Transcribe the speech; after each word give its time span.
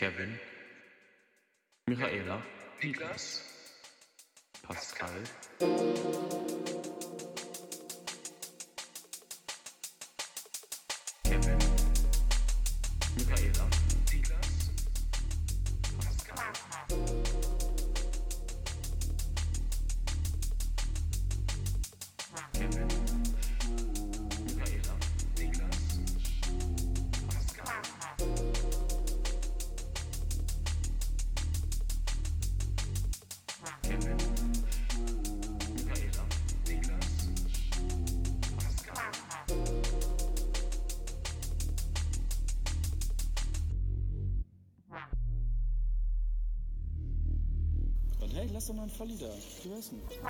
Kevin, 0.00 0.32
Michaela, 1.86 2.42
Niklas, 2.82 3.42
Pascal, 4.62 5.12
nicht. 49.92 50.20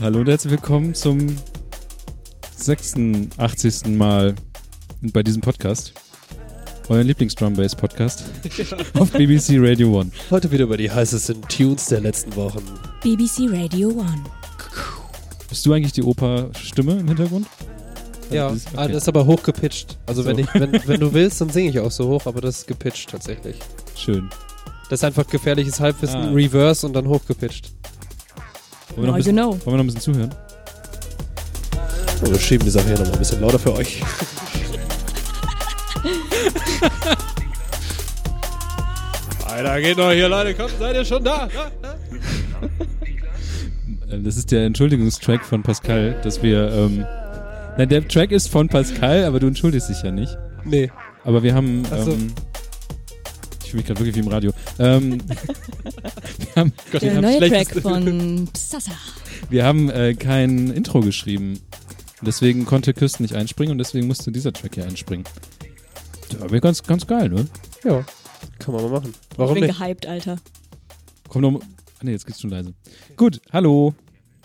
Hallo 0.00 0.20
und 0.20 0.28
herzlich 0.28 0.52
willkommen 0.52 0.94
zum 0.94 1.36
86. 2.56 3.86
Mal 3.96 4.34
bei 5.00 5.22
diesem 5.22 5.40
Podcast. 5.40 5.92
Euer 6.88 7.02
Lieblings-Drum 7.02 7.54
Bass 7.54 7.74
Podcast 7.74 8.24
auf 8.94 9.10
BBC 9.12 9.52
Radio 9.56 10.00
1. 10.00 10.12
Heute 10.30 10.50
wieder 10.50 10.64
über 10.64 10.76
die 10.76 10.90
heißesten 10.90 11.40
Tunes 11.42 11.86
der 11.86 12.00
letzten 12.00 12.34
Wochen. 12.36 12.62
BBC 13.02 13.50
Radio 13.50 13.88
1. 14.00 14.10
Bist 15.48 15.64
du 15.64 15.72
eigentlich 15.72 15.92
die 15.92 16.02
Oper-Stimme 16.02 16.98
im 16.98 17.08
Hintergrund? 17.08 17.46
Ja, 18.30 18.48
das 18.48 18.56
ist- 18.58 18.68
ah, 18.74 18.82
okay. 18.84 18.92
das 18.92 19.02
ist 19.04 19.08
aber 19.08 19.24
hochgepitcht. 19.26 19.96
Also 20.06 20.22
So. 20.22 20.28
wenn, 20.28 20.38
ich, 20.38 20.52
wenn, 20.54 20.72
wenn 20.86 21.00
du 21.00 21.12
willst, 21.14 21.40
dann 21.40 21.48
singe 21.50 21.70
ich 21.70 21.78
auch 21.78 21.90
so 21.90 22.08
hoch, 22.08 22.26
aber 22.26 22.40
das 22.42 22.58
ist 22.58 22.66
gepitcht 22.66 23.10
tatsächlich. 23.10 23.56
Schön. 24.04 24.28
Das 24.90 25.00
ist 25.00 25.04
einfach 25.04 25.26
gefährliches 25.26 25.80
Halbwissen, 25.80 26.20
Ah. 26.20 26.30
Reverse 26.32 26.86
und 26.86 26.92
dann 26.92 27.06
hochgepitcht. 27.08 27.72
Wollen 28.96 28.96
wir, 28.96 29.06
noch 29.06 29.14
ein 29.14 29.20
you 29.20 29.24
bisschen, 29.24 29.36
know. 29.36 29.50
wollen 29.50 29.60
wir 29.64 29.72
noch 29.72 29.78
ein 29.84 29.86
bisschen 29.86 30.00
zuhören? 30.02 30.34
Und 32.22 32.30
wir 32.30 32.38
schieben 32.38 32.64
die 32.66 32.70
Sache 32.70 32.84
hier 32.86 32.94
nochmal 32.98 33.12
ein 33.14 33.18
bisschen 33.18 33.40
lauter 33.40 33.58
für 33.58 33.72
euch. 33.74 34.02
Weiter 39.46 39.80
geht 39.80 39.96
noch 39.96 40.10
hier, 40.12 40.28
Leute. 40.28 40.54
Kommt, 40.54 40.72
seid 40.78 40.94
ihr 40.96 41.04
schon 41.04 41.24
da? 41.24 41.48
Äh, 44.10 44.18
Das 44.20 44.36
ist 44.36 44.50
der 44.52 44.64
Entschuldigungstrack 44.66 45.44
von 45.44 45.62
Pascal, 45.62 46.16
dass 46.22 46.42
wir. 46.42 46.70
Ähm, 46.72 47.04
nein, 47.78 47.88
der 47.88 48.06
Track 48.06 48.32
ist 48.32 48.48
von 48.48 48.68
Pascal, 48.68 49.24
aber 49.24 49.40
du 49.40 49.46
entschuldigst 49.46 49.88
dich 49.88 50.02
ja 50.02 50.10
nicht. 50.10 50.36
Nee. 50.64 50.90
Aber 51.24 51.42
wir 51.42 51.54
haben. 51.54 51.84
So. 51.84 52.12
Ähm, 52.12 52.32
fühle 53.74 53.80
mich 53.80 53.86
gerade 53.86 54.00
wirklich 54.00 54.14
wie 54.16 54.20
im 54.20 54.28
Radio. 54.28 54.52
Ähm, 54.78 55.20
wir 56.38 56.54
haben, 56.56 56.72
Gott, 56.92 57.02
Der 57.02 57.20
neue 57.20 57.40
Track 57.40 57.80
von 57.82 58.48
Psassa. 58.52 58.92
wir 59.50 59.64
haben 59.64 59.90
äh, 59.90 60.14
kein 60.14 60.70
Intro 60.70 61.00
geschrieben. 61.00 61.58
Deswegen 62.22 62.64
konnte 62.64 62.94
Küsten 62.94 63.24
nicht 63.24 63.34
einspringen 63.34 63.72
und 63.72 63.78
deswegen 63.78 64.06
musste 64.06 64.30
dieser 64.32 64.52
Track 64.52 64.76
hier 64.76 64.84
einspringen. 64.84 65.24
War 66.38 66.50
mir 66.50 66.60
ganz, 66.60 66.82
ganz 66.82 67.06
geil, 67.06 67.28
ne? 67.28 67.46
Ja, 67.84 68.04
kann 68.58 68.74
man 68.74 68.84
mal 68.84 68.90
machen. 68.92 69.14
Warum 69.36 69.56
ich 69.56 69.60
bin 69.60 69.68
nicht? 69.68 69.78
gehypt, 69.78 70.06
Alter. 70.06 70.36
Komm 71.28 71.42
noch 71.42 71.50
mal. 71.50 71.60
Ah, 71.62 72.02
nee, 72.02 72.12
jetzt 72.12 72.26
geht's 72.26 72.40
schon 72.40 72.50
leise. 72.50 72.74
Gut, 73.16 73.40
hallo. 73.52 73.94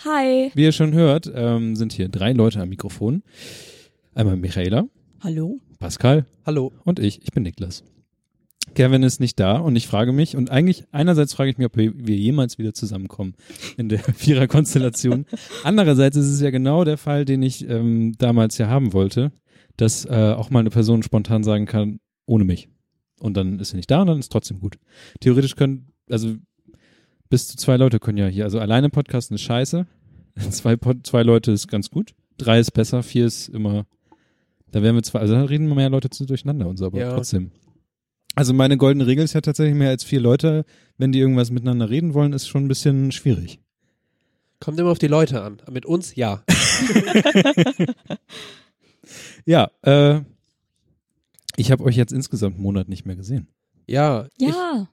Hi. 0.06 0.52
Wie 0.56 0.64
ihr 0.64 0.72
schon 0.72 0.94
hört, 0.94 1.32
ähm, 1.34 1.76
sind 1.76 1.94
hier 1.94 2.10
drei 2.10 2.32
Leute 2.32 2.62
am 2.62 2.70
Mikrofon. 2.70 3.22
Einmal 4.16 4.38
Michaela, 4.38 4.86
Hallo. 5.22 5.60
Pascal 5.78 6.26
Hallo. 6.46 6.74
und 6.84 7.00
ich. 7.00 7.22
Ich 7.24 7.32
bin 7.32 7.44
Niklas. 7.44 7.84
Kevin 8.76 9.04
ist 9.04 9.20
nicht 9.20 9.40
da 9.40 9.58
und 9.58 9.76
ich 9.76 9.88
frage 9.88 10.12
mich, 10.12 10.36
und 10.36 10.52
eigentlich 10.52 10.84
einerseits 10.92 11.34
frage 11.34 11.50
ich 11.50 11.58
mich, 11.58 11.66
ob 11.68 11.76
wir, 11.76 11.92
wir 11.96 12.16
jemals 12.16 12.58
wieder 12.58 12.74
zusammenkommen 12.74 13.34
in 13.78 13.90
der 13.90 14.00
Vierer-Konstellation. 14.16 15.26
Andererseits 15.64 16.18
ist 16.18 16.28
es 16.28 16.40
ja 16.42 16.50
genau 16.52 16.84
der 16.84 16.98
Fall, 16.98 17.26
den 17.26 17.42
ich 17.42 17.68
ähm, 17.68 18.14
damals 18.18 18.58
ja 18.58 18.68
haben 18.68 18.94
wollte, 18.94 19.32
dass 19.78 20.06
äh, 20.06 20.34
auch 20.36 20.50
mal 20.50 20.60
eine 20.60 20.70
Person 20.70 21.04
spontan 21.04 21.44
sagen 21.44 21.66
kann, 21.66 22.00
ohne 22.26 22.44
mich. 22.44 22.70
Und 23.20 23.36
dann 23.38 23.60
ist 23.60 23.72
sie 23.72 23.78
nicht 23.78 23.90
da 23.92 24.02
und 24.02 24.08
dann 24.08 24.20
ist 24.20 24.32
trotzdem 24.32 24.60
gut. 24.60 24.78
Theoretisch 25.20 25.56
können, 25.56 25.92
also 26.10 26.36
bis 27.30 27.48
zu 27.48 27.58
zwei 27.58 27.76
Leute 27.78 28.00
können 28.00 28.18
ja 28.18 28.28
hier, 28.28 28.44
also 28.44 28.60
alleine 28.60 28.90
Podcasten 28.90 29.36
ist 29.36 29.42
scheiße, 29.42 29.88
zwei, 30.52 30.76
Pod, 30.76 31.06
zwei 31.08 31.24
Leute 31.24 31.52
ist 31.52 31.68
ganz 31.68 31.90
gut, 31.90 32.14
drei 32.38 32.60
ist 32.60 32.72
besser, 32.72 33.04
vier 33.04 33.26
ist 33.26 33.50
immer, 33.50 33.86
da 34.72 34.82
werden 34.84 34.96
wir 34.96 35.04
zwei, 35.04 35.20
also 35.20 35.34
da 35.34 35.44
reden 35.44 35.74
mehr 35.74 35.90
Leute 35.90 36.10
zu 36.10 36.26
durcheinander 36.26 36.68
und 36.68 36.78
so, 36.78 36.86
aber 36.86 37.00
Ja. 37.00 37.14
trotzdem. 37.14 37.52
Also 38.36 38.54
meine 38.54 38.78
goldene 38.78 39.06
Regel 39.08 39.26
ist 39.26 39.34
ja 39.34 39.42
tatsächlich 39.42 39.76
mehr 39.76 39.90
als 39.90 40.04
vier 40.04 40.20
Leute, 40.22 40.66
wenn 40.98 41.12
die 41.12 41.20
irgendwas 41.20 41.52
miteinander 41.52 41.90
reden 41.90 42.14
wollen, 42.14 42.32
ist 42.34 42.48
schon 42.48 42.66
ein 42.66 42.68
bisschen 42.70 43.12
schwierig. 43.12 43.60
Kommt 44.60 44.80
immer 44.80 44.92
auf 44.92 45.00
die 45.00 45.08
Leute 45.08 45.42
an. 45.42 45.62
Mit 45.72 45.86
uns, 45.86 46.16
ja. 46.16 46.44
Ja, 49.46 49.72
äh, 49.82 50.22
ich 51.56 51.72
habe 51.72 51.84
euch 51.84 51.96
jetzt 51.96 52.14
insgesamt 52.14 52.56
einen 52.56 52.64
Monat 52.64 52.90
nicht 52.90 53.06
mehr 53.06 53.16
gesehen. 53.16 53.48
Ja. 53.88 54.28
Ja. 54.38 54.88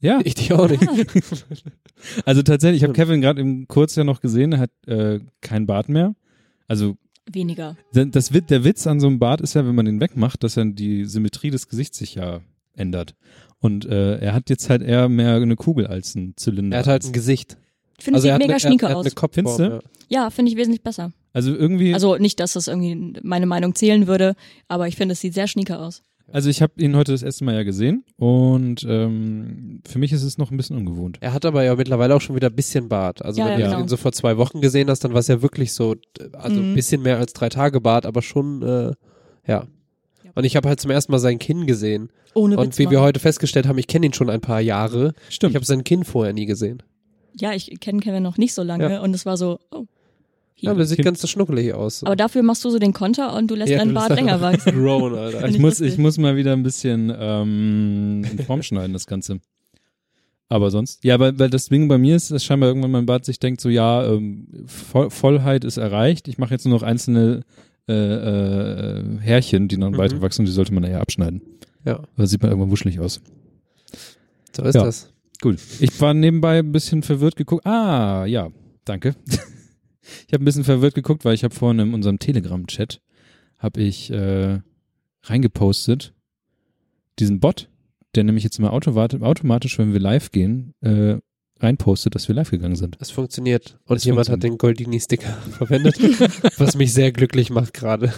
Ja, 0.00 0.20
Ich, 0.20 0.26
ich 0.26 0.34
dich 0.34 0.52
auch 0.52 0.68
nicht. 0.68 0.86
Ah, 0.86 0.94
also 2.24 2.42
tatsächlich, 2.42 2.82
ich 2.82 2.84
habe 2.84 2.92
Kevin 2.92 3.20
gerade 3.20 3.40
im 3.40 3.66
Kurz 3.66 3.96
ja 3.96 4.04
noch 4.04 4.20
gesehen, 4.20 4.52
er 4.52 4.58
hat 4.60 4.70
äh, 4.86 5.20
kein 5.40 5.66
Bart 5.66 5.88
mehr. 5.88 6.14
Also 6.68 6.96
weniger. 7.32 7.76
das, 7.92 8.32
Wit- 8.32 8.50
der 8.50 8.62
Witz 8.64 8.86
an 8.86 9.00
so 9.00 9.06
einem 9.08 9.18
Bart 9.18 9.40
ist 9.40 9.54
ja, 9.54 9.66
wenn 9.66 9.74
man 9.74 9.86
den 9.86 10.00
wegmacht, 10.00 10.44
dass 10.44 10.54
dann 10.54 10.74
die 10.74 11.04
Symmetrie 11.04 11.50
des 11.50 11.68
Gesichts 11.68 11.98
sich 11.98 12.14
ja 12.16 12.40
ändert. 12.78 13.14
Und 13.60 13.84
äh, 13.86 14.18
er 14.18 14.34
hat 14.34 14.50
jetzt 14.50 14.70
halt 14.70 14.82
eher 14.82 15.08
mehr 15.08 15.34
eine 15.34 15.56
Kugel 15.56 15.86
als 15.86 16.14
ein 16.14 16.34
Zylinder. 16.36 16.76
Er 16.76 16.80
hat 16.80 16.86
halt 16.86 17.04
ein 17.04 17.12
Gesicht. 17.12 17.56
Finde 17.98 18.16
Also 18.18 18.28
ich 18.28 18.32
hat 18.34 18.40
mega 18.40 18.52
eine, 18.52 18.60
schnieke 18.60 18.86
er, 18.86 18.90
er 18.90 18.94
hat 18.94 18.98
aus. 18.98 19.06
eine 19.06 19.14
Kopfform. 19.14 19.46
Findest 19.46 19.58
du? 19.58 19.64
Ja. 19.64 19.80
Ja, 20.24 20.30
finde 20.30 20.50
ich 20.52 20.56
wesentlich 20.56 20.82
besser. 20.82 21.12
also 21.34 21.54
irgendwie, 21.54 21.92
also, 21.92 22.12
Also 22.12 22.22
nicht, 22.22 22.40
dass 22.40 22.54
das 22.54 22.66
irgendwie 22.68 23.14
meine 23.22 23.44
Meinung 23.46 23.74
zählen 23.74 24.06
würde, 24.06 24.36
aber 24.68 24.88
ich 24.88 24.96
finde, 24.96 25.12
es 25.12 25.20
sieht 25.20 25.34
sehr 25.34 25.48
schnieke 25.48 25.78
aus. 25.78 26.02
also 26.32 26.48
ich 26.48 26.62
habe 26.62 26.72
ihn 26.80 26.96
heute 26.96 27.12
das 27.12 27.22
erste 27.22 27.44
Mal 27.44 27.56
ja 27.56 27.62
gesehen 27.64 28.04
und 28.16 28.86
ähm, 28.88 29.80
für 29.86 29.98
mich 29.98 30.12
ist 30.12 30.22
es 30.22 30.38
noch 30.38 30.50
ein 30.50 30.56
bisschen 30.56 30.76
ungewohnt. 30.78 31.18
Er 31.20 31.32
hat 31.34 31.44
aber 31.44 31.62
ja 31.64 31.74
mittlerweile 31.74 32.14
auch 32.14 32.20
schon 32.22 32.36
wieder 32.36 32.48
ein 32.48 32.54
bisschen 32.56 32.88
Bart. 32.88 33.22
Also 33.22 33.40
Ja, 33.40 33.48
wenn 33.48 33.58
ja, 33.60 33.66
du 33.66 33.72
genau. 33.72 33.80
ihn 33.84 33.88
so 33.88 33.96
vor 33.98 34.12
zwei 34.12 34.36
Wochen 34.38 34.60
gesehen 34.62 34.88
hast, 34.88 35.04
dann 35.04 35.12
war 35.12 35.20
es 35.20 35.28
ja 35.28 35.42
wirklich 35.42 35.72
so, 35.74 35.94
also 36.32 36.60
ein 36.60 36.70
Mhm. 36.70 36.74
bisschen 36.74 37.02
mehr 37.02 37.18
als 37.18 37.32
drei 37.34 37.48
Tage 37.50 37.80
Bart, 37.80 38.06
aber 38.06 38.22
schon, 38.22 38.62
äh, 38.62 38.92
ja. 39.46 39.66
Und 40.38 40.44
ich 40.44 40.54
habe 40.54 40.68
halt 40.68 40.78
zum 40.80 40.92
ersten 40.92 41.10
Mal 41.10 41.18
sein 41.18 41.40
Kinn 41.40 41.66
gesehen. 41.66 42.10
Ohne 42.32 42.56
Und 42.58 42.66
Witz 42.68 42.78
wie 42.78 42.88
wir 42.90 42.98
mal. 43.00 43.06
heute 43.06 43.18
festgestellt 43.18 43.66
haben, 43.66 43.76
ich 43.76 43.88
kenne 43.88 44.06
ihn 44.06 44.12
schon 44.12 44.30
ein 44.30 44.40
paar 44.40 44.60
Jahre. 44.60 45.12
Stimmt. 45.30 45.50
Ich 45.50 45.56
habe 45.56 45.64
sein 45.66 45.82
Kinn 45.82 46.04
vorher 46.04 46.32
nie 46.32 46.46
gesehen. 46.46 46.80
Ja, 47.40 47.54
ich 47.54 47.80
kenne 47.80 47.98
Kevin 47.98 48.22
noch 48.22 48.38
nicht 48.38 48.54
so 48.54 48.62
lange 48.62 48.88
Ja. 48.88 49.00
und 49.00 49.12
es 49.16 49.26
war 49.26 49.36
so, 49.36 49.58
oh. 49.72 49.86
Ja, 50.54 50.70
aber 50.70 50.78
der 50.78 50.86
sieht 50.86 51.02
ganz 51.02 51.28
schnuckelig 51.28 51.74
aus. 51.74 52.04
Aber 52.04 52.14
dafür 52.14 52.44
machst 52.44 52.64
du 52.64 52.70
so 52.70 52.78
den 52.78 52.92
Konter 52.92 53.34
und 53.34 53.50
du 53.50 53.56
lässt 53.56 53.70
Ja, 53.72 53.78
deinen 53.78 53.94
Bart 53.94 54.10
länger 54.14 54.40
wachsen. 54.40 54.80
Grown, 54.80 55.12
Alter. 55.18 55.48
Ich 55.48 55.56
ich 55.56 55.60
muss, 55.60 55.80
ich 55.80 55.98
muss 55.98 56.18
mal 56.18 56.36
wieder 56.36 56.52
ein 56.52 56.62
bisschen 56.62 57.12
ähm, 57.18 58.24
in 58.30 58.38
Form 58.44 58.62
schneiden, 58.62 58.92
das 58.92 59.06
Ganze. 59.08 59.40
Aber 60.48 60.70
sonst, 60.70 61.02
ja, 61.02 61.18
weil, 61.18 61.36
weil 61.40 61.50
das 61.50 61.66
Ding 61.68 61.88
bei 61.88 61.98
mir 61.98 62.14
ist, 62.14 62.30
dass 62.30 62.44
scheinbar 62.44 62.68
irgendwann 62.68 62.92
mein 62.92 63.06
Bart 63.06 63.24
sich 63.24 63.40
denkt, 63.40 63.60
so 63.60 63.68
ja, 63.70 64.06
ähm, 64.06 64.46
Voll, 64.66 65.10
Vollheit 65.10 65.64
ist 65.64 65.78
erreicht. 65.78 66.28
Ich 66.28 66.38
mache 66.38 66.54
jetzt 66.54 66.64
nur 66.64 66.78
noch 66.78 66.84
einzelne 66.84 67.42
äh, 67.88 67.92
äh, 67.92 69.18
Härchen, 69.20 69.68
die 69.68 69.78
dann 69.78 69.92
Mhm. 69.92 69.96
weiter 69.98 70.20
wachsen, 70.20 70.44
die 70.44 70.50
sollte 70.52 70.72
man 70.74 70.84
eher 70.84 71.00
abschneiden. 71.00 71.42
Ja, 71.84 72.02
Weil 72.16 72.26
sieht 72.26 72.42
man 72.42 72.50
irgendwann 72.50 72.70
wuschelig 72.70 73.00
aus. 73.00 73.20
so 74.54 74.62
ist 74.64 74.74
Ja. 74.74 74.84
das. 74.84 75.12
Gut. 75.40 75.58
Ich 75.80 76.00
war 76.00 76.14
nebenbei 76.14 76.58
ein 76.58 76.72
bisschen 76.72 77.02
verwirrt 77.02 77.36
geguckt. 77.36 77.64
Ah, 77.64 78.24
ja, 78.26 78.50
danke. 78.84 79.14
ich 79.26 80.32
habe 80.32 80.42
ein 80.42 80.44
bisschen 80.44 80.64
verwirrt 80.64 80.94
geguckt, 80.94 81.24
weil 81.24 81.34
ich 81.34 81.44
habe 81.44 81.54
vorhin 81.54 81.78
in 81.78 81.94
unserem 81.94 82.18
Telegram-Chat 82.18 83.00
habe 83.58 83.80
ich 83.80 84.10
äh, 84.10 84.60
reingepostet 85.22 86.12
diesen 87.18 87.40
Bot, 87.40 87.68
der 88.14 88.24
nämlich 88.24 88.44
jetzt 88.44 88.58
immer 88.58 88.72
automat 88.72 89.14
automatisch, 89.22 89.78
wenn 89.78 89.92
wir 89.92 90.00
live 90.00 90.30
gehen, 90.32 90.74
äh, 90.80 91.18
reinpostet, 91.60 92.14
dass 92.14 92.28
wir 92.28 92.34
live 92.34 92.50
gegangen 92.50 92.76
sind. 92.76 92.96
Es 93.00 93.10
funktioniert. 93.10 93.78
Und 93.86 93.96
Es 93.96 94.04
jemand 94.04 94.28
hat 94.28 94.34
funktioniert. 94.34 94.54
den 94.54 94.58
Goldini-Sticker 94.58 95.32
verwendet, 95.58 95.98
was 96.58 96.76
mich 96.76 96.92
sehr 96.92 97.12
glücklich 97.12 97.50
macht 97.50 97.74
gerade. 97.74 98.12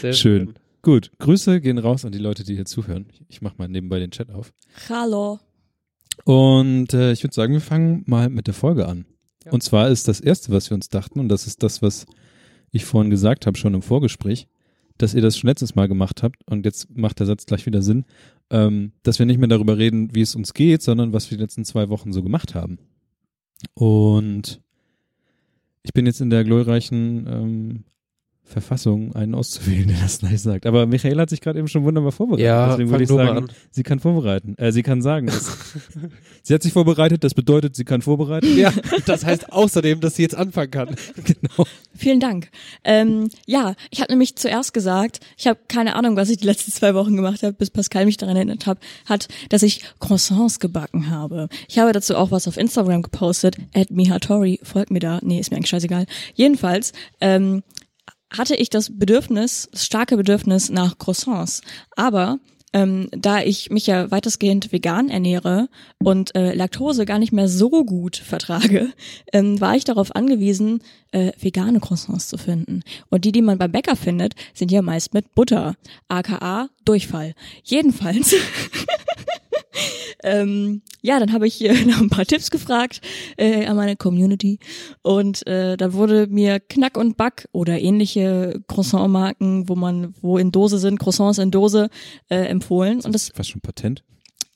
Sehr 0.00 0.12
Schön. 0.12 0.54
Gut, 0.82 1.10
Grüße 1.18 1.60
gehen 1.60 1.78
raus 1.78 2.04
an 2.04 2.12
die 2.12 2.18
Leute, 2.18 2.44
die 2.44 2.54
hier 2.54 2.64
zuhören. 2.64 3.06
Ich, 3.12 3.22
ich 3.28 3.42
mache 3.42 3.56
mal 3.58 3.68
nebenbei 3.68 3.98
den 3.98 4.10
Chat 4.10 4.30
auf. 4.30 4.52
Hallo. 4.88 5.38
Und 6.24 6.94
äh, 6.94 7.12
ich 7.12 7.22
würde 7.22 7.34
sagen, 7.34 7.52
wir 7.52 7.60
fangen 7.60 8.04
mal 8.06 8.28
mit 8.30 8.46
der 8.46 8.54
Folge 8.54 8.86
an. 8.86 9.04
Ja. 9.44 9.52
Und 9.52 9.62
zwar 9.62 9.88
ist 9.90 10.08
das 10.08 10.20
Erste, 10.20 10.52
was 10.52 10.70
wir 10.70 10.74
uns 10.76 10.88
dachten, 10.88 11.20
und 11.20 11.28
das 11.28 11.46
ist 11.46 11.62
das, 11.62 11.82
was 11.82 12.06
ich 12.70 12.84
vorhin 12.84 13.10
gesagt 13.10 13.46
habe, 13.46 13.58
schon 13.58 13.74
im 13.74 13.82
Vorgespräch, 13.82 14.48
dass 14.98 15.12
ihr 15.14 15.22
das 15.22 15.36
schon 15.36 15.48
letztes 15.48 15.74
Mal 15.74 15.88
gemacht 15.88 16.22
habt 16.22 16.42
und 16.46 16.64
jetzt 16.64 16.96
macht 16.96 17.18
der 17.20 17.26
Satz 17.26 17.46
gleich 17.46 17.66
wieder 17.66 17.82
Sinn, 17.82 18.06
ähm, 18.50 18.92
dass 19.02 19.18
wir 19.18 19.26
nicht 19.26 19.38
mehr 19.38 19.48
darüber 19.48 19.78
reden, 19.78 20.14
wie 20.14 20.20
es 20.20 20.34
uns 20.34 20.54
geht, 20.54 20.82
sondern 20.82 21.12
was 21.12 21.30
wir 21.30 21.38
die 21.38 21.42
letzten 21.42 21.64
zwei 21.64 21.88
Wochen 21.88 22.12
so 22.12 22.22
gemacht 22.22 22.54
haben. 22.54 22.78
Und 23.74 24.60
ich 25.82 25.92
bin 25.92 26.06
jetzt 26.06 26.20
in 26.20 26.30
der 26.30 26.44
glorreichen 26.44 27.26
ähm, 27.28 27.84
Verfassung, 28.48 29.14
einen 29.16 29.34
auszuwählen, 29.34 29.88
der 29.88 29.98
das 30.00 30.20
gleich 30.20 30.40
sagt. 30.40 30.66
Aber 30.66 30.86
Michael 30.86 31.18
hat 31.20 31.30
sich 31.30 31.40
gerade 31.40 31.58
eben 31.58 31.68
schon 31.68 31.82
wunderbar 31.84 32.12
vorbereitet. 32.12 32.46
Ja, 32.46 32.68
Deswegen 32.70 32.90
würde 32.90 33.02
ich 33.04 33.10
sagen, 33.10 33.36
an. 33.38 33.52
sie 33.72 33.82
kann 33.82 33.98
vorbereiten. 33.98 34.54
Äh, 34.56 34.70
sie 34.72 34.82
kann 34.84 35.02
sagen. 35.02 35.26
dass- 35.26 35.56
sie 36.42 36.54
hat 36.54 36.62
sich 36.62 36.72
vorbereitet, 36.72 37.24
das 37.24 37.34
bedeutet, 37.34 37.74
sie 37.76 37.84
kann 37.84 38.02
vorbereiten. 38.02 38.56
Ja, 38.56 38.72
das 39.06 39.24
heißt 39.24 39.52
außerdem, 39.52 40.00
dass 40.00 40.14
sie 40.16 40.22
jetzt 40.22 40.36
anfangen 40.36 40.70
kann. 40.70 40.88
genau. 41.24 41.66
Vielen 41.96 42.20
Dank. 42.20 42.50
Ähm, 42.84 43.30
ja, 43.46 43.74
ich 43.90 44.00
habe 44.00 44.12
nämlich 44.12 44.36
zuerst 44.36 44.72
gesagt, 44.74 45.20
ich 45.36 45.46
habe 45.46 45.58
keine 45.66 45.96
Ahnung, 45.96 46.14
was 46.16 46.28
ich 46.30 46.36
die 46.36 46.46
letzten 46.46 46.70
zwei 46.70 46.94
Wochen 46.94 47.16
gemacht 47.16 47.42
habe, 47.42 47.54
bis 47.54 47.70
Pascal 47.70 48.04
mich 48.04 48.16
daran 48.16 48.36
erinnert 48.36 48.66
hat, 48.66 48.78
hat, 49.06 49.28
dass 49.48 49.62
ich 49.62 49.82
Croissants 49.98 50.60
gebacken 50.60 51.10
habe. 51.10 51.48
Ich 51.68 51.78
habe 51.78 51.92
dazu 51.92 52.16
auch 52.16 52.30
was 52.30 52.46
auf 52.46 52.58
Instagram 52.58 53.02
gepostet, 53.02 53.56
at 53.74 53.90
mihatori, 53.90 54.60
folgt 54.62 54.90
mir 54.90 55.00
da, 55.00 55.18
nee, 55.22 55.40
ist 55.40 55.50
mir 55.50 55.56
eigentlich 55.56 55.70
scheißegal. 55.70 56.06
Jedenfalls, 56.34 56.92
ähm, 57.20 57.62
hatte 58.30 58.56
ich 58.56 58.70
das 58.70 58.98
Bedürfnis, 58.98 59.68
das 59.72 59.84
starke 59.84 60.16
Bedürfnis 60.16 60.70
nach 60.70 60.98
Croissants. 60.98 61.62
Aber 61.94 62.38
ähm, 62.72 63.08
da 63.12 63.40
ich 63.40 63.70
mich 63.70 63.86
ja 63.86 64.10
weitestgehend 64.10 64.70
vegan 64.72 65.08
ernähre 65.08 65.68
und 65.98 66.34
äh, 66.34 66.52
Laktose 66.52 67.06
gar 67.06 67.18
nicht 67.18 67.32
mehr 67.32 67.48
so 67.48 67.70
gut 67.84 68.16
vertrage, 68.16 68.92
ähm, 69.32 69.60
war 69.60 69.76
ich 69.76 69.84
darauf 69.84 70.14
angewiesen, 70.14 70.82
äh, 71.12 71.32
vegane 71.40 71.80
Croissants 71.80 72.28
zu 72.28 72.36
finden. 72.36 72.82
Und 73.08 73.24
die, 73.24 73.32
die 73.32 73.42
man 73.42 73.56
beim 73.56 73.72
Bäcker 73.72 73.96
findet, 73.96 74.34
sind 74.52 74.70
ja 74.70 74.82
meist 74.82 75.14
mit 75.14 75.34
Butter, 75.34 75.76
aka 76.08 76.68
Durchfall. 76.84 77.34
Jedenfalls. 77.64 78.34
ähm, 80.26 80.82
ja, 81.02 81.20
dann 81.20 81.32
habe 81.32 81.46
ich 81.46 81.64
äh, 81.64 81.72
nach 81.86 82.00
ein 82.00 82.10
paar 82.10 82.26
Tipps 82.26 82.50
gefragt 82.50 83.00
äh, 83.36 83.64
an 83.66 83.76
meine 83.76 83.96
Community 83.96 84.58
und 85.02 85.46
äh, 85.46 85.76
da 85.76 85.92
wurde 85.92 86.26
mir 86.26 86.58
Knack 86.60 86.98
und 86.98 87.16
Back 87.16 87.48
oder 87.52 87.80
ähnliche 87.80 88.60
Croissant-Marken, 88.66 89.68
wo 89.68 89.76
man, 89.76 90.14
wo 90.20 90.36
in 90.36 90.50
Dose 90.50 90.78
sind, 90.78 90.98
Croissants 90.98 91.38
in 91.38 91.52
Dose 91.52 91.88
äh, 92.28 92.36
empfohlen 92.46 93.00
und 93.02 93.14
das 93.14 93.30
Fast 93.34 93.50
schon 93.50 93.60
Patent. 93.60 94.02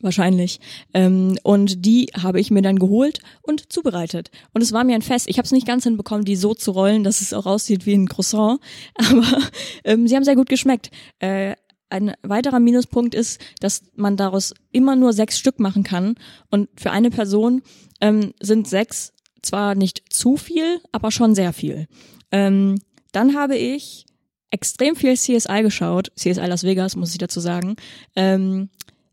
wahrscheinlich. 0.00 0.58
Ähm, 0.92 1.38
und 1.44 1.86
die 1.86 2.08
habe 2.20 2.40
ich 2.40 2.50
mir 2.50 2.62
dann 2.62 2.78
geholt 2.78 3.20
und 3.42 3.72
zubereitet. 3.72 4.32
Und 4.52 4.62
es 4.62 4.72
war 4.72 4.82
mir 4.82 4.96
ein 4.96 5.02
Fest. 5.02 5.28
Ich 5.28 5.38
habe 5.38 5.46
es 5.46 5.52
nicht 5.52 5.68
ganz 5.68 5.84
hinbekommen, 5.84 6.24
die 6.24 6.36
so 6.36 6.52
zu 6.52 6.72
rollen, 6.72 7.04
dass 7.04 7.20
es 7.20 7.32
auch 7.32 7.46
aussieht 7.46 7.86
wie 7.86 7.94
ein 7.94 8.08
Croissant, 8.08 8.60
aber 8.94 9.38
ähm, 9.84 10.08
sie 10.08 10.16
haben 10.16 10.24
sehr 10.24 10.36
gut 10.36 10.48
geschmeckt. 10.48 10.90
Äh, 11.20 11.54
ein 11.90 12.14
weiterer 12.22 12.60
Minuspunkt 12.60 13.14
ist, 13.14 13.40
dass 13.60 13.82
man 13.94 14.16
daraus 14.16 14.54
immer 14.72 14.96
nur 14.96 15.12
sechs 15.12 15.38
Stück 15.38 15.60
machen 15.60 15.82
kann. 15.82 16.14
Und 16.50 16.68
für 16.76 16.90
eine 16.90 17.10
Person 17.10 17.62
ähm, 18.00 18.32
sind 18.40 18.68
sechs 18.68 19.12
zwar 19.42 19.74
nicht 19.74 20.02
zu 20.10 20.36
viel, 20.36 20.80
aber 20.92 21.10
schon 21.10 21.34
sehr 21.34 21.52
viel. 21.52 21.86
Ähm, 22.30 22.80
dann 23.12 23.34
habe 23.34 23.56
ich 23.56 24.06
extrem 24.50 24.96
viel 24.96 25.16
CSI 25.16 25.62
geschaut, 25.62 26.12
CSI 26.16 26.46
Las 26.46 26.64
Vegas, 26.64 26.96
muss 26.96 27.12
ich 27.12 27.18
dazu 27.18 27.40
sagen. 27.40 27.76
Ähm, 28.16 28.68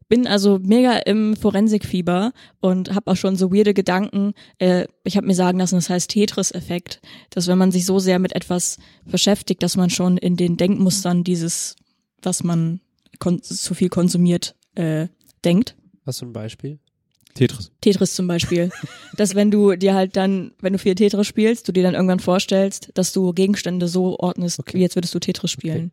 bin 0.09 0.25
also 0.25 0.59
mega 0.61 0.97
im 0.99 1.35
Forensikfieber 1.35 2.31
und 2.61 2.95
habe 2.95 3.11
auch 3.11 3.17
schon 3.17 3.35
so 3.35 3.51
weirde 3.53 3.73
Gedanken. 3.73 4.33
Äh, 4.57 4.87
ich 5.03 5.17
habe 5.17 5.27
mir 5.27 5.35
sagen 5.35 5.59
lassen, 5.59 5.75
das 5.75 5.89
heißt 5.89 6.09
Tetris-Effekt, 6.09 7.01
dass 7.29 7.47
wenn 7.47 7.57
man 7.57 7.71
sich 7.71 7.85
so 7.85 7.99
sehr 7.99 8.19
mit 8.19 8.33
etwas 8.33 8.77
beschäftigt, 9.05 9.61
dass 9.63 9.75
man 9.75 9.89
schon 9.89 10.17
in 10.17 10.37
den 10.37 10.55
Denkmustern 10.55 11.23
dieses, 11.23 11.75
was 12.21 12.43
man 12.43 12.81
kon 13.19 13.41
zu 13.41 13.73
viel 13.73 13.89
konsumiert, 13.89 14.55
äh, 14.75 15.07
denkt. 15.43 15.75
Hast 16.05 16.21
du 16.21 16.25
ein 16.25 16.33
Beispiel? 16.33 16.79
Tetris. 17.33 17.71
Tetris 17.81 18.15
zum 18.15 18.27
Beispiel. 18.27 18.71
dass 19.17 19.35
wenn 19.35 19.51
du 19.51 19.75
dir 19.75 19.93
halt 19.93 20.15
dann, 20.15 20.53
wenn 20.59 20.73
du 20.73 20.79
viel 20.79 20.95
Tetris 20.95 21.27
spielst, 21.27 21.67
du 21.67 21.71
dir 21.71 21.83
dann 21.83 21.93
irgendwann 21.93 22.19
vorstellst, 22.19 22.89
dass 22.95 23.13
du 23.13 23.31
Gegenstände 23.33 23.87
so 23.87 24.17
ordnest, 24.19 24.59
Okay. 24.59 24.77
wie 24.77 24.81
jetzt 24.81 24.95
würdest 24.95 25.13
du 25.13 25.19
Tetris 25.19 25.51
spielen. 25.51 25.91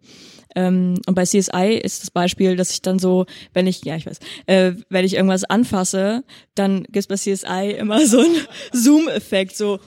Ähm, 0.57 1.01
und 1.07 1.15
bei 1.15 1.25
CSI 1.25 1.81
ist 1.83 2.03
das 2.03 2.11
Beispiel, 2.11 2.57
dass 2.57 2.71
ich 2.71 2.81
dann 2.81 2.99
so, 2.99 3.27
wenn 3.53 3.67
ich, 3.67 3.85
ja 3.85 3.97
ich 3.97 4.07
weiß, 4.07 4.19
äh, 4.47 4.73
wenn 4.89 5.05
ich 5.05 5.15
irgendwas 5.15 5.45
anfasse, 5.45 6.25
dann 6.55 6.85
gibt's 6.85 7.09
bei 7.09 7.17
CSI 7.17 7.73
immer 7.79 8.07
so 8.07 8.21
einen 8.21 8.37
Zoom-Effekt, 8.73 9.57
so 9.57 9.81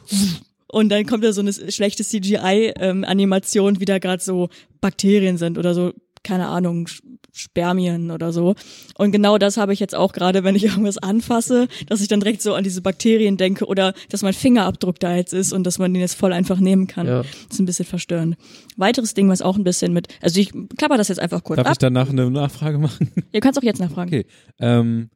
und 0.70 0.90
dann 0.90 1.06
kommt 1.06 1.24
da 1.24 1.32
so 1.32 1.40
eine 1.42 1.54
schlechte 1.54 2.04
CGI-Animation, 2.04 3.80
wie 3.80 3.86
da 3.86 4.00
gerade 4.00 4.22
so 4.22 4.50
Bakterien 4.82 5.38
sind 5.38 5.58
oder 5.58 5.74
so, 5.74 5.94
keine 6.28 6.48
Ahnung, 6.48 6.90
Spermien 7.32 8.12
oder 8.12 8.34
so. 8.34 8.56
Und 8.98 9.12
genau 9.12 9.38
das 9.38 9.56
habe 9.56 9.72
ich 9.72 9.80
jetzt 9.80 9.96
auch 9.96 10.12
gerade, 10.12 10.44
wenn 10.44 10.56
ich 10.56 10.64
irgendwas 10.66 10.98
anfasse, 10.98 11.68
dass 11.88 12.02
ich 12.02 12.10
dann 12.10 12.20
direkt 12.20 12.42
so 12.42 12.54
an 12.54 12.64
diese 12.64 12.82
Bakterien 12.82 13.38
denke 13.38 13.66
oder 13.66 13.94
dass 14.10 14.24
mein 14.24 14.34
Fingerabdruck 14.34 15.00
da 15.00 15.16
jetzt 15.16 15.34
ist 15.34 15.54
und 15.54 15.64
dass 15.66 15.80
man 15.80 15.94
den 15.94 16.02
jetzt 16.02 16.16
voll 16.16 16.34
einfach 16.34 16.60
nehmen 16.60 16.88
kann. 16.88 17.08
Ja. 17.08 17.22
Das 17.22 17.32
ist 17.52 17.60
ein 17.60 17.66
bisschen 17.66 17.86
verstörend. 17.86 18.36
Weiteres 18.76 19.14
Ding, 19.14 19.30
was 19.30 19.42
auch 19.42 19.56
ein 19.56 19.64
bisschen 19.64 19.94
mit, 19.94 20.08
also 20.22 20.40
ich 20.40 20.52
klapper 20.78 20.98
das 20.98 21.08
jetzt 21.08 21.20
einfach 21.20 21.44
kurz 21.44 21.58
Darf 21.58 21.68
ab. 21.68 21.74
ich 21.74 21.78
danach 21.80 22.10
eine 22.10 22.30
Nachfrage 22.30 22.78
machen? 22.78 23.12
Ihr 23.32 23.40
könnt 23.40 23.58
auch 23.58 23.64
jetzt 23.64 23.80
nachfragen. 23.80 24.10
Okay. 24.10 24.26
Ähm, 24.60 25.10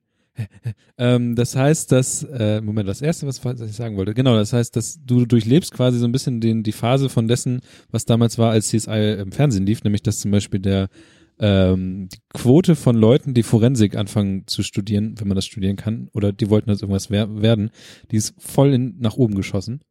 ähm, 0.97 1.35
das 1.35 1.55
heißt, 1.55 1.91
dass, 1.91 2.23
äh, 2.23 2.61
Moment, 2.61 2.87
das 2.87 3.01
erste, 3.01 3.27
was, 3.27 3.43
was 3.43 3.61
ich 3.61 3.75
sagen 3.75 3.97
wollte, 3.97 4.13
genau, 4.13 4.35
das 4.35 4.53
heißt, 4.53 4.75
dass 4.75 4.99
du 5.05 5.25
durchlebst 5.25 5.73
quasi 5.73 5.99
so 5.99 6.05
ein 6.05 6.11
bisschen 6.11 6.41
den, 6.41 6.63
die 6.63 6.71
Phase 6.71 7.09
von 7.09 7.27
dessen, 7.27 7.61
was 7.89 8.05
damals 8.05 8.37
war, 8.37 8.51
als 8.51 8.69
CSI 8.69 9.17
im 9.19 9.31
Fernsehen 9.31 9.65
lief, 9.65 9.83
nämlich 9.83 10.03
dass 10.03 10.19
zum 10.19 10.31
Beispiel 10.31 10.59
der, 10.59 10.89
ähm, 11.39 12.09
die 12.13 12.19
Quote 12.33 12.75
von 12.75 12.95
Leuten, 12.95 13.33
die 13.33 13.43
Forensik 13.43 13.95
anfangen 13.95 14.43
zu 14.47 14.63
studieren, 14.63 15.15
wenn 15.19 15.27
man 15.27 15.35
das 15.35 15.45
studieren 15.45 15.75
kann, 15.75 16.09
oder 16.13 16.31
die 16.31 16.49
wollten 16.49 16.69
das 16.69 16.81
irgendwas 16.81 17.09
wer 17.09 17.41
werden, 17.41 17.71
die 18.11 18.17
ist 18.17 18.35
voll 18.37 18.73
in, 18.73 18.95
nach 18.99 19.15
oben 19.15 19.35
geschossen. 19.35 19.81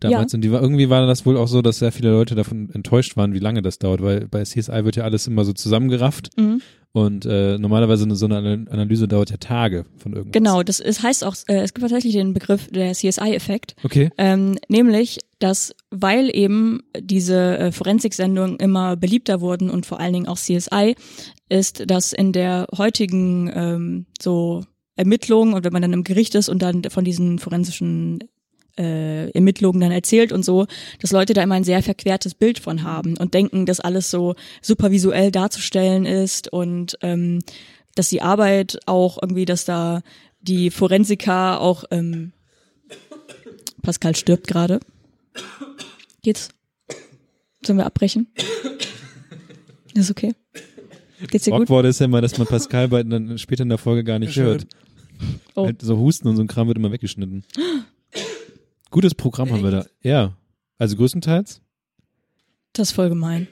Damals. 0.00 0.32
Und 0.32 0.40
die 0.40 0.50
war, 0.50 0.62
irgendwie 0.62 0.88
war 0.88 1.06
das 1.06 1.26
wohl 1.26 1.36
auch 1.36 1.46
so, 1.46 1.60
dass 1.60 1.78
sehr 1.78 1.92
viele 1.92 2.10
Leute 2.10 2.34
davon 2.34 2.70
enttäuscht 2.70 3.18
waren, 3.18 3.34
wie 3.34 3.38
lange 3.38 3.60
das 3.60 3.78
dauert, 3.78 4.00
weil 4.00 4.26
bei 4.28 4.42
CSI 4.42 4.84
wird 4.84 4.96
ja 4.96 5.04
alles 5.04 5.26
immer 5.26 5.44
so 5.44 5.52
zusammengerafft 5.52 6.30
Mhm. 6.38 6.62
Und 6.92 7.24
äh, 7.24 7.56
normalerweise 7.56 8.04
eine, 8.04 8.16
so 8.16 8.26
eine 8.26 8.38
Ana- 8.38 8.70
Analyse 8.70 9.06
dauert 9.06 9.30
ja 9.30 9.36
Tage 9.36 9.86
von 9.96 10.12
irgendwas. 10.12 10.32
Genau, 10.32 10.62
das 10.62 10.80
ist, 10.80 11.02
heißt 11.02 11.24
auch, 11.24 11.36
äh, 11.46 11.60
es 11.60 11.72
gibt 11.72 11.82
tatsächlich 11.82 12.14
den 12.14 12.34
Begriff 12.34 12.68
der 12.68 12.92
CSI-Effekt. 12.92 13.76
Okay. 13.84 14.10
Ähm, 14.18 14.58
nämlich, 14.68 15.18
dass 15.38 15.74
weil 15.90 16.34
eben 16.34 16.82
diese 16.98 17.58
äh, 17.58 17.72
Forensik-Sendungen 17.72 18.56
immer 18.56 18.96
beliebter 18.96 19.40
wurden 19.40 19.70
und 19.70 19.86
vor 19.86 20.00
allen 20.00 20.12
Dingen 20.12 20.28
auch 20.28 20.38
CSI, 20.38 20.96
ist, 21.48 21.88
dass 21.88 22.12
in 22.12 22.32
der 22.32 22.66
heutigen 22.76 23.50
ähm, 23.54 24.06
so 24.20 24.64
Ermittlung 24.96 25.52
und 25.52 25.64
wenn 25.64 25.72
man 25.72 25.82
dann 25.82 25.92
im 25.92 26.04
Gericht 26.04 26.34
ist 26.34 26.48
und 26.48 26.60
dann 26.60 26.82
von 26.90 27.04
diesen 27.04 27.38
forensischen 27.38 28.18
äh, 28.80 29.30
Ermittlungen 29.30 29.80
dann 29.80 29.92
erzählt 29.92 30.32
und 30.32 30.44
so, 30.44 30.66
dass 31.00 31.12
Leute 31.12 31.34
da 31.34 31.42
immer 31.42 31.54
ein 31.54 31.64
sehr 31.64 31.82
verquertes 31.82 32.34
Bild 32.34 32.58
von 32.58 32.82
haben 32.82 33.16
und 33.18 33.34
denken, 33.34 33.66
dass 33.66 33.80
alles 33.80 34.10
so 34.10 34.34
super 34.62 34.90
visuell 34.90 35.30
darzustellen 35.30 36.06
ist 36.06 36.52
und 36.52 36.98
ähm, 37.02 37.40
dass 37.94 38.08
die 38.08 38.22
Arbeit 38.22 38.78
auch 38.86 39.18
irgendwie, 39.20 39.44
dass 39.44 39.64
da 39.64 40.00
die 40.40 40.70
Forensiker 40.70 41.60
auch 41.60 41.84
ähm, 41.90 42.32
Pascal 43.82 44.16
stirbt 44.16 44.46
gerade. 44.46 44.80
Geht's? 46.22 46.48
Sollen 47.64 47.78
wir 47.78 47.86
abbrechen? 47.86 48.28
Ist 49.94 50.10
okay. 50.10 50.34
Geht's 51.28 51.44
dir 51.44 51.50
gut? 51.50 51.62
Awkward 51.62 51.86
ist 51.86 52.00
ja 52.00 52.06
immer, 52.06 52.20
dass 52.20 52.38
man 52.38 52.46
Pascal 52.46 52.88
bei, 52.88 53.02
dann 53.02 53.36
später 53.38 53.62
in 53.62 53.68
der 53.68 53.78
Folge 53.78 54.04
gar 54.04 54.18
nicht 54.18 54.36
hört. 54.36 54.66
Oh. 55.54 55.66
Halt 55.66 55.82
so 55.82 55.98
Husten 55.98 56.28
und 56.28 56.36
so 56.36 56.42
ein 56.42 56.48
Kram 56.48 56.68
wird 56.68 56.78
immer 56.78 56.92
weggeschnitten. 56.92 57.44
Gutes 58.90 59.14
Programm 59.14 59.52
haben 59.52 59.62
wir 59.62 59.70
da. 59.70 59.86
Ja. 60.02 60.36
Also 60.78 60.96
größtenteils. 60.96 61.60
Das 62.72 62.88
ist 62.88 62.94
voll 62.94 63.08
gemein. 63.08 63.48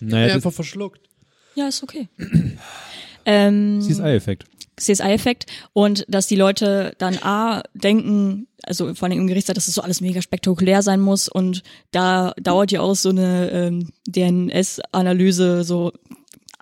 Naja, 0.00 0.26
das 0.26 0.36
einfach 0.36 0.52
verschluckt. 0.52 1.08
Ja, 1.54 1.68
ist 1.68 1.82
okay. 1.82 2.08
ähm, 3.24 3.80
CSI-Effekt. 3.80 4.44
CSI-Effekt 4.76 5.46
und 5.72 6.04
dass 6.08 6.26
die 6.26 6.36
Leute 6.36 6.94
dann 6.98 7.18
A 7.22 7.62
denken, 7.72 8.46
also 8.62 8.94
vor 8.94 9.08
allem 9.08 9.18
im 9.18 9.26
Gerichtssaal, 9.26 9.54
dass 9.54 9.66
das 9.66 9.74
so 9.74 9.80
alles 9.80 10.02
mega 10.02 10.20
spektakulär 10.20 10.82
sein 10.82 11.00
muss 11.00 11.28
und 11.28 11.62
da 11.92 12.34
dauert 12.40 12.72
ja 12.72 12.82
auch 12.82 12.94
so 12.94 13.08
eine 13.08 13.50
ähm, 13.50 13.92
DNS-Analyse 14.06 15.64
so 15.64 15.92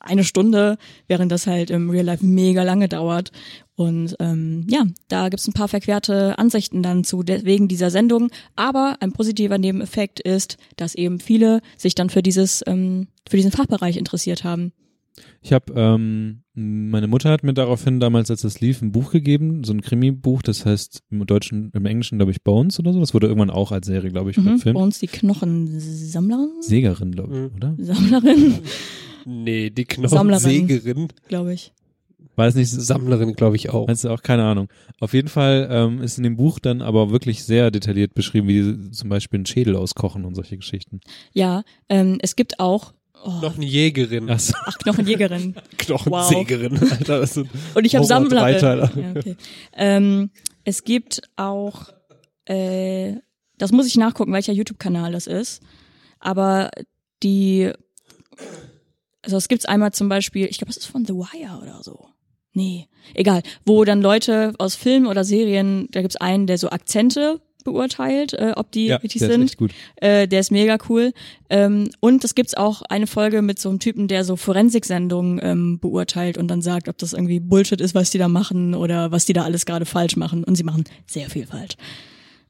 eine 0.05 0.25
Stunde, 0.25 0.79
während 1.09 1.33
das 1.33 1.47
halt 1.47 1.71
im 1.71 1.91
Real 1.91 2.05
Life 2.05 2.25
mega 2.25 2.63
lange 2.63 2.89
dauert. 2.89 3.33
Und 3.77 4.15
ähm, 4.21 4.67
ja, 4.71 4.85
da 5.09 5.29
gibt's 5.29 5.49
ein 5.49 5.53
paar 5.53 5.67
verquerte 5.69 6.39
Ansichten 6.39 6.83
dann 6.83 7.03
zu 7.03 7.25
wegen 7.27 7.67
dieser 7.67 7.91
Sendung. 7.91 8.31
Aber 8.55 8.97
ein 9.01 9.13
positiver 9.13 9.59
Nebeneffekt 9.59 10.21
ist, 10.21 10.59
dass 10.77 10.95
eben 10.95 11.19
viele 11.19 11.61
sich 11.77 11.95
dann 11.97 12.09
für 12.11 12.23
dieses 12.23 12.63
ähm, 12.67 13.09
für 13.29 13.37
diesen 13.37 13.51
Fachbereich 13.53 13.97
interessiert 13.97 14.45
haben. 14.45 14.73
Ich 15.43 15.53
habe, 15.53 15.73
ähm, 15.77 16.43
meine 16.55 17.07
Mutter 17.07 17.31
hat 17.31 17.45
mir 17.45 17.55
daraufhin 17.55 18.01
damals, 18.01 18.31
als 18.33 18.41
das 18.43 18.61
lief, 18.61 18.83
ein 18.83 18.91
Buch 18.91 19.13
gegeben, 19.13 19.63
so 19.63 19.73
ein 19.73 19.81
Krimi-Buch, 19.81 20.43
das 20.43 20.67
heißt 20.67 21.03
im 21.11 21.25
Deutschen, 21.25 21.71
im 21.73 21.87
Englischen, 21.87 22.19
glaube 22.19 22.33
ich, 22.33 22.43
Bones 22.43 22.81
oder 22.81 22.93
so. 22.93 22.99
Das 22.99 23.15
wurde 23.15 23.29
irgendwann 23.29 23.51
auch 23.51 23.71
als 23.71 23.87
Serie, 23.87 24.11
glaube 24.11 24.31
ich, 24.33 24.37
Mhm. 24.39 24.43
Verfilmt. 24.59 24.77
uns 24.79 24.99
die 24.99 25.07
Knochensammlerin. 25.07 26.51
Sägerin, 26.61 27.13
glaube 27.13 27.33
ich, 27.35 27.41
Mhm. 27.51 27.57
oder? 27.57 27.75
Sammlerin. 27.79 28.55
Nee, 29.25 29.71
die 29.71 29.87
Sammlerin. 30.05 30.29
Knochensägerin. 30.41 31.09
glaube 31.29 31.55
ich. 31.55 31.73
Weiß 32.37 32.55
nicht, 32.55 32.71
Sammlerin, 32.71 33.35
glaube 33.35 33.57
ich 33.57 33.71
auch. 33.71 33.87
Meinst 33.87 34.05
du 34.05 34.11
auch? 34.11 34.23
Keine 34.23 34.45
Ahnung. 34.45 34.69
Auf 35.01 35.13
jeden 35.13 35.29
Fall 35.29 35.69
ähm, 35.71 36.03
ist 36.03 36.19
in 36.19 36.25
dem 36.25 36.37
Buch 36.37 36.59
dann 36.59 36.83
aber 36.83 37.11
wirklich 37.11 37.45
sehr 37.45 37.71
detailliert 37.71 38.15
beschrieben, 38.15 38.49
wie 38.49 38.63
die 38.63 38.91
zum 38.91 39.09
Beispiel 39.09 39.39
einen 39.39 39.47
Schädel 39.47 39.77
auskochen 39.77 40.25
und 40.25 40.35
solche 40.35 40.57
Geschichten. 40.57 41.01
Ja, 41.33 41.63
ähm, 41.89 42.19
es 42.23 42.35
gibt 42.37 42.61
auch 42.61 42.93
oh, 43.25 43.39
Knochenjägerin. 43.41 44.31
Ach 44.31 44.41
so. 44.41 44.55
ach, 44.65 44.79
Knochenjägerin. 44.79 45.55
Knochensägerin. 45.79 46.79
Alter, 46.79 47.21
das 47.21 47.35
sind 47.35 47.49
Und 47.75 47.85
ich 47.85 47.95
habe. 47.97 48.29
Dreiteiler. 48.29 48.91
Ja, 48.97 49.11
okay. 49.17 49.37
ähm, 49.75 50.31
es 50.65 50.85
gibt 50.85 51.23
auch, 51.37 51.91
äh, 52.47 53.15
das 53.59 53.73
muss 53.73 53.87
ich 53.87 53.97
nachgucken, 53.97 54.33
welcher 54.33 54.53
YouTube-Kanal 54.53 55.13
das 55.13 55.27
ist. 55.27 55.63
Aber 56.19 56.71
die, 57.23 57.71
also 59.23 59.37
es 59.37 59.49
gibt's 59.49 59.67
einmal 59.67 59.93
zum 59.93 60.09
Beispiel, 60.09 60.47
ich 60.47 60.59
glaube, 60.59 60.73
das 60.73 60.79
ist 60.79 60.87
von 60.87 61.05
The 61.05 61.15
Wire 61.15 61.61
oder 61.63 61.83
so. 61.83 62.09
Nee, 62.55 62.87
egal. 63.15 63.43
Wo 63.67 63.85
dann 63.85 64.01
Leute 64.01 64.53
aus 64.59 64.75
Filmen 64.77 65.07
oder 65.07 65.25
Serien, 65.25 65.89
da 65.91 66.01
gibt's 66.01 66.17
einen, 66.17 66.47
der 66.47 66.57
so 66.57 66.71
Akzente 66.71 67.41
beurteilt, 67.65 68.35
äh, 68.35 68.53
ob 68.57 68.71
die 68.71 68.87
Ja, 68.87 68.97
richtig 68.97 69.21
der 69.21 69.29
ist 69.31 69.35
sind. 69.35 69.45
echt 69.45 69.57
gut. 69.57 69.73
Äh, 69.97 70.29
der 70.29 70.41
ist 70.41 70.51
mega 70.53 70.77
cool. 70.89 71.13
Ähm, 71.51 71.91
und 72.01 72.23
es 72.23 72.35
gibt's 72.35 72.55
auch 72.55 72.83
eine 72.83 73.07
Folge 73.07 73.43
mit 73.43 73.59
so 73.59 73.71
einem 73.71 73.81
Typen, 73.81 74.07
der 74.07 74.23
so 74.25 74.37
Forensiksendungen 74.37 75.41
ähm, 75.43 75.79
beurteilt 75.81 76.39
und 76.39 76.49
dann 76.49 76.63
sagt, 76.63 76.89
ob 76.89 76.99
das 76.99 77.13
irgendwie 77.15 77.41
Bullshit 77.41 77.81
ist, 77.81 77.95
was 77.95 78.11
die 78.11 78.19
da 78.19 78.29
machen 78.29 78.75
oder 78.75 79.11
was 79.13 79.25
die 79.25 79.33
da 79.33 79.45
alles 79.45 79.67
gerade 79.67 79.87
falsch 79.87 80.17
machen. 80.17 80.45
Und 80.45 80.57
sie 80.57 80.63
machen 80.65 80.85
sehr 81.07 81.31
viel 81.31 81.47
falsch. 81.47 81.75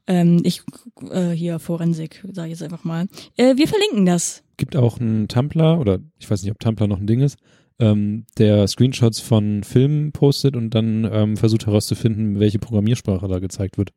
Ähm, 0.07 0.41
ich 0.43 0.61
äh, 1.09 1.31
hier 1.31 1.59
Forensik, 1.59 2.23
sage 2.31 2.49
ich 2.51 2.59
jetzt 2.59 2.63
einfach 2.63 2.83
mal. 2.83 3.07
Äh, 3.37 3.55
wir 3.57 3.67
verlinken 3.67 4.05
das. 4.05 4.43
Gibt 4.57 4.75
auch 4.75 4.99
einen 4.99 5.27
Tumblr, 5.27 5.79
oder 5.79 5.99
ich 6.19 6.29
weiß 6.29 6.43
nicht, 6.43 6.51
ob 6.51 6.59
Tumblr 6.59 6.87
noch 6.87 6.99
ein 6.99 7.07
Ding 7.07 7.21
ist, 7.21 7.37
ähm, 7.79 8.25
der 8.37 8.67
Screenshots 8.67 9.19
von 9.19 9.63
Filmen 9.63 10.11
postet 10.11 10.55
und 10.55 10.71
dann 10.71 11.09
ähm, 11.11 11.37
versucht 11.37 11.65
herauszufinden, 11.65 12.39
welche 12.39 12.59
Programmiersprache 12.59 13.27
da 13.27 13.39
gezeigt 13.39 13.77
wird. 13.77 13.91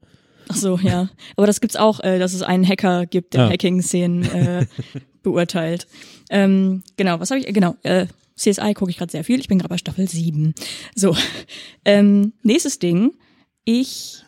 Ach 0.49 0.57
so, 0.57 0.79
ja. 0.83 1.11
Aber 1.37 1.47
das 1.47 1.61
gibt's 1.61 1.77
auch, 1.77 2.01
äh, 2.01 2.19
dass 2.19 2.33
es 2.33 2.43
einen 2.43 2.67
Hacker 2.67 3.07
gibt, 3.07 3.35
der 3.35 3.45
Ah. 3.45 3.51
Hacking-Szenen 3.51 4.23
äh, 4.25 4.67
beurteilt. 5.23 5.87
Ähm, 6.31 6.83
genau, 6.97 7.21
was 7.21 7.31
habe 7.31 7.41
ich? 7.41 7.47
Genau, 7.53 7.77
äh, 7.83 8.07
CSI 8.37 8.73
gucke 8.75 8.91
ich 8.91 8.97
gerade 8.97 9.13
sehr 9.13 9.25
viel. 9.25 9.41
Ich 9.41 9.49
bin 9.49 9.59
gerade 9.59 9.69
bei 9.69 9.79
Staffel 9.79 10.09
7. 10.09 10.55
So, 10.95 11.15
ähm, 11.85 12.33
nächstes 12.43 12.79
Ding. 12.79 13.13
Ich 13.65 14.23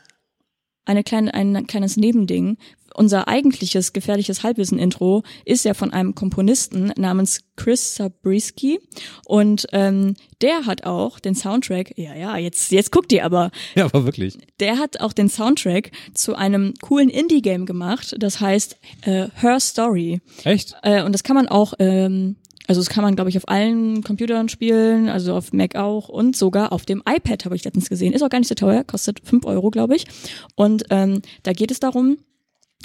eine 0.84 1.04
kleine, 1.04 1.32
ein 1.34 1.66
kleines 1.66 1.96
Nebending. 1.96 2.58
Unser 2.94 3.28
eigentliches 3.28 3.92
gefährliches 3.92 4.42
Halbwissen-Intro 4.42 5.22
ist 5.44 5.64
ja 5.64 5.74
von 5.74 5.92
einem 5.92 6.14
Komponisten 6.14 6.92
namens 6.96 7.40
Chris 7.56 7.94
Zabriskie 7.94 8.80
und 9.26 9.66
ähm, 9.72 10.14
der 10.40 10.66
hat 10.66 10.84
auch 10.84 11.18
den 11.18 11.34
Soundtrack. 11.34 11.96
Ja, 11.98 12.14
ja, 12.14 12.36
jetzt 12.36 12.72
jetzt 12.72 12.90
guckt 12.92 13.12
ihr 13.12 13.24
aber 13.24 13.50
Ja, 13.74 13.84
aber 13.84 14.04
wirklich. 14.04 14.38
der 14.60 14.78
hat 14.78 15.00
auch 15.00 15.12
den 15.12 15.28
Soundtrack 15.28 15.90
zu 16.14 16.34
einem 16.34 16.74
coolen 16.80 17.10
Indie-Game 17.10 17.66
gemacht, 17.66 18.14
das 18.18 18.40
heißt 18.40 18.78
äh, 19.02 19.28
Her 19.34 19.60
Story. 19.60 20.20
Echt? 20.44 20.74
Äh, 20.82 21.02
und 21.02 21.12
das 21.12 21.22
kann 21.22 21.36
man 21.36 21.48
auch, 21.48 21.74
ähm, 21.78 22.36
also 22.66 22.80
das 22.80 22.88
kann 22.88 23.02
man, 23.04 23.14
glaube 23.16 23.30
ich, 23.30 23.36
auf 23.36 23.48
allen 23.48 24.02
Computern 24.04 24.48
spielen, 24.48 25.08
also 25.08 25.34
auf 25.34 25.52
Mac 25.52 25.76
auch 25.76 26.08
und 26.08 26.36
sogar 26.36 26.72
auf 26.72 26.86
dem 26.86 27.02
iPad 27.08 27.44
habe 27.44 27.56
ich 27.56 27.64
letztens 27.64 27.88
gesehen. 27.88 28.12
Ist 28.12 28.22
auch 28.22 28.28
gar 28.30 28.38
nicht 28.38 28.48
so 28.48 28.54
teuer, 28.54 28.84
kostet 28.84 29.20
fünf 29.24 29.44
Euro, 29.44 29.70
glaube 29.70 29.96
ich. 29.96 30.06
Und 30.54 30.84
ähm, 30.90 31.20
da 31.42 31.52
geht 31.52 31.70
es 31.70 31.80
darum, 31.80 32.18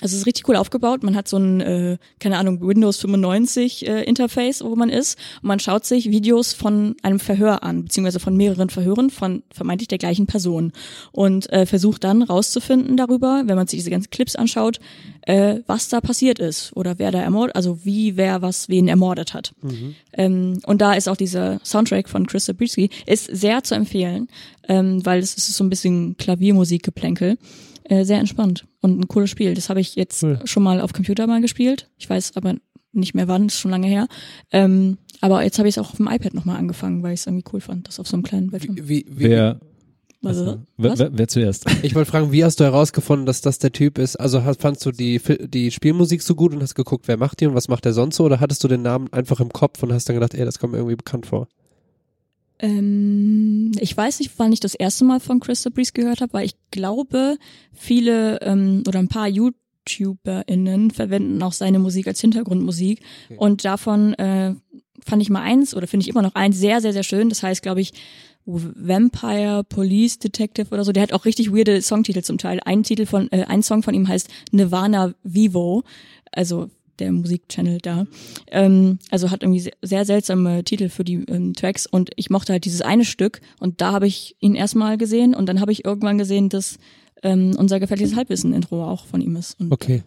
es 0.01 0.11
ist 0.11 0.25
richtig 0.25 0.47
cool 0.49 0.57
aufgebaut. 0.57 1.03
Man 1.03 1.15
hat 1.15 1.29
so 1.29 1.37
ein, 1.37 1.61
äh, 1.61 1.97
keine 2.19 2.37
Ahnung, 2.37 2.59
Windows 2.61 2.97
95 2.97 3.87
äh, 3.87 4.03
Interface, 4.03 4.61
wo 4.61 4.75
man 4.75 4.89
ist. 4.89 5.17
Und 5.41 5.47
man 5.47 5.59
schaut 5.61 5.85
sich 5.85 6.11
Videos 6.11 6.51
von 6.51 6.97
einem 7.01 7.19
Verhör 7.19 7.63
an, 7.63 7.85
beziehungsweise 7.85 8.19
von 8.19 8.35
mehreren 8.35 8.69
Verhören 8.69 9.09
von 9.09 9.43
vermeintlich 9.51 9.87
der 9.87 9.97
gleichen 9.97 10.27
Person. 10.27 10.73
Und 11.13 11.49
äh, 11.53 11.65
versucht 11.65 12.03
dann 12.03 12.23
rauszufinden 12.23 12.97
darüber, 12.97 13.43
wenn 13.45 13.55
man 13.55 13.67
sich 13.67 13.79
diese 13.79 13.89
ganzen 13.89 14.09
Clips 14.09 14.35
anschaut, 14.35 14.81
äh, 15.21 15.59
was 15.65 15.87
da 15.87 16.01
passiert 16.01 16.39
ist 16.39 16.75
oder 16.75 16.99
wer 16.99 17.11
da 17.11 17.21
ermordet, 17.21 17.55
also 17.55 17.85
wie 17.85 18.17
wer 18.17 18.41
was 18.41 18.67
wen 18.67 18.89
ermordet 18.89 19.33
hat. 19.33 19.53
Ähm, 20.11 20.59
und 20.65 20.81
da 20.81 20.93
ist 20.93 21.07
auch 21.07 21.17
dieser 21.17 21.59
Soundtrack 21.63 22.09
von 22.09 22.27
Chris 22.27 22.45
Zabriskie, 22.45 22.89
ist 23.05 23.27
sehr 23.27 23.63
zu 23.63 23.75
empfehlen, 23.75 24.27
ähm, 24.67 25.05
weil 25.05 25.19
es 25.19 25.37
ist 25.37 25.53
so 25.55 25.63
ein 25.63 25.69
bisschen 25.69 26.17
Klaviermusikgeplänkel. 26.17 27.37
Äh, 27.87 28.03
sehr 28.03 28.19
entspannt 28.19 28.65
und 28.81 28.99
ein 28.99 29.07
cooles 29.07 29.29
Spiel. 29.29 29.53
Das 29.53 29.69
habe 29.69 29.79
ich 29.79 29.95
jetzt 29.95 30.23
Cool. 30.23 30.39
schon 30.45 30.63
mal 30.63 30.81
auf 30.81 30.91
Computer 30.93 31.27
mal 31.27 31.39
gespielt. 31.41 31.89
Ich 31.97 32.09
weiß 32.09 32.35
aber 32.35 32.55
nicht 32.93 33.13
mehr 33.13 33.27
wann, 33.27 33.45
ist 33.47 33.59
schon 33.59 33.71
lange 33.71 33.87
her. 33.87 34.07
Ähm, 34.51 34.97
aber 35.21 35.43
jetzt 35.43 35.59
habe 35.59 35.67
ich 35.69 35.77
es 35.77 35.83
auch 35.83 35.91
auf 35.91 35.97
dem 35.97 36.07
iPad 36.07 36.33
nochmal 36.33 36.57
angefangen, 36.57 37.03
weil 37.03 37.13
ich 37.13 37.19
es 37.19 37.27
irgendwie 37.27 37.45
cool 37.53 37.61
fand, 37.61 37.87
das 37.87 37.99
auf 37.99 38.07
so 38.07 38.15
einem 38.15 38.23
kleinen 38.23 38.49
Bildschirm. 38.49 38.75
Wie, 38.77 38.87
wie, 38.87 39.05
wie, 39.09 39.29
Wer, 39.29 39.59
Also, 40.23 40.57
was? 40.77 40.97
wer, 40.99 41.09
wer 41.15 41.27
zuerst? 41.27 41.65
ich 41.83 41.93
wollte 41.93 42.09
fragen, 42.09 42.31
wie 42.31 42.43
hast 42.43 42.59
du 42.59 42.63
herausgefunden, 42.63 43.25
dass 43.27 43.41
das 43.41 43.59
der 43.59 43.71
Typ 43.71 43.99
ist? 43.99 44.15
Also 44.15 44.43
hast, 44.43 44.61
fandst 44.61 44.83
du 44.85 44.91
die, 44.91 45.21
die 45.47 45.69
Spielmusik 45.69 46.23
so 46.23 46.33
gut 46.33 46.53
und 46.55 46.63
hast 46.63 46.73
geguckt, 46.73 47.07
wer 47.07 47.17
macht 47.17 47.39
die 47.41 47.45
und 47.47 47.53
was 47.53 47.67
macht 47.67 47.85
der 47.85 47.93
sonst 47.93 48.15
so? 48.15 48.23
Oder 48.23 48.39
hattest 48.39 48.63
du 48.63 48.67
den 48.67 48.81
Namen 48.81 49.11
einfach 49.13 49.39
im 49.39 49.49
Kopf 49.53 49.83
und 49.83 49.93
hast 49.93 50.09
dann 50.09 50.15
gedacht, 50.15 50.33
ey, 50.33 50.43
das 50.45 50.57
kommt 50.57 50.71
mir 50.73 50.79
irgendwie 50.79 50.95
bekannt 50.95 51.27
vor? 51.27 51.47
Ähm, 52.59 53.71
ich 53.79 53.95
weiß 53.95 54.19
nicht, 54.19 54.31
wann 54.37 54.53
ich 54.53 54.59
das 54.59 54.75
erste 54.75 55.05
Mal 55.05 55.19
von 55.19 55.39
Chris 55.39 55.61
Zabriskie 55.61 56.01
gehört 56.01 56.21
habe, 56.21 56.33
weil 56.33 56.45
ich 56.45 56.55
glaube, 56.71 57.37
viele 57.73 58.41
ähm, 58.41 58.83
oder 58.87 58.99
ein 58.99 59.09
paar 59.09 59.27
YouTuberInnen 59.27 60.91
verwenden 60.91 61.41
auch 61.43 61.53
seine 61.53 61.79
Musik 61.79 62.07
als 62.07 62.21
Hintergrundmusik. 62.21 63.01
Okay. 63.25 63.37
Und 63.37 63.65
davon 63.65 64.13
äh, 64.13 64.55
fand 65.05 65.21
ich 65.21 65.29
mal 65.29 65.41
eins 65.41 65.75
oder 65.75 65.87
finde 65.87 66.03
ich 66.03 66.09
immer 66.09 66.21
noch 66.21 66.35
eins 66.35 66.57
sehr, 66.57 66.81
sehr, 66.81 66.93
sehr 66.93 67.03
schön. 67.03 67.29
Das 67.29 67.43
heißt, 67.43 67.61
glaube 67.61 67.81
ich, 67.81 67.93
Vampire 68.45 69.63
Police 69.63 70.19
Detective 70.19 70.67
oder 70.71 70.83
so. 70.83 70.91
Der 70.91 71.03
hat 71.03 71.13
auch 71.13 71.25
richtig 71.25 71.51
weirde 71.51 71.81
Songtitel 71.81 72.21
zum 72.21 72.37
Teil. 72.37 72.59
Ein 72.63 72.83
Titel 72.83 73.05
von, 73.05 73.31
äh, 73.31 73.45
ein 73.47 73.63
Song 73.63 73.83
von 73.83 73.93
ihm 73.93 74.07
heißt 74.07 74.29
Nirvana 74.51 75.13
Vivo, 75.23 75.83
also 76.31 76.69
der 76.99 77.11
Musikchannel 77.11 77.79
da. 77.81 78.05
Ähm, 78.51 78.99
also 79.11 79.31
hat 79.31 79.43
irgendwie 79.43 79.59
se- 79.61 79.71
sehr 79.81 80.05
seltsame 80.05 80.63
Titel 80.63 80.89
für 80.89 81.03
die 81.03 81.23
ähm, 81.27 81.53
Tracks 81.53 81.85
und 81.85 82.11
ich 82.15 82.29
mochte 82.29 82.53
halt 82.53 82.65
dieses 82.65 82.81
eine 82.81 83.05
Stück 83.05 83.41
und 83.59 83.81
da 83.81 83.91
habe 83.91 84.07
ich 84.07 84.35
ihn 84.39 84.55
erstmal 84.55 84.97
gesehen 84.97 85.33
und 85.33 85.47
dann 85.47 85.59
habe 85.61 85.71
ich 85.71 85.85
irgendwann 85.85 86.17
gesehen, 86.17 86.49
dass 86.49 86.77
ähm, 87.23 87.55
unser 87.57 87.79
gefährliches 87.79 88.15
Halbwissen-Intro 88.15 88.83
auch 88.85 89.05
von 89.05 89.21
ihm 89.21 89.35
ist. 89.35 89.59
Und, 89.59 89.71
Okay. 89.71 90.03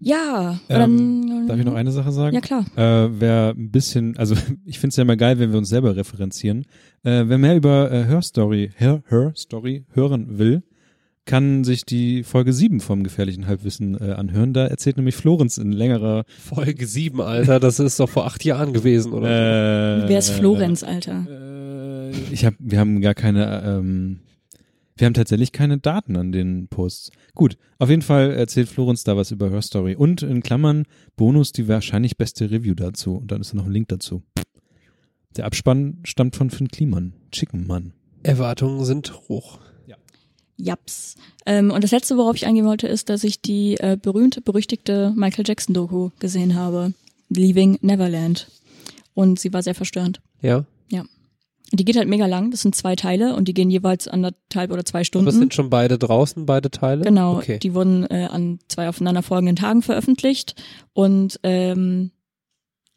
Ja, 0.00 0.58
Ähm, 0.68 1.26
dann, 1.28 1.46
Darf 1.46 1.58
ich 1.58 1.64
noch 1.64 1.74
eine 1.74 1.90
Sache 1.92 2.12
sagen? 2.12 2.34
Ja 2.34 2.40
klar. 2.42 2.66
Äh, 2.76 3.08
wer 3.20 3.54
ein 3.56 3.70
bisschen, 3.70 4.16
also 4.18 4.34
ich 4.66 4.78
finde 4.78 4.88
es 4.90 4.96
ja 4.96 5.02
immer 5.02 5.16
geil, 5.16 5.38
wenn 5.38 5.50
wir 5.52 5.58
uns 5.58 5.68
selber 5.68 5.96
referenzieren. 5.96 6.66
Äh, 7.04 7.24
wer 7.26 7.38
mehr 7.38 7.56
über 7.56 7.90
äh, 7.90 8.04
Her 8.04 8.20
Story, 8.20 8.70
Her, 8.76 9.02
Her 9.08 9.32
Story 9.36 9.84
hören 9.92 10.38
will, 10.38 10.62
kann 11.26 11.64
sich 11.64 11.84
die 11.84 12.22
Folge 12.22 12.52
7 12.52 12.80
vom 12.80 13.02
gefährlichen 13.02 13.46
Halbwissen 13.46 13.94
äh, 14.00 14.12
anhören. 14.12 14.52
Da 14.52 14.66
erzählt 14.66 14.96
nämlich 14.96 15.16
Florenz 15.16 15.56
in 15.58 15.72
längerer 15.72 16.24
Folge 16.38 16.86
7, 16.86 17.20
Alter, 17.20 17.60
das 17.60 17.80
ist 17.80 17.98
doch 17.98 18.08
vor 18.08 18.26
acht 18.26 18.44
Jahren 18.44 18.72
gewesen, 18.72 19.12
oder? 19.12 20.04
äh, 20.04 20.08
Wer 20.08 20.18
ist 20.18 20.30
Florenz, 20.30 20.82
Alter? 20.82 21.26
Äh, 21.28 22.10
ich 22.32 22.44
hab, 22.44 22.54
wir 22.58 22.78
haben 22.78 23.00
gar 23.00 23.14
keine, 23.14 23.62
ähm, 23.64 24.20
wir 24.96 25.06
haben 25.06 25.14
tatsächlich 25.14 25.52
keine 25.52 25.78
Daten 25.78 26.16
an 26.16 26.30
den 26.30 26.68
Posts. 26.68 27.10
Gut, 27.34 27.56
auf 27.78 27.90
jeden 27.90 28.02
Fall 28.02 28.32
erzählt 28.32 28.68
Florenz 28.68 29.02
da 29.04 29.16
was 29.16 29.30
über 29.30 29.50
Her 29.50 29.62
Story 29.62 29.96
und 29.96 30.22
in 30.22 30.42
Klammern 30.42 30.84
Bonus 31.16 31.52
die 31.52 31.66
wahrscheinlich 31.68 32.16
beste 32.16 32.50
Review 32.50 32.74
dazu 32.74 33.16
und 33.16 33.30
dann 33.32 33.40
ist 33.40 33.52
da 33.52 33.56
noch 33.56 33.66
ein 33.66 33.72
Link 33.72 33.88
dazu. 33.88 34.22
Der 35.36 35.46
Abspann 35.46 35.98
stammt 36.04 36.36
von 36.36 36.50
Finn 36.50 36.68
Kliman, 36.68 37.14
Chicken 37.32 37.66
Mann. 37.66 37.92
Erwartungen 38.22 38.84
sind 38.84 39.12
hoch. 39.28 39.58
Japs. 40.56 41.16
Ähm, 41.46 41.70
und 41.70 41.82
das 41.84 41.90
letzte, 41.90 42.16
worauf 42.16 42.36
ich 42.36 42.46
eingehen 42.46 42.66
wollte, 42.66 42.86
ist, 42.86 43.08
dass 43.08 43.24
ich 43.24 43.40
die 43.40 43.74
äh, 43.78 43.96
berühmte, 44.00 44.40
berüchtigte 44.40 45.12
Michael 45.16 45.44
Jackson-Doku 45.46 46.10
gesehen 46.20 46.54
habe. 46.54 46.92
Leaving 47.28 47.78
Neverland. 47.82 48.48
Und 49.14 49.38
sie 49.40 49.52
war 49.52 49.62
sehr 49.62 49.74
verstörend. 49.74 50.20
Ja. 50.40 50.64
Die 51.72 51.84
geht 51.84 51.96
halt 51.96 52.08
mega 52.08 52.26
lang, 52.26 52.52
das 52.52 52.60
sind 52.60 52.76
zwei 52.76 52.94
Teile 52.94 53.34
und 53.34 53.48
die 53.48 53.54
gehen 53.54 53.68
jeweils 53.70 54.06
anderthalb 54.06 54.70
oder 54.70 54.84
zwei 54.84 54.98
Aber 54.98 55.04
Stunden. 55.06 55.28
es 55.28 55.34
sind 55.34 55.54
schon 55.54 55.70
beide 55.70 55.98
draußen, 55.98 56.46
beide 56.46 56.70
Teile? 56.70 57.02
Genau, 57.04 57.38
Okay. 57.38 57.58
die 57.58 57.74
wurden 57.74 58.04
äh, 58.10 58.28
an 58.30 58.60
zwei 58.68 58.88
aufeinanderfolgenden 58.88 59.56
Tagen 59.56 59.82
veröffentlicht 59.82 60.54
und 60.92 61.40
ähm, 61.42 62.12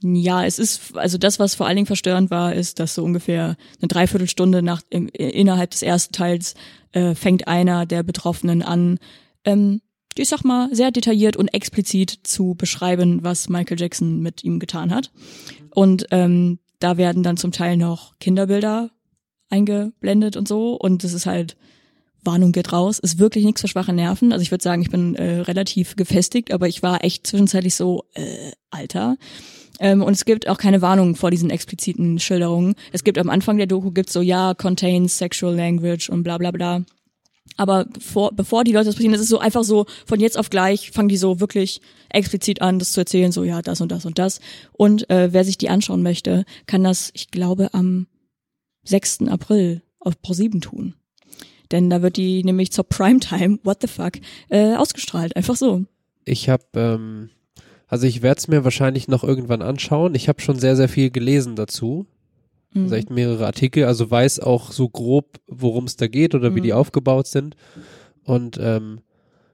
ja, 0.01 0.46
es 0.46 0.60
ist, 0.60 0.96
also 0.96 1.18
das, 1.18 1.39
was 1.39 1.56
vor 1.56 1.66
allen 1.66 1.77
Dingen 1.77 1.88
verstörend 1.88 2.30
war, 2.30 2.54
ist, 2.54 2.80
dass 2.80 2.94
so 2.94 3.04
ungefähr 3.04 3.58
eine 3.80 3.88
Dreiviertelstunde 3.88 4.62
nach, 4.62 4.82
im, 4.89 5.08
innerhalb 5.10 5.72
des 5.72 5.82
ersten 5.82 6.13
Teils 6.13 6.54
äh, 6.92 7.16
fängt 7.16 7.48
einer 7.48 7.86
der 7.86 8.04
Betroffenen 8.04 8.62
an, 8.62 9.00
ähm, 9.44 9.82
ich 10.16 10.30
sag 10.30 10.44
mal, 10.44 10.74
sehr 10.74 10.92
detailliert 10.92 11.36
und 11.36 11.48
explizit 11.50 12.20
zu 12.24 12.56
beschreiben, 12.56 13.24
was 13.24 13.50
Michael 13.50 13.80
Jackson 13.80 14.20
mit 14.22 14.44
ihm 14.44 14.60
getan 14.60 14.94
hat. 14.94 15.12
Und 15.72 16.08
ähm, 16.12 16.60
da 16.80 16.98
werden 16.98 17.24
dann 17.24 17.38
zum 17.38 17.51
Teil 17.51 17.77
noch 17.77 18.18
Kinderbilder 18.20 18.92
eingeblendet 19.50 20.38
und 20.38 20.48
so. 20.48 20.74
Und 20.74 21.04
das 21.04 21.13
ist 21.13 21.25
halt 21.25 21.58
Warnung 22.24 22.51
geht 22.51 22.74
raus, 22.74 23.00
ist 23.00 23.20
wirklich 23.20 23.46
nichts 23.46 23.62
für 23.62 23.68
schwache 23.68 23.94
Nerven. 23.94 24.32
Also 24.34 24.44
ich 24.44 24.51
würde 24.51 24.63
sagen, 24.63 24.82
ich 24.82 24.89
bin 24.89 25.16
äh, 25.16 25.39
relativ 25.42 25.96
gefestigt, 25.96 26.51
aber 26.51 26.68
ich 26.68 26.84
war 26.84 27.04
echt 27.04 27.25
zwischenzeitlich 27.25 27.75
so, 27.75 28.04
äh, 28.13 28.51
Alter. 28.70 29.18
Ähm, 29.79 30.01
und 30.01 30.13
es 30.13 30.25
gibt 30.25 30.48
auch 30.48 30.57
keine 30.57 30.81
Warnung 30.81 31.15
vor 31.15 31.31
diesen 31.31 31.50
expliziten 31.50 32.19
Schilderungen. 32.19 32.75
Es 32.91 33.03
gibt 33.03 33.17
am 33.17 33.29
Anfang 33.29 33.57
der 33.57 33.67
Doku 33.67 33.91
gibt's 33.91 34.13
so, 34.13 34.22
ja, 34.22 34.53
contains 34.53 35.17
sexual 35.17 35.55
language 35.55 36.10
und 36.10 36.24
bla 36.24 36.38
bla 36.38 36.51
bla. 36.51 36.84
Aber 37.55 37.86
vor, 38.00 38.31
bevor 38.36 38.63
die 38.63 38.72
Leute 38.72 38.86
das 38.86 38.96
passieren, 38.96 39.13
das 39.13 39.22
ist 39.22 39.29
so 39.29 39.39
einfach 39.39 39.63
so, 39.63 39.86
von 40.05 40.19
jetzt 40.19 40.38
auf 40.38 40.50
gleich 40.50 40.91
fangen 40.91 41.10
die 41.10 41.17
so 41.17 41.39
wirklich 41.39 41.81
explizit 42.10 42.62
an, 42.62 42.79
das 42.79 42.91
zu 42.91 43.01
erzählen, 43.01 43.31
so 43.31 43.43
ja, 43.43 43.62
das 43.62 43.81
und 43.81 43.91
das 43.91 44.05
und 44.05 44.19
das. 44.19 44.39
Und 44.74 45.10
äh, 45.10 45.34
wer 45.34 45.43
sich 45.43 45.57
die 45.57 45.69
anschauen 45.69 46.03
möchte, 46.03 46.46
kann 46.67 46.84
das, 46.84 47.10
ich 47.13 47.31
glaube, 47.31 47.74
am 47.74 48.07
6. 48.84 49.24
April 49.27 49.81
auf 50.00 50.15
Pro7 50.24 50.62
tun. 50.62 50.93
Denn 51.72 51.89
da 51.89 52.01
wird 52.01 52.17
die 52.17 52.43
nämlich 52.43 52.72
zur 52.72 52.86
Primetime, 52.86 53.60
what 53.63 53.79
the 53.81 53.88
fuck, 53.88 54.13
äh, 54.50 54.75
ausgestrahlt. 54.75 55.36
Einfach 55.36 55.55
so. 55.55 55.84
Ich 56.25 56.50
habe, 56.50 56.63
ähm, 56.75 57.29
also 57.88 58.06
ich 58.08 58.22
werde 58.22 58.39
es 58.39 58.48
mir 58.48 58.63
wahrscheinlich 58.63 59.08
noch 59.08 59.24
irgendwann 59.24 59.62
anschauen. 59.62 60.15
Ich 60.15 60.27
habe 60.29 60.41
schon 60.41 60.60
sehr, 60.60 60.75
sehr 60.75 60.89
viel 60.89 61.10
gelesen 61.10 61.56
dazu. 61.56 62.06
Mhm. 62.74 62.84
Also 62.84 62.96
echt 62.96 63.10
mehrere 63.10 63.46
Artikel, 63.46 63.86
also 63.86 64.10
weiß 64.12 64.39
auch 64.41 64.72
so 64.72 64.89
grob, 64.89 65.39
worum 65.48 65.86
es 65.86 65.96
da 65.96 66.08
geht 66.08 66.36
oder 66.36 66.53
wie 66.56 66.60
Mhm. 66.60 66.63
die 66.65 66.74
aufgebaut 66.74 67.27
sind. 67.27 67.56
Und 68.24 68.58
ähm, 68.62 69.00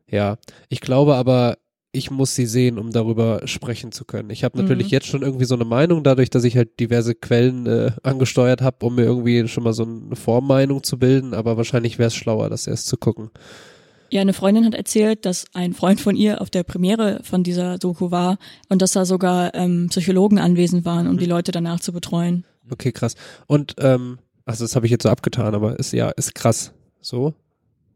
ja, 0.09 0.37
ich 0.69 0.81
glaube 0.81 1.15
aber, 1.15 1.57
ich 1.95 2.09
muss 2.09 2.33
sie 2.33 2.47
sehen, 2.47 2.79
um 2.79 2.89
darüber 2.91 3.41
sprechen 3.45 3.91
zu 3.91 4.03
können. 4.03 4.31
Ich 4.31 4.43
habe 4.43 4.57
natürlich 4.57 4.87
Mhm. 4.87 4.91
jetzt 4.93 5.05
schon 5.07 5.21
irgendwie 5.21 5.45
so 5.45 5.53
eine 5.53 5.63
Meinung, 5.65 6.03
dadurch, 6.03 6.31
dass 6.31 6.43
ich 6.43 6.57
halt 6.57 6.79
diverse 6.79 7.13
Quellen 7.13 7.67
äh, 7.67 7.91
angesteuert 8.01 8.61
habe, 8.63 8.83
um 8.83 8.95
mir 8.95 9.03
irgendwie 9.03 9.47
schon 9.47 9.63
mal 9.63 9.73
so 9.73 9.83
eine 9.83 10.15
Vormeinung 10.15 10.81
zu 10.81 10.97
bilden, 10.97 11.35
aber 11.35 11.55
wahrscheinlich 11.55 11.99
wäre 11.99 12.07
es 12.07 12.15
schlauer, 12.15 12.49
das 12.49 12.65
erst 12.65 12.87
zu 12.87 12.97
gucken. 12.97 13.29
Ja, 14.13 14.21
eine 14.21 14.33
Freundin 14.33 14.63
hat 14.63 14.75
erzählt, 14.75 15.25
dass 15.25 15.45
ein 15.53 15.73
Freund 15.73 15.99
von 15.99 16.15
ihr 16.15 16.39
auf 16.39 16.51
der 16.51 16.61
Premiere 16.61 17.21
von 17.23 17.41
dieser 17.41 17.79
Doku 17.79 18.11
war 18.11 18.37
und 18.69 18.83
dass 18.83 18.91
da 18.91 19.05
sogar 19.05 19.55
ähm, 19.55 19.87
Psychologen 19.89 20.37
anwesend 20.37 20.85
waren, 20.85 21.07
um 21.07 21.17
die 21.17 21.25
Leute 21.25 21.51
danach 21.51 21.79
zu 21.79 21.91
betreuen. 21.93 22.45
Okay, 22.69 22.91
krass. 22.91 23.15
Und 23.47 23.73
ähm, 23.79 24.19
also 24.45 24.65
das 24.65 24.75
habe 24.75 24.85
ich 24.85 24.91
jetzt 24.91 25.01
so 25.01 25.09
abgetan, 25.09 25.55
aber 25.55 25.79
ist 25.79 25.93
ja 25.93 26.09
ist 26.11 26.35
krass. 26.35 26.73
So, 27.01 27.33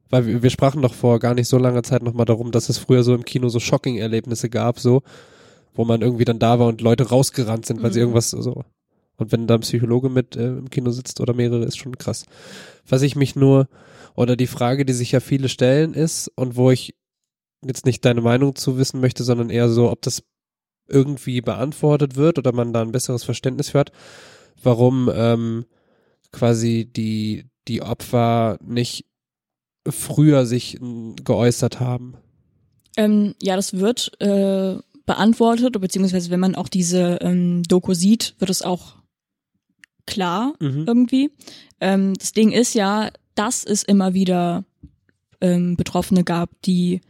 weil 0.09 0.25
wir, 0.25 0.41
wir 0.41 0.49
sprachen 0.49 0.81
doch 0.81 0.95
vor 0.95 1.19
gar 1.19 1.35
nicht 1.35 1.49
so 1.49 1.59
langer 1.59 1.83
Zeit 1.83 2.01
noch 2.01 2.13
mal 2.13 2.25
darum, 2.25 2.51
dass 2.51 2.69
es 2.69 2.79
früher 2.79 3.03
so 3.03 3.13
im 3.13 3.23
Kino 3.23 3.49
so 3.49 3.59
Shocking-Erlebnisse 3.59 4.49
gab, 4.49 4.79
so, 4.79 5.03
wo 5.75 5.85
man 5.85 6.01
irgendwie 6.01 6.25
dann 6.25 6.39
da 6.39 6.57
war 6.57 6.65
und 6.65 6.81
Leute 6.81 7.09
rausgerannt 7.09 7.67
sind, 7.67 7.83
weil 7.83 7.93
sie 7.93 7.99
Mhm. 7.99 8.05
irgendwas 8.05 8.31
so. 8.31 8.63
Und 9.17 9.31
wenn 9.31 9.45
da 9.45 9.53
ein 9.53 9.59
Psychologe 9.59 10.09
mit 10.09 10.35
äh, 10.35 10.47
im 10.47 10.71
Kino 10.71 10.89
sitzt 10.89 11.21
oder 11.21 11.35
mehrere, 11.35 11.63
ist 11.63 11.77
schon 11.77 11.95
krass. 11.99 12.25
Was 12.89 13.03
ich 13.03 13.15
mich 13.15 13.35
nur 13.35 13.67
oder 14.17 14.35
die 14.35 14.47
Frage, 14.47 14.83
die 14.83 14.93
sich 14.93 15.13
ja 15.13 15.21
viele 15.21 15.47
stellen, 15.47 15.93
ist 15.93 16.29
und 16.35 16.57
wo 16.57 16.71
ich 16.71 16.95
jetzt 17.63 17.85
nicht 17.85 18.03
deine 18.03 18.21
Meinung 18.21 18.55
zu 18.55 18.77
wissen 18.77 18.99
möchte, 18.99 19.23
sondern 19.23 19.49
eher 19.49 19.69
so, 19.69 19.89
ob 19.89 20.01
das 20.01 20.23
irgendwie 20.89 21.41
beantwortet 21.41 22.15
wird 22.15 22.37
oder 22.37 22.51
man 22.51 22.73
da 22.73 22.81
ein 22.81 22.91
besseres 22.91 23.23
Verständnis 23.23 23.69
für 23.69 23.79
hat, 23.79 23.91
warum 24.61 25.09
ähm, 25.13 25.65
quasi 26.31 26.85
die, 26.85 27.45
die 27.67 27.81
Opfer 27.81 28.57
nicht 28.61 29.05
früher 29.87 30.45
sich 30.45 30.81
m, 30.81 31.15
geäußert 31.23 31.79
haben. 31.79 32.15
Ähm, 32.97 33.35
ja, 33.41 33.55
das 33.55 33.73
wird 33.73 34.19
äh, 34.19 34.77
beantwortet, 35.05 35.79
beziehungsweise 35.79 36.31
wenn 36.31 36.39
man 36.39 36.55
auch 36.55 36.69
diese 36.69 37.19
ähm, 37.21 37.63
Doku 37.63 37.93
sieht, 37.93 38.35
wird 38.39 38.49
es 38.49 38.61
auch 38.63 38.95
klar 40.07 40.53
Mhm. 40.59 40.85
irgendwie. 40.87 41.29
Ähm, 41.79 42.13
das 42.15 42.31
Ding 42.31 42.51
ist 42.51 42.73
ja, 42.73 43.11
dass 43.37 43.63
es 43.63 43.83
immer 43.83 44.13
wieder 44.13 44.65
ähm, 45.41 45.75
Betroffene 45.77 46.23
gab, 46.23 46.49
die 46.63 47.01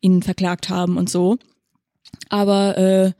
ihn 0.00 0.22
verklagt 0.22 0.68
haben 0.68 0.96
und 0.96 1.10
so. 1.10 1.38
Aber 2.28 2.78
äh, 2.78 3.12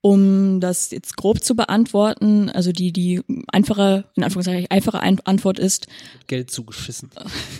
um 0.00 0.60
das 0.60 0.90
jetzt 0.90 1.16
grob 1.16 1.42
zu 1.42 1.56
beantworten, 1.56 2.50
also 2.50 2.72
die 2.72 2.92
die 2.92 3.22
einfache, 3.48 4.04
in 4.14 4.24
Anführungszeichen 4.24 4.70
einfache 4.70 5.00
Ein 5.00 5.20
Antwort 5.24 5.58
ist, 5.58 5.86
Geld 6.26 6.50
zugeschissen. 6.50 7.10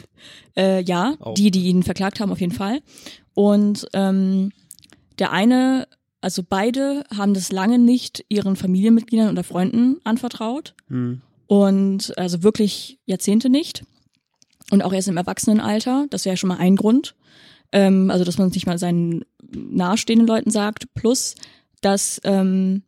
äh, 0.56 0.82
ja, 0.82 1.14
Auch. 1.20 1.34
die, 1.34 1.50
die 1.50 1.66
ihn 1.66 1.82
verklagt 1.82 2.20
haben, 2.20 2.32
auf 2.32 2.40
jeden 2.40 2.54
Fall. 2.54 2.80
Und 3.34 3.86
ähm, 3.92 4.52
der 5.18 5.32
eine, 5.32 5.88
also 6.20 6.42
beide 6.48 7.04
haben 7.16 7.34
das 7.34 7.52
lange 7.52 7.78
nicht 7.78 8.24
ihren 8.28 8.56
Familienmitgliedern 8.56 9.30
oder 9.30 9.44
Freunden 9.44 9.96
anvertraut. 10.04 10.74
Hm. 10.88 11.22
Und 11.48 12.16
also 12.18 12.42
wirklich 12.42 12.98
Jahrzehnte 13.06 13.50
nicht. 13.50 13.84
Und 14.70 14.82
auch 14.82 14.92
erst 14.92 15.08
im 15.08 15.16
Erwachsenenalter. 15.16 16.06
Das 16.10 16.24
wäre 16.24 16.36
schon 16.36 16.48
mal 16.48 16.58
ein 16.58 16.76
Grund. 16.76 17.14
Ähm, 17.72 18.10
also, 18.10 18.24
dass 18.24 18.38
man 18.38 18.48
es 18.48 18.54
nicht 18.54 18.66
mal 18.66 18.78
seinen 18.78 19.24
nahestehenden 19.52 20.26
Leuten 20.26 20.50
sagt. 20.50 20.92
Plus, 20.94 21.34
dass 21.80 22.20
ähm, 22.24 22.82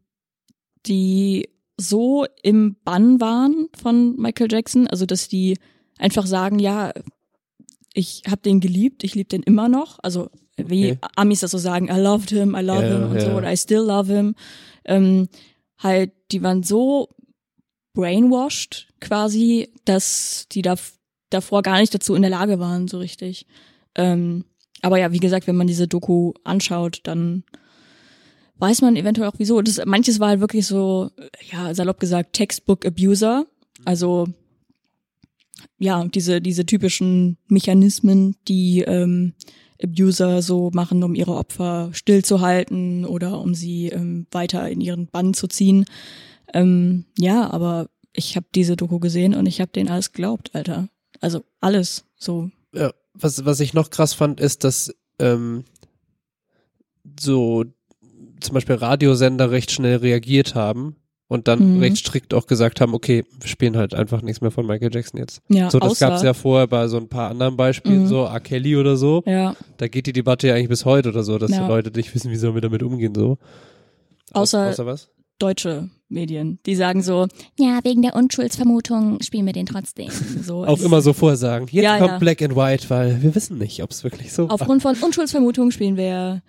die 0.86 1.48
so 1.76 2.26
im 2.42 2.76
Bann 2.84 3.20
waren 3.20 3.68
von 3.80 4.16
Michael 4.16 4.50
Jackson. 4.50 4.86
Also, 4.88 5.06
dass 5.06 5.28
die 5.28 5.56
einfach 5.98 6.26
sagen, 6.26 6.58
ja, 6.58 6.92
ich 7.94 8.22
habe 8.28 8.42
den 8.42 8.60
geliebt, 8.60 9.04
ich 9.04 9.14
liebe 9.14 9.28
den 9.28 9.42
immer 9.42 9.68
noch. 9.68 9.98
Also, 10.02 10.30
wie 10.56 10.92
Okay. 10.92 10.98
Amis 11.14 11.40
das 11.40 11.52
so 11.52 11.58
sagen, 11.58 11.88
I 11.88 12.00
loved 12.00 12.30
him, 12.30 12.56
I 12.56 12.62
love 12.62 12.82
Ja, 12.82 12.92
him 12.98 13.10
und 13.10 13.20
so, 13.20 13.28
ja. 13.28 13.36
oder 13.36 13.52
I 13.52 13.56
still 13.56 13.82
love 13.82 14.12
him. 14.12 14.34
Ähm, 14.84 15.28
halt, 15.78 16.12
die 16.32 16.42
waren 16.42 16.64
so 16.64 17.08
brainwashed 17.94 18.88
quasi, 19.00 19.72
dass 19.84 20.46
die 20.50 20.62
da 20.62 20.74
davor 21.30 21.62
gar 21.62 21.78
nicht 21.78 21.94
dazu 21.94 22.14
in 22.14 22.22
der 22.22 22.30
Lage 22.30 22.58
waren, 22.58 22.88
so 22.88 22.98
richtig. 22.98 23.46
Ähm, 23.94 24.44
aber 24.82 24.98
ja, 24.98 25.12
wie 25.12 25.18
gesagt, 25.18 25.46
wenn 25.46 25.56
man 25.56 25.66
diese 25.66 25.88
Doku 25.88 26.32
anschaut, 26.44 27.00
dann 27.04 27.44
weiß 28.56 28.82
man 28.82 28.96
eventuell 28.96 29.28
auch 29.28 29.38
wieso. 29.38 29.60
Das, 29.62 29.80
manches 29.84 30.20
war 30.20 30.28
halt 30.28 30.40
wirklich 30.40 30.66
so, 30.66 31.10
ja, 31.50 31.74
salopp 31.74 32.00
gesagt, 32.00 32.32
Textbook 32.32 32.86
Abuser. 32.86 33.46
Also 33.84 34.26
ja, 35.78 36.04
diese, 36.04 36.40
diese 36.40 36.66
typischen 36.66 37.38
Mechanismen, 37.48 38.36
die 38.46 38.80
ähm, 38.80 39.34
Abuser 39.82 40.42
so 40.42 40.70
machen, 40.72 41.02
um 41.02 41.14
ihre 41.14 41.36
Opfer 41.36 41.90
stillzuhalten 41.92 43.04
oder 43.04 43.40
um 43.40 43.54
sie 43.54 43.88
ähm, 43.88 44.26
weiter 44.30 44.68
in 44.68 44.80
ihren 44.80 45.06
Bann 45.06 45.34
zu 45.34 45.46
ziehen. 45.46 45.84
Ähm, 46.52 47.04
ja, 47.16 47.50
aber 47.50 47.88
ich 48.12 48.36
habe 48.36 48.46
diese 48.54 48.76
Doku 48.76 48.98
gesehen 48.98 49.34
und 49.34 49.46
ich 49.46 49.60
habe 49.60 49.70
denen 49.70 49.88
alles 49.88 50.12
geglaubt, 50.12 50.54
Alter. 50.54 50.88
Also 51.20 51.44
alles 51.60 52.04
so. 52.16 52.50
Ja, 52.72 52.92
was, 53.14 53.44
was 53.44 53.60
ich 53.60 53.74
noch 53.74 53.90
krass 53.90 54.12
fand, 54.14 54.40
ist, 54.40 54.64
dass 54.64 54.94
ähm, 55.18 55.64
so 57.18 57.64
zum 58.40 58.54
Beispiel 58.54 58.76
Radiosender 58.76 59.50
recht 59.50 59.70
schnell 59.70 59.96
reagiert 59.96 60.54
haben 60.54 60.96
und 61.26 61.48
dann 61.48 61.74
Mhm. 61.76 61.80
recht 61.80 61.96
strikt 61.98 62.32
auch 62.34 62.46
gesagt 62.46 62.80
haben, 62.80 62.94
okay, 62.94 63.24
wir 63.40 63.48
spielen 63.48 63.76
halt 63.76 63.94
einfach 63.94 64.22
nichts 64.22 64.40
mehr 64.40 64.50
von 64.50 64.66
Michael 64.66 64.94
Jackson 64.94 65.18
jetzt. 65.18 65.40
Ja, 65.48 65.70
So, 65.70 65.78
das 65.80 65.90
außer, 65.92 66.08
gab's 66.08 66.22
ja 66.22 66.34
vorher 66.34 66.66
bei 66.68 66.86
so 66.88 66.96
ein 66.98 67.08
paar 67.08 67.30
anderen 67.30 67.56
Beispielen, 67.56 68.02
Mhm. 68.02 68.06
so 68.06 68.24
R. 68.24 68.40
Kelly 68.40 68.76
oder 68.76 68.96
so. 68.96 69.22
ja, 69.26 69.56
Da 69.78 69.88
geht 69.88 70.06
die 70.06 70.12
Debatte 70.12 70.46
ja 70.48 70.54
eigentlich 70.54 70.68
bis 70.68 70.84
heute 70.84 71.08
oder 71.08 71.24
so, 71.24 71.38
dass 71.38 71.50
Ja. 71.50 71.62
die 71.62 71.68
Leute 71.68 71.90
nicht 71.90 72.14
wissen, 72.14 72.30
wie 72.30 72.36
sollen 72.36 72.54
wir 72.54 72.60
damit 72.62 72.82
umgehen, 72.82 73.14
so. 73.14 73.38
Außer- 74.32 74.68
außer 74.70 74.86
was? 74.86 75.10
Deutsche 75.38 75.90
Medien, 76.08 76.58
die 76.66 76.74
sagen 76.74 77.02
so, 77.02 77.26
Ja, 77.58 77.80
wegen 77.82 78.02
der 78.02 78.16
Unschuldsvermutung 78.16 79.20
spielen 79.20 79.46
wir 79.46 79.52
den 79.52 79.66
trotzdem. 79.66 80.10
so 80.42 80.64
Auch 80.64 80.80
immer 80.80 81.02
so 81.02 81.12
vorsagen. 81.12 81.68
Jetzt 81.70 81.84
Ja, 81.84 81.98
kommt 81.98 82.12
ja. 82.12 82.18
Black 82.18 82.42
and 82.42 82.56
White, 82.56 82.88
weil 82.88 83.22
wir 83.22 83.34
wissen 83.34 83.58
nicht, 83.58 83.82
ob 83.82 83.90
es 83.90 84.04
wirklich 84.04 84.32
so 84.32 84.44
war. 84.48 84.54
aufgrund 84.54 84.82
von 84.82 84.96
Unschuldsvermutungen 84.96 85.72
spielen 85.72 85.96
wir. 85.96 86.42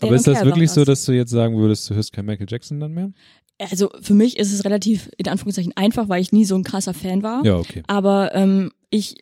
Aber 0.00 0.14
ist 0.14 0.26
das 0.26 0.44
wirklich 0.44 0.68
war 0.68 0.74
so, 0.74 0.84
das. 0.84 1.00
dass 1.00 1.06
du 1.06 1.12
jetzt 1.12 1.30
sagen 1.30 1.56
würdest, 1.56 1.88
du 1.88 1.94
hörst 1.94 2.12
kein 2.12 2.26
Michael 2.26 2.46
Jackson 2.48 2.80
dann 2.80 2.92
mehr? 2.92 3.12
Also 3.58 3.90
für 4.00 4.14
mich 4.14 4.38
ist 4.38 4.52
es 4.52 4.64
relativ 4.64 5.10
in 5.18 5.28
Anführungszeichen 5.28 5.72
einfach, 5.76 6.08
weil 6.08 6.22
ich 6.22 6.32
nie 6.32 6.44
so 6.44 6.54
ein 6.54 6.64
krasser 6.64 6.94
Fan 6.94 7.22
war. 7.22 7.44
Ja, 7.44 7.56
okay. 7.56 7.82
Aber 7.86 8.34
ähm, 8.34 8.70
ich 8.88 9.16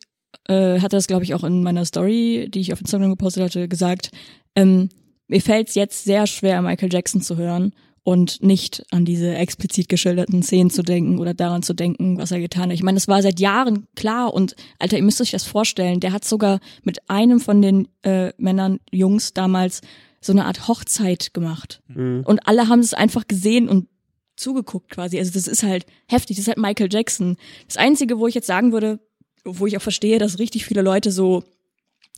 äh, 0.47 0.79
hatte 0.79 0.95
das, 0.95 1.07
glaube 1.07 1.23
ich, 1.23 1.33
auch 1.33 1.43
in 1.43 1.63
meiner 1.63 1.83
Story, 1.83 2.49
die 2.53 2.61
ich 2.61 2.71
auf 2.71 2.79
Instagram 2.79 3.09
gepostet 3.09 3.43
hatte, 3.43 3.67
gesagt. 3.67 4.11
Ähm, 4.55 4.89
mir 5.27 5.41
fällt 5.41 5.69
es 5.69 5.75
jetzt 5.75 6.05
sehr 6.05 6.25
schwer, 6.25 6.61
Michael 6.61 6.91
Jackson 6.91 7.21
zu 7.21 7.37
hören 7.37 7.73
und 8.09 8.41
nicht 8.41 8.83
an 8.89 9.05
diese 9.05 9.35
explizit 9.35 9.87
geschilderten 9.87 10.41
Szenen 10.41 10.71
zu 10.71 10.81
denken 10.81 11.19
oder 11.19 11.35
daran 11.35 11.61
zu 11.61 11.75
denken, 11.75 12.17
was 12.17 12.31
er 12.31 12.39
getan 12.39 12.63
hat. 12.63 12.73
Ich 12.73 12.81
meine, 12.81 12.95
das 12.95 13.07
war 13.07 13.21
seit 13.21 13.39
Jahren 13.39 13.85
klar 13.95 14.33
und 14.33 14.55
Alter, 14.79 14.97
ihr 14.97 15.03
müsst 15.03 15.21
euch 15.21 15.29
das 15.29 15.43
vorstellen. 15.43 15.99
Der 15.99 16.11
hat 16.11 16.25
sogar 16.25 16.59
mit 16.81 17.07
einem 17.07 17.39
von 17.39 17.61
den 17.61 17.87
äh, 18.01 18.33
Männern, 18.39 18.79
Jungs 18.89 19.35
damals 19.35 19.81
so 20.21 20.31
eine 20.31 20.45
Art 20.45 20.67
Hochzeit 20.67 21.35
gemacht. 21.35 21.83
Mhm. 21.87 22.23
Und 22.25 22.47
alle 22.47 22.67
haben 22.67 22.79
es 22.79 22.95
einfach 22.95 23.27
gesehen 23.27 23.69
und 23.69 23.87
zugeguckt 24.35 24.89
quasi. 24.89 25.19
Also 25.19 25.31
das 25.31 25.47
ist 25.47 25.61
halt 25.61 25.85
heftig, 26.07 26.37
das 26.37 26.47
ist 26.47 26.47
halt 26.47 26.57
Michael 26.57 26.89
Jackson. 26.91 27.37
Das 27.67 27.77
Einzige, 27.77 28.17
wo 28.17 28.25
ich 28.25 28.33
jetzt 28.33 28.47
sagen 28.47 28.71
würde, 28.71 28.99
wo 29.45 29.67
ich 29.67 29.77
auch 29.77 29.83
verstehe, 29.83 30.17
dass 30.17 30.39
richtig 30.39 30.65
viele 30.65 30.81
Leute 30.81 31.11
so 31.11 31.43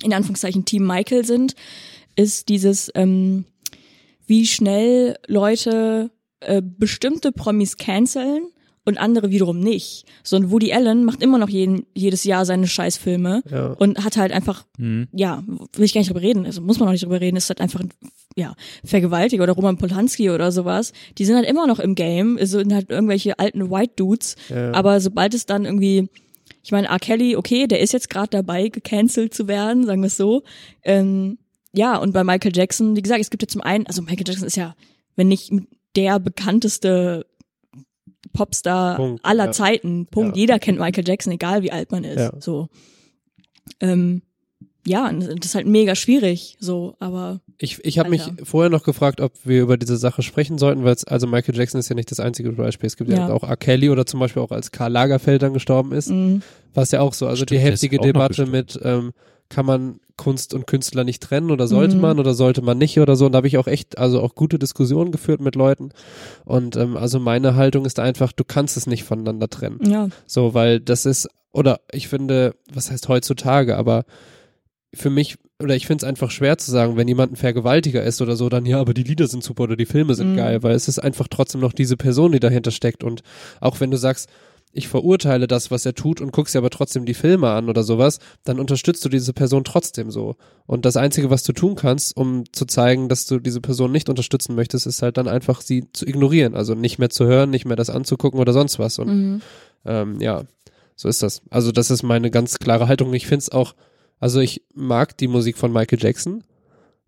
in 0.01 0.13
Anführungszeichen 0.13 0.63
Team 0.63 0.87
Michael 0.87 1.25
sind, 1.25 1.53
ist 2.15 2.47
dieses, 2.47 2.89
ähm, 2.95 3.43
wie 4.31 4.47
schnell 4.47 5.17
Leute 5.27 6.09
äh, 6.39 6.61
bestimmte 6.63 7.33
Promis 7.33 7.75
canceln 7.75 8.43
und 8.85 8.97
andere 8.97 9.29
wiederum 9.29 9.59
nicht. 9.59 10.05
So 10.23 10.37
ein 10.37 10.49
Woody 10.51 10.71
Allen 10.73 11.03
macht 11.03 11.21
immer 11.21 11.37
noch 11.37 11.49
jeden, 11.49 11.85
jedes 11.93 12.23
Jahr 12.23 12.45
seine 12.45 12.65
Scheißfilme 12.65 13.43
Ja. 13.51 13.73
und 13.73 14.03
hat 14.05 14.15
halt 14.15 14.31
einfach, 14.31 14.65
Mhm. 14.77 15.09
ja, 15.11 15.43
will 15.73 15.83
ich 15.85 15.93
gar 15.93 15.99
nicht 15.99 16.09
drüber 16.09 16.21
reden, 16.21 16.45
also 16.45 16.61
muss 16.61 16.79
man 16.79 16.87
auch 16.87 16.93
nicht 16.93 17.03
drüber 17.03 17.19
reden, 17.19 17.35
ist 17.35 17.49
halt 17.49 17.59
einfach 17.61 17.81
ein, 17.81 17.89
ja, 18.37 18.55
Vergewaltiger 18.85 19.43
oder 19.43 19.51
Roman 19.53 19.77
Polanski 19.77 20.29
oder 20.31 20.51
sowas. 20.53 20.93
Die 21.17 21.25
sind 21.25 21.35
halt 21.35 21.47
immer 21.47 21.67
noch 21.67 21.79
im 21.79 21.93
Game, 21.93 22.37
es 22.37 22.51
sind 22.51 22.73
halt 22.73 22.89
irgendwelche 22.89 23.37
alten 23.37 23.69
White 23.69 23.93
Dudes, 23.97 24.37
Ja. 24.49 24.71
aber 24.73 25.01
sobald 25.01 25.33
es 25.33 25.45
dann 25.45 25.65
irgendwie, 25.65 26.07
ich 26.63 26.71
meine, 26.71 26.87
R. 26.87 26.99
Kelly, 26.99 27.35
okay, 27.35 27.67
der 27.67 27.81
ist 27.81 27.91
jetzt 27.91 28.09
gerade 28.09 28.29
dabei, 28.29 28.69
gecancelt 28.69 29.33
zu 29.33 29.47
werden, 29.49 29.85
sagen 29.85 30.01
wir 30.01 30.07
es 30.07 30.17
so. 30.17 30.41
Ähm, 30.83 31.37
ja, 31.73 31.97
und 31.97 32.13
bei 32.13 32.23
Michael 32.23 32.55
Jackson, 32.55 32.95
wie 32.95 33.01
gesagt, 33.01 33.21
es 33.21 33.29
gibt 33.29 33.43
ja 33.43 33.47
zum 33.47 33.61
einen, 33.61 33.87
also 33.87 34.01
Michael 34.01 34.27
Jackson 34.27 34.47
ist 34.47 34.57
ja, 34.57 34.75
wenn 35.15 35.27
nicht 35.27 35.51
der 35.95 36.19
bekannteste 36.19 37.25
Popstar 38.33 38.95
Punkt, 38.95 39.25
aller 39.25 39.45
ja. 39.45 39.51
Zeiten. 39.51 40.07
Punkt. 40.07 40.35
Ja. 40.35 40.41
Jeder 40.41 40.59
kennt 40.59 40.79
Michael 40.79 41.07
Jackson, 41.07 41.33
egal 41.33 41.63
wie 41.63 41.71
alt 41.71 41.91
man 41.91 42.03
ist. 42.03 42.19
Ja. 42.19 42.31
So. 42.39 42.69
Ähm, 43.79 44.21
ja, 44.85 45.07
und 45.09 45.21
das 45.21 45.45
ist 45.45 45.55
halt 45.55 45.67
mega 45.67 45.93
schwierig, 45.95 46.57
so, 46.59 46.95
aber 46.99 47.41
Ich, 47.59 47.83
ich 47.85 47.99
habe 47.99 48.09
mich 48.09 48.23
vorher 48.43 48.71
noch 48.71 48.83
gefragt, 48.83 49.21
ob 49.21 49.33
wir 49.43 49.61
über 49.61 49.77
diese 49.77 49.95
Sache 49.97 50.23
sprechen 50.23 50.57
sollten, 50.57 50.83
weil 50.83 50.95
es, 50.95 51.03
also 51.03 51.27
Michael 51.27 51.55
Jackson 51.55 51.79
ist 51.79 51.89
ja 51.89 51.95
nicht 51.95 52.09
das 52.09 52.19
einzige 52.19 52.51
Beispiel. 52.51 52.87
Es 52.87 52.97
gibt 52.97 53.11
ja, 53.11 53.27
Ja. 53.27 53.33
auch 53.33 53.43
R. 53.43 53.57
Kelly 53.57 53.89
oder 53.91 54.07
zum 54.07 54.19
Beispiel 54.19 54.41
auch 54.41 54.49
als 54.51 54.71
Karl 54.71 54.91
Lagerfeld 54.91 55.43
dann 55.43 55.53
gestorben 55.53 55.91
ist, 55.91 56.09
mh, 56.09 56.39
war 56.73 56.83
es 56.83 56.91
ja 56.91 57.01
auch 57.01 57.13
so. 57.13 57.27
Also 57.27 57.43
Stimmt, 57.43 57.51
die 57.51 57.59
heftige 57.59 57.99
Debatte 57.99 58.47
mit, 58.47 58.79
ähm, 58.83 59.11
kann 59.53 59.65
man 59.65 59.99
Kunst 60.17 60.53
und 60.53 60.65
Künstler 60.67 61.03
nicht 61.03 61.21
trennen 61.21 61.51
oder 61.51 61.67
sollte 61.67 61.95
Mhm. 61.95 62.01
man 62.01 62.19
oder 62.19 62.33
sollte 62.33 62.61
man 62.61 62.77
nicht 62.77 62.99
oder 62.99 63.15
so. 63.15 63.25
Und 63.25 63.31
da 63.33 63.37
habe 63.37 63.47
ich 63.47 63.57
auch 63.57 63.67
echt, 63.67 63.97
also 63.97 64.21
auch 64.21 64.33
gute 64.35 64.57
Diskussionen 64.59 65.11
geführt 65.11 65.41
mit 65.41 65.55
Leuten. 65.55 65.89
Und 66.45 66.75
ähm, 66.75 66.95
also 66.97 67.19
meine 67.19 67.55
Haltung 67.55 67.85
ist 67.85 67.99
einfach, 67.99 68.31
du 68.31 68.43
kannst 68.43 68.77
es 68.77 68.87
nicht 68.87 69.03
voneinander 69.03 69.49
trennen. 69.49 69.79
ja, 69.85 70.09
So, 70.27 70.53
weil 70.53 70.79
das 70.79 71.05
ist, 71.05 71.27
oder 71.51 71.81
ich 71.91 72.07
finde, 72.07 72.55
was 72.73 72.91
heißt 72.91 73.07
heutzutage, 73.09 73.77
aber 73.77 74.05
für 74.93 75.09
mich, 75.09 75.37
oder 75.61 75.75
ich 75.75 75.87
finde 75.87 76.03
es 76.05 76.09
einfach 76.09 76.31
schwer 76.31 76.57
zu 76.57 76.69
sagen, 76.69 76.97
wenn 76.97 77.07
jemand 77.07 77.31
ein 77.33 77.37
Vergewaltiger 77.37 78.03
ist 78.03 78.21
oder 78.21 78.35
so, 78.35 78.49
dann 78.49 78.65
ja, 78.65 78.79
aber 78.79 78.93
die 78.93 79.03
Lieder 79.03 79.27
sind 79.27 79.43
super 79.43 79.63
oder 79.63 79.75
die 79.77 79.85
Filme 79.85 80.15
sind 80.15 80.33
Mhm. 80.33 80.37
geil, 80.37 80.63
weil 80.63 80.75
es 80.75 80.87
ist 80.87 80.99
einfach 80.99 81.27
trotzdem 81.29 81.61
noch 81.61 81.73
diese 81.73 81.97
Person, 81.97 82.31
die 82.33 82.39
dahinter 82.39 82.71
steckt. 82.71 83.03
Und 83.03 83.21
auch 83.59 83.79
wenn 83.79 83.89
du 83.91 83.97
sagst, 83.97 84.29
ich 84.73 84.87
verurteile 84.87 85.47
das, 85.47 85.71
was 85.71 85.85
er 85.85 85.93
tut 85.93 86.21
und 86.21 86.31
guckst 86.31 86.55
dir 86.55 86.59
aber 86.59 86.69
trotzdem 86.69 87.05
die 87.05 87.13
Filme 87.13 87.49
an 87.49 87.69
oder 87.69 87.83
sowas, 87.83 88.19
dann 88.43 88.59
unterstützt 88.59 89.03
du 89.03 89.09
diese 89.09 89.33
Person 89.33 89.63
trotzdem 89.63 90.11
so. 90.11 90.35
Und 90.65 90.85
das 90.85 90.97
Einzige, 90.97 91.29
was 91.29 91.43
du 91.43 91.53
tun 91.53 91.75
kannst, 91.75 92.15
um 92.15 92.43
zu 92.53 92.65
zeigen, 92.65 93.09
dass 93.09 93.25
du 93.25 93.39
diese 93.39 93.61
Person 93.61 93.91
nicht 93.91 94.09
unterstützen 94.09 94.55
möchtest, 94.55 94.87
ist 94.87 95.01
halt 95.01 95.17
dann 95.17 95.27
einfach 95.27 95.61
sie 95.61 95.85
zu 95.91 96.05
ignorieren. 96.07 96.55
Also 96.55 96.75
nicht 96.75 96.99
mehr 96.99 97.09
zu 97.09 97.25
hören, 97.25 97.49
nicht 97.49 97.65
mehr 97.65 97.75
das 97.75 97.89
anzugucken 97.89 98.39
oder 98.39 98.53
sonst 98.53 98.79
was. 98.79 98.99
Und 98.99 99.07
mhm. 99.07 99.41
ähm, 99.85 100.21
ja, 100.21 100.43
so 100.95 101.09
ist 101.09 101.21
das. 101.21 101.41
Also 101.49 101.71
das 101.71 101.91
ist 101.91 102.03
meine 102.03 102.31
ganz 102.31 102.59
klare 102.59 102.87
Haltung. 102.87 103.13
Ich 103.13 103.27
finde 103.27 103.43
es 103.43 103.51
auch, 103.51 103.75
also 104.19 104.39
ich 104.39 104.63
mag 104.73 105.17
die 105.17 105.27
Musik 105.27 105.57
von 105.57 105.73
Michael 105.73 105.99
Jackson. 106.01 106.43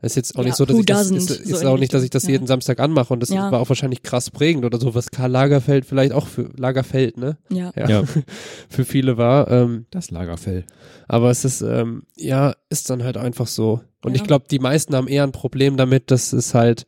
Ist 0.04 0.16
jetzt 0.18 0.36
auch 0.36 0.39
Ja, 0.42 0.46
nicht 0.48 0.56
so, 0.58 0.66
dass 0.66 0.78
ich 0.78 0.86
das, 0.86 1.10
ist, 1.12 1.28
So 1.30 1.34
ist 1.56 1.62
in 1.62 1.68
auch 1.68 1.78
nicht, 1.80 1.94
dass 1.94 2.04
ich 2.04 2.10
das 2.10 2.24
ja. 2.24 2.32
jeden 2.32 2.46
Samstag 2.46 2.80
anmache 2.80 3.13
und 3.13 3.22
das 3.22 3.30
Ja. 3.30 3.52
war 3.52 3.60
auch 3.62 3.70
wahrscheinlich 3.70 4.04
krass 4.04 4.30
prägend 4.30 4.66
oder 4.66 4.80
so, 4.80 4.94
was 4.94 5.10
Karl 5.12 5.32
Lagerfeld 5.32 5.86
vielleicht 5.86 6.12
auch 6.12 6.28
für 6.28 6.50
Lagerfeld, 6.58 7.18
ne? 7.18 7.38
ja. 7.50 7.72
Ja. 7.76 7.88
Ja. 7.89 8.04
für 8.70 8.84
viele 8.86 9.18
war. 9.18 9.50
Ähm, 9.50 9.86
Das 9.92 10.12
Lagerfell. 10.12 10.66
aber 11.08 11.32
es 11.32 11.46
ist, 11.46 11.62
ähm, 11.62 12.04
ja, 12.18 12.54
ist 12.70 12.89
dann 12.89 13.04
halt 13.04 13.16
einfach 13.18 13.48
so. 13.48 13.82
Und 14.04 14.12
Ja. 14.12 14.22
ich 14.22 14.28
glaube, 14.28 14.46
die 14.52 14.60
meisten 14.60 14.94
haben 14.96 15.08
eher 15.08 15.24
ein 15.24 15.32
Problem 15.32 15.78
damit, 15.78 16.12
dass 16.12 16.34
es 16.34 16.54
halt 16.54 16.86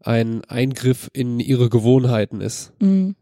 ein 0.00 0.44
Eingriff 0.44 1.10
in 1.12 1.40
ihre 1.40 1.68
Gewohnheiten 1.68 2.40
ist. 2.40 2.72
Mhm. 2.80 3.16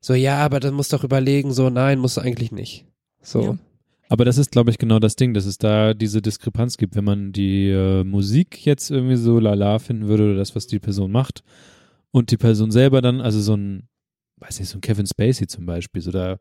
So, 0.00 0.12
ja, 0.12 0.36
aber 0.38 0.60
dann 0.60 0.74
musst 0.74 0.92
du 0.92 0.98
doch 0.98 1.04
überlegen, 1.04 1.52
so, 1.54 1.70
nein, 1.70 1.98
musst 1.98 2.18
du 2.18 2.20
eigentlich 2.20 2.52
nicht. 2.52 2.84
So. 3.22 3.56
Aber 4.08 4.24
das 4.24 4.38
ist, 4.38 4.52
glaube 4.52 4.70
ich, 4.70 4.78
genau 4.78 4.98
das 4.98 5.16
Ding, 5.16 5.34
dass 5.34 5.46
es 5.46 5.58
da 5.58 5.94
diese 5.94 6.20
Diskrepanz 6.20 6.76
gibt, 6.76 6.94
wenn 6.94 7.04
man 7.04 7.32
die 7.32 7.70
äh, 7.70 8.04
Musik 8.04 8.64
jetzt 8.64 8.90
irgendwie 8.90 9.16
so 9.16 9.38
lala 9.38 9.78
finden 9.78 10.08
würde 10.08 10.24
oder 10.24 10.36
das, 10.36 10.54
was 10.54 10.66
die 10.66 10.78
Person 10.78 11.10
macht 11.10 11.42
und 12.10 12.30
die 12.30 12.36
Person 12.36 12.70
selber 12.70 13.00
dann, 13.00 13.20
also 13.20 13.40
so 13.40 13.56
ein, 13.56 13.88
weiß 14.36 14.60
nicht, 14.60 14.68
so 14.68 14.78
ein 14.78 14.82
Kevin 14.82 15.06
Spacey 15.06 15.46
zum 15.46 15.64
Beispiel, 15.66 16.02
so 16.02 16.10
da, 16.10 16.38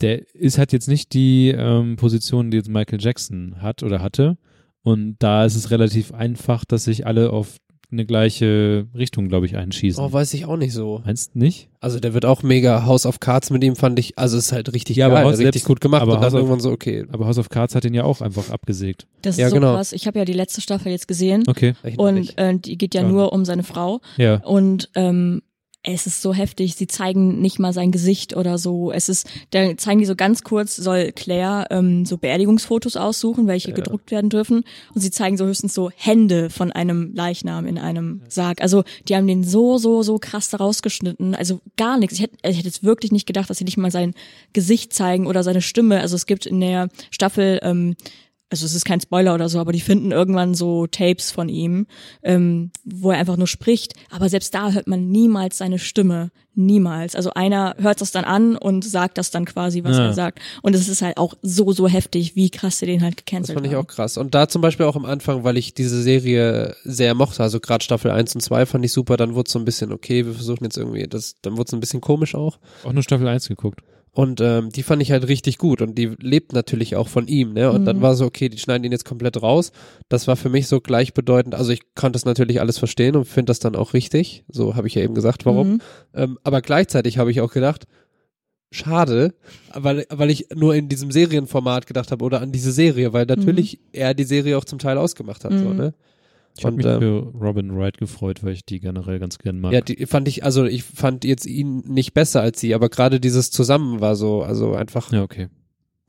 der 0.00 0.34
ist 0.34 0.58
hat 0.58 0.72
jetzt 0.72 0.88
nicht 0.88 1.12
die 1.12 1.50
ähm, 1.50 1.96
Position, 1.96 2.50
die 2.50 2.56
jetzt 2.56 2.70
Michael 2.70 3.00
Jackson 3.00 3.60
hat 3.60 3.82
oder 3.82 4.00
hatte. 4.00 4.38
Und 4.82 5.16
da 5.18 5.44
ist 5.44 5.56
es 5.56 5.70
relativ 5.70 6.12
einfach, 6.12 6.64
dass 6.64 6.84
sich 6.84 7.06
alle 7.06 7.30
auf 7.30 7.58
eine 7.94 8.04
gleiche 8.06 8.86
Richtung, 8.94 9.28
glaube 9.28 9.46
ich, 9.46 9.56
einschießen. 9.56 10.02
Oh, 10.04 10.12
weiß 10.12 10.34
ich 10.34 10.44
auch 10.44 10.56
nicht 10.56 10.72
so. 10.72 11.00
Meinst 11.04 11.34
du 11.34 11.38
nicht? 11.38 11.68
Also 11.80 12.00
der 12.00 12.14
wird 12.14 12.24
auch 12.24 12.42
mega 12.42 12.86
House 12.86 13.06
of 13.06 13.20
Cards 13.20 13.50
mit 13.50 13.62
ihm, 13.64 13.76
fand 13.76 13.98
ich, 13.98 14.18
also 14.18 14.36
ist 14.38 14.52
halt 14.52 14.72
richtig 14.72 14.96
Ja, 14.96 15.06
aber 15.06 15.16
geil, 15.16 15.24
House- 15.24 15.32
richtig 15.38 15.52
selbst- 15.62 15.66
gut 15.66 15.80
gemacht 15.80 16.02
aber 16.02 16.12
und 16.12 16.16
dann 16.18 16.24
House 16.24 16.34
of- 16.34 16.38
irgendwann 16.40 16.60
so, 16.60 16.70
okay. 16.70 17.04
Aber 17.12 17.26
House 17.26 17.38
of 17.38 17.48
Cards 17.48 17.74
hat 17.74 17.84
ihn 17.84 17.94
ja 17.94 18.04
auch 18.04 18.20
einfach 18.20 18.50
abgesägt. 18.50 19.06
Das 19.22 19.36
ist 19.36 19.40
Ja, 19.40 19.48
so 19.48 19.56
genau. 19.56 19.74
krass. 19.74 19.92
Ich 19.92 20.06
habe 20.06 20.18
ja 20.18 20.24
die 20.24 20.32
letzte 20.32 20.60
Staffel 20.60 20.92
jetzt 20.92 21.08
gesehen 21.08 21.44
Okay, 21.46 21.74
und 21.96 22.36
äh, 22.38 22.58
die 22.58 22.76
geht 22.78 22.94
ja 22.94 23.02
Gar 23.02 23.10
nur 23.10 23.32
um 23.32 23.44
seine 23.44 23.62
Frau 23.62 24.00
ja. 24.16 24.36
und 24.44 24.90
ähm, 24.94 25.42
es 25.86 26.06
ist 26.06 26.22
so 26.22 26.32
heftig. 26.32 26.74
Sie 26.76 26.86
zeigen 26.86 27.40
nicht 27.42 27.58
mal 27.58 27.74
sein 27.74 27.92
Gesicht 27.92 28.34
oder 28.34 28.56
so. 28.56 28.90
Es 28.90 29.10
ist, 29.10 29.28
da 29.50 29.76
zeigen 29.76 30.00
die 30.00 30.06
so 30.06 30.16
ganz 30.16 30.42
kurz, 30.42 30.74
soll 30.76 31.12
Claire 31.12 31.66
ähm, 31.70 32.06
so 32.06 32.16
Beerdigungsfotos 32.16 32.96
aussuchen, 32.96 33.46
welche 33.46 33.68
Ja. 33.68 33.74
gedruckt 33.74 34.10
werden 34.10 34.30
dürfen. 34.30 34.64
Und 34.94 35.00
sie 35.02 35.10
zeigen 35.10 35.36
so 35.36 35.44
höchstens 35.44 35.74
so 35.74 35.90
Hände 35.94 36.48
von 36.48 36.72
einem 36.72 37.12
Leichnam 37.14 37.66
in 37.66 37.78
einem 37.78 38.22
Sarg. 38.28 38.62
Also 38.62 38.82
die 39.08 39.14
haben 39.14 39.26
den 39.26 39.44
so, 39.44 39.76
so, 39.76 40.02
so 40.02 40.18
krass 40.18 40.48
da 40.48 40.56
rausgeschnitten. 40.56 41.34
Also 41.34 41.60
gar 41.76 41.98
nichts. 41.98 42.14
Ich 42.14 42.22
hätte, 42.22 42.36
ich 42.48 42.56
hätte 42.56 42.66
jetzt 42.68 42.82
wirklich 42.82 43.12
nicht 43.12 43.26
gedacht, 43.26 43.50
dass 43.50 43.58
sie 43.58 43.64
nicht 43.64 43.76
mal 43.76 43.90
sein 43.90 44.14
Gesicht 44.54 44.94
zeigen 44.94 45.26
oder 45.26 45.42
seine 45.42 45.60
Stimme. 45.60 46.00
Also 46.00 46.16
es 46.16 46.24
gibt 46.24 46.46
in 46.46 46.60
der 46.60 46.88
Staffel 47.10 47.60
ähm, 47.62 47.94
also 48.50 48.66
es 48.66 48.74
ist 48.74 48.84
kein 48.84 49.00
Spoiler 49.00 49.34
oder 49.34 49.48
so, 49.48 49.58
aber 49.58 49.72
die 49.72 49.80
finden 49.80 50.12
irgendwann 50.12 50.54
so 50.54 50.86
Tapes 50.86 51.32
von 51.32 51.48
ihm, 51.48 51.86
ähm, 52.22 52.70
wo 52.84 53.10
er 53.10 53.18
einfach 53.18 53.36
nur 53.36 53.46
spricht. 53.48 53.94
Aber 54.10 54.28
selbst 54.28 54.54
da 54.54 54.70
hört 54.70 54.86
man 54.86 55.08
niemals 55.10 55.58
seine 55.58 55.78
Stimme. 55.78 56.30
Niemals. 56.56 57.16
Also 57.16 57.30
einer 57.34 57.74
hört 57.80 58.00
das 58.00 58.12
dann 58.12 58.22
an 58.24 58.56
und 58.56 58.84
sagt 58.84 59.18
das 59.18 59.32
dann 59.32 59.44
quasi, 59.44 59.82
was 59.82 59.96
Ja. 59.96 60.04
er 60.06 60.12
sagt. 60.12 60.38
Und 60.62 60.76
es 60.76 60.88
ist 60.88 61.02
halt 61.02 61.16
auch 61.16 61.34
so, 61.42 61.72
so 61.72 61.88
heftig, 61.88 62.36
wie 62.36 62.48
krass 62.48 62.78
sie 62.78 62.86
den 62.86 63.02
halt 63.02 63.14
Das 63.18 63.24
gecancelt 63.24 63.56
fand 63.56 63.66
ich 63.66 63.72
haben. 63.74 63.82
auch 63.84 63.88
krass. 63.88 64.16
Und 64.16 64.36
da 64.36 64.46
zum 64.46 64.62
Beispiel 64.62 64.86
auch 64.86 64.94
am 64.94 65.04
Anfang, 65.04 65.42
weil 65.42 65.56
ich 65.56 65.74
diese 65.74 66.00
Serie 66.00 66.76
sehr 66.84 67.14
mochte, 67.14 67.42
also 67.42 67.58
gerade 67.58 67.82
Staffel 67.82 68.12
1 68.12 68.36
und 68.36 68.40
2 68.40 68.66
fand 68.66 68.84
ich 68.84 68.92
super, 68.92 69.16
dann 69.16 69.34
wurde 69.34 69.48
es 69.48 69.52
so 69.52 69.58
ein 69.58 69.64
bisschen, 69.64 69.90
okay, 69.92 70.26
wir 70.26 70.32
versuchen 70.34 70.62
jetzt 70.62 70.76
irgendwie, 70.76 71.08
das, 71.08 71.34
dann 71.42 71.54
wurde 71.56 71.66
es 71.66 71.72
ein 71.72 71.80
bisschen 71.80 72.00
komisch 72.00 72.36
auch. 72.36 72.58
Auch 72.84 72.92
nur 72.92 73.02
Staffel 73.02 73.26
1 73.26 73.48
geguckt. 73.48 73.80
Und 74.14 74.40
ähm, 74.40 74.70
die 74.70 74.84
fand 74.84 75.02
ich 75.02 75.10
halt 75.10 75.26
richtig 75.26 75.58
gut 75.58 75.82
und 75.82 75.96
die 75.98 76.06
lebt 76.20 76.52
natürlich 76.52 76.94
auch 76.94 77.08
von 77.08 77.26
ihm, 77.26 77.52
ne? 77.52 77.72
Und 77.72 77.84
dann 77.84 77.96
Mhm. 77.96 78.02
war 78.02 78.14
so, 78.14 78.24
okay, 78.26 78.48
die 78.48 78.58
schneiden 78.58 78.84
ihn 78.84 78.92
jetzt 78.92 79.04
komplett 79.04 79.42
raus. 79.42 79.72
Das 80.08 80.28
war 80.28 80.36
für 80.36 80.48
mich 80.48 80.68
so 80.68 80.80
gleichbedeutend. 80.80 81.56
Also 81.56 81.72
ich 81.72 81.80
konnte 81.96 82.12
das 82.12 82.24
natürlich 82.24 82.60
alles 82.60 82.78
verstehen 82.78 83.16
und 83.16 83.24
finde 83.24 83.50
das 83.50 83.58
dann 83.58 83.74
auch 83.74 83.92
richtig. 83.92 84.44
So 84.48 84.76
habe 84.76 84.86
ich 84.86 84.94
ja 84.94 85.02
eben 85.02 85.14
gesagt, 85.16 85.44
warum. 85.46 85.68
Mhm. 85.72 85.80
Ähm, 86.14 86.38
aber 86.44 86.62
gleichzeitig 86.62 87.18
habe 87.18 87.32
ich 87.32 87.40
auch 87.40 87.52
gedacht, 87.52 87.86
schade, 88.70 89.34
weil, 89.72 90.06
weil 90.10 90.30
ich 90.30 90.46
nur 90.54 90.74
in 90.74 90.88
diesem 90.88 91.10
Serienformat 91.10 91.86
gedacht 91.86 92.10
habe 92.12 92.24
oder 92.24 92.40
an 92.40 92.52
diese 92.52 92.72
Serie, 92.72 93.12
weil 93.12 93.26
natürlich 93.26 93.80
er 93.92 94.14
die 94.14 94.24
Serie 94.24 94.56
auch 94.58 94.64
zum 94.64 94.78
Teil 94.78 94.98
ausgemacht 94.98 95.44
hat. 95.44 95.52
So, 95.52 95.64
Mhm. 95.70 95.76
ne? 95.76 95.94
Ich 96.56 96.64
habe 96.64 96.76
mich 96.76 96.86
ähm, 96.86 97.00
für 97.00 97.18
Robin 97.40 97.76
Wright 97.76 97.98
gefreut, 97.98 98.44
weil 98.44 98.52
ich 98.52 98.64
die 98.64 98.78
generell 98.80 99.18
ganz 99.18 99.38
gern 99.38 99.60
mag. 99.60 99.72
Ja, 99.72 99.80
die 99.80 100.06
fand 100.06 100.28
ich, 100.28 100.44
also 100.44 100.64
ich 100.64 100.84
fand 100.84 101.24
jetzt 101.24 101.46
ihn 101.46 101.78
nicht 101.86 102.14
besser 102.14 102.40
als 102.42 102.60
sie, 102.60 102.74
aber 102.74 102.88
gerade 102.88 103.18
dieses 103.18 103.50
Zusammen 103.50 104.00
war 104.00 104.14
so, 104.14 104.42
also 104.42 104.74
einfach, 104.74 105.12
ja 105.12 105.22
okay. 105.22 105.48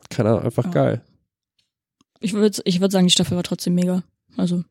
keine 0.09 0.29
Ahnung, 0.29 0.43
einfach 0.43 0.65
Ja. 0.65 0.71
geil. 0.71 1.01
Ich 2.19 2.33
würde 2.33 2.61
ich 2.65 2.79
würd 2.79 2.91
sagen, 2.91 3.07
die 3.07 3.11
Staffel 3.11 3.35
war 3.35 3.43
trotzdem 3.43 3.73
mega. 3.75 4.03
Also, 4.37 4.63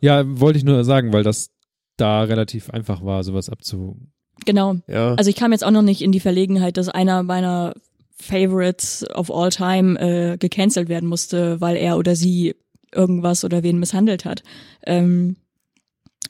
Ja, 0.00 0.22
wollte 0.40 0.58
ich 0.58 0.64
nur 0.64 0.84
sagen, 0.84 1.12
weil 1.12 1.22
das 1.24 1.50
da 1.96 2.22
relativ 2.22 2.70
einfach 2.70 3.02
war, 3.04 3.24
sowas 3.24 3.48
abzu. 3.50 3.96
genau. 4.44 4.76
Ja. 4.86 5.14
Also 5.14 5.28
ich 5.30 5.36
kam 5.36 5.50
jetzt 5.52 5.64
auch 5.64 5.70
noch 5.70 5.82
nicht 5.82 6.02
in 6.02 6.12
die 6.12 6.20
Verlegenheit, 6.20 6.76
dass 6.76 6.88
einer 6.88 7.22
meiner 7.22 7.74
Favorites 8.18 9.04
of 9.14 9.30
all 9.30 9.50
time 9.50 9.98
äh, 10.00 10.36
gecancelt 10.38 10.88
werden 10.88 11.08
musste, 11.08 11.60
weil 11.60 11.76
er 11.76 11.98
oder 11.98 12.16
sie 12.16 12.54
irgendwas 12.96 13.44
oder 13.44 13.62
wen 13.62 13.78
misshandelt 13.78 14.24
hat. 14.24 14.42
Ähm, 14.84 15.36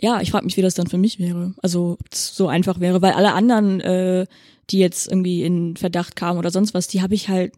ja, 0.01 0.21
ich 0.21 0.31
frage 0.31 0.45
mich, 0.45 0.57
wie 0.57 0.63
das 0.63 0.75
dann 0.75 0.89
für 0.89 0.99
mich 0.99 1.19
wäre. 1.19 1.55
Also 1.63 1.97
so 2.13 2.49
einfach 2.49 2.81
wäre, 2.81 3.01
weil 3.01 3.13
alle 3.13 3.33
anderen, 3.33 3.81
äh, 3.81 4.27
die 4.71 4.79
jetzt 4.79 5.09
irgendwie 5.09 5.43
in 5.43 5.77
Verdacht 5.77 6.17
kamen 6.17 6.39
oder 6.39 6.51
sonst 6.51 6.75
was, 6.75 6.89
die 6.89 7.01
habe 7.01 7.15
ich 7.15 7.29
halt, 7.29 7.55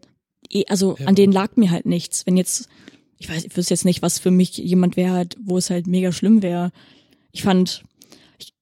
eh, 0.49 0.63
also 0.69 0.95
Ja. 0.97 1.07
an 1.07 1.15
denen 1.15 1.33
lag 1.33 1.55
mir 1.57 1.71
halt 1.71 1.85
nichts. 1.85 2.25
Wenn 2.25 2.37
jetzt, 2.37 2.69
ich 3.17 3.29
weiß, 3.29 3.43
ich 3.43 3.57
wüsste 3.57 3.73
jetzt 3.73 3.85
nicht, 3.85 4.01
was 4.01 4.19
für 4.19 4.31
mich 4.31 4.57
jemand 4.57 4.95
wäre, 4.95 5.27
wo 5.43 5.57
es 5.57 5.69
halt 5.69 5.87
mega 5.87 6.11
schlimm 6.11 6.41
wäre. 6.41 6.71
Ich 7.31 7.43
fand, 7.43 7.83
ich, 8.37 8.53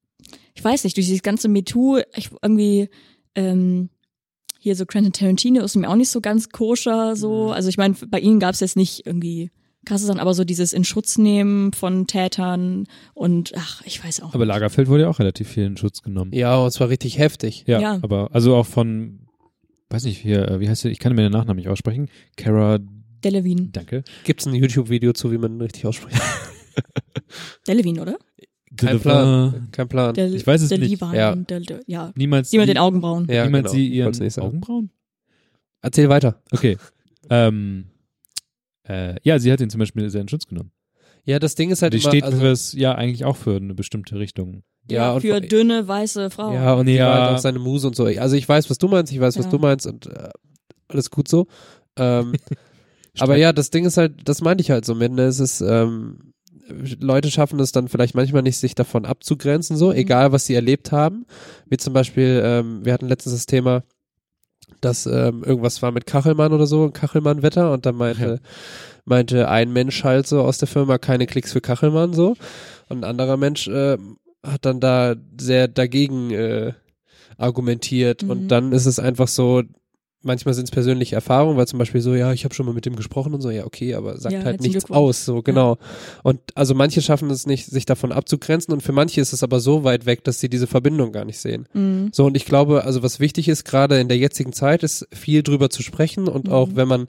ich 0.55 0.63
weiß 0.63 0.83
nicht, 0.83 0.97
durch 0.97 1.05
dieses 1.05 1.21
ganze 1.21 1.47
MeToo, 1.47 1.99
ich 2.15 2.29
irgendwie, 2.41 2.89
ähm, 3.35 3.89
hier 4.59 4.75
so 4.75 4.85
Quentin 4.87 5.13
Tarantino 5.13 5.63
ist 5.63 5.75
mir 5.75 5.87
auch 5.89 5.95
nicht 5.95 6.09
so 6.09 6.19
ganz 6.19 6.49
koscher, 6.49 7.15
so. 7.15 7.51
Also 7.51 7.69
ich 7.69 7.77
meine, 7.77 7.93
bei 8.07 8.19
ihnen 8.19 8.39
gab 8.39 8.53
es 8.55 8.59
jetzt 8.59 8.75
nicht 8.75 9.05
irgendwie 9.05 9.51
krasse 9.87 10.05
Sachen, 10.05 10.19
aber 10.19 10.33
so 10.33 10.43
dieses 10.43 10.73
in 10.73 10.83
Schutz 10.83 11.17
nehmen 11.17 11.73
von 11.73 12.05
Tätern 12.07 12.85
und 13.13 13.53
ach, 13.55 13.81
ich 13.85 14.03
weiß 14.03 14.21
auch. 14.21 14.33
Aber 14.35 14.45
Lagerfeld 14.45 14.87
wurde 14.87 15.03
ja 15.03 15.09
auch 15.09 15.19
relativ 15.19 15.47
viel 15.47 15.63
in 15.65 15.77
Schutz 15.77 16.01
genommen. 16.03 16.31
ja, 16.33 16.55
und 16.57 16.71
zwar 16.71 16.89
richtig 16.89 17.17
heftig. 17.17 17.63
Ja, 17.67 17.79
Ja. 17.79 17.99
aber 18.01 18.29
also 18.33 18.55
auch 18.55 18.65
von 18.65 19.21
weiß 19.89 20.03
nicht, 20.03 20.19
hier, 20.19 20.47
äh, 20.49 20.59
wie 20.59 20.67
heißt 20.69 20.81
sie? 20.81 20.89
Ich 20.89 20.99
kann 20.99 21.15
mir 21.15 21.21
den 21.21 21.31
Nachnamen 21.31 21.55
nicht 21.57 21.69
aussprechen. 21.69 22.09
Cara, 22.35 22.77
Delevingne. 23.23 23.69
danke. 23.71 24.03
Gibt's 24.25 24.45
ein 24.45 24.53
YouTube-Video 24.53 25.13
zu, 25.13 25.31
wie 25.31 25.37
man 25.37 25.55
ihn 25.55 25.61
richtig 25.61 25.85
ausspricht? 25.85 26.21
Delevingne, 27.67 28.01
oder? 28.01 28.17
Kein 28.75 28.99
Plan. 28.99 29.69
Kein 29.71 29.87
Plan. 29.87 30.13
Del, 30.13 30.35
Ich 30.35 30.45
weiß 30.45 30.61
es 30.61 30.69
nicht. 30.69 30.81
Delevingne, 30.83 31.17
Ja. 31.17 31.35
Del, 31.35 31.63
Del, 31.65 31.83
ja. 31.87 32.11
Niemals. 32.15 32.51
Sie- 32.51 32.57
den 32.57 32.77
Augenbrauen. 32.77 33.27
ja, 33.29 33.45
niemals 33.45 33.63
genau. 33.71 33.73
sie 33.73 33.87
ihren 33.87 34.11
nicht. 34.11 34.39
Augenbrauen? 34.39 34.91
Erzähl 35.81 36.09
weiter. 36.09 36.41
Okay. 36.51 36.77
ähm, 37.29 37.85
äh, 38.87 39.15
ja, 39.23 39.39
sie 39.39 39.51
hat 39.51 39.61
ihn 39.61 39.69
zum 39.69 39.79
Beispiel 39.79 40.09
sehr 40.09 40.21
in 40.21 40.27
Schutz 40.27 40.45
genommen. 40.47 40.71
Ja, 41.23 41.39
das 41.39 41.55
Ding 41.55 41.71
ist 41.71 41.81
halt 41.81 41.93
Die 41.93 41.97
immer, 41.97 42.09
steht 42.09 42.23
also, 42.23 42.39
für 42.39 42.47
es 42.51 42.71
ja 42.73 42.95
eigentlich 42.95 43.25
auch 43.25 43.35
für 43.35 43.57
eine 43.57 43.73
bestimmte 43.73 44.17
Richtung. 44.17 44.63
ja, 44.89 45.13
und 45.13 45.21
für 45.21 45.41
dünne, 45.41 45.87
weiße 45.87 46.29
Frauen. 46.29 46.53
Ja, 46.53 46.73
und 46.73 46.87
Ja. 46.87 47.13
halt 47.13 47.27
auch 47.35 47.37
seine 47.39 47.59
Muse 47.59 47.87
und 47.87 47.95
so. 47.95 48.05
Also 48.05 48.35
ich 48.37 48.47
weiß, 48.47 48.69
was 48.69 48.77
du 48.77 48.87
meinst, 48.87 49.11
ich 49.11 49.19
weiß, 49.19 49.37
was 49.37 49.45
Ja. 49.45 49.51
du 49.51 49.57
meinst 49.59 49.85
und 49.87 50.05
äh, 50.07 50.29
alles 50.87 51.11
gut 51.11 51.27
so. 51.27 51.47
Ähm, 51.97 52.33
aber 53.19 53.35
ja, 53.35 53.51
das 53.51 53.69
Ding 53.71 53.83
ist 53.85 53.97
halt, 53.97 54.27
das 54.27 54.41
meinte 54.41 54.61
ich 54.61 54.71
halt 54.71 54.85
so 54.85 54.95
mit, 54.95 55.11
ne? 55.11 55.23
Es 55.23 55.39
ist, 55.41 55.59
ähm, 55.61 56.33
Leute 56.99 57.31
schaffen 57.31 57.59
es 57.59 57.71
dann 57.71 57.87
vielleicht 57.87 58.15
manchmal 58.15 58.41
nicht, 58.43 58.57
sich 58.57 58.75
davon 58.75 59.05
abzugrenzen, 59.05 59.75
so, 59.77 59.89
Mhm. 59.91 59.97
egal 59.97 60.31
was 60.31 60.45
sie 60.45 60.53
erlebt 60.55 60.91
haben. 60.93 61.25
Wie 61.65 61.77
zum 61.77 61.93
Beispiel, 61.93 62.41
ähm, 62.43 62.85
wir 62.85 62.93
hatten 62.93 63.07
letztens 63.07 63.35
das 63.35 63.45
Thema, 63.45 63.83
dass 64.81 65.05
ähm, 65.05 65.43
irgendwas 65.43 65.81
war 65.81 65.91
mit 65.91 66.05
Kachelmann 66.05 66.53
oder 66.53 66.67
so, 66.67 66.89
Kachelmann-Wetter. 66.89 67.71
Und 67.71 67.85
dann 67.85 67.95
meinte, 67.95 68.39
meinte 69.05 69.49
ein 69.49 69.71
Mensch 69.71 70.03
halt 70.03 70.27
so 70.27 70.41
aus 70.41 70.57
der 70.57 70.67
Firma 70.67 70.97
keine 70.97 71.27
Klicks 71.27 71.53
für 71.53 71.61
Kachelmann 71.61 72.13
so. 72.13 72.35
Und 72.89 72.99
ein 72.99 73.03
anderer 73.03 73.37
Mensch 73.37 73.67
äh, 73.67 73.97
hat 74.43 74.65
dann 74.65 74.79
da 74.79 75.15
sehr 75.39 75.67
dagegen 75.67 76.31
äh, 76.31 76.73
argumentiert. 77.37 78.23
Mhm. 78.23 78.29
und 78.29 78.47
dann 78.49 78.71
ist 78.71 78.85
es 78.85 78.99
einfach 78.99 79.27
so, 79.27 79.63
manchmal 80.27 80.53
sind 80.53 80.65
es 80.65 80.71
persönliche 80.71 81.15
Erfahrungen, 81.15 81.57
weil 81.57 81.67
zum 81.67 81.79
Beispiel 81.79 82.01
so, 82.01 82.13
ja, 82.13 82.31
ich 82.33 82.43
habe 82.43 82.53
schon 82.53 82.67
mal 82.67 82.73
mit 82.73 82.85
dem 82.85 82.95
gesprochen 82.95 83.33
und 83.33 83.41
so, 83.41 83.49
ja, 83.49 83.65
okay, 83.65 83.95
aber 83.95 84.17
sagt 84.19 84.33
Ja, 84.33 84.43
halt 84.43 84.61
nichts 84.61 84.91
aus, 84.91 85.25
so 85.25 85.41
genau. 85.41 85.77
Und 86.21 86.39
also 86.53 86.75
manche 86.75 87.01
schaffen 87.01 87.31
es 87.31 87.47
nicht, 87.47 87.65
sich 87.65 87.85
davon 87.87 88.11
abzugrenzen 88.11 88.73
und 88.73 88.83
für 88.83 88.91
manche 88.91 89.19
ist 89.21 89.33
es 89.33 89.41
aber 89.41 89.59
so 89.59 89.83
weit 89.83 90.05
weg, 90.05 90.23
dass 90.23 90.39
sie 90.39 90.49
diese 90.49 90.67
Verbindung 90.67 91.11
gar 91.11 91.25
nicht 91.25 91.39
sehen. 91.39 91.67
Mhm. 91.73 92.09
So, 92.13 92.25
und 92.25 92.37
ich 92.37 92.45
glaube, 92.45 92.83
also 92.83 93.01
was 93.01 93.19
wichtig 93.19 93.47
ist, 93.47 93.63
gerade 93.65 93.99
in 93.99 94.07
der 94.07 94.17
jetzigen 94.17 94.53
Zeit, 94.53 94.83
ist 94.83 95.07
viel 95.11 95.41
drüber 95.41 95.69
zu 95.69 95.81
sprechen 95.81 96.27
und 96.27 96.47
Mhm. 96.47 96.53
auch 96.53 96.69
wenn 96.73 96.87
man, 96.87 97.07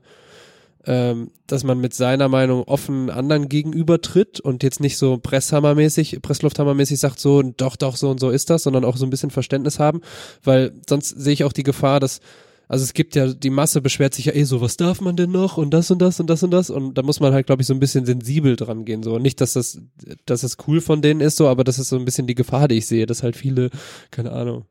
ähm, 0.87 1.31
dass 1.47 1.65
man 1.65 1.81
mit 1.81 1.93
seiner 1.93 2.29
Meinung 2.29 2.63
offen 2.63 3.11
anderen 3.11 3.49
gegenübertritt 3.49 4.41
und 4.41 4.63
jetzt 4.63 4.81
nicht 4.81 4.97
so 4.97 5.19
Presshammermäßig, 5.19 6.23
Presslufthammermäßig 6.23 6.99
sagt 6.99 7.19
so, 7.19 7.43
doch, 7.43 7.77
doch, 7.77 7.97
so 7.97 8.09
und 8.11 8.21
so 8.21 8.31
ist 8.31 8.49
das, 8.49 8.63
sondern 8.63 8.85
auch 8.85 8.97
so 8.97 9.05
ein 9.05 9.11
bisschen 9.11 9.31
Verständnis 9.31 9.79
haben, 9.79 10.01
weil 10.45 10.73
sonst 10.89 11.11
sehe 11.11 11.33
ich 11.33 11.45
auch 11.45 11.53
die 11.53 11.63
Gefahr, 11.65 12.01
dass 12.01 12.21
also 12.69 12.85
es 12.85 12.93
gibt 12.93 13.17
ja, 13.17 13.33
die 13.33 13.51
Masse 13.51 13.81
beschwert 13.81 14.15
sich 14.15 14.27
ja 14.27 14.35
eh 14.35 14.45
so, 14.45 14.61
was 14.61 14.77
darf 14.77 15.01
man 15.01 15.17
denn 15.17 15.31
noch 15.31 15.57
und 15.57 15.71
das 15.73 15.91
und 15.91 16.01
das 16.01 16.21
und 16.21 16.29
das 16.29 16.43
und 16.43 16.51
das 16.51 16.71
und 16.71 16.97
da 16.99 17.03
muss 17.03 17.19
man 17.21 17.33
halt, 17.33 17.47
glaube 17.47 17.63
ich, 17.63 17.67
so 17.69 17.75
ein 17.75 17.81
bisschen 17.81 18.05
sensibel 18.07 18.57
dran 18.57 18.85
gehen, 18.85 19.03
so. 19.03 19.19
Nicht, 19.19 19.41
dass 19.41 19.55
das, 19.55 19.81
dass 20.27 20.43
das 20.43 20.57
cool 20.67 20.81
von 20.81 21.01
denen 21.03 21.21
ist, 21.21 21.37
so, 21.37 21.49
aber 21.49 21.65
das 21.65 21.79
ist 21.79 21.89
so 21.89 21.97
ein 21.97 22.05
bisschen 22.05 22.27
die 22.27 22.35
Gefahr, 22.35 22.69
die 22.69 22.77
ich 22.77 22.87
sehe, 22.87 23.07
dass 23.07 23.23
halt 23.23 23.37
viele, 23.37 23.71
keine 24.11 24.33
Ahnung. 24.33 24.67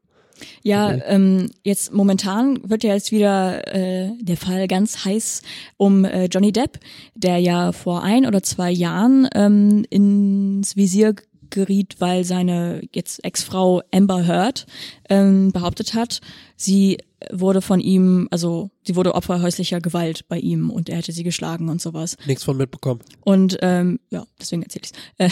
Ja, 0.61 0.89
Okay. 0.89 1.01
ähm, 1.07 1.49
jetzt 1.63 1.91
momentan 1.91 2.59
wird 2.69 2.83
ja 2.83 2.93
jetzt 2.93 3.11
wieder 3.11 3.73
äh, 3.73 4.11
der 4.21 4.37
Fall 4.37 4.67
ganz 4.67 5.03
heiß 5.03 5.41
um 5.77 6.05
äh, 6.05 6.25
Johnny 6.25 6.51
Depp, 6.51 6.79
der 7.15 7.39
ja 7.39 7.71
vor 7.71 8.03
ein 8.03 8.25
oder 8.27 8.43
zwei 8.43 8.69
Jahren 8.71 9.27
ähm, 9.33 9.83
ins 9.89 10.75
Visier 10.75 11.15
geriet, 11.49 11.95
weil 11.99 12.23
seine 12.23 12.81
jetzt 12.93 13.23
Ex-Frau 13.23 13.81
Amber 13.91 14.27
Heard 14.27 14.67
ähm, 15.09 15.51
behauptet 15.51 15.93
hat, 15.93 16.21
sie 16.55 16.97
wurde 17.31 17.61
von 17.61 17.79
ihm, 17.79 18.27
also 18.31 18.69
sie 18.83 18.95
wurde 18.95 19.15
Opfer 19.15 19.41
häuslicher 19.41 19.81
Gewalt 19.81 20.27
bei 20.27 20.37
ihm 20.39 20.69
und 20.69 20.89
er 20.89 20.97
hätte 20.97 21.11
sie 21.11 21.23
geschlagen 21.23 21.69
und 21.69 21.81
sowas. 21.81 22.15
Nichts 22.25 22.43
von 22.43 22.57
mitbekommen. 22.57 23.01
Und 23.21 23.57
ähm, 23.61 23.99
ja, 24.09 24.25
deswegen 24.39 24.63
erzähle 24.63 24.83
ich's. 24.83 24.93
Äh, 25.19 25.29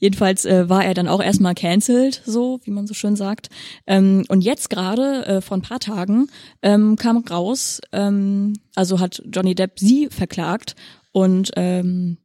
jedenfalls 0.00 0.44
äh, 0.44 0.68
war 0.68 0.84
er 0.84 0.94
dann 0.94 1.06
auch 1.06 1.22
erstmal 1.22 1.54
cancelled, 1.54 2.22
so 2.26 2.58
wie 2.64 2.72
man 2.72 2.88
so 2.88 2.94
schön 2.94 3.14
sagt. 3.14 3.50
Ähm, 3.86 4.24
und 4.28 4.42
jetzt 4.42 4.68
gerade 4.68 5.26
äh, 5.26 5.40
vor 5.40 5.56
ein 5.56 5.62
paar 5.62 5.78
Tagen 5.78 6.26
ähm, 6.62 6.96
kam 6.96 7.18
raus, 7.18 7.80
ähm, 7.92 8.54
also 8.74 8.98
hat 8.98 9.22
Johnny 9.30 9.54
Depp 9.54 9.78
sie 9.78 10.08
verklagt 10.08 10.74
und 11.12 11.52
ähm, 11.54 12.18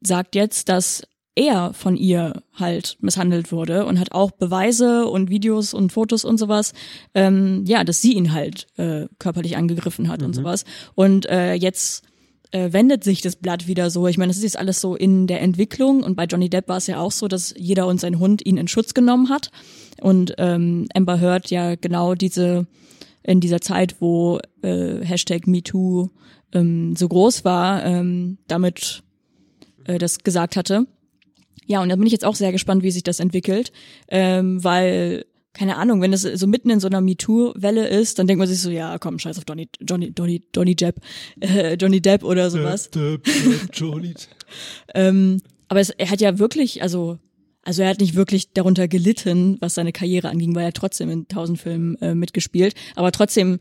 sagt 0.00 0.34
jetzt, 0.34 0.70
dass 0.70 1.02
er 1.36 1.72
von 1.72 1.96
ihr 1.96 2.42
halt 2.54 2.96
misshandelt 3.00 3.50
wurde 3.50 3.86
und 3.86 3.98
hat 3.98 4.12
auch 4.12 4.30
Beweise 4.30 5.06
und 5.06 5.30
Videos 5.30 5.74
und 5.74 5.92
Fotos 5.92 6.24
und 6.24 6.38
sowas, 6.38 6.72
ähm, 7.14 7.64
ja, 7.66 7.84
dass 7.84 8.00
sie 8.00 8.14
ihn 8.14 8.32
halt 8.32 8.66
äh, 8.76 9.06
körperlich 9.18 9.56
angegriffen 9.56 10.08
hat 10.08 10.22
und 10.22 10.34
sowas. 10.34 10.64
Und 10.94 11.26
äh, 11.26 11.54
jetzt 11.54 12.04
äh, 12.52 12.72
wendet 12.72 13.02
sich 13.02 13.20
das 13.20 13.36
Blatt 13.36 13.66
wieder 13.66 13.90
so. 13.90 14.06
Ich 14.06 14.16
meine, 14.16 14.30
das 14.30 14.36
ist 14.36 14.44
jetzt 14.44 14.58
alles 14.58 14.80
so 14.80 14.94
in 14.94 15.26
der 15.26 15.42
Entwicklung 15.42 16.02
und 16.02 16.14
bei 16.14 16.24
Johnny 16.24 16.48
Depp 16.48 16.68
war 16.68 16.76
es 16.76 16.86
ja 16.86 17.00
auch 17.00 17.12
so, 17.12 17.26
dass 17.26 17.52
jeder 17.56 17.88
und 17.88 18.00
sein 18.00 18.20
Hund 18.20 18.46
ihn 18.46 18.56
in 18.56 18.68
Schutz 18.68 18.94
genommen 18.94 19.28
hat 19.28 19.50
und 20.00 20.34
ähm, 20.38 20.86
Amber 20.94 21.20
Heard 21.20 21.50
ja 21.50 21.74
genau 21.74 22.14
diese 22.14 22.66
in 23.24 23.40
dieser 23.40 23.60
Zeit, 23.60 23.96
wo 24.00 24.38
äh, 24.62 25.02
Hashtag 25.02 25.46
MeToo 25.46 26.10
ähm, 26.52 26.94
so 26.94 27.08
groß 27.08 27.44
war, 27.44 27.84
ähm, 27.84 28.38
damit 28.46 29.02
äh, 29.84 29.98
das 29.98 30.18
gesagt 30.18 30.56
hatte. 30.56 30.86
Ja, 31.66 31.82
und 31.82 31.88
da 31.88 31.96
bin 31.96 32.06
ich 32.06 32.12
jetzt 32.12 32.24
auch 32.24 32.34
sehr 32.34 32.52
gespannt, 32.52 32.82
wie 32.82 32.90
sich 32.90 33.02
das 33.02 33.20
entwickelt, 33.20 33.72
ähm, 34.08 34.62
weil 34.62 35.24
keine 35.54 35.76
Ahnung, 35.76 36.02
wenn 36.02 36.12
es 36.12 36.22
so 36.22 36.46
mitten 36.48 36.68
in 36.68 36.80
so 36.80 36.88
einer 36.88 37.00
MeToo-Welle 37.00 37.86
ist, 37.86 38.18
dann 38.18 38.26
denkt 38.26 38.40
man 38.40 38.48
sich 38.48 38.60
so, 38.60 38.70
ja, 38.70 38.98
komm, 38.98 39.20
scheiß 39.20 39.38
auf 39.38 39.44
Johnny, 39.48 39.68
Johnny, 39.80 40.12
Johnny, 40.16 40.42
Johnny 40.54 40.74
Depp, 40.74 40.96
äh, 41.40 41.74
Johnny 41.74 42.00
Depp 42.02 42.24
oder 42.24 42.50
sowas. 42.50 42.90
Ähm, 44.94 45.40
aber 45.68 45.80
es, 45.80 45.90
er 45.90 46.10
hat 46.10 46.20
ja 46.20 46.38
wirklich, 46.38 46.82
also, 46.82 47.18
also 47.64 47.82
er 47.82 47.88
hat 47.88 48.00
nicht 48.00 48.14
wirklich 48.14 48.52
darunter 48.52 48.88
gelitten, 48.88 49.56
was 49.60 49.74
seine 49.74 49.92
Karriere 49.92 50.28
anging, 50.28 50.54
weil 50.54 50.64
er 50.64 50.72
trotzdem 50.72 51.10
in 51.10 51.28
tausend 51.28 51.58
Filmen 51.58 51.96
äh, 52.02 52.14
mitgespielt. 52.14 52.74
Aber 52.96 53.12
trotzdem 53.12 53.58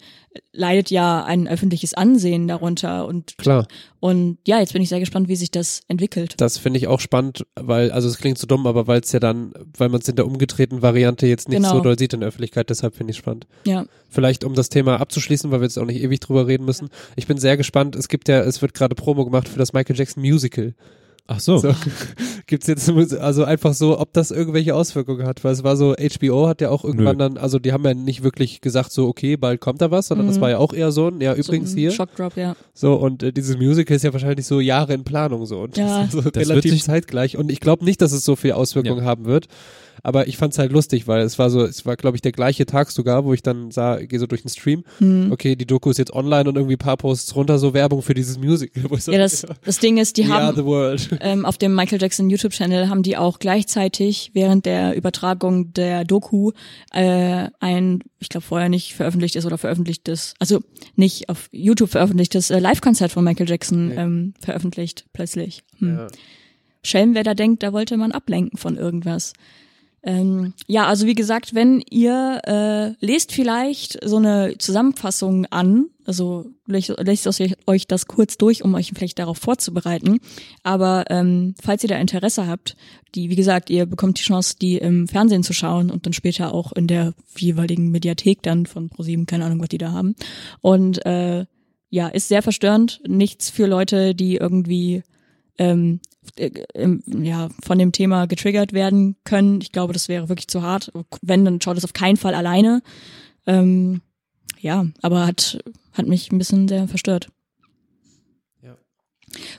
leidet 0.51 0.89
ja 0.91 1.23
ein 1.23 1.47
öffentliches 1.47 1.93
Ansehen 1.93 2.47
darunter 2.47 3.07
und 3.07 3.37
Klar. 3.37 3.67
und 3.99 4.37
ja, 4.47 4.59
jetzt 4.59 4.73
bin 4.73 4.81
ich 4.81 4.89
sehr 4.89 4.99
gespannt, 4.99 5.27
wie 5.27 5.35
sich 5.35 5.51
das 5.51 5.81
entwickelt. 5.87 6.35
Das 6.37 6.57
finde 6.57 6.79
ich 6.79 6.87
auch 6.87 6.99
spannend, 6.99 7.45
weil, 7.55 7.91
also 7.91 8.07
es 8.07 8.17
klingt 8.17 8.37
so 8.37 8.47
dumm, 8.47 8.65
aber 8.67 8.87
weil 8.87 9.01
es 9.01 9.11
ja 9.11 9.19
dann, 9.19 9.53
weil 9.77 9.89
man 9.89 10.01
es 10.01 10.07
in 10.07 10.15
der 10.15 10.25
umgedrehten 10.25 10.81
Variante 10.81 11.27
jetzt 11.27 11.49
nicht 11.49 11.57
Genau. 11.57 11.73
so 11.73 11.81
doll 11.81 11.97
sieht 11.99 12.13
in 12.13 12.21
der 12.21 12.29
Öffentlichkeit, 12.29 12.69
deshalb 12.69 12.95
finde 12.95 13.11
ich 13.11 13.17
spannend. 13.17 13.47
Ja, 13.65 13.85
Vielleicht 14.09 14.43
um 14.43 14.53
das 14.53 14.69
Thema 14.69 14.99
abzuschließen, 14.99 15.49
weil 15.49 15.59
wir 15.61 15.65
jetzt 15.65 15.79
auch 15.79 15.85
nicht 15.85 15.99
ewig 16.01 16.19
drüber 16.19 16.45
reden 16.45 16.65
müssen. 16.65 16.89
Ich 17.15 17.25
bin 17.25 17.39
sehr 17.39 17.57
gespannt. 17.57 17.95
Es 17.95 18.07
gibt 18.07 18.27
ja, 18.29 18.41
es 18.41 18.61
wird 18.61 18.75
gerade 18.75 18.93
Promo 18.93 19.25
gemacht 19.25 19.47
für 19.49 19.57
das 19.57 19.73
Michael 19.73 19.95
Jackson 19.97 20.21
Musical. 20.21 20.75
Ach 21.27 21.39
so. 21.39 21.57
So. 21.57 21.73
Gibt's 22.47 22.67
jetzt 22.67 22.89
also 22.89 23.45
einfach 23.45 23.73
so, 23.73 23.97
ob 23.97 24.11
das 24.11 24.29
irgendwelche 24.31 24.75
Auswirkungen 24.75 25.25
hat, 25.25 25.43
weil 25.45 25.53
es 25.53 25.63
war 25.63 25.77
so, 25.77 25.93
HBO 25.95 26.47
hat 26.49 26.59
ja 26.59 26.69
auch 26.69 26.83
irgendwann 26.83 27.15
Nö. 27.17 27.23
dann, 27.23 27.37
also 27.37 27.59
die 27.59 27.71
haben 27.71 27.83
ja 27.85 27.93
nicht 27.93 28.23
wirklich 28.23 28.59
gesagt 28.59 28.91
so, 28.91 29.07
okay, 29.07 29.37
bald 29.37 29.61
kommt 29.61 29.81
da 29.81 29.89
was, 29.89 30.07
sondern 30.07 30.27
das 30.27 30.35
Mhm. 30.37 30.41
war 30.41 30.49
ja 30.49 30.57
auch 30.57 30.73
eher 30.73 30.91
so 30.91 31.07
ein, 31.07 31.21
ja 31.21 31.33
übrigens 31.33 31.69
so 31.71 31.75
ein 31.75 31.79
hier, 31.79 31.91
Shockdrop, 31.91 32.35
ja. 32.35 32.55
so 32.73 32.95
und 32.95 33.23
äh, 33.23 33.31
dieses 33.31 33.57
Musical 33.57 33.95
ist 33.95 34.03
ja 34.03 34.11
wahrscheinlich 34.11 34.45
so 34.45 34.59
Jahre 34.59 34.93
in 34.93 35.05
Planung 35.05 35.45
so 35.45 35.61
und 35.61 35.77
Ja. 35.77 35.99
das 35.99 36.05
ist 36.07 36.11
so 36.11 36.17
Das 36.17 36.25
wird 36.25 36.37
relativ 36.37 36.71
sich- 36.73 36.83
zeitgleich 36.83 37.37
und 37.37 37.49
ich 37.49 37.61
glaube 37.61 37.85
nicht, 37.85 38.01
dass 38.01 38.11
es 38.11 38.25
so 38.25 38.35
viel 38.35 38.51
Auswirkungen 38.51 38.99
Ja. 39.03 39.05
haben 39.05 39.23
wird, 39.25 39.47
aber 40.03 40.27
ich 40.27 40.35
fand's 40.35 40.59
halt 40.59 40.73
lustig, 40.73 41.07
weil 41.07 41.21
es 41.21 41.39
war 41.39 41.49
so, 41.49 41.63
es 41.63 41.85
war 41.85 41.95
glaube 41.95 42.17
ich 42.17 42.21
der 42.21 42.33
gleiche 42.33 42.65
Tag 42.65 42.91
sogar, 42.91 43.23
wo 43.23 43.33
ich 43.33 43.41
dann 43.41 43.71
sah, 43.71 43.95
gehe 43.97 44.19
so 44.19 44.27
durch 44.27 44.41
den 44.41 44.49
Stream, 44.49 44.83
Hm. 44.97 45.31
okay, 45.31 45.55
die 45.55 45.65
Doku 45.65 45.89
ist 45.89 45.97
jetzt 45.99 46.11
online 46.13 46.49
und 46.49 46.55
irgendwie 46.57 46.75
ein 46.75 46.79
paar 46.79 46.97
Posts 46.97 47.35
runter 47.37 47.57
so 47.57 47.73
Werbung 47.73 48.01
für 48.01 48.13
dieses 48.13 48.37
Musical. 48.37 48.83
Ja, 49.07 49.17
das, 49.19 49.45
das 49.65 49.79
Ding 49.79 49.97
ist, 49.97 50.17
die 50.17 50.27
We 50.27 50.33
are 50.33 50.47
haben 50.47 50.57
the 50.57 50.65
world. 50.65 51.09
Ähm, 51.21 51.45
auf 51.45 51.57
dem 51.57 51.75
Michael 51.75 52.01
Jackson 52.01 52.29
YouTube-Channel 52.29 52.89
haben 52.89 53.03
die 53.03 53.17
auch 53.17 53.39
gleichzeitig 53.39 54.31
während 54.33 54.65
der 54.65 54.95
Übertragung 54.95 55.73
der 55.73 56.03
Doku 56.05 56.51
äh, 56.91 57.47
ein, 57.59 57.99
ich 58.19 58.29
glaube 58.29 58.45
vorher 58.45 58.69
nicht 58.69 58.93
veröffentlicht 58.93 59.35
ist 59.35 59.45
oder 59.45 59.57
veröffentlichtes, 59.57 60.33
also 60.39 60.61
nicht 60.95 61.29
auf 61.29 61.49
YouTube 61.51 61.89
veröffentlichtes 61.89 62.49
äh, 62.49 62.59
Live-Konzert 62.59 63.11
von 63.11 63.23
Michael 63.23 63.49
Jackson 63.49 63.91
Okay. 63.91 63.99
ähm, 63.99 64.33
veröffentlicht 64.39 65.05
plötzlich. 65.13 65.63
Hm. 65.79 65.97
Ja. 65.97 66.07
Schelm, 66.83 67.15
wer 67.15 67.23
da 67.23 67.33
denkt, 67.33 67.63
da 67.63 67.73
wollte 67.73 67.97
man 67.97 68.11
ablenken 68.11 68.57
von 68.57 68.77
irgendwas. 68.77 69.33
Ähm, 70.05 70.53
ja, 70.67 70.85
also 70.85 71.07
wie 71.07 71.15
gesagt, 71.15 71.55
wenn 71.55 71.81
ihr 71.89 72.41
äh, 72.45 73.05
lest 73.05 73.31
vielleicht 73.31 73.97
so 74.03 74.17
eine 74.17 74.55
Zusammenfassung 74.57 75.45
an, 75.45 75.85
also 76.05 76.45
lest, 76.67 76.91
euch- 77.65 77.87
das 77.87 78.07
kurz 78.07 78.37
durch, 78.37 78.63
um 78.65 78.75
euch 78.75 78.91
vielleicht 78.93 79.19
darauf 79.19 79.37
vorzubereiten. 79.37 80.19
Aber 80.61 81.05
ähm, 81.09 81.55
falls 81.61 81.83
ihr 81.83 81.89
da 81.89 81.95
Interesse 81.95 82.47
habt, 82.47 82.75
die, 83.15 83.29
wie 83.29 83.37
gesagt, 83.37 83.69
ihr 83.69 83.85
bekommt 83.85 84.19
die 84.19 84.23
Chance, 84.23 84.55
die 84.61 84.77
im 84.77 85.07
Fernsehen 85.07 85.43
zu 85.43 85.53
schauen 85.53 85.89
und 85.89 86.05
dann 86.05 86.13
später 86.13 86.53
auch 86.53 86.73
in 86.73 86.87
der 86.87 87.13
jeweiligen 87.37 87.89
Mediathek 87.89 88.41
dann 88.43 88.65
von 88.65 88.89
ProSieben, 88.89 89.25
keine 89.25 89.45
Ahnung, 89.45 89.61
was 89.61 89.69
die 89.69 89.77
da 89.77 89.93
haben. 89.93 90.15
Und 90.59 91.05
äh, 91.05 91.45
ja, 91.89 92.07
ist 92.09 92.27
sehr 92.27 92.41
verstörend. 92.41 93.01
Nichts 93.07 93.49
für 93.49 93.67
Leute, 93.67 94.15
die 94.15 94.35
irgendwie 94.35 95.03
ähm, 95.57 95.61
äh, 95.61 95.71
ähm, 95.71 95.99
ja, 97.05 97.49
von 97.63 97.77
dem 97.77 97.91
Thema 97.91 98.27
getriggert 98.27 98.73
werden 98.73 99.15
können. 99.23 99.61
Ich 99.61 99.71
glaube, 99.71 99.93
das 99.93 100.07
wäre 100.07 100.29
wirklich 100.29 100.47
zu 100.47 100.61
hart. 100.61 100.91
Wenn, 101.21 101.45
dann 101.45 101.61
schaut 101.61 101.77
es 101.77 101.83
auf 101.83 101.93
keinen 101.93 102.17
Fall 102.17 102.33
alleine. 102.35 102.81
Ähm, 103.45 104.01
ja, 104.59 104.85
aber 105.01 105.27
hat, 105.27 105.59
hat 105.91 106.07
mich 106.07 106.31
ein 106.31 106.37
bisschen 106.37 106.67
sehr 106.67 106.87
verstört. 106.87 107.29
Ja. 108.61 108.75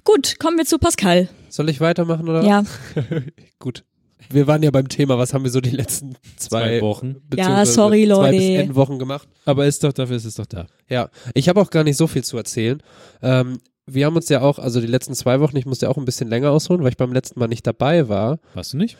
Gut, 0.05 0.38
kommen 0.38 0.57
wir 0.57 0.64
zu 0.64 0.79
Pascal. 0.79 1.29
Soll 1.48 1.68
ich 1.68 1.81
weitermachen 1.81 2.29
oder? 2.29 2.42
Ja, 2.44 2.64
Gut. 3.59 3.85
Wir 4.31 4.46
waren 4.46 4.62
ja 4.62 4.70
beim 4.70 4.88
Thema, 4.88 5.18
was 5.18 5.35
haben 5.35 5.44
wir 5.44 5.50
so 5.50 5.61
die 5.61 5.70
letzten 5.70 6.14
zwei, 6.37 6.79
Zwei 6.79 6.81
Wochen. 6.81 7.16
beziehungsweise 7.29 7.72
sorry, 7.72 8.07
Zwei 8.07 8.31
bis 8.31 8.40
Leute. 8.40 8.62
N 8.62 8.74
Wochen 8.74 8.98
gemacht. 8.98 9.29
Aber 9.44 9.66
ist 9.66 9.85
doch, 9.85 9.92
dafür 9.92 10.16
ist 10.16 10.24
es 10.24 10.37
doch 10.37 10.46
da. 10.46 10.66
Ja, 10.88 11.11
ich 11.35 11.48
habe 11.50 11.61
auch 11.61 11.68
gar 11.70 11.85
nicht 11.85 11.98
so 11.98 12.07
viel 12.07 12.24
zu 12.24 12.38
erzählen. 12.38 12.83
Ähm, 13.20 13.59
wir 13.87 14.07
haben 14.07 14.16
uns 14.16 14.29
ja 14.29 14.40
auch, 14.40 14.59
also 14.59 14.81
die 14.81 14.87
letzten 14.87 15.14
zwei 15.14 15.40
Wochen, 15.40 15.57
ich 15.57 15.66
musste 15.66 15.87
ja 15.87 15.90
auch 15.90 15.97
ein 15.97 16.05
bisschen 16.05 16.29
länger 16.29 16.51
ausholen, 16.51 16.83
weil 16.83 16.90
ich 16.90 16.97
beim 16.97 17.12
letzten 17.12 17.38
Mal 17.38 17.49
nicht 17.49 17.66
dabei 17.66 18.09
war. 18.09 18.38
Warst 18.55 18.73
du 18.73 18.77
nicht? 18.79 18.97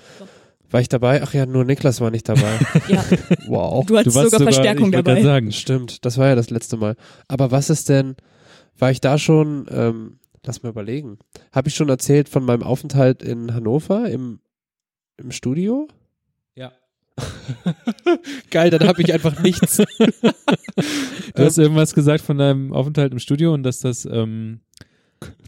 War 0.71 0.81
ich 0.81 0.89
dabei? 0.89 1.23
Ach 1.23 1.33
ja, 1.33 1.47
nur 1.47 1.65
Niklas 1.65 2.01
war 2.01 2.11
nicht 2.11 2.29
dabei. 2.29 2.59
ja. 2.89 3.05
wow. 3.47 3.85
Du 3.87 3.97
hattest 3.97 4.17
warst 4.17 4.31
sogar 4.33 4.53
Verstärkung 4.53 4.87
ich 4.87 4.93
dabei. 4.93 5.23
sagen. 5.23 5.53
Stimmt, 5.53 6.05
das 6.05 6.19
war 6.19 6.29
ja 6.29 6.35
das 6.35 6.51
letzte 6.51 6.77
Mal. 6.77 6.97
Aber 7.29 7.51
was 7.51 7.71
ist 7.71 7.89
denn, 7.89 8.17
war 8.79 8.91
ich 8.91 9.01
da 9.01 9.19
schon, 9.19 9.67
ähm, 9.71 10.19
lass 10.45 10.63
mal 10.63 10.71
überlegen. 10.71 11.19
Habe 11.53 11.69
ich 11.69 11.75
schon 11.75 11.89
erzählt 11.89 12.29
von 12.29 12.45
meinem 12.45 12.63
Aufenthalt 12.63 13.23
in 13.23 13.55
Hannover 13.55 14.11
im, 14.11 14.41
im 15.17 15.31
Studio? 15.31 15.89
Ja. 16.55 16.73
Geil, 18.51 18.71
dann 18.71 18.87
habe 18.87 19.01
ich 19.03 19.13
einfach 19.13 19.41
nichts. 19.43 19.83
Du 21.35 21.45
hast 21.45 21.59
irgendwas 21.59 21.95
gesagt 21.95 22.23
von 22.23 22.39
deinem 22.39 22.73
Aufenthalt 22.73 23.13
im 23.13 23.19
Studio 23.19 23.55
und 23.55 23.65
dass 23.65 23.81
das, 23.81 24.05
ähm, 24.05 24.61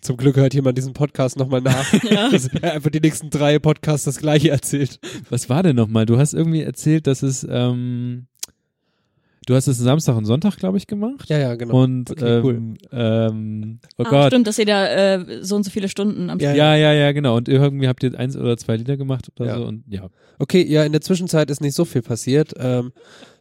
Zum 0.07 0.17
Glück 0.17 0.37
hört 0.37 0.55
jemand 0.55 0.79
diesen 0.79 0.93
Podcast 0.93 1.37
nochmal 1.37 1.61
nach. 1.61 1.85
Ja. 2.09 2.31
Dass 2.31 2.47
er 2.47 2.75
einfach 2.75 2.91
die 2.91 3.01
nächsten 3.01 3.29
drei 3.31 3.59
Podcasts 3.59 4.05
das 4.05 4.19
gleiche 4.19 4.51
erzählt. 4.51 5.01
was 5.31 5.49
war 5.49 5.65
denn 5.65 5.75
nochmal? 5.75 6.07
Du 6.07 6.17
hast 6.17 6.33
irgendwie 6.33 6.63
erzählt, 6.63 7.09
dass 7.09 7.25
es, 7.25 7.45
ähm, 7.51 8.27
du 9.47 9.57
hast 9.57 9.67
es 9.67 9.79
Samstag 9.79 10.17
und 10.17 10.25
Sonntag, 10.25 10.57
glaube 10.59 10.79
ich, 10.79 10.87
gemacht. 10.87 11.29
Ja, 11.29 11.39
ja, 11.39 11.55
genau. 11.57 11.83
Und, 11.83 12.13
Okay, 12.13 12.41
cool. 12.45 12.55
ähm, 12.55 12.77
ähm, 12.93 13.79
oh 13.99 14.05
ah, 14.05 14.11
Gott. 14.11 14.27
stimmt, 14.29 14.47
dass 14.47 14.59
ihr 14.59 14.67
da 14.67 14.87
äh, 14.87 15.43
so 15.43 15.57
und 15.57 15.65
so 15.65 15.71
viele 15.73 15.89
Stunden 15.89 16.31
am 16.31 16.39
Ja, 16.39 16.55
Ja, 16.55 16.77
ja, 16.77 16.93
ja, 16.93 17.11
genau. 17.11 17.37
Und 17.37 17.49
irgendwie 17.49 17.89
habt 17.89 18.05
ihr 18.05 18.17
eins 18.17 18.37
oder 18.37 18.57
zwei 18.57 18.77
Lieder 18.77 18.97
gemacht 18.97 19.29
oder 19.41 19.47
Ja. 19.49 19.57
so 19.59 19.67
und 19.67 19.83
ja. 19.89 20.09
Okay, 20.39 20.65
ja, 20.65 20.85
in 20.85 20.93
der 20.93 21.01
Zwischenzeit 21.01 21.51
ist 21.51 21.61
nicht 21.61 21.75
so 21.75 21.85
viel 21.85 22.03
passiert. 22.03 22.55
Ähm, 22.59 22.93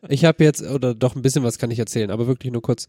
ich 0.09 0.25
habe 0.25 0.43
jetzt, 0.43 0.61
oder 0.63 0.93
doch 0.93 1.15
ein 1.15 1.21
bisschen 1.21 1.43
was 1.43 1.57
kann 1.57 1.71
ich 1.71 1.79
erzählen, 1.79 2.11
aber 2.11 2.27
wirklich 2.27 2.51
nur 2.51 2.61
kurz. 2.61 2.87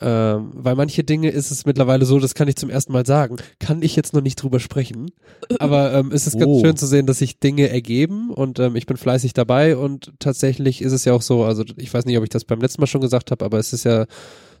Ähm, 0.00 0.50
weil 0.54 0.76
manche 0.76 1.04
Dinge 1.04 1.30
ist 1.30 1.50
es 1.50 1.66
mittlerweile 1.66 2.04
so, 2.04 2.18
das 2.18 2.34
kann 2.34 2.48
ich 2.48 2.56
zum 2.56 2.70
ersten 2.70 2.92
Mal 2.92 3.04
sagen, 3.06 3.36
kann 3.58 3.82
ich 3.82 3.96
jetzt 3.96 4.12
noch 4.14 4.22
nicht 4.22 4.36
drüber 4.36 4.60
sprechen. 4.60 5.10
Aber 5.58 5.92
ähm, 5.92 6.10
es 6.12 6.26
ist 6.26 6.38
ganz 6.38 6.46
Oh. 6.50 6.60
schön 6.64 6.76
zu 6.76 6.86
sehen, 6.86 7.06
dass 7.06 7.18
sich 7.18 7.38
Dinge 7.38 7.68
ergeben 7.68 8.30
und 8.30 8.58
ähm, 8.58 8.76
ich 8.76 8.86
bin 8.86 8.96
fleißig 8.96 9.32
dabei 9.34 9.76
und 9.76 10.12
tatsächlich 10.18 10.80
ist 10.82 10.92
es 10.92 11.04
ja 11.04 11.12
auch 11.12 11.22
so, 11.22 11.44
also 11.44 11.64
ich 11.76 11.92
weiß 11.92 12.04
nicht, 12.06 12.16
ob 12.16 12.24
ich 12.24 12.30
das 12.30 12.44
beim 12.44 12.60
letzten 12.60 12.80
Mal 12.80 12.86
schon 12.86 13.00
gesagt 13.00 13.30
habe, 13.30 13.44
aber 13.44 13.58
es 13.58 13.72
ist 13.72 13.84
ja 13.84 14.06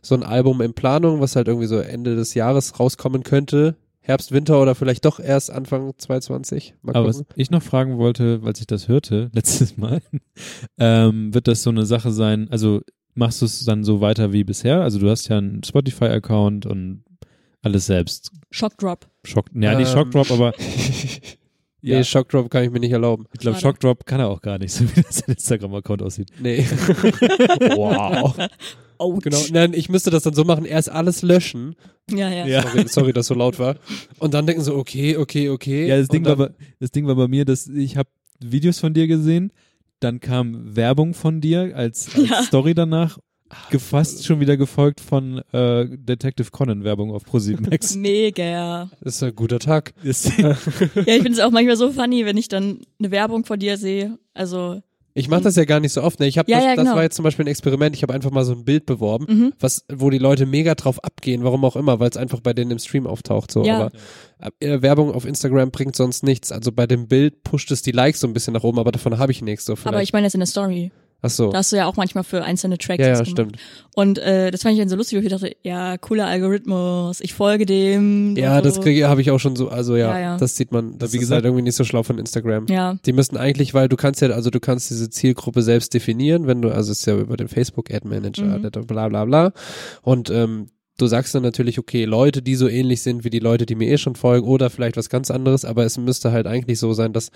so 0.02 0.14
ein 0.14 0.22
Album 0.22 0.60
in 0.60 0.72
Planung, 0.74 1.20
was 1.20 1.36
halt 1.36 1.48
irgendwie 1.48 1.66
so 1.66 1.78
Ende 1.78 2.16
des 2.16 2.34
Jahres 2.34 2.78
rauskommen 2.80 3.22
könnte. 3.22 3.76
Herbst, 4.02 4.32
Winter 4.32 4.60
oder 4.60 4.74
vielleicht 4.74 5.04
doch 5.04 5.20
erst 5.20 5.50
Anfang 5.50 5.92
2020. 5.96 6.74
Mal 6.82 6.96
Aber 6.96 7.08
was 7.08 7.18
gucken. 7.18 7.34
ich 7.36 7.50
noch 7.50 7.62
fragen 7.62 7.98
wollte, 7.98 8.40
als 8.44 8.60
ich 8.60 8.66
das 8.66 8.88
hörte, 8.88 9.30
letztes 9.34 9.76
Mal, 9.76 10.00
ähm, 10.78 11.32
wird 11.34 11.48
das 11.48 11.62
so 11.62 11.70
eine 11.70 11.84
Sache 11.86 12.10
sein, 12.10 12.48
also 12.50 12.80
machst 13.14 13.42
du 13.42 13.46
es 13.46 13.64
dann 13.64 13.84
so 13.84 14.00
weiter 14.00 14.32
wie 14.32 14.44
bisher? 14.44 14.80
Also 14.80 14.98
du 14.98 15.10
hast 15.10 15.28
ja 15.28 15.38
einen 15.38 15.62
Spotify-Account 15.62 16.64
und 16.66 17.04
alles 17.62 17.86
selbst. 17.86 18.32
Shockdrop. 18.50 19.06
Schock, 19.24 19.46
ja, 19.54 19.74
nicht 19.74 19.88
Ähm. 19.90 19.94
Shockdrop, 19.98 20.30
aber 20.30 20.54
ja, 21.82 21.98
Nee, 21.98 22.04
Shockdrop 22.04 22.50
kann 22.50 22.64
ich 22.64 22.70
mir 22.70 22.80
nicht 22.80 22.92
erlauben. 22.92 23.26
ich 23.34 23.40
glaube. 23.40 23.58
Shockdrop 23.58 24.06
kann 24.06 24.20
er 24.20 24.28
auch 24.28 24.40
gar 24.40 24.58
nicht, 24.58 24.72
so 24.74 24.84
wie 24.96 25.02
das 25.02 25.18
sein 25.18 25.34
Instagram-Account 25.34 26.02
aussieht. 26.02 26.30
Nee. 26.40 26.64
wow. 27.76 28.34
Ouch. 29.00 29.20
Genau. 29.22 29.38
Nein, 29.52 29.72
ich 29.74 29.88
müsste 29.88 30.10
das 30.10 30.22
dann 30.24 30.34
so 30.34 30.44
machen, 30.44 30.64
erst 30.64 30.90
alles 30.90 31.22
löschen. 31.22 31.74
Ja, 32.10 32.28
ja. 32.30 32.46
Ja. 32.46 32.62
Sorry, 32.62 32.88
sorry, 32.88 33.12
dass 33.12 33.26
so 33.26 33.34
laut 33.34 33.58
war. 33.58 33.76
Und 34.18 34.34
dann 34.34 34.46
denken 34.46 34.62
so, 34.62 34.74
okay, 34.76 35.16
okay, 35.16 35.48
okay. 35.48 35.86
Ja, 35.86 35.96
das 35.98 36.08
Ding, 36.08 36.24
war, 36.24 36.36
bei- 36.36 36.50
das 36.80 36.90
Ding 36.90 37.06
war 37.06 37.14
bei 37.14 37.26
mir, 37.28 37.44
dass 37.44 37.66
ich 37.66 37.96
habe 37.96 38.08
Videos 38.40 38.78
von 38.78 38.92
dir 38.94 39.06
gesehen, 39.06 39.52
dann 40.00 40.20
kam 40.20 40.76
Werbung 40.76 41.14
von 41.14 41.40
dir 41.40 41.72
als, 41.74 42.14
als 42.14 42.28
Ja. 42.28 42.42
Story 42.42 42.74
danach, 42.74 43.18
gefasst 43.70 44.24
schon 44.24 44.38
wieder 44.40 44.56
gefolgt 44.56 45.00
von 45.00 45.38
äh, 45.52 45.86
Detective 45.90 46.50
Conan 46.52 46.84
Werbung 46.84 47.10
auf 47.12 47.24
ProSieben 47.24 47.66
Max. 47.68 47.94
Mega. 47.96 48.88
Das 49.02 49.16
ist 49.16 49.22
ein 49.22 49.34
guter 49.34 49.58
Tag. 49.58 49.92
Ja, 50.04 50.10
ich 50.10 50.16
finde 51.04 51.32
es 51.32 51.40
auch 51.40 51.50
manchmal 51.50 51.76
so 51.76 51.90
funny, 51.92 52.24
wenn 52.26 52.36
ich 52.36 52.48
dann 52.48 52.78
eine 52.98 53.10
Werbung 53.10 53.44
von 53.44 53.58
dir 53.58 53.76
sehe. 53.76 54.18
Also, 54.34 54.82
Ich 55.14 55.28
mache 55.28 55.42
das 55.42 55.56
ja 55.56 55.64
gar 55.64 55.80
nicht 55.80 55.92
so 55.92 56.02
oft. 56.02 56.20
Ne? 56.20 56.26
Ich 56.26 56.38
habe 56.38 56.50
Ja, 56.50 56.58
das, 56.58 56.64
ja, 56.64 56.76
das 56.76 56.84
genau. 56.84 56.96
war 56.96 57.02
jetzt 57.02 57.16
zum 57.16 57.24
Beispiel 57.24 57.44
ein 57.44 57.48
Experiment. 57.48 57.96
Ich 57.96 58.02
habe 58.02 58.14
einfach 58.14 58.30
mal 58.30 58.44
so 58.44 58.52
ein 58.52 58.64
Bild 58.64 58.86
beworben, 58.86 59.26
mhm. 59.28 59.52
was, 59.58 59.84
wo 59.92 60.10
die 60.10 60.18
Leute 60.18 60.46
mega 60.46 60.74
drauf 60.74 61.02
abgehen, 61.02 61.42
warum 61.42 61.64
auch 61.64 61.76
immer, 61.76 61.98
weil 61.98 62.10
es 62.10 62.16
einfach 62.16 62.40
bei 62.40 62.52
denen 62.52 62.70
im 62.70 62.78
Stream 62.78 63.06
auftaucht. 63.06 63.50
So. 63.50 63.64
Ja. 63.64 63.76
Aber 64.38 64.52
äh, 64.60 64.82
Werbung 64.82 65.12
auf 65.12 65.24
Instagram 65.24 65.70
bringt 65.70 65.96
sonst 65.96 66.22
nichts. 66.22 66.52
Also 66.52 66.72
bei 66.72 66.86
dem 66.86 67.08
Bild 67.08 67.42
pusht 67.42 67.70
es 67.70 67.82
die 67.82 67.92
Likes 67.92 68.20
so 68.20 68.26
ein 68.26 68.32
bisschen 68.32 68.54
nach 68.54 68.62
oben, 68.62 68.78
aber 68.78 68.92
davon 68.92 69.18
habe 69.18 69.32
ich 69.32 69.42
nichts. 69.42 69.64
So 69.64 69.76
aber 69.84 70.02
ich 70.02 70.12
meine 70.12 70.26
jetzt 70.26 70.34
in 70.34 70.40
der 70.40 70.46
Story. 70.46 70.92
Ach 71.22 71.30
so. 71.30 71.50
Da 71.50 71.58
hast 71.58 71.70
du 71.72 71.76
ja 71.76 71.86
auch 71.86 71.96
manchmal 71.96 72.24
für 72.24 72.42
einzelne 72.42 72.78
Tracks 72.78 73.00
Ja, 73.04 73.08
ja, 73.08 73.24
stimmt. 73.24 73.56
Und 73.94 74.18
äh, 74.18 74.50
das 74.50 74.62
fand 74.62 74.72
ich 74.74 74.78
dann 74.80 74.88
so 74.88 74.96
lustig, 74.96 75.18
weil 75.18 75.24
ich 75.24 75.30
dachte, 75.30 75.54
ja, 75.62 75.98
cooler 75.98 76.26
Algorithmus, 76.26 77.20
ich 77.20 77.34
folge 77.34 77.66
dem. 77.66 78.36
Ja, 78.36 78.56
und 78.58 78.64
das 78.66 78.76
so. 78.76 78.80
kriege 78.80 79.08
habe 79.08 79.20
ich 79.20 79.30
auch 79.30 79.38
schon 79.38 79.56
so, 79.56 79.68
also 79.68 79.96
ja, 79.96 80.12
Ja, 80.14 80.20
ja. 80.20 80.36
das 80.38 80.56
sieht 80.56 80.72
man, 80.72 80.98
das 80.98 81.12
wie 81.12 81.18
gesagt- 81.18 81.36
halt 81.36 81.44
irgendwie 81.44 81.62
nicht 81.62 81.76
so 81.76 81.84
schlau 81.84 82.02
von 82.02 82.18
Instagram. 82.18 82.66
Ja, 82.68 82.96
Die 83.04 83.12
müssten 83.12 83.36
eigentlich, 83.36 83.74
weil 83.74 83.88
du 83.88 83.96
kannst 83.96 84.20
ja, 84.22 84.28
also 84.30 84.50
du 84.50 84.60
kannst 84.60 84.90
diese 84.90 85.10
Zielgruppe 85.10 85.62
selbst 85.62 85.92
definieren, 85.94 86.46
wenn 86.46 86.62
du, 86.62 86.70
also 86.70 86.92
es 86.92 87.00
ist 87.00 87.06
ja 87.06 87.16
über 87.16 87.36
den 87.36 87.48
Facebook 87.48 87.92
Ad 87.92 88.06
Manager, 88.08 88.44
Mhm. 88.58 88.70
bla 88.86 89.08
bla 89.08 89.24
bla. 89.24 89.52
Und 90.02 90.30
ähm, 90.30 90.68
du 90.98 91.06
sagst 91.06 91.34
dann 91.34 91.42
natürlich, 91.42 91.78
okay, 91.78 92.04
Leute, 92.04 92.42
die 92.42 92.54
so 92.54 92.68
ähnlich 92.68 93.02
sind 93.02 93.24
wie 93.24 93.30
die 93.30 93.38
Leute, 93.38 93.66
die 93.66 93.74
mir 93.74 93.88
eh 93.88 93.98
schon 93.98 94.16
folgen, 94.16 94.46
oder 94.46 94.70
vielleicht 94.70 94.96
was 94.96 95.08
ganz 95.10 95.30
anderes, 95.30 95.64
aber 95.64 95.84
es 95.84 95.98
müsste 95.98 96.32
halt 96.32 96.46
eigentlich 96.46 96.78
so 96.78 96.92
sein, 96.92 97.12
dass 97.12 97.30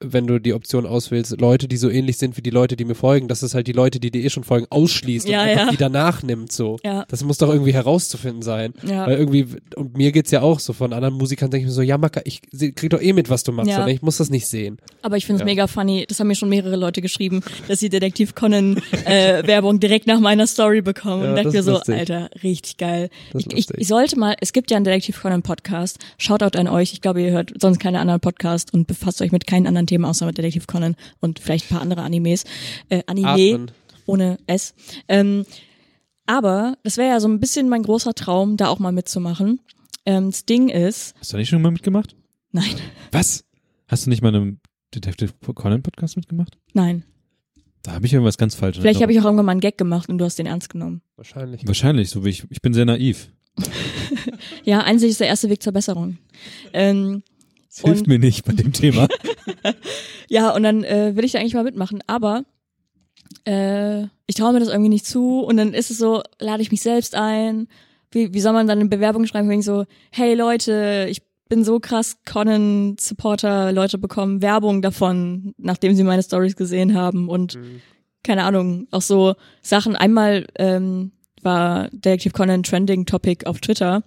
wenn 0.00 0.26
du 0.26 0.38
die 0.38 0.52
Option 0.52 0.86
auswählst, 0.86 1.40
Leute, 1.40 1.66
die 1.68 1.76
so 1.76 1.88
ähnlich 1.88 2.18
sind 2.18 2.36
wie 2.36 2.42
die 2.42 2.50
Leute, 2.50 2.76
die 2.76 2.84
mir 2.84 2.94
folgen, 2.96 3.28
dass 3.28 3.42
es 3.42 3.54
halt 3.54 3.66
die 3.68 3.72
Leute, 3.72 4.00
die 4.00 4.10
dir 4.10 4.22
eh 4.24 4.28
schon 4.28 4.44
folgen, 4.44 4.66
ausschließt 4.68 5.26
Ja, 5.28 5.42
und 5.42 5.48
einfach 5.48 5.64
ja. 5.66 5.70
die 5.70 5.76
danach 5.76 6.22
nimmt 6.22 6.52
so. 6.52 6.78
ja, 6.84 7.04
Das 7.08 7.24
muss 7.24 7.38
doch 7.38 7.48
irgendwie 7.48 7.72
herauszufinden 7.72 8.42
sein. 8.42 8.74
ja. 8.86 9.06
Weil 9.06 9.18
irgendwie, 9.18 9.46
und 9.76 9.96
mir 9.96 10.12
geht's 10.12 10.30
ja 10.30 10.42
auch 10.42 10.58
so, 10.60 10.72
von 10.72 10.92
anderen 10.92 11.14
Musikern 11.14 11.50
denke 11.50 11.62
ich 11.64 11.68
mir 11.68 11.72
so, 11.74 11.80
ja, 11.80 11.96
Maka, 11.96 12.20
ich 12.24 12.42
krieg 12.74 12.90
doch 12.90 13.00
eh 13.00 13.12
mit, 13.12 13.30
was 13.30 13.44
du 13.44 13.52
machst, 13.52 13.70
Ja. 13.70 13.84
oder? 13.84 13.88
ich 13.92 14.02
muss 14.02 14.18
das 14.18 14.28
nicht 14.30 14.46
sehen. 14.46 14.78
Aber 15.00 15.16
ich 15.16 15.24
finde 15.26 15.36
es 15.36 15.40
Ja. 15.40 15.46
mega 15.46 15.66
funny. 15.68 16.04
Das 16.08 16.20
haben 16.20 16.26
mir 16.26 16.34
schon 16.34 16.48
mehrere 16.50 16.76
Leute 16.76 17.00
geschrieben, 17.00 17.40
dass 17.68 17.80
sie 17.80 17.88
Detektiv 17.88 18.34
Conan 18.34 18.76
äh, 19.06 19.42
Werbung 19.46 19.80
direkt 19.80 20.06
nach 20.06 20.20
meiner 20.20 20.46
Story 20.46 20.82
bekommen. 20.82 21.22
Ja, 21.24 21.30
und 21.30 21.36
dachte 21.36 21.50
mir 21.52 21.62
so, 21.62 21.72
lustig. 21.72 21.94
Alter, 21.94 22.28
richtig 22.42 22.76
geil. 22.76 23.08
Ich, 23.38 23.46
ich, 23.52 23.70
ich 23.70 23.88
sollte 23.88 24.18
mal, 24.18 24.34
es 24.40 24.52
gibt 24.52 24.70
ja 24.70 24.76
einen 24.76 24.84
Detektiv 24.84 25.22
Conan 25.22 25.42
Podcast. 25.42 25.98
Shoutout 26.18 26.58
an 26.58 26.68
euch. 26.68 26.92
Ich 26.92 27.00
glaube, 27.00 27.22
ihr 27.22 27.30
hört 27.30 27.52
sonst 27.60 27.78
keine 27.78 28.00
anderen 28.00 28.20
Podcasts 28.20 28.70
und 28.72 28.86
befasst 28.86 29.22
euch 29.22 29.32
mit 29.32 29.46
keinen 29.46 29.66
anderen 29.66 29.86
Themen 29.86 29.93
außer 30.02 30.24
mit 30.24 30.38
Detektiv 30.38 30.66
Conan 30.66 30.96
und 31.20 31.38
vielleicht 31.40 31.66
ein 31.66 31.74
paar 31.74 31.82
andere 31.82 32.00
Animes. 32.02 32.44
Äh, 32.88 33.02
Anime 33.06 33.28
Atmen. 33.28 33.70
ohne 34.06 34.38
S. 34.46 34.74
Ähm, 35.08 35.44
aber 36.24 36.78
das 36.82 36.96
wäre 36.96 37.10
ja 37.10 37.20
so 37.20 37.28
ein 37.28 37.38
bisschen 37.38 37.68
mein 37.68 37.82
großer 37.82 38.14
Traum, 38.14 38.56
da 38.56 38.68
auch 38.68 38.78
mal 38.78 38.92
mitzumachen. 38.92 39.60
Ähm, 40.06 40.30
das 40.30 40.46
Ding 40.46 40.70
ist, 40.70 41.14
Hast 41.20 41.34
du 41.34 41.36
nicht 41.36 41.50
schon 41.50 41.60
mal 41.60 41.70
mitgemacht? 41.70 42.16
nein, 42.52 42.74
Was? 43.12 43.44
Hast 43.88 44.06
du 44.06 44.10
nicht 44.10 44.22
mal 44.22 44.34
einen 44.34 44.60
Detective 44.94 45.32
Conan 45.54 45.82
Podcast 45.82 46.16
mitgemacht? 46.16 46.56
nein. 46.72 47.04
Da 47.82 47.92
habe 47.92 48.06
ich 48.06 48.14
irgendwas 48.14 48.38
ganz 48.38 48.54
falsch. 48.54 48.78
Vielleicht 48.78 49.02
habe 49.02 49.12
ich 49.12 49.20
auch 49.20 49.24
irgendwann 49.26 49.44
mal 49.44 49.52
einen 49.52 49.60
Gag 49.60 49.76
gemacht 49.76 50.08
und 50.08 50.16
du 50.16 50.24
hast 50.24 50.38
den 50.38 50.46
ernst 50.46 50.70
genommen. 50.70 51.02
Wahrscheinlich. 51.16 51.66
Wahrscheinlich, 51.66 52.08
so 52.08 52.24
wie 52.24 52.30
ich. 52.30 52.44
Ich 52.48 52.62
bin 52.62 52.72
sehr 52.72 52.86
naiv. 52.86 53.30
Ja, 54.64 54.80
Einsicht 54.80 55.10
ist 55.10 55.20
der 55.20 55.26
erste 55.26 55.50
Weg 55.50 55.62
zur 55.62 55.72
Besserung. 55.74 56.16
Ähm, 56.72 57.22
Das 57.74 57.84
hilft 57.84 58.00
Und- 58.02 58.06
mir 58.08 58.18
nicht 58.18 58.44
bei 58.44 58.52
dem 58.52 58.72
Thema. 58.72 59.08
ja, 60.28 60.50
und 60.54 60.62
dann 60.62 60.84
äh, 60.84 61.16
will 61.16 61.24
ich 61.24 61.32
da 61.32 61.38
eigentlich 61.40 61.54
mal 61.54 61.64
mitmachen, 61.64 62.02
aber 62.06 62.44
äh, 63.46 64.02
ich 64.26 64.34
traue 64.36 64.52
mir 64.52 64.60
das 64.60 64.68
irgendwie 64.68 64.88
nicht 64.90 65.06
zu 65.06 65.40
und 65.40 65.56
dann 65.56 65.74
ist 65.74 65.90
es 65.90 65.98
so, 65.98 66.22
lade 66.38 66.62
ich 66.62 66.70
mich 66.70 66.82
selbst 66.82 67.14
ein. 67.14 67.68
Wie, 68.10 68.32
wie 68.32 68.40
soll 68.40 68.52
man 68.52 68.66
dann 68.68 68.78
eine 68.78 68.88
Bewerbung 68.88 69.26
schreiben, 69.26 69.48
wenn 69.48 69.58
ich 69.60 69.64
so, 69.64 69.84
hey 70.12 70.34
Leute, 70.34 71.06
ich 71.10 71.22
bin 71.48 71.64
so 71.64 71.80
krass 71.80 72.18
Conan-Supporter, 72.24 73.72
Leute 73.72 73.98
bekommen 73.98 74.40
Werbung 74.40 74.82
davon, 74.82 75.54
nachdem 75.58 75.94
sie 75.94 76.04
meine 76.04 76.22
Stories 76.22 76.56
gesehen 76.56 76.94
haben 76.94 77.28
und 77.28 77.56
Mhm. 77.56 77.80
keine 78.22 78.44
Ahnung, 78.44 78.86
auch 78.92 79.02
so 79.02 79.34
Sachen. 79.62 79.96
Einmal 79.96 80.46
ähm, 80.56 81.12
war 81.42 81.88
Detektiv 81.90 82.32
Conan 82.32 82.62
Trending 82.62 83.04
Topic 83.04 83.46
auf 83.46 83.60
Twitter 83.60 84.02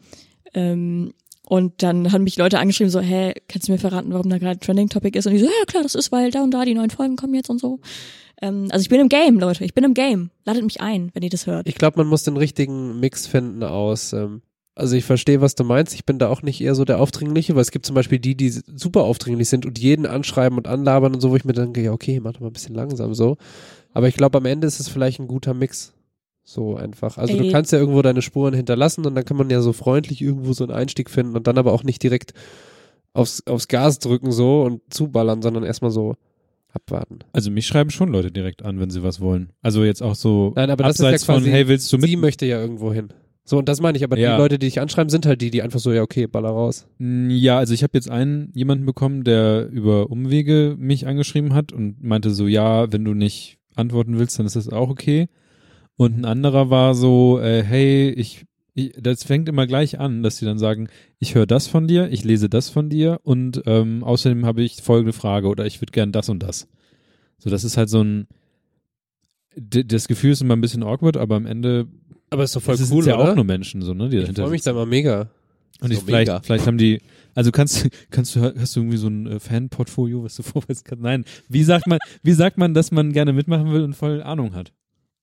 ähm, 0.54 1.14
und 1.50 1.82
dann 1.82 2.12
haben 2.12 2.26
mich 2.26 2.38
Leute 2.38 2.60
angeschrieben 2.60 2.92
so, 2.92 3.00
hä, 3.00 3.34
kannst 3.48 3.70
du 3.70 3.72
mir 3.72 3.78
verraten, 3.78 4.12
warum 4.12 4.30
da 4.30 4.38
gerade 4.38 4.60
Trending 4.60 4.90
Topic 4.90 5.18
ist? 5.18 5.28
Und 5.28 5.34
ich 5.34 5.40
so, 5.40 5.48
ja 5.48 5.66
klar, 5.66 5.82
das 5.82 5.96
ist, 5.96 6.12
weil 6.12 6.30
da 6.30 6.44
und 6.44 6.52
da 6.52 6.66
die 6.66 6.74
neuen 6.74 6.90
Folgen 6.90 7.16
kommen 7.16 7.34
jetzt 7.36 7.50
und 7.50 7.58
so. 7.58 7.80
Ähm, 8.42 8.68
also 8.70 8.82
ich 8.82 8.90
bin 8.90 9.00
im 9.00 9.08
Game, 9.08 9.40
Leute, 9.40 9.64
ich 9.64 9.74
bin 9.74 9.86
im 9.86 9.94
Game. 9.94 10.30
Ladet 10.44 10.64
mich 10.66 10.82
ein, 10.82 11.10
wenn 11.14 11.24
ihr 11.24 11.30
das 11.30 11.48
hört. 11.48 11.66
Ich 11.66 11.76
glaube, 11.76 12.00
man 12.00 12.08
muss 12.08 12.24
den 12.24 12.36
richtigen 12.36 13.00
Mix 13.00 13.28
finden 13.28 13.64
aus. 13.64 14.12
Ähm, 14.12 14.42
also 14.76 14.98
ich 14.98 15.06
verstehe, 15.06 15.40
was 15.40 15.56
du 15.56 15.64
meinst. 15.64 15.94
Ich 15.94 16.06
bin 16.06 16.20
da 16.20 16.28
auch 16.28 16.42
nicht 16.42 16.60
eher 16.60 16.76
so 16.76 16.84
der 16.84 17.00
Aufdringliche, 17.00 17.56
weil 17.56 17.62
es 17.62 17.72
gibt 17.72 17.86
zum 17.86 17.96
Beispiel 17.96 18.20
die, 18.20 18.36
die 18.36 18.50
super 18.50 19.04
aufdringlich 19.04 19.48
sind 19.48 19.66
und 19.66 19.80
jeden 19.80 20.06
anschreiben 20.06 20.58
und 20.58 20.68
anlabern 20.68 21.14
und 21.14 21.22
so, 21.22 21.32
wo 21.32 21.38
ich 21.38 21.46
mir 21.46 21.54
denke, 21.54 21.82
ja 21.82 21.94
okay, 21.94 22.20
mach 22.20 22.34
doch 22.34 22.42
mal 22.42 22.48
ein 22.48 22.54
bisschen 22.54 22.76
langsam 22.76 23.14
so. 23.14 23.38
Aber 23.94 24.10
ich 24.10 24.18
glaube, 24.18 24.38
am 24.38 24.46
Ende 24.46 24.68
ist 24.68 24.82
es 24.82 24.90
vielleicht 24.90 25.22
ein 25.22 25.30
guter 25.30 25.54
Mix. 25.54 25.94
So 26.50 26.78
einfach. 26.78 27.18
Also 27.18 27.36
du 27.36 27.44
Ey. 27.44 27.52
kannst 27.52 27.74
ja 27.74 27.78
irgendwo 27.78 28.02
deine 28.02 28.22
Spuren 28.22 28.54
hinterlassen 28.54 29.06
und 29.06 29.16
dann 29.16 29.26
kann 29.26 29.36
man 29.36 29.50
ja 29.50 29.60
so 29.60 29.74
freundlich 29.74 30.22
irgendwo 30.22 30.54
so 30.54 30.64
einen 30.64 30.72
Einstieg 30.72 31.10
finden 31.10 31.36
und 31.36 31.46
dann 31.46 31.58
aber 31.58 31.74
auch 31.74 31.84
nicht 31.84 32.02
direkt 32.02 32.34
aufs, 33.12 33.46
aufs 33.48 33.68
Gas 33.68 34.00
drücken 34.00 34.32
so 34.32 34.62
und 34.64 34.82
zuballern, 34.90 35.42
sondern 35.42 35.66
erstmal 35.66 35.92
so 35.92 36.16
abwarten. 36.72 37.20
Also 37.34 37.52
mich 37.52 37.68
schreiben 37.68 37.90
schon 37.90 38.08
Leute 38.14 38.32
direkt 38.32 38.64
an, 38.64 38.80
wenn 38.80 38.90
sie 38.90 39.04
was 39.04 39.20
wollen. 39.20 39.50
Also 39.62 39.84
jetzt 39.84 40.02
auch 40.02 40.16
so 40.16 40.54
Nein, 40.56 40.70
aber 40.70 40.84
das 40.86 40.96
ist 40.96 41.02
ja 41.02 41.08
abseits 41.08 41.26
quasi- 41.26 41.42
von, 41.42 41.52
hey, 41.52 41.68
willst 41.68 41.92
du 41.92 41.98
mit? 41.98 42.10
Sie 42.10 42.16
möchte 42.16 42.46
ja 42.46 42.62
irgendwo 42.62 42.94
hin. 42.94 43.10
So, 43.44 43.58
und 43.58 43.68
das 43.68 43.82
meine 43.82 43.98
ich, 43.98 44.06
aber 44.06 44.18
Ja. 44.18 44.36
die 44.38 44.42
Leute, 44.42 44.58
die 44.58 44.68
dich 44.68 44.80
anschreiben, 44.80 45.10
sind 45.10 45.26
halt 45.26 45.42
die, 45.42 45.52
die 45.52 45.62
einfach 45.62 45.80
so, 45.80 45.92
ja, 45.92 46.02
okay, 46.02 46.28
baller 46.28 46.50
raus. 46.50 46.88
Mm, 46.98 47.30
Ja, 47.30 47.58
also 47.58 47.74
ich 47.74 47.84
habe 47.84 47.92
jetzt 47.96 48.10
einen 48.10 48.52
jemanden 48.54 48.86
bekommen, 48.86 49.26
der 49.26 49.68
über 49.70 50.10
Umwege 50.10 50.76
mich 50.80 51.08
angeschrieben 51.08 51.54
hat 51.54 51.74
und 51.74 52.02
meinte 52.02 52.30
so, 52.32 52.48
ja, 52.48 52.90
wenn 52.94 53.04
du 53.04 53.14
nicht 53.14 53.58
antworten 53.76 54.18
willst, 54.18 54.40
dann 54.40 54.46
ist 54.46 54.56
das 54.56 54.70
auch 54.70 54.90
okay. 54.90 55.28
Und 55.98 56.16
ein 56.20 56.26
anderer 56.26 56.70
war 56.70 56.94
so, 56.96 57.40
äh, 57.42 57.64
hey, 57.64 58.10
ich, 58.12 58.46
ich, 58.76 58.94
das 59.00 59.24
fängt 59.24 59.50
immer 59.50 59.66
gleich 59.66 60.00
an, 60.00 60.22
dass 60.24 60.38
sie 60.38 60.46
dann 60.46 60.60
sagen, 60.60 60.90
ich 61.20 61.34
höre 61.36 61.48
das 61.48 61.68
von 61.68 61.88
dir, 61.88 62.10
ich 62.12 62.24
lese 62.24 62.50
das 62.50 62.70
von 62.70 62.90
dir 62.90 63.20
und 63.24 63.64
ähm, 63.66 64.04
außerdem 64.04 64.46
habe 64.46 64.62
ich 64.62 64.82
folgende 64.84 65.14
Frage 65.14 65.48
oder 65.48 65.66
ich 65.66 65.82
würde 65.82 65.92
gern 65.92 66.12
das 66.12 66.30
und 66.30 66.44
das. 66.44 66.68
So, 67.40 67.50
das 67.50 67.64
ist 67.64 67.78
halt 67.78 67.90
so 67.90 68.04
ein, 68.04 68.28
das 69.56 70.08
Gefühl 70.08 70.32
ist 70.32 70.42
immer 70.42 70.56
ein 70.56 70.62
bisschen 70.62 70.84
awkward, 70.84 71.18
aber 71.18 71.36
am 71.36 71.48
Ende 71.48 71.88
Aber 72.30 72.44
ist 72.44 72.56
doch 72.56 72.62
voll 72.62 72.78
sind 72.78 72.92
cool, 72.92 73.08
ja 73.08 73.16
oder? 73.20 73.32
auch 73.32 73.36
nur 73.36 73.44
Menschen, 73.46 73.82
so, 73.82 73.96
ne, 73.96 74.10
die 74.10 74.18
ich 74.18 74.32
freue 74.32 74.52
mich 74.52 74.62
da 74.62 74.74
mal 74.74 74.86
mega. 74.86 75.32
Und 75.82 75.92
ich, 75.92 76.00
So 76.00 76.06
vielleicht, 76.06 76.28
mega. 76.30 76.42
vielleicht 76.42 76.68
haben 76.68 76.78
die, 76.78 77.02
also 77.34 77.52
kannst, 77.52 77.88
kannst 78.12 78.36
du, 78.36 78.42
hast 78.42 78.76
du 78.76 78.82
irgendwie 78.82 78.98
so 78.98 79.08
ein 79.08 79.26
äh, 79.28 79.40
Fan-Portfolio, 79.40 80.24
was 80.24 80.36
du 80.36 80.44
vorweisen 80.44 80.84
kannst? 80.84 81.04
Nein. 81.04 81.26
Wie 81.50 81.64
sagt 81.64 81.88
man, 81.88 81.98
wie 82.22 82.34
sagt 82.34 82.60
man, 82.60 82.76
dass 82.76 82.92
man 82.92 83.14
gerne 83.14 83.34
mitmachen 83.34 83.72
will 83.72 83.82
und 83.82 83.96
voll 83.96 84.22
Ahnung 84.22 84.54
hat? 84.54 84.74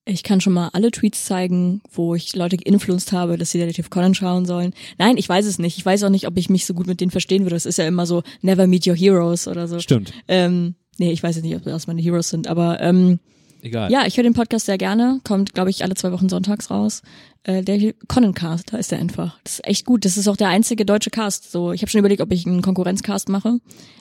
Ich 0.06 0.22
kann 0.22 0.40
schon 0.42 0.52
mal 0.52 0.68
alle 0.74 0.90
Tweets 0.90 1.24
zeigen, 1.24 1.80
wo 1.90 2.14
ich 2.14 2.36
Leute 2.36 2.58
geinfluenced 2.58 3.12
habe, 3.12 3.38
dass 3.38 3.52
sie 3.52 3.58
Detective 3.58 3.88
Conan 3.88 4.14
schauen 4.14 4.44
sollen. 4.44 4.74
Nein, 4.98 5.16
ich 5.16 5.26
weiß 5.26 5.46
es 5.46 5.58
nicht. 5.58 5.78
Ich 5.78 5.86
weiß 5.86 6.02
auch 6.04 6.10
nicht, 6.10 6.26
ob 6.26 6.36
ich 6.36 6.50
mich 6.50 6.66
so 6.66 6.74
gut 6.74 6.86
mit 6.86 7.00
denen 7.00 7.10
verstehen 7.10 7.44
würde. 7.44 7.56
Das 7.56 7.64
ist 7.64 7.78
ja 7.78 7.86
immer 7.86 8.04
so, 8.04 8.22
never 8.42 8.66
meet 8.66 8.86
your 8.86 8.94
heroes 8.96 9.48
oder 9.48 9.66
so. 9.66 9.78
Stimmt. 9.80 10.12
Ähm, 10.28 10.74
nee, 10.98 11.10
ich 11.10 11.22
weiß 11.22 11.36
jetzt 11.36 11.44
nicht, 11.44 11.56
ob 11.56 11.64
das 11.64 11.86
meine 11.86 12.02
Heroes 12.02 12.28
sind, 12.28 12.48
aber 12.48 12.80
ähm, 12.82 13.18
Egal. 13.62 13.90
ja, 13.90 14.04
ich 14.06 14.18
höre 14.18 14.24
den 14.24 14.34
Podcast 14.34 14.66
sehr 14.66 14.76
gerne. 14.76 15.20
Kommt, 15.24 15.54
glaube 15.54 15.70
ich, 15.70 15.82
alle 15.82 15.94
zwei 15.94 16.12
Wochen 16.12 16.28
sonntags 16.28 16.70
raus. 16.70 17.00
Äh, 17.44 17.62
der 17.62 17.94
Conan-Cast, 18.06 18.74
da 18.74 18.76
ist 18.76 18.92
der 18.92 18.98
einfach. 18.98 19.38
Das 19.42 19.54
ist 19.54 19.66
echt 19.66 19.86
gut. 19.86 20.04
Das 20.04 20.18
ist 20.18 20.28
auch 20.28 20.36
der 20.36 20.48
einzige 20.48 20.84
deutsche 20.84 21.08
Cast. 21.08 21.50
So, 21.50 21.72
ich 21.72 21.80
habe 21.80 21.90
schon 21.90 22.00
überlegt, 22.00 22.20
ob 22.20 22.30
ich 22.30 22.46
einen 22.46 22.60
Konkurrenzcast 22.60 23.30
mache, 23.30 23.58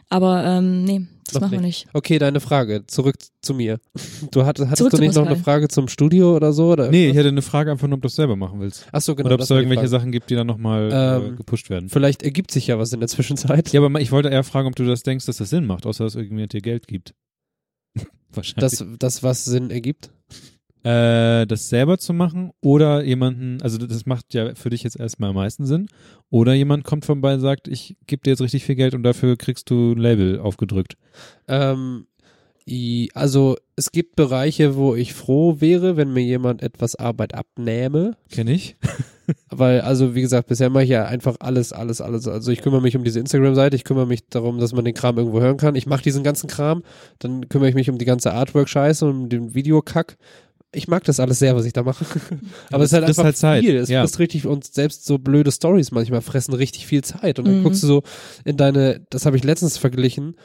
aber 0.09 0.43
ähm, 0.43 0.83
nee, 0.83 1.07
das 1.27 1.41
machen 1.41 1.51
wir 1.51 1.61
nicht. 1.61 1.87
Okay, 1.93 2.19
deine 2.19 2.39
Frage. 2.39 2.85
Zurück 2.87 3.15
zu 3.41 3.53
mir. 3.53 3.79
Du 4.31 4.45
hattest, 4.45 4.69
hattest 4.69 4.93
du 4.93 4.97
nicht 4.97 5.15
noch 5.15 5.25
eine 5.25 5.35
Frage 5.35 5.67
zum 5.67 5.87
Studio 5.87 6.35
oder 6.35 6.53
so? 6.53 6.71
Oder 6.71 6.89
Nee, 6.89 7.09
ich 7.09 7.15
hätte 7.15 7.29
eine 7.29 7.41
Frage 7.41 7.71
einfach 7.71 7.87
nur, 7.87 7.95
ob 7.95 8.01
du 8.01 8.07
das 8.07 8.15
selber 8.15 8.35
machen 8.35 8.59
willst. 8.59 8.87
Ach 8.91 9.01
so, 9.01 9.15
genau. 9.15 9.27
Oder 9.27 9.35
ob 9.35 9.41
es 9.41 9.47
da 9.47 9.55
irgendwelche. 9.55 9.87
Sachen 9.87 10.11
gibt, 10.11 10.29
die 10.29 10.35
dann 10.35 10.47
nochmal 10.47 10.91
äh, 10.91 11.27
Ähm, 11.27 11.35
gepusht 11.35 11.69
werden. 11.69 11.89
Vielleicht 11.89 12.23
ergibt 12.23 12.51
sich 12.51 12.67
ja 12.67 12.79
was 12.79 12.93
in 12.93 12.99
der 12.99 13.09
Zwischenzeit. 13.09 13.71
Ja, 13.73 13.83
aber 13.83 14.01
ich 14.01 14.11
wollte 14.11 14.29
eher 14.29 14.43
fragen, 14.43 14.67
ob 14.67 14.75
du 14.75 14.85
das 14.85 15.03
denkst, 15.03 15.25
dass 15.25 15.37
das 15.37 15.49
Sinn 15.49 15.65
macht, 15.65 15.85
außer 15.85 16.03
dass 16.03 16.15
irgendjemand 16.15 16.53
dir 16.53 16.61
Geld 16.61 16.87
gibt. 16.87 17.13
Wahrscheinlich. 18.31 18.77
Das, 18.79 18.85
das, 18.99 19.23
was 19.23 19.45
Sinn 19.45 19.69
ergibt. 19.69 20.09
Äh, 20.83 21.45
das 21.45 21.69
selber 21.69 21.97
zu 21.97 22.13
machen 22.13 22.51
oder 22.61 23.03
jemanden, 23.03 23.61
also 23.61 23.77
das 23.77 24.05
macht 24.05 24.33
ja 24.33 24.53
für 24.55 24.69
dich 24.69 24.83
jetzt 24.83 24.99
erstmal 24.99 25.29
am 25.29 25.35
meisten 25.35 25.65
Sinn, 25.65 25.87
oder 26.29 26.53
jemand 26.53 26.83
kommt 26.83 27.05
vorbei 27.05 27.35
und 27.35 27.39
sagt, 27.39 27.67
ich 27.67 27.95
gebe 28.07 28.23
dir 28.23 28.31
jetzt 28.31 28.41
richtig 28.41 28.65
viel 28.65 28.75
Geld 28.75 28.93
und 28.93 29.03
dafür 29.03 29.37
kriegst 29.37 29.69
du 29.69 29.93
ein 29.93 29.97
Label 29.97 30.39
aufgedrückt. 30.39 30.97
Ähm, 31.47 32.07
also 33.13 33.57
es 33.75 33.91
gibt 33.91 34.15
Bereiche, 34.15 34.75
wo 34.75 34.95
ich 34.95 35.13
froh 35.13 35.59
wäre, 35.59 35.97
wenn 35.97 36.13
mir 36.13 36.23
jemand 36.23 36.61
etwas 36.61 36.95
Arbeit 36.95 37.33
abnähme. 37.33 38.15
Kenn 38.29 38.47
ich. 38.47 38.75
Weil, 39.49 39.81
also 39.81 40.15
wie 40.15 40.21
gesagt, 40.21 40.47
bisher 40.47 40.69
mache 40.69 40.83
ich 40.83 40.89
ja 40.89 41.05
einfach 41.05 41.37
alles, 41.39 41.73
alles, 41.73 42.01
alles. 42.01 42.27
Also 42.27 42.51
ich 42.51 42.61
kümmere 42.61 42.81
mich 42.81 42.95
um 42.95 43.03
diese 43.03 43.19
Instagram-Seite, 43.19 43.75
ich 43.75 43.83
kümmere 43.83 44.07
mich 44.07 44.27
darum, 44.29 44.59
dass 44.59 44.73
man 44.73 44.85
den 44.85 44.93
Kram 44.93 45.17
irgendwo 45.17 45.41
hören 45.41 45.57
kann. 45.57 45.75
Ich 45.75 45.87
mache 45.87 46.03
diesen 46.03 46.23
ganzen 46.23 46.47
Kram, 46.47 46.83
dann 47.19 47.49
kümmere 47.49 47.69
ich 47.69 47.75
mich 47.75 47.89
um 47.89 47.97
die 47.97 48.05
ganze 48.05 48.33
Artwork-Scheiße 48.33 49.05
und 49.05 49.23
um 49.23 49.29
den 49.29 49.53
Videokack. 49.53 50.17
Ich 50.73 50.87
mag 50.87 51.03
das 51.03 51.19
alles 51.19 51.39
sehr, 51.39 51.55
was 51.55 51.65
ich 51.65 51.73
da 51.73 51.83
mache. 51.83 52.03
Aber 52.71 52.83
es 52.83 52.91
ist 52.91 52.93
halt 52.93 53.03
ist 53.03 53.09
einfach 53.09 53.25
halt 53.25 53.37
Zeit, 53.37 53.63
viel. 53.63 53.75
Es 53.75 53.89
ja. 53.89 54.01
frisst 54.01 54.19
richtig 54.19 54.47
und 54.47 54.65
selbst 54.65 55.05
so 55.05 55.17
blöde 55.19 55.51
Stories 55.51 55.91
manchmal 55.91 56.21
fressen 56.21 56.53
richtig 56.53 56.87
viel 56.87 57.03
Zeit. 57.03 57.37
Und 57.39 57.45
dann 57.47 57.59
Mhm. 57.59 57.63
guckst 57.63 57.83
du 57.83 57.87
so 57.87 58.03
in 58.43 58.57
deine, 58.57 59.05
das 59.09 59.25
habe 59.25 59.37
ich 59.37 59.43
letztens 59.43 59.77
verglichen 59.77 60.35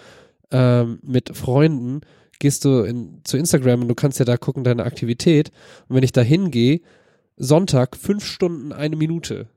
ähm, 0.50 0.98
mit 1.02 1.36
Freunden, 1.36 2.00
gehst 2.38 2.64
du 2.64 2.82
in, 2.82 3.20
zu 3.24 3.36
Instagram 3.36 3.82
und 3.82 3.88
du 3.88 3.94
kannst 3.94 4.18
ja 4.18 4.24
da 4.24 4.36
gucken, 4.36 4.64
deine 4.64 4.84
Aktivität. 4.84 5.50
Und 5.88 5.96
wenn 5.96 6.04
ich 6.04 6.12
da 6.12 6.20
hingehe, 6.22 6.80
Sonntag, 7.36 7.96
fünf 7.96 8.24
Stunden, 8.24 8.72
eine 8.72 8.96
Minute 8.96 9.48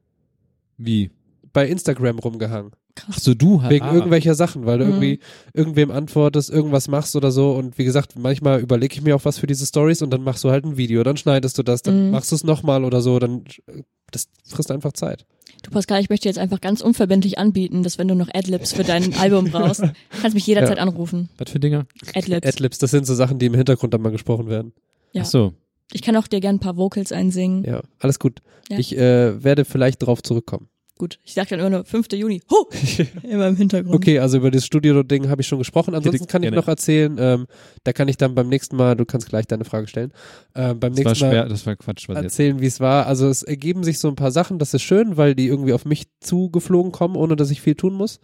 Wie? 0.78 1.12
bei 1.54 1.68
Instagram 1.68 2.20
rumgehangen. 2.20 2.72
Ach 3.10 3.18
so, 3.20 3.34
du 3.34 3.62
hast. 3.62 3.70
Wegen 3.70 3.86
ah. 3.86 3.94
irgendwelcher 3.94 4.36
Sachen, 4.36 4.66
weil 4.66 4.80
du 4.80 4.86
Mhm. 4.86 4.92
irgendwie 4.92 5.20
irgendwem 5.54 5.92
antwortest, 5.92 6.50
irgendwas 6.50 6.88
machst 6.88 7.16
oder 7.16 7.32
so. 7.32 7.52
Und 7.52 7.78
wie 7.78 7.84
gesagt, 7.86 8.18
manchmal 8.18 8.60
überlege 8.60 8.94
ich 8.96 9.02
mir 9.02 9.16
auch 9.16 9.26
was 9.26 9.40
für 9.40 9.48
diese 9.48 9.66
Stories 9.66 10.02
und 10.02 10.12
dann 10.12 10.24
machst 10.24 10.44
du 10.44 10.52
halt 10.52 10.66
ein 10.66 10.78
Video, 10.78 11.04
dann 11.04 11.18
schneidest 11.18 11.58
du 11.58 11.64
das, 11.64 11.82
dann 11.82 12.06
Mhm. 12.06 12.12
machst 12.12 12.32
du 12.32 12.36
es 12.36 12.44
nochmal 12.44 12.84
oder 12.84 13.02
so, 13.02 13.20
dann 13.20 13.44
das 14.12 14.28
frisst 14.48 14.72
einfach 14.72 14.94
Zeit. 14.94 15.26
Du 15.64 15.70
Pascal, 15.72 16.02
ich 16.02 16.10
möchte 16.10 16.28
jetzt 16.28 16.40
einfach 16.40 16.60
ganz 16.60 16.82
unverbindlich 16.82 17.38
anbieten, 17.38 17.84
dass 17.84 17.98
wenn 17.98 18.08
du 18.08 18.16
noch 18.16 18.30
Adlibs 18.34 18.74
für 18.74 18.84
dein 18.84 19.14
Album 19.16 19.46
brauchst, 19.52 19.82
kannst 20.22 20.34
mich 20.34 20.48
jederzeit 20.48 20.80
anrufen. 20.80 21.30
Was 21.38 21.52
für 21.52 21.60
Dinger? 21.60 21.86
Adlibs. 22.16 22.48
Adlibs, 22.48 22.78
das 22.80 22.92
sind 22.92 23.06
so 23.06 23.14
Sachen, 23.16 23.38
die 23.40 23.46
im 23.46 23.54
Hintergrund 23.54 23.94
dann 23.94 24.02
mal 24.02 24.12
gesprochen 24.12 24.48
werden. 24.48 24.74
Ja. 25.14 25.22
Ach 25.24 25.28
so. 25.28 25.54
Ich 25.94 26.02
kann 26.02 26.16
auch 26.16 26.28
dir 26.28 26.40
gern 26.40 26.56
ein 26.56 26.60
paar 26.60 26.78
Vocals 26.78 27.12
einsingen. 27.12 27.64
Ja, 27.64 27.82
alles 28.00 28.18
gut. 28.18 28.40
Ja. 28.70 28.80
Ich 28.80 28.98
äh, 28.98 29.44
werde 29.44 29.66
vielleicht 29.66 30.02
drauf 30.04 30.24
zurückkommen. 30.24 30.68
Gut. 31.02 31.18
Ich 31.24 31.34
sag 31.34 31.50
dann 31.50 31.60
immer 31.60 31.72
nur 31.72 31.84
5. 31.84 32.14
Juni. 32.14 32.44
Huh! 32.52 32.66
Immer 33.24 33.48
im 33.48 33.56
Hintergrund. 33.56 33.96
Okay, 33.96 34.20
also 34.20 34.38
über 34.38 34.52
das 34.52 34.68
Studio-Ding 34.68 35.30
habe 35.30 35.42
ich 35.42 35.48
schon 35.48 35.58
gesprochen. 35.58 35.96
Ansonsten 35.96 36.28
kann 36.28 36.44
ich 36.44 36.50
Gerne. 36.50 36.58
noch 36.58 36.68
erzählen, 36.68 37.18
ähm, 37.20 37.48
da 37.84 37.92
kann 37.92 38.08
ich 38.08 38.18
dann 38.18 38.36
beim 38.36 38.50
nächsten 38.50 38.76
Mal, 38.76 38.96
du 38.96 39.04
kannst 39.04 39.28
gleich 39.28 39.48
deine 39.48 39.66
Frage 39.66 39.88
stellen, 39.88 40.14
ähm, 40.54 40.80
beim 40.80 40.94
Das 40.94 41.04
war 41.04 41.12
nächsten 41.12 41.26
Mal 41.26 41.32
schwer, 41.32 41.46
das 41.50 41.66
war 41.66 41.76
Quatsch, 41.76 42.08
erzählen, 42.08 42.62
wie 42.62 42.68
es 42.68 42.80
war. 42.80 43.08
Also 43.08 43.28
es 43.30 43.42
ergeben 43.42 43.84
sich 43.84 43.98
so 43.98 44.10
ein 44.10 44.16
paar 44.16 44.30
Sachen, 44.30 44.60
das 44.60 44.76
ist 44.76 44.84
schön, 44.84 45.18
weil 45.18 45.34
die 45.34 45.48
irgendwie 45.48 45.74
auf 45.74 45.86
mich 45.86 46.04
zugeflogen 46.20 46.92
kommen, 46.92 47.16
ohne 47.16 47.36
dass 47.36 47.50
ich 47.50 47.62
viel 47.62 47.74
tun 47.74 47.96
muss. 47.96 48.20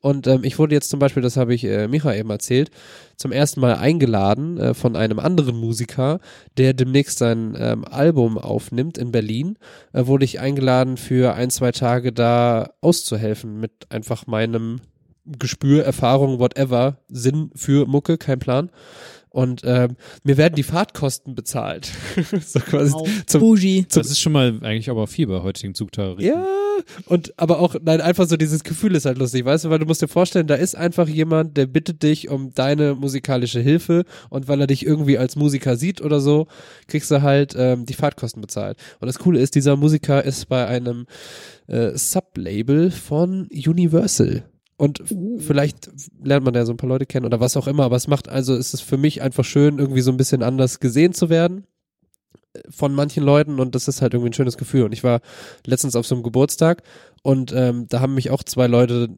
Und 0.00 0.26
ähm, 0.26 0.44
ich 0.44 0.58
wurde 0.58 0.74
jetzt 0.74 0.90
zum 0.90 1.00
Beispiel, 1.00 1.22
das 1.22 1.36
habe 1.36 1.54
ich 1.54 1.64
äh, 1.64 1.88
Micha 1.88 2.14
eben 2.14 2.30
erzählt, 2.30 2.70
zum 3.16 3.32
ersten 3.32 3.60
Mal 3.60 3.76
eingeladen 3.76 4.58
äh, 4.58 4.74
von 4.74 4.94
einem 4.94 5.18
anderen 5.18 5.56
Musiker, 5.56 6.20
der 6.56 6.72
demnächst 6.72 7.18
sein 7.18 7.56
ähm, 7.58 7.84
Album 7.84 8.38
aufnimmt 8.38 8.96
in 8.96 9.10
Berlin. 9.10 9.58
Äh, 9.92 10.06
wurde 10.06 10.24
ich 10.24 10.38
eingeladen 10.38 10.96
für 10.96 11.34
ein, 11.34 11.50
zwei 11.50 11.72
Tage 11.72 12.12
da 12.12 12.70
auszuhelfen 12.80 13.58
mit 13.58 13.72
einfach 13.90 14.26
meinem 14.26 14.80
Gespür, 15.26 15.84
Erfahrung, 15.84 16.38
whatever, 16.38 16.98
Sinn 17.08 17.50
für 17.54 17.86
Mucke, 17.86 18.16
kein 18.16 18.38
Plan. 18.38 18.70
Und 19.30 19.62
ähm, 19.64 19.96
mir 20.24 20.36
werden 20.36 20.54
die 20.54 20.62
Fahrtkosten 20.62 21.34
bezahlt. 21.34 21.90
so 22.44 22.60
quasi 22.60 22.92
Wow. 22.92 23.08
zum, 23.26 23.40
Bougie. 23.40 23.86
Das 23.92 24.10
ist 24.10 24.20
schon 24.20 24.32
mal 24.32 24.58
eigentlich 24.62 24.90
aber 24.90 25.06
viel 25.06 25.26
bei 25.26 25.42
heutigen 25.42 25.74
Zugtarifen. 25.74 26.24
ja, 26.24 26.46
und 27.06 27.34
aber 27.38 27.58
auch, 27.60 27.74
nein, 27.82 28.00
einfach 28.00 28.26
so 28.28 28.36
dieses 28.36 28.64
Gefühl 28.64 28.94
ist 28.94 29.04
halt 29.04 29.18
lustig, 29.18 29.44
weißt 29.44 29.64
du, 29.64 29.70
weil 29.70 29.80
du 29.80 29.86
musst 29.86 30.00
dir 30.00 30.08
vorstellen, 30.08 30.46
da 30.46 30.54
ist 30.54 30.76
einfach 30.76 31.08
jemand, 31.08 31.56
der 31.56 31.66
bittet 31.66 32.02
dich 32.02 32.28
um 32.28 32.54
deine 32.54 32.94
musikalische 32.94 33.60
Hilfe 33.60 34.04
und 34.30 34.48
weil 34.48 34.60
er 34.60 34.66
dich 34.66 34.86
irgendwie 34.86 35.18
als 35.18 35.36
Musiker 35.36 35.76
sieht 35.76 36.00
oder 36.00 36.20
so, 36.20 36.46
kriegst 36.86 37.10
du 37.10 37.22
halt 37.22 37.54
ähm, 37.58 37.84
die 37.84 37.94
Fahrtkosten 37.94 38.40
bezahlt. 38.40 38.78
Und 39.00 39.06
das 39.06 39.18
Coole 39.18 39.40
ist, 39.40 39.54
dieser 39.54 39.76
Musiker 39.76 40.24
ist 40.24 40.48
bei 40.48 40.66
einem 40.66 41.06
äh, 41.66 41.96
Sublabel 41.96 42.90
von 42.90 43.48
Universal. 43.52 44.44
Und 44.78 45.00
f- 45.00 45.12
vielleicht 45.38 45.90
lernt 46.22 46.44
man 46.46 46.54
da 46.54 46.64
so 46.64 46.72
ein 46.72 46.76
paar 46.78 46.88
Leute 46.88 47.04
kennen 47.04 47.26
oder 47.26 47.40
was 47.40 47.56
auch 47.58 47.66
immer, 47.66 47.82
aber 47.84 47.96
es 47.96 48.06
macht, 48.08 48.28
also 48.28 48.54
ist 48.56 48.72
es 48.72 48.80
für 48.80 48.96
mich 48.96 49.20
einfach 49.20 49.44
schön, 49.44 49.78
irgendwie 49.78 50.00
so 50.00 50.10
ein 50.10 50.16
bisschen 50.16 50.42
anders 50.42 50.78
gesehen 50.80 51.12
zu 51.12 51.28
werden 51.28 51.66
äh, 52.54 52.60
von 52.70 52.94
manchen 52.94 53.24
Leuten 53.24 53.58
und 53.60 53.74
das 53.74 53.88
ist 53.88 54.00
halt 54.00 54.14
irgendwie 54.14 54.30
ein 54.30 54.34
schönes 54.34 54.56
Gefühl. 54.56 54.84
Und 54.84 54.92
ich 54.92 55.04
war 55.04 55.20
letztens 55.66 55.96
auf 55.96 56.06
so 56.06 56.14
einem 56.14 56.22
Geburtstag 56.24 56.82
und 57.22 57.52
ähm, 57.52 57.86
da 57.88 58.00
haben 58.00 58.14
mich 58.14 58.30
auch 58.30 58.42
zwei 58.44 58.68
Leute, 58.68 59.08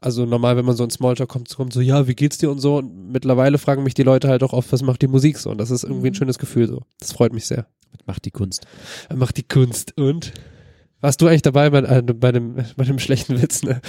also 0.00 0.24
normal, 0.24 0.56
wenn 0.56 0.64
man 0.64 0.76
so 0.76 0.84
in 0.84 0.90
Smalltalk 0.90 1.28
kommt, 1.28 1.52
kommt 1.54 1.72
so, 1.72 1.80
ja, 1.80 2.06
wie 2.06 2.14
geht's 2.14 2.38
dir 2.38 2.52
und 2.52 2.60
so. 2.60 2.76
Und 2.76 3.10
mittlerweile 3.10 3.58
fragen 3.58 3.82
mich 3.82 3.94
die 3.94 4.04
Leute 4.04 4.28
halt 4.28 4.44
auch 4.44 4.52
oft, 4.52 4.70
was 4.72 4.82
macht 4.82 5.02
die 5.02 5.08
Musik 5.08 5.38
so? 5.38 5.50
Und 5.50 5.58
das 5.58 5.72
ist 5.72 5.82
irgendwie 5.82 6.06
ein 6.06 6.12
Mhm. 6.12 6.14
schönes 6.14 6.38
Gefühl 6.38 6.68
so. 6.68 6.82
Das 7.00 7.10
freut 7.12 7.32
mich 7.32 7.46
sehr. 7.46 7.66
Was 7.90 8.06
macht 8.06 8.24
die 8.24 8.30
Kunst? 8.30 8.64
Macht 9.12 9.36
die 9.36 9.42
Kunst 9.42 9.98
und 9.98 10.32
warst 11.00 11.20
du 11.20 11.26
eigentlich 11.26 11.42
dabei 11.42 11.70
bei, 11.70 11.78
äh, 11.80 12.02
bei, 12.02 12.32
dem, 12.32 12.56
bei 12.76 12.84
dem 12.84 12.98
schlechten 12.98 13.40
Witz, 13.40 13.62
ne? 13.62 13.80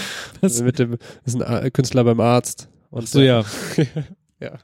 Was? 0.42 0.62
Mit 0.62 0.80
dem, 0.80 0.92
das 1.24 1.34
ist 1.34 1.42
ein 1.42 1.44
A- 1.44 1.70
Künstler 1.70 2.04
beim 2.04 2.20
Arzt. 2.20 2.70
Und 2.92 3.04
Ach 3.04 3.08
so, 3.08 3.22
ja. 3.22 3.44
ja. 4.40 4.58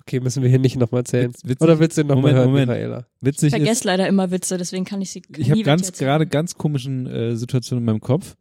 Okay, 0.00 0.20
müssen 0.20 0.42
wir 0.42 0.48
hier 0.50 0.58
nicht 0.58 0.76
nochmal 0.76 1.00
erzählen. 1.02 1.32
Witz- 1.44 1.62
Oder 1.62 1.78
willst 1.78 1.96
du 1.98 2.04
nochmal 2.04 2.32
hören, 2.34 2.48
Moment. 2.50 2.68
Michaela? 2.68 3.06
Witzig 3.20 3.48
Ich 3.48 3.52
ist, 3.54 3.62
vergesse 3.64 3.84
leider 3.86 4.08
immer 4.08 4.30
Witze, 4.30 4.56
deswegen 4.58 4.84
kann 4.84 5.00
ich 5.00 5.10
sie 5.12 5.22
ich 5.36 5.46
nie 5.46 5.50
habe 5.50 5.62
ganz 5.62 5.92
gerade 5.92 6.26
ganz 6.26 6.54
komischen 6.56 7.06
äh, 7.06 7.36
Situationen 7.36 7.82
in 7.82 7.86
meinem 7.86 8.00
Kopf. 8.00 8.36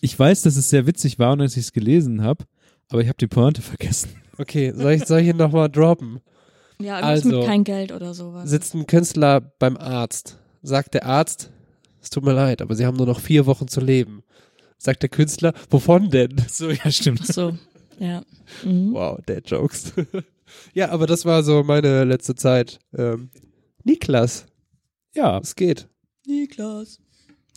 Ich 0.00 0.18
weiß, 0.18 0.42
dass 0.42 0.56
es 0.56 0.70
sehr 0.70 0.86
witzig 0.86 1.18
war 1.18 1.32
und 1.32 1.38
dass 1.40 1.52
ich 1.56 1.64
es 1.64 1.72
gelesen 1.72 2.22
habe, 2.22 2.44
aber 2.88 3.00
ich 3.00 3.08
habe 3.08 3.18
die 3.18 3.26
Pointe 3.26 3.62
vergessen. 3.62 4.10
Okay, 4.40 4.72
soll 4.72 4.92
ich, 4.92 5.04
soll 5.04 5.18
ich 5.18 5.26
ihn 5.26 5.36
nochmal 5.36 5.68
droppen? 5.68 6.20
Ja, 6.80 7.00
irgendwas 7.00 7.24
Also, 7.24 7.38
mit 7.38 7.44
kein 7.44 7.64
Geld 7.64 7.90
oder 7.90 8.14
sowas. 8.14 8.48
Sitzt 8.48 8.72
ein 8.76 8.86
Künstler 8.86 9.40
beim 9.40 9.76
Arzt. 9.76 10.38
sagt 10.62 10.94
der 10.94 11.06
Arzt, 11.06 11.50
es 12.08 12.10
tut 12.10 12.24
mir 12.24 12.32
leid, 12.32 12.62
aber 12.62 12.74
Sie 12.74 12.86
haben 12.86 12.96
nur 12.96 13.04
noch 13.06 13.20
vier 13.20 13.44
Wochen 13.44 13.68
zu 13.68 13.80
leben. 13.82 14.22
Sagt 14.78 15.02
der 15.02 15.10
Künstler, 15.10 15.52
wovon 15.68 16.08
denn? 16.08 16.40
So, 16.48 16.70
ja, 16.70 16.90
stimmt. 16.90 17.20
Ach 17.22 17.26
so, 17.34 17.52
ja. 17.98 18.22
Mhm. 18.64 18.94
Wow, 18.94 19.18
Dad 19.26 19.50
Jokes. 19.50 19.92
ja, 20.72 20.88
aber 20.90 21.06
das 21.06 21.26
war 21.26 21.42
so 21.42 21.62
meine 21.64 22.04
letzte 22.04 22.34
Zeit. 22.34 22.78
Ähm, 22.96 23.28
Niklas, 23.84 24.46
Ja, 25.14 25.36
es 25.38 25.54
geht. 25.54 25.86
Niklas. 26.26 26.98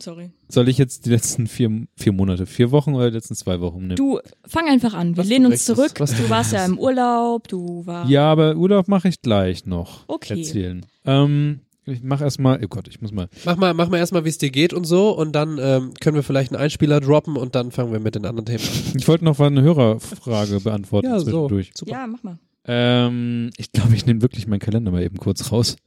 Sorry. 0.01 0.31
soll 0.49 0.67
ich 0.67 0.79
jetzt 0.79 1.05
die 1.05 1.11
letzten 1.11 1.45
vier, 1.47 1.85
vier 1.95 2.11
Monate, 2.11 2.45
vier 2.47 2.71
Wochen 2.71 2.95
oder 2.95 3.09
die 3.11 3.15
letzten 3.17 3.35
zwei 3.35 3.61
Wochen 3.61 3.81
nehmen? 3.81 3.95
Du, 3.97 4.19
fang 4.47 4.67
einfach 4.67 4.95
an. 4.95 5.11
Wir 5.15 5.17
Was 5.17 5.27
lehnen 5.27 5.45
uns 5.45 5.63
zurück. 5.63 5.93
was 5.99 6.11
du 6.15 6.23
du 6.23 6.29
warst 6.29 6.51
ja 6.53 6.65
im 6.65 6.77
Urlaub, 6.79 7.47
du 7.47 7.85
warst. 7.85 8.09
Ja, 8.09 8.31
aber 8.31 8.55
Urlaub 8.57 8.87
mache 8.87 9.07
ich 9.09 9.21
gleich 9.21 9.65
noch 9.67 10.05
Okay. 10.09 10.39
erzählen. 10.39 10.85
Ähm, 11.05 11.59
ich 11.85 12.03
mache 12.03 12.23
erstmal, 12.23 12.63
oh 12.63 12.67
Gott, 12.67 12.87
ich 12.87 13.01
muss 13.01 13.11
mal. 13.11 13.27
Mach 13.45 13.57
mal, 13.57 13.73
mach 13.73 13.89
mal 13.89 13.97
erstmal, 13.97 14.23
wie 14.25 14.29
es 14.29 14.37
dir 14.37 14.51
geht 14.51 14.73
und 14.73 14.83
so 14.85 15.11
und 15.17 15.33
dann 15.33 15.57
ähm, 15.59 15.93
können 15.99 16.15
wir 16.15 16.23
vielleicht 16.23 16.51
einen 16.51 16.61
Einspieler 16.61 16.99
droppen 16.99 17.37
und 17.37 17.55
dann 17.55 17.71
fangen 17.71 17.91
wir 17.91 17.99
mit 17.99 18.15
den 18.15 18.25
anderen 18.25 18.45
Themen 18.45 18.63
an. 18.63 18.93
Ich 18.97 19.07
wollte 19.07 19.25
noch 19.25 19.37
mal 19.39 19.47
eine 19.47 19.61
Hörerfrage 19.61 20.59
beantworten 20.63 21.07
Ja, 21.07 21.19
so. 21.19 21.25
zwischendurch. 21.25 21.71
Super. 21.75 21.91
Ja, 21.91 22.07
mach 22.07 22.23
mal. 22.23 22.37
Ähm, 22.65 23.49
ich 23.57 23.71
glaube, 23.71 23.95
ich 23.95 24.05
nehme 24.05 24.21
wirklich 24.21 24.47
meinen 24.47 24.59
Kalender 24.59 24.91
mal 24.91 25.01
eben 25.01 25.17
kurz 25.17 25.51
raus. 25.51 25.77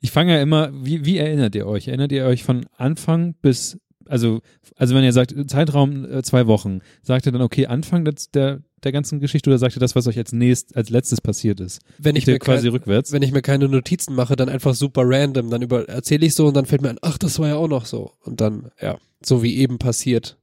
ich 0.00 0.10
fange 0.10 0.34
ja 0.34 0.42
immer, 0.42 0.70
wie, 0.74 1.04
wie 1.06 1.16
erinnert 1.16 1.54
ihr 1.54 1.66
euch? 1.66 1.88
Erinnert 1.88 2.12
ihr 2.12 2.26
euch 2.26 2.44
von 2.44 2.66
Anfang 2.76 3.34
bis, 3.40 3.78
also, 4.08 4.40
also 4.76 4.94
wenn 4.94 5.04
ihr 5.04 5.12
sagt, 5.12 5.34
Zeitraum 5.50 6.04
äh, 6.10 6.22
zwei 6.22 6.46
Wochen, 6.46 6.80
sagt 7.02 7.26
ihr 7.26 7.32
dann, 7.32 7.42
okay, 7.42 7.66
Anfang 7.66 8.04
des, 8.04 8.30
der, 8.30 8.60
der 8.82 8.92
ganzen 8.92 9.20
Geschichte 9.20 9.50
oder 9.50 9.58
sagt 9.58 9.76
ihr 9.76 9.80
das, 9.80 9.94
was 9.96 10.06
euch 10.06 10.18
als 10.18 10.32
nächst, 10.32 10.76
als 10.76 10.90
letztes 10.90 11.20
passiert 11.20 11.60
ist? 11.60 11.80
Wenn 11.98 12.16
ich 12.16 12.26
mir 12.26 12.38
quasi 12.38 12.68
kein, 12.68 12.72
rückwärts? 12.72 13.12
wenn 13.12 13.22
ich 13.22 13.32
mir 13.32 13.42
keine 13.42 13.68
Notizen 13.68 14.14
mache, 14.14 14.36
dann 14.36 14.48
einfach 14.48 14.74
super 14.74 15.02
random, 15.04 15.50
dann 15.50 15.62
über 15.62 15.88
erzähle 15.88 16.26
ich 16.26 16.34
so 16.34 16.46
und 16.46 16.54
dann 16.54 16.66
fällt 16.66 16.82
mir 16.82 16.90
ein, 16.90 16.98
ach, 17.02 17.18
das 17.18 17.38
war 17.38 17.48
ja 17.48 17.56
auch 17.56 17.68
noch 17.68 17.86
so 17.86 18.12
und 18.22 18.40
dann 18.40 18.70
ja, 18.80 18.98
so 19.24 19.42
wie 19.42 19.56
eben 19.56 19.78
passiert. 19.78 20.36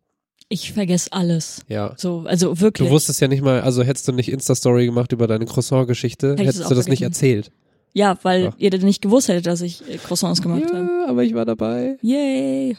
Ich 0.50 0.74
vergesse 0.74 1.14
alles. 1.14 1.62
Ja. 1.70 1.94
So, 1.98 2.26
also 2.28 2.60
wirklich. 2.60 2.90
Du 2.90 2.94
wusstest 2.94 3.22
ja 3.22 3.30
nicht 3.30 3.42
mal, 3.42 3.62
also 3.62 3.84
hättest 3.84 4.08
du 4.10 4.12
nicht 4.12 4.30
Insta-Story 4.30 4.86
gemacht 4.86 5.14
über 5.14 5.26
deine 5.28 5.46
Croissant-Geschichte, 5.46 6.32
Hätte 6.32 6.42
ich 6.42 6.48
hättest 6.50 6.64
es 6.64 6.68
du 6.68 6.76
das 6.76 6.88
nicht 6.88 7.00
vergessen. 7.00 7.24
erzählt. 7.26 7.52
ja, 7.94 8.18
weil 8.24 8.44
Ja. 8.44 8.54
ihr 8.58 8.70
das 8.70 8.82
nicht 8.82 9.02
gewusst 9.02 9.30
hättet, 9.30 9.46
dass 9.46 9.62
ich 9.62 9.82
äh, 9.90 9.96
Croissants 9.98 10.42
gemacht 10.42 10.66
habe. 10.74 10.90
Ja, 10.90 11.06
aber 11.08 11.24
ich 11.24 11.34
war 11.36 11.46
dabei. 11.46 11.98
Yay. 12.02 12.76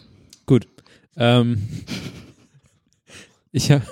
Gut. 0.46 0.66
Ähm, 1.16 1.68
ich 3.52 3.70
habe, 3.70 3.84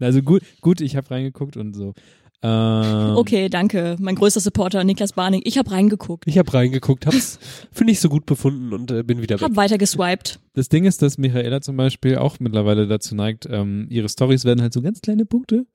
also 0.00 0.22
gut, 0.22 0.42
gut, 0.60 0.80
ich 0.80 0.96
habe 0.96 1.10
reingeguckt 1.10 1.56
und 1.56 1.74
so. 1.74 1.94
Ähm, 2.40 3.16
Okay, 3.16 3.48
danke. 3.48 3.96
Mein 3.98 4.14
größter 4.14 4.40
Supporter, 4.40 4.84
Niklas 4.84 5.12
Barning. 5.12 5.40
Ich 5.44 5.58
habe 5.58 5.70
reingeguckt. 5.70 6.24
Ich 6.26 6.38
habe 6.38 6.52
reingeguckt, 6.54 7.06
hab's 7.06 7.38
für 7.72 7.84
nicht 7.84 8.00
so 8.00 8.08
gut 8.08 8.26
befunden 8.26 8.72
und 8.72 8.90
äh, 8.90 9.02
bin 9.02 9.20
wieder 9.20 9.36
weg. 9.36 9.42
Hab 9.42 9.56
weiter 9.56 9.76
geswiped. 9.78 10.38
Das 10.54 10.68
Ding 10.68 10.84
ist, 10.84 11.02
dass 11.02 11.18
Michaela 11.18 11.60
zum 11.60 11.76
Beispiel 11.76 12.16
auch 12.16 12.38
mittlerweile 12.38 12.86
dazu 12.86 13.16
neigt, 13.16 13.48
ähm, 13.50 13.86
ihre 13.90 14.08
Stories 14.08 14.44
werden 14.44 14.62
halt 14.62 14.72
so 14.72 14.82
ganz 14.82 15.00
kleine 15.00 15.26
Punkte, 15.26 15.66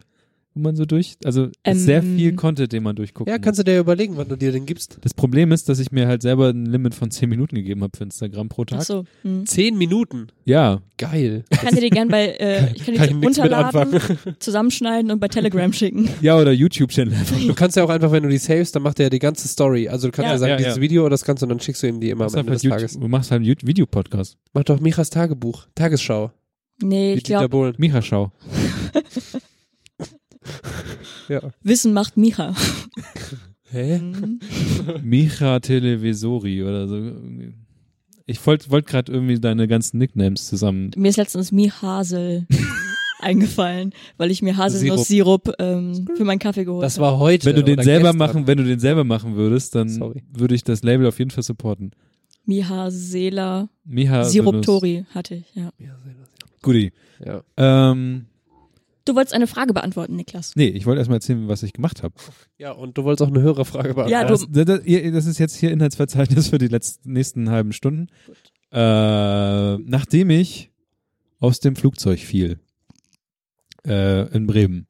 wo 0.55 0.61
man 0.61 0.75
so 0.75 0.85
durch, 0.85 1.15
also 1.23 1.49
Ähm, 1.63 1.75
ist 1.77 1.85
sehr 1.85 2.03
viel 2.03 2.33
Content, 2.35 2.71
den 2.71 2.83
man 2.83 2.95
durchguckt. 2.95 3.29
Ja, 3.29 3.37
kannst 3.39 3.59
du 3.59 3.63
dir 3.63 3.79
überlegen, 3.79 4.17
wann 4.17 4.27
du 4.27 4.35
dir 4.35 4.51
den 4.51 4.65
gibst. 4.65 4.97
das 5.01 5.13
Problem 5.13 5.51
ist, 5.51 5.67
dass 5.69 5.79
ich 5.79 5.91
mir 5.91 6.07
halt 6.07 6.21
selber 6.21 6.49
ein 6.49 6.65
Limit 6.65 6.93
von 6.95 7.09
10 7.11 7.27
Minuten 7.29 7.55
gegeben 7.55 7.81
habe 7.81 7.97
für 7.97 8.03
Instagram 8.03 8.49
pro 8.49 8.65
Tag. 8.65 8.79
Ach 8.81 8.85
so. 8.85 9.05
Hm. 9.23 9.45
Zehn 9.45 9.77
Minuten. 9.77 10.27
Ja, 10.45 10.81
Geil. 10.99 11.43
Ich 11.49 11.57
kann 11.59 11.73
dir 11.75 11.81
die 11.81 11.89
gern 11.89 12.07
bei, 12.07 12.27
äh, 12.27 12.71
ich 12.75 12.85
kann 12.85 12.93
die 12.93 12.99
Kann 12.99 13.09
ich 13.09 13.15
nichts 13.15 13.37
mit 13.37 13.51
runterladen, 13.51 13.99
zusammenschneiden 14.39 15.11
und 15.11 15.19
bei 15.19 15.27
Telegram 15.27 15.73
schicken. 15.73 16.07
ja 16.21 16.37
oder 16.39 16.51
YouTube-Channel 16.51 17.13
einfach. 17.13 17.37
Du 17.39 17.53
kannst 17.55 17.75
ja 17.75 17.83
auch 17.83 17.89
einfach, 17.89 18.11
wenn 18.11 18.23
du 18.23 18.29
die 18.29 18.37
savest, 18.37 18.75
dann 18.75 18.83
macht 18.83 18.99
er 18.99 19.07
ja 19.07 19.09
die 19.09 19.19
ganze 19.19 19.47
Story. 19.47 19.89
Also 19.89 20.07
du 20.07 20.11
kannst 20.11 20.27
ja, 20.27 20.33
Ja. 20.33 20.37
sagen, 20.37 20.51
Ja, 20.51 20.57
dieses 20.57 20.75
ja. 20.75 20.81
Video 20.81 21.01
oder 21.01 21.09
das 21.11 21.25
kannst 21.25 21.41
du 21.41 21.45
und 21.45 21.49
dann 21.49 21.59
schickst 21.59 21.81
du 21.83 21.87
ihm 21.87 21.99
die 21.99 22.09
immer 22.11 22.25
am 22.25 22.35
Ende 22.35 22.51
des 22.53 22.61
YouTube, 22.63 22.77
Tages. 22.79 22.99
du 22.99 23.07
machst 23.07 23.31
halt 23.31 23.41
einen 23.43 23.55
Videopodcast. 23.67 24.37
Mach 24.53 24.63
doch 24.63 24.79
Michas 24.79 25.09
Tagebuch, 25.09 25.65
Tagesschau. 25.75 26.31
Nee, 26.81 27.13
Wie 27.15 27.17
ich 27.17 27.23
glaube, 27.23 27.49
Bohlen. 27.49 27.75
Micha-Schau. 27.77 28.31
Ja. 31.29 31.39
Wissen 31.61 31.93
macht 31.93 32.17
Micha. 32.17 32.53
Hä? 33.71 33.97
Mhm. 33.99 34.39
Micha 35.03 35.59
Televisori 35.61 36.63
oder 36.63 36.87
so. 36.87 37.11
Ich 38.25 38.45
wollte 38.45 38.69
wollt 38.71 38.85
gerade 38.87 39.11
irgendwie 39.11 39.39
deine 39.39 39.67
ganzen 39.67 39.97
Nicknames 39.99 40.47
zusammen. 40.47 40.91
Mir 40.97 41.09
ist 41.09 41.17
letztens 41.17 41.51
Mihasel 41.51 42.45
eingefallen, 43.19 43.93
weil 44.17 44.31
ich 44.31 44.41
mir 44.41 44.57
Haselnuss-Sirup 44.57 45.53
ähm, 45.59 46.07
für 46.15 46.25
meinen 46.25 46.39
Kaffee 46.39 46.65
geholt 46.65 46.83
Das 46.83 46.97
habe. 46.97 47.07
war 47.07 47.19
heute. 47.19 47.45
Wenn 47.47 47.55
du 47.55 47.63
den 47.63 47.81
selber 47.81 48.11
gestern. 48.11 48.17
machen, 48.17 48.47
wenn 48.47 48.57
du 48.57 48.65
den 48.65 48.79
selber 48.79 49.03
machen 49.05 49.35
würdest, 49.35 49.75
dann 49.75 49.87
Sorry. 49.89 50.23
würde 50.31 50.55
ich 50.55 50.63
das 50.63 50.83
Label 50.83 51.07
auf 51.07 51.19
jeden 51.19 51.31
Fall 51.31 51.43
supporten. 51.43 51.91
Mihasela 52.45 53.69
Miha 53.85 54.25
Siruptori 54.25 55.05
hatte 55.13 55.35
ich, 55.35 55.55
ja. 55.55 55.71
Guti. 56.61 56.91
Ja. 57.25 57.41
Ähm, 57.57 58.25
Du 59.05 59.15
wolltest 59.15 59.33
eine 59.33 59.47
Frage 59.47 59.73
beantworten, 59.73 60.15
Niklas. 60.15 60.53
nee, 60.55 60.67
ich 60.67 60.85
wollte 60.85 60.99
erstmal 60.99 61.17
erzählen, 61.17 61.47
was 61.49 61.61
ich 61.63 61.73
gemacht 61.73 62.03
habe. 62.03 62.15
ja, 62.57 62.71
und 62.71 62.97
du 62.97 63.03
wolltest 63.03 63.21
auch 63.27 63.33
eine 63.33 63.41
Hörerfrage 63.41 63.93
beantworten. 63.93 64.11
Ja, 64.11 64.23
du- 64.23 64.29
Das, 64.33 64.47
das, 64.49 64.81
das 65.13 65.25
ist 65.25 65.37
jetzt 65.39 65.55
hier 65.57 65.71
Inhaltsverzeichnis 65.71 66.47
für 66.49 66.57
die 66.57 66.67
letzten 66.69 67.11
nächsten 67.13 67.49
halben 67.49 67.73
Stunden. 67.73 68.07
Äh, 68.71 69.77
nachdem 69.77 70.29
ich 70.29 70.71
aus 71.39 71.59
dem 71.59 71.75
Flugzeug 71.75 72.19
fiel 72.19 72.59
äh, 73.85 74.27
in 74.33 74.47
Bremen, 74.47 74.87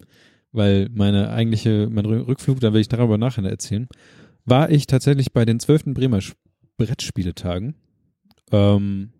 weil 0.51 0.89
meine 0.93 1.31
eigentliche, 1.31 1.89
mein 1.91 2.05
Rü- 2.05 2.27
Rückflug, 2.27 2.59
da 2.59 2.71
will 2.73 2.81
ich 2.81 2.87
darüber 2.89 3.17
nachher 3.17 3.43
erzählen, 3.43 3.87
war 4.45 4.69
ich 4.69 4.85
tatsächlich 4.87 5.33
bei 5.33 5.45
den 5.45 5.59
zwölften 5.59 5.93
Bremer 5.95 6.19
Brettspieletagen. 6.77 7.75
Ähm, 8.51 9.11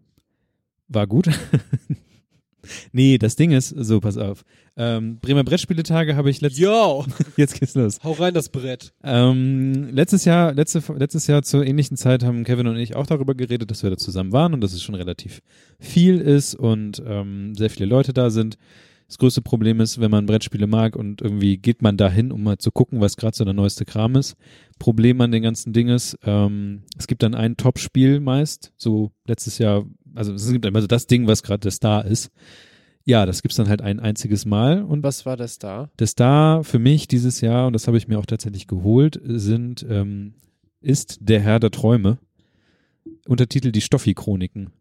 war 0.88 1.08
gut. 1.08 1.30
nee, 2.92 3.18
das 3.18 3.36
Ding 3.36 3.52
ist, 3.52 3.70
so, 3.70 4.00
pass 4.00 4.18
auf. 4.18 4.44
Ähm, 4.76 5.20
Bremer 5.20 5.44
Brettspieletage 5.44 6.16
habe 6.16 6.30
ich 6.30 6.42
letztes, 6.42 6.60
Yo, 6.60 7.06
jetzt 7.38 7.60
geht's 7.60 7.76
los. 7.76 8.00
hau 8.04 8.14
rein 8.14 8.34
das 8.34 8.50
Brett. 8.50 8.94
Ähm, 9.04 9.90
letztes 9.92 10.26
Jahr, 10.26 10.54
letzte, 10.54 10.82
letztes 10.98 11.28
Jahr 11.28 11.44
zur 11.44 11.66
ähnlichen 11.66 11.98
Zeit 11.98 12.24
haben 12.24 12.44
Kevin 12.44 12.68
und 12.68 12.78
ich 12.78 12.96
auch 12.96 13.06
darüber 13.06 13.36
geredet, 13.36 13.70
dass 13.70 13.84
wir 13.84 13.90
da 13.90 13.98
zusammen 13.98 14.32
waren 14.32 14.54
und 14.54 14.62
dass 14.62 14.74
es 14.74 14.82
schon 14.82 14.96
relativ 14.96 15.42
viel 15.80 16.20
ist 16.20 16.56
und 16.56 17.02
ähm, 17.06 17.54
sehr 17.56 17.70
viele 17.70 17.86
Leute 17.86 18.14
da 18.14 18.30
sind. 18.30 18.58
Das 19.08 19.18
größte 19.20 19.42
Problem 19.42 19.80
ist, 19.80 20.00
wenn 20.00 20.10
man 20.10 20.26
Brettspiele 20.26 20.66
mag 20.66 20.96
und 20.96 21.22
irgendwie 21.22 21.58
geht 21.58 21.82
man 21.84 21.98
dahin, 21.98 22.32
um 22.32 22.42
mal 22.42 22.58
zu 22.58 22.72
gucken, 22.72 23.00
was 23.00 23.16
gerade 23.16 23.36
so 23.36 23.44
der 23.44 23.54
neueste 23.54 23.86
Kram 23.86 24.16
ist. 24.16 24.36
Problem 24.80 25.22
an 25.22 25.32
den 25.32 25.44
ganzen 25.44 25.72
Ding 25.72 25.90
ist, 25.90 26.18
ähm, 26.24 26.82
es 26.98 27.06
gibt 27.06 27.22
dann 27.22 27.36
ein 27.36 27.56
Top-Spiel 27.56 28.20
meist, 28.20 28.72
so 28.76 29.12
letztes 29.28 29.60
Jahr, 29.60 29.86
also 30.16 30.34
es 30.34 30.52
gibt 30.52 30.66
immer 30.66 30.82
so 30.82 30.88
das 30.88 31.08
Ding, 31.08 31.28
was 31.28 31.44
gerade 31.44 31.60
der 31.60 31.72
Star 31.72 32.06
ist. 32.06 32.32
Ja, 33.06 33.26
das 33.26 33.42
gibt's 33.42 33.58
dann 33.58 33.68
halt 33.68 33.82
ein 33.82 34.00
einziges 34.00 34.46
Mal 34.46 34.82
und 34.82 35.04
Was 35.04 35.26
war 35.26 35.36
das 35.36 35.60
da? 35.60 35.90
der 36.00 36.08
Star 36.08 36.64
für 36.64 36.80
mich 36.80 37.08
dieses 37.08 37.42
Jahr, 37.42 37.68
und 37.68 37.74
das 37.74 37.88
habe 37.88 37.98
ich 37.98 38.08
mir 38.08 38.18
auch 38.18 38.26
tatsächlich 38.26 38.68
geholt, 38.68 39.20
sind, 39.24 39.86
ähm, 39.90 40.36
ist 40.80 41.18
Der 41.22 41.42
Herr 41.42 41.60
der 41.60 41.72
Träume. 41.72 42.20
Untertitel 43.28 43.72
Die 43.72 43.82
Stoffi-Chroniken. 43.82 44.72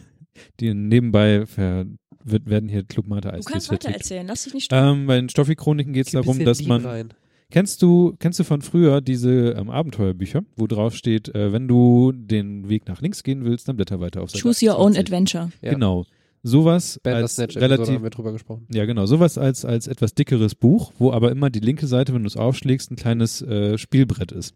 Die 0.60 0.74
nebenbei 0.74 1.46
ver 1.46 1.86
wird, 2.24 2.48
werden 2.48 2.68
hier 2.68 2.84
Club 2.84 3.08
Mate 3.08 3.32
Du 3.32 3.42
kannst 3.42 3.70
weiter 3.70 3.90
erzählen, 3.90 4.26
lass 4.26 4.44
dich 4.44 4.54
nicht 4.54 4.64
stören. 4.66 5.00
Ähm, 5.00 5.06
bei 5.06 5.16
den 5.16 5.28
Stoffi-Chroniken 5.28 5.92
geht 5.92 6.06
es 6.06 6.12
darum, 6.12 6.44
dass 6.44 6.62
man 6.62 6.84
Rein. 6.84 7.14
Kennst 7.52 7.82
du, 7.82 8.16
kennst 8.18 8.38
du 8.38 8.44
von 8.44 8.62
früher 8.62 9.02
diese 9.02 9.50
ähm, 9.50 9.68
Abenteuerbücher, 9.68 10.42
wo 10.56 10.66
drauf 10.66 10.94
steht, 10.94 11.34
äh, 11.34 11.52
wenn 11.52 11.68
du 11.68 12.10
den 12.10 12.70
Weg 12.70 12.88
nach 12.88 13.02
links 13.02 13.22
gehen 13.22 13.44
willst, 13.44 13.68
dann 13.68 13.76
blätter 13.76 14.00
weiter 14.00 14.22
auf 14.22 14.30
Seite 14.30 14.42
Choose 14.42 14.64
your 14.64 14.78
own 14.78 14.92
28. 14.92 14.98
adventure. 14.98 15.52
Ja. 15.60 15.72
Genau. 15.74 16.06
Sowas 16.42 16.98
als 17.04 17.38
relativ 17.38 17.94
haben 17.94 18.02
wir 18.02 18.08
drüber 18.08 18.32
gesprochen. 18.32 18.66
ja, 18.72 18.86
genau. 18.86 19.04
Sowas 19.04 19.36
als, 19.36 19.66
als 19.66 19.86
etwas 19.86 20.14
dickeres 20.14 20.54
Buch, 20.54 20.92
wo 20.98 21.12
aber 21.12 21.30
immer 21.30 21.50
die 21.50 21.60
linke 21.60 21.86
Seite, 21.86 22.14
wenn 22.14 22.22
du 22.22 22.26
es 22.26 22.38
aufschlägst, 22.38 22.90
ein 22.90 22.96
kleines 22.96 23.42
äh, 23.42 23.76
Spielbrett 23.76 24.32
ist. 24.32 24.54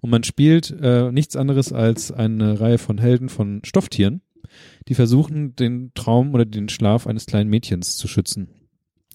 Und 0.00 0.08
man 0.08 0.24
spielt 0.24 0.74
äh, 0.80 1.12
nichts 1.12 1.36
anderes 1.36 1.74
als 1.74 2.10
eine 2.10 2.58
Reihe 2.58 2.78
von 2.78 2.96
Helden 2.96 3.28
von 3.28 3.60
Stofftieren, 3.66 4.22
die 4.88 4.94
versuchen, 4.94 5.54
den 5.56 5.92
Traum 5.94 6.32
oder 6.32 6.46
den 6.46 6.70
Schlaf 6.70 7.06
eines 7.06 7.26
kleinen 7.26 7.50
Mädchens 7.50 7.98
zu 7.98 8.08
schützen. 8.08 8.48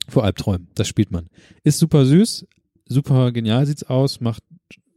Vor 0.08 0.24
Albträumen. 0.24 0.68
Das 0.76 0.88
spielt 0.88 1.12
man. 1.12 1.26
Ist 1.64 1.80
super 1.80 2.06
süß, 2.06 2.46
super 2.88 3.32
genial 3.32 3.66
sieht's 3.66 3.84
aus, 3.84 4.22
macht 4.22 4.44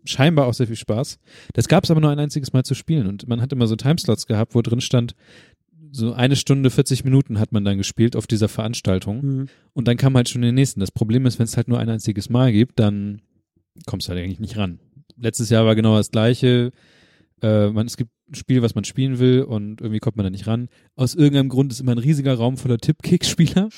scheinbar 0.04 0.46
auch 0.46 0.54
sehr 0.54 0.66
viel 0.66 0.76
Spaß. 0.76 1.18
Das 1.52 1.68
gab 1.68 1.84
es 1.84 1.90
aber 1.90 2.00
nur 2.00 2.10
ein 2.10 2.18
einziges 2.18 2.52
Mal 2.52 2.64
zu 2.64 2.74
spielen 2.74 3.06
und 3.06 3.28
man 3.28 3.40
hat 3.40 3.52
immer 3.52 3.66
so 3.66 3.76
Timeslots 3.76 4.26
gehabt, 4.26 4.54
wo 4.54 4.62
drin 4.62 4.80
stand, 4.80 5.14
so 5.92 6.12
eine 6.12 6.36
Stunde, 6.36 6.70
40 6.70 7.04
Minuten 7.04 7.38
hat 7.38 7.52
man 7.52 7.64
dann 7.64 7.78
gespielt 7.78 8.16
auf 8.16 8.26
dieser 8.26 8.48
Veranstaltung. 8.48 9.48
Und 9.72 9.88
dann 9.88 9.96
kam 9.96 10.16
halt 10.16 10.28
schon 10.28 10.42
den 10.42 10.54
nächsten. 10.54 10.80
Das 10.80 10.90
Problem 10.90 11.26
ist, 11.26 11.38
wenn 11.38 11.44
es 11.44 11.56
halt 11.56 11.68
nur 11.68 11.78
ein 11.78 11.88
einziges 11.88 12.28
Mal 12.28 12.52
gibt, 12.52 12.78
dann 12.78 13.22
kommst 13.86 14.08
du 14.08 14.12
halt 14.12 14.22
eigentlich 14.22 14.40
nicht 14.40 14.56
ran. 14.56 14.80
Letztes 15.16 15.50
Jahr 15.50 15.64
war 15.64 15.74
genau 15.74 15.96
das 15.96 16.10
gleiche. 16.10 16.72
Äh, 17.42 17.68
man, 17.70 17.86
es 17.86 17.96
gibt 17.96 18.10
ein 18.30 18.34
Spiel, 18.34 18.62
was 18.62 18.74
man 18.74 18.84
spielen 18.84 19.18
will 19.18 19.42
und 19.42 19.80
irgendwie 19.80 20.00
kommt 20.00 20.16
man 20.16 20.24
da 20.24 20.30
nicht 20.30 20.46
ran. 20.46 20.68
Aus 20.96 21.14
irgendeinem 21.14 21.48
Grund 21.48 21.72
ist 21.72 21.80
immer 21.80 21.92
ein 21.92 21.98
riesiger 21.98 22.34
Raum 22.34 22.56
voller 22.56 22.78
Tippkick-Spieler, 22.78 23.68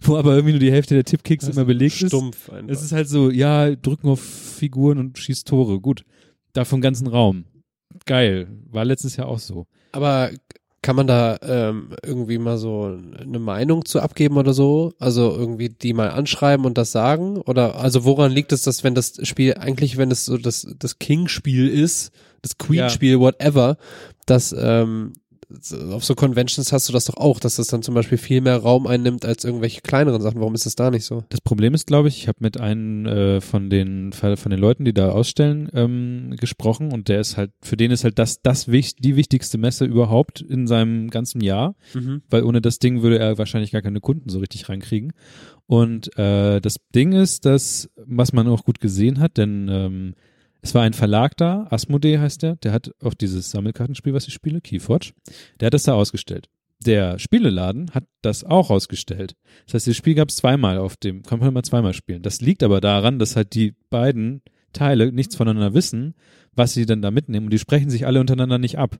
wo 0.00 0.16
aber 0.16 0.34
irgendwie 0.34 0.52
nur 0.52 0.60
die 0.60 0.72
Hälfte 0.72 0.94
der 0.94 1.04
Tippkicks 1.04 1.48
immer 1.48 1.64
belegt 1.64 2.02
ist. 2.02 2.08
Stumpf 2.08 2.50
einfach. 2.50 2.72
Es 2.72 2.82
ist 2.82 2.92
halt 2.92 3.08
so, 3.08 3.30
ja, 3.30 3.74
drücken 3.74 4.08
auf 4.08 4.20
Figuren 4.20 4.98
und 4.98 5.18
schießt 5.18 5.46
Tore. 5.46 5.80
Gut. 5.80 6.04
Da 6.52 6.64
vom 6.64 6.80
ganzen 6.80 7.06
Raum. 7.06 7.44
geil. 8.06 8.48
War 8.70 8.84
letztes 8.84 9.16
Jahr 9.16 9.28
auch 9.28 9.38
so. 9.38 9.66
Aber 9.92 10.30
kann 10.82 10.96
man 10.96 11.06
da 11.06 11.38
ähm, 11.42 11.94
irgendwie 12.02 12.38
mal 12.38 12.56
so 12.56 12.98
eine 13.18 13.38
Meinung 13.38 13.84
zu 13.84 14.00
abgeben 14.00 14.38
oder 14.38 14.54
so? 14.54 14.94
Also 14.98 15.30
irgendwie 15.30 15.68
die 15.68 15.92
mal 15.92 16.08
anschreiben 16.08 16.64
und 16.64 16.78
das 16.78 16.90
sagen? 16.92 17.36
Oder 17.36 17.76
also 17.76 18.04
woran 18.04 18.32
liegt 18.32 18.52
es, 18.52 18.62
dass 18.62 18.82
wenn 18.82 18.94
das 18.94 19.18
Spiel 19.28 19.54
eigentlich, 19.54 19.98
wenn 19.98 20.10
es 20.10 20.24
so 20.24 20.38
das, 20.38 20.66
das 20.78 20.98
King-Spiel 20.98 21.68
ist, 21.68 22.12
das 22.40 22.56
Queen-Spiel, 22.56 23.20
whatever, 23.20 23.76
dass 24.24 24.54
ähm, 24.58 25.12
auf 25.90 26.04
so 26.04 26.14
Conventions 26.14 26.72
hast 26.72 26.88
du 26.88 26.92
das 26.92 27.06
doch 27.06 27.16
auch, 27.16 27.40
dass 27.40 27.56
das 27.56 27.66
dann 27.66 27.82
zum 27.82 27.94
Beispiel 27.94 28.18
viel 28.18 28.40
mehr 28.40 28.56
Raum 28.56 28.86
einnimmt 28.86 29.24
als 29.24 29.44
irgendwelche 29.44 29.80
kleineren 29.80 30.22
Sachen. 30.22 30.40
Warum 30.40 30.54
ist 30.54 30.66
das 30.66 30.76
da 30.76 30.90
nicht 30.90 31.04
so? 31.04 31.24
Das 31.28 31.40
Problem 31.40 31.74
ist, 31.74 31.86
glaube 31.86 32.08
ich, 32.08 32.18
ich 32.18 32.28
habe 32.28 32.38
mit 32.40 32.60
einem 32.60 33.06
äh, 33.06 33.40
von 33.40 33.70
den 33.70 34.12
von 34.12 34.50
den 34.50 34.60
Leuten, 34.60 34.84
die 34.84 34.94
da 34.94 35.10
ausstellen, 35.10 35.68
ähm, 35.72 36.34
gesprochen 36.38 36.92
und 36.92 37.08
der 37.08 37.20
ist 37.20 37.36
halt, 37.36 37.50
für 37.62 37.76
den 37.76 37.90
ist 37.90 38.04
halt 38.04 38.18
das 38.18 38.42
das 38.42 38.66
die 38.66 39.16
wichtigste 39.16 39.58
Messe 39.58 39.84
überhaupt 39.84 40.40
in 40.40 40.66
seinem 40.66 41.10
ganzen 41.10 41.40
Jahr, 41.40 41.74
weil 42.28 42.44
ohne 42.44 42.60
das 42.60 42.78
Ding 42.78 43.02
würde 43.02 43.18
er 43.18 43.38
wahrscheinlich 43.38 43.72
gar 43.72 43.82
keine 43.82 44.00
Kunden 44.00 44.28
so 44.28 44.38
richtig 44.38 44.68
reinkriegen. 44.68 45.12
Und 45.66 46.16
äh, 46.18 46.60
das 46.60 46.76
Ding 46.94 47.12
ist, 47.12 47.44
dass 47.44 47.90
was 47.96 48.32
man 48.32 48.48
auch 48.48 48.64
gut 48.64 48.80
gesehen 48.80 49.20
hat, 49.20 49.36
denn 49.36 49.68
ähm, 49.70 50.14
es 50.62 50.74
war 50.74 50.82
ein 50.82 50.92
Verlag 50.92 51.36
da, 51.36 51.66
Asmodee 51.70 52.18
heißt 52.18 52.42
der, 52.42 52.56
der 52.56 52.72
hat 52.72 52.92
auch 53.02 53.14
dieses 53.14 53.50
Sammelkartenspiel, 53.50 54.14
was 54.14 54.28
ich 54.28 54.34
spiele, 54.34 54.60
Keyforge, 54.60 55.12
der 55.58 55.66
hat 55.66 55.74
das 55.74 55.84
da 55.84 55.94
ausgestellt. 55.94 56.48
Der 56.84 57.18
Spieleladen 57.18 57.90
hat 57.92 58.04
das 58.22 58.42
auch 58.42 58.70
ausgestellt. 58.70 59.36
Das 59.66 59.74
heißt, 59.74 59.88
das 59.88 59.96
Spiel 59.96 60.14
gab 60.14 60.30
es 60.30 60.36
zweimal 60.36 60.78
auf 60.78 60.96
dem, 60.96 61.22
kann 61.22 61.38
man 61.38 61.52
mal 61.52 61.62
zweimal 61.62 61.92
spielen. 61.92 62.22
Das 62.22 62.40
liegt 62.40 62.62
aber 62.62 62.80
daran, 62.80 63.18
dass 63.18 63.36
halt 63.36 63.54
die 63.54 63.74
beiden 63.90 64.42
Teile 64.72 65.12
nichts 65.12 65.36
voneinander 65.36 65.74
wissen, 65.74 66.14
was 66.54 66.72
sie 66.72 66.86
dann 66.86 67.02
da 67.02 67.10
mitnehmen 67.10 67.46
und 67.46 67.52
die 67.52 67.58
sprechen 67.58 67.90
sich 67.90 68.06
alle 68.06 68.20
untereinander 68.20 68.58
nicht 68.58 68.78
ab. 68.78 68.98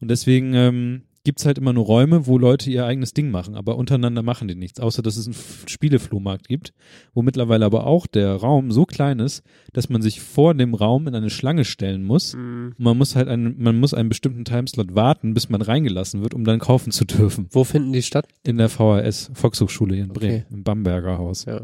Und 0.00 0.08
deswegen 0.08 0.54
ähm, 0.54 1.02
gibt's 1.26 1.44
halt 1.44 1.58
immer 1.58 1.72
nur 1.72 1.84
Räume, 1.84 2.26
wo 2.26 2.38
Leute 2.38 2.70
ihr 2.70 2.86
eigenes 2.86 3.12
Ding 3.12 3.30
machen, 3.30 3.56
aber 3.56 3.76
untereinander 3.76 4.22
machen 4.22 4.46
die 4.48 4.54
nichts, 4.54 4.78
außer 4.80 5.02
dass 5.02 5.16
es 5.16 5.26
einen 5.26 5.36
Spieleflohmarkt 5.68 6.46
gibt, 6.48 6.72
wo 7.14 7.20
mittlerweile 7.22 7.64
aber 7.66 7.84
auch 7.86 8.06
der 8.06 8.34
Raum 8.36 8.70
so 8.70 8.86
klein 8.86 9.18
ist, 9.18 9.42
dass 9.72 9.88
man 9.88 10.02
sich 10.02 10.20
vor 10.20 10.54
dem 10.54 10.74
Raum 10.74 11.08
in 11.08 11.14
eine 11.16 11.28
Schlange 11.28 11.64
stellen 11.64 12.04
muss. 12.04 12.34
Und 12.34 12.74
man 12.78 12.96
muss 12.96 13.16
halt 13.16 13.26
einen, 13.28 13.60
man 13.60 13.78
muss 13.80 13.92
einen 13.92 14.08
bestimmten 14.08 14.44
Timeslot 14.44 14.94
warten, 14.94 15.34
bis 15.34 15.48
man 15.48 15.60
reingelassen 15.62 16.22
wird, 16.22 16.32
um 16.32 16.44
dann 16.44 16.60
kaufen 16.60 16.92
zu 16.92 17.04
dürfen. 17.04 17.48
Wo 17.50 17.64
finden 17.64 17.92
die 17.92 18.02
statt? 18.02 18.28
In 18.44 18.56
der 18.58 18.68
VHS, 18.68 19.32
Volkshochschule 19.34 19.94
hier 19.96 20.04
in 20.04 20.12
Bremen, 20.12 20.44
Okay. 20.44 20.54
im 20.54 20.62
Bamberger 20.62 21.18
Haus. 21.18 21.44
Ja. 21.44 21.60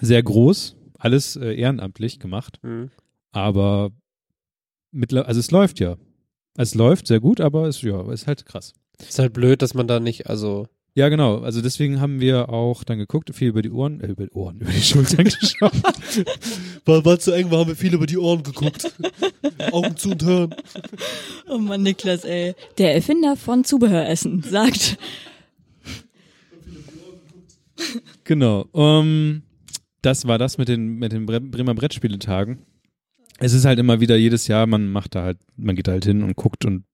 Sehr 0.00 0.22
groß, 0.22 0.76
alles 0.98 1.36
äh, 1.36 1.54
ehrenamtlich 1.54 2.18
gemacht, 2.20 2.60
Mhm. 2.62 2.90
aber 3.32 3.92
mittler 4.92 5.26
also 5.26 5.40
es 5.40 5.50
läuft 5.50 5.80
ja. 5.80 5.96
Es 6.56 6.74
läuft 6.74 7.06
sehr 7.06 7.20
gut, 7.20 7.40
aber 7.40 7.66
es 7.68 7.80
ja, 7.80 8.10
ist 8.12 8.26
halt 8.26 8.44
krass. 8.44 8.74
Ist 9.08 9.18
halt 9.18 9.32
blöd, 9.32 9.62
dass 9.62 9.74
man 9.74 9.86
da 9.86 10.00
nicht, 10.00 10.28
also 10.28 10.66
Ja, 10.94 11.08
genau. 11.08 11.38
Also 11.38 11.62
deswegen 11.62 12.00
haben 12.00 12.20
wir 12.20 12.50
auch 12.50 12.84
dann 12.84 12.98
geguckt, 12.98 13.34
viel 13.34 13.48
über 13.48 13.62
die 13.62 13.70
Ohren, 13.70 14.00
äh, 14.00 14.08
über 14.08 14.24
die 14.24 14.32
Ohren, 14.32 14.58
über 14.60 14.70
die 14.70 14.82
Schultern 14.82 15.24
geschaut. 15.40 15.72
war, 16.84 17.04
war 17.04 17.18
zu 17.18 17.32
eng, 17.32 17.50
wir 17.50 17.58
haben 17.58 17.76
viel 17.76 17.94
über 17.94 18.06
die 18.06 18.18
Ohren 18.18 18.42
geguckt. 18.42 18.92
Augen 19.72 19.96
zu 19.96 20.10
und 20.10 20.24
hören. 20.24 20.54
Oh 21.48 21.58
Mann, 21.58 21.82
Niklas, 21.82 22.24
ey. 22.24 22.54
Der 22.78 22.94
Erfinder 22.94 23.36
von 23.36 23.64
Zubehöressen 23.64 24.42
sagt, 24.42 24.98
Genau. 28.24 28.66
Um, 28.72 29.42
das 30.02 30.26
war 30.26 30.38
das 30.38 30.58
mit 30.58 30.68
den, 30.68 30.98
mit 30.98 31.12
den 31.12 31.26
Bre 31.26 31.40
Bremer 31.40 31.74
Brettspieletagen. 31.74 32.60
Es 33.38 33.54
ist 33.54 33.64
halt 33.64 33.78
immer 33.78 34.00
wieder 34.00 34.16
jedes 34.16 34.48
Jahr, 34.48 34.66
man 34.66 34.90
macht 34.90 35.14
da 35.14 35.22
halt, 35.22 35.38
man 35.56 35.74
geht 35.74 35.88
halt 35.88 36.04
hin 36.04 36.22
und 36.22 36.36
guckt 36.36 36.64
und 36.66 36.84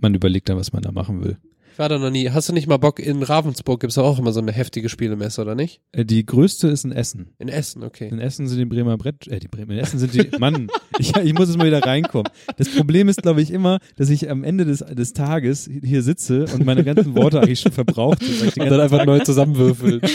man 0.00 0.14
überlegt 0.14 0.48
dann, 0.48 0.56
was 0.56 0.72
man 0.72 0.82
da 0.82 0.92
machen 0.92 1.22
will. 1.22 1.38
Ich 1.76 1.78
war 1.78 1.90
da 1.90 1.98
noch 1.98 2.08
nie. 2.08 2.30
Hast 2.30 2.48
du 2.48 2.54
nicht 2.54 2.68
mal 2.68 2.78
Bock, 2.78 2.98
in 3.00 3.22
Ravensburg 3.22 3.80
gibt's 3.80 3.96
doch 3.96 4.04
auch 4.04 4.18
immer 4.18 4.32
so 4.32 4.40
eine 4.40 4.50
heftige 4.50 4.88
Spielemesse, 4.88 5.42
oder 5.42 5.54
nicht? 5.54 5.82
Äh, 5.92 6.06
Die 6.06 6.24
größte 6.24 6.68
ist 6.68 6.86
in 6.86 6.92
Essen. 6.92 7.32
In 7.38 7.48
Essen, 7.48 7.82
okay. 7.82 8.08
In 8.08 8.18
Essen 8.18 8.48
sind 8.48 8.58
die 8.58 8.64
Bremer 8.64 8.96
Brett, 8.96 9.28
äh, 9.28 9.40
die 9.40 9.48
Bremer, 9.48 9.74
in 9.74 9.80
Essen 9.80 9.98
sind 9.98 10.14
die, 10.14 10.38
Mann, 10.38 10.68
ich, 10.98 11.14
ich 11.14 11.34
muss 11.34 11.48
jetzt 11.48 11.58
mal 11.58 11.66
wieder 11.66 11.82
reinkommen. 11.82 12.32
Das 12.56 12.70
Problem 12.70 13.10
ist, 13.10 13.20
glaube 13.20 13.42
ich, 13.42 13.50
immer, 13.50 13.78
dass 13.96 14.08
ich 14.08 14.30
am 14.30 14.42
Ende 14.42 14.64
des, 14.64 14.78
des 14.78 15.12
Tages 15.12 15.68
hier 15.84 16.02
sitze 16.02 16.46
und 16.54 16.64
meine 16.64 16.82
ganzen 16.82 17.14
Worte 17.14 17.42
eigentlich 17.42 17.60
schon 17.60 17.72
verbraucht 17.72 18.24
sind. 18.24 18.56
Und 18.56 18.70
dann 18.70 18.80
einfach 18.80 19.04
neu 19.04 19.18
zusammenwürfeln. 19.18 20.00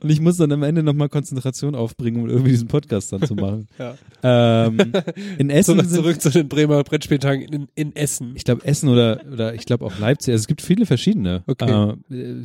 Und 0.00 0.10
ich 0.10 0.20
muss 0.20 0.36
dann 0.36 0.52
am 0.52 0.62
Ende 0.62 0.82
nochmal 0.82 1.08
Konzentration 1.08 1.74
aufbringen, 1.74 2.22
um 2.22 2.28
irgendwie 2.28 2.50
diesen 2.50 2.68
Podcast 2.68 3.12
dann 3.12 3.22
zu 3.22 3.34
machen. 3.34 3.66
Ja. 3.78 3.96
Ähm, 4.22 4.78
in 5.38 5.50
Essen 5.50 5.74
Zurück, 5.78 5.86
sind, 5.90 6.02
zurück 6.02 6.20
zu 6.20 6.30
den 6.30 6.48
Bremer 6.48 6.82
Brettspieltagen 6.84 7.42
in, 7.42 7.68
in 7.74 7.96
Essen. 7.96 8.32
ich 8.36 8.44
glaube 8.44 8.64
Essen 8.64 8.88
oder, 8.88 9.20
oder 9.30 9.54
ich 9.54 9.64
glaube 9.66 9.84
auch 9.84 9.98
Leipzig. 9.98 10.11
Also 10.20 10.32
es 10.32 10.46
gibt 10.46 10.62
viele 10.62 10.86
verschiedene. 10.86 11.42
Okay. 11.46 11.94
Äh, 12.10 12.42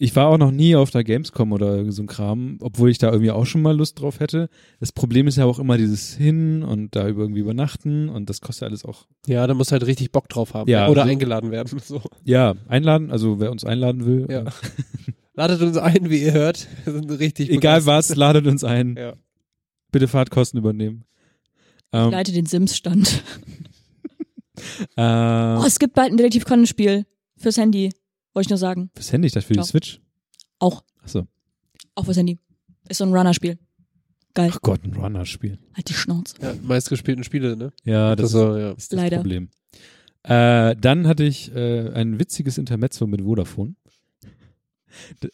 ich 0.00 0.14
war 0.14 0.28
auch 0.28 0.38
noch 0.38 0.52
nie 0.52 0.76
auf 0.76 0.90
der 0.92 1.02
Gamescom 1.02 1.50
oder 1.52 1.90
so 1.90 2.02
ein 2.02 2.06
Kram, 2.06 2.58
obwohl 2.60 2.88
ich 2.88 2.98
da 2.98 3.10
irgendwie 3.10 3.32
auch 3.32 3.46
schon 3.46 3.62
mal 3.62 3.76
Lust 3.76 4.00
drauf 4.00 4.20
hätte. 4.20 4.48
Das 4.78 4.92
Problem 4.92 5.26
ist 5.26 5.34
ja 5.36 5.44
auch 5.44 5.58
immer 5.58 5.76
dieses 5.76 6.14
Hin 6.14 6.62
und 6.62 6.94
da 6.94 7.08
irgendwie 7.08 7.40
übernachten 7.40 8.08
und 8.08 8.30
das 8.30 8.40
kostet 8.40 8.68
alles 8.68 8.84
auch. 8.84 9.06
Ja, 9.26 9.44
da 9.48 9.54
musst 9.54 9.70
du 9.70 9.72
halt 9.72 9.86
richtig 9.86 10.12
Bock 10.12 10.28
drauf 10.28 10.54
haben. 10.54 10.70
Ja, 10.70 10.88
Oder 10.88 11.02
so- 11.02 11.08
eingeladen 11.10 11.50
werden. 11.50 11.80
So. 11.84 12.00
Ja, 12.24 12.54
einladen, 12.68 13.10
also 13.10 13.40
wer 13.40 13.50
uns 13.50 13.64
einladen 13.64 14.06
will. 14.06 14.26
Ja. 14.30 14.42
äh, 14.42 14.50
Ladet 15.34 15.62
uns 15.62 15.76
ein, 15.76 16.10
wie 16.10 16.22
ihr 16.22 16.32
hört. 16.32 16.68
Wir 16.84 16.92
sind 16.92 17.10
richtig 17.10 17.48
egal 17.50 17.80
begeistert. 17.80 17.86
was, 18.10 18.16
ladet 18.16 18.46
uns 18.46 18.62
ein. 18.64 18.94
Ja. 18.96 19.14
Bitte 19.90 20.06
Fahrtkosten 20.06 20.58
übernehmen. 20.60 21.04
ich 21.92 21.98
Ähm, 21.98 22.10
leite 22.12 22.30
den 22.32 22.46
Sims-Stand. 22.46 23.24
Äh, 24.96 25.60
Oh, 25.60 25.64
es 25.66 25.78
gibt 25.78 25.94
bald 25.94 26.10
ein 26.12 26.16
Detektiv-Conan-Spiel 26.16 27.06
fürs 27.36 27.56
Handy. 27.56 27.90
Wollte 28.34 28.46
ich 28.46 28.50
nur 28.50 28.58
sagen. 28.58 28.90
fürs 28.94 29.12
Handy, 29.12 29.26
ich 29.26 29.32
dachte 29.32 29.46
für 29.46 29.52
die 29.54 29.58
Ciao. 29.58 29.66
Switch. 29.66 30.00
Auch. 30.58 30.82
Achso. 31.02 31.26
Auch 31.94 32.04
fürs 32.04 32.16
Handy. 32.16 32.38
Ist 32.88 32.98
so 32.98 33.04
ein 33.04 33.12
Runner-Spiel. 33.14 33.58
Geil. 34.34 34.50
Ach 34.52 34.60
Gott, 34.62 34.84
ein 34.84 34.94
Runner-Spiel. 34.94 35.58
Halt 35.74 35.88
die 35.88 35.94
Schnauze. 35.94 36.34
Ja, 36.40 36.54
meistgespielten 36.62 37.24
Spiele, 37.24 37.56
ne? 37.56 37.72
Ja, 37.84 38.14
das 38.14 38.34
also, 38.34 38.56
ja. 38.56 38.72
ist 38.72 38.92
das 38.92 38.96
Leider. 38.96 39.16
Problem. 39.16 39.48
Äh, 40.22 40.76
dann 40.76 41.06
hatte 41.08 41.24
ich 41.24 41.54
äh, 41.54 41.88
ein 41.90 42.18
witziges 42.20 42.58
Intermezzo 42.58 43.06
mit 43.06 43.22
Vodafone. 43.22 43.74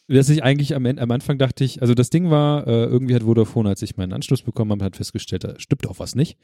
Dass 0.08 0.28
ich 0.28 0.42
eigentlich 0.42 0.74
am, 0.74 0.84
Ende, 0.86 1.02
am 1.02 1.10
Anfang 1.10 1.38
dachte 1.38 1.64
ich, 1.64 1.80
also 1.80 1.94
das 1.94 2.10
Ding 2.10 2.30
war, 2.30 2.66
äh, 2.66 2.84
irgendwie 2.84 3.14
hat 3.14 3.22
Vodafone, 3.22 3.68
als 3.68 3.82
ich 3.82 3.96
meinen 3.96 4.12
Anschluss 4.12 4.42
bekommen 4.42 4.72
habe, 4.72 4.84
hat 4.84 4.96
festgestellt, 4.96 5.44
da 5.44 5.58
stimmt 5.58 5.86
auch 5.86 5.98
was 5.98 6.14
nicht. 6.14 6.38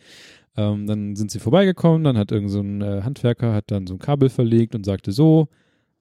Ähm, 0.57 0.87
dann 0.87 1.17
sind 1.17 1.31
sie 1.31 1.39
vorbeigekommen, 1.39 2.05
dann 2.05 2.19
hat 2.19 2.33
irgend 2.33 2.51
so 2.51 2.61
ein 2.61 2.81
äh, 2.83 3.03
Handwerker 3.03 3.53
hat 3.53 3.71
dann 3.71 3.87
so 3.87 3.95
ein 3.95 3.99
Kabel 3.99 4.29
verlegt 4.29 4.75
und 4.75 4.85
sagte 4.85 5.13
so, 5.13 5.49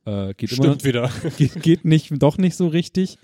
äh, 0.06 0.34
geht 0.34 0.52
immer 0.54 0.68
noch, 0.68 0.84
wieder. 0.84 1.10
geht, 1.38 1.62
geht 1.62 1.86
nicht, 1.86 2.12
doch 2.22 2.38
nicht 2.38 2.56
so 2.56 2.68
richtig. 2.68 3.18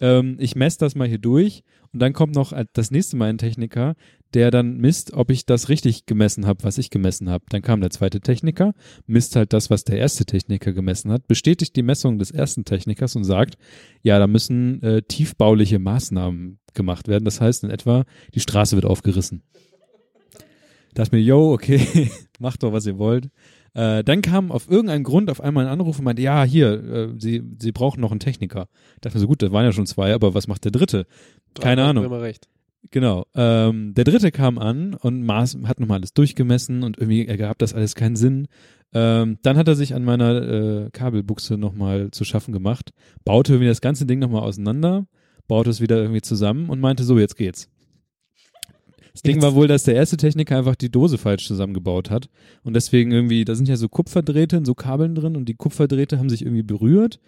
Ähm, 0.00 0.36
ich 0.38 0.56
messe 0.56 0.78
das 0.78 0.94
mal 0.94 1.08
hier 1.08 1.18
durch 1.18 1.64
und 1.92 2.00
dann 2.00 2.12
kommt 2.12 2.34
noch 2.34 2.52
äh, 2.52 2.66
das 2.72 2.90
nächste 2.90 3.16
Mal 3.16 3.30
ein 3.30 3.38
Techniker, 3.38 3.94
der 4.34 4.50
dann 4.50 4.76
misst, 4.76 5.12
ob 5.12 5.30
ich 5.30 5.46
das 5.46 5.68
richtig 5.68 6.06
gemessen 6.06 6.46
habe, 6.46 6.62
was 6.64 6.78
ich 6.78 6.90
gemessen 6.90 7.30
habe. 7.30 7.44
Dann 7.48 7.62
kam 7.62 7.80
der 7.80 7.90
zweite 7.90 8.20
Techniker, 8.20 8.74
misst 9.06 9.36
halt 9.36 9.52
das, 9.52 9.70
was 9.70 9.84
der 9.84 9.98
erste 9.98 10.26
Techniker 10.26 10.72
gemessen 10.72 11.10
hat, 11.10 11.26
bestätigt 11.26 11.76
die 11.76 11.82
Messung 11.82 12.18
des 12.18 12.30
ersten 12.30 12.64
Technikers 12.64 13.16
und 13.16 13.24
sagt, 13.24 13.56
ja, 14.02 14.18
da 14.18 14.26
müssen 14.26 14.82
äh, 14.82 15.02
tiefbauliche 15.02 15.78
Maßnahmen 15.78 16.58
gemacht 16.74 17.08
werden. 17.08 17.24
Das 17.24 17.40
heißt 17.40 17.64
in 17.64 17.70
etwa, 17.70 18.04
die 18.34 18.40
Straße 18.40 18.76
wird 18.76 18.86
aufgerissen. 18.86 19.42
Dachte 20.94 21.14
mir, 21.14 21.22
yo, 21.22 21.52
okay, 21.52 22.10
macht 22.38 22.62
doch, 22.62 22.72
was 22.72 22.86
ihr 22.86 22.98
wollt. 22.98 23.30
Äh, 23.74 24.02
dann 24.02 24.22
kam 24.22 24.50
auf 24.50 24.68
irgendeinen 24.68 25.04
Grund 25.04 25.30
auf 25.30 25.40
einmal 25.40 25.66
ein 25.66 25.72
Anruf 25.72 25.98
und 25.98 26.04
meinte, 26.04 26.22
ja, 26.22 26.44
hier, 26.44 26.72
äh, 26.72 27.08
sie, 27.18 27.42
sie 27.58 27.72
brauchen 27.72 28.00
noch 28.00 28.10
einen 28.10 28.20
Techniker. 28.20 28.68
Dachte 29.00 29.16
mir 29.16 29.20
so, 29.20 29.28
gut, 29.28 29.42
das 29.42 29.52
waren 29.52 29.64
ja 29.64 29.72
schon 29.72 29.86
zwei, 29.86 30.12
aber 30.12 30.34
was 30.34 30.48
macht 30.48 30.64
der 30.64 30.72
dritte? 30.72 31.06
Keine 31.60 31.84
Ahnung. 31.84 32.04
Immer 32.04 32.20
recht. 32.20 32.48
Genau. 32.90 33.26
Ähm, 33.34 33.92
der 33.94 34.04
dritte 34.04 34.30
kam 34.30 34.58
an 34.58 34.94
und 34.94 35.22
Maß, 35.22 35.58
hat 35.64 35.80
nochmal 35.80 35.98
alles 35.98 36.14
durchgemessen 36.14 36.82
und 36.82 36.98
irgendwie 36.98 37.26
ergab 37.26 37.58
das 37.58 37.74
alles 37.74 37.94
keinen 37.94 38.16
Sinn. 38.16 38.48
Ähm, 38.94 39.38
dann 39.42 39.56
hat 39.56 39.68
er 39.68 39.74
sich 39.74 39.94
an 39.94 40.04
meiner 40.04 40.42
äh, 40.86 40.90
Kabelbuchse 40.90 41.58
nochmal 41.58 42.10
zu 42.10 42.24
schaffen 42.24 42.52
gemacht, 42.52 42.92
baute 43.24 43.52
irgendwie 43.52 43.68
das 43.68 43.82
ganze 43.82 44.06
Ding 44.06 44.18
nochmal 44.18 44.42
auseinander, 44.42 45.06
baute 45.46 45.68
es 45.68 45.80
wieder 45.80 45.98
irgendwie 45.98 46.22
zusammen 46.22 46.70
und 46.70 46.80
meinte, 46.80 47.04
so, 47.04 47.18
jetzt 47.18 47.36
geht's. 47.36 47.68
Das 49.12 49.22
Ding 49.22 49.42
war 49.42 49.54
wohl, 49.54 49.66
dass 49.66 49.82
der 49.82 49.96
erste 49.96 50.16
Techniker 50.16 50.56
einfach 50.56 50.76
die 50.76 50.92
Dose 50.92 51.18
falsch 51.18 51.46
zusammengebaut 51.48 52.08
hat 52.08 52.28
und 52.62 52.74
deswegen 52.74 53.10
irgendwie, 53.10 53.44
da 53.44 53.56
sind 53.56 53.68
ja 53.68 53.76
so 53.76 53.88
Kupferdrähte 53.88 54.56
in 54.56 54.64
so 54.64 54.74
Kabeln 54.74 55.16
drin 55.16 55.36
und 55.36 55.46
die 55.46 55.56
Kupferdrähte 55.56 56.18
haben 56.18 56.30
sich 56.30 56.42
irgendwie 56.42 56.62
berührt 56.62 57.18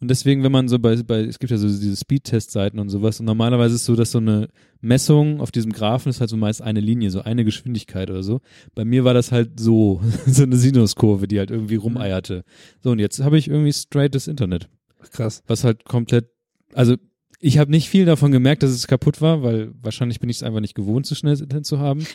und 0.00 0.08
deswegen, 0.08 0.42
wenn 0.42 0.52
man 0.52 0.66
so 0.68 0.78
bei, 0.78 0.96
bei 1.02 1.20
es 1.20 1.38
gibt 1.38 1.50
ja 1.50 1.58
so 1.58 1.68
diese 1.68 1.94
Speedtest-Seiten 1.94 2.78
und 2.78 2.88
sowas 2.88 3.20
und 3.20 3.26
normalerweise 3.26 3.74
ist 3.74 3.82
es 3.82 3.86
so, 3.86 3.96
dass 3.96 4.12
so 4.12 4.18
eine 4.18 4.48
Messung 4.80 5.40
auf 5.42 5.50
diesem 5.50 5.72
Graphen 5.72 6.08
ist 6.08 6.20
halt 6.20 6.30
so 6.30 6.38
meist 6.38 6.62
eine 6.62 6.80
Linie, 6.80 7.10
so 7.10 7.20
eine 7.20 7.44
Geschwindigkeit 7.44 8.10
oder 8.10 8.22
so. 8.22 8.40
Bei 8.74 8.86
mir 8.86 9.04
war 9.04 9.12
das 9.12 9.30
halt 9.30 9.60
so, 9.60 10.00
so 10.26 10.44
eine 10.44 10.56
Sinuskurve, 10.56 11.28
die 11.28 11.38
halt 11.38 11.50
irgendwie 11.50 11.76
rumeierte. 11.76 12.44
So 12.82 12.92
und 12.92 12.98
jetzt 12.98 13.20
habe 13.20 13.36
ich 13.36 13.48
irgendwie 13.48 13.74
straight 13.74 14.14
das 14.14 14.26
Internet, 14.26 14.70
krass. 15.12 15.42
was 15.46 15.64
halt 15.64 15.84
komplett, 15.84 16.30
also 16.72 16.96
Ich 17.42 17.58
habe 17.58 17.70
nicht 17.70 17.90
viel 17.90 18.06
davon 18.06 18.32
gemerkt, 18.32 18.62
dass 18.62 18.70
es 18.70 18.86
kaputt 18.86 19.20
war, 19.20 19.42
weil 19.42 19.72
wahrscheinlich 19.82 20.18
bin 20.18 20.30
ich 20.30 20.36
es 20.36 20.42
einfach 20.42 20.60
nicht 20.60 20.74
gewohnt, 20.74 21.04
so 21.04 21.14
schnell 21.14 21.38
Internet 21.38 21.66
zu 21.66 21.78
haben. 21.78 22.06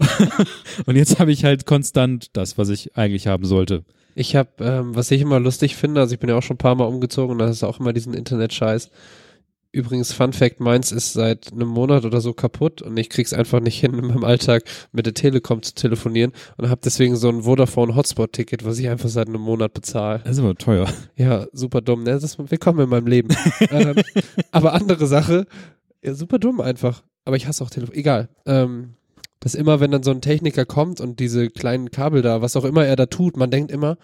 und 0.86 0.96
jetzt 0.96 1.20
habe 1.20 1.30
ich 1.30 1.44
halt 1.44 1.64
konstant 1.64 2.28
das, 2.32 2.58
was 2.58 2.70
ich 2.70 2.96
eigentlich 2.96 3.28
haben 3.28 3.44
sollte. 3.44 3.84
Ich 4.20 4.36
habe, 4.36 4.50
ähm, 4.60 4.94
was 4.94 5.10
ich 5.12 5.22
immer 5.22 5.40
lustig 5.40 5.76
finde, 5.76 6.02
also 6.02 6.12
ich 6.12 6.20
bin 6.20 6.28
ja 6.28 6.36
auch 6.36 6.42
schon 6.42 6.56
ein 6.56 6.58
paar 6.58 6.74
Mal 6.74 6.84
umgezogen 6.84 7.32
und 7.32 7.38
da 7.38 7.48
ist 7.48 7.64
auch 7.64 7.80
immer 7.80 7.94
diesen 7.94 8.12
Internet-Scheiß. 8.12 8.90
Übrigens, 9.72 10.12
Fun 10.12 10.34
Fact, 10.34 10.60
meins 10.60 10.92
ist 10.92 11.14
seit 11.14 11.50
einem 11.54 11.68
Monat 11.68 12.04
oder 12.04 12.20
so 12.20 12.34
kaputt 12.34 12.82
und 12.82 12.98
ich 12.98 13.08
krieg's 13.08 13.32
einfach 13.32 13.60
nicht 13.60 13.80
hin, 13.80 13.94
in 13.94 14.08
meinem 14.08 14.24
Alltag 14.24 14.64
mit 14.92 15.06
der 15.06 15.14
Telekom 15.14 15.62
zu 15.62 15.74
telefonieren 15.74 16.32
und 16.58 16.68
habe 16.68 16.82
deswegen 16.84 17.16
so 17.16 17.30
ein 17.30 17.44
Vodafone 17.44 17.96
Hotspot-Ticket, 17.96 18.62
was 18.62 18.78
ich 18.78 18.90
einfach 18.90 19.08
seit 19.08 19.28
einem 19.28 19.40
Monat 19.40 19.72
bezahle. 19.72 20.20
Das 20.22 20.32
ist 20.32 20.40
aber 20.40 20.54
teuer. 20.54 20.86
Ja, 21.16 21.46
super 21.54 21.80
dumm. 21.80 22.02
Ne? 22.02 22.10
Das 22.10 22.22
ist 22.22 22.38
willkommen 22.38 22.80
in 22.80 22.90
meinem 22.90 23.06
Leben. 23.06 23.34
ähm, 23.70 24.02
aber 24.50 24.74
andere 24.74 25.06
Sache, 25.06 25.46
ja, 26.04 26.12
super 26.12 26.38
dumm 26.38 26.60
einfach. 26.60 27.02
Aber 27.24 27.36
ich 27.36 27.46
hasse 27.46 27.64
auch 27.64 27.70
Telefon. 27.70 27.94
Egal. 27.94 28.28
Ähm, 28.44 28.96
dass 29.40 29.54
immer, 29.54 29.80
wenn 29.80 29.90
dann 29.90 30.02
so 30.02 30.10
ein 30.10 30.20
Techniker 30.20 30.66
kommt 30.66 31.00
und 31.00 31.18
diese 31.18 31.48
kleinen 31.48 31.90
Kabel 31.90 32.22
da, 32.22 32.42
was 32.42 32.56
auch 32.56 32.64
immer 32.64 32.84
er 32.84 32.96
da 32.96 33.06
tut, 33.06 33.36
man 33.36 33.50
denkt 33.50 33.72
immer, 33.72 33.96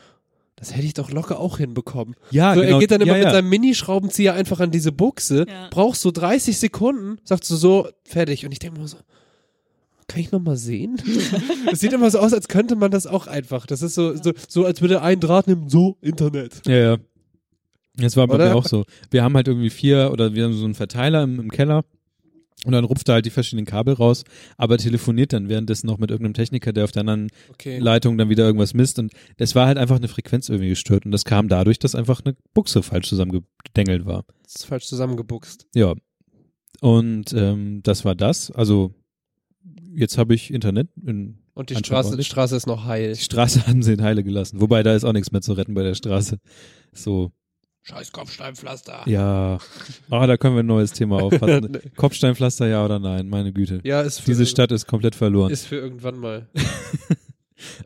das 0.57 0.75
hätte 0.75 0.87
ich 0.87 0.95
doch 0.95 1.11
locker 1.11 1.39
auch 1.39 1.59
hinbekommen. 1.59 2.17
Ja, 2.31 2.55
so, 2.55 2.63
genau. 2.63 2.75
Er 2.75 2.81
geht 2.81 2.91
dann 2.91 3.03
immer 3.03 3.13
ja, 3.13 3.19
mit 3.19 3.25
ja. 3.27 3.33
seinem 3.33 3.51
Minischraubenzieher 3.51 4.33
einfach 4.33 4.61
an 4.61 4.71
diese 4.71 4.91
Buchse, 4.91 5.45
Ja. 5.47 5.69
brauchst 5.71 6.01
so 6.01 6.11
30 6.11 6.59
Sekunden, 6.59 7.19
sagst 7.25 7.51
du 7.51 7.57
so, 7.57 7.89
fertig. 8.05 8.47
Und 8.47 8.53
ich 8.53 8.59
denke 8.59 8.81
mir 8.81 8.89
so, 8.89 8.97
kann 10.09 10.21
ich 10.21 10.33
noch 10.33 10.41
mal 10.41 10.57
sehen? 10.57 10.97
Es 11.71 11.81
sieht 11.81 11.93
immer 11.93 12.11
so 12.11 12.21
aus, 12.21 12.33
als 12.33 12.49
könnte 12.49 12.77
man 12.77 12.91
das 12.91 13.07
auch 13.07 13.27
einfach. 13.27 13.67
Das 13.67 13.83
ist 13.83 13.95
so, 13.95 14.15
so, 14.17 14.33
so 14.49 14.65
als 14.65 14.81
würde 14.81 15.03
ein 15.03 15.21
Draht 15.21 15.49
nehmen, 15.49 15.69
so 15.69 15.99
Internet. 16.01 16.63
Ja, 16.67 16.77
ja. 16.77 16.97
Das 17.97 18.17
war 18.17 18.27
bei 18.27 18.37
Oder? 18.37 18.49
mir 18.51 18.55
auch 18.55 18.67
so. 18.67 18.85
Wir 19.11 19.25
haben 19.25 19.35
halt 19.35 19.49
irgendwie 19.49 19.71
vier 19.71 20.11
oder 20.13 20.35
wir 20.35 20.45
haben 20.45 20.53
so 20.53 20.65
einen 20.65 20.75
Verteiler 20.75 21.23
im, 21.23 21.41
im 21.41 21.51
Keller 21.51 21.85
und 22.67 22.73
dann 22.73 22.85
rupft 22.85 23.09
er 23.09 23.15
halt 23.15 23.27
die 23.27 23.31
verschiedenen 23.31 23.65
Kabel 23.67 23.95
raus, 23.95 24.25
aber 24.57 24.77
telefoniert 24.79 25.33
dann 25.33 25.49
währenddessen 25.49 25.87
noch 25.87 25.99
mit 25.99 26.11
irgendeinem 26.11 26.35
Techniker, 26.35 26.73
der 26.73 26.85
auf 26.85 26.93
der 26.93 27.01
anderen 27.01 27.29
Okay. 27.53 27.79
Leitung 27.79 28.19
dann 28.19 28.29
wieder 28.29 28.45
irgendwas 28.45 28.75
misst 28.75 28.99
und 28.99 29.13
das 29.39 29.55
war 29.55 29.67
halt 29.67 29.79
einfach 29.79 29.97
eine 29.97 30.09
Frequenz 30.09 30.49
irgendwie 30.49 30.69
gestört 30.71 31.07
und 31.07 31.13
das 31.13 31.25
kam 31.25 31.49
dadurch, 31.49 31.79
dass 31.79 31.95
einfach 31.95 32.21
eine 32.25 32.37
Buchse 32.55 32.83
falsch 32.83 33.09
zusammengedengelt 33.09 34.05
war. 34.05 34.25
Das 34.45 34.57
ist 34.57 34.65
falsch 34.67 34.87
zusammengebuchst. 34.87 35.67
Ja. 35.75 35.95
Und 36.81 37.33
ähm, 37.33 37.81
das 37.83 38.05
war 38.05 38.15
das. 38.15 38.51
Also 38.51 38.93
jetzt 39.95 40.19
habe 40.19 40.35
ich 40.35 40.53
Internet 40.53 40.89
in 41.07 41.39
Und 41.55 41.71
die 41.71 41.77
Straße, 41.77 42.09
ordentlich. 42.09 42.27
Straße 42.27 42.55
ist 42.57 42.67
noch 42.67 42.85
heil. 42.85 43.15
die 43.15 43.21
Straße 43.21 43.67
haben 43.67 43.83
sie 43.83 43.95
in 43.95 44.03
Heile 44.03 44.23
gelassen. 44.23 44.61
Wobei 44.61 44.83
da 44.83 44.95
ist 44.95 45.05
auch 45.05 45.13
nichts 45.15 45.33
mehr 45.33 45.41
zu 45.41 45.55
retten 45.55 45.75
bei 45.75 45.83
der 45.83 45.95
Straße. 45.95 46.39
So, 46.93 47.33
Scheiß 47.89 48.11
Kopfsteinpflaster. 48.13 49.03
ja. 49.07 49.59
Ah, 50.11 50.27
da 50.27 50.37
können 50.37 50.57
wir 50.57 50.63
ein 50.65 50.67
neues 50.67 50.93
Thema 50.93 51.23
auffassen. 51.23 51.79
Kopfsteinpflaster, 51.97 52.67
ja 52.67 52.85
oder 52.85 52.99
nein? 52.99 53.29
Meine 53.29 53.53
Güte. 53.53 53.81
Ja, 53.85 54.01
ist 54.03 54.21
für, 54.21 54.27
Diese 54.27 54.45
Stadt 54.47 54.73
ist 54.73 54.87
komplett 54.87 55.15
verloren. 55.15 55.53
ist 55.53 55.67
für 55.67 55.77
irgendwann 55.77 56.19
mal. 56.19 56.49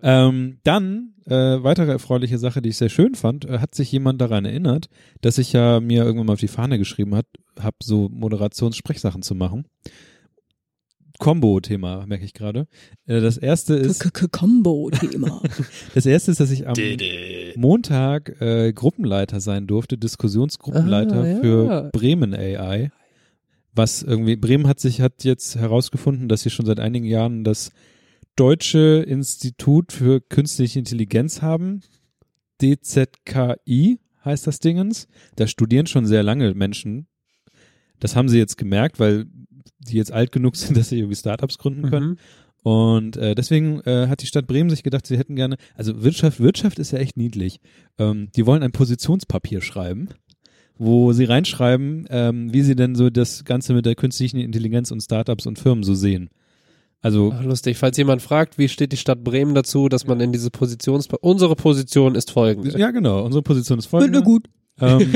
Ähm, 0.02 0.58
dann, 0.64 1.14
äh, 1.26 1.62
weitere 1.62 1.92
erfreuliche 1.92 2.38
Sache, 2.38 2.60
die 2.60 2.70
ich 2.70 2.76
sehr 2.76 2.88
schön 2.88 3.14
fand, 3.14 3.44
äh, 3.44 3.58
hat 3.60 3.74
sich 3.74 3.92
jemand 3.92 4.20
daran 4.20 4.44
erinnert, 4.44 4.88
dass 5.20 5.38
ich 5.38 5.52
ja 5.52 5.78
mir 5.78 6.02
irgendwann 6.04 6.26
mal 6.26 6.32
auf 6.32 6.40
die 6.40 6.48
Fahne 6.48 6.76
geschrieben 6.76 7.14
hat, 7.14 7.26
habe 7.58 7.76
so 7.80 8.08
Moderationssprechsachen 8.08 9.22
zu 9.22 9.34
machen. 9.36 9.66
Combo-Thema, 11.20 12.06
merke 12.06 12.24
ich 12.24 12.34
gerade. 12.34 12.66
Äh, 13.06 13.20
das 13.20 13.36
erste 13.36 13.74
ist, 13.74 14.02
Combo-Thema. 14.32 15.42
das 15.94 16.06
erste 16.06 16.32
ist, 16.32 16.40
dass 16.40 16.50
ich 16.50 16.66
am 16.66 16.74
Montag 17.56 18.40
äh, 18.40 18.72
Gruppenleiter 18.72 19.40
sein 19.40 19.66
durfte, 19.68 19.96
Diskussionsgruppenleiter 19.96 21.22
Ah, 21.22 21.26
ja. 21.26 21.40
für 21.40 21.90
Bremen 21.92 22.34
AI. 22.34 22.90
Was 23.72 24.02
irgendwie, 24.02 24.34
Bremen 24.34 24.66
hat 24.66 24.80
sich, 24.80 25.00
hat 25.00 25.22
jetzt 25.22 25.54
herausgefunden, 25.56 26.28
dass 26.28 26.42
sie 26.42 26.50
schon 26.50 26.66
seit 26.66 26.80
einigen 26.80 27.06
Jahren 27.06 27.44
das 27.44 27.70
Deutsche 28.34 29.04
Institut 29.06 29.92
für 29.92 30.20
Künstliche 30.20 30.78
Intelligenz 30.78 31.42
haben. 31.42 31.82
DZKI 32.60 33.98
heißt 34.24 34.46
das 34.46 34.60
Dingens. 34.60 35.08
Da 35.36 35.46
studieren 35.46 35.86
schon 35.86 36.06
sehr 36.06 36.22
lange 36.22 36.52
Menschen. 36.54 37.06
Das 38.00 38.16
haben 38.16 38.28
sie 38.28 38.38
jetzt 38.38 38.56
gemerkt, 38.56 38.98
weil 38.98 39.26
die 39.78 39.96
jetzt 39.96 40.12
alt 40.12 40.32
genug 40.32 40.56
sind, 40.56 40.76
dass 40.76 40.88
sie 40.88 40.98
irgendwie 40.98 41.16
Startups 41.16 41.58
gründen 41.58 41.90
können. 41.90 42.10
Mhm. 42.10 42.16
Und 42.62 43.16
äh, 43.16 43.34
deswegen 43.34 43.80
äh, 43.80 44.08
hat 44.08 44.20
die 44.22 44.26
Stadt 44.26 44.46
Bremen 44.46 44.68
sich 44.68 44.82
gedacht, 44.82 45.06
sie 45.06 45.16
hätten 45.16 45.34
gerne, 45.34 45.56
also 45.74 46.02
Wirtschaft, 46.02 46.40
Wirtschaft 46.40 46.78
ist 46.78 46.90
ja 46.90 46.98
echt 46.98 47.16
niedlich. 47.16 47.58
Ähm, 47.98 48.28
die 48.36 48.44
wollen 48.44 48.62
ein 48.62 48.72
Positionspapier 48.72 49.62
schreiben, 49.62 50.10
wo 50.76 51.12
sie 51.12 51.24
reinschreiben, 51.24 52.06
ähm, 52.10 52.52
wie 52.52 52.62
sie 52.62 52.76
denn 52.76 52.94
so 52.94 53.08
das 53.08 53.44
Ganze 53.44 53.72
mit 53.72 53.86
der 53.86 53.94
künstlichen 53.94 54.38
Intelligenz 54.38 54.90
und 54.90 55.00
Startups 55.00 55.46
und 55.46 55.58
Firmen 55.58 55.84
so 55.84 55.94
sehen. 55.94 56.28
Also 57.00 57.32
Ach, 57.34 57.42
lustig. 57.42 57.78
Falls 57.78 57.96
jemand 57.96 58.20
fragt, 58.20 58.58
wie 58.58 58.68
steht 58.68 58.92
die 58.92 58.98
Stadt 58.98 59.24
Bremen 59.24 59.54
dazu, 59.54 59.88
dass 59.88 60.06
man 60.06 60.20
in 60.20 60.32
diese 60.32 60.50
Positions... 60.50 61.08
Unsere 61.22 61.56
Position 61.56 62.14
ist 62.14 62.30
folgende. 62.30 62.78
ja 62.78 62.90
genau, 62.90 63.24
unsere 63.24 63.42
Position 63.42 63.78
ist 63.78 63.86
folgende. 63.86 64.22
gut. 64.22 64.48
Ähm, 64.80 65.10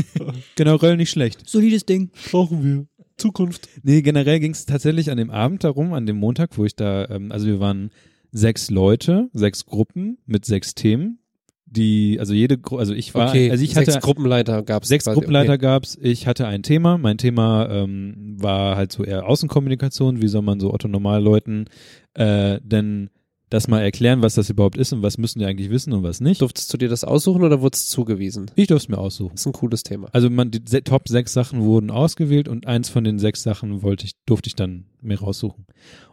generell 0.56 0.98
nicht 0.98 1.10
schlecht. 1.10 1.48
Solides 1.48 1.86
Ding. 1.86 2.10
Brauchen 2.30 2.62
wir. 2.62 2.86
Zukunft. 3.20 3.68
Nee, 3.82 4.02
generell 4.02 4.40
ging 4.40 4.52
es 4.52 4.66
tatsächlich 4.66 5.10
an 5.10 5.16
dem 5.16 5.30
Abend 5.30 5.64
darum, 5.64 5.92
an 5.92 6.06
dem 6.06 6.16
Montag, 6.16 6.56
wo 6.58 6.64
ich 6.64 6.74
da, 6.74 7.08
ähm, 7.08 7.30
also 7.30 7.46
wir 7.46 7.60
waren 7.60 7.90
sechs 8.32 8.70
Leute, 8.70 9.28
sechs 9.32 9.66
Gruppen 9.66 10.18
mit 10.26 10.44
sechs 10.44 10.74
Themen, 10.74 11.18
die, 11.66 12.18
also 12.18 12.34
jede, 12.34 12.58
Gru 12.58 12.78
also 12.78 12.94
ich 12.94 13.14
war, 13.14 13.28
okay, 13.28 13.50
also 13.50 13.62
ich 13.62 13.74
sechs 13.74 13.94
hatte 13.94 14.00
Gruppenleiter 14.00 14.62
gab 14.62 14.82
es. 14.82 14.88
sechs 14.88 15.04
Gruppenleiter 15.04 15.56
gab's, 15.56 15.96
ich 16.00 16.26
hatte 16.26 16.46
ein 16.46 16.62
Thema, 16.62 16.98
mein 16.98 17.16
Thema 17.16 17.68
ähm, 17.70 18.36
war 18.40 18.76
halt 18.76 18.90
so 18.90 19.04
eher 19.04 19.28
Außenkommunikation, 19.28 20.20
wie 20.20 20.28
soll 20.28 20.42
man 20.42 20.58
so 20.58 20.72
Otto 20.72 20.88
Normalleuten 20.88 21.68
äh, 22.14 22.60
denn 22.62 23.10
das 23.50 23.68
mal 23.68 23.80
erklären, 23.80 24.22
was 24.22 24.36
das 24.36 24.48
überhaupt 24.48 24.78
ist 24.78 24.92
und 24.92 25.02
was 25.02 25.18
müssen 25.18 25.40
die 25.40 25.44
eigentlich 25.44 25.70
wissen 25.70 25.92
und 25.92 26.02
was 26.02 26.20
nicht. 26.20 26.40
Durftest 26.40 26.72
du 26.72 26.78
dir 26.78 26.88
das 26.88 27.04
aussuchen 27.04 27.42
oder 27.42 27.60
wurde 27.60 27.74
es 27.74 27.88
zugewiesen? 27.88 28.50
Ich 28.54 28.68
durfte 28.68 28.84
es 28.84 28.88
mir 28.88 28.98
aussuchen. 28.98 29.32
Das 29.32 29.42
ist 29.42 29.46
ein 29.46 29.52
cooles 29.52 29.82
Thema. 29.82 30.08
Also 30.12 30.30
man, 30.30 30.50
die 30.50 30.60
Top 30.60 31.08
sechs 31.08 31.32
Sachen 31.32 31.60
wurden 31.62 31.90
ausgewählt 31.90 32.48
und 32.48 32.66
eins 32.66 32.88
von 32.88 33.04
den 33.04 33.18
sechs 33.18 33.42
Sachen 33.42 33.82
wollte 33.82 34.06
ich, 34.06 34.12
durfte 34.24 34.46
ich 34.46 34.54
dann 34.54 34.86
mir 35.02 35.20
raussuchen. 35.20 35.66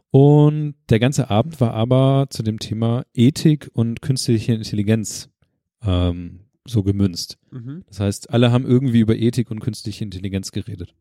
Und 0.10 0.76
der 0.90 1.00
ganze 1.00 1.30
Abend 1.30 1.62
war 1.62 1.74
aber 1.74 2.28
zu 2.30 2.42
dem 2.42 2.60
Thema 2.60 3.06
Ethik 3.14 3.70
und 3.74 4.02
künstliche 4.02 4.54
Intelligenz 4.54 5.30
ähm, 5.84 6.40
so 6.66 6.82
gemünzt. 6.84 7.38
Mhm. 7.52 7.84
Das 7.88 8.00
heißt, 8.00 8.32
alle 8.32 8.52
haben 8.52 8.66
irgendwie 8.66 9.00
über 9.00 9.16
Ethik 9.16 9.52
und 9.52 9.60
künstliche 9.60 10.04
Intelligenz 10.04 10.52
geredet. 10.52 10.96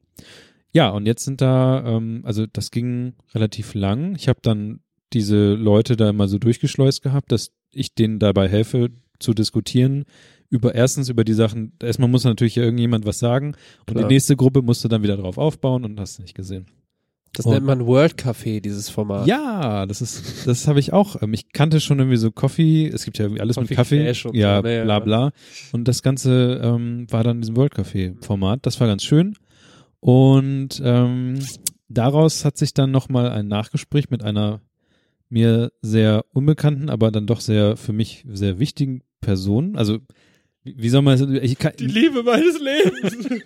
Ja, 0.73 0.91
und 0.91 1.07
jetzt 1.07 1.25
sind 1.25 1.41
da, 1.41 1.83
ähm, 1.87 2.21
also 2.25 2.47
das 2.47 2.71
ging 2.71 3.15
relativ 3.35 3.73
lang. 3.73 4.15
Ich 4.17 4.29
habe 4.29 4.41
dann 4.43 4.81
diese 5.17 5.55
Leute 5.55 5.97
da 5.97 6.11
immer 6.11 6.29
so 6.29 6.39
durchgeschleust 6.39 7.03
gehabt, 7.03 7.33
dass 7.33 7.51
ich 7.73 7.95
denen 7.95 8.19
dabei 8.19 8.49
helfe 8.49 8.91
zu 9.19 9.33
diskutieren 9.33 10.05
über 10.51 10.75
erstens 10.75 11.09
über 11.09 11.25
die 11.25 11.33
Sachen, 11.33 11.73
erstmal 11.83 12.09
muss 12.09 12.25
natürlich 12.25 12.57
irgendjemand 12.57 13.05
was 13.07 13.19
sagen 13.19 13.55
und 13.87 13.95
Klar. 13.95 14.07
die 14.07 14.15
nächste 14.15 14.37
Gruppe 14.37 14.63
musste 14.63 14.89
dann 14.89 15.03
wieder 15.03 15.17
drauf 15.17 15.39
aufbauen 15.39 15.85
und 15.85 15.99
hast 15.99 16.21
nicht 16.21 16.35
gesehen. 16.35 16.67
Das 17.33 17.45
Und- 17.47 17.53
nennt 17.55 17.67
man 17.67 17.85
World 17.87 18.15
Café, 18.15 18.61
dieses 18.61 18.89
Format. 18.89 19.27
Ja, 19.27 19.85
das 19.87 20.01
ist, 20.01 20.47
das 20.47 20.69
habe 20.69 20.79
ich 20.81 20.93
auch. 20.93 21.21
Ähm, 21.23 21.33
Ich 21.35 21.53
kannte 21.53 21.81
schon 21.81 21.99
irgendwie 21.99 22.17
so 22.17 22.31
Coffee, 22.31 22.87
es 22.89 23.05
gibt 23.05 23.19
ja 23.19 23.25
irgendwie 23.25 23.41
alles 23.43 23.57
Coffee 23.57 23.69
mit 23.71 23.77
Kaffee. 23.77 24.07
Ja, 24.39 24.59
so, 24.63 24.69
ne, 24.69 24.83
bla 24.85 24.99
bla. 25.01 25.33
Und 25.73 25.89
das 25.89 26.03
Ganze 26.03 26.61
ähm, 26.63 27.07
war 27.11 27.25
dann 27.25 27.37
in 27.39 27.41
diesem 27.43 27.57
World 27.57 27.75
Café 27.75 28.15
Format. 28.25 28.61
Das 28.65 28.79
war 28.81 28.87
ganz 28.87 29.03
schön. 29.03 29.35
Und 30.01 30.81
ähm, 30.85 31.39
daraus 31.89 32.45
hat 32.45 32.57
sich 32.57 32.73
dann 32.75 32.91
nochmal 32.91 33.31
ein 33.31 33.49
Nachgespräch 33.49 34.11
mit 34.11 34.23
einer 34.23 34.61
mir 35.29 35.73
sehr 35.83 36.25
unbekannten, 36.33 36.89
aber 36.91 37.11
dann 37.11 37.27
doch 37.27 37.41
sehr 37.41 37.77
für 37.77 37.93
mich 37.93 38.25
sehr 38.29 38.59
wichtigen 38.59 39.03
Person. 39.21 39.77
Also 39.77 39.99
wie, 40.75 40.89
soll 40.89 41.03
man 41.03 41.15
es? 41.15 41.43
Ich 41.43 41.59
kann, 41.59 41.75
Liebe 41.79 42.25
meines 42.25 42.59
Lebens. 42.59 43.45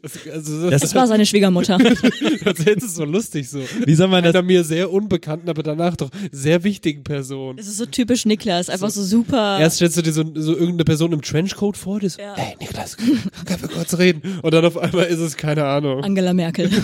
das, 0.02 0.28
also, 0.32 0.70
das, 0.70 0.80
Das 0.80 0.94
war 0.94 1.06
seine 1.06 1.26
Schwiegermutter. 1.26 1.76
das 2.44 2.58
ist 2.60 2.94
so 2.94 3.04
lustig 3.04 3.50
so. 3.50 3.60
wie 3.84 3.94
soll 3.94 4.08
man 4.08 4.24
das? 4.24 4.34
Einer 4.34 4.42
mir 4.42 4.64
sehr 4.64 4.90
unbekannten, 4.90 5.50
aber 5.50 5.62
danach 5.62 5.94
doch 5.94 6.08
sehr 6.32 6.64
wichtigen 6.64 7.04
Person. 7.04 7.58
Das 7.58 7.66
ist 7.66 7.76
so 7.76 7.84
typisch 7.84 8.24
Niklas, 8.24 8.70
einfach 8.70 8.88
so, 8.88 9.02
super. 9.02 9.58
Erst 9.60 9.76
stellst 9.76 9.98
du 9.98 10.02
dir 10.02 10.12
so, 10.12 10.22
so 10.34 10.52
irgendeine 10.52 10.84
Person 10.84 11.12
im 11.12 11.20
Trenchcoat 11.20 11.76
vor, 11.76 12.00
die 12.00 12.08
so, 12.08 12.22
Ja. 12.22 12.34
hey 12.34 12.56
Niklas, 12.58 12.96
können 12.96 13.60
wir 13.60 13.68
kurz 13.68 13.98
reden? 13.98 14.22
Und 14.40 14.54
dann 14.54 14.64
auf 14.64 14.78
einmal 14.78 15.04
ist 15.04 15.18
es 15.20 15.36
keine 15.36 15.66
Ahnung. 15.66 16.02
Angela 16.02 16.32
Merkel. 16.32 16.70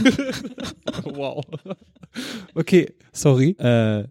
Wow. 1.04 1.44
Okay, 2.54 2.92
sorry. 3.12 3.50
Äh, 3.58 4.04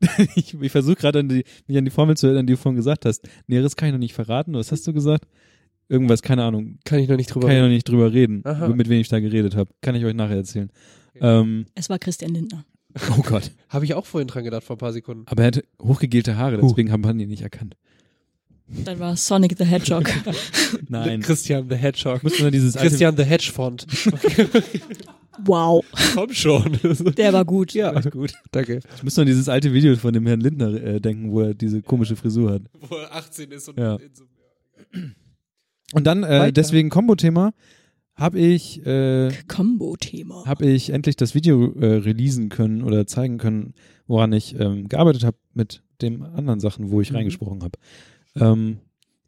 ich 0.34 0.54
ich 0.60 0.72
versuche 0.72 0.96
gerade 0.96 1.20
an 1.20 1.28
die, 1.28 1.44
mich 1.66 1.76
an 1.76 1.84
die 1.84 1.90
Formel 1.90 2.16
zu 2.16 2.26
erinnern, 2.26 2.46
die 2.46 2.54
du 2.54 2.56
vorhin 2.58 2.76
gesagt 2.76 3.04
hast. 3.04 3.28
Näheres 3.46 3.76
kann 3.76 3.88
ich 3.88 3.92
noch 3.92 3.98
nicht 3.98 4.14
verraten. 4.14 4.54
Was 4.54 4.72
hast 4.72 4.86
du 4.86 4.92
gesagt? 4.92 5.26
Irgendwas, 5.88 6.22
keine 6.22 6.44
Ahnung. 6.44 6.78
Kann 6.84 6.98
ich 6.98 7.08
noch 7.08 7.16
nicht 7.16 7.34
drüber 7.34 7.48
Kann 7.48 7.56
ich 7.56 7.60
noch 7.60 7.64
reden. 7.66 7.74
nicht 7.74 7.88
drüber 7.88 8.12
reden, 8.12 8.42
Aha. 8.44 8.68
mit 8.68 8.88
wem 8.88 9.00
ich 9.00 9.08
da 9.08 9.20
geredet 9.20 9.56
habe. 9.56 9.70
Kann 9.80 9.94
ich 9.94 10.04
euch 10.04 10.14
nachher 10.14 10.36
erzählen. 10.36 10.70
Ähm, 11.20 11.64
Es 11.74 11.88
war 11.88 11.98
Christian 11.98 12.32
Lindner. 12.32 12.64
oh 13.18 13.22
Gott. 13.22 13.50
Habe 13.68 13.84
ich 13.84 13.94
auch 13.94 14.04
vorhin 14.06 14.28
dran 14.28 14.44
gedacht, 14.44 14.64
vor 14.64 14.76
ein 14.76 14.78
paar 14.78 14.92
Sekunden. 14.92 15.24
Aber 15.26 15.42
er 15.42 15.46
hatte 15.48 15.64
hochgegelte 15.80 16.36
Haare, 16.36 16.58
deswegen 16.58 16.92
haben 16.92 17.04
wir 17.04 17.10
ihn 17.10 17.28
nicht 17.28 17.42
erkannt. 17.42 17.76
Dann 18.84 18.98
war 18.98 19.16
Sonic 19.16 19.56
the 19.58 19.64
Hedgehog. 19.64 20.10
Nein. 20.88 21.20
Christian 21.22 21.68
the 21.70 21.76
Hedgehog. 21.76 22.22
Muss 22.22 22.40
man 22.40 22.52
dieses 22.52 22.74
Christian 22.74 23.16
the 23.16 23.24
Hedgefont. 23.24 23.86
wow, 25.44 25.84
Komm 26.14 26.32
schon. 26.32 26.78
der 27.16 27.32
war 27.32 27.44
gut. 27.44 27.72
ja, 27.72 27.98
gut. 28.00 28.32
Danke. 28.50 28.80
ich 28.96 29.02
muss 29.02 29.16
nur 29.16 29.22
an 29.22 29.26
dieses 29.28 29.48
alte 29.48 29.72
Video 29.72 29.94
von 29.96 30.12
dem 30.12 30.26
Herrn 30.26 30.40
Lindner 30.40 30.72
äh, 30.74 31.00
denken, 31.00 31.30
wo 31.32 31.40
er 31.40 31.54
diese 31.54 31.80
komische 31.82 32.16
Frisur 32.16 32.52
hat. 32.52 32.62
Wo 32.88 32.96
er 32.96 33.14
18 33.14 33.50
ist 33.52 33.68
und 33.68 33.78
Ja. 33.78 33.96
in 33.96 34.10
so 34.14 34.24
Und 35.94 36.06
dann, 36.06 36.22
äh, 36.24 36.28
Weiter. 36.40 36.52
deswegen 36.52 36.90
Kombo-Thema, 36.90 37.52
habe 38.14 38.38
ich, 38.38 38.84
äh, 38.84 39.30
Combo-Thema. 39.46 40.44
habe 40.44 40.66
ich 40.66 40.90
endlich 40.90 41.16
das 41.16 41.34
Video 41.34 41.72
äh, 41.74 41.86
releasen 41.98 42.48
können 42.48 42.82
oder 42.82 43.06
zeigen 43.06 43.38
können, 43.38 43.74
woran 44.06 44.32
ich 44.32 44.58
ähm, 44.58 44.88
gearbeitet 44.88 45.24
habe 45.24 45.36
mit 45.54 45.82
den 46.02 46.22
anderen 46.22 46.60
Sachen, 46.60 46.90
wo 46.90 47.00
ich 47.00 47.10
Mhm. 47.10 47.16
reingesprochen 47.16 47.62
habe. 47.62 47.78
Ähm, 48.36 48.78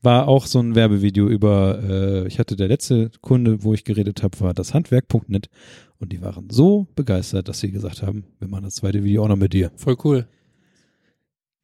war 0.03 0.28
auch 0.28 0.46
so 0.46 0.59
ein 0.61 0.74
Werbevideo 0.74 1.28
über, 1.28 1.78
äh, 1.82 2.26
ich 2.26 2.38
hatte 2.38 2.57
der 2.57 2.68
letzte 2.68 3.11
Kunde, 3.20 3.62
wo 3.62 3.74
ich 3.74 3.84
geredet 3.84 4.22
habe, 4.22 4.40
war 4.40 4.55
das 4.55 4.72
Handwerk.net 4.72 5.48
und 5.98 6.12
die 6.12 6.22
waren 6.22 6.48
so 6.51 6.86
begeistert, 6.94 7.48
dass 7.48 7.61
sie 7.61 7.70
gesagt 7.70 8.03
haben, 8.03 8.24
wir 8.38 8.48
machen 8.48 8.64
das 8.64 8.76
zweite 8.76 9.05
Video 9.05 9.24
auch 9.24 9.28
noch 9.28 9.36
mit 9.36 9.53
dir. 9.53 9.70
Voll 9.76 9.96
cool. 10.05 10.26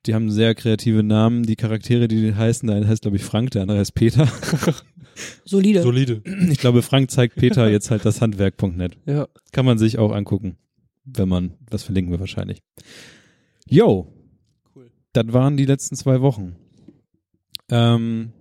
Die 0.05 0.14
haben 0.14 0.30
sehr 0.30 0.55
kreative 0.55 1.03
Namen, 1.03 1.45
die 1.45 1.57
Charaktere, 1.57 2.09
die 2.09 2.34
heißen, 2.34 2.66
der 2.66 2.76
eine 2.76 2.87
heißt 2.87 3.03
glaube 3.03 3.16
ich 3.16 3.24
Frank, 3.24 3.53
der 3.53 3.62
andere 3.62 3.78
heißt 3.78 3.95
Peter. 3.95 4.28
Solide. 5.45 5.82
Solide. 5.82 6.22
Ich 6.51 6.59
glaube, 6.59 6.82
Frank 6.82 7.11
zeigt 7.11 7.37
Peter 7.37 7.68
jetzt 7.70 7.91
halt 7.91 8.05
das 8.05 8.20
Handwerk.net. 8.20 8.99
Ja. 9.07 9.28
Kann 9.53 9.64
man 9.64 9.78
sich 9.78 9.99
auch 9.99 10.12
angucken, 10.12 10.59
wenn 11.05 11.28
man, 11.28 11.55
das 11.70 11.82
verlinken 11.84 12.12
wir 12.12 12.20
wahrscheinlich. 12.20 12.61
Yo. 13.66 14.12
Cool. 14.74 14.91
Das 15.14 15.32
waren 15.32 15.57
die 15.57 15.64
letzten 15.64 15.97
zwei 15.97 16.20
Wochen. 16.20 16.57
Ähm, 17.71 18.33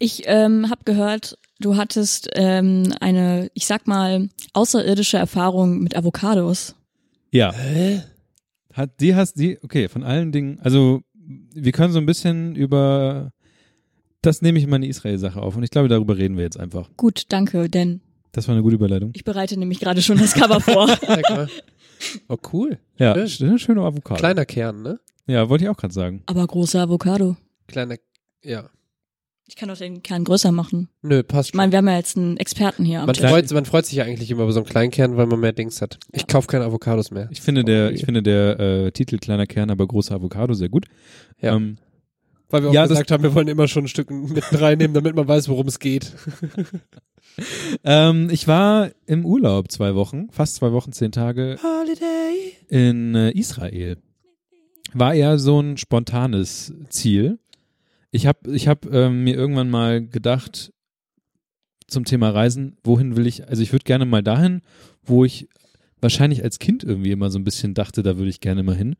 Ich 0.00 0.22
ähm, 0.26 0.68
habe 0.68 0.82
gehört, 0.84 1.38
du 1.60 1.76
hattest 1.76 2.28
ähm, 2.34 2.92
eine, 3.00 3.48
ich 3.54 3.64
sag 3.66 3.86
mal, 3.86 4.28
außerirdische 4.52 5.16
Erfahrung 5.16 5.78
mit 5.78 5.96
Avocados. 5.96 6.74
ja. 7.30 7.52
Hä? 7.52 8.02
Hat, 8.74 9.00
die 9.00 9.14
hast, 9.14 9.34
die, 9.38 9.56
okay, 9.62 9.88
von 9.88 10.02
allen 10.02 10.32
Dingen, 10.32 10.58
also, 10.60 11.00
wir 11.14 11.70
können 11.70 11.92
so 11.92 12.00
ein 12.00 12.06
bisschen 12.06 12.56
über, 12.56 13.30
das 14.20 14.42
nehme 14.42 14.58
ich 14.58 14.64
in 14.64 14.70
meine 14.70 14.88
Israel-Sache 14.88 15.40
auf 15.40 15.56
und 15.56 15.62
ich 15.62 15.70
glaube, 15.70 15.86
darüber 15.88 16.18
reden 16.18 16.36
wir 16.36 16.42
jetzt 16.42 16.58
einfach. 16.58 16.90
Gut, 16.96 17.22
danke, 17.28 17.70
denn 17.70 18.00
Das 18.32 18.48
war 18.48 18.54
eine 18.56 18.62
gute 18.64 18.74
Überleitung. 18.74 19.12
ich 19.14 19.22
bereite 19.22 19.56
nämlich 19.56 19.78
gerade 19.78 20.02
schon 20.02 20.18
das 20.18 20.34
Cover 20.34 20.60
vor. 20.60 20.88
Oh, 22.28 22.36
cool. 22.52 22.78
Ja, 22.98 23.26
schön. 23.28 23.58
schöne 23.58 23.80
Avocado. 23.80 24.18
Kleiner 24.18 24.44
Kern, 24.44 24.82
ne? 24.82 24.98
Ja, 25.26 25.48
wollte 25.48 25.64
ich 25.64 25.70
auch 25.70 25.76
gerade 25.76 25.94
sagen. 25.94 26.22
Aber 26.26 26.46
großer 26.46 26.82
Avocado. 26.82 27.36
Kleiner, 27.66 27.96
ja. 28.42 28.68
Ich 29.46 29.56
kann 29.56 29.68
doch 29.68 29.76
den 29.76 30.02
Kern 30.02 30.24
größer 30.24 30.52
machen. 30.52 30.88
Nö, 31.02 31.22
passt 31.22 31.48
Ich 31.48 31.52
schon. 31.52 31.58
meine, 31.58 31.72
wir 31.72 31.78
haben 31.78 31.88
ja 31.88 31.96
jetzt 31.96 32.16
einen 32.16 32.38
Experten 32.38 32.84
hier 32.84 33.00
am 33.00 33.06
Man 33.06 33.14
Tisch. 33.14 33.28
freut, 33.28 33.50
man 33.52 33.66
freut 33.66 33.84
sich 33.84 33.96
ja 33.96 34.04
eigentlich 34.04 34.30
immer 34.30 34.42
über 34.44 34.52
so 34.52 34.60
einen 34.60 34.66
kleinen 34.68 34.90
Kern, 34.90 35.16
weil 35.18 35.26
man 35.26 35.38
mehr 35.40 35.52
Dings 35.52 35.82
hat. 35.82 35.98
Ich 36.12 36.26
kauf 36.26 36.46
keine 36.46 36.64
Avocados 36.64 37.10
mehr. 37.10 37.28
Ich 37.30 37.42
finde 37.42 37.62
der, 37.64 37.92
ich 37.92 38.04
finde 38.06 38.22
der 38.22 38.58
äh, 38.58 38.92
Titel 38.92 39.18
kleiner 39.18 39.46
Kern, 39.46 39.70
aber 39.70 39.86
großer 39.86 40.14
Avocado 40.14 40.54
sehr 40.54 40.70
gut. 40.70 40.86
Ja. 41.42 41.54
Ähm, 41.56 41.76
Weil 42.48 42.62
wir 42.62 42.70
auch 42.70 42.74
Ja, 42.74 42.82
das- 42.82 42.90
gesagt 42.90 43.10
haben, 43.10 43.22
wir 43.22 43.34
wollen 43.34 43.48
immer 43.48 43.68
schon 43.68 43.84
ein 43.84 43.88
Stück 43.88 44.10
mit 44.10 44.44
reinnehmen, 44.60 44.94
damit 44.94 45.14
man 45.14 45.28
weiß, 45.28 45.48
worum 45.50 45.66
es 45.68 45.78
geht. 45.78 46.12
ähm, 47.84 48.28
ich 48.30 48.46
war 48.48 48.90
im 49.06 49.24
Urlaub 49.26 49.70
zwei 49.70 49.94
Wochen, 49.94 50.28
fast 50.30 50.56
zwei 50.56 50.72
Wochen, 50.72 50.92
zehn 50.92 51.12
Tage 51.12 51.58
Holiday. 51.62 52.54
in 52.68 53.14
äh, 53.14 53.30
Israel. 53.32 53.98
War 54.94 55.14
eher 55.14 55.38
so 55.38 55.60
ein 55.60 55.76
spontanes 55.76 56.72
Ziel. 56.88 57.38
Ich 58.10 58.26
habe 58.26 58.54
ich 58.54 58.68
hab, 58.68 58.86
ähm, 58.92 59.24
mir 59.24 59.34
irgendwann 59.34 59.68
mal 59.70 60.06
gedacht 60.06 60.72
zum 61.86 62.04
Thema 62.04 62.30
Reisen, 62.30 62.76
wohin 62.82 63.16
will 63.16 63.26
ich, 63.26 63.48
also 63.48 63.62
ich 63.62 63.72
würde 63.72 63.84
gerne 63.84 64.06
mal 64.06 64.22
dahin, 64.22 64.62
wo 65.02 65.24
ich 65.24 65.48
wahrscheinlich 66.00 66.42
als 66.44 66.58
Kind 66.58 66.84
irgendwie 66.84 67.10
immer 67.10 67.30
so 67.30 67.38
ein 67.38 67.44
bisschen 67.44 67.74
dachte, 67.74 68.02
da 68.02 68.16
würde 68.16 68.30
ich 68.30 68.40
gerne 68.40 68.62
mal 68.62 68.76
hin. 68.76 68.96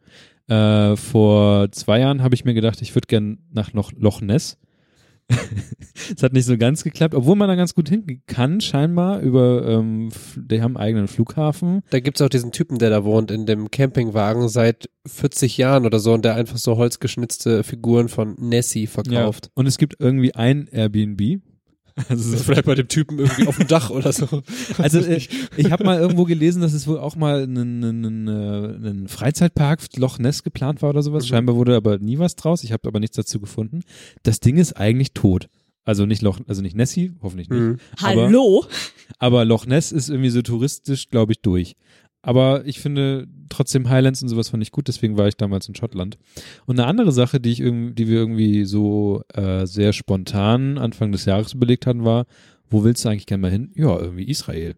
Äh, 0.48 0.96
vor 0.96 1.70
zwei 1.72 2.00
Jahren 2.00 2.22
habe 2.22 2.34
ich 2.34 2.44
mir 2.44 2.54
gedacht, 2.54 2.82
ich 2.82 2.94
würde 2.94 3.06
gerne 3.06 3.38
nach 3.52 3.72
Loch, 3.72 3.92
Loch 3.96 4.20
Ness. 4.20 4.58
Es 6.16 6.22
hat 6.22 6.32
nicht 6.32 6.44
so 6.44 6.58
ganz 6.58 6.84
geklappt, 6.84 7.14
obwohl 7.14 7.36
man 7.36 7.48
da 7.48 7.54
ganz 7.54 7.74
gut 7.74 7.88
hin 7.88 8.22
kann, 8.26 8.60
scheinbar, 8.60 9.20
über, 9.20 9.66
ähm, 9.66 10.10
die 10.36 10.60
haben 10.60 10.76
einen 10.76 10.84
eigenen 10.84 11.08
Flughafen. 11.08 11.82
Da 11.90 12.00
gibt's 12.00 12.20
auch 12.20 12.28
diesen 12.28 12.52
Typen, 12.52 12.78
der 12.78 12.90
da 12.90 13.04
wohnt, 13.04 13.30
in 13.30 13.46
dem 13.46 13.70
Campingwagen 13.70 14.48
seit 14.48 14.90
40 15.06 15.56
Jahren 15.56 15.86
oder 15.86 16.00
so 16.00 16.12
und 16.12 16.24
der 16.24 16.34
einfach 16.34 16.58
so 16.58 16.76
holzgeschnitzte 16.76 17.62
Figuren 17.62 18.08
von 18.08 18.34
Nessie 18.38 18.86
verkauft. 18.86 19.50
Und 19.54 19.66
es 19.66 19.78
gibt 19.78 19.96
irgendwie 19.98 20.34
ein 20.34 20.66
Airbnb. 20.70 21.40
Also, 22.08 22.32
Das 22.32 22.40
ist 22.40 22.46
vielleicht 22.46 22.64
bei 22.66 22.74
dem 22.74 22.88
Typen 22.88 23.18
irgendwie 23.20 23.46
auf 23.46 23.56
dem 23.56 23.68
Dach 23.68 23.90
oder 23.90 24.12
so. 24.12 24.42
also 24.78 24.98
äh, 24.98 25.20
ich 25.56 25.70
habe 25.70 25.84
mal 25.84 25.98
irgendwo 26.00 26.24
gelesen, 26.24 26.60
dass 26.60 26.72
es 26.72 26.88
wohl 26.88 26.98
auch 26.98 27.14
mal 27.14 27.44
ein, 27.44 27.82
äh, 27.84 28.88
ein 28.90 29.06
Freizeitpark 29.08 29.80
Loch 29.96 30.18
Ness 30.18 30.42
geplant 30.42 30.82
war 30.82 30.90
oder 30.90 31.02
sowas. 31.02 31.24
Mhm. 31.24 31.28
Scheinbar 31.28 31.54
wurde 31.56 31.76
aber 31.76 31.98
nie 31.98 32.18
was 32.18 32.34
draus. 32.34 32.64
Ich 32.64 32.72
habe 32.72 32.88
aber 32.88 32.98
nichts 32.98 33.16
dazu 33.16 33.38
gefunden. 33.38 33.82
Das 34.24 34.40
Ding 34.40 34.56
ist 34.56 34.72
eigentlich 34.72 35.12
tot. 35.12 35.48
Also 35.84 36.06
nicht 36.06 36.22
Loch, 36.22 36.40
also 36.48 36.62
nicht 36.62 36.74
Nessie, 36.74 37.12
hoffentlich 37.22 37.48
nicht. 37.48 37.60
Mhm. 37.60 37.76
Aber- 38.02 38.22
Hallo? 38.26 38.64
Aber 39.18 39.44
Loch 39.44 39.66
Ness 39.66 39.92
ist 39.92 40.08
irgendwie 40.08 40.30
so 40.30 40.42
touristisch, 40.42 41.10
glaube 41.10 41.32
ich, 41.32 41.40
durch. 41.42 41.76
Aber 42.24 42.64
ich 42.64 42.80
finde 42.80 43.26
trotzdem 43.50 43.90
Highlands 43.90 44.22
und 44.22 44.30
sowas 44.30 44.48
fand 44.48 44.62
ich 44.62 44.72
gut, 44.72 44.88
deswegen 44.88 45.18
war 45.18 45.28
ich 45.28 45.36
damals 45.36 45.68
in 45.68 45.74
Schottland. 45.74 46.16
Und 46.64 46.80
eine 46.80 46.88
andere 46.88 47.12
Sache, 47.12 47.38
die 47.38 47.52
ich 47.52 47.60
irgendwie, 47.60 47.92
die 47.92 48.08
wir 48.08 48.16
irgendwie 48.16 48.64
so 48.64 49.22
äh, 49.34 49.66
sehr 49.66 49.92
spontan 49.92 50.78
Anfang 50.78 51.12
des 51.12 51.26
Jahres 51.26 51.52
überlegt 51.52 51.86
hatten, 51.86 52.04
war, 52.04 52.24
wo 52.70 52.82
willst 52.82 53.04
du 53.04 53.10
eigentlich 53.10 53.26
gerne 53.26 53.42
mal 53.42 53.50
hin? 53.50 53.72
Ja, 53.74 53.98
irgendwie 53.98 54.24
Israel. 54.24 54.74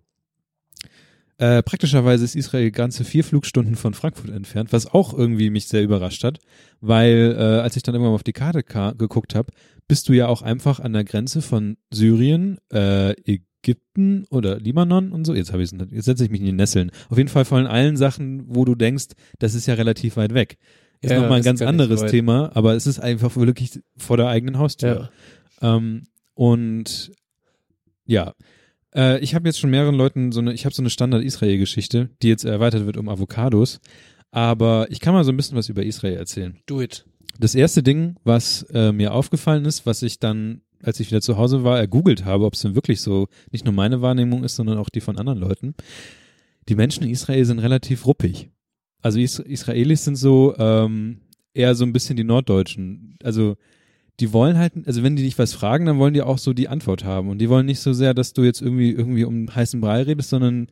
Äh, 1.39 1.63
praktischerweise 1.63 2.25
ist 2.25 2.35
Israel 2.35 2.73
ganze 2.73 3.05
vier 3.05 3.23
Flugstunden 3.23 3.77
von 3.77 3.95
Frankfurt 3.95 4.31
entfernt, 4.31 4.73
was 4.73 4.93
auch 4.93 5.15
irgendwie 5.15 5.51
mich 5.51 5.69
sehr 5.69 5.85
überrascht 5.85 6.25
hat, 6.25 6.41
weil 6.81 7.37
äh, 7.39 7.61
als 7.61 7.77
ich 7.77 7.85
dann 7.85 7.95
irgendwann 7.95 8.11
mal 8.11 8.17
auf 8.17 8.25
die 8.25 8.33
Karte 8.33 8.65
ka 8.65 8.91
geguckt 8.93 9.37
habe, 9.37 9.53
bist 9.87 10.09
du 10.09 10.15
ja 10.15 10.27
auch 10.27 10.43
einfach 10.43 10.81
an 10.81 10.95
der 10.95 11.05
Grenze 11.05 11.43
von 11.43 11.77
Syrien, 11.93 12.59
äh, 12.73 13.13
Ägypten 13.13 13.47
oder 14.31 14.59
Libanon 14.59 15.13
und 15.13 15.25
so. 15.25 15.35
Jetzt 15.35 15.53
habe 15.53 15.63
ich 15.63 15.71
jetzt 15.73 16.05
setze 16.05 16.25
ich 16.25 16.31
mich 16.31 16.41
in 16.41 16.47
die 16.47 16.53
Nesseln. 16.53 16.91
Auf 17.09 17.19
jeden 17.19 17.29
Fall 17.29 17.45
von 17.45 17.67
allen 17.67 17.97
Sachen, 17.97 18.45
wo 18.47 18.65
du 18.65 18.75
denkst, 18.75 19.07
das 19.39 19.55
ist 19.55 19.67
ja 19.67 19.75
relativ 19.75 20.17
weit 20.17 20.35
weg. 20.35 20.59
Ist 21.01 21.11
Ja, 21.11 21.21
nochmal 21.21 21.39
ein 21.39 21.45
ganz 21.45 21.61
so 21.61 21.67
anderes. 21.67 22.11
Thema, 22.11 22.51
aber 22.55 22.75
es 22.75 22.87
ist 22.87 22.99
einfach 22.99 23.37
wirklich 23.37 23.81
vor 23.97 24.17
der 24.17 24.29
eigenen 24.29 24.59
Haustür. 24.59 25.11
Ähm, 25.61 26.05
und 26.35 27.13
ja, 28.07 28.35
äh, 28.95 29.19
ich 29.21 29.35
habe 29.35 29.49
jetzt 29.49 29.59
schon 29.59 29.71
mehreren 29.71 29.95
Leuten 29.95 30.33
so 30.33 30.41
eine, 30.41 30.53
ich 30.53 30.65
habe 30.65 30.75
so 30.75 30.83
eine 30.83 30.91
Standard-Israel-Geschichte, 30.91 32.11
die 32.23 32.29
jetzt 32.29 32.45
erweitert 32.45 32.87
wird 32.87 32.97
um 32.97 33.09
Avocados. 33.09 33.81
Aber 34.31 34.87
ich 34.91 35.01
kann 35.01 35.15
mal 35.15 35.25
so 35.25 35.33
ein 35.33 35.37
bisschen 35.37 35.57
was 35.57 35.69
über 35.69 35.85
Israel 35.85 36.17
erzählen. 36.17 36.59
Do 36.67 36.81
it. 36.81 37.07
Das 37.39 37.55
erste 37.55 37.83
Ding, 37.83 38.17
was 38.25 38.63
äh, 38.73 38.93
mir 38.93 39.13
aufgefallen 39.13 39.65
ist, 39.67 39.87
was 39.87 40.03
ich 40.03 40.19
dann, 40.19 40.63
als 40.87 41.01
ich 41.01 41.09
wieder 41.11 41.21
zu 41.21 41.37
Hause 41.37 41.65
war, 41.65 41.79
ergoogelt 41.79 42.25
habe, 42.25 42.45
ob 42.45 42.55
es 42.55 42.61
denn 42.61 42.75
wirklich 42.75 43.01
so 43.01 43.27
nicht 43.51 43.65
nur 43.65 43.75
meine 43.75 44.03
Wahrnehmung 44.03 44.45
ist, 44.45 44.57
sondern 44.57 44.79
auch 44.79 44.89
die 44.89 45.01
von 45.01 45.19
anderen 45.19 45.39
Leuten. 45.39 45.75
Die 46.69 46.77
Menschen 46.77 47.03
in 47.05 47.11
Israel 47.11 47.45
sind 47.45 47.59
relativ 47.59 48.07
ruppig. 48.07 48.51
Also 49.03 49.19
Is 49.19 49.39
Israelis 49.41 50.05
sind 50.05 50.17
so 50.17 50.55
ähm, 50.59 51.21
eher 51.55 51.75
so 51.75 51.85
ein 51.85 51.93
bisschen 51.93 52.17
die 52.17 52.25
Norddeutschen. 52.25 53.17
Also 53.23 53.57
die 54.21 54.33
wollen 54.33 54.57
halt, 54.57 54.73
also 54.87 55.03
wenn 55.03 55.17
die 55.17 55.25
dich 55.25 55.39
was 55.39 55.53
fragen, 55.53 55.87
dann 55.87 55.99
wollen 55.99 56.15
die 56.15 56.23
auch 56.23 56.39
so 56.39 56.53
die 56.53 56.69
Antwort 56.69 57.05
haben. 57.05 57.29
Und 57.29 57.39
die 57.39 57.49
wollen 57.49 57.67
nicht 57.67 57.81
so 57.81 57.93
sehr, 57.93 58.15
dass 58.15 58.33
du 58.33 58.45
jetzt 58.45 58.63
irgendwie 58.63 58.93
irgendwie 58.93 59.25
um 59.25 59.55
heißen 59.55 59.81
Brei 59.81 60.03
redest, 60.03 60.31
sondern 60.31 60.69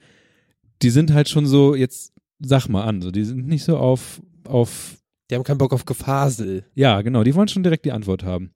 die 0.82 0.90
sind 0.90 1.12
halt 1.12 1.28
schon 1.28 1.46
so, 1.46 1.74
jetzt 1.74 2.12
sag 2.38 2.68
mal 2.68 2.84
an. 2.84 3.02
So, 3.02 3.10
die 3.10 3.24
sind 3.24 3.46
nicht 3.46 3.64
so 3.64 3.76
auf, 3.78 4.22
auf 4.46 4.96
Die 5.30 5.34
haben 5.34 5.44
keinen 5.44 5.58
Bock 5.58 5.72
auf 5.72 5.84
Gefasel. 5.84 6.64
ja, 6.74 7.02
genau, 7.02 7.24
die 7.24 7.34
wollen 7.34 7.48
schon 7.48 7.64
direkt 7.64 7.84
die 7.84 7.92
Antwort 7.92 8.22
haben. 8.22 8.52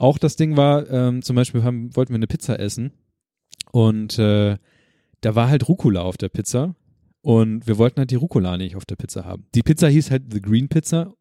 Auch 0.00 0.16
das 0.16 0.36
Ding 0.36 0.56
war, 0.56 0.88
ähm, 0.90 1.20
zum 1.20 1.36
Beispiel 1.36 1.62
haben, 1.62 1.94
wollten 1.94 2.14
wir 2.14 2.16
eine 2.16 2.26
Pizza 2.26 2.58
essen 2.58 2.92
und 3.70 4.18
äh, 4.18 4.56
da 5.20 5.34
war 5.34 5.50
halt 5.50 5.68
Rucola 5.68 6.00
auf 6.00 6.16
der 6.16 6.30
Pizza 6.30 6.74
und 7.20 7.66
wir 7.66 7.76
wollten 7.76 7.98
halt 7.98 8.10
die 8.10 8.16
Rucola 8.16 8.56
nicht 8.56 8.76
auf 8.76 8.86
der 8.86 8.96
Pizza 8.96 9.26
haben. 9.26 9.44
Die 9.54 9.62
Pizza 9.62 9.88
hieß 9.88 10.10
halt 10.10 10.32
The 10.32 10.40
Green 10.40 10.70
Pizza 10.70 11.12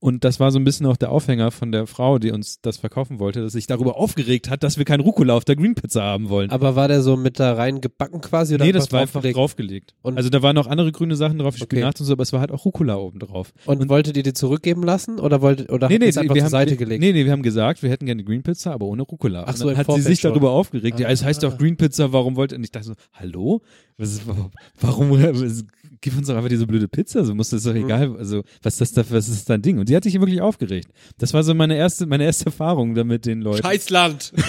und 0.00 0.24
das 0.24 0.40
war 0.40 0.50
so 0.50 0.58
ein 0.58 0.64
bisschen 0.64 0.86
auch 0.86 0.96
der 0.96 1.10
Aufhänger 1.12 1.50
von 1.50 1.70
der 1.72 1.86
Frau, 1.86 2.18
die 2.18 2.30
uns 2.32 2.60
das 2.62 2.78
verkaufen 2.78 3.18
wollte, 3.20 3.42
dass 3.42 3.52
sich 3.52 3.66
darüber 3.66 3.96
aufgeregt 3.96 4.48
hat, 4.50 4.62
dass 4.62 4.78
wir 4.78 4.84
kein 4.84 5.00
Rucola 5.00 5.34
auf 5.34 5.44
der 5.44 5.56
Green 5.56 5.74
Pizza 5.74 6.02
haben 6.02 6.28
wollen. 6.28 6.50
Aber 6.50 6.74
war 6.74 6.88
der 6.88 7.02
so 7.02 7.16
mit 7.16 7.38
da 7.38 7.52
rein 7.52 7.80
gebacken 7.80 8.20
quasi? 8.20 8.54
Oder 8.54 8.64
nee, 8.64 8.72
das 8.72 8.90
war 8.92 9.00
einfach 9.02 9.22
draufgelegt? 9.22 9.94
Und- 10.02 10.16
also 10.16 10.30
da 10.30 10.42
waren 10.42 10.54
noch 10.56 10.66
andere 10.66 10.90
grüne 10.90 11.16
Sachen 11.16 11.38
drauf, 11.38 11.54
Okay. 11.54 11.64
Spinat 11.64 12.00
und 12.00 12.06
so, 12.06 12.12
aber 12.14 12.22
es 12.22 12.32
war 12.32 12.40
halt 12.40 12.50
auch 12.50 12.64
Rucola 12.64 12.96
oben 12.96 13.18
drauf. 13.18 13.52
Und, 13.66 13.88
wolltet 13.88 14.16
ihr 14.16 14.22
die 14.22 14.32
zurückgeben 14.32 14.82
lassen? 14.82 15.18
Oder 15.20 15.42
wolltet, 15.42 15.70
oder 15.70 15.88
Nee, 15.88 15.98
nee, 15.98 16.06
einfach 16.06 16.22
wir 16.22 16.28
zur 16.34 16.42
haben, 16.42 16.48
Seite 16.50 16.76
gelegt? 16.76 17.00
nee, 17.00 17.12
nee, 17.12 17.24
wir 17.24 17.32
haben 17.32 17.42
gesagt, 17.42 17.82
wir 17.82 17.90
hätten 17.90 18.06
gerne 18.06 18.24
Green 18.24 18.42
Pizza, 18.42 18.72
aber 18.72 18.86
ohne 18.86 19.02
Rucola. 19.02 19.44
Ach 19.44 19.48
Und 19.52 19.56
so, 19.58 19.64
dann 19.66 19.74
im 19.74 19.78
hat 19.78 19.84
sie 19.86 19.92
Vorfeld 19.92 20.06
sich 20.06 20.20
schon. 20.20 20.30
darüber 20.30 20.50
aufgeregt. 20.52 20.98
Ja, 20.98 21.08
es 21.08 21.22
heißt 21.24 21.44
Ah. 21.44 21.50
doch 21.50 21.58
Green 21.58 21.76
Pizza, 21.76 22.12
warum 22.12 22.36
wollt 22.36 22.52
ihr? 22.52 22.58
Und 22.58 22.64
ich 22.64 22.72
dachte 22.72 22.86
so, 22.86 22.94
hallo? 23.12 23.60
Was 24.00 24.12
ist, 24.12 24.22
warum, 24.80 25.10
was, 25.10 25.64
gib 26.00 26.16
uns 26.16 26.28
doch 26.28 26.36
einfach 26.36 26.48
diese 26.48 26.66
blöde 26.66 26.88
Pizza, 26.88 27.24
so 27.24 27.34
muss 27.34 27.50
das 27.50 27.64
doch 27.64 27.74
egal, 27.74 28.16
also 28.16 28.42
was 28.62 28.80
ist 28.80 28.96
das 28.96 29.06
da, 29.06 29.14
was 29.14 29.28
ist 29.28 29.50
dein 29.50 29.60
Ding? 29.60 29.78
Und 29.78 29.88
die 29.88 29.96
hat 29.96 30.04
sich 30.04 30.18
wirklich 30.18 30.40
aufgeregt. 30.40 30.88
Das 31.18 31.34
war 31.34 31.42
so 31.42 31.54
meine 31.54 31.76
erste, 31.76 32.06
meine 32.06 32.24
erste 32.24 32.46
Erfahrung 32.46 32.94
da 32.94 33.04
mit 33.04 33.26
den 33.26 33.42
Leuten. 33.42 33.62
Scheißland. 33.62 34.32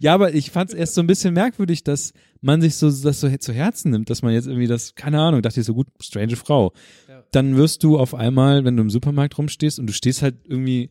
Ja, 0.00 0.14
aber 0.14 0.34
ich 0.34 0.50
fand 0.50 0.70
es 0.70 0.76
erst 0.76 0.94
so 0.94 1.00
ein 1.00 1.06
bisschen 1.06 1.34
merkwürdig, 1.34 1.84
dass 1.84 2.12
man 2.40 2.60
sich 2.60 2.76
so 2.76 2.90
das 2.90 3.20
so 3.20 3.28
zu 3.36 3.52
Herzen 3.52 3.90
nimmt, 3.90 4.10
dass 4.10 4.22
man 4.22 4.32
jetzt 4.32 4.46
irgendwie 4.46 4.66
das, 4.66 4.94
keine 4.94 5.20
Ahnung, 5.20 5.42
dachte 5.42 5.60
ich 5.60 5.66
so 5.66 5.74
gut, 5.74 5.88
strange 6.00 6.36
Frau. 6.36 6.72
Ja. 7.08 7.22
Dann 7.32 7.56
wirst 7.56 7.82
du 7.82 7.98
auf 7.98 8.14
einmal, 8.14 8.64
wenn 8.64 8.76
du 8.76 8.82
im 8.82 8.90
Supermarkt 8.90 9.36
rumstehst 9.38 9.78
und 9.78 9.86
du 9.86 9.92
stehst 9.92 10.22
halt 10.22 10.36
irgendwie 10.44 10.90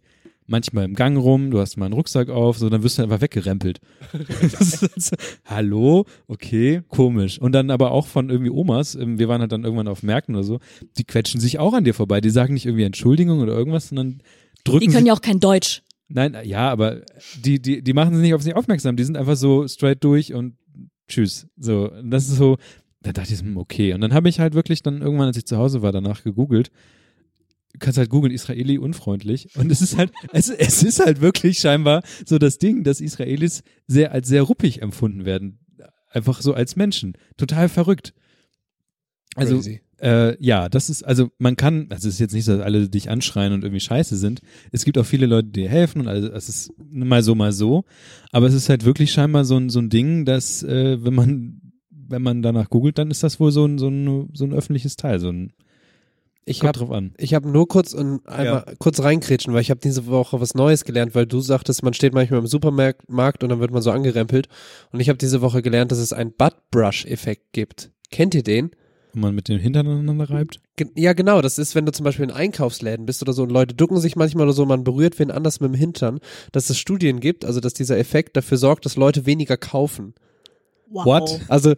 manchmal 0.54 0.86
im 0.86 0.94
Gang 0.94 1.18
rum, 1.18 1.50
du 1.50 1.60
hast 1.60 1.78
mal 1.78 1.86
einen 1.86 1.96
Rucksack 1.96 2.30
auf, 2.30 2.60
so, 2.60 2.70
dann 2.70 2.84
wirst 2.84 3.00
du 3.00 3.04
einfach 3.04 3.22
weggerempelt. 3.22 3.80
Hallo, 5.46 6.06
okay, 6.28 6.84
komisch. 6.90 7.40
Und 7.40 7.54
dann 7.54 7.72
aber 7.72 7.92
auch 7.92 8.06
von 8.06 8.30
irgendwie 8.30 8.52
Omas, 8.52 8.94
ähm, 8.94 9.18
wir 9.18 9.28
waren 9.28 9.42
halt 9.42 9.52
dann 9.52 9.64
irgendwann 9.64 9.88
auf 9.88 10.04
Märkten 10.04 10.36
oder 10.36 10.44
so, 10.44 10.60
die 10.98 11.06
quetschen 11.06 11.42
sich 11.42 11.58
auch 11.58 11.74
an 11.74 11.84
dir 11.84 11.96
vorbei. 11.96 12.22
Die 12.22 12.30
sagen 12.30 12.54
nicht 12.54 12.68
irgendwie 12.68 12.84
Entschuldigung 12.84 13.40
oder 13.40 13.54
irgendwas, 13.54 13.90
sondern 13.90 14.22
drücken 14.64 14.88
Die 14.88 14.94
können 14.94 15.08
ja 15.08 15.14
auch 15.14 15.22
kein 15.22 15.40
Deutsch. 15.40 15.82
Nein, 16.08 16.38
ja, 16.44 16.70
aber 16.70 17.02
die, 17.44 17.60
die, 17.60 17.82
die 17.82 17.94
machen 17.94 18.14
sich 18.14 18.22
nicht 18.22 18.36
auf 18.36 18.44
sich 18.44 18.56
aufmerksam. 18.56 18.96
Die 18.96 19.04
sind 19.04 19.18
einfach 19.18 19.36
so 19.36 19.68
straight 19.68 20.04
durch 20.04 20.36
und 20.36 20.56
tschüss. 21.08 21.48
So, 21.58 21.90
das 22.04 22.30
ist 22.30 22.38
so, 22.38 22.58
da 23.02 23.12
dachte 23.12 23.34
ich, 23.34 23.40
hm, 23.40 23.58
okay. 23.58 23.94
Und 23.94 24.02
dann 24.02 24.14
habe 24.14 24.30
ich 24.30 24.40
halt 24.40 24.54
wirklich 24.54 24.84
dann 24.84 25.02
irgendwann, 25.02 25.28
als 25.28 25.38
ich 25.38 25.46
zu 25.46 25.58
Hause 25.58 25.82
war, 25.82 25.92
danach 25.92 26.24
gegoogelt. 26.24 26.70
Du 27.74 27.80
kannst 27.80 27.98
halt 27.98 28.10
googeln, 28.10 28.34
Israeli 28.34 28.78
unfreundlich. 28.78 29.56
Und 29.56 29.72
es 29.72 29.82
ist 29.82 29.98
halt, 29.98 30.12
es, 30.32 30.50
es 30.50 30.84
ist 30.84 31.00
halt 31.00 31.22
wirklich 31.22 31.60
scheinbar 31.60 32.04
so 32.26 32.38
das 32.38 32.60
Ding, 32.60 32.84
dass 32.84 33.02
Israelis 33.02 33.64
sehr, 33.88 34.12
als 34.12 34.28
sehr 34.28 34.44
ruppig 34.44 34.82
empfunden 34.82 35.26
werden. 35.26 35.60
Einfach 36.10 36.42
so 36.42 36.54
als 36.54 36.76
Menschen. 36.76 37.18
Total 37.38 37.70
verrückt. 37.70 38.14
Also, 39.36 39.62
äh, 40.04 40.36
ja, 40.44 40.68
das 40.70 40.90
ist, 40.90 41.04
also 41.04 41.32
man 41.38 41.56
kann, 41.56 41.88
also 41.90 42.08
es 42.08 42.16
ist 42.16 42.20
jetzt 42.20 42.34
nicht 42.34 42.46
so, 42.46 42.58
dass 42.58 42.66
alle 42.66 42.90
dich 42.90 43.10
anschreien 43.10 43.54
und 43.54 43.64
irgendwie 43.64 43.80
scheiße 43.80 44.18
sind. 44.18 44.42
Es 44.72 44.84
gibt 44.84 44.98
auch 44.98 45.06
viele 45.06 45.26
Leute, 45.26 45.48
die 45.48 45.62
dir 45.62 45.70
helfen 45.70 46.02
und 46.02 46.08
also 46.08 46.28
es 46.30 46.50
ist 46.50 46.74
mal 46.78 47.24
so, 47.24 47.36
mal 47.36 47.54
so. 47.54 47.86
Aber 48.32 48.48
es 48.48 48.54
ist 48.54 48.70
halt 48.70 48.84
wirklich 48.84 49.12
scheinbar 49.12 49.46
so 49.46 49.58
ein, 49.58 49.70
so 49.70 49.80
ein 49.80 49.90
Ding, 49.90 50.26
dass, 50.26 50.62
äh, 50.62 51.04
wenn 51.04 51.16
man, 51.16 51.62
wenn 51.90 52.22
man 52.22 52.42
danach 52.42 52.70
googelt, 52.70 52.98
dann 52.98 53.12
ist 53.12 53.24
das 53.24 53.40
wohl 53.40 53.52
so 53.52 53.66
ein, 53.66 53.78
so 53.78 53.88
ein, 53.88 54.30
so 54.34 54.44
ein 54.44 54.54
öffentliches 54.54 54.98
Teil, 54.98 55.20
so 55.20 55.30
ein, 55.30 55.54
Ich 56.46 56.60
kommt 56.60 56.70
hab, 56.70 56.76
drauf 56.76 56.92
an. 56.92 57.14
ich 57.18 57.34
habe 57.34 57.50
nur 57.50 57.68
kurz 57.68 57.94
und 57.94 58.28
einmal 58.28 58.76
kurz 58.80 59.00
reinkrätschen, 59.02 59.54
weil 59.54 59.62
ich 59.62 59.70
habe 59.70 59.80
diese 59.80 60.08
Woche 60.08 60.42
was 60.42 60.56
Neues 60.56 60.84
gelernt, 60.84 61.16
weil 61.16 61.26
du 61.26 61.40
sagtest, 61.40 61.84
man 61.84 61.94
steht 61.94 62.14
manchmal 62.14 62.40
im 62.40 62.48
Supermarkt 62.48 63.10
Markt 63.10 63.44
und 63.44 63.50
dann 63.50 63.60
wird 63.60 63.72
man 63.72 63.82
so 63.82 63.92
angerempelt. 63.92 64.48
Und 64.92 65.00
ich 65.00 65.10
habe 65.10 65.18
diese 65.18 65.42
Woche 65.42 65.62
gelernt, 65.62 65.92
dass 65.92 66.00
es 66.00 66.12
einen 66.12 66.34
Butt-Brush-Effekt 66.34 67.54
gibt. 67.54 67.92
Kennt 68.12 68.36
ihr 68.36 68.44
den? 68.44 68.72
Wenn 69.14 69.22
man 69.22 69.36
mit 69.36 69.48
den 69.48 69.60
Hintern 69.60 69.88
aneinander 69.88 70.30
reibt. 70.30 70.60
Ja, 70.96 71.14
genau. 71.14 71.42
Das 71.42 71.60
ist, 71.60 71.76
wenn 71.76 71.86
du 71.86 71.92
zum 71.92 72.04
Beispiel 72.04 72.26
in 72.26 72.32
Einkaufsläden 72.32 73.06
bist 73.06 73.22
oder 73.22 73.34
so 73.34 73.44
und 73.44 73.52
Leute 73.52 73.76
ducken 73.76 74.00
sich 74.00 74.16
manchmal 74.16 74.46
oder 74.46 74.54
so, 74.54 74.66
man 74.66 74.84
berührt 74.84 75.20
wen 75.20 75.30
anders 75.30 75.60
mit 75.60 75.72
dem 75.72 75.76
Hintern, 75.78 76.20
dass 76.52 76.70
es 76.70 76.80
Studien 76.80 77.20
gibt, 77.20 77.46
also 77.46 77.60
dass 77.60 77.76
dieser 77.76 77.98
Effekt 77.98 78.36
dafür 78.36 78.58
sorgt, 78.58 78.86
dass 78.86 78.96
Leute 78.96 79.28
weniger 79.28 79.56
kaufen. 79.56 80.16
Wow. 80.94 81.06
What? 81.06 81.40
Also, 81.48 81.74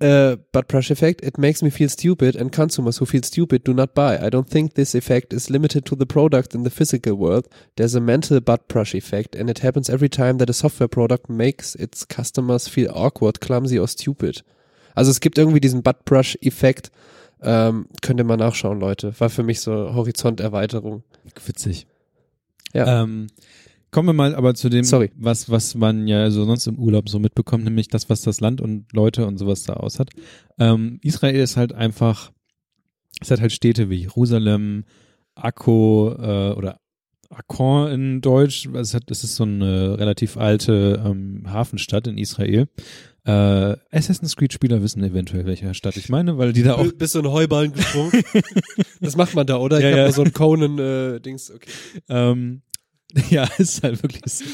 äh, 0.00 0.36
butt 0.50 0.66
brush 0.66 0.90
effect, 0.90 1.24
it 1.24 1.38
makes 1.38 1.62
me 1.62 1.70
feel 1.70 1.88
stupid 1.88 2.34
and 2.34 2.50
consumers 2.50 3.00
who 3.00 3.06
feel 3.06 3.22
stupid 3.22 3.62
do 3.64 3.72
not 3.72 3.94
buy. 3.94 4.18
I 4.20 4.28
don't 4.28 4.50
think 4.50 4.74
this 4.74 4.94
effect 4.94 5.32
is 5.32 5.48
limited 5.48 5.84
to 5.86 5.94
the 5.94 6.04
product 6.04 6.52
in 6.52 6.64
the 6.64 6.70
physical 6.70 7.14
world. 7.14 7.48
There's 7.76 7.94
a 7.94 8.00
mental 8.00 8.40
butt 8.40 8.66
brush 8.66 8.92
effect 8.92 9.36
and 9.36 9.48
it 9.48 9.60
happens 9.60 9.88
every 9.88 10.08
time 10.08 10.38
that 10.38 10.50
a 10.50 10.52
software 10.52 10.88
product 10.88 11.28
makes 11.28 11.76
its 11.76 12.04
customers 12.04 12.66
feel 12.66 12.90
awkward, 12.92 13.40
clumsy 13.40 13.78
or 13.78 13.86
stupid. 13.86 14.42
Also 14.96 15.12
es 15.12 15.20
gibt 15.20 15.38
irgendwie 15.38 15.60
diesen 15.60 15.82
butt 15.84 16.04
brush 16.04 16.36
Effekt, 16.40 16.90
ähm, 17.42 17.86
könnt 18.02 18.18
ihr 18.18 18.24
mal 18.24 18.36
nachschauen, 18.36 18.80
Leute. 18.80 19.14
War 19.20 19.30
für 19.30 19.44
mich 19.44 19.60
so 19.60 19.94
Horizonterweiterung. 19.94 21.04
Witzig. 21.44 21.86
Ja. 22.72 23.02
Ähm, 23.04 23.28
kommen 23.96 24.10
wir 24.10 24.12
mal 24.12 24.34
aber 24.34 24.54
zu 24.54 24.68
dem, 24.68 24.84
Sorry. 24.84 25.10
was, 25.16 25.48
was 25.48 25.74
man 25.74 26.06
ja 26.06 26.30
so 26.30 26.44
sonst 26.44 26.66
im 26.66 26.78
Urlaub 26.78 27.08
so 27.08 27.18
mitbekommt, 27.18 27.64
nämlich 27.64 27.88
das, 27.88 28.10
was 28.10 28.20
das 28.20 28.42
Land 28.42 28.60
und 28.60 28.92
Leute 28.92 29.26
und 29.26 29.38
sowas 29.38 29.62
da 29.62 29.72
aus 29.72 29.98
hat. 29.98 30.10
Ähm, 30.58 30.98
Israel 31.00 31.36
ist 31.36 31.56
halt 31.56 31.72
einfach, 31.72 32.30
es 33.22 33.30
hat 33.30 33.40
halt 33.40 33.52
Städte 33.52 33.88
wie 33.88 34.02
Jerusalem, 34.02 34.84
Akko 35.34 36.14
äh, 36.14 36.52
oder 36.52 36.78
Akkon 37.30 37.90
in 37.90 38.20
Deutsch. 38.20 38.68
Es, 38.74 38.92
hat, 38.92 39.10
es 39.10 39.24
ist 39.24 39.36
so 39.36 39.44
eine 39.44 39.98
relativ 39.98 40.36
alte 40.36 41.02
ähm, 41.02 41.44
Hafenstadt 41.46 42.06
in 42.06 42.18
Israel. 42.18 42.68
Äh, 43.24 43.76
Assassin's 43.90 44.36
Creed-Spieler 44.36 44.82
wissen 44.82 45.02
eventuell, 45.02 45.46
welche 45.46 45.72
Stadt 45.74 45.96
ich 45.96 46.10
meine, 46.10 46.38
weil 46.38 46.52
die 46.52 46.62
da 46.62 46.74
auch 46.74 46.92
Bist 46.92 47.14
du 47.14 47.20
in 47.20 47.28
Heuballen 47.28 47.72
gesprungen? 47.72 48.12
das 49.00 49.16
macht 49.16 49.34
man 49.34 49.46
da, 49.46 49.56
oder? 49.56 49.78
Ich 49.78 49.84
Ja, 49.84 49.90
hab 49.90 49.96
ja. 49.96 50.12
so 50.12 50.22
ein 50.22 50.32
Conan-Dings, 50.32 51.50
okay. 51.50 51.70
ähm, 52.08 52.62
ja, 53.30 53.48
ist 53.58 53.82
halt 53.82 54.02
wirklich 54.02 54.22
so. 54.26 54.44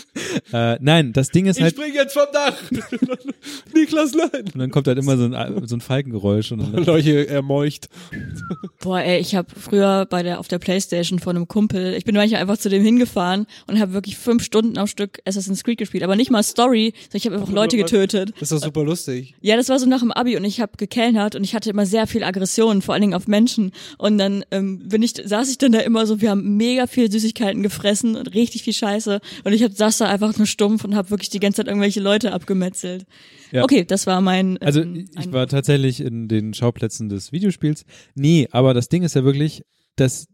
Äh, 0.52 0.76
nein, 0.80 1.12
das 1.12 1.30
Ding 1.30 1.46
ist 1.46 1.56
Ich 1.56 1.62
halt, 1.62 1.74
spring 1.74 1.94
jetzt 1.94 2.12
vom 2.12 2.26
Dach! 2.32 2.54
Niklas, 3.74 4.12
nein! 4.14 4.44
und 4.52 4.58
dann 4.58 4.70
kommt 4.70 4.86
halt 4.86 4.98
immer 4.98 5.16
so 5.16 5.24
ein, 5.24 5.66
so 5.66 5.76
ein 5.76 5.80
Falkengeräusch 5.80 6.52
und 6.52 6.60
dann, 6.60 6.72
Leute 6.84 7.28
ermeucht. 7.28 7.88
Boah, 8.80 9.00
ey, 9.00 9.18
ich 9.20 9.34
habe 9.34 9.48
früher 9.58 10.06
bei 10.06 10.22
der 10.22 10.38
auf 10.38 10.48
der 10.48 10.58
Playstation 10.58 11.18
von 11.18 11.36
einem 11.36 11.48
Kumpel, 11.48 11.94
ich 11.94 12.04
bin 12.04 12.14
manchmal 12.14 12.42
einfach 12.42 12.58
zu 12.58 12.68
dem 12.68 12.82
hingefahren 12.82 13.46
und 13.66 13.80
habe 13.80 13.94
wirklich 13.94 14.18
fünf 14.18 14.44
Stunden 14.44 14.76
am 14.76 14.86
Stück 14.86 15.20
Assassin's 15.24 15.64
Creed 15.64 15.78
gespielt, 15.78 16.04
aber 16.04 16.16
nicht 16.16 16.30
mal 16.30 16.42
Story, 16.42 16.92
sondern 17.04 17.16
ich 17.16 17.26
habe 17.26 17.36
einfach 17.36 17.52
Leute 17.52 17.76
getötet. 17.78 18.32
Das 18.38 18.52
ist 18.52 18.52
doch 18.52 18.66
super 18.66 18.84
lustig. 18.84 19.34
Ja, 19.40 19.56
das 19.56 19.70
war 19.70 19.78
so 19.78 19.86
nach 19.86 20.00
dem 20.00 20.12
Abi 20.12 20.36
und 20.36 20.44
ich 20.44 20.60
habe 20.60 20.72
gekellnert 20.76 21.34
und 21.36 21.44
ich 21.44 21.54
hatte 21.54 21.70
immer 21.70 21.86
sehr 21.86 22.06
viel 22.06 22.22
Aggression, 22.22 22.82
vor 22.82 22.94
allen 22.94 23.02
Dingen 23.02 23.14
auf 23.14 23.26
Menschen. 23.26 23.72
Und 23.96 24.18
dann 24.18 24.44
ähm, 24.50 24.88
bin 24.88 25.02
ich, 25.02 25.14
saß 25.24 25.50
ich 25.50 25.58
dann 25.58 25.72
da 25.72 25.80
immer 25.80 26.06
so, 26.06 26.20
wir 26.20 26.30
haben 26.30 26.56
mega 26.56 26.86
viel 26.86 27.10
Süßigkeiten 27.10 27.62
gefressen 27.62 28.16
und 28.16 28.26
richtig 28.42 28.62
viel 28.62 28.72
Scheiße. 28.72 29.20
Und 29.44 29.52
ich 29.52 29.62
hab, 29.62 29.72
saß 29.72 29.98
da 29.98 30.08
einfach 30.08 30.36
nur 30.36 30.46
stumpf 30.46 30.84
und 30.84 30.94
habe 30.94 31.10
wirklich 31.10 31.30
die 31.30 31.40
ganze 31.40 31.58
Zeit 31.58 31.68
irgendwelche 31.68 32.00
Leute 32.00 32.32
abgemetzelt. 32.32 33.06
Ja. 33.50 33.64
Okay, 33.64 33.84
das 33.84 34.06
war 34.06 34.20
mein. 34.20 34.52
Ähm, 34.52 34.58
Also 34.60 34.82
ich 34.82 35.32
war 35.32 35.46
tatsächlich 35.46 36.00
in 36.00 36.28
den 36.28 36.54
Schauplätzen 36.54 37.08
des 37.08 37.32
Videospiels. 37.32 37.84
Nee, 38.14 38.48
aber 38.50 38.74
das 38.74 38.88
Ding 38.88 39.02
ist 39.02 39.14
ja 39.14 39.24
wirklich, 39.24 39.62
dass 39.96 40.26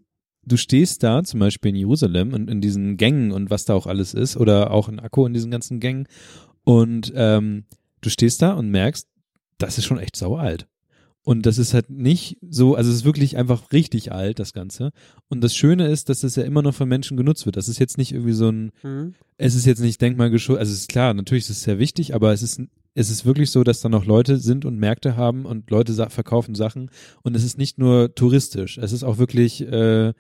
du 0.45 0.57
stehst 0.57 1.03
da, 1.03 1.23
zum 1.23 1.41
Beispiel 1.41 1.71
in 1.71 1.77
Jerusalem 1.77 2.33
und 2.33 2.51
in 2.51 2.61
diesen 2.61 2.97
Gängen 2.97 3.33
und 3.33 3.51
was 3.51 3.65
da 3.65 3.75
auch 3.75 3.87
alles 3.87 4.15
ist, 4.15 4.37
oder 4.37 4.71
auch 4.71 4.89
in 4.89 4.99
Akku 4.99 5.27
in 5.27 5.35
diesen 5.35 5.51
ganzen 5.51 5.79
Gängen, 5.79 6.07
und 6.65 7.13
ähm, 7.15 7.65
du 8.01 8.11
stehst 8.11 8.43
da 8.43 8.53
und 8.53 8.71
merkst, 8.71 9.07
das 9.59 9.79
ist 9.79 9.85
schon 9.85 9.99
echt 9.99 10.17
sau 10.17 10.37
alt. 10.37 10.67
Und 11.29 11.45
das 11.45 11.59
ist 11.59 11.75
halt 11.75 11.91
nicht 11.91 12.39
so, 12.41 12.75
also 12.75 12.89
es 12.89 12.97
ist 12.97 13.05
wirklich 13.05 13.37
einfach 13.37 13.71
richtig 13.71 14.13
alt, 14.13 14.39
das 14.39 14.55
Ganze. 14.55 14.93
Und 15.29 15.45
das 15.45 15.55
Schöne 15.55 15.89
ist, 15.89 16.09
dass 16.09 16.23
das 16.23 16.37
ja 16.37 16.43
immer 16.43 16.63
noch 16.63 16.73
von 16.73 16.89
Menschen 16.89 17.19
genutzt 17.19 17.45
wird. 17.45 17.59
Das 17.59 17.69
ist 17.69 17.79
jetzt 17.79 17.99
nicht 17.99 18.13
irgendwie 18.13 18.33
so 18.33 18.49
ein, 18.49 18.73
Hm? 18.81 19.13
es 19.37 19.55
ist 19.55 19.67
jetzt 19.67 19.81
nicht 19.81 20.01
denkmalgeschützt, 20.01 20.59
also 20.59 20.73
es 20.73 20.79
ist 20.81 20.89
klar, 20.89 21.13
natürlich 21.13 21.45
ist 21.45 21.51
es 21.51 21.63
sehr 21.65 21.79
wichtig, 21.79 22.15
aber 22.15 22.33
es 22.33 22.43
ist, 22.43 22.63
es 22.95 23.11
ist 23.11 23.27
wirklich 23.27 23.51
so, 23.51 23.63
dass 23.63 23.83
da 23.83 23.91
noch 23.91 24.07
Leute 24.07 24.39
sind 24.39 24.65
und 24.65 24.79
Märkte 24.79 25.19
haben 25.19 25.45
und 25.45 25.71
Leute 25.71 25.93
sa 25.93 26.09
verkaufen 26.09 26.55
Sachen 26.55 26.91
und 27.23 27.37
es 27.37 27.45
ist 27.45 27.59
nicht 27.59 27.77
nur 27.77 28.15
touristisch, 28.15 28.79
es 28.79 28.93
ist 28.93 29.05
auch 29.05 29.19
wirklich 29.19 29.61
äh, 29.61 30.15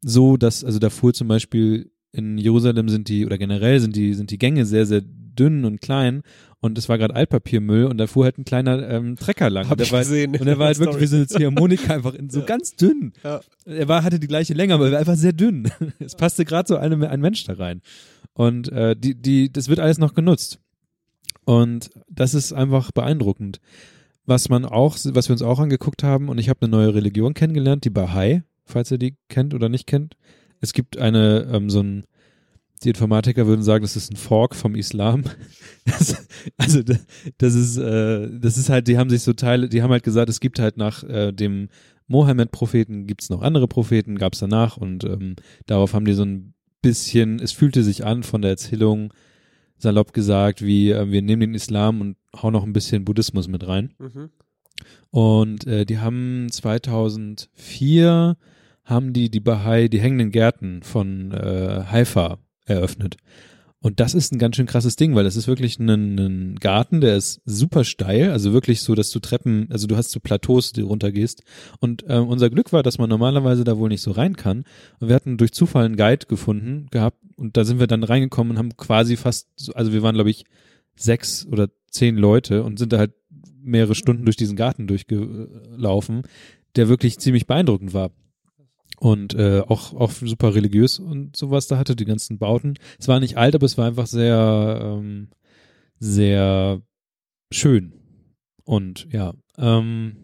so, 0.00 0.38
dass, 0.38 0.64
also 0.64 0.78
da 0.78 0.88
fuhr 0.88 1.12
zum 1.12 1.28
Beispiel 1.28 1.90
in 2.12 2.38
Jerusalem 2.38 2.88
sind 2.88 3.10
die, 3.10 3.26
oder 3.26 3.36
generell 3.36 3.78
sind 3.78 3.94
die, 3.94 4.14
sind 4.14 4.30
die 4.30 4.38
Gänge 4.38 4.64
sehr, 4.64 4.86
sehr 4.86 5.02
dünn 5.36 5.64
und 5.64 5.80
klein 5.80 6.22
und 6.60 6.78
es 6.78 6.88
war 6.88 6.98
gerade 6.98 7.14
Altpapiermüll 7.14 7.84
und 7.84 7.98
da 7.98 8.06
fuhr 8.06 8.24
halt 8.24 8.38
ein 8.38 8.44
kleiner 8.44 8.88
ähm, 8.88 9.16
Trecker 9.16 9.50
lang. 9.50 9.66
Hab 9.66 9.72
und 9.72 9.80
der 9.80 9.86
ich 9.86 9.92
war, 9.92 10.00
gesehen. 10.00 10.36
Und 10.36 10.46
er 10.46 10.58
war 10.58 10.66
halt 10.66 10.76
Story. 10.76 10.88
wirklich 10.94 11.02
wie 11.02 11.06
so 11.06 11.16
eine 11.16 11.26
Ziehharmonika 11.26 11.94
einfach 11.94 12.14
in 12.14 12.30
so 12.30 12.42
ganz 12.42 12.76
dünn. 12.76 13.12
Ja. 13.22 13.40
Er 13.64 13.88
war, 13.88 14.02
hatte 14.02 14.18
die 14.18 14.26
gleiche 14.26 14.54
Länge, 14.54 14.74
aber 14.74 14.86
er 14.86 14.92
war 14.92 14.98
einfach 14.98 15.16
sehr 15.16 15.32
dünn. 15.32 15.70
Es 15.98 16.14
passte 16.14 16.44
gerade 16.44 16.66
so 16.66 16.76
eine, 16.76 17.08
ein 17.08 17.20
Mensch 17.20 17.44
da 17.44 17.54
rein. 17.54 17.82
Und 18.32 18.70
äh, 18.72 18.96
die, 18.96 19.14
die, 19.14 19.52
das 19.52 19.68
wird 19.68 19.80
alles 19.80 19.98
noch 19.98 20.14
genutzt. 20.14 20.58
Und 21.44 21.90
das 22.10 22.34
ist 22.34 22.52
einfach 22.52 22.90
beeindruckend. 22.90 23.60
Was 24.24 24.48
man 24.48 24.64
auch, 24.64 24.98
was 25.04 25.28
wir 25.28 25.32
uns 25.32 25.42
auch 25.42 25.60
angeguckt 25.60 26.02
haben, 26.02 26.28
und 26.28 26.38
ich 26.38 26.48
habe 26.48 26.62
eine 26.62 26.70
neue 26.70 26.94
Religion 26.94 27.32
kennengelernt, 27.32 27.84
die 27.84 27.90
Bahai, 27.90 28.42
falls 28.64 28.90
ihr 28.90 28.98
die 28.98 29.16
kennt 29.28 29.54
oder 29.54 29.68
nicht 29.68 29.86
kennt. 29.86 30.16
Es 30.60 30.72
gibt 30.72 30.98
eine, 30.98 31.48
ähm, 31.52 31.70
so 31.70 31.80
ein, 31.80 32.04
die 32.82 32.88
Informatiker 32.90 33.46
würden 33.46 33.62
sagen, 33.62 33.82
das 33.82 33.96
ist 33.96 34.12
ein 34.12 34.16
Fork 34.16 34.54
vom 34.54 34.74
Islam. 34.74 35.24
Das, 35.86 36.26
also 36.56 36.82
da- 36.82 36.96
das 37.38 37.54
ist, 37.54 37.76
äh, 37.76 38.28
das 38.40 38.58
ist 38.58 38.70
halt, 38.70 38.88
die 38.88 38.98
haben 38.98 39.08
sich 39.08 39.22
so 39.22 39.32
Teile, 39.32 39.68
die 39.68 39.82
haben 39.82 39.92
halt 39.92 40.02
gesagt, 40.02 40.28
es 40.28 40.40
gibt 40.40 40.58
halt 40.58 40.76
nach 40.76 41.04
äh, 41.04 41.30
dem 41.32 41.68
Mohammed-Propheten 42.08 43.06
gibt's 43.06 43.30
noch 43.30 43.40
andere 43.40 43.68
Propheten, 43.68 44.18
gab's 44.18 44.40
danach 44.40 44.76
und 44.76 45.04
ähm, 45.04 45.36
darauf 45.66 45.94
haben 45.94 46.04
die 46.04 46.12
so 46.14 46.24
ein 46.24 46.54
bisschen, 46.82 47.38
es 47.38 47.52
fühlte 47.52 47.84
sich 47.84 48.04
an 48.04 48.24
von 48.24 48.42
der 48.42 48.50
Erzählung, 48.52 49.12
salopp 49.78 50.12
gesagt, 50.12 50.60
wie 50.62 50.90
äh, 50.90 51.08
wir 51.10 51.22
nehmen 51.22 51.40
den 51.42 51.54
Islam 51.54 52.00
und 52.00 52.16
hauen 52.40 52.52
noch 52.52 52.64
ein 52.64 52.72
bisschen 52.72 53.04
Buddhismus 53.04 53.46
mit 53.46 53.66
rein. 53.66 53.94
Mhm. 53.98 54.30
Und 55.10 55.66
äh, 55.68 55.84
die 55.86 55.98
haben 55.98 56.48
2004 56.50 58.36
haben 58.84 59.12
die 59.12 59.30
die 59.30 59.40
Bahai, 59.40 59.88
die 59.88 60.00
hängenden 60.00 60.30
Gärten 60.30 60.82
von 60.82 61.32
äh, 61.32 61.84
Haifa 61.90 62.38
eröffnet. 62.66 63.16
Und 63.80 64.00
das 64.00 64.14
ist 64.14 64.32
ein 64.32 64.38
ganz 64.38 64.56
schön 64.56 64.66
krasses 64.66 64.96
Ding, 64.96 65.14
weil 65.14 65.24
das 65.24 65.36
ist 65.36 65.46
wirklich 65.46 65.78
ein, 65.78 66.18
ein 66.18 66.56
Garten, 66.56 67.00
der 67.00 67.16
ist 67.16 67.40
super 67.44 67.84
steil, 67.84 68.32
also 68.32 68.52
wirklich 68.52 68.80
so, 68.80 68.94
dass 68.94 69.10
du 69.10 69.20
Treppen, 69.20 69.68
also 69.70 69.86
du 69.86 69.96
hast 69.96 70.10
so 70.10 70.18
Plateaus, 70.18 70.72
die 70.72 70.80
runtergehst. 70.80 71.42
Und 71.78 72.04
ähm, 72.08 72.26
unser 72.26 72.50
Glück 72.50 72.72
war, 72.72 72.82
dass 72.82 72.98
man 72.98 73.08
normalerweise 73.08 73.64
da 73.64 73.78
wohl 73.78 73.90
nicht 73.90 74.00
so 74.00 74.10
rein 74.10 74.36
kann. 74.36 74.64
Und 74.98 75.08
wir 75.08 75.14
hatten 75.14 75.36
durch 75.36 75.52
Zufall 75.52 75.84
einen 75.84 75.96
Guide 75.96 76.26
gefunden 76.26 76.88
gehabt 76.90 77.18
und 77.36 77.56
da 77.56 77.64
sind 77.64 77.78
wir 77.78 77.86
dann 77.86 78.02
reingekommen 78.02 78.52
und 78.52 78.58
haben 78.58 78.76
quasi 78.76 79.16
fast, 79.16 79.48
so, 79.56 79.72
also 79.74 79.92
wir 79.92 80.02
waren 80.02 80.14
glaube 80.14 80.30
ich 80.30 80.46
sechs 80.96 81.46
oder 81.46 81.68
zehn 81.90 82.16
Leute 82.16 82.64
und 82.64 82.78
sind 82.78 82.92
da 82.92 82.98
halt 82.98 83.12
mehrere 83.62 83.94
Stunden 83.94 84.24
durch 84.24 84.36
diesen 84.36 84.56
Garten 84.56 84.86
durchgelaufen, 84.86 86.22
der 86.76 86.88
wirklich 86.88 87.18
ziemlich 87.18 87.46
beeindruckend 87.46 87.92
war 87.94 88.10
und 88.96 89.34
äh, 89.34 89.60
auch 89.60 89.94
auch 89.94 90.10
super 90.10 90.54
religiös 90.54 90.98
und 90.98 91.36
sowas 91.36 91.66
da 91.66 91.78
hatte 91.78 91.96
die 91.96 92.04
ganzen 92.04 92.38
Bauten. 92.38 92.74
Es 92.98 93.08
war 93.08 93.20
nicht 93.20 93.36
alt, 93.36 93.54
aber 93.54 93.66
es 93.66 93.78
war 93.78 93.86
einfach 93.86 94.06
sehr 94.06 94.80
ähm, 94.82 95.28
sehr 95.98 96.80
schön 97.50 97.92
und 98.64 99.06
ja. 99.12 99.32
Ähm, 99.58 100.16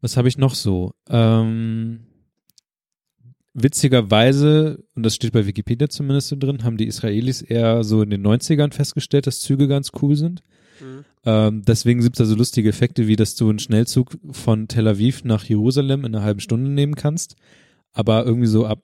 was 0.00 0.16
habe 0.16 0.28
ich 0.28 0.38
noch 0.38 0.54
so? 0.54 0.92
Ähm, 1.08 2.06
witzigerweise, 3.54 4.84
und 4.94 5.04
das 5.04 5.14
steht 5.14 5.32
bei 5.32 5.46
Wikipedia 5.46 5.88
zumindest 5.88 6.28
so 6.28 6.36
drin, 6.36 6.62
haben 6.62 6.76
die 6.76 6.86
Israelis 6.86 7.42
eher 7.42 7.82
so 7.84 8.02
in 8.02 8.10
den 8.10 8.26
90ern 8.26 8.72
festgestellt, 8.72 9.26
dass 9.26 9.40
Züge 9.40 9.66
ganz 9.66 9.92
cool 10.02 10.14
sind. 10.14 10.42
Ähm, 11.24 11.62
deswegen 11.62 12.00
gibt 12.00 12.16
es 12.16 12.18
da 12.18 12.24
so 12.24 12.36
lustige 12.36 12.68
Effekte, 12.68 13.06
wie 13.06 13.16
dass 13.16 13.34
du 13.34 13.48
einen 13.48 13.58
Schnellzug 13.58 14.16
von 14.30 14.68
Tel 14.68 14.88
Aviv 14.88 15.24
nach 15.24 15.44
Jerusalem 15.44 16.04
in 16.04 16.14
einer 16.14 16.24
halben 16.24 16.40
Stunde 16.40 16.70
nehmen 16.70 16.94
kannst. 16.94 17.36
Aber 17.92 18.24
irgendwie 18.24 18.46
so 18.46 18.66
ab 18.66 18.80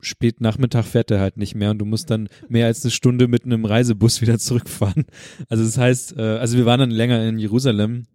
spät 0.00 0.36
fährt 0.40 1.10
er 1.10 1.20
halt 1.20 1.36
nicht 1.36 1.54
mehr 1.54 1.70
und 1.70 1.78
du 1.78 1.84
musst 1.84 2.10
dann 2.10 2.28
mehr 2.48 2.66
als 2.66 2.84
eine 2.84 2.90
Stunde 2.90 3.28
mit 3.28 3.44
einem 3.44 3.64
Reisebus 3.64 4.20
wieder 4.22 4.38
zurückfahren. 4.38 5.04
Also 5.48 5.64
das 5.64 5.78
heißt, 5.78 6.16
äh, 6.16 6.22
also 6.22 6.56
wir 6.56 6.66
waren 6.66 6.80
dann 6.80 6.90
länger 6.90 7.26
in 7.26 7.38
Jerusalem 7.38 8.06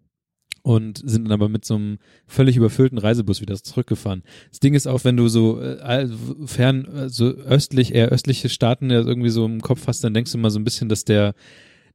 und 0.63 1.01
sind 1.03 1.25
dann 1.25 1.31
aber 1.31 1.49
mit 1.49 1.65
so 1.65 1.75
einem 1.75 1.97
völlig 2.27 2.55
überfüllten 2.55 2.97
Reisebus 2.97 3.41
wieder 3.41 3.55
zurückgefahren. 3.55 4.23
Das 4.49 4.59
Ding 4.59 4.73
ist 4.73 4.87
auch, 4.87 5.03
wenn 5.03 5.17
du 5.17 5.27
so 5.27 5.59
äh, 5.59 6.07
fern, 6.45 6.85
äh, 6.85 7.09
so 7.09 7.25
östlich, 7.25 7.93
eher 7.93 8.09
östliche 8.09 8.49
Staaten 8.49 8.89
irgendwie 8.89 9.29
so 9.29 9.45
im 9.45 9.61
Kopf 9.61 9.87
hast, 9.87 10.03
dann 10.03 10.13
denkst 10.13 10.31
du 10.31 10.37
mal 10.37 10.51
so 10.51 10.59
ein 10.59 10.63
bisschen, 10.63 10.89
dass 10.89 11.03
der 11.03 11.33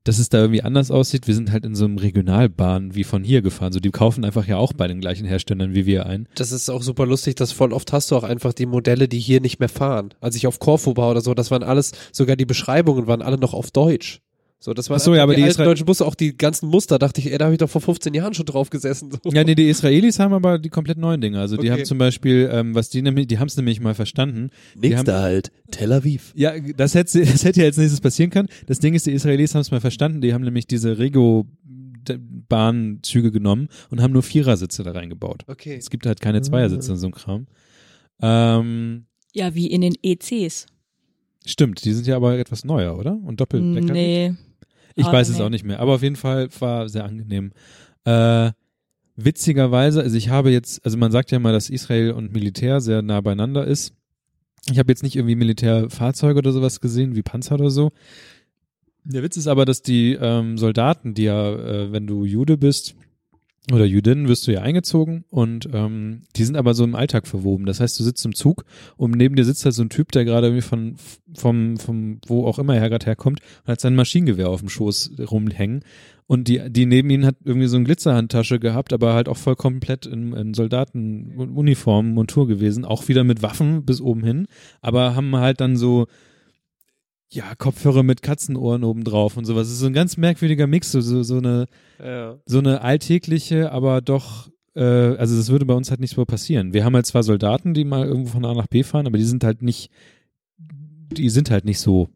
dass 0.06 0.18
es 0.18 0.28
da 0.28 0.38
irgendwie 0.38 0.62
anders 0.62 0.90
aussieht. 0.90 1.26
Wir 1.26 1.34
sind 1.34 1.50
halt 1.50 1.64
in 1.64 1.74
so 1.74 1.84
einem 1.84 1.98
Regionalbahn 1.98 2.94
wie 2.94 3.04
von 3.04 3.24
hier 3.24 3.42
gefahren. 3.42 3.72
So, 3.72 3.80
die 3.80 3.90
kaufen 3.90 4.24
einfach 4.24 4.46
ja 4.46 4.56
auch 4.56 4.72
bei 4.72 4.86
den 4.86 5.00
gleichen 5.00 5.26
Herstellern 5.26 5.74
wie 5.74 5.84
wir 5.84 6.06
ein. 6.06 6.28
Das 6.36 6.52
ist 6.52 6.70
auch 6.70 6.82
super 6.82 7.06
lustig, 7.06 7.34
dass 7.34 7.52
voll 7.52 7.72
oft 7.72 7.92
hast 7.92 8.10
du 8.10 8.16
auch 8.16 8.22
einfach 8.22 8.52
die 8.52 8.66
Modelle, 8.66 9.08
die 9.08 9.18
hier 9.18 9.40
nicht 9.40 9.58
mehr 9.58 9.68
fahren. 9.68 10.14
Als 10.20 10.36
ich 10.36 10.46
auf 10.46 10.60
Korfu 10.60 10.96
war 10.96 11.10
oder 11.10 11.20
so, 11.20 11.34
das 11.34 11.50
waren 11.50 11.64
alles, 11.64 11.92
sogar 12.12 12.36
die 12.36 12.46
Beschreibungen 12.46 13.08
waren 13.08 13.22
alle 13.22 13.38
noch 13.38 13.52
auf 13.52 13.72
Deutsch. 13.72 14.20
So, 14.58 14.72
das 14.72 14.88
waren 14.88 14.96
Ach 14.96 15.00
so, 15.04 15.14
ja, 15.14 15.22
aber 15.22 15.34
die, 15.34 15.42
die 15.42 15.48
alten 15.48 15.64
deutschen 15.64 15.84
Busse, 15.84 16.04
auch 16.06 16.14
die 16.14 16.36
ganzen 16.36 16.68
Muster, 16.68 16.98
dachte 16.98 17.20
ich, 17.20 17.30
ey, 17.30 17.36
da 17.38 17.44
habe 17.44 17.54
ich 17.54 17.58
doch 17.58 17.68
vor 17.68 17.82
15 17.82 18.14
Jahren 18.14 18.32
schon 18.32 18.46
drauf 18.46 18.70
gesessen. 18.70 19.10
So. 19.12 19.18
Ja, 19.30 19.44
nee, 19.44 19.54
die 19.54 19.68
Israelis 19.68 20.18
haben 20.18 20.32
aber 20.32 20.58
die 20.58 20.70
komplett 20.70 20.96
neuen 20.98 21.20
Dinge. 21.20 21.38
Also 21.38 21.56
die 21.56 21.70
Okay. 21.70 21.80
haben 21.80 21.84
zum 21.84 21.98
Beispiel, 21.98 22.48
ähm, 22.50 22.74
was 22.74 22.88
die 22.88 23.02
nämlich, 23.02 23.26
die 23.26 23.38
haben 23.38 23.48
es 23.48 23.56
nämlich 23.56 23.80
mal 23.80 23.94
verstanden. 23.94 24.48
Die 24.74 24.96
haben, 24.96 25.06
halt, 25.12 25.52
Tel 25.70 25.92
Aviv. 25.92 26.32
ja, 26.34 26.58
das 26.58 26.94
hätte, 26.94 27.20
das 27.24 27.44
hätte 27.44 27.60
ja 27.60 27.66
als 27.66 27.76
nächstes 27.76 28.00
passieren 28.00 28.30
können. 28.30 28.48
Das 28.66 28.78
Ding 28.78 28.94
ist, 28.94 29.06
die 29.06 29.12
Israelis 29.12 29.54
haben 29.54 29.60
es 29.60 29.70
mal 29.70 29.80
verstanden. 29.80 30.20
Die 30.22 30.32
haben 30.32 30.42
nämlich 30.42 30.66
diese 30.66 30.98
Rego-Bahnzüge 30.98 33.30
genommen 33.30 33.68
und 33.90 34.00
haben 34.00 34.12
nur 34.12 34.22
Vierersitze 34.22 34.82
da 34.82 34.92
reingebaut. 34.92 35.44
Okay. 35.48 35.76
Es 35.76 35.90
gibt 35.90 36.06
halt 36.06 36.20
keine 36.20 36.40
Zweiersitze 36.42 36.92
in 36.92 36.98
so 36.98 37.06
einem 37.06 37.14
Kram. 37.14 37.46
Ähm, 38.22 39.04
Ja, 39.34 39.54
wie 39.54 39.66
in 39.66 39.82
den 39.82 39.94
ECs. 40.02 40.66
Stimmt, 41.46 41.84
die 41.84 41.92
sind 41.94 42.06
ja 42.06 42.16
aber 42.16 42.38
etwas 42.38 42.64
neuer, 42.64 42.98
oder? 42.98 43.18
Und 43.24 43.40
Doppeldecker. 43.40 43.92
Nee. 43.92 44.34
Ich 44.94 45.06
Ah, 45.06 45.12
weiß 45.12 45.28
es 45.28 45.38
nee. 45.38 45.42
auch 45.44 45.48
nicht 45.50 45.64
mehr, 45.64 45.80
aber 45.80 45.94
auf 45.94 46.02
jeden 46.02 46.16
Fall 46.16 46.48
war 46.60 46.88
sehr 46.88 47.04
angenehm. 47.04 47.52
Äh, 48.04 48.50
witzigerweise, 49.16 50.02
also 50.02 50.16
ich 50.16 50.28
habe 50.28 50.50
jetzt, 50.50 50.84
also 50.84 50.96
man 50.98 51.12
sagt 51.12 51.30
ja 51.30 51.38
mal, 51.38 51.52
dass 51.52 51.70
Israel 51.70 52.12
und 52.12 52.32
Militär 52.32 52.80
sehr 52.80 53.02
nah 53.02 53.20
beieinander 53.20 53.66
ist. 53.66 53.94
Ich 54.70 54.78
habe 54.78 54.90
jetzt 54.90 55.02
nicht 55.02 55.16
irgendwie 55.16 55.36
Militärfahrzeuge 55.36 56.38
oder 56.38 56.52
sowas 56.52 56.80
gesehen, 56.80 57.14
wie 57.14 57.22
Panzer 57.22 57.54
oder 57.54 57.70
so. 57.70 57.92
Der 59.04 59.22
Witz 59.22 59.36
ist 59.36 59.46
aber, 59.46 59.64
dass 59.64 59.82
die 59.82 60.18
ähm, 60.20 60.58
Soldaten, 60.58 61.14
die 61.14 61.24
ja, 61.24 61.52
äh, 61.52 61.92
wenn 61.92 62.06
du 62.06 62.24
Jude 62.24 62.56
bist 62.56 62.96
oder 63.72 63.84
Jüdin, 63.84 64.28
wirst 64.28 64.46
du 64.46 64.52
ja 64.52 64.62
eingezogen 64.62 65.24
und 65.28 65.68
ähm, 65.72 66.22
die 66.36 66.44
sind 66.44 66.56
aber 66.56 66.74
so 66.74 66.84
im 66.84 66.94
Alltag 66.94 67.26
verwoben. 67.26 67.66
Das 67.66 67.80
heißt, 67.80 67.98
du 67.98 68.04
sitzt 68.04 68.24
im 68.24 68.34
Zug 68.34 68.64
und 68.96 69.16
neben 69.16 69.34
dir 69.34 69.44
sitzt 69.44 69.64
halt 69.64 69.74
so 69.74 69.82
ein 69.82 69.88
Typ, 69.88 70.12
der 70.12 70.24
gerade 70.24 70.48
irgendwie 70.48 70.62
von 70.62 70.96
vom 71.34 71.76
vom 71.76 72.20
wo 72.26 72.46
auch 72.46 72.58
immer 72.58 72.76
er 72.76 72.88
gerade 72.88 73.06
herkommt 73.06 73.40
und 73.64 73.72
hat 73.72 73.80
sein 73.80 73.96
Maschinengewehr 73.96 74.48
auf 74.48 74.60
dem 74.60 74.68
Schoß 74.68 75.12
rumhängen 75.30 75.82
und 76.28 76.46
die 76.46 76.70
die 76.70 76.86
neben 76.86 77.10
ihm 77.10 77.26
hat 77.26 77.36
irgendwie 77.44 77.66
so 77.66 77.76
eine 77.76 77.84
Glitzerhandtasche 77.86 78.60
gehabt, 78.60 78.92
aber 78.92 79.14
halt 79.14 79.28
auch 79.28 79.36
voll 79.36 79.56
komplett 79.56 80.06
in, 80.06 80.32
in 80.32 80.54
Soldatenuniform 80.54 82.14
Montur 82.14 82.46
gewesen, 82.46 82.84
auch 82.84 83.08
wieder 83.08 83.24
mit 83.24 83.42
Waffen 83.42 83.84
bis 83.84 84.00
oben 84.00 84.22
hin, 84.22 84.46
aber 84.80 85.16
haben 85.16 85.34
halt 85.36 85.60
dann 85.60 85.76
so 85.76 86.06
ja, 87.30 87.54
Kopfhörer 87.56 88.02
mit 88.02 88.22
Katzenohren 88.22 88.84
oben 88.84 89.04
drauf 89.04 89.36
und 89.36 89.44
sowas. 89.44 89.66
Es 89.66 89.74
ist 89.74 89.80
so 89.80 89.86
ein 89.86 89.92
ganz 89.92 90.16
merkwürdiger 90.16 90.66
Mix, 90.66 90.92
so, 90.92 91.00
so, 91.00 91.22
so 91.22 91.38
eine 91.38 91.66
Ja. 91.98 92.38
so 92.46 92.58
eine 92.58 92.82
alltägliche, 92.82 93.72
aber 93.72 94.00
doch, 94.00 94.48
äh, 94.74 94.82
also 94.82 95.36
das 95.36 95.48
würde 95.50 95.64
bei 95.66 95.74
uns 95.74 95.90
halt 95.90 96.00
nicht 96.00 96.14
so 96.14 96.24
passieren. 96.24 96.72
Wir 96.72 96.84
haben 96.84 96.94
halt 96.94 97.06
zwar 97.06 97.22
Soldaten, 97.22 97.74
die 97.74 97.84
mal 97.84 98.06
irgendwo 98.06 98.30
von 98.32 98.44
A 98.44 98.54
nach 98.54 98.68
B 98.68 98.82
fahren, 98.82 99.06
aber 99.06 99.18
die 99.18 99.24
sind 99.24 99.42
halt 99.42 99.62
nicht, 99.62 99.90
die 100.58 101.30
sind 101.30 101.50
halt 101.50 101.64
nicht 101.64 101.80
so, 101.80 102.08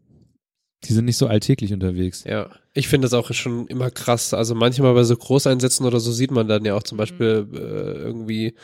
die 0.84 0.92
sind 0.92 1.04
nicht 1.06 1.16
so 1.16 1.26
alltäglich 1.26 1.72
unterwegs. 1.72 2.24
Ja, 2.24 2.48
ich 2.72 2.88
finde 2.88 3.06
es 3.06 3.12
auch 3.12 3.32
schon 3.32 3.66
immer 3.66 3.90
krass. 3.90 4.32
Also 4.32 4.54
manchmal 4.54 4.94
bei 4.94 5.02
so 5.04 5.16
Großeinsätzen 5.16 5.84
oder 5.86 6.00
so 6.00 6.12
sieht 6.12 6.30
man 6.30 6.48
dann 6.48 6.64
ja 6.64 6.74
auch 6.74 6.82
zum 6.82 6.96
Beispiel 6.98 7.46
äh, 7.52 7.56
irgendwie 7.58 8.54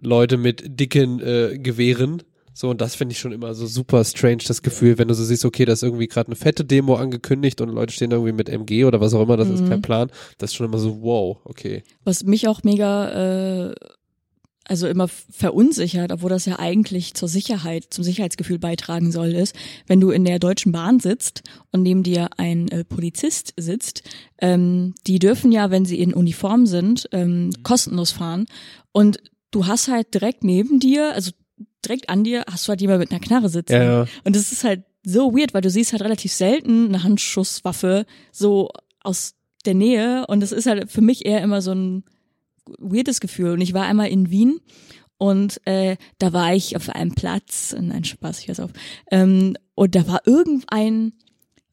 Leute 0.00 0.36
mit 0.36 0.78
dicken 0.78 1.20
äh, 1.20 1.58
Gewehren. 1.58 2.22
So, 2.58 2.70
und 2.70 2.80
das 2.80 2.94
finde 2.94 3.12
ich 3.12 3.18
schon 3.18 3.32
immer 3.32 3.52
so 3.52 3.66
super 3.66 4.02
strange, 4.02 4.38
das 4.48 4.62
Gefühl, 4.62 4.96
wenn 4.96 5.08
du 5.08 5.14
so 5.14 5.22
siehst, 5.22 5.44
okay, 5.44 5.66
da 5.66 5.74
ist 5.74 5.82
irgendwie 5.82 6.08
gerade 6.08 6.28
eine 6.28 6.36
fette 6.36 6.64
Demo 6.64 6.94
angekündigt 6.94 7.60
und 7.60 7.68
Leute 7.68 7.92
stehen 7.92 8.10
irgendwie 8.12 8.32
mit 8.32 8.48
MG 8.48 8.86
oder 8.86 8.98
was 8.98 9.12
auch 9.12 9.20
immer, 9.22 9.36
das 9.36 9.50
ist 9.50 9.60
Mhm. 9.64 9.68
kein 9.68 9.82
Plan. 9.82 10.10
Das 10.38 10.50
ist 10.50 10.54
schon 10.54 10.64
immer 10.64 10.78
so, 10.78 11.02
wow, 11.02 11.36
okay. 11.44 11.82
Was 12.04 12.24
mich 12.24 12.48
auch 12.48 12.62
mega, 12.62 13.68
äh, 13.68 13.74
also 14.64 14.88
immer 14.88 15.06
verunsichert, 15.06 16.10
obwohl 16.10 16.30
das 16.30 16.46
ja 16.46 16.58
eigentlich 16.58 17.12
zur 17.12 17.28
Sicherheit, 17.28 17.88
zum 17.90 18.02
Sicherheitsgefühl 18.04 18.58
beitragen 18.58 19.12
soll, 19.12 19.34
ist, 19.34 19.54
wenn 19.86 20.00
du 20.00 20.10
in 20.10 20.24
der 20.24 20.38
Deutschen 20.38 20.72
Bahn 20.72 20.98
sitzt 20.98 21.42
und 21.72 21.82
neben 21.82 22.02
dir 22.04 22.30
ein 22.38 22.68
äh, 22.68 22.84
Polizist 22.84 23.52
sitzt, 23.58 24.02
ähm, 24.38 24.94
die 25.06 25.18
dürfen 25.18 25.52
ja, 25.52 25.70
wenn 25.70 25.84
sie 25.84 26.00
in 26.00 26.14
Uniform 26.14 26.64
sind, 26.64 27.06
ähm, 27.12 27.50
kostenlos 27.64 28.12
fahren 28.12 28.46
und 28.92 29.18
du 29.50 29.66
hast 29.66 29.88
halt 29.88 30.14
direkt 30.14 30.42
neben 30.42 30.80
dir, 30.80 31.12
also 31.12 31.32
direkt 31.84 32.08
an 32.08 32.24
dir, 32.24 32.44
hast 32.50 32.66
du 32.66 32.70
halt 32.70 32.80
jemand 32.80 33.00
mit 33.00 33.10
einer 33.10 33.20
Knarre 33.20 33.48
sitzen. 33.48 33.72
Ja, 33.72 33.82
ja. 33.82 34.06
Und 34.24 34.36
das 34.36 34.52
ist 34.52 34.64
halt 34.64 34.84
so 35.04 35.34
weird, 35.34 35.54
weil 35.54 35.62
du 35.62 35.70
siehst 35.70 35.92
halt 35.92 36.02
relativ 36.02 36.32
selten 36.32 36.88
eine 36.88 37.02
Handschusswaffe 37.02 38.06
so 38.32 38.70
aus 39.02 39.34
der 39.64 39.74
Nähe 39.74 40.26
und 40.26 40.40
das 40.40 40.52
ist 40.52 40.66
halt 40.66 40.90
für 40.90 41.00
mich 41.00 41.24
eher 41.26 41.42
immer 41.42 41.62
so 41.62 41.72
ein 41.72 42.04
weirdes 42.78 43.20
Gefühl. 43.20 43.52
Und 43.52 43.60
ich 43.60 43.74
war 43.74 43.84
einmal 43.84 44.08
in 44.08 44.30
Wien 44.30 44.60
und 45.18 45.60
äh, 45.66 45.96
da 46.18 46.32
war 46.32 46.54
ich 46.54 46.76
auf 46.76 46.88
einem 46.88 47.14
Platz, 47.14 47.74
nein 47.78 48.04
Spaß, 48.04 48.40
ich 48.40 48.48
weiß 48.48 48.60
auf, 48.60 48.70
ähm, 49.10 49.56
und 49.74 49.94
da 49.94 50.06
war 50.08 50.20
irgendein 50.26 51.12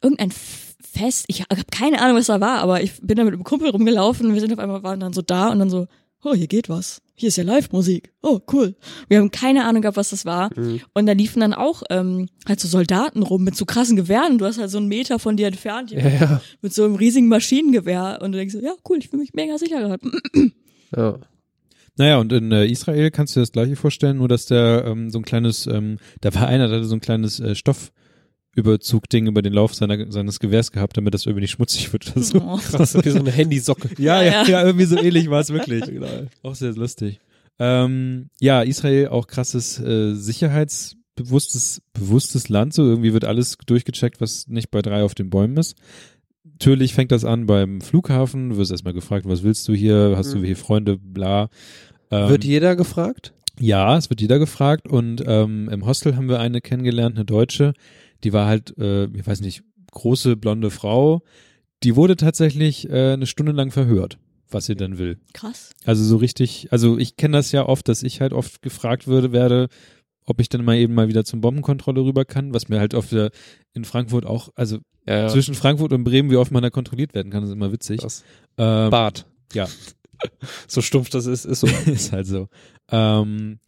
irgendein 0.01 0.31
Fest, 0.31 1.25
ich 1.27 1.41
habe 1.41 1.63
keine 1.71 2.01
Ahnung, 2.01 2.17
was 2.17 2.27
da 2.27 2.39
war, 2.39 2.59
aber 2.59 2.83
ich 2.83 3.01
bin 3.01 3.17
da 3.17 3.23
mit 3.23 3.33
einem 3.33 3.43
Kumpel 3.43 3.69
rumgelaufen 3.69 4.27
und 4.27 4.33
wir 4.33 4.41
sind 4.41 4.53
auf 4.53 4.59
einmal 4.59 4.83
waren 4.83 4.99
dann 4.99 5.13
so 5.13 5.21
da 5.21 5.49
und 5.49 5.59
dann 5.59 5.69
so, 5.69 5.87
oh, 6.23 6.35
hier 6.35 6.47
geht 6.47 6.69
was. 6.69 7.01
Hier 7.15 7.27
ist 7.27 7.37
ja 7.37 7.43
Live-Musik. 7.43 8.11
Oh, 8.23 8.39
cool. 8.51 8.75
Wir 9.07 9.19
haben 9.19 9.29
keine 9.29 9.65
Ahnung 9.65 9.83
gehabt, 9.83 9.97
was 9.97 10.09
das 10.09 10.25
war. 10.25 10.49
Und 10.93 11.05
da 11.05 11.11
liefen 11.11 11.41
dann 11.41 11.53
auch 11.53 11.83
ähm, 11.91 12.27
halt 12.47 12.59
so 12.59 12.67
Soldaten 12.67 13.21
rum 13.21 13.43
mit 13.43 13.55
so 13.55 13.65
krassen 13.65 13.95
Gewehren. 13.95 14.39
Du 14.39 14.45
hast 14.45 14.57
halt 14.59 14.71
so 14.71 14.79
einen 14.79 14.87
Meter 14.87 15.19
von 15.19 15.37
dir 15.37 15.47
entfernt 15.47 15.91
Ja, 15.91 16.07
ja. 16.07 16.41
mit 16.61 16.73
so 16.73 16.83
einem 16.83 16.95
riesigen 16.95 17.27
Maschinengewehr 17.27 18.19
und 18.21 18.31
du 18.31 18.39
denkst, 18.39 18.55
so, 18.55 18.61
ja, 18.61 18.73
cool, 18.89 18.97
ich 18.97 19.09
fühle 19.09 19.21
mich 19.21 19.33
mega 19.33 19.57
sicher 19.57 19.79
gerade. 19.79 20.03
ja. 20.95 21.19
Naja, 21.95 22.17
und 22.17 22.33
in 22.33 22.51
äh, 22.51 22.65
Israel 22.65 23.11
kannst 23.11 23.35
du 23.35 23.39
dir 23.39 23.43
das 23.43 23.51
gleiche 23.51 23.75
vorstellen, 23.75 24.17
nur 24.17 24.27
dass 24.27 24.47
der 24.47 24.85
ähm, 24.87 25.11
so 25.11 25.19
ein 25.19 25.25
kleines, 25.25 25.67
ähm, 25.67 25.99
da 26.21 26.33
war 26.33 26.47
einer, 26.47 26.67
der 26.67 26.77
hatte 26.77 26.87
so 26.87 26.95
ein 26.95 27.01
kleines 27.01 27.39
äh, 27.39 27.53
Stoffüberzugding 28.53 29.27
über 29.27 29.41
den 29.41 29.53
Lauf 29.53 29.73
seiner, 29.73 30.11
seines 30.11 30.39
Gewehrs 30.39 30.71
gehabt, 30.71 30.97
damit 30.97 31.13
das 31.13 31.25
irgendwie 31.25 31.41
nicht 31.41 31.51
schmutzig 31.51 31.91
wird 31.93 32.11
oder 32.15 32.23
so. 32.23 32.39
Oh. 32.41 32.57
Krass, 32.57 32.95
wie 33.03 33.09
so 33.09 33.19
eine 33.19 33.31
Handysocke. 33.31 33.89
Ja, 34.01 34.21
ja, 34.21 34.43
Ja, 34.43 34.47
ja, 34.47 34.65
irgendwie 34.65 34.85
so 34.85 34.97
ähnlich 34.97 35.29
war 35.29 35.41
es 35.41 35.49
wirklich. 35.51 35.83
Auch 36.43 36.55
sehr 36.55 36.73
lustig. 36.73 37.19
Ähm, 37.59 38.29
ja, 38.39 38.61
Israel 38.63 39.09
auch 39.09 39.27
krasses 39.27 39.79
äh, 39.79 40.15
sicherheitsbewusstes 40.15 41.81
bewusstes 41.93 42.49
Land. 42.49 42.73
So 42.73 42.83
irgendwie 42.83 43.13
wird 43.13 43.25
alles 43.25 43.57
durchgecheckt, 43.65 44.19
was 44.21 44.47
nicht 44.47 44.71
bei 44.71 44.81
drei 44.81 45.03
auf 45.03 45.13
den 45.13 45.29
Bäumen 45.29 45.57
ist. 45.57 45.75
Natürlich 46.43 46.93
fängt 46.95 47.11
das 47.11 47.25
an 47.25 47.45
beim 47.45 47.81
Flughafen. 47.81 48.49
Du 48.49 48.57
wirst 48.57 48.71
erstmal 48.71 48.93
gefragt, 48.93 49.25
was 49.27 49.43
willst 49.43 49.67
du 49.67 49.73
hier? 49.73 50.13
Hast 50.17 50.33
du 50.33 50.39
Mhm. 50.39 50.45
hier 50.45 50.57
Freunde? 50.57 50.97
Bla. 50.97 51.49
Ähm, 52.09 52.29
Wird 52.29 52.43
jeder 52.43 52.75
gefragt? 52.75 53.33
ja, 53.59 53.95
es 53.97 54.09
wird 54.09 54.19
jeder 54.19 54.39
gefragt 54.39 54.87
und 54.87 55.23
ähm, 55.27 55.69
im 55.71 55.85
Hostel 55.85 56.15
haben 56.15 56.27
wir 56.27 56.39
eine 56.39 56.59
kennengelernt, 56.59 57.15
eine 57.17 57.25
Deutsche, 57.25 57.73
die 58.23 58.33
war 58.33 58.47
halt, 58.47 58.77
äh, 58.77 59.05
ich 59.05 59.25
weiß 59.25 59.41
nicht, 59.41 59.63
große 59.91 60.35
blonde 60.37 60.69
Frau, 60.71 61.21
die 61.83 61.95
wurde 61.95 62.15
tatsächlich 62.15 62.89
äh, 62.89 63.13
eine 63.13 63.27
Stunde 63.27 63.51
lang 63.51 63.71
verhört, 63.71 64.17
was 64.49 64.65
sie 64.65 64.75
denn 64.75 64.97
will. 64.97 65.19
Krass. 65.33 65.71
Also 65.85 66.03
so 66.03 66.17
richtig, 66.17 66.67
also 66.71 66.97
ich 66.97 67.17
kenne 67.17 67.37
das 67.37 67.51
ja 67.51 67.65
oft, 67.67 67.87
dass 67.87 68.03
ich 68.03 68.21
halt 68.21 68.33
oft 68.33 68.61
gefragt 68.61 69.07
würde, 69.07 69.31
werde, 69.31 69.67
ob 70.25 70.39
ich 70.39 70.49
dann 70.49 70.63
mal 70.63 70.77
eben 70.77 70.93
mal 70.93 71.09
wieder 71.09 71.25
zum 71.25 71.41
Bombenkontrolle 71.41 72.01
rüber 72.01 72.23
kann, 72.25 72.53
was 72.53 72.69
mir 72.69 72.79
halt 72.79 72.93
oft 72.93 73.11
in 73.73 73.83
Frankfurt 73.85 74.25
auch, 74.25 74.49
also 74.55 74.77
Ja, 75.05 75.23
ja. 75.23 75.27
zwischen 75.27 75.53
Frankfurt 75.53 75.91
und 75.91 76.05
Bremen, 76.05 76.31
wie 76.31 76.37
oft 76.37 76.51
man 76.51 76.63
da 76.63 76.69
kontrolliert 76.69 77.13
werden 77.13 77.31
kann, 77.31 77.43
ist 77.43 77.51
immer 77.51 77.71
witzig. 77.73 77.99
Krass. 77.99 78.23
Ähm, 78.57 78.89
Bart. 78.89 79.25
ja, 79.53 79.67
So 80.67 80.81
stumpf 80.81 81.09
das 81.09 81.25
ist, 81.25 81.43
ist 81.45 81.59
so. 81.59 81.67
ist 81.85 82.11
halt 82.13 82.27
so. 82.27 82.47
Ähm, 82.89 83.59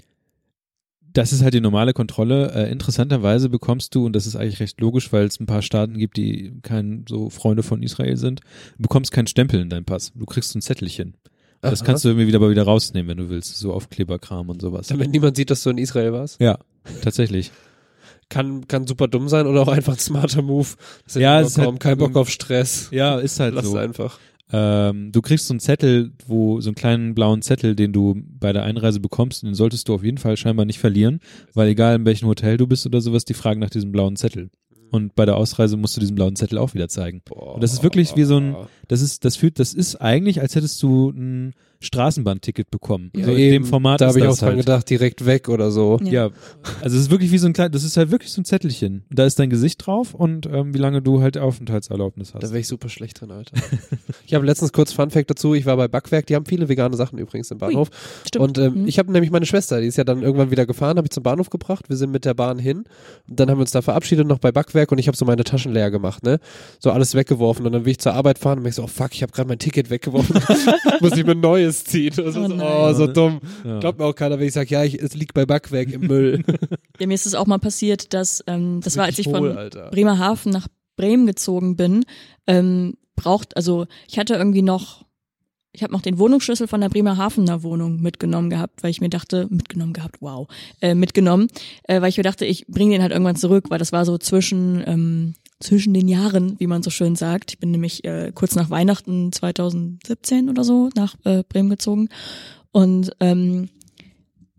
das 1.17 1.33
ist 1.33 1.41
halt 1.41 1.53
die 1.53 1.61
normale 1.61 1.93
Kontrolle. 1.93 2.51
Äh, 2.53 2.71
interessanterweise 2.71 3.49
bekommst 3.49 3.95
du, 3.95 4.05
und 4.05 4.13
das 4.15 4.27
ist 4.27 4.35
eigentlich 4.35 4.59
recht 4.59 4.79
logisch, 4.79 5.11
weil 5.11 5.25
es 5.25 5.39
ein 5.39 5.45
paar 5.47 5.61
Staaten 5.61 5.97
gibt, 5.97 6.17
die 6.17 6.53
kein 6.61 7.05
so 7.09 7.29
Freunde 7.29 7.63
von 7.63 7.81
Israel 7.81 8.17
sind, 8.17 8.41
du 8.77 8.83
bekommst 8.83 9.11
keinen 9.11 9.27
Stempel 9.27 9.59
in 9.61 9.69
deinem 9.69 9.85
Pass. 9.85 10.11
Du 10.15 10.25
kriegst 10.25 10.51
so 10.51 10.59
ein 10.59 10.61
Zettelchen. 10.61 11.15
Das 11.61 11.81
Aha. 11.81 11.85
kannst 11.87 12.03
du 12.05 12.09
irgendwie 12.09 12.27
wieder, 12.27 12.37
aber 12.37 12.51
wieder 12.51 12.63
rausnehmen, 12.63 13.09
wenn 13.09 13.17
du 13.17 13.29
willst. 13.29 13.57
So 13.57 13.73
Aufkleberkram 13.73 14.49
und 14.49 14.61
sowas. 14.61 14.87
Damit 14.87 15.09
niemand 15.11 15.35
sieht, 15.35 15.49
dass 15.49 15.63
du 15.63 15.71
in 15.71 15.77
Israel 15.79 16.13
warst. 16.13 16.39
Ja, 16.39 16.59
tatsächlich. 17.01 17.51
Kann, 18.29 18.67
kann 18.67 18.85
super 18.87 19.07
dumm 19.07 19.29
sein 19.29 19.47
oder 19.47 19.61
auch 19.61 19.67
einfach 19.67 19.93
ein 19.93 19.99
smarter 19.99 20.41
Move. 20.41 20.67
Das 21.05 21.15
Ja, 21.15 21.39
ist 21.41 21.57
halt- 21.57 21.79
kein 21.79 21.97
Bock 21.97 22.15
auf 22.15 22.29
Stress. 22.29 22.89
Ja, 22.91 23.19
ist 23.19 23.39
halt 23.39 23.53
Lass 23.55 23.65
so. 23.65 23.77
es 23.77 23.83
einfach. 23.83 24.19
Ähm, 24.51 25.11
du 25.11 25.21
kriegst 25.21 25.47
so 25.47 25.53
einen 25.53 25.59
Zettel, 25.59 26.11
wo 26.27 26.61
so 26.61 26.69
einen 26.69 26.75
kleinen 26.75 27.15
blauen 27.15 27.41
Zettel, 27.41 27.75
den 27.75 27.93
du 27.93 28.21
bei 28.39 28.53
der 28.53 28.63
Einreise 28.63 28.99
bekommst, 28.99 29.43
den 29.43 29.55
solltest 29.55 29.89
du 29.89 29.95
auf 29.95 30.03
jeden 30.03 30.17
Fall 30.17 30.37
scheinbar 30.37 30.65
nicht 30.65 30.79
verlieren, 30.79 31.19
weil 31.53 31.69
egal 31.69 31.95
in 31.95 32.05
welchem 32.05 32.27
Hotel 32.27 32.57
du 32.57 32.67
bist 32.67 32.85
oder 32.85 33.01
sowas, 33.01 33.25
die 33.25 33.33
fragen 33.33 33.59
nach 33.59 33.71
diesem 33.71 33.91
blauen 33.91 34.15
Zettel. 34.15 34.49
Und 34.91 35.15
bei 35.15 35.25
der 35.25 35.35
Ausreise 35.35 35.77
musst 35.77 35.97
du 35.97 35.99
diesen 35.99 36.15
blauen 36.15 36.35
Zettel 36.35 36.57
auch 36.57 36.73
wieder 36.73 36.87
zeigen. 36.87 37.21
Boah. 37.25 37.55
Und 37.55 37.63
das 37.63 37.73
ist 37.73 37.83
wirklich 37.83 38.15
wie 38.15 38.23
so 38.23 38.37
ein, 38.37 38.55
das 38.87 39.01
ist, 39.01 39.25
das 39.25 39.35
fühlt, 39.35 39.59
das 39.59 39.73
ist 39.73 39.95
eigentlich, 39.95 40.41
als 40.41 40.55
hättest 40.55 40.81
du 40.83 41.09
ein 41.09 41.53
Straßenbahnticket 41.85 42.69
bekommen. 42.71 43.11
Ja, 43.15 43.25
so 43.25 43.31
in 43.31 43.37
eben, 43.37 43.51
dem 43.63 43.65
Format 43.65 44.01
Da 44.01 44.07
habe 44.07 44.19
ich 44.19 44.25
auch 44.27 44.37
dran 44.37 44.49
halt. 44.49 44.59
gedacht, 44.59 44.89
direkt 44.89 45.25
weg 45.25 45.47
oder 45.49 45.71
so. 45.71 45.99
Ja. 46.03 46.11
Ja, 46.15 46.29
also 46.81 46.95
es 46.95 47.03
ist 47.03 47.11
wirklich 47.11 47.31
wie 47.31 47.37
so 47.37 47.47
ein 47.47 47.53
klein, 47.53 47.71
das 47.71 47.83
ist 47.83 47.97
halt 47.97 48.09
wirklich 48.11 48.31
so 48.31 48.39
ein 48.41 48.45
Zettelchen. 48.45 49.03
Da 49.09 49.25
ist 49.25 49.37
dein 49.39 49.49
Gesicht 49.49 49.85
drauf 49.85 50.13
und 50.13 50.45
ähm, 50.45 50.73
wie 50.73 50.77
lange 50.77 51.01
du 51.01 51.21
halt 51.21 51.37
Aufenthaltserlaubnis 51.37 52.31
Da 52.31 52.39
hast. 52.41 52.51
wäre 52.51 52.59
ich 52.59 52.67
super 52.67 52.87
schlecht 52.89 53.19
drin, 53.21 53.31
Alter. 53.31 53.55
ich 54.25 54.33
habe 54.33 54.45
letztens 54.45 54.71
kurz 54.71 54.93
Fun 54.93 55.09
Fact 55.09 55.29
dazu, 55.29 55.53
ich 55.53 55.65
war 55.65 55.75
bei 55.77 55.87
Backwerk, 55.87 56.25
die 56.27 56.35
haben 56.35 56.45
viele 56.45 56.69
vegane 56.69 56.95
Sachen 56.95 57.19
übrigens 57.19 57.51
im 57.51 57.57
Bahnhof. 57.57 57.89
Stimmt. 58.27 58.43
Und 58.43 58.57
ähm, 58.57 58.73
Mhm. 58.81 58.87
ich 58.87 58.97
habe 58.99 59.11
nämlich 59.11 59.31
meine 59.31 59.45
Schwester, 59.45 59.79
die 59.81 59.87
ist 59.87 59.97
ja 59.97 60.03
dann 60.03 60.21
irgendwann 60.23 60.51
wieder 60.51 60.65
gefahren, 60.65 60.97
habe 60.97 61.05
ich 61.07 61.11
zum 61.11 61.23
Bahnhof 61.23 61.49
gebracht. 61.49 61.89
Wir 61.89 61.97
sind 61.97 62.11
mit 62.11 62.25
der 62.25 62.33
Bahn 62.33 62.57
hin. 62.59 62.85
Und 63.29 63.39
dann 63.39 63.49
haben 63.49 63.57
wir 63.57 63.61
uns 63.61 63.71
da 63.71 63.81
verabschiedet 63.81 64.27
noch 64.27 64.39
bei 64.39 64.51
Backwerk 64.51 64.91
und 64.91 64.97
ich 64.97 65.07
habe 65.07 65.17
so 65.17 65.25
meine 65.25 65.43
Taschen 65.43 65.73
leer 65.73 65.91
gemacht, 65.91 66.23
ne? 66.23 66.39
So 66.79 66.91
alles 66.91 67.13
weggeworfen 67.15 67.65
und 67.65 67.71
dann 67.73 67.85
will 67.85 67.91
ich 67.91 67.99
zur 67.99 68.13
Arbeit 68.13 68.39
fahren 68.39 68.57
und 68.59 68.63
bin 68.63 68.69
ich 68.69 68.75
so, 68.75 68.83
oh 68.83 68.87
fuck, 68.87 69.13
ich 69.13 69.21
habe 69.21 69.31
gerade 69.31 69.47
mein 69.47 69.59
Ticket 69.59 69.89
weggeworfen. 69.89 70.35
Muss 71.01 71.15
ich 71.17 71.25
mir 71.25 71.31
ein 71.31 71.39
neues 71.41 71.74
ziehen. 71.83 72.13
Das 72.15 72.35
Oh 72.35 72.45
ist 72.45 72.61
oh, 72.61 72.93
so 72.93 73.07
dumm. 73.07 73.41
Ja. 73.63 73.79
Glaubt 73.79 73.99
mir 73.99 74.05
auch 74.05 74.15
keiner, 74.15 74.39
wenn 74.39 74.47
ich 74.47 74.53
sage, 74.53 74.69
ja, 74.69 74.83
ich, 74.83 75.01
es 75.01 75.13
liegt 75.15 75.33
bei 75.33 75.45
Backwerk 75.45 75.91
im 75.91 76.01
Müll. 76.01 76.43
Ja, 76.97 77.07
mir 77.07 77.13
ist 77.13 77.25
es 77.25 77.35
auch 77.35 77.45
mal 77.45 77.57
passiert, 77.57 78.13
dass 78.13 78.41
ähm, 78.47 78.79
das 78.81 78.95
war, 78.95 79.03
als 79.03 79.19
ich 79.19 79.25
Wirklich 79.25 79.49
von 79.49 79.57
Alter. 79.57 79.89
Bremerhaven 79.89 80.49
nach 80.49 80.69
Bremen 80.95 81.27
gezogen 81.27 81.75
bin, 81.75 82.05
ähm, 82.47 82.93
braucht, 83.17 83.57
also 83.57 83.85
ich 84.07 84.17
hatte 84.17 84.35
irgendwie 84.35 84.61
noch, 84.61 85.05
ich 85.73 85.83
habe 85.83 85.91
noch 85.91 86.01
den 86.01 86.17
Wohnungsschlüssel 86.17 86.67
von 86.67 86.79
der 86.79 86.87
Bremerhavener 86.87 87.63
Wohnung 87.63 88.01
mitgenommen 88.01 88.49
gehabt, 88.49 88.81
weil 88.81 88.91
ich 88.91 89.01
mir 89.01 89.09
dachte, 89.09 89.47
mitgenommen 89.49 89.91
gehabt, 89.91 90.17
wow, 90.21 90.47
äh, 90.79 90.95
mitgenommen, 90.95 91.47
äh, 91.83 91.99
weil 91.99 92.09
ich 92.09 92.17
mir 92.17 92.23
dachte, 92.23 92.45
ich 92.45 92.65
bringe 92.67 92.93
den 92.93 93.01
halt 93.01 93.11
irgendwann 93.11 93.35
zurück, 93.35 93.65
weil 93.69 93.79
das 93.79 93.91
war 93.91 94.05
so 94.05 94.17
zwischen 94.17 94.83
ähm, 94.87 95.35
zwischen 95.59 95.93
den 95.93 96.07
Jahren, 96.07 96.59
wie 96.59 96.67
man 96.67 96.83
so 96.83 96.89
schön 96.89 97.15
sagt. 97.15 97.51
Ich 97.51 97.59
bin 97.59 97.71
nämlich 97.71 98.03
äh, 98.03 98.31
kurz 98.33 98.55
nach 98.55 98.69
Weihnachten 98.69 99.31
2017 99.31 100.49
oder 100.49 100.63
so 100.63 100.89
nach 100.95 101.15
äh, 101.23 101.43
Bremen 101.47 101.69
gezogen 101.69 102.09
und 102.71 103.11
ähm, 103.19 103.69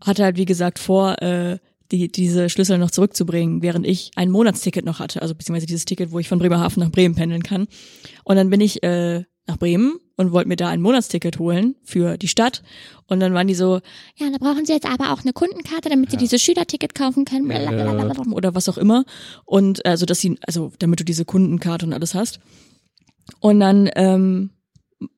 hatte 0.03 0.23
halt 0.23 0.37
wie 0.37 0.45
gesagt 0.45 0.79
vor, 0.79 1.21
äh, 1.21 1.59
die, 1.91 2.11
diese 2.11 2.49
Schlüssel 2.49 2.77
noch 2.77 2.91
zurückzubringen, 2.91 3.61
während 3.61 3.85
ich 3.87 4.11
ein 4.15 4.29
Monatsticket 4.29 4.85
noch 4.85 4.99
hatte, 4.99 5.21
also 5.21 5.35
beziehungsweise 5.35 5.67
dieses 5.67 5.85
Ticket, 5.85 6.11
wo 6.11 6.19
ich 6.19 6.27
von 6.27 6.39
Bremerhaven 6.39 6.83
nach 6.83 6.91
Bremen 6.91 7.15
pendeln 7.15 7.43
kann. 7.43 7.67
Und 8.23 8.35
dann 8.35 8.49
bin 8.49 8.59
ich 8.59 8.83
äh, 8.83 9.23
nach 9.47 9.57
Bremen 9.57 9.99
und 10.15 10.31
wollte 10.31 10.49
mir 10.49 10.55
da 10.55 10.67
ein 10.67 10.81
Monatsticket 10.81 11.39
holen 11.39 11.75
für 11.83 12.17
die 12.17 12.27
Stadt. 12.27 12.63
Und 13.07 13.19
dann 13.19 13.33
waren 13.33 13.47
die 13.47 13.55
so, 13.55 13.79
Ja, 14.17 14.29
da 14.29 14.37
brauchen 14.37 14.65
Sie 14.65 14.73
jetzt 14.73 14.87
aber 14.87 15.13
auch 15.13 15.21
eine 15.21 15.33
Kundenkarte, 15.33 15.89
damit 15.89 16.11
Sie 16.11 16.17
dieses 16.17 16.41
Schülerticket 16.41 16.95
kaufen 16.95 17.25
können. 17.25 17.47
Blablabla. 17.47 18.33
oder 18.33 18.55
was 18.55 18.67
auch 18.67 18.77
immer. 18.77 19.05
Und 19.45 19.85
also 19.85 20.05
dass 20.05 20.19
sie, 20.19 20.37
also 20.45 20.71
damit 20.79 20.99
du 20.99 21.05
diese 21.05 21.25
Kundenkarte 21.25 21.85
und 21.85 21.93
alles 21.93 22.13
hast. 22.13 22.39
Und 23.39 23.59
dann, 23.59 23.89
ähm, 23.95 24.51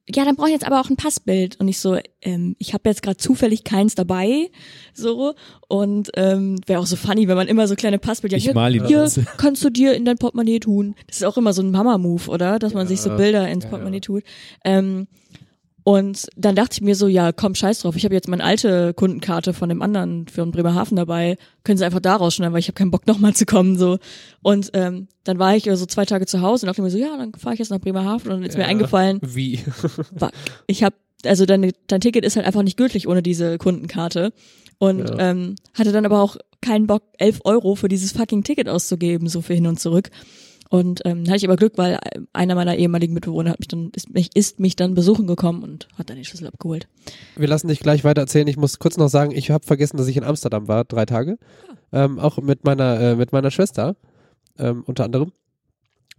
ja, 0.09 0.25
dann 0.25 0.35
brauche 0.35 0.47
ich 0.47 0.53
jetzt 0.53 0.65
aber 0.65 0.81
auch 0.81 0.89
ein 0.89 0.97
Passbild. 0.97 1.59
Und 1.59 1.67
ich 1.67 1.79
so, 1.79 1.97
ähm, 2.21 2.55
ich 2.59 2.73
habe 2.73 2.89
jetzt 2.89 3.01
gerade 3.01 3.17
zufällig 3.17 3.63
keins 3.63 3.95
dabei, 3.95 4.49
so. 4.93 5.35
Und 5.67 6.11
ähm, 6.15 6.59
wäre 6.65 6.81
auch 6.81 6.85
so 6.85 6.95
funny, 6.95 7.27
wenn 7.27 7.37
man 7.37 7.47
immer 7.47 7.67
so 7.67 7.75
kleine 7.75 7.99
Passbilder. 7.99 8.37
Ich 8.37 8.43
hier, 8.43 8.53
mal 8.53 8.75
ihn 8.75 8.85
hier 8.85 8.99
das. 8.99 9.19
kannst 9.37 9.63
du 9.63 9.69
dir 9.69 9.93
in 9.93 10.05
dein 10.05 10.17
Portemonnaie 10.17 10.59
tun. 10.59 10.95
Das 11.07 11.17
ist 11.17 11.23
auch 11.23 11.37
immer 11.37 11.53
so 11.53 11.61
ein 11.61 11.71
Mama-Move, 11.71 12.29
oder? 12.29 12.59
Dass 12.59 12.73
man 12.73 12.87
sich 12.87 13.01
so 13.01 13.15
Bilder 13.15 13.47
ins 13.47 13.65
ja, 13.65 13.69
Portemonnaie 13.69 14.01
tut. 14.01 14.23
Ähm, 14.65 15.07
und 15.89 16.27
dann 16.35 16.55
dachte 16.55 16.73
ich 16.73 16.81
mir 16.81 16.93
so, 16.93 17.07
ja, 17.07 17.31
komm, 17.31 17.55
scheiß 17.55 17.79
drauf. 17.79 17.95
Ich 17.95 18.05
habe 18.05 18.13
jetzt 18.13 18.27
meine 18.27 18.43
alte 18.43 18.93
Kundenkarte 18.93 19.53
von 19.53 19.69
dem 19.69 19.81
anderen 19.81 20.27
für 20.27 20.41
den 20.43 20.51
Bremerhaven 20.51 20.95
dabei. 20.95 21.37
Können 21.63 21.79
sie 21.79 21.85
einfach 21.85 21.99
da 21.99 22.15
rausschneiden, 22.15 22.53
weil 22.53 22.59
ich 22.59 22.67
habe 22.67 22.75
keinen 22.75 22.91
Bock 22.91 23.07
nochmal 23.11 23.33
zu 23.33 23.45
kommen. 23.47 23.75
so. 23.75 23.97
Und 24.43 24.69
ähm, 24.73 25.07
dann 25.23 25.39
war 25.39 25.55
ich 25.55 25.63
so 25.63 25.85
zwei 25.87 26.05
Tage 26.05 26.27
zu 26.27 26.41
Hause 26.41 26.65
und 26.65 26.67
dachte 26.67 26.83
mir 26.83 26.91
so, 26.91 26.99
ja, 26.99 27.17
dann 27.17 27.33
fahre 27.33 27.53
ich 27.55 27.59
jetzt 27.59 27.71
nach 27.71 27.79
Bremerhaven. 27.79 28.31
Und 28.31 28.41
dann 28.41 28.49
ist 28.49 28.55
mir 28.57 28.63
Ja. 28.63 28.69
eingefallen, 28.69 29.19
Wie? 29.23 29.57
fuck, 30.17 30.31
ich 30.67 30.83
habe, 30.83 30.95
also 31.25 31.45
dein, 31.47 31.71
dein 31.87 32.01
Ticket 32.01 32.23
ist 32.23 32.35
halt 32.35 32.45
einfach 32.45 32.61
nicht 32.63 32.77
gültig 32.77 33.07
ohne 33.07 33.23
diese 33.23 33.57
Kundenkarte. 33.57 34.31
Und 34.77 35.09
Ja. 35.09 35.31
ähm, 35.31 35.55
hatte 35.73 35.91
dann 35.91 36.05
aber 36.05 36.21
auch 36.21 36.37
keinen 36.61 36.85
Bock, 36.87 37.03
elf 37.17 37.39
Euro 37.45 37.73
für 37.75 37.87
dieses 37.87 38.11
fucking 38.11 38.43
Ticket 38.43 38.69
auszugeben, 38.69 39.27
so 39.27 39.41
für 39.41 39.53
hin 39.55 39.65
und 39.65 39.79
zurück. 39.79 40.09
Und 40.69 41.01
ähm, 41.03 41.25
hatte 41.27 41.37
ich 41.37 41.45
aber 41.45 41.55
Glück, 41.55 41.73
weil 41.77 41.99
einer 42.31 42.53
meiner 42.53 42.75
ehemaligen 42.75 43.13
Mitbewohner 43.13 43.49
hat 43.49 43.59
mich 43.59 43.67
dann, 43.67 43.91
ist 43.95 44.13
mich, 44.13 44.29
ist 44.35 44.59
mich 44.59 44.75
dann 44.75 44.93
besuchen 44.93 45.25
gekommen 45.25 45.63
und 45.63 45.87
hat 45.97 46.09
dann 46.09 46.15
den 46.15 46.25
Schlüssel 46.25 46.47
abgeholt. 46.47 46.87
Wir 47.35 47.47
lassen 47.47 47.67
dich 47.67 47.79
gleich 47.79 48.03
weiter 48.03 48.21
erzählen. 48.21 48.47
Ich 48.47 48.57
muss 48.57 48.77
kurz 48.77 48.95
noch 48.97 49.09
sagen, 49.09 49.31
ich 49.31 49.49
habe 49.49 49.65
vergessen, 49.65 49.97
dass 49.97 50.07
ich 50.07 50.17
in 50.17 50.23
Amsterdam 50.23 50.67
war, 50.67 50.85
drei 50.85 51.05
Tage. 51.05 51.39
Ähm, 51.91 52.19
auch 52.19 52.37
mit 52.37 52.65
meiner, 52.65 52.99
äh, 52.99 53.15
mit 53.15 53.31
meiner 53.31 53.49
Schwester, 53.49 53.95
ähm, 54.59 54.83
unter 54.85 55.05
anderem. 55.05 55.31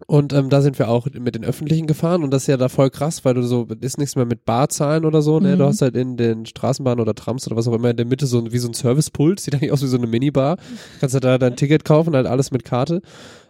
Und 0.07 0.33
ähm, 0.33 0.49
da 0.49 0.63
sind 0.63 0.79
wir 0.79 0.89
auch 0.89 1.07
mit 1.13 1.35
den 1.35 1.45
Öffentlichen 1.45 1.87
gefahren 1.87 2.23
und 2.25 2.33
das 2.33 2.43
ist 2.43 2.47
ja 2.49 2.57
da 2.57 2.69
voll 2.69 2.91
krass, 2.91 3.25
weil 3.25 3.35
du 3.35 3.43
so, 3.43 3.69
ist 3.81 3.99
nichts 3.99 4.17
mehr 4.17 4.25
mit 4.25 4.45
Barzahlen 4.45 5.05
oder 5.05 5.21
so, 5.21 5.41
ne? 5.41 5.55
Mhm. 5.55 5.59
Du 5.59 5.65
hast 5.67 5.83
halt 5.83 5.95
in 5.95 6.17
den 6.17 6.47
Straßenbahnen 6.47 7.01
oder 7.01 7.15
Trams 7.15 7.47
oder 7.47 7.57
was 7.57 7.69
auch 7.69 7.75
immer 7.75 7.91
in 7.91 7.97
der 7.97 8.07
Mitte 8.07 8.27
so 8.27 8.39
ein, 8.39 8.51
wie 8.51 8.59
so 8.59 8.69
ein 8.69 8.75
Servicepult, 8.75 9.41
sieht 9.41 9.55
eigentlich 9.55 9.73
aus 9.73 9.83
wie 9.83 9.89
so 9.89 9.99
eine 9.99 10.07
Minibar. 10.07 10.57
Kannst 11.01 11.15
du 11.15 11.21
da 11.21 11.39
dein 11.39 11.57
Ticket 11.57 11.85
kaufen, 11.85 12.15
halt 12.15 12.27
alles 12.27 12.51
mit 12.51 12.65
Karte. 12.65 13.03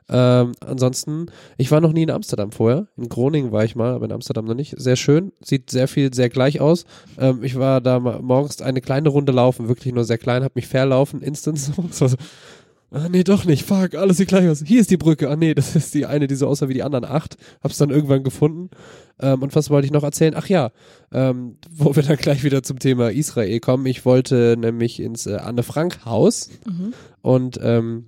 Ähm, 0.09 0.53
ansonsten, 0.65 1.27
ich 1.59 1.71
war 1.71 1.81
noch 1.81 1.93
nie 1.93 2.03
in 2.03 2.11
Amsterdam 2.11 2.53
vorher. 2.53 2.87
In 2.97 3.09
Groningen 3.09 3.53
war 3.53 3.65
ich 3.65 3.77
mal, 3.77 3.93
aber 3.95 4.07
in 4.07 4.13
Amsterdam 4.13 4.45
noch 4.45 4.55
nicht. 4.55 4.75
Sehr 4.79 4.97
schön, 4.97 5.33
sieht 5.41 5.71
sehr 5.71 5.87
viel, 5.89 6.13
sehr 6.15 6.29
gleich 6.31 6.61
aus. 6.61 6.85
Ähm, 7.19 7.45
ich 7.45 7.57
war 7.59 7.81
da 7.81 8.01
morgens 8.01 8.61
eine 8.63 8.81
kleine 8.81 9.09
Runde 9.11 9.33
laufen, 9.33 9.69
wirklich 9.69 9.95
nur 9.95 10.05
sehr 10.05 10.19
klein, 10.19 10.43
hab 10.45 10.57
mich 10.57 10.67
verlaufen, 10.67 11.23
instant 11.23 11.59
so. 11.91 12.09
So 12.09 12.17
Ah, 12.93 13.09
nee, 13.09 13.23
doch 13.23 13.45
nicht. 13.45 13.65
Fuck, 13.65 13.95
alles 13.95 14.17
sieht 14.17 14.27
gleich 14.27 14.49
aus. 14.49 14.65
Hier 14.67 14.81
ist 14.81 14.91
die 14.91 14.97
Brücke. 14.97 15.31
Ah, 15.31 15.37
nee, 15.37 15.55
das 15.55 15.77
ist 15.77 15.95
die 15.95 16.07
eine, 16.07 16.27
die 16.27 16.35
so 16.35 16.49
aussah 16.49 16.69
wie 16.69 16.75
die 16.75 16.83
anderen 16.83 17.05
acht. 17.05 17.37
Hab's 17.63 17.79
dann 17.79 17.91
irgendwann 17.91 18.25
gefunden. 18.25 18.69
Ähm, 19.21 19.43
und 19.43 19.55
was 19.55 19.71
wollte 19.71 19.87
ich 19.87 19.93
noch 19.93 20.03
erzählen? 20.03 20.35
Ach 20.37 20.49
ja, 20.49 20.73
ähm, 21.13 21.57
wo 21.71 21.95
wir 21.95 22.03
dann 22.03 22.17
gleich 22.17 22.43
wieder 22.43 22.65
zum 22.65 22.81
Thema 22.81 23.13
Israel 23.13 23.61
kommen. 23.61 23.87
Ich 23.87 24.05
wollte 24.05 24.57
nämlich 24.59 24.99
ins 24.99 25.27
äh, 25.27 25.37
Anne-Frank-Haus 25.37 26.51
Mhm. 26.67 26.93
und 27.23 27.61
ähm, 27.63 28.07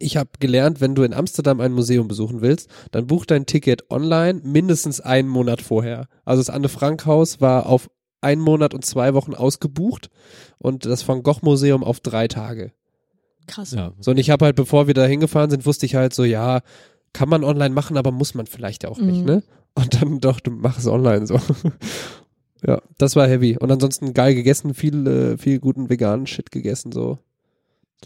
ich 0.00 0.16
habe 0.16 0.30
gelernt, 0.40 0.80
wenn 0.80 0.94
du 0.94 1.02
in 1.02 1.14
Amsterdam 1.14 1.60
ein 1.60 1.72
Museum 1.72 2.08
besuchen 2.08 2.40
willst, 2.40 2.68
dann 2.90 3.06
buch 3.06 3.24
dein 3.26 3.46
Ticket 3.46 3.90
online 3.90 4.40
mindestens 4.44 5.00
einen 5.00 5.28
Monat 5.28 5.60
vorher. 5.62 6.08
Also 6.24 6.40
das 6.40 6.50
Anne-Frank-Haus 6.50 7.40
war 7.40 7.66
auf 7.66 7.90
einen 8.20 8.40
Monat 8.40 8.72
und 8.74 8.84
zwei 8.84 9.12
Wochen 9.14 9.34
ausgebucht 9.34 10.08
und 10.58 10.86
das 10.86 11.06
Van 11.06 11.22
Gogh-Museum 11.22 11.84
auf 11.84 12.00
drei 12.00 12.26
Tage. 12.28 12.72
Krass. 13.46 13.72
Ja. 13.72 13.92
So, 14.00 14.12
und 14.12 14.16
ich 14.18 14.30
habe 14.30 14.46
halt, 14.46 14.56
bevor 14.56 14.86
wir 14.86 14.94
da 14.94 15.04
hingefahren 15.04 15.50
sind, 15.50 15.66
wusste 15.66 15.84
ich 15.84 15.94
halt 15.94 16.14
so, 16.14 16.24
ja, 16.24 16.60
kann 17.12 17.28
man 17.28 17.44
online 17.44 17.74
machen, 17.74 17.96
aber 17.98 18.10
muss 18.10 18.34
man 18.34 18.46
vielleicht 18.46 18.86
auch 18.86 18.98
nicht, 18.98 19.20
Mhm. 19.20 19.24
ne? 19.26 19.42
Und 19.74 20.00
dann 20.00 20.20
doch, 20.20 20.40
du 20.40 20.50
mach 20.50 20.78
es 20.78 20.86
online 20.86 21.26
so. 21.26 21.38
ja, 22.66 22.80
das 22.96 23.16
war 23.16 23.28
heavy. 23.28 23.58
Und 23.58 23.70
ansonsten 23.70 24.14
geil 24.14 24.34
gegessen, 24.34 24.72
viel, 24.72 25.06
äh, 25.06 25.36
viel 25.36 25.58
guten 25.60 25.90
veganen 25.90 26.26
Shit 26.26 26.50
gegessen, 26.50 26.92
so. 26.92 27.18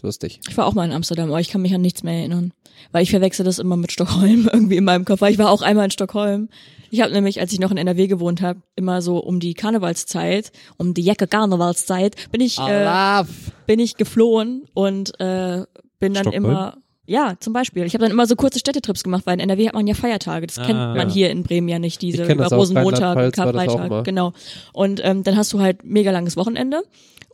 Lustig. 0.01 0.39
Ich 0.47 0.57
war 0.57 0.65
auch 0.65 0.73
mal 0.73 0.85
in 0.85 0.93
Amsterdam, 0.93 1.29
aber 1.29 1.39
ich 1.39 1.49
kann 1.49 1.61
mich 1.61 1.73
an 1.73 1.81
nichts 1.81 2.03
mehr 2.03 2.15
erinnern. 2.15 2.53
Weil 2.91 3.03
ich 3.03 3.11
verwechsel 3.11 3.43
das 3.43 3.59
immer 3.59 3.75
mit 3.75 3.91
Stockholm 3.91 4.49
irgendwie 4.53 4.77
in 4.77 4.83
meinem 4.83 5.05
Kopf. 5.05 5.21
Weil 5.21 5.33
ich 5.33 5.37
war 5.37 5.49
auch 5.49 5.61
einmal 5.61 5.85
in 5.85 5.91
Stockholm. 5.91 6.49
Ich 6.91 7.01
habe 7.01 7.11
nämlich, 7.11 7.39
als 7.39 7.51
ich 7.51 7.59
noch 7.59 7.71
in 7.71 7.77
NRW 7.77 8.07
gewohnt 8.07 8.41
habe, 8.41 8.61
immer 8.75 9.01
so 9.01 9.17
um 9.19 9.39
die 9.39 9.53
Karnevalszeit, 9.53 10.51
um 10.77 10.93
die 10.93 11.03
Jacke 11.03 11.27
Karnevalszeit, 11.27 12.31
bin 12.31 12.41
ich, 12.41 12.57
äh, 12.59 13.23
bin 13.67 13.79
ich 13.79 13.95
geflohen 13.95 14.65
und 14.73 15.19
äh, 15.19 15.65
bin 15.99 16.13
dann 16.13 16.23
Stockholm? 16.23 16.45
immer, 16.45 16.77
Ja, 17.09 17.33
zum 17.39 17.53
Beispiel. 17.53 17.85
Ich 17.85 17.95
habe 17.95 18.03
dann 18.03 18.11
immer 18.11 18.27
so 18.27 18.35
kurze 18.35 18.59
Städtetrips 18.59 19.03
gemacht, 19.03 19.23
weil 19.25 19.33
in 19.33 19.39
NRW 19.39 19.67
hat 19.67 19.73
man 19.73 19.87
ja 19.87 19.95
Feiertage. 19.95 20.45
Das 20.45 20.59
Ah, 20.59 20.65
kennt 20.65 20.77
man 20.77 21.07
ja. 21.07 21.13
hier 21.13 21.31
in 21.31 21.41
Bremen 21.41 21.67
ja 21.67 21.79
nicht, 21.79 22.03
diese 22.03 22.23
über 22.23 22.45
Rosenmontag, 22.47 23.33
Karfreitag. 23.33 24.03
Genau. 24.03 24.33
Und 24.73 25.01
ähm, 25.03 25.23
dann 25.23 25.35
hast 25.35 25.51
du 25.51 25.59
halt 25.59 25.83
mega 25.83 26.11
langes 26.11 26.37
Wochenende. 26.37 26.83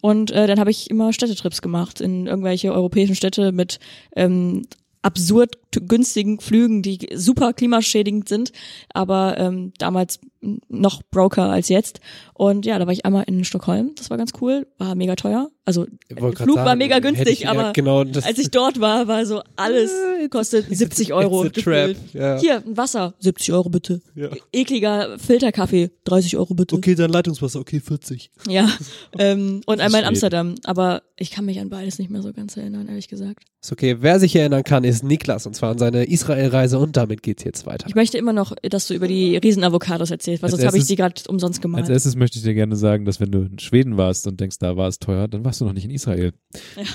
Und 0.02 0.32
äh, 0.32 0.48
dann 0.48 0.60
habe 0.62 0.72
ich 0.72 0.90
immer 0.90 1.12
Städtetrips 1.12 1.62
gemacht 1.62 2.00
in 2.00 2.26
irgendwelche 2.26 2.72
europäischen 2.72 3.16
Städte 3.16 3.52
mit 3.52 3.80
ähm, 4.16 4.66
absurd 5.02 5.58
günstigen 5.82 6.40
Flügen, 6.40 6.82
die 6.82 7.10
super 7.14 7.54
klimaschädigend 7.54 8.30
sind, 8.30 8.52
aber 8.94 9.38
ähm, 9.38 9.74
damals 9.78 10.20
noch 10.68 11.02
broker 11.04 11.50
als 11.50 11.70
jetzt. 11.70 12.00
Und 12.34 12.66
ja, 12.66 12.78
da 12.78 12.86
war 12.86 12.94
ich 12.94 13.06
einmal 13.06 13.24
in 13.28 13.44
Stockholm, 13.44 13.92
das 13.96 14.10
war 14.10 14.18
ganz 14.18 14.32
cool, 14.42 14.68
war 14.78 14.96
mega 14.96 15.16
teuer. 15.16 15.50
Also 15.64 15.88
Flug 16.16 16.58
war 16.58 16.66
sagen, 16.66 16.78
mega 16.78 16.96
hätte 16.96 17.08
günstig, 17.08 17.30
ich, 17.30 17.40
ja, 17.42 17.52
aber 17.52 17.74
genau, 17.74 18.04
das, 18.04 18.24
als 18.26 18.38
ich 18.38 18.52
dort 18.52 18.80
war, 18.80 19.08
war 19.08 19.26
so 19.26 19.42
alles 19.56 19.92
kostet 20.30 20.68
70 20.70 21.14
Euro. 21.14 21.50
Trap. 21.50 21.96
Ja. 22.14 22.40
Hier, 22.40 22.64
ein 22.66 22.78
Wasser, 22.78 23.16
70 23.20 23.54
Euro 23.54 23.70
bitte. 23.70 24.02
Ja. 24.14 24.30
Ekliger 24.52 25.18
Filterkaffee, 25.18 25.92
30 26.04 26.38
Euro 26.38 26.54
bitte. 26.54 26.76
Okay, 26.76 26.94
dann 26.94 27.12
Leitungswasser, 27.12 27.60
okay, 27.60 27.80
40. 27.80 28.30
Ja. 28.48 28.70
ähm, 29.18 29.62
und 29.66 29.80
einmal 29.80 30.02
in. 30.02 30.08
Amsterdam. 30.08 30.56
Aber 30.66 31.02
ich 31.18 31.32
kann 31.32 31.46
mich 31.46 31.60
an 31.60 31.70
beides 31.70 31.98
nicht 31.98 32.12
mehr 32.12 32.22
so 32.22 32.32
ganz 32.34 32.58
erinnern, 32.58 32.88
ehrlich 32.88 33.08
gesagt. 33.08 33.46
Ist 33.62 33.72
okay. 33.72 33.98
Wer 34.02 34.20
sich 34.20 34.36
erinnern 34.36 34.64
kann, 34.64 34.84
ist 34.84 35.04
Niklas 35.04 35.48
und 35.48 35.56
zwar 35.56 35.65
an 35.70 35.78
seine 35.78 36.06
Israel-Reise 36.06 36.80
und 36.80 36.98
damit 36.98 37.24
geht's 37.24 37.44
jetzt 37.44 37.66
weiter. 37.66 37.88
Ich 37.88 37.96
möchte 37.96 38.18
immer 38.18 38.34
noch, 38.34 38.54
dass 38.62 38.88
du 38.88 38.94
über 38.94 39.08
die 39.08 39.38
Riesen-Avocados 39.38 40.12
erzählst, 40.12 40.44
weil 40.44 40.52
Als 40.52 40.60
sonst 40.60 40.68
habe 40.68 40.78
ich 40.78 40.86
die 40.86 40.96
gerade 40.96 41.22
umsonst 41.28 41.58
Als 41.58 41.62
gemalt. 41.62 41.90
erstes 41.90 42.16
möchte 42.16 42.38
ich 42.38 42.44
dir 42.44 42.54
gerne 42.54 42.76
sagen, 42.76 43.06
dass 43.06 43.20
wenn 43.20 43.32
du 43.32 43.40
in 43.44 43.60
Schweden 43.60 43.98
warst 43.98 44.28
und 44.28 44.40
denkst, 44.40 44.58
da 44.60 44.78
war 44.78 44.88
es 44.88 45.00
teuer, 45.00 45.28
dann 45.28 45.44
warst 45.46 45.62
du 45.62 45.66
noch 45.66 45.74
nicht 45.74 45.86
in 45.86 45.92
Israel. 45.92 46.34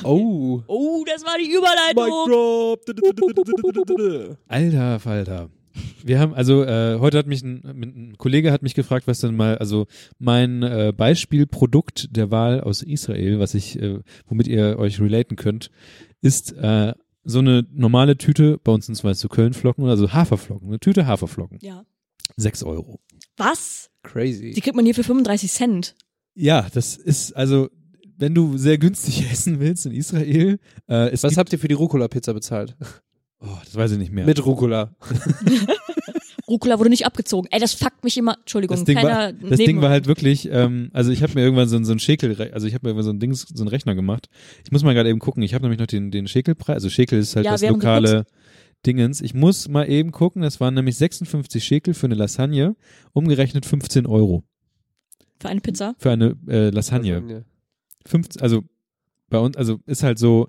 Oh. 0.05 0.63
Oh, 0.67 1.05
das 1.07 1.25
war 1.25 1.37
die 1.39 1.51
Überleitung. 1.51 2.77
Alter 4.49 5.01
Falter. 5.01 5.49
Wir 6.05 6.19
haben, 6.19 6.35
also 6.35 6.65
äh, 6.65 6.99
heute 6.99 7.19
hat 7.19 7.27
mich 7.27 7.43
ein, 7.43 7.63
ein 7.65 8.15
Kollege 8.19 8.53
hat 8.53 8.63
mich 8.63 8.75
gefragt, 8.75 9.07
was 9.07 9.21
denn 9.21 9.37
mal, 9.37 9.59
also 9.59 9.87
mein 10.19 10.63
äh, 10.63 10.93
Beispielprodukt 10.97 12.17
der 12.17 12.31
Wahl 12.31 12.61
aus 12.61 12.83
Israel, 12.83 13.39
was 13.39 13.55
ich, 13.55 13.81
äh, 13.81 14.01
womit 14.27 14.49
ihr 14.49 14.79
euch 14.79 15.01
relaten 15.01 15.37
könnt, 15.37 15.71
ist 16.23 16.53
äh, 16.53 16.95
so 17.25 17.39
eine 17.41 17.67
normale 17.73 18.17
Tüte, 18.17 18.59
bei 18.63 18.73
uns 18.73 18.87
sind 18.87 18.95
es 18.95 19.03
meist 19.03 19.21
so 19.21 19.29
Kölnflocken 19.29 19.85
oder 19.85 19.97
so 19.97 20.13
Haferflocken, 20.13 20.69
eine 20.69 20.81
Tüte 20.81 21.07
Haferflocken. 21.07 21.59
Ja. 21.61 21.85
Sechs 22.37 22.63
Euro. 22.63 23.01
Was? 23.37 23.91
Crazy. 24.03 24.53
Die 24.53 24.61
kriegt 24.61 24.77
man 24.77 24.85
hier 24.85 24.95
für 24.95 25.05
35 25.05 25.51
Cent. 25.51 25.95
Ja, 26.35 26.67
das 26.73 26.97
ist, 26.97 27.33
also, 27.37 27.69
wenn 28.17 28.35
du 28.35 28.57
sehr 28.57 28.79
günstig 28.79 29.23
essen 29.33 29.61
willst 29.61 29.87
in 29.87 29.93
Israel, 29.93 30.59
äh, 30.89 31.11
es 31.11 31.23
Was 31.23 31.31
gibt, 31.31 31.39
habt 31.39 31.53
ihr 31.53 31.59
für 31.59 31.69
die 31.69 31.75
Rucola-Pizza 31.75 32.33
bezahlt? 32.33 32.77
oh, 33.41 33.59
das 33.65 33.75
weiß 33.75 33.93
ich 33.93 33.99
nicht 33.99 34.13
mehr. 34.13 34.27
Mit 34.27 34.45
Rucola. 34.45 34.95
Rucola 36.51 36.79
wurde 36.79 36.91
nicht 36.91 37.07
abgezogen. 37.07 37.49
Ey, 37.51 37.61
das 37.61 37.73
fuckt 37.75 38.05
mich 38.05 38.19
immer. 38.19 38.37
Entschuldigung, 38.41 38.77
das 38.77 38.85
Ding, 38.85 38.99
kleiner 38.99 39.17
war, 39.17 39.33
das 39.33 39.59
Ding 39.59 39.81
war 39.81 39.89
halt 39.91 40.07
wirklich, 40.07 40.49
ähm, 40.51 40.91
also 40.93 41.11
ich 41.13 41.23
habe 41.23 41.35
mir 41.35 41.43
irgendwann 41.43 41.69
so, 41.69 41.77
ein- 41.77 41.85
so 41.85 41.93
ein 41.93 41.99
Schekel, 42.01 42.37
also 42.53 42.67
ich 42.67 42.75
habe 42.75 42.87
mir 42.87 42.91
irgendwann 42.91 43.05
so 43.05 43.13
ein 43.13 43.21
Dings, 43.21 43.47
so 43.55 43.63
einen 43.63 43.69
Rechner 43.69 43.95
gemacht. 43.95 44.29
Ich 44.65 44.73
muss 44.73 44.83
mal 44.83 44.93
gerade 44.95 45.09
eben 45.09 45.21
gucken, 45.21 45.43
ich 45.43 45.55
habe 45.55 45.63
nämlich 45.63 45.79
noch 45.79 45.87
den, 45.87 46.11
den 46.11 46.27
Schekelpreis, 46.29 46.75
also 46.75 46.91
Schekel 46.91 47.19
ist 47.19 47.37
halt 47.37 47.47
Ja, 47.47 47.53
das 47.53 47.63
lokale 47.63 48.27
Dingens. 48.87 49.21
Ich 49.21 49.35
muss 49.35 49.69
mal 49.69 49.89
eben 49.91 50.11
gucken, 50.11 50.43
das 50.43 50.59
waren 50.61 50.75
nämlich 50.75 50.97
56 50.97 51.63
Schekel 51.65 51.95
für 51.95 52.07
eine 52.07 52.15
Lasagne, 52.17 52.77
umgerechnet 53.13 53.67
15 53.67 54.07
Euro 54.07 54.43
Für 55.39 55.49
eine 55.51 55.61
Pizza? 55.61 55.95
für 55.99 56.11
eine 56.11 56.37
äh, 56.49 56.71
Lasagne. 56.71 57.45
15, 58.07 58.41
also 58.43 58.63
bei 59.29 59.39
uns, 59.39 59.57
also 59.57 59.79
ist 59.87 60.03
halt 60.03 60.19
so 60.19 60.49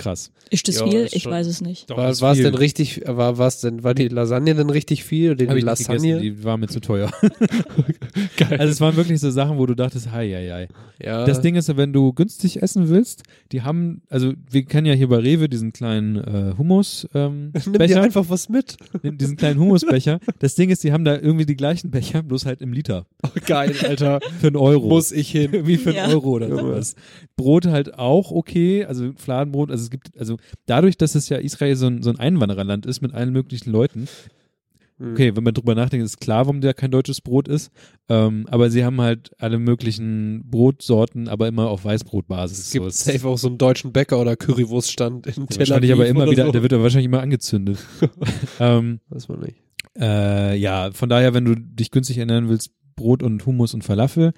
krass. 0.00 0.32
Ist 0.50 0.66
das 0.66 0.80
Ja, 0.80 0.86
viel? 0.88 1.00
ist 1.02 1.14
Ich 1.14 1.26
weiß 1.26 1.46
es 1.46 1.60
nicht. 1.60 1.88
Doch, 1.90 1.96
War, 1.96 2.08
es 2.10 2.18
denn 2.38 2.54
richtig, 2.54 3.02
war, 3.06 3.38
war's 3.38 3.60
denn, 3.60 3.84
war 3.84 3.94
die 3.94 4.08
Lasagne 4.08 4.54
denn 4.54 4.70
richtig 4.70 5.04
viel 5.04 5.32
oder 5.32 5.46
die 5.54 5.60
Lasagne? 5.60 5.98
gegessen, 6.00 6.22
die 6.22 6.42
war 6.44 6.56
mir 6.56 6.66
zu 6.66 6.80
teuer. 6.80 7.10
Geil. 8.36 8.58
Also 8.58 8.72
es 8.72 8.80
waren 8.80 8.96
wirklich 8.96 9.20
so 9.20 9.30
Sachen, 9.30 9.58
wo 9.58 9.66
du 9.66 9.74
dachtest, 9.74 10.10
hei, 10.10 10.28
hei, 10.30 10.48
hei. 10.50 10.68
ja. 11.04 11.24
Das 11.24 11.40
Ding 11.40 11.54
ist, 11.54 11.74
wenn 11.76 11.92
du 11.92 12.12
günstig 12.12 12.62
essen 12.62 12.88
willst, 12.88 13.22
die 13.52 13.62
haben, 13.62 14.02
also 14.08 14.32
wir 14.50 14.64
kennen 14.64 14.86
ja 14.86 14.94
hier 14.94 15.08
bei 15.08 15.18
Rewe 15.18 15.48
diesen 15.48 15.72
kleinen 15.72 16.16
äh, 16.16 16.54
Hummus 16.58 17.06
ähm, 17.14 17.52
Nimm 17.64 17.72
dir 17.74 17.78
Becher, 17.78 18.02
einfach 18.02 18.24
was 18.28 18.48
mit. 18.48 18.76
nimm 19.02 19.18
diesen 19.18 19.36
kleinen 19.36 19.60
Hummusbecher. 19.60 20.18
Das 20.38 20.54
Ding 20.54 20.70
ist, 20.70 20.82
die 20.82 20.92
haben 20.92 21.04
da 21.04 21.14
irgendwie 21.16 21.46
die 21.46 21.56
gleichen 21.56 21.90
Becher, 21.90 22.22
bloß 22.22 22.46
halt 22.46 22.60
im 22.62 22.72
Liter. 22.72 23.06
Oh, 23.22 23.28
geil, 23.46 23.74
Alter. 23.86 24.20
Für 24.40 24.46
einen 24.48 24.56
Euro. 24.56 24.88
Muss 24.88 25.12
ich 25.12 25.30
hin. 25.30 25.50
irgendwie 25.52 25.76
für 25.76 25.90
einen 25.90 25.98
Ja. 25.98 26.08
Euro 26.08 26.30
oder 26.30 26.48
sowas. 26.48 26.94
Brot 27.36 27.66
halt 27.66 27.98
auch 27.98 28.30
okay, 28.32 28.84
also 28.84 29.12
Fladenbrot, 29.16 29.70
also 29.70 29.89
es 29.90 30.02
gibt, 30.02 30.18
also 30.18 30.36
dadurch, 30.66 30.96
dass 30.96 31.14
es 31.14 31.28
ja 31.28 31.38
Israel 31.38 31.76
so 31.76 31.86
ein, 31.86 32.02
so 32.02 32.10
ein 32.10 32.18
Einwandererland 32.18 32.86
ist 32.86 33.00
mit 33.00 33.12
allen 33.14 33.32
möglichen 33.32 33.70
Leuten, 33.70 34.08
Hm. 35.00 35.12
okay, 35.12 35.34
wenn 35.34 35.42
man 35.42 35.54
drüber 35.54 35.74
nachdenkt, 35.74 36.04
ist 36.04 36.20
klar, 36.20 36.44
warum 36.44 36.60
da 36.60 36.74
kein 36.74 36.90
deutsches 36.90 37.22
Brot 37.22 37.48
ist, 37.48 37.72
ähm, 38.10 38.46
aber 38.50 38.70
sie 38.70 38.84
haben 38.84 39.00
halt 39.00 39.30
alle 39.38 39.58
möglichen 39.58 40.44
Brotsorten, 40.50 41.26
aber 41.26 41.48
immer 41.48 41.70
auf 41.70 41.86
Weißbrotbasis. 41.86 42.58
Es 42.58 42.70
gibt 42.70 42.84
so, 42.84 42.90
safe 42.90 43.26
auch 43.26 43.38
so 43.38 43.48
einen 43.48 43.56
deutschen 43.56 43.92
Bäcker 43.92 44.20
oder 44.20 44.36
Currywurststand 44.36 45.26
in 45.26 45.46
Tel 45.46 45.58
wahrscheinlich 45.58 45.92
aber 45.92 46.06
immer 46.06 46.30
wieder, 46.30 46.44
so. 46.46 46.52
der 46.52 46.62
wird 46.62 46.74
aber 46.74 46.82
wahrscheinlich 46.82 47.06
immer 47.06 47.22
angezündet. 47.22 47.78
ähm, 48.60 49.00
Weiß 49.08 49.28
man 49.28 49.40
nicht. 49.40 49.56
äh, 49.98 50.54
ja, 50.56 50.90
von 50.92 51.08
daher, 51.08 51.32
wenn 51.32 51.46
du 51.46 51.54
dich 51.54 51.90
günstig 51.90 52.18
ernähren 52.18 52.50
willst, 52.50 52.70
Brot 52.94 53.22
und 53.22 53.46
Hummus 53.46 53.72
und 53.72 53.82
Falafel, 53.82 54.34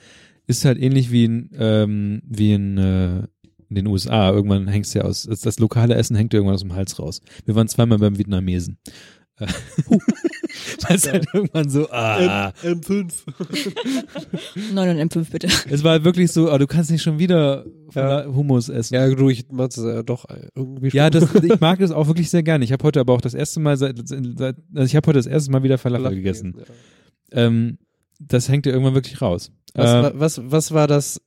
ist 0.46 0.64
halt 0.64 0.80
ähnlich 0.80 1.10
wie 1.10 1.24
in, 1.24 1.50
ähm, 1.58 2.22
wie 2.24 2.52
in, 2.52 2.78
äh, 2.78 3.22
in 3.72 3.84
den 3.84 3.86
USA. 3.92 4.30
Irgendwann 4.30 4.68
hängst 4.68 4.94
du 4.94 5.00
ja 5.00 5.04
aus, 5.04 5.24
das, 5.24 5.40
das 5.40 5.58
lokale 5.58 5.94
Essen 5.94 6.14
hängt 6.16 6.32
dir 6.32 6.38
irgendwann 6.38 6.54
aus 6.56 6.60
dem 6.62 6.74
Hals 6.74 6.98
raus. 6.98 7.20
Wir 7.44 7.54
waren 7.54 7.68
zweimal 7.68 7.98
beim 7.98 8.18
Vietnamesen. 8.18 8.78
Weil 9.38 10.96
es 10.96 11.08
halt 11.10 11.26
irgendwann 11.32 11.68
so, 11.68 11.88
ah. 11.90 12.52
M5. 12.62 13.12
9 14.74 14.88
und 14.98 15.10
M5 15.12 15.30
bitte. 15.30 15.48
Es 15.70 15.82
war 15.82 15.92
halt 15.92 16.04
wirklich 16.04 16.30
so, 16.30 16.50
ah, 16.50 16.58
du 16.58 16.66
kannst 16.66 16.90
nicht 16.90 17.02
schon 17.02 17.18
wieder 17.18 17.64
Fala- 17.88 18.26
Hummus 18.26 18.68
essen. 18.68 18.94
Ja, 18.94 19.08
du, 19.12 19.30
ich 19.30 19.46
mach's 19.50 19.76
ja 19.76 20.02
doch 20.02 20.26
irgendwie 20.54 20.90
schon. 20.90 20.98
Ja, 20.98 21.10
das, 21.10 21.34
ich 21.42 21.60
mag 21.60 21.78
das 21.78 21.90
auch 21.90 22.06
wirklich 22.06 22.30
sehr 22.30 22.42
gerne. 22.42 22.64
Ich 22.64 22.72
habe 22.72 22.84
heute 22.84 23.00
aber 23.00 23.14
auch 23.14 23.20
das 23.20 23.34
erste 23.34 23.60
Mal 23.60 23.76
seit, 23.76 23.96
seit 24.06 24.56
also 24.74 24.84
ich 24.86 24.94
habe 24.96 25.06
heute 25.08 25.18
das 25.18 25.26
erste 25.26 25.50
Mal 25.50 25.62
wieder 25.62 25.78
Falafel 25.78 26.14
gegessen. 26.14 26.54
Ja. 26.58 27.46
Ähm, 27.46 27.78
das 28.20 28.48
hängt 28.48 28.66
dir 28.66 28.70
irgendwann 28.70 28.94
wirklich 28.94 29.20
raus. 29.22 29.50
Was, 29.74 29.90
Ähm, 30.12 30.12
was, 30.20 30.40
was 30.44 30.72
war 30.72 30.86
das 30.86 31.20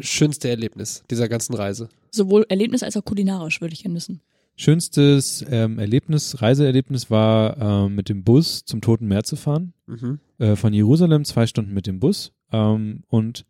schönste 0.00 0.48
Erlebnis 0.48 1.04
dieser 1.10 1.28
ganzen 1.28 1.54
Reise? 1.54 1.88
Sowohl 2.10 2.46
Erlebnis 2.48 2.82
als 2.82 2.96
auch 2.96 3.04
kulinarisch 3.04 3.60
würde 3.60 3.74
ich 3.74 3.82
gerne 3.82 3.96
wissen. 3.96 4.20
schönstes 4.56 5.44
ähm, 5.50 5.78
Erlebnis, 5.78 6.40
Reiseerlebnis 6.40 7.10
war 7.10 7.58
ähm, 7.58 7.94
mit 7.94 8.08
dem 8.08 8.24
Bus 8.24 8.64
zum 8.64 8.80
Toten 8.80 9.06
Meer 9.06 9.24
zu 9.24 9.36
fahren. 9.36 9.72
Mhm. 9.86 10.20
Äh, 10.38 10.56
von 10.56 10.72
Jerusalem 10.72 11.24
zwei 11.24 11.46
Stunden 11.46 11.74
mit 11.74 11.86
dem 11.86 12.00
Bus. 12.00 12.32
Ähm, 12.52 13.02
und 13.08 13.44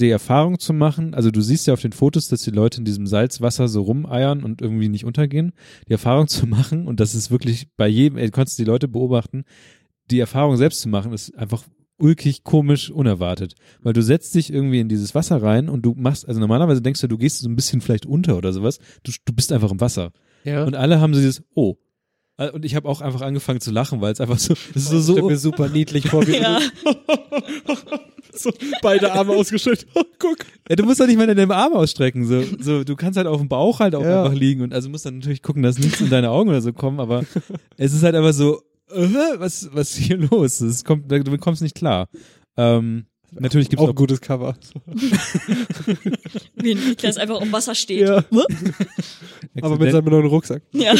die 0.00 0.10
Erfahrung 0.10 0.58
zu 0.58 0.72
machen, 0.72 1.14
also 1.14 1.30
du 1.30 1.40
siehst 1.40 1.66
ja 1.66 1.74
auf 1.74 1.82
den 1.82 1.92
Fotos, 1.92 2.28
dass 2.28 2.42
die 2.42 2.50
Leute 2.50 2.78
in 2.78 2.84
diesem 2.84 3.06
Salzwasser 3.06 3.68
so 3.68 3.82
rumeiern 3.82 4.42
und 4.42 4.62
irgendwie 4.62 4.88
nicht 4.88 5.04
untergehen. 5.04 5.52
Die 5.88 5.92
Erfahrung 5.92 6.28
zu 6.28 6.46
machen, 6.46 6.86
und 6.86 7.00
das 7.00 7.14
ist 7.14 7.30
wirklich 7.30 7.68
bei 7.76 7.88
jedem, 7.88 8.18
ey, 8.18 8.26
du 8.26 8.32
konntest 8.32 8.58
die 8.58 8.64
Leute 8.64 8.88
beobachten, 8.88 9.44
die 10.10 10.20
Erfahrung 10.20 10.56
selbst 10.56 10.80
zu 10.80 10.88
machen, 10.88 11.12
ist 11.12 11.36
einfach 11.36 11.64
ulkig, 12.02 12.42
komisch, 12.44 12.90
unerwartet. 12.90 13.54
Weil 13.80 13.92
du 13.92 14.02
setzt 14.02 14.34
dich 14.34 14.52
irgendwie 14.52 14.80
in 14.80 14.88
dieses 14.88 15.14
Wasser 15.14 15.42
rein 15.42 15.68
und 15.68 15.82
du 15.82 15.94
machst, 15.96 16.26
also 16.28 16.40
normalerweise 16.40 16.82
denkst 16.82 17.00
du, 17.00 17.06
du 17.06 17.16
gehst 17.18 17.38
so 17.38 17.48
ein 17.48 17.56
bisschen 17.56 17.80
vielleicht 17.80 18.04
unter 18.06 18.36
oder 18.36 18.52
sowas. 18.52 18.78
Du, 19.04 19.12
du 19.24 19.32
bist 19.32 19.52
einfach 19.52 19.70
im 19.70 19.80
Wasser. 19.80 20.10
Ja. 20.44 20.64
Und 20.64 20.74
alle 20.74 21.00
haben 21.00 21.14
so 21.14 21.20
dieses, 21.20 21.42
oh. 21.54 21.76
Äh, 22.38 22.50
Und 22.50 22.64
ich 22.64 22.74
habe 22.74 22.88
auch 22.88 23.00
einfach 23.00 23.20
angefangen 23.20 23.60
zu 23.60 23.70
lachen, 23.70 24.00
weil 24.00 24.12
es 24.12 24.20
einfach 24.20 24.38
so, 24.38 24.54
es 24.74 24.90
ist 24.90 25.06
so, 25.06 25.28
mir 25.28 25.36
super 25.38 25.68
niedlich 25.68 26.08
vor, 26.08 26.26
wie 26.26 26.32
Ja. 26.40 26.58
so 28.34 28.50
beide 28.80 29.12
Arme 29.12 29.32
ausgestreckt. 29.32 29.86
Guck. 30.18 30.38
ja, 30.68 30.76
du 30.76 30.84
musst 30.84 31.00
doch 31.00 31.06
nicht 31.06 31.16
mal 31.18 31.26
deine 31.32 31.54
Arme 31.54 31.76
ausstrecken. 31.76 32.26
So, 32.26 32.42
so, 32.58 32.84
du 32.84 32.96
kannst 32.96 33.16
halt 33.16 33.26
auf 33.26 33.38
dem 33.38 33.48
Bauch 33.48 33.80
halt 33.80 33.94
auch 33.94 34.02
Ja. 34.02 34.22
einfach 34.24 34.36
liegen 34.36 34.62
und 34.62 34.72
also 34.72 34.88
musst 34.88 35.04
dann 35.06 35.18
natürlich 35.18 35.42
gucken, 35.42 35.62
dass 35.62 35.78
nichts 35.78 36.00
in 36.00 36.10
deine 36.10 36.30
Augen 36.30 36.48
oder 36.50 36.62
so 36.62 36.72
kommt, 36.72 37.00
aber 37.00 37.24
es 37.76 37.92
ist 37.92 38.02
halt 38.02 38.14
einfach 38.14 38.32
so, 38.32 38.62
äh, 38.90 39.38
was, 39.38 39.68
was 39.72 39.90
ist 39.90 39.96
hier 39.96 40.16
los? 40.16 40.60
Es 40.60 40.84
kommt, 40.84 41.10
du 41.10 41.38
kommst 41.38 41.62
nicht 41.62 41.74
klar. 41.74 42.08
Ähm, 42.56 43.06
natürlich 43.32 43.68
gibt's 43.68 43.82
Auch 43.82 43.88
auch, 43.88 43.92
ein 43.92 43.96
gutes 43.96 44.20
Cover. 44.20 44.54
Wie 46.54 46.72
ein 46.72 46.88
Niklas 46.88 47.16
einfach 47.16 47.40
im 47.40 47.52
Wasser 47.52 47.74
steht. 47.74 48.08
Ja. 48.08 48.24
Aber 49.62 49.78
mit 49.78 49.92
seinem 49.92 50.04
neuen 50.06 50.26
Rucksack. 50.26 50.62
Ja. 50.72 50.94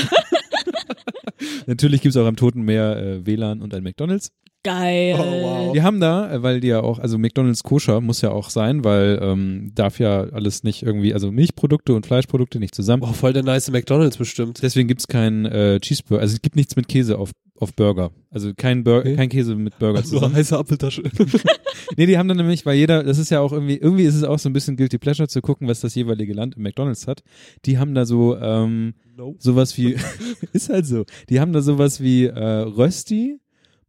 natürlich 1.67 2.01
gibt's 2.01 2.17
auch 2.17 2.27
am 2.27 2.37
Toten 2.37 2.63
Meer 2.63 2.97
äh, 2.97 3.27
WLAN 3.27 3.61
und 3.61 3.75
ein 3.75 3.83
McDonalds. 3.83 4.33
Geil. 4.65 5.17
Oh, 5.19 5.43
wow. 5.43 5.73
Die 5.73 5.83
haben 5.83 5.99
da, 6.01 6.33
äh, 6.33 6.43
weil 6.43 6.61
die 6.61 6.69
ja 6.69 6.81
auch, 6.81 6.99
also 7.01 7.19
McDonalds 7.19 7.65
koscher 7.65 8.01
muss 8.01 8.21
ja 8.21 8.31
auch 8.31 8.49
sein, 8.49 8.85
weil 8.85 9.19
ähm, 9.21 9.73
darf 9.75 9.99
ja 9.99 10.21
alles 10.33 10.63
nicht 10.63 10.83
irgendwie, 10.85 11.13
also 11.15 11.33
Milchprodukte 11.33 11.95
und 11.95 12.07
Fleischprodukte 12.07 12.61
nicht 12.61 12.75
zusammen. 12.75 13.03
Oh, 13.03 13.13
voll 13.13 13.33
der 13.33 13.43
nice 13.43 13.71
McDonalds 13.71 14.17
bestimmt. 14.17 14.63
Deswegen 14.63 14.87
gibt's 14.87 15.09
kein 15.09 15.47
äh, 15.47 15.81
Cheeseburger, 15.81 16.23
also 16.23 16.35
es 16.35 16.43
gibt 16.43 16.55
nichts 16.55 16.77
mit 16.77 16.87
Käse 16.87 17.19
auf, 17.19 17.33
auf 17.59 17.75
Burger. 17.75 18.13
Also 18.31 18.53
kein, 18.57 18.85
Bur 18.85 18.99
Okay. 18.99 19.17
kein 19.17 19.29
Käse 19.31 19.57
mit 19.57 19.79
Burger 19.81 20.03
So 20.03 20.17
zusammen. 20.17 20.35
heiße 20.37 20.57
Apfeltasche. 20.57 21.03
Nee, 21.97 22.07
die 22.07 22.17
haben 22.17 22.29
dann 22.29 22.37
nämlich, 22.39 22.65
weil 22.65 22.77
jeder, 22.77 23.03
das 23.03 23.19
ist 23.19 23.31
ja 23.31 23.41
auch 23.41 23.53
irgendwie, 23.53 23.77
irgendwie 23.77 24.05
ist 24.05 24.15
es 24.15 24.23
auch 24.25 24.39
so 24.39 24.49
ein 24.49 24.53
bisschen 24.53 24.77
Guilty 24.77 24.99
Pleasure 24.99 25.29
zu 25.29 25.43
gucken, 25.43 25.67
was 25.69 25.81
das 25.81 25.95
jeweilige 25.95 26.33
Land 26.33 26.57
im 26.57 26.63
McDonalds 26.63 27.07
hat. 27.07 27.23
Die 27.67 27.77
haben 27.77 27.95
da 27.95 28.07
so, 28.07 28.37
ähm, 28.39 28.95
sowas 29.39 29.77
wie, 29.77 29.97
ist 30.53 30.71
halt 30.71 30.87
so, 30.87 31.05
die 31.29 31.41
haben 31.41 31.53
da 31.53 31.61
sowas 31.61 32.01
wie 32.01 32.27
äh, 32.27 32.39
Rösti, 32.61 33.41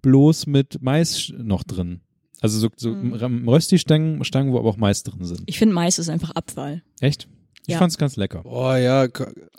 bloß 0.04 0.46
mit 0.46 0.78
Mais 0.82 1.34
noch 1.36 1.64
drin. 1.64 2.02
Also 2.42 2.60
so, 2.60 2.70
so 2.76 2.92
Mhm. 2.92 3.48
Rösti-Stangen, 3.50 4.24
Stangen, 4.24 4.52
wo 4.54 4.60
aber 4.60 4.70
auch 4.70 4.78
Mais 4.78 5.02
drin 5.02 5.24
sind. 5.26 5.42
Ich 5.48 5.58
finde 5.58 5.74
Mais 5.74 5.98
ist 5.98 6.10
einfach 6.10 6.32
Abfall. 6.32 6.84
Echt? 7.00 7.28
Ich 7.66 7.70
Ja. 7.74 7.78
fand's 7.80 7.98
ganz 7.98 8.18
lecker. 8.18 8.42
Oh 8.46 8.74
ja, 8.76 9.08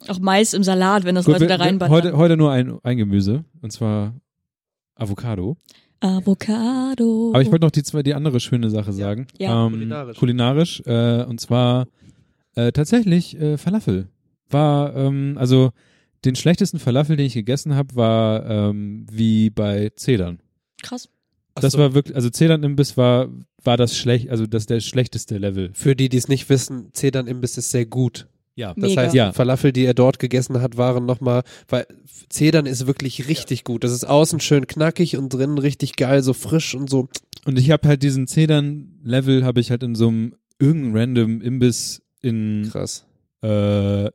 Auch 0.09 0.19
Mais 0.21 0.53
im 0.55 0.63
Salat, 0.63 1.05
wenn 1.05 1.15
das 1.15 1.25
Gut, 1.25 1.35
Leute 1.35 1.47
da 1.47 1.57
reinballern. 1.57 1.93
heute, 1.93 2.17
heute 2.17 2.37
nur 2.37 2.53
ein, 2.53 2.79
ein 2.83 2.97
Gemüse, 2.99 3.45
und 3.63 3.73
zwar 3.73 4.15
Avocado. 4.97 5.57
Avocado. 6.01 7.31
Aber 7.33 7.43
ich 7.43 7.51
wollte 7.51 7.65
noch 7.65 7.71
die 7.71 7.83
zwei, 7.83 8.03
die 8.03 8.15
andere 8.15 8.41
schöne 8.41 8.69
Sache 8.71 8.93
sagen. 8.93 9.27
Ja. 9.39 9.67
Ähm, 9.67 9.73
Kulinarisch. 9.73 10.19
Kulinarisch, 10.19 10.83
äh, 10.87 11.25
und 11.25 11.41
zwar 11.41 11.87
äh, 12.57 12.73
tatsächlich 12.73 13.39
äh, 13.41 13.57
Falafel. 13.57 14.09
War, 14.51 14.95
ähm, 14.95 15.37
also 15.39 15.71
den 16.25 16.37
schlechtesten 16.37 16.79
Falafel, 16.79 17.17
den 17.17 17.27
ich 17.27 17.35
gegessen 17.35 17.75
habe, 17.75 17.95
war 17.97 18.47
ähm, 18.49 19.07
wie 19.11 19.51
bei 19.51 19.91
Zedern. 19.97 20.41
Krass. 20.83 21.09
Das 21.55 21.67
Achso, 21.67 21.79
war 21.79 21.95
wirklich, 21.95 22.17
also 22.17 22.31
Zedern-Imbiss 22.31 22.97
war, 22.97 23.29
war 23.63 23.77
das 23.77 23.97
schlecht, 23.97 24.29
also 24.31 24.47
das 24.47 24.67
der 24.67 24.81
schlechteste 24.81 25.39
Level. 25.39 25.71
für 25.73 25.95
die, 25.95 26.09
die 26.09 26.17
es 26.17 26.27
nicht 26.29 26.49
wissen, 26.49 26.89
Zedern-Imbiss 26.93 27.57
ist 27.59 27.71
sehr 27.71 27.87
gut. 27.87 28.27
Ja. 28.57 28.75
Das 28.77 28.91
Mega. 28.91 29.03
heißt, 29.03 29.15
Ja. 29.15 29.33
Falafel, 29.33 29.73
die 29.73 29.85
er 29.85 29.95
dort 29.95 30.19
gegessen 30.19 30.61
hat, 30.61 30.77
waren 30.77 31.07
nochmal, 31.07 31.43
weil 31.69 31.87
Zedern 32.29 32.67
ist 32.67 32.87
wirklich 32.87 33.29
richtig 33.29 33.63
gut. 33.65 33.85
Das 33.85 33.93
ist 33.93 34.05
außen 34.05 34.41
schön 34.41 34.67
knackig 34.67 35.17
und 35.17 35.33
drinnen 35.33 35.59
richtig 35.59 35.97
geil, 35.97 36.23
so 36.23 36.33
frisch 36.33 36.75
und 36.75 36.89
so. 36.91 37.09
Und 37.47 37.59
ich 37.59 37.71
habe 37.71 37.87
halt 37.89 38.03
diesen 38.03 38.27
Zedern-Level 38.27 39.45
habe 39.45 39.61
ich 39.61 39.71
halt 39.71 39.83
in 39.83 39.95
so 39.95 40.09
einem 40.09 40.35
irgendeinem 40.59 40.97
random 40.97 41.41
Imbiss 41.41 42.03
in 42.21 42.69
Krass. 42.71 43.07
äh, 43.43 44.09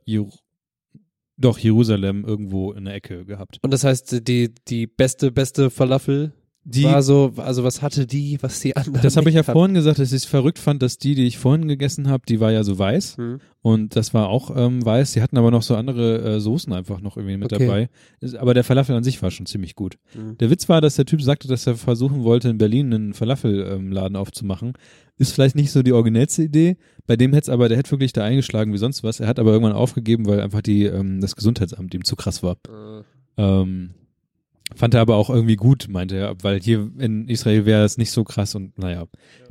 doch 1.40 1.58
Jerusalem 1.58 2.24
irgendwo 2.24 2.72
in 2.72 2.84
der 2.84 2.94
Ecke 2.94 3.24
gehabt. 3.24 3.58
Und 3.62 3.72
das 3.72 3.84
heißt, 3.84 4.28
die, 4.28 4.54
die 4.68 4.86
beste, 4.86 5.32
beste 5.32 5.70
Falafel 5.70 6.32
Die, 6.74 6.84
war 6.84 7.02
so, 7.02 7.32
also 7.36 7.64
was 7.64 7.82
hatte 7.82 8.06
die, 8.06 8.38
was 8.42 8.60
die 8.60 8.76
anderen 8.76 9.02
das 9.02 9.16
habe 9.16 9.28
ich 9.28 9.34
ja 9.34 9.42
hatten? 9.42 9.52
vorhin 9.52 9.74
gesagt, 9.74 9.98
dass 9.98 10.10
ich 10.12 10.16
es 10.18 10.24
verrückt 10.24 10.58
fand, 10.58 10.82
dass 10.82 10.98
die, 10.98 11.14
die 11.14 11.26
ich 11.26 11.38
vorhin 11.38 11.66
gegessen 11.68 12.08
habe, 12.08 12.22
die 12.28 12.40
war 12.40 12.52
ja 12.52 12.62
so 12.64 12.78
weiß 12.78 13.16
Hm. 13.16 13.40
und 13.62 13.96
das 13.96 14.14
war 14.14 14.28
auch 14.28 14.50
ähm, 14.56 14.84
weiß. 14.84 15.12
Die 15.12 15.22
hatten 15.22 15.36
aber 15.36 15.50
noch 15.50 15.62
so 15.62 15.74
andere 15.76 16.36
äh, 16.36 16.40
Soßen 16.40 16.72
einfach 16.72 17.00
noch 17.00 17.16
irgendwie 17.16 17.36
mit 17.36 17.52
Okay. 17.52 17.66
dabei. 17.66 17.88
Ist- 18.20 18.36
Aber 18.36 18.54
der 18.54 18.64
Falafel 18.64 18.94
an 18.94 19.02
sich 19.04 19.20
war 19.22 19.30
schon 19.30 19.46
ziemlich 19.46 19.74
gut. 19.74 19.96
Hm. 20.12 20.38
Der 20.38 20.50
Witz 20.50 20.68
war, 20.68 20.80
dass 20.80 20.96
der 20.96 21.06
Typ 21.06 21.22
sagte, 21.22 21.48
dass 21.48 21.66
er 21.66 21.74
versuchen 21.76 22.22
wollte, 22.24 22.48
in 22.48 22.58
Berlin 22.58 22.92
einen 22.94 23.14
Falafel-Laden 23.14 24.16
aufzumachen. 24.16 24.74
Ist 25.18 25.32
vielleicht 25.32 25.56
nicht 25.56 25.70
so 25.72 25.82
die 25.82 25.92
originellste 25.92 26.42
Idee. 26.42 26.76
Bei 27.06 27.16
dem 27.16 27.32
hätte 27.32 27.44
es 27.44 27.48
aber, 27.50 27.68
der 27.68 27.76
hätte 27.78 27.90
wirklich 27.90 28.12
da 28.12 28.24
eingeschlagen 28.24 28.72
wie 28.72 28.78
sonst 28.78 29.02
was. 29.04 29.20
Er 29.20 29.26
hat 29.28 29.38
aber 29.38 29.50
irgendwann 29.52 29.74
aufgegeben, 29.74 30.26
weil 30.26 30.40
einfach 30.40 30.62
die, 30.62 30.84
ähm, 30.84 31.20
das 31.20 31.36
Gesundheitsamt 31.36 31.92
ihm 31.94 32.04
zu 32.04 32.16
krass 32.16 32.42
war. 32.42 32.56
Äh, 32.68 33.02
Ähm, 33.36 33.90
fand 34.74 34.94
er 34.94 35.00
aber 35.00 35.16
auch 35.16 35.30
irgendwie 35.30 35.56
gut, 35.56 35.86
meinte 35.88 36.16
er, 36.16 36.36
weil 36.42 36.60
hier 36.60 36.90
in 36.98 37.28
Israel 37.28 37.66
wäre 37.66 37.84
es 37.84 37.98
nicht 37.98 38.10
so 38.10 38.24
krass 38.24 38.54
und 38.54 38.78
naja. 38.78 39.06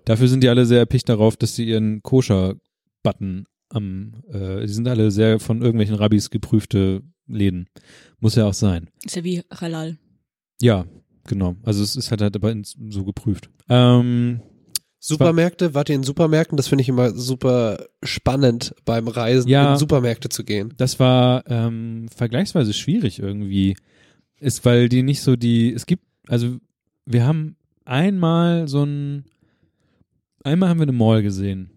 Dafür 0.05 0.27
sind 0.27 0.41
die 0.43 0.49
alle 0.49 0.65
sehr 0.65 0.79
erpicht 0.79 1.07
darauf, 1.09 1.37
dass 1.37 1.55
sie 1.55 1.65
ihren 1.67 2.01
Koscher-Button 2.03 3.45
am, 3.69 4.13
äh, 4.31 4.61
die 4.61 4.73
sind 4.73 4.87
alle 4.87 5.11
sehr 5.11 5.39
von 5.39 5.61
irgendwelchen 5.61 5.95
Rabbis 5.95 6.29
geprüfte 6.29 7.03
Läden. 7.27 7.67
Muss 8.19 8.35
ja 8.35 8.45
auch 8.45 8.53
sein. 8.53 8.89
Ist 9.05 9.15
ja 9.15 9.23
wie 9.23 9.43
Halal. 9.51 9.97
Ja, 10.61 10.85
genau. 11.27 11.55
Also 11.63 11.83
es 11.83 11.95
ist 11.95 12.09
halt, 12.09 12.21
halt 12.21 12.35
aber 12.35 12.55
so 12.63 13.03
geprüft. 13.05 13.49
Ähm, 13.69 14.41
Supermärkte, 15.01 15.73
wart 15.75 15.89
ihr 15.89 15.95
in 15.95 16.03
Supermärkten? 16.03 16.57
Das 16.57 16.67
finde 16.67 16.81
ich 16.81 16.89
immer 16.89 17.11
super 17.11 17.85
spannend 18.03 18.73
beim 18.83 19.07
Reisen, 19.07 19.47
Ja. 19.47 19.73
in 19.73 19.77
Supermärkte 19.79 20.27
zu 20.29 20.43
gehen. 20.43 20.73
das 20.77 20.99
war 20.99 21.43
ähm, 21.47 22.07
vergleichsweise 22.13 22.73
schwierig 22.73 23.19
irgendwie. 23.19 23.77
Ist, 24.40 24.64
weil 24.66 24.90
die 24.90 25.03
nicht 25.03 25.22
so 25.22 25.36
die, 25.36 25.74
es 25.74 25.86
gibt, 25.86 26.03
also 26.28 26.57
wir 27.06 27.26
haben 27.26 27.56
einmal 27.86 28.68
so 28.68 28.84
ein, 28.84 29.26
einmal 30.44 30.70
haben 30.70 30.80
wir 30.80 30.84
eine 30.84 30.91
Mall 30.94 31.24
gesehen. 31.24 31.72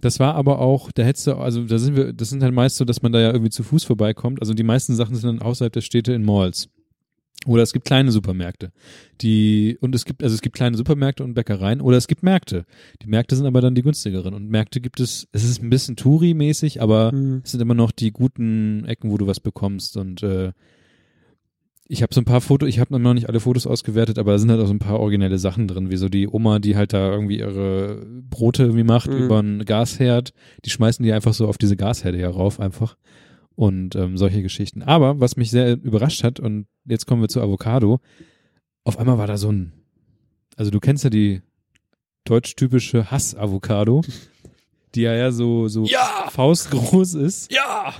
Das 0.00 0.18
war 0.18 0.34
aber 0.34 0.60
auch, 0.60 0.90
da 0.92 1.02
hättest 1.02 1.26
du, 1.26 1.34
also 1.34 1.64
da 1.64 1.78
sind 1.78 1.94
wir, 1.94 2.12
das 2.12 2.30
sind 2.30 2.42
halt 2.42 2.54
meist 2.54 2.76
so, 2.76 2.84
dass 2.84 3.02
man 3.02 3.12
da 3.12 3.20
ja 3.20 3.32
irgendwie 3.32 3.50
zu 3.50 3.62
Fuß 3.62 3.84
vorbeikommt. 3.84 4.40
Also 4.40 4.54
die 4.54 4.62
meisten 4.62 4.94
Sachen 4.94 5.14
sind 5.14 5.28
dann 5.28 5.46
außerhalb 5.46 5.72
der 5.72 5.82
Städte 5.82 6.12
in 6.12 6.24
Malls. 6.24 6.68
Oder 7.46 7.62
es 7.62 7.72
gibt 7.72 7.86
kleine 7.86 8.12
Supermärkte. 8.12 8.70
Die, 9.22 9.78
und 9.80 9.94
es 9.94 10.04
gibt, 10.04 10.22
also 10.22 10.34
es 10.34 10.42
gibt 10.42 10.56
kleine 10.56 10.76
Supermärkte 10.76 11.24
und 11.24 11.32
Bäckereien 11.32 11.80
oder 11.80 11.96
es 11.96 12.06
gibt 12.06 12.22
Märkte. 12.22 12.66
Die 13.02 13.06
Märkte 13.06 13.34
sind 13.34 13.46
aber 13.46 13.62
dann 13.62 13.74
die 13.74 13.82
günstigeren. 13.82 14.34
Und 14.34 14.50
Märkte 14.50 14.80
gibt 14.80 15.00
es, 15.00 15.26
es 15.32 15.44
ist 15.44 15.62
ein 15.62 15.70
bisschen 15.70 15.96
Touri-mäßig, 15.96 16.82
aber 16.82 17.12
Hm. 17.12 17.40
es 17.42 17.52
sind 17.52 17.60
immer 17.60 17.74
noch 17.74 17.92
die 17.92 18.10
guten 18.10 18.84
Ecken, 18.84 19.10
wo 19.10 19.16
du 19.16 19.26
was 19.26 19.40
bekommst. 19.40 19.96
Und 19.96 20.22
äh, 20.22 20.52
ich 21.92 22.02
habe 22.02 22.14
so 22.14 22.20
ein 22.20 22.24
paar 22.24 22.40
Fotos, 22.40 22.68
ich 22.68 22.78
habe 22.78 22.96
noch 23.00 23.14
nicht 23.14 23.28
alle 23.28 23.40
Fotos 23.40 23.66
ausgewertet, 23.66 24.18
aber 24.18 24.30
da 24.32 24.38
sind 24.38 24.48
halt 24.50 24.60
auch 24.60 24.66
so 24.68 24.72
ein 24.72 24.78
paar 24.78 25.00
originelle 25.00 25.38
Sachen 25.38 25.66
drin, 25.66 25.90
wie 25.90 25.96
so 25.96 26.08
die 26.08 26.28
Oma, 26.28 26.60
die 26.60 26.76
halt 26.76 26.92
da 26.92 27.10
irgendwie 27.10 27.38
ihre 27.40 28.06
Brote 28.30 28.62
irgendwie 28.62 28.84
macht 28.84 29.10
Mhm. 29.10 29.16
über 29.24 29.38
einen 29.40 29.64
Gasherd. 29.64 30.32
Die 30.64 30.70
schmeißen 30.70 31.04
die 31.04 31.12
einfach 31.12 31.34
so 31.34 31.48
auf 31.48 31.58
diese 31.58 31.76
Gasherde 31.76 32.16
hier 32.18 32.28
rauf 32.28 32.60
einfach. 32.60 32.96
Und 33.56 33.96
ähm, 33.96 34.16
solche 34.16 34.40
Geschichten. 34.40 34.82
Aber 34.82 35.18
was 35.20 35.36
mich 35.36 35.50
sehr 35.50 35.72
überrascht 35.82 36.22
hat, 36.22 36.38
und 36.38 36.66
jetzt 36.86 37.06
kommen 37.06 37.22
wir 37.22 37.28
zu 37.28 37.40
Avocado, 37.42 37.98
auf 38.84 38.96
einmal 38.98 39.18
war 39.18 39.26
da 39.26 39.36
so 39.36 39.50
ein, 39.50 39.72
also 40.56 40.70
du 40.70 40.78
kennst 40.80 41.02
ja 41.04 41.10
die 41.10 41.42
deutsch-typische 42.24 43.10
Hass-Avocado, 43.10 44.02
die 44.94 45.02
ja 45.02 45.14
ja 45.14 45.30
so, 45.32 45.68
so 45.68 45.84
Ja! 45.84 46.28
faustgroß 46.30 47.14
ist. 47.14 47.52
Ja! 47.52 47.94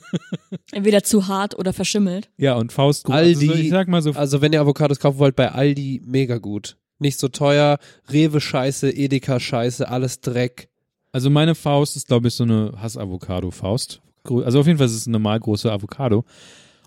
Entweder 0.72 1.02
zu 1.02 1.26
hart 1.28 1.58
oder 1.58 1.72
verschimmelt. 1.72 2.28
Ja, 2.36 2.54
und 2.56 2.72
faustgroß. 2.72 3.14
Aldi- 3.14 3.28
Also 3.40 3.46
so, 3.46 3.52
ich 3.54 3.70
sag 3.70 3.88
mal 3.88 4.02
so, 4.02 4.12
Also 4.12 4.40
wenn 4.40 4.52
ihr 4.52 4.60
Avocados 4.60 4.98
kaufen 5.00 5.18
wollt, 5.18 5.36
bei 5.36 5.50
Aldi 5.52 6.02
mega 6.04 6.38
gut. 6.38 6.76
Nicht 6.98 7.18
so 7.18 7.28
teuer, 7.28 7.78
Rewe 8.10 8.40
Scheiße, 8.40 8.90
Edeka 8.90 9.38
Scheiße, 9.40 9.88
alles 9.88 10.20
Dreck. 10.20 10.68
also 11.12 11.30
meine 11.30 11.54
Faust 11.54 11.96
ist, 11.96 12.08
glaube 12.08 12.28
ich, 12.28 12.34
so 12.34 12.44
eine 12.44 12.72
Hass-Avocado-Faust. 12.80 14.00
Also 14.24 14.60
auf 14.60 14.66
jeden 14.66 14.78
Fall 14.78 14.86
ist 14.86 14.94
es 14.94 15.06
eine 15.06 15.12
normal 15.12 15.38
große 15.40 15.70
Avocado. 15.70 16.24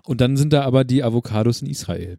Und 0.04 0.20
dann 0.20 0.36
sind 0.36 0.52
da 0.52 0.62
aber 0.62 0.84
die 0.84 1.02
Avocados 1.02 1.62
in 1.62 1.68
Israel. 1.68 2.18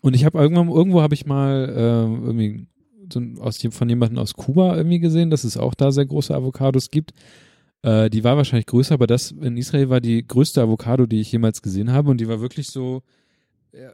Und 0.00 0.14
ich 0.14 0.24
habe 0.24 0.38
irgendwann, 0.38 0.68
irgendwo 0.68 1.02
habe 1.02 1.14
ich 1.14 1.24
mal 1.26 1.68
äh, 1.68 2.24
irgendwie 2.26 2.66
so 3.12 3.20
aus, 3.40 3.58
von 3.70 3.88
jemandem 3.88 4.18
aus 4.18 4.34
Kuba 4.34 4.76
irgendwie 4.76 4.98
gesehen, 5.00 5.30
dass 5.30 5.44
es 5.44 5.56
auch 5.56 5.74
da 5.74 5.92
sehr 5.92 6.06
große 6.06 6.34
Avocados 6.34 6.90
gibt. 6.90 7.12
Äh, 7.82 8.10
die 8.10 8.24
war 8.24 8.36
wahrscheinlich 8.36 8.66
größer, 8.66 8.94
aber 8.94 9.06
das 9.06 9.30
in 9.30 9.56
Israel 9.56 9.90
war 9.90 10.00
die 10.00 10.26
größte 10.26 10.62
Avocado, 10.62 11.06
die 11.06 11.20
ich 11.20 11.30
jemals 11.32 11.62
gesehen 11.62 11.92
habe. 11.92 12.10
Und 12.10 12.20
die 12.20 12.28
war 12.28 12.40
wirklich 12.40 12.68
so 12.68 13.02
ja, 13.72 13.90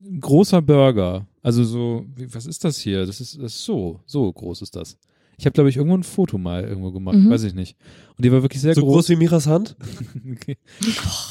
ein 0.00 0.20
großer 0.20 0.62
Burger. 0.62 1.26
Also 1.42 1.64
so, 1.64 2.04
wie, 2.14 2.32
was 2.34 2.46
ist 2.46 2.64
das 2.64 2.78
hier? 2.78 3.06
Das 3.06 3.20
ist, 3.20 3.36
das 3.36 3.54
ist 3.54 3.64
so, 3.64 4.00
so 4.06 4.32
groß 4.32 4.62
ist 4.62 4.76
das. 4.76 4.96
Ich 5.40 5.46
habe, 5.46 5.54
glaube 5.54 5.70
ich, 5.70 5.76
irgendwo 5.76 5.96
ein 5.96 6.02
Foto 6.02 6.36
mal 6.36 6.64
irgendwo 6.64 6.90
gemacht, 6.90 7.16
Mhm. 7.16 7.30
weiß 7.30 7.44
ich 7.44 7.54
nicht. 7.54 7.76
Und 8.16 8.24
die 8.24 8.32
war 8.32 8.42
wirklich 8.42 8.60
sehr 8.60 8.74
so 8.74 8.80
groß. 8.82 8.92
groß 9.06 9.08
wie 9.10 9.16
Miras 9.16 9.46
Hand? 9.46 9.76
Okay. 10.32 10.56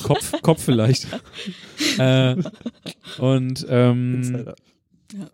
Kopf, 0.03 0.41
Kopf 0.41 0.63
vielleicht. 0.63 1.07
äh, 1.97 2.35
und 3.19 3.65
ähm, 3.69 4.45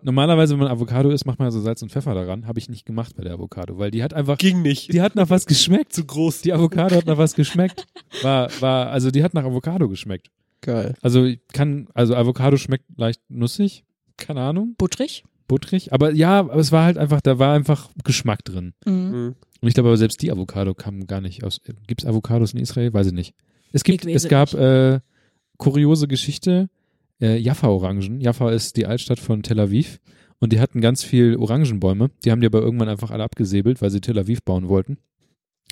normalerweise, 0.02 0.54
wenn 0.54 0.60
man 0.60 0.72
Avocado 0.72 1.10
isst, 1.10 1.26
macht 1.26 1.40
man 1.40 1.52
so 1.52 1.60
Salz 1.62 1.82
und 1.82 1.92
Pfeffer 1.92 2.14
daran. 2.14 2.48
Habe 2.48 2.60
ich 2.60 2.70
nicht 2.70 2.86
gemacht 2.86 3.16
bei 3.16 3.24
der 3.24 3.34
Avocado, 3.34 3.78
weil 3.78 3.92
die 3.92 4.04
hat 4.04 4.14
einfach, 4.14 4.38
Ging 4.38 4.62
nicht. 4.62 4.92
die 4.94 5.02
hat 5.02 5.16
nach 5.16 5.30
was 5.30 5.46
geschmeckt. 5.46 5.94
Zu 5.94 6.06
groß. 6.06 6.42
Die 6.42 6.54
Avocado 6.54 6.96
hat 6.96 7.06
nach 7.06 7.18
was 7.18 7.36
geschmeckt. 7.36 7.86
War, 8.22 8.50
war, 8.60 8.90
also 8.90 9.12
die 9.12 9.24
hat 9.24 9.34
nach 9.34 9.44
Avocado 9.46 9.90
geschmeckt. 9.90 10.30
Geil. 10.62 10.96
Also 11.02 11.26
ich 11.26 11.40
kann, 11.52 11.88
also 11.94 12.16
Avocado 12.16 12.58
schmeckt 12.58 12.86
leicht 12.96 13.22
nussig, 13.30 13.84
keine 14.18 14.42
Ahnung, 14.42 14.76
Buttrig. 14.78 15.24
butterig. 15.48 15.92
Aber 15.92 16.12
ja, 16.14 16.40
aber 16.40 16.56
es 16.56 16.72
war 16.72 16.86
halt 16.86 16.98
einfach, 16.98 17.20
da 17.22 17.38
war 17.40 17.54
einfach 17.54 17.90
Geschmack 18.04 18.46
drin. 18.46 18.74
Mhm. 18.86 18.94
Mhm. 18.94 19.36
Und 19.62 19.68
ich 19.68 19.74
glaube 19.74 19.90
aber 19.90 19.98
selbst 19.98 20.22
die 20.22 20.32
Avocado 20.32 20.74
kam 20.74 21.06
gar 21.08 21.20
nicht 21.22 21.44
aus. 21.44 21.62
Gibt 21.88 22.04
es 22.04 22.08
Avocados 22.08 22.54
in 22.54 22.60
Israel? 22.60 22.94
Weiß 22.94 23.08
ich 23.08 23.14
nicht. 23.14 23.34
Es 23.72 23.84
gibt, 23.84 24.06
es 24.06 24.28
gab 24.28 24.54
äh, 24.54 25.00
kuriose 25.58 26.08
Geschichte. 26.08 26.70
Äh, 27.24 27.38
Jaffa-Orangen. 27.38 28.20
Jaffa 28.22 28.52
ist 28.52 28.76
die 28.78 28.86
Altstadt 28.86 29.20
von 29.20 29.42
Tel 29.44 29.60
Aviv. 29.60 30.00
Und 30.40 30.52
die 30.52 30.60
hatten 30.60 30.82
ganz 30.82 31.04
viel 31.04 31.38
Orangenbäume. 31.38 32.10
Die 32.26 32.32
haben 32.32 32.42
die 32.42 32.48
aber 32.48 32.62
irgendwann 32.62 32.90
einfach 32.90 33.12
alle 33.12 33.24
abgesäbelt, 33.24 33.82
weil 33.82 33.90
sie 33.92 34.02
Tel 34.02 34.20
Aviv 34.20 34.44
bauen 34.44 34.68
wollten. 34.68 34.98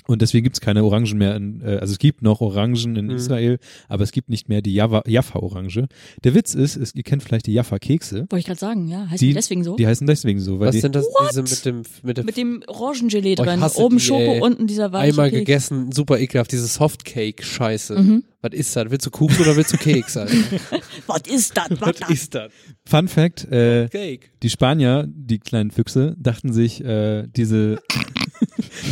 Und 0.08 0.20
deswegen 0.22 0.42
gibt's 0.44 0.60
keine 0.60 0.82
Orangen 0.82 1.16
mehr. 1.18 1.36
In, 1.36 1.60
äh, 1.60 1.76
also 1.76 1.92
es 1.92 1.98
gibt 1.98 2.22
noch 2.22 2.40
Orangen 2.40 2.96
in 2.96 3.04
Mhm. 3.06 3.10
Israel, 3.16 3.58
aber 3.88 4.02
es 4.02 4.10
gibt 4.10 4.30
nicht 4.30 4.48
mehr 4.48 4.60
die 4.62 4.72
Jaffa-Orange. 4.74 5.86
Der 6.24 6.34
Witz 6.34 6.54
ist, 6.54 6.76
es, 6.76 6.94
ihr 6.94 7.02
kennt 7.04 7.22
vielleicht 7.22 7.46
die 7.46 7.52
Jaffa-Kekse. 7.52 8.20
Wollte 8.30 8.38
ich 8.38 8.46
gerade 8.46 8.58
sagen, 8.58 8.88
ja. 8.88 9.08
Heißt 9.10 9.20
Die- 9.22 9.28
die 9.28 9.34
deswegen 9.34 9.62
so? 9.62 9.76
Die 9.76 9.86
heißen 9.86 10.06
deswegen 10.06 10.40
so, 10.40 10.58
weil 10.58 10.68
Was 10.68 10.74
die, 10.74 10.80
sind 10.80 10.96
das, 10.96 11.06
diese 11.30 11.42
mit 11.42 11.64
dem, 11.66 11.82
mit 12.02 12.16
dem 12.18 12.26
Mit 12.26 12.36
dem 12.36 12.62
Orangengelee 12.66 13.36
Oh, 13.38 13.44
drin. 13.44 13.62
Oben 13.76 13.98
die, 13.98 14.02
Schoko, 14.02 14.20
ey. 14.32 14.40
unten 14.40 14.66
dieser 14.66 14.92
weiche 14.92 15.10
einmal 15.12 15.30
Keks. 15.30 15.38
gegessen, 15.40 15.92
super 15.92 16.18
ekelhaft, 16.18 16.50
diese 16.50 16.66
Softcake-Scheiße. 16.66 18.00
Mhm. 18.00 18.24
Was 18.42 18.52
ist 18.52 18.74
das? 18.74 18.90
Willst 18.90 19.06
du 19.06 19.10
Kuchen 19.10 19.40
oder 19.40 19.56
willst 19.56 19.72
du 19.72 19.76
Keks? 19.76 20.16
Was 21.06 21.22
ist 21.28 21.56
das? 21.56 21.68
Was 21.80 22.10
ist 22.10 22.34
das? 22.34 22.52
Fun 22.84 23.06
Fact, 23.06 23.44
äh, 23.44 23.88
Cake. 23.88 24.30
die 24.42 24.50
Spanier, 24.50 25.06
die 25.08 25.38
kleinen 25.38 25.70
Füchse, 25.70 26.16
dachten 26.18 26.52
sich, 26.52 26.84
äh, 26.84 27.28
diese, 27.28 27.80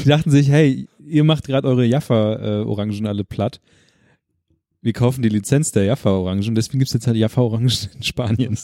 die 0.04 0.08
dachten 0.08 0.30
sich, 0.30 0.48
hey, 0.50 0.88
ihr 1.04 1.24
macht 1.24 1.46
gerade 1.48 1.66
eure 1.66 1.84
Jaffa-Orangen 1.84 3.06
alle 3.06 3.24
platt. 3.24 3.60
Wir 4.82 4.92
kaufen 4.92 5.20
die 5.20 5.28
Lizenz 5.28 5.72
der 5.72 5.84
Jaffa-Orangen, 5.84 6.54
deswegen 6.54 6.78
gibt's 6.78 6.94
jetzt 6.94 7.08
halt 7.08 7.16
Jaffa-Orangen 7.16 7.72
in 7.96 8.02
Spanien. 8.04 8.56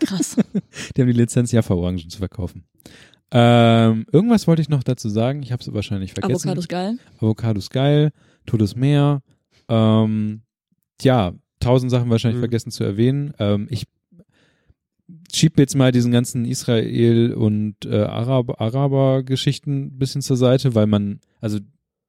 Krass. 0.00 0.36
Die 0.96 1.00
haben 1.02 1.08
die 1.08 1.12
Lizenz, 1.12 1.52
Jaffa-Orangen 1.52 2.08
zu 2.08 2.18
verkaufen. 2.18 2.64
Ähm, 3.30 4.06
irgendwas 4.10 4.48
wollte 4.48 4.62
ich 4.62 4.68
noch 4.68 4.82
dazu 4.82 5.08
sagen, 5.08 5.42
ich 5.42 5.52
habe 5.52 5.62
es 5.62 5.72
wahrscheinlich 5.72 6.14
vergessen. 6.14 6.48
Avocados 6.48 6.66
geil. 6.66 6.98
Avocados 7.18 7.70
geil, 7.70 8.10
Totes 8.46 8.74
Meer. 8.74 9.22
Ähm, 9.70 10.42
ja, 11.02 11.32
tausend 11.60 11.90
Sachen 11.90 12.10
wahrscheinlich 12.10 12.38
Mhm. 12.38 12.42
vergessen 12.42 12.70
zu 12.70 12.84
erwähnen. 12.84 13.32
Ähm, 13.38 13.66
ich 13.70 13.84
schieb 15.34 15.58
jetzt 15.58 15.74
mal 15.76 15.92
diesen 15.92 16.12
ganzen 16.12 16.44
Israel 16.44 17.32
und 17.34 17.84
äh, 17.84 18.02
Arab 18.02 18.60
Araber-Geschichten 18.60 19.86
ein 19.86 19.98
bisschen 19.98 20.22
zur 20.22 20.36
Seite, 20.36 20.74
weil 20.74 20.86
man, 20.86 21.20
also 21.40 21.58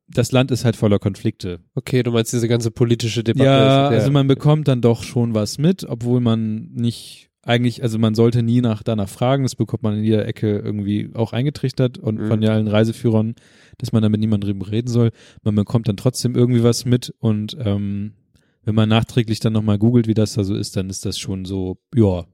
das 0.08 0.32
Land 0.32 0.52
ist 0.52 0.66
halt 0.66 0.76
voller 0.76 1.00
Konflikte. 1.00 1.60
Okay, 1.74 2.04
du 2.04 2.12
meinst 2.12 2.34
diese 2.34 2.48
ganze 2.48 2.70
politische 2.70 3.24
Debatte. 3.24 3.46
Ja, 3.46 3.88
also 3.88 4.12
man 4.12 4.28
bekommt 4.28 4.68
dann 4.68 4.82
doch 4.82 5.04
schon 5.04 5.34
was 5.34 5.58
mit, 5.58 5.86
obwohl 5.86 6.20
man 6.20 6.70
nicht 6.74 7.30
eigentlich, 7.43 7.81
also 7.81 7.97
man 7.97 8.13
sollte 8.15 8.43
nie 8.43 8.61
nach 8.61 8.84
danach 8.84 9.09
fragen, 9.09 9.43
das 9.43 9.55
bekommt 9.55 9.81
man 9.84 9.97
in 9.97 10.03
jeder 10.03 10.27
Ecke 10.27 10.59
irgendwie 10.59 11.09
auch 11.13 11.34
eingetrichtert 11.34 11.97
und 11.97 12.19
Mhm. 12.19 12.27
von 12.27 12.45
allen 12.45 12.68
Reiseführern, 12.68 13.35
dass 13.80 13.91
man 13.91 14.03
da 14.03 14.09
mit 14.09 14.19
niemandem 14.19 14.51
drüber 14.59 14.72
reden 14.72 14.88
soll. 14.89 15.11
Man 15.43 15.55
bekommt 15.55 15.88
dann 15.88 15.97
trotzdem 15.97 16.35
irgendwie 16.35 16.63
was 16.63 16.85
mit 16.85 17.13
und 17.19 17.57
ähm, 17.59 18.13
wenn 18.63 18.76
man 18.76 18.89
nachträglich 18.89 19.39
dann 19.39 19.53
nochmal 19.53 19.80
googelt, 19.80 20.07
wie 20.07 20.13
das 20.13 20.34
da 20.34 20.43
so 20.43 20.55
ist, 20.55 20.77
dann 20.77 20.89
ist 20.91 21.03
das 21.05 21.18
schon 21.18 21.45
so, 21.45 21.77
ja. 21.95 22.26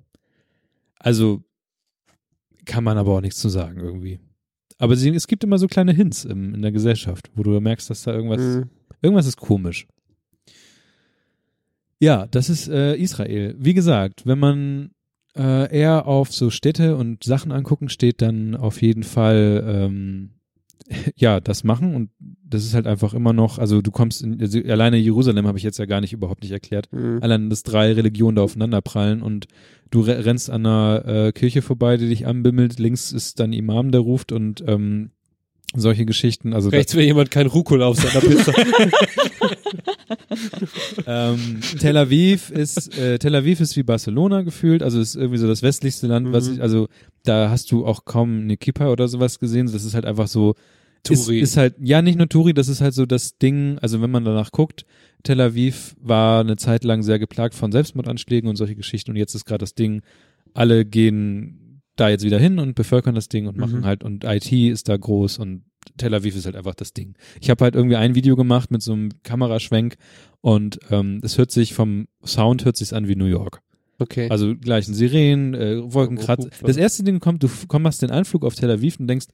Also 1.00 1.42
kann 2.66 2.84
man 2.84 2.98
aber 2.98 3.14
auch 3.14 3.22
nichts 3.22 3.40
zu 3.40 3.48
sagen 3.48 3.80
irgendwie. 3.80 4.20
Aber 4.78 4.98
sie, 4.98 5.10
es 5.12 5.28
gibt 5.28 5.44
immer 5.46 5.58
so 5.58 5.68
kleine 5.68 5.94
Hints 5.94 6.26
im, 6.26 6.54
in 6.54 6.62
der 6.62 6.74
Gesellschaft, 6.74 7.32
wo 7.34 7.44
du 7.44 7.58
merkst, 7.62 7.90
dass 7.90 8.04
da 8.04 8.14
irgendwas 8.14 8.42
Mhm. 8.42 8.70
Irgendwas 9.02 9.28
ist 9.28 9.38
komisch. 9.38 9.88
Ja, 12.00 12.28
das 12.28 12.50
ist 12.50 12.68
äh, 12.68 12.96
Israel. 12.96 13.56
Wie 13.58 13.74
gesagt, 13.74 14.26
wenn 14.26 14.40
man 14.40 14.92
äh, 15.38 15.76
eher 15.76 16.08
auf 16.08 16.32
so 16.32 16.50
Städte 16.50 16.96
und 16.96 17.24
Sachen 17.24 17.52
angucken 17.52 17.90
steht, 17.90 18.22
dann 18.22 18.56
auf 18.56 18.82
jeden 18.82 19.04
Fall 19.04 19.64
ähm, 19.66 20.30
ja 21.16 21.40
das 21.40 21.64
machen 21.64 21.96
und 21.96 22.10
das 22.20 22.64
ist 22.64 22.74
halt 22.74 22.88
einfach 22.88 23.14
immer 23.14 23.34
noch, 23.34 23.60
also 23.60 23.82
du 23.82 23.92
kommst 23.92 24.24
in, 24.24 24.40
also 24.40 24.60
alleine 24.60 24.98
Jerusalem 24.98 25.48
habe 25.48 25.58
ich 25.58 25.64
jetzt 25.64 25.80
ja 25.80 25.86
gar 25.86 26.02
nicht 26.02 26.14
überhaupt 26.14 26.44
nicht 26.44 26.52
erklärt. 26.52 26.92
Mhm. 26.92 27.20
Allein, 27.22 27.50
dass 27.50 27.64
drei 27.64 27.92
Religionen 27.94 28.36
da 28.36 28.44
aufeinander 28.44 28.82
prallen 28.82 29.22
und 29.22 29.48
du 29.92 30.02
re 30.02 30.26
rennst 30.26 30.50
an 30.50 30.66
einer 30.66 31.06
äh, 31.06 31.32
Kirche 31.32 31.62
vorbei, 31.62 31.98
die 31.98 32.08
dich 32.08 32.26
anbimmelt, 32.26 32.80
links 32.80 33.12
ist 33.12 33.40
dann 33.40 33.54
Imam, 33.54 33.92
der 33.92 34.02
ruft 34.02 34.32
und 34.32 34.64
ähm, 34.66 35.12
solche 35.80 36.06
Geschichten. 36.06 36.54
Also 36.54 36.70
Rechts 36.70 36.96
will 36.96 37.04
jemand 37.06 37.32
kein 37.32 37.48
Rucola 37.48 37.88
auf 37.88 37.98
seiner 37.98 38.22
Pizza. 38.22 38.54
ähm, 41.08 41.60
Tel 41.80 41.98
Aviv 41.98 42.50
ist 42.50 42.98
äh, 42.98 43.18
Tel 43.20 43.36
Aviv 43.36 43.60
ist 43.60 43.76
wie 43.76 43.84
Barcelona 43.84 44.42
gefühlt, 44.42 44.84
also 44.84 45.00
ist 45.00 45.16
irgendwie 45.16 45.38
so 45.38 45.48
das 45.48 45.62
westlichste 45.64 46.08
Land, 46.08 46.32
was 46.32 46.48
Mhm. 46.48 46.54
ich, 46.56 46.62
also 46.62 46.88
da 47.24 47.50
hast 47.50 47.72
du 47.72 47.86
auch 47.86 48.06
kaum 48.06 48.42
eine 48.42 48.58
Kippa 48.58 48.90
oder 48.92 49.08
sowas 49.08 49.40
gesehen, 49.40 49.72
das 49.72 49.84
ist 49.84 49.94
halt 49.94 50.06
einfach 50.06 50.28
so 50.28 50.56
ist, 51.10 51.26
Touri. 51.26 51.40
ist 51.40 51.58
halt 51.58 51.76
ja 51.82 52.02
nicht 52.02 52.18
nur 52.18 52.28
Touri, 52.28 52.54
das 52.54 52.68
ist 52.68 52.82
halt 52.82 52.94
so 52.94 53.06
das 53.06 53.38
Ding, 53.38 53.78
also 53.80 54.02
wenn 54.02 54.12
man 54.12 54.26
danach 54.26 54.52
guckt, 54.52 54.86
Tel 55.24 55.40
Aviv 55.42 55.96
war 56.00 56.42
eine 56.42 56.58
Zeit 56.58 56.84
lang 56.84 57.04
sehr 57.04 57.20
geplagt 57.20 57.56
von 57.56 57.72
Selbstmordanschlägen 57.72 58.50
und 58.50 58.56
solche 58.56 58.76
Geschichten 58.76 59.12
und 59.12 59.18
jetzt 59.18 59.34
ist 59.36 59.46
gerade 59.46 59.60
das 59.60 59.74
Ding, 59.76 60.02
alle 60.54 60.86
gehen 60.86 61.82
da 61.96 62.10
jetzt 62.10 62.24
wieder 62.24 62.40
hin 62.40 62.60
und 62.60 62.76
bevölkern 62.76 63.16
das 63.16 63.28
Ding 63.30 63.48
und 63.48 63.58
machen 63.58 63.80
Mhm. 63.80 63.86
halt 63.86 64.04
und 64.04 64.24
IT 64.24 64.52
ist 64.52 64.88
da 64.90 64.96
groß 64.98 65.40
und 65.40 65.64
Tel 65.98 66.14
Aviv 66.14 66.36
ist 66.36 66.46
halt 66.46 66.56
einfach 66.56 66.76
das 66.76 66.94
Ding. 66.94 67.16
Ich 67.42 67.50
habe 67.50 67.64
halt 67.64 67.76
irgendwie 67.76 67.96
ein 67.96 68.16
Video 68.16 68.36
gemacht 68.36 68.72
mit 68.72 68.82
so 68.82 68.94
einem 68.94 69.10
Kameraschwenk 69.24 69.96
und 70.42 70.80
ähm, 70.92 71.20
es 71.24 71.38
hört 71.38 71.52
sich 71.52 71.74
vom 71.74 72.08
Sound 72.26 72.66
hört 72.66 72.78
sich 72.78 72.94
an 72.94 73.08
wie 73.08 73.16
New 73.16 73.26
York. 73.26 73.62
Okay. 74.00 74.30
Also 74.30 74.56
gleichen 74.56 74.94
Sirenen, 74.94 75.54
äh, 75.56 75.82
Wolkenkratzer. 75.94 76.50
Das 76.62 76.78
erste 76.78 77.04
Ding 77.04 77.20
kommt, 77.20 77.42
du 77.42 77.48
f- 77.48 77.66
komm- 77.68 77.82
machst 77.82 78.02
den 78.02 78.12
Anflug 78.12 78.46
auf 78.46 78.54
Tel 78.56 78.70
Aviv 78.70 79.00
und 79.00 79.08
denkst, 79.08 79.28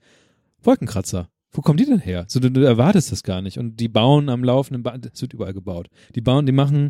Wolkenkratzer. 0.61 1.29
Wo 1.51 1.61
kommen 1.61 1.77
die 1.77 1.85
denn 1.85 1.99
her? 1.99 2.25
So, 2.27 2.39
du, 2.39 2.49
du 2.49 2.61
erwartest 2.61 3.11
das 3.11 3.23
gar 3.23 3.41
nicht. 3.41 3.59
Und 3.59 3.79
die 3.79 3.87
bauen 3.87 4.29
am 4.29 4.43
laufenden 4.43 4.81
Band, 4.81 5.05
es 5.13 5.21
wird 5.21 5.33
überall 5.33 5.53
gebaut. 5.53 5.87
Die 6.15 6.21
bauen, 6.21 6.45
die 6.45 6.51
machen, 6.51 6.89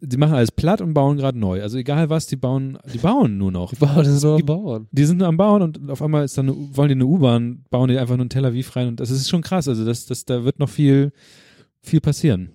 die 0.00 0.16
machen 0.16 0.34
alles 0.34 0.52
platt 0.52 0.80
und 0.80 0.94
bauen 0.94 1.16
gerade 1.16 1.38
neu. 1.38 1.62
Also 1.62 1.78
egal 1.78 2.10
was, 2.10 2.26
die 2.26 2.36
bauen, 2.36 2.78
die 2.92 2.98
bauen 2.98 3.38
nur 3.38 3.50
noch. 3.50 3.72
Wow, 3.78 3.96
das 3.96 4.08
ist 4.08 4.22
nur 4.22 4.36
am 4.36 4.46
Bauern. 4.46 4.88
Die 4.92 5.04
sind 5.04 5.18
nur 5.18 5.28
am 5.28 5.36
Bauen 5.36 5.62
und 5.62 5.90
auf 5.90 6.02
einmal 6.02 6.24
ist 6.24 6.38
dann 6.38 6.48
eine, 6.48 6.76
wollen 6.76 6.88
die 6.88 6.94
eine 6.94 7.06
U-Bahn, 7.06 7.64
bauen 7.70 7.88
die 7.88 7.98
einfach 7.98 8.16
nur 8.16 8.24
in 8.24 8.30
Tel 8.30 8.44
Aviv 8.44 8.74
rein 8.76 8.88
und 8.88 9.00
das 9.00 9.10
ist 9.10 9.28
schon 9.28 9.42
krass. 9.42 9.68
Also 9.68 9.84
das, 9.84 10.06
das, 10.06 10.24
da 10.24 10.44
wird 10.44 10.58
noch 10.58 10.68
viel, 10.68 11.12
viel 11.80 12.00
passieren. 12.00 12.52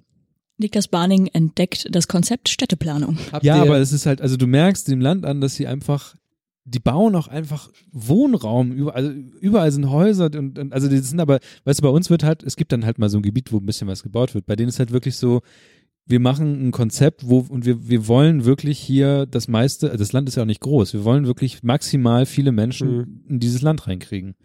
Niklas 0.57 0.87
Barning 0.87 1.27
entdeckt 1.27 1.87
das 1.91 2.07
Konzept 2.07 2.49
Städteplanung. 2.49 3.17
Habt 3.31 3.43
Ja, 3.43 3.61
aber 3.61 3.79
es 3.79 3.91
ist 3.91 4.05
halt, 4.05 4.21
also 4.21 4.37
du 4.37 4.47
merkst 4.47 4.87
dem 4.87 5.01
Land 5.01 5.25
an, 5.25 5.41
dass 5.41 5.55
sie 5.55 5.67
einfach, 5.67 6.15
die 6.63 6.79
bauen 6.79 7.15
auch 7.15 7.27
einfach 7.27 7.69
Wohnraum, 7.91 8.71
überall, 8.71 9.07
also 9.07 9.19
überall 9.41 9.71
sind 9.71 9.89
Häuser 9.89 10.25
und, 10.25 10.57
und 10.57 10.71
also 10.71 10.87
die 10.87 10.99
sind 10.99 11.19
aber, 11.19 11.39
weißt 11.65 11.79
du, 11.79 11.83
bei 11.83 11.89
uns 11.89 12.09
wird 12.09 12.23
halt, 12.23 12.43
es 12.43 12.55
gibt 12.55 12.71
dann 12.71 12.85
halt 12.85 12.99
mal 12.99 13.09
so 13.09 13.17
ein 13.17 13.23
Gebiet, 13.23 13.51
wo 13.51 13.57
ein 13.57 13.65
bisschen 13.65 13.87
was 13.87 14.03
gebaut 14.03 14.35
wird. 14.35 14.45
Bei 14.45 14.55
denen 14.55 14.69
ist 14.69 14.79
halt 14.79 14.91
wirklich 14.91 15.17
so, 15.17 15.41
wir 16.05 16.19
machen 16.19 16.67
ein 16.67 16.71
Konzept, 16.71 17.27
wo, 17.27 17.45
und 17.49 17.65
wir, 17.65 17.87
wir 17.87 18.07
wollen 18.07 18.45
wirklich 18.45 18.79
hier 18.79 19.25
das 19.25 19.47
meiste, 19.47 19.89
das 19.89 20.11
Land 20.11 20.27
ist 20.27 20.35
ja 20.35 20.43
auch 20.43 20.47
nicht 20.47 20.61
groß, 20.61 20.93
wir 20.93 21.03
wollen 21.05 21.27
wirklich 21.27 21.63
maximal 21.63 22.25
viele 22.25 22.51
Menschen 22.51 23.23
in 23.27 23.39
dieses 23.39 23.61
Land 23.61 23.87
reinkriegen. 23.87 24.35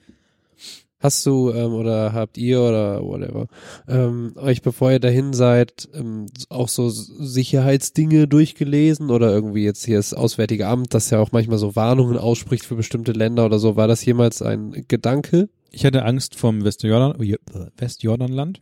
Hast 1.01 1.24
du 1.26 1.52
ähm, 1.52 1.74
oder 1.74 2.12
habt 2.12 2.39
ihr 2.39 2.60
oder 2.60 3.05
whatever 3.05 3.47
ähm, 3.86 4.32
euch, 4.35 4.62
bevor 4.62 4.90
ihr 4.90 4.98
dahin 4.98 5.32
seid, 5.32 5.89
ähm, 5.94 6.26
auch 6.48 6.66
so 6.66 6.89
Sicherheitsdinge 6.89 8.26
durchgelesen 8.26 9.10
oder 9.10 9.30
irgendwie 9.32 9.62
jetzt 9.62 9.85
hier 9.85 9.98
das 9.98 10.12
Auswärtige 10.12 10.66
Amt, 10.66 10.94
das 10.94 11.10
ja 11.10 11.20
auch 11.20 11.30
manchmal 11.30 11.59
so 11.59 11.76
Warnungen 11.76 12.18
ausspricht 12.18 12.64
für 12.64 12.74
bestimmte 12.74 13.12
Länder 13.12 13.47
oder 13.47 13.60
so. 13.60 13.76
War 13.76 13.86
das 13.86 14.05
jemals 14.05 14.43
ein 14.43 14.86
Gedanke? 14.89 15.48
Ich 15.70 15.85
hatte 15.85 16.05
Angst 16.05 16.35
vom 16.35 16.64
Westjordan, 16.64 17.14
oh, 17.20 17.62
Westjordanland. 17.76 18.60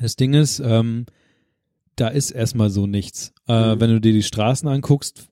Das 0.00 0.16
Ding 0.16 0.32
ist, 0.32 0.58
ähm, 0.64 1.04
da 1.96 2.08
ist 2.08 2.30
erstmal 2.30 2.70
so 2.70 2.86
nichts. 2.86 3.32
Äh, 3.48 3.74
Mhm. 3.74 3.80
Wenn 3.80 3.90
du 3.90 4.00
dir 4.00 4.12
die 4.12 4.22
Straßen 4.22 4.68
anguckst, 4.68 5.28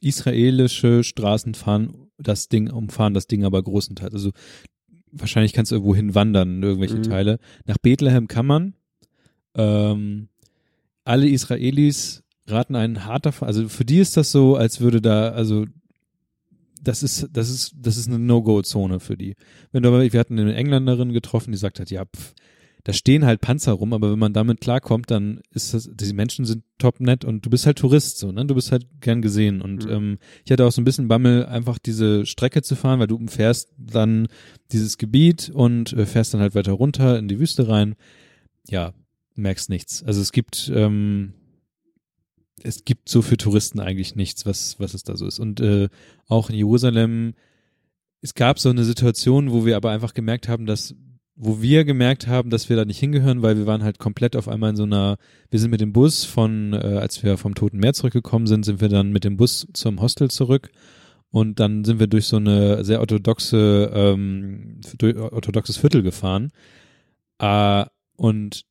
israelische 0.00 1.04
Straßen 1.04 1.54
fahren 1.54 2.08
das 2.18 2.48
Ding, 2.48 2.70
umfahren 2.70 3.14
das 3.14 3.26
Ding 3.26 3.44
aber 3.44 3.62
großenteils. 3.62 4.14
Also 4.14 4.30
wahrscheinlich 5.10 5.52
kannst 5.52 5.70
du 5.70 5.76
irgendwo 5.76 5.94
hin 5.94 6.14
wandern 6.14 6.56
in 6.56 6.62
irgendwelche 6.62 6.96
Mhm. 6.96 7.02
Teile. 7.04 7.38
Nach 7.66 7.78
Bethlehem 7.78 8.28
kann 8.28 8.46
man. 8.46 8.74
Ähm, 9.54 10.28
alle 11.04 11.28
Israelis 11.28 12.22
raten 12.46 12.76
einen 12.76 13.04
hart 13.04 13.26
davon. 13.26 13.48
Also 13.48 13.68
für 13.68 13.84
die 13.84 13.98
ist 13.98 14.16
das 14.16 14.30
so, 14.32 14.56
als 14.56 14.80
würde 14.80 15.00
da, 15.00 15.30
also 15.30 15.66
das 16.80 17.02
ist, 17.02 17.28
das 17.32 17.48
ist, 17.50 17.74
das 17.78 17.96
ist 17.96 18.08
eine 18.08 18.18
No-Go-Zone 18.18 18.98
für 19.00 19.16
die. 19.16 19.34
Wenn 19.70 19.82
du 19.82 19.88
aber, 19.88 20.02
wir 20.12 20.18
hatten 20.20 20.38
eine 20.38 20.54
Engländerin 20.54 21.12
getroffen, 21.12 21.52
die 21.52 21.58
sagt 21.58 21.78
hat, 21.80 21.90
ja, 21.90 22.04
pff, 22.04 22.34
da 22.84 22.92
stehen 22.92 23.24
halt 23.24 23.40
Panzer 23.40 23.72
rum, 23.72 23.92
aber 23.92 24.10
wenn 24.10 24.18
man 24.18 24.32
damit 24.32 24.60
klarkommt, 24.60 25.10
dann 25.10 25.40
ist 25.50 25.72
das, 25.72 25.88
diese 25.92 26.14
Menschen 26.14 26.44
sind 26.44 26.64
top 26.78 26.98
nett 26.98 27.24
und 27.24 27.46
du 27.46 27.50
bist 27.50 27.64
halt 27.64 27.78
Tourist, 27.78 28.18
so, 28.18 28.32
ne? 28.32 28.44
Du 28.44 28.56
bist 28.56 28.72
halt 28.72 28.86
gern 29.00 29.22
gesehen. 29.22 29.62
Und 29.62 29.84
Mhm. 29.86 29.90
ähm, 29.92 30.18
ich 30.44 30.50
hatte 30.50 30.66
auch 30.66 30.72
so 30.72 30.80
ein 30.80 30.84
bisschen 30.84 31.06
Bammel, 31.06 31.46
einfach 31.46 31.78
diese 31.78 32.26
Strecke 32.26 32.62
zu 32.62 32.74
fahren, 32.74 32.98
weil 32.98 33.06
du 33.06 33.14
umfährst 33.16 33.72
dann 33.78 34.26
dieses 34.72 34.98
Gebiet 34.98 35.48
und 35.54 35.92
äh, 35.92 36.06
fährst 36.06 36.34
dann 36.34 36.40
halt 36.40 36.56
weiter 36.56 36.72
runter 36.72 37.18
in 37.18 37.28
die 37.28 37.38
Wüste 37.38 37.68
rein. 37.68 37.94
Ja, 38.68 38.94
merkst 39.36 39.70
nichts. 39.70 40.02
Also 40.02 40.20
es 40.20 40.32
gibt, 40.32 40.70
ähm, 40.74 41.34
es 42.64 42.84
gibt 42.84 43.08
so 43.08 43.22
für 43.22 43.36
Touristen 43.36 43.80
eigentlich 43.80 44.16
nichts, 44.16 44.44
was, 44.44 44.78
was 44.80 44.94
es 44.94 45.04
da 45.04 45.16
so 45.16 45.26
ist. 45.26 45.38
Und 45.38 45.60
äh, 45.60 45.88
auch 46.28 46.50
in 46.50 46.56
Jerusalem, 46.56 47.34
es 48.20 48.34
gab 48.34 48.58
so 48.58 48.70
eine 48.70 48.84
Situation, 48.84 49.52
wo 49.52 49.64
wir 49.66 49.76
aber 49.76 49.90
einfach 49.90 50.14
gemerkt 50.14 50.48
haben, 50.48 50.66
dass, 50.66 50.94
wo 51.34 51.62
wir 51.62 51.84
gemerkt 51.84 52.26
haben, 52.26 52.50
dass 52.50 52.68
wir 52.68 52.76
da 52.76 52.84
nicht 52.84 52.98
hingehören, 52.98 53.42
weil 53.42 53.56
wir 53.56 53.66
waren 53.66 53.82
halt 53.82 53.98
komplett 53.98 54.36
auf 54.36 54.48
einmal 54.48 54.70
in 54.70 54.76
so 54.76 54.82
einer, 54.84 55.16
wir 55.50 55.58
sind 55.58 55.70
mit 55.70 55.80
dem 55.80 55.92
Bus 55.92 56.24
von, 56.24 56.72
äh, 56.74 56.98
als 57.00 57.22
wir 57.22 57.38
vom 57.38 57.54
Toten 57.54 57.78
Meer 57.78 57.94
zurückgekommen 57.94 58.46
sind, 58.46 58.64
sind 58.64 58.80
wir 58.80 58.88
dann 58.88 59.12
mit 59.12 59.24
dem 59.24 59.36
Bus 59.36 59.66
zum 59.72 60.00
Hostel 60.00 60.30
zurück 60.30 60.70
und 61.30 61.58
dann 61.60 61.84
sind 61.84 62.00
wir 62.00 62.06
durch 62.06 62.26
so 62.26 62.36
eine 62.36 62.84
sehr 62.84 63.00
orthodoxe, 63.00 63.90
ähm, 63.94 64.80
durch 64.98 65.16
orthodoxes 65.16 65.78
Viertel 65.78 66.02
gefahren. 66.02 66.52
Äh, 67.38 67.84
Und 68.16 68.66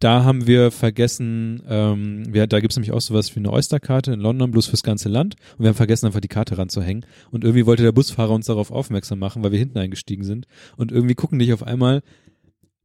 da 0.00 0.24
haben 0.24 0.46
wir 0.46 0.70
vergessen, 0.70 1.62
ähm, 1.68 2.24
wir, 2.32 2.46
da 2.46 2.60
gibt's 2.60 2.76
nämlich 2.76 2.92
auch 2.92 3.00
sowas 3.00 3.34
wie 3.36 3.38
eine 3.40 3.52
Oysterkarte 3.52 4.12
in 4.12 4.20
London, 4.20 4.50
bloß 4.50 4.66
fürs 4.66 4.82
ganze 4.82 5.08
Land. 5.08 5.36
Und 5.56 5.60
wir 5.64 5.68
haben 5.68 5.76
vergessen, 5.76 6.06
einfach 6.06 6.20
die 6.20 6.28
Karte 6.28 6.58
ranzuhängen. 6.58 7.06
Und 7.30 7.44
irgendwie 7.44 7.66
wollte 7.66 7.82
der 7.82 7.92
Busfahrer 7.92 8.32
uns 8.32 8.46
darauf 8.46 8.70
aufmerksam 8.70 9.18
machen, 9.18 9.42
weil 9.44 9.52
wir 9.52 9.58
hinten 9.58 9.78
eingestiegen 9.78 10.24
sind. 10.24 10.46
Und 10.76 10.90
irgendwie 10.90 11.14
gucken 11.14 11.38
dich 11.38 11.52
auf 11.52 11.62
einmal 11.62 12.02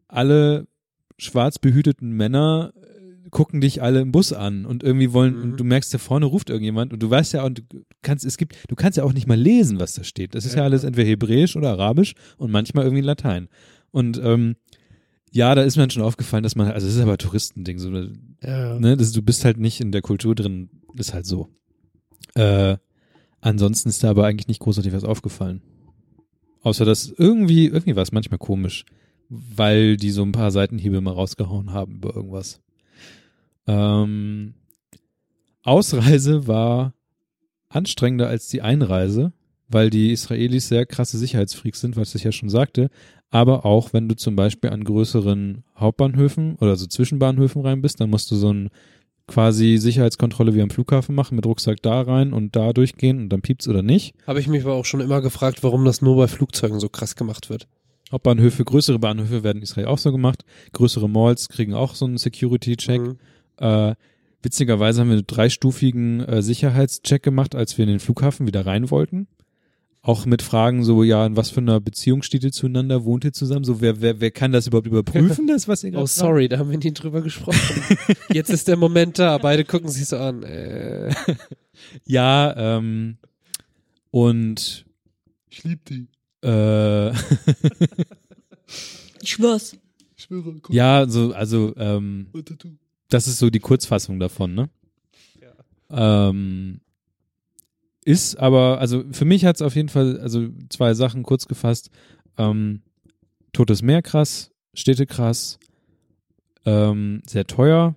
alle 0.08 0.68
schwarz 1.18 1.58
behüteten 1.60 2.12
Männer 2.12 2.74
äh, 2.76 3.30
gucken 3.30 3.62
dich 3.62 3.82
alle 3.82 4.02
im 4.02 4.12
Bus 4.12 4.34
an 4.34 4.66
und 4.66 4.84
irgendwie 4.84 5.14
wollen 5.14 5.36
Mhm. 5.36 5.44
und 5.44 5.60
du 5.60 5.64
merkst 5.64 5.94
da 5.94 5.98
vorne 5.98 6.26
ruft 6.26 6.50
irgendjemand 6.50 6.94
und 6.94 7.02
du 7.02 7.10
weißt 7.10 7.34
ja 7.34 7.44
und 7.44 7.60
du 7.70 7.84
kannst 8.02 8.24
es 8.26 8.38
gibt 8.38 8.56
du 8.68 8.76
kannst 8.76 8.98
ja 8.98 9.04
auch 9.04 9.14
nicht 9.14 9.28
mal 9.28 9.38
lesen 9.40 9.80
was 9.80 9.94
da 9.94 10.04
steht 10.04 10.36
das 10.36 10.46
ist 10.46 10.54
ja, 10.54 10.60
Ja. 10.60 10.64
alles 10.66 10.84
entweder 10.84 11.08
hebräisch 11.08 11.56
oder 11.56 11.72
arabisch 11.72 12.14
und 12.38 12.52
manchmal 12.52 12.84
irgendwie 12.86 13.02
Latein 13.02 13.48
und 13.92 14.22
ähm, 14.24 14.56
ja 15.36 15.54
da 15.56 15.62
ist 15.64 15.78
mir 15.78 15.90
schon 15.90 16.04
aufgefallen 16.04 16.44
dass 16.44 16.56
man 16.56 16.68
also 16.72 16.88
das 16.88 16.96
ist 16.96 17.02
aber 17.02 17.18
Touristending 17.18 17.78
so 17.78 17.92
Ja. 18.42 18.80
ne 18.80 18.98
das, 18.98 19.12
du 19.12 19.22
bist 19.22 19.46
halt 19.46 19.58
nicht 19.58 19.82
in 19.82 19.92
der 19.92 20.02
Kultur 20.02 20.36
drin 20.36 20.70
ist 20.98 21.14
halt 21.14 21.26
so 21.26 21.50
äh, 22.36 22.78
ansonsten 23.42 23.90
ist 23.90 24.04
da 24.04 24.10
aber 24.10 24.26
eigentlich 24.26 24.48
nicht 24.48 24.62
großartig 24.62 24.94
was 24.94 25.04
aufgefallen 25.04 25.62
außer 26.62 26.86
dass 26.86 27.14
irgendwie 27.18 27.68
irgendwie 27.68 27.96
war 27.96 28.04
es 28.04 28.12
manchmal 28.12 28.40
komisch 28.40 28.86
weil 29.30 29.98
die 29.98 30.12
so 30.12 30.24
ein 30.24 30.32
paar 30.32 30.52
Seitenhiebe 30.52 31.02
mal 31.02 31.14
rausgehauen 31.14 31.74
haben 31.74 31.96
über 31.96 32.16
irgendwas. 32.16 32.62
Ähm, 33.68 34.54
Ausreise 35.64 36.48
war 36.48 36.94
anstrengender 37.70 38.28
als 38.28 38.48
die 38.48 38.62
Einreise, 38.62 39.34
weil 39.68 39.90
die 39.90 40.12
Israelis 40.12 40.68
sehr 40.68 40.86
krasse 40.86 41.18
Sicherheitsfreaks 41.18 41.82
sind, 41.82 41.98
was 41.98 42.14
ich 42.14 42.24
ja 42.24 42.32
schon 42.32 42.50
sagte. 42.50 42.90
Aber 43.36 43.66
auch 43.66 43.92
wenn 43.92 44.08
du 44.08 44.16
zum 44.16 44.38
Beispiel 44.38 44.70
an 44.70 44.86
größeren 44.86 45.66
Hauptbahnhöfen 45.78 46.56
oder 46.62 46.78
so 46.78 46.86
Zwischenbahnhöfen 46.86 47.62
rein 47.64 47.82
bist, 47.82 48.00
dann 48.00 48.10
musst 48.10 48.32
du 48.32 48.38
so 48.38 48.54
ein 48.54 48.70
quasi 49.28 49.76
Sicherheitskontrolle 49.76 50.56
wie 50.56 50.62
am 50.62 50.70
Flughafen 50.70 51.14
machen, 51.14 51.36
mit 51.36 51.46
Rucksack 51.46 51.82
da 51.82 52.00
rein 52.00 52.32
und 52.32 52.56
da 52.56 52.72
durchgehen 52.72 53.20
und 53.20 53.28
dann 53.28 53.42
piept's 53.42 53.68
oder 53.68 53.82
nicht. 53.82 54.16
Habe 54.26 54.40
ich 54.40 54.48
mich 54.48 54.64
aber 54.64 54.76
auch 54.76 54.86
schon 54.86 55.02
immer 55.02 55.20
gefragt, 55.20 55.64
warum 55.64 55.84
das 55.84 56.02
nur 56.02 56.16
bei 56.16 56.28
Flugzeugen 56.30 56.80
so 56.80 56.88
krass 56.88 57.18
gemacht 57.18 57.50
wird. 57.50 57.68
Hauptbahnhöfe, 58.10 58.64
größere 58.64 59.00
Bahnhöfe 59.00 59.44
werden 59.44 59.58
in 59.58 59.64
Israel 59.64 59.88
auch 59.88 59.98
so 59.98 60.14
gemacht. 60.14 60.46
Größere 60.72 61.10
Malls 61.10 61.50
kriegen 61.50 61.74
auch 61.74 61.94
so 61.94 62.06
einen 62.06 62.18
Security-Check. 62.18 63.02
Mhm. 63.02 63.18
Äh, 63.58 63.96
witzigerweise 64.44 65.02
haben 65.02 65.10
wir 65.10 65.18
einen 65.18 65.28
dreistufigen 65.28 66.22
äh, 66.22 66.42
Sicherheitscheck 66.42 67.22
gemacht, 67.22 67.54
als 67.54 67.78
wir 67.78 67.84
in 67.84 67.90
den 67.90 68.00
Flughafen 68.00 68.48
wieder 68.48 68.66
rein 68.66 68.90
wollten. 68.92 69.28
Auch 70.08 70.28
mit 70.28 70.44
Fragen 70.44 70.84
so, 70.84 71.02
ja, 71.02 71.26
in 71.26 71.36
was 71.36 71.50
für 71.50 71.62
einer 71.62 71.80
Beziehung 71.80 72.22
steht 72.22 72.44
ihr 72.44 72.52
zueinander, 72.52 73.06
wohnt 73.06 73.24
ihr 73.24 73.34
zusammen? 73.34 73.64
So, 73.66 73.82
wer, 73.82 74.02
wer, 74.02 74.20
wer 74.22 74.30
kann 74.30 74.52
das 74.52 74.68
überhaupt 74.68 74.86
überprüfen, 74.86 75.48
das, 75.48 75.68
was 75.68 75.84
ihr 75.84 75.90
Oh, 75.90 75.94
gerade 75.94 76.08
sorry, 76.08 76.48
da 76.48 76.60
haben 76.60 76.70
wir 76.70 76.78
nie 76.78 76.94
drüber 76.94 77.22
gesprochen. 77.24 77.60
Jetzt 78.32 78.52
ist 78.52 78.68
der 78.68 78.78
Moment 78.78 79.18
da, 79.18 79.40
beide 79.40 79.66
gucken 79.66 79.90
sich 79.90 80.06
so 80.06 80.18
an. 80.18 80.44
Äh. 80.44 81.14
Ja, 82.06 82.78
ähm, 82.78 83.18
und 84.12 84.86
Ich 85.50 85.64
lieb 85.64 85.84
die. 85.86 86.08
äh, 86.44 87.10
Ich 89.22 89.32
schwör's. 89.32 89.76
Ich 90.16 90.24
schwöre, 90.26 90.54
guck 90.62 90.74
ja, 90.74 91.08
so, 91.10 91.34
also, 91.34 91.74
ähm, 91.78 92.28
das 93.10 93.28
ist 93.28 93.40
so 93.40 93.50
die 93.50 93.60
Kurzfassung 93.60 94.20
davon, 94.20 94.54
ne? 94.54 94.70
Ähm, 95.90 96.80
ist 98.06 98.36
aber, 98.38 98.80
also 98.80 99.04
für 99.12 99.26
mich 99.26 99.44
hat 99.46 99.56
es 99.58 99.62
auf 99.62 99.76
jeden 99.76 99.90
Fall, 99.90 100.20
also 100.20 100.48
zwei 100.70 100.94
Sachen 100.94 101.24
kurz 101.24 101.48
gefasst. 101.48 101.90
Ähm, 102.38 102.82
Totes 103.52 103.82
Meer 103.82 104.02
krass, 104.02 104.52
Städte 104.74 105.06
krass, 105.06 105.60
ähm, 106.66 107.22
sehr 107.28 107.46
teuer 107.48 107.96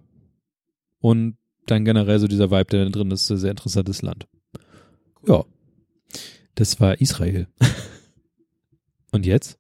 und 1.01 1.36
dann 1.66 1.85
generell 1.85 2.18
so 2.18 2.26
dieser 2.26 2.51
Vibe, 2.51 2.64
der 2.66 2.85
da 2.86 2.90
drin 2.90 3.10
ist, 3.10 3.26
sehr 3.26 3.51
interessantes 3.51 4.02
Land. 4.02 4.26
Ja. 5.26 5.44
Das 6.55 6.80
war 6.80 7.01
Israel. 7.01 7.47
und 9.12 9.26
jetzt? 9.26 9.59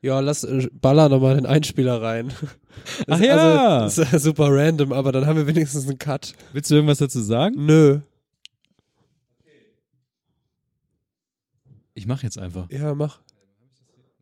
Ja, 0.00 0.20
lass 0.20 0.44
äh, 0.44 0.68
baller 0.72 1.08
nochmal 1.08 1.34
den 1.36 1.46
Einspieler 1.46 2.00
rein. 2.00 2.32
Ach 3.08 3.18
Das- 3.18 3.20
ja. 3.20 3.78
Also, 3.80 4.02
das 4.02 4.12
ist 4.14 4.22
super 4.22 4.48
random, 4.50 4.92
aber 4.92 5.12
dann 5.12 5.26
haben 5.26 5.36
wir 5.36 5.46
wenigstens 5.46 5.86
einen 5.88 5.98
Cut. 5.98 6.34
Willst 6.52 6.70
du 6.70 6.76
irgendwas 6.76 6.98
dazu 6.98 7.20
sagen? 7.20 7.66
Nö. 7.66 8.00
Ich 11.98 12.06
mache 12.06 12.22
jetzt 12.22 12.38
einfach. 12.38 12.70
Ja, 12.70 12.94
mach. 12.94 13.18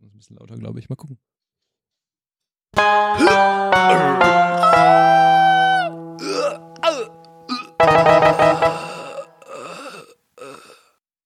Ein 0.01 0.11
bisschen 0.13 0.39
lauter, 0.39 0.57
glaube 0.57 0.79
ich. 0.79 0.89
Mal 0.89 0.97
gucken. 0.97 1.19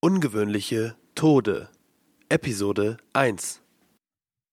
Ungewöhnliche 0.01 0.97
Tode. 1.15 1.69
Episode 2.29 2.97
1 3.13 3.63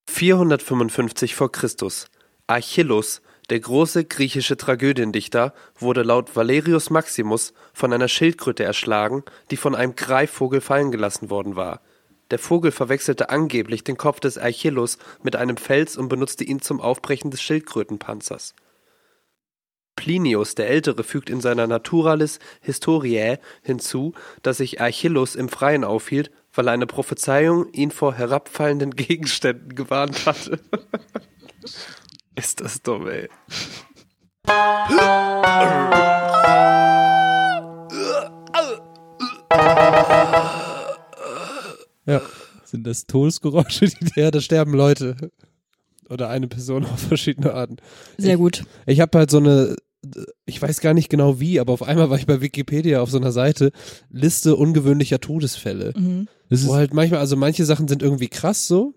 455 0.08 1.34
vor 1.34 1.52
Christus. 1.52 2.06
Achilles, 2.46 3.24
der 3.50 3.60
große 3.60 4.06
griechische 4.06 4.58
Tragödiendichter, 4.58 5.54
wurde 5.80 6.04
laut 6.04 6.36
Valerius 6.36 6.90
Maximus 6.90 7.54
von 7.74 7.94
einer 7.94 8.08
Schildkröte 8.08 8.64
erschlagen, 8.64 9.24
die 9.52 9.58
von 9.58 9.76
einem 9.76 9.96
Greifvogel 9.96 10.62
fallen 10.62 10.92
gelassen 10.92 11.30
worden 11.30 11.56
war. 11.56 11.82
Der 12.30 12.40
Vogel 12.40 12.72
verwechselte 12.72 13.30
angeblich 13.30 13.86
den 13.86 13.98
Kopf 13.98 14.20
des 14.20 14.38
Achilles 14.38 14.98
mit 15.24 15.38
einem 15.38 15.56
Fels 15.56 15.96
und 15.96 16.10
benutzte 16.10 16.44
ihn 16.44 16.62
zum 16.62 16.82
Aufbrechen 16.82 17.32
des 17.32 17.42
Schildkrötenpanzers. 17.42 18.54
Plinius 19.96 20.54
der 20.54 20.70
Ältere 20.70 21.04
fügt 21.04 21.30
in 21.30 21.42
seiner 21.42 21.68
Naturalis 21.68 22.40
Historiae 22.62 23.40
hinzu, 23.64 24.14
dass 24.44 24.58
sich 24.58 24.82
Achilles 24.82 25.36
im 25.36 25.50
Freien 25.50 25.84
aufhielt, 25.84 26.32
weil 26.54 26.68
eine 26.68 26.86
Prophezeiung 26.86 27.72
ihn 27.72 27.92
vor 27.92 28.14
herabfallenden 28.14 28.92
Gegenständen 28.96 29.74
gewarnt 29.74 30.26
hatte. 30.26 30.60
Ist 32.38 32.62
das 32.62 32.82
dumm, 32.84 33.08
ey. 33.08 33.28
Ja. 42.06 42.22
Sind 42.64 42.86
das 42.86 43.08
Todesgeräusche, 43.08 43.88
die 43.88 44.20
Ja, 44.20 44.30
da 44.30 44.40
sterben 44.40 44.74
Leute. 44.74 45.16
Oder 46.10 46.30
eine 46.30 46.48
Person 46.48 46.86
auf 46.86 47.00
verschiedene 47.00 47.54
Arten. 47.54 47.78
Sehr 48.20 48.38
gut. 48.38 48.66
Ich 48.86 49.00
habe 49.00 49.18
halt 49.18 49.32
so 49.32 49.38
eine, 49.38 49.76
ich 50.46 50.62
weiß 50.62 50.80
gar 50.82 50.94
nicht 50.94 51.10
genau 51.10 51.40
wie, 51.40 51.60
aber 51.60 51.74
auf 51.74 51.82
einmal 51.82 52.12
war 52.12 52.20
ich 52.20 52.28
bei 52.28 52.40
Wikipedia 52.40 53.02
auf 53.02 53.10
so 53.10 53.18
einer 53.18 53.32
Seite, 53.32 53.72
Liste 54.12 54.56
ungewöhnlicher 54.56 55.20
Todesfälle. 55.20 55.94
Mhm. 55.98 56.28
Das 56.50 56.62
ist, 56.62 56.68
Wo 56.68 56.76
halt 56.76 56.94
manchmal, 56.94 57.20
also 57.20 57.36
manche 57.36 57.66
Sachen 57.66 57.88
sind 57.88 58.04
irgendwie 58.04 58.30
krass 58.30 58.68
so. 58.68 58.94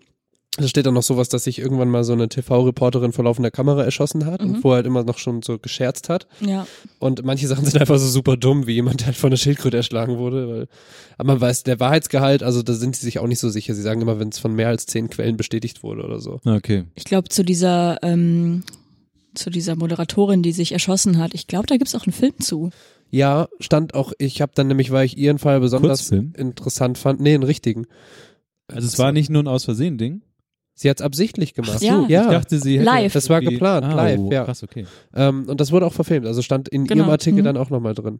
Da 0.57 0.67
steht 0.67 0.85
dann 0.85 0.93
noch 0.95 1.03
sowas, 1.03 1.29
dass 1.29 1.45
sich 1.45 1.59
irgendwann 1.59 1.87
mal 1.89 2.03
so 2.03 2.11
eine 2.11 2.27
TV-Reporterin 2.27 3.13
vor 3.13 3.23
laufender 3.23 3.51
Kamera 3.51 3.85
erschossen 3.85 4.25
hat 4.25 4.41
und 4.41 4.51
Mhm. 4.51 4.55
vorher 4.57 4.77
halt 4.77 4.85
immer 4.85 5.03
noch 5.05 5.17
schon 5.17 5.41
so 5.41 5.57
gescherzt 5.57 6.09
hat. 6.09 6.27
Ja. 6.41 6.67
Und 6.99 7.23
manche 7.23 7.47
Sachen 7.47 7.63
sind 7.65 7.79
einfach 7.79 7.97
so 7.97 8.07
super 8.07 8.35
dumm, 8.35 8.67
wie 8.67 8.73
jemand, 8.73 8.99
der 8.99 9.07
halt 9.07 9.15
von 9.15 9.29
einer 9.29 9.37
Schildkröte 9.37 9.77
erschlagen 9.77 10.17
wurde. 10.17 10.49
Weil, 10.49 10.67
aber 11.17 11.27
man 11.33 11.41
weiß, 11.41 11.63
der 11.63 11.79
Wahrheitsgehalt, 11.79 12.43
also 12.43 12.63
da 12.63 12.73
sind 12.73 12.97
sie 12.97 13.05
sich 13.05 13.19
auch 13.19 13.27
nicht 13.27 13.39
so 13.39 13.47
sicher. 13.49 13.73
Sie 13.73 13.81
sagen 13.81 14.01
immer, 14.01 14.19
wenn 14.19 14.27
es 14.27 14.39
von 14.39 14.53
mehr 14.53 14.67
als 14.67 14.85
zehn 14.87 15.09
Quellen 15.09 15.37
bestätigt 15.37 15.83
wurde 15.83 16.03
oder 16.03 16.19
so. 16.19 16.41
okay. 16.45 16.83
Ich 16.95 17.05
glaube, 17.05 17.29
zu 17.29 17.43
dieser, 17.43 17.99
ähm, 18.03 18.63
zu 19.33 19.49
dieser 19.51 19.77
Moderatorin, 19.77 20.43
die 20.43 20.51
sich 20.51 20.73
erschossen 20.73 21.17
hat, 21.17 21.33
ich 21.33 21.47
glaube, 21.47 21.67
da 21.67 21.77
gibt's 21.77 21.95
auch 21.95 22.05
einen 22.05 22.13
Film 22.13 22.33
zu. 22.41 22.71
Ja, 23.09 23.47
stand 23.61 23.93
auch, 23.93 24.11
ich 24.19 24.41
habe 24.41 24.51
dann 24.53 24.67
nämlich, 24.67 24.91
weil 24.91 25.05
ich 25.05 25.17
ihren 25.17 25.39
Fall 25.39 25.61
besonders 25.61 25.99
Kurzfilm? 26.09 26.33
interessant 26.37 26.97
fand, 26.97 27.21
nee, 27.21 27.33
einen 27.33 27.43
richtigen. 27.43 27.87
Also 28.67 28.85
es 28.87 28.99
war 28.99 29.13
nicht 29.13 29.29
nur 29.29 29.43
ein 29.43 29.47
aus 29.47 29.63
Versehen 29.63 29.97
Ding. 29.97 30.21
Sie 30.73 30.89
hat's 30.89 31.01
absichtlich 31.01 31.53
gemacht. 31.53 31.73
Ach 31.75 31.79
so, 31.79 32.05
ja. 32.07 32.23
Ich 32.23 32.29
dachte, 32.31 32.59
sie 32.59 32.75
hätte 32.75 32.85
Live. 32.85 33.13
Das 33.13 33.29
war 33.29 33.41
geplant, 33.41 33.85
ah, 33.85 33.93
live, 33.93 34.19
oh, 34.19 34.31
ja. 34.31 34.45
Krass, 34.45 34.63
okay. 34.63 34.85
Ähm, 35.13 35.45
und 35.47 35.61
das 35.61 35.71
wurde 35.71 35.85
auch 35.85 35.93
verfilmt, 35.93 36.25
also 36.25 36.41
stand 36.41 36.69
in 36.69 36.85
Genau, 36.85 37.03
ihrem 37.03 37.11
Artikel 37.11 37.41
mhm. 37.41 37.45
dann 37.45 37.57
auch 37.57 37.69
nochmal 37.69 37.93
drin. 37.93 38.19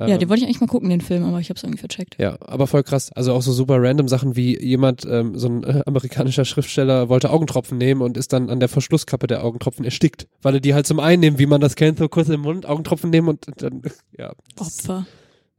ja, 0.00 0.08
Ähm, 0.08 0.18
den 0.18 0.28
wollte 0.28 0.40
ich 0.42 0.46
eigentlich 0.46 0.60
mal 0.60 0.66
gucken, 0.66 0.88
den 0.88 1.02
Film, 1.02 1.22
aber 1.24 1.38
ich 1.38 1.50
habe 1.50 1.58
es 1.58 1.62
irgendwie 1.62 1.78
vercheckt. 1.78 2.16
Ja, 2.18 2.36
aber 2.40 2.66
voll 2.66 2.82
krass. 2.82 3.12
Also 3.12 3.32
auch 3.34 3.42
so 3.42 3.52
super 3.52 3.76
random 3.80 4.08
Sachen 4.08 4.34
wie 4.34 4.58
jemand, 4.60 5.04
ähm, 5.08 5.38
so 5.38 5.48
ein 5.48 5.62
äh, 5.64 5.82
amerikanischer 5.86 6.44
Schriftsteller 6.46 7.08
wollte 7.10 7.30
Augentropfen 7.30 7.78
nehmen 7.78 8.00
und 8.00 8.16
ist 8.16 8.32
dann 8.32 8.48
an 8.50 8.58
der 8.58 8.68
Verschlusskappe 8.70 9.26
der 9.26 9.44
Augentropfen 9.44 9.84
erstickt, 9.84 10.26
weil 10.40 10.54
er 10.54 10.60
die 10.60 10.74
halt 10.74 10.86
zum 10.86 10.98
Einnehmen, 10.98 11.38
wie 11.38 11.46
man 11.46 11.60
das 11.60 11.76
kennt, 11.76 11.98
so 11.98 12.08
kurz 12.08 12.28
im 12.30 12.40
Mund 12.40 12.66
Augentropfen 12.66 13.10
nehmen 13.10 13.28
und 13.28 13.46
dann, 13.58 13.82
ja. 14.18 14.32
Opfer. 14.58 15.06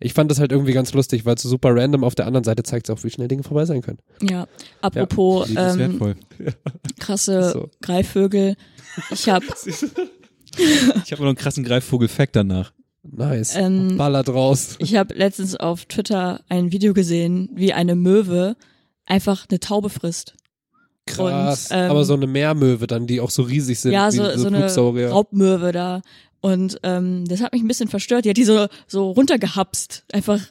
Ich 0.04 0.14
fand 0.14 0.30
das 0.30 0.40
halt 0.40 0.52
irgendwie 0.52 0.74
ganz 0.74 0.94
lustig, 0.94 1.26
weil 1.26 1.36
es 1.36 1.42
so 1.42 1.50
super 1.50 1.76
random 1.76 2.04
auf 2.04 2.16
der 2.16 2.28
anderen 2.28 2.44
Seite 2.44 2.64
zeigt 2.64 2.90
es 2.90 2.96
auch, 2.96 3.04
wie 3.04 3.10
schnell 3.10 3.28
Dinge 3.28 3.44
vorbei 3.44 3.66
sein 3.66 3.82
können. 3.82 4.00
Ja. 4.22 4.48
Apropos 4.82 5.50
ist 5.50 5.58
ähm, 5.58 5.80
wertvoll. 5.80 6.16
krasse 7.00 7.52
So. 7.52 7.70
Greifvögel. 7.82 8.56
Ich 9.12 9.30
habe 9.30 9.46
Ich 11.06 11.12
habe 11.12 11.22
noch 11.22 11.30
einen 11.30 11.36
krassen 11.36 11.64
Greifvogel-Fact 11.64 12.36
danach. 12.36 12.74
Nice. 13.04 13.56
Ähm, 13.56 13.98
Ballert 13.98 14.30
raus. 14.30 14.76
ich 14.80 14.96
hab 14.96 15.14
letztens 15.14 15.56
auf 15.56 15.86
Twitter 15.86 16.42
ein 16.48 16.72
Video 16.72 16.94
gesehen, 16.94 17.50
wie 17.54 17.74
eine 17.74 17.96
Möwe 17.96 18.56
einfach 19.06 19.46
eine 19.50 19.60
Taube 19.60 19.90
frisst. 19.90 20.36
Krass. 21.06 21.70
Und, 21.70 21.78
ähm, 21.78 21.92
aber 21.92 22.06
so 22.06 22.14
eine 22.14 22.28
Meermöwe 22.28 22.88
dann, 22.88 23.08
die 23.08 23.20
auch 23.20 23.30
so 23.30 23.44
riesig 23.44 23.80
sind. 23.80 23.92
ja, 23.92 24.08
wie 24.12 24.18
so, 24.18 24.38
so 24.38 24.48
eine. 24.48 25.10
Raubmöwe 25.10 25.72
da. 25.74 26.02
Und 26.44 26.78
ähm, 26.84 27.24
das 27.26 27.42
hat 27.42 27.54
mich 27.54 27.64
ein 27.64 27.70
bisschen 27.70 27.88
verstört. 27.88 28.26
Die 28.26 28.30
hat 28.30 28.36
die 28.36 28.44
so, 28.44 28.68
so 28.86 29.12
runtergehapst. 29.12 30.04
Einfach 30.12 30.42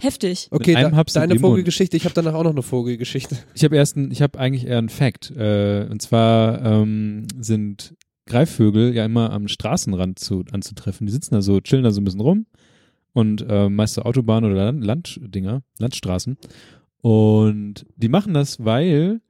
heftig. 0.00 0.48
Okay, 0.50 0.72
da, 0.72 1.04
deine. 1.04 1.38
Vogelgeschichte. 1.38 1.98
Ich 1.98 2.04
habe 2.06 2.14
danach 2.14 2.32
auch 2.32 2.44
noch 2.44 2.52
eine 2.52 2.62
Vogelgeschichte. 2.62 3.36
Ich 3.54 3.62
habe 3.62 3.76
erst, 3.76 3.96
ein, 3.96 4.10
ich 4.10 4.22
habe 4.22 4.38
eigentlich 4.38 4.66
eher 4.66 4.78
einen 4.78 4.88
Fact. 4.88 5.30
Äh, 5.36 5.86
und 5.90 6.00
zwar 6.00 6.64
ähm, 6.64 7.26
sind 7.38 7.94
Greifvögel 8.24 8.94
ja 8.94 9.04
immer 9.04 9.32
am 9.32 9.48
Straßenrand 9.48 10.18
zu, 10.18 10.44
anzutreffen. 10.50 11.06
Die 11.06 11.12
sitzen 11.12 11.34
da 11.34 11.42
so, 11.42 11.60
chillen 11.60 11.84
da 11.84 11.90
so 11.90 12.00
ein 12.00 12.04
bisschen 12.04 12.20
rum 12.20 12.46
und 13.12 13.44
äh, 13.46 13.68
meist 13.68 13.94
so 13.94 14.02
Autobahnen 14.02 14.50
oder 14.50 14.72
Land, 14.72 14.82
Landdinger, 14.82 15.62
Landstraßen. 15.78 16.38
Und 17.02 17.84
die 17.96 18.08
machen 18.08 18.32
das, 18.32 18.64
weil 18.64 19.20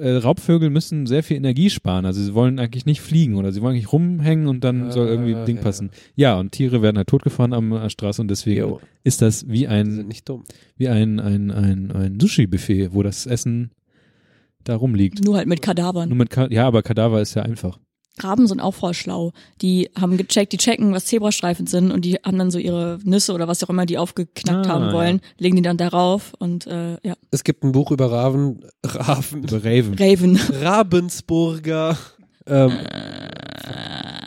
äh, 0.00 0.16
Raubvögel 0.16 0.70
müssen 0.70 1.06
sehr 1.06 1.22
viel 1.22 1.36
Energie 1.36 1.70
sparen. 1.70 2.04
Also 2.06 2.22
sie 2.22 2.34
wollen 2.34 2.58
eigentlich 2.58 2.86
nicht 2.86 3.00
fliegen 3.00 3.34
oder 3.34 3.52
sie 3.52 3.60
wollen 3.62 3.74
eigentlich 3.74 3.92
rumhängen 3.92 4.46
und 4.48 4.64
dann 4.64 4.84
Ah, 4.84 4.90
soll 4.92 5.08
irgendwie 5.08 5.34
ein 5.34 5.44
Ding 5.46 5.56
ja. 5.56 5.62
passen. 5.62 5.90
Ja, 6.14 6.38
und 6.38 6.52
Tiere 6.52 6.82
werden 6.82 6.96
halt 6.96 7.08
totgefahren 7.08 7.52
am 7.52 7.72
äh, 7.72 7.90
Straße 7.90 8.20
und 8.22 8.28
deswegen 8.28 8.60
Jo, 8.60 8.80
ist 9.04 9.22
das 9.22 9.48
wie 9.48 9.66
ein 9.68 9.90
sind 9.90 10.08
nicht 10.08 10.28
dumm. 10.28 10.44
wie 10.76 10.88
ein, 10.88 11.20
ein, 11.20 11.50
ein, 11.50 11.90
ein 11.92 12.20
Sushi-Buffet, 12.20 12.92
wo 12.92 13.02
das 13.02 13.26
Essen 13.26 13.70
da 14.64 14.76
rumliegt. 14.76 15.24
Nur 15.24 15.36
halt 15.36 15.46
mit 15.46 15.62
Kadavern. 15.62 16.08
Nur 16.08 16.18
mit 16.18 16.30
Ka 16.30 16.48
ja, 16.50 16.66
aber 16.66 16.82
Kadaver 16.82 17.20
ist 17.22 17.34
ja 17.34 17.42
einfach. 17.42 17.78
Raben 18.18 18.46
sind 18.46 18.60
auch 18.60 18.74
voll 18.74 18.94
schlau. 18.94 19.32
Die 19.62 19.90
haben 19.98 20.16
gecheckt, 20.16 20.52
die 20.52 20.56
checken, 20.56 20.92
was 20.92 21.06
Zebrastreifen 21.06 21.66
sind 21.66 21.90
und 21.92 22.04
die 22.04 22.14
haben 22.16 22.38
dann 22.38 22.50
so 22.50 22.58
ihre 22.58 22.98
Nüsse 23.04 23.32
oder 23.34 23.46
was 23.48 23.62
auch 23.64 23.68
immer 23.70 23.86
die 23.86 23.98
aufgeknackt 23.98 24.66
Ah, 24.66 24.70
haben 24.70 24.86
ja. 24.86 24.92
wollen, 24.92 25.20
legen 25.38 25.56
die 25.56 25.62
dann 25.62 25.76
darauf 25.76 26.32
und 26.38 26.66
äh, 26.66 26.96
ja. 27.02 27.14
Es 27.30 27.44
gibt 27.44 27.62
ein 27.64 27.72
Buch 27.72 27.90
über 27.90 28.10
Raven, 28.10 28.64
Raven, 28.84 29.42
Über 29.44 29.64
Raven. 29.64 29.94
Raven. 29.98 30.36
Ravensburger. 30.62 31.96
Ähm, 32.46 32.72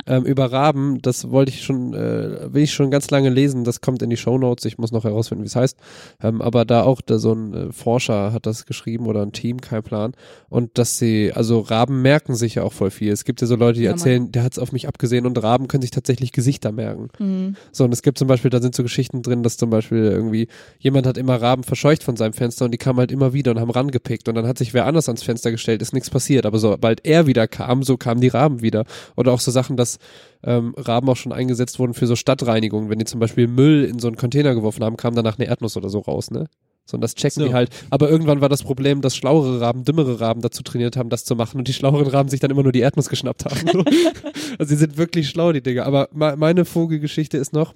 ähm, 0.10 0.26
über 0.26 0.52
Raben, 0.52 1.02
das 1.02 1.30
wollte 1.30 1.52
ich 1.52 1.64
schon, 1.64 1.94
äh, 1.94 2.52
will 2.54 2.64
ich 2.64 2.74
schon 2.74 2.90
ganz 2.92 3.10
lange 3.12 3.30
lesen. 3.30 3.64
Das 3.64 3.80
kommt 3.80 4.02
in 4.02 4.10
die 4.10 4.18
Shownotes. 4.18 4.66
Ich 4.66 4.78
muss 4.78 4.92
noch 4.92 5.04
herausfinden, 5.04 5.44
wie 5.44 5.48
es 5.48 5.56
heißt. 5.56 5.78
Ähm, 6.22 6.42
aber 6.42 6.66
da 6.66 6.82
auch 6.82 7.00
da 7.02 7.20
so 7.20 7.32
ein 7.34 7.54
äh, 7.54 7.72
Forscher 7.72 8.34
hat 8.34 8.46
das 8.48 8.66
geschrieben 8.66 9.06
oder 9.06 9.22
ein 9.22 9.32
Team, 9.32 9.62
kein 9.62 9.84
Plan. 9.84 10.14
Und 10.50 10.78
dass 10.80 10.98
sie, 10.98 11.32
also 11.34 11.60
Raben 11.60 12.02
merken 12.02 12.34
sich 12.34 12.56
ja 12.56 12.64
auch 12.64 12.74
voll 12.74 12.90
viel. 12.90 13.12
Es 13.12 13.24
gibt 13.24 13.42
ja 13.42 13.48
so 13.48 13.56
Leute, 13.56 13.78
die 13.80 13.86
Ja, 13.86 13.92
erzählen, 13.92 14.32
der 14.32 14.44
hat 14.44 14.54
es 14.54 14.60
auf 14.60 14.72
mich 14.72 14.88
abgesehen 14.88 15.28
und 15.28 15.42
Raben 15.42 15.68
können 15.68 15.82
sich 15.82 15.92
tatsächlich 15.92 16.32
Gesichter 16.32 16.72
merken. 16.72 17.10
Mhm. 17.20 17.56
So, 17.72 17.84
und 17.84 17.94
es 17.94 18.02
gibt 18.02 18.18
zum 18.18 18.28
Beispiel, 18.28 18.50
da 18.50 18.62
sind 18.62 18.74
so 18.74 18.82
Geschichten 18.82 19.22
drin, 19.22 19.44
dass 19.44 19.58
zum 19.58 19.70
Beispiel 19.70 20.06
irgendwie 20.06 20.48
jemand 20.80 21.06
hat 21.06 21.18
immer 21.18 21.40
Raben 21.40 21.64
verscheucht 21.64 22.04
von 22.04 22.16
seinem 22.16 22.34
Fenster 22.34 22.66
und 22.66 22.72
die 22.72 22.80
kamen 22.80 22.98
halt 22.98 23.12
immer 23.12 23.34
wieder 23.34 23.52
und 23.52 23.60
haben 23.60 23.70
rangepickt 23.70 24.28
und 24.28 24.36
dann 24.36 24.48
hat 24.48 24.58
sich 24.58 24.74
wer 24.74 24.88
anders 24.88 25.08
ans 25.08 25.22
Fenster 25.22 25.52
gestellt, 25.52 25.84
ist 25.84 25.94
nichts 25.94 26.10
passiert. 26.10 26.48
Aber 26.48 26.58
sobald 26.58 27.06
er 27.06 27.28
wieder 27.28 27.48
kam, 27.48 27.84
so 27.84 27.96
kamen 27.96 28.22
die 28.22 28.28
Raben 28.28 28.64
wieder. 28.64 28.86
Oder 29.16 29.34
auch 29.34 29.40
so 29.40 29.52
Sachen, 29.52 29.78
dass 29.78 29.99
ähm, 30.44 30.74
Raben 30.78 31.10
auch 31.10 31.18
schon 31.18 31.32
eingesetzt 31.34 31.80
wurden 31.80 31.94
für 31.94 32.08
so 32.08 32.16
Stadtreinigung. 32.16 32.90
Wenn 32.90 33.00
die 33.00 33.06
zum 33.06 33.20
Beispiel 33.20 33.48
Müll 33.48 33.84
in 33.86 34.00
so 34.00 34.08
einen 34.08 34.18
Container 34.18 34.56
geworfen 34.56 34.84
haben, 34.84 34.98
kam 34.98 35.16
danach 35.16 35.38
eine 35.38 35.48
Erdnuss 35.48 35.76
oder 35.78 35.90
so 35.90 36.00
raus, 36.00 36.32
ne? 36.32 36.46
So, 36.86 36.96
und 36.96 37.02
das 37.02 37.14
checken 37.14 37.44
So. 37.44 37.48
die 37.48 37.54
halt. 37.54 37.70
Aber 37.92 38.10
irgendwann 38.10 38.42
war 38.42 38.50
das 38.50 38.64
Problem, 38.64 39.02
dass 39.02 39.16
schlauere 39.16 39.62
Raben, 39.62 39.84
dümmere 39.84 40.20
Raben 40.22 40.42
dazu 40.42 40.64
trainiert 40.64 40.98
haben, 40.98 41.10
das 41.10 41.24
zu 41.24 41.36
machen 41.36 41.60
und 41.60 41.68
die 41.68 41.74
schlaueren 41.74 42.08
Raben 42.08 42.30
sich 42.30 42.40
dann 42.40 42.50
immer 42.50 42.64
nur 42.64 42.72
die 42.72 42.80
Erdnuss 42.80 43.10
geschnappt 43.10 43.46
haben. 43.46 43.60
So. 43.72 43.80
also 44.58 44.70
sie 44.70 44.76
sind 44.76 44.98
wirklich 44.98 45.30
schlau, 45.30 45.52
die 45.52 45.62
Dinger. 45.62 45.86
Aber 45.86 46.10
me- 46.14 46.36
meine 46.36 46.66
Vogelgeschichte 46.66 47.38
ist 47.38 47.54
noch, 47.54 47.76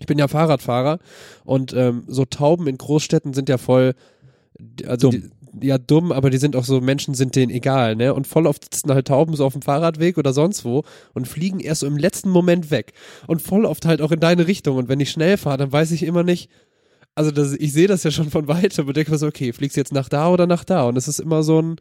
ich 0.00 0.06
bin 0.06 0.18
ja 0.18 0.26
Fahrradfahrer 0.26 0.98
und 1.44 1.74
ähm, 1.74 2.04
so 2.08 2.24
Tauben 2.24 2.66
in 2.66 2.76
Großstädten 2.78 3.34
sind 3.34 3.48
ja 3.48 3.58
voll, 3.58 3.94
also. 4.86 5.10
Die, 5.10 5.30
ja 5.60 5.78
dumm, 5.78 6.12
aber 6.12 6.30
die 6.30 6.38
sind 6.38 6.56
auch 6.56 6.64
so, 6.64 6.80
Menschen 6.80 7.14
sind 7.14 7.36
denen 7.36 7.50
egal, 7.50 7.96
ne? 7.96 8.14
Und 8.14 8.26
voll 8.26 8.46
oft 8.46 8.64
sitzen 8.64 8.92
halt 8.92 9.08
Tauben 9.08 9.34
so 9.34 9.44
auf 9.44 9.52
dem 9.52 9.62
Fahrradweg 9.62 10.18
oder 10.18 10.32
sonst 10.32 10.64
wo 10.64 10.84
und 11.14 11.28
fliegen 11.28 11.60
erst 11.60 11.80
so 11.80 11.86
im 11.86 11.96
letzten 11.96 12.30
Moment 12.30 12.70
weg. 12.70 12.92
Und 13.26 13.42
voll 13.42 13.64
oft 13.64 13.86
halt 13.86 14.00
auch 14.00 14.12
in 14.12 14.20
deine 14.20 14.46
Richtung. 14.46 14.76
Und 14.76 14.88
wenn 14.88 15.00
ich 15.00 15.10
schnell 15.10 15.36
fahre, 15.36 15.58
dann 15.58 15.72
weiß 15.72 15.90
ich 15.92 16.02
immer 16.02 16.22
nicht, 16.22 16.50
also 17.14 17.30
das, 17.30 17.52
ich 17.52 17.72
sehe 17.72 17.88
das 17.88 18.04
ja 18.04 18.10
schon 18.10 18.30
von 18.30 18.48
weitem 18.48 18.86
und 18.86 18.96
denke 18.96 19.10
mir 19.10 19.18
so, 19.18 19.26
okay, 19.26 19.52
fliegst 19.52 19.76
du 19.76 19.80
jetzt 19.80 19.92
nach 19.92 20.08
da 20.08 20.30
oder 20.30 20.46
nach 20.46 20.64
da? 20.64 20.84
Und 20.84 20.96
es 20.96 21.08
ist 21.08 21.20
immer 21.20 21.42
so 21.42 21.60
ein, 21.60 21.76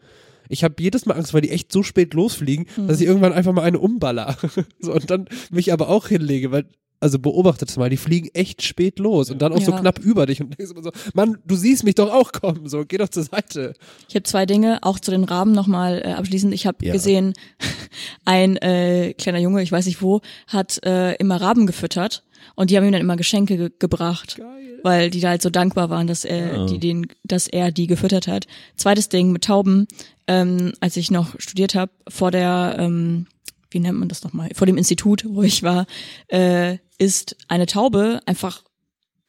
ich 0.50 0.64
habe 0.64 0.76
jedes 0.80 1.06
Mal 1.06 1.16
Angst, 1.16 1.34
weil 1.34 1.42
die 1.42 1.52
echt 1.52 1.72
so 1.72 1.84
spät 1.84 2.14
losfliegen, 2.14 2.66
dass 2.88 3.00
ich 3.00 3.08
irgendwann 3.08 3.34
einfach 3.34 3.54
mal 3.54 3.62
eine 3.62 3.80
umballer. 3.80 4.36
so, 4.80 4.94
und 4.94 5.10
dann 5.10 5.28
mich 5.52 5.72
aber 5.72 5.90
auch 5.90 6.08
hinlege, 6.08 6.52
weil, 6.52 6.66
also 7.02 7.18
beobachtet 7.20 7.70
es 7.70 7.78
mal, 7.78 7.90
die 7.90 7.98
fliegen 7.98 8.30
echt 8.34 8.62
spät 8.62 9.00
los 9.00 9.30
und 9.32 9.42
dann 9.42 9.54
auch 9.54 9.62
so 9.62 9.72
Ja. 9.72 9.80
knapp 9.80 10.00
über 10.00 10.26
dich 10.26 10.42
und 10.42 10.58
denkst 10.58 10.72
immer 10.72 10.84
so, 10.84 10.92
Mann, 11.14 11.38
du 11.46 11.56
siehst 11.56 11.84
mich 11.84 11.96
doch 11.96 12.12
auch 12.12 12.32
kommen, 12.32 12.68
so, 12.68 12.84
geh 12.86 12.98
doch 12.98 13.10
zur 13.10 13.24
Seite. 13.24 13.74
Ich 14.10 14.16
habe 14.16 14.24
zwei 14.24 14.46
Dinge, 14.46 14.80
auch 14.82 15.00
zu 15.00 15.12
den 15.12 15.24
Raben 15.24 15.52
nochmal 15.54 16.02
äh, 16.04 16.12
abschließend. 16.14 16.54
Ich 16.54 16.68
habe 16.68 16.86
Ja. 16.86 16.92
gesehen, 16.94 17.34
ein 18.26 18.58
äh, 18.58 19.14
kleiner 19.14 19.40
Junge, 19.40 19.62
ich 19.64 19.72
weiß 19.72 19.86
nicht 19.86 20.02
wo, 20.02 20.22
hat 20.48 20.84
äh, 20.84 21.14
immer 21.16 21.40
Raben 21.42 21.68
gefüttert 21.68 22.24
und 22.56 22.70
die 22.70 22.78
haben 22.78 22.86
ihm 22.86 22.92
dann 22.92 23.02
immer 23.02 23.18
Geschenke 23.18 23.58
ge 23.58 23.70
gebracht, 23.80 24.40
weil 24.84 25.10
die 25.10 25.20
da 25.20 25.30
halt 25.30 25.42
so 25.42 25.50
dankbar 25.50 25.90
waren, 25.90 26.08
dass 26.08 26.26
er 26.26 26.60
Ah. 26.62 26.66
die 26.66 26.80
den, 26.80 27.08
dass 27.24 27.48
er 27.48 27.72
die 27.72 27.88
gefüttert 27.88 28.28
hat. 28.28 28.46
Zweites 28.76 29.10
Ding 29.10 29.32
mit 29.32 29.44
Tauben, 29.46 29.88
ähm, 30.28 30.74
als 30.80 30.96
ich 30.98 31.12
noch 31.12 31.40
studiert 31.40 31.76
habe, 31.76 31.92
vor 32.08 32.32
der 32.32 32.76
ähm, 32.80 33.28
wie 33.72 33.80
nennt 33.80 34.00
man 34.00 34.10
das 34.10 34.24
nochmal, 34.24 34.50
vor 34.56 34.66
dem 34.66 34.78
Institut, 34.78 35.26
wo 35.30 35.44
ich 35.44 35.62
war, 35.62 35.86
äh, 36.28 36.78
ist 37.00 37.36
eine 37.48 37.66
Taube 37.66 38.20
einfach 38.26 38.64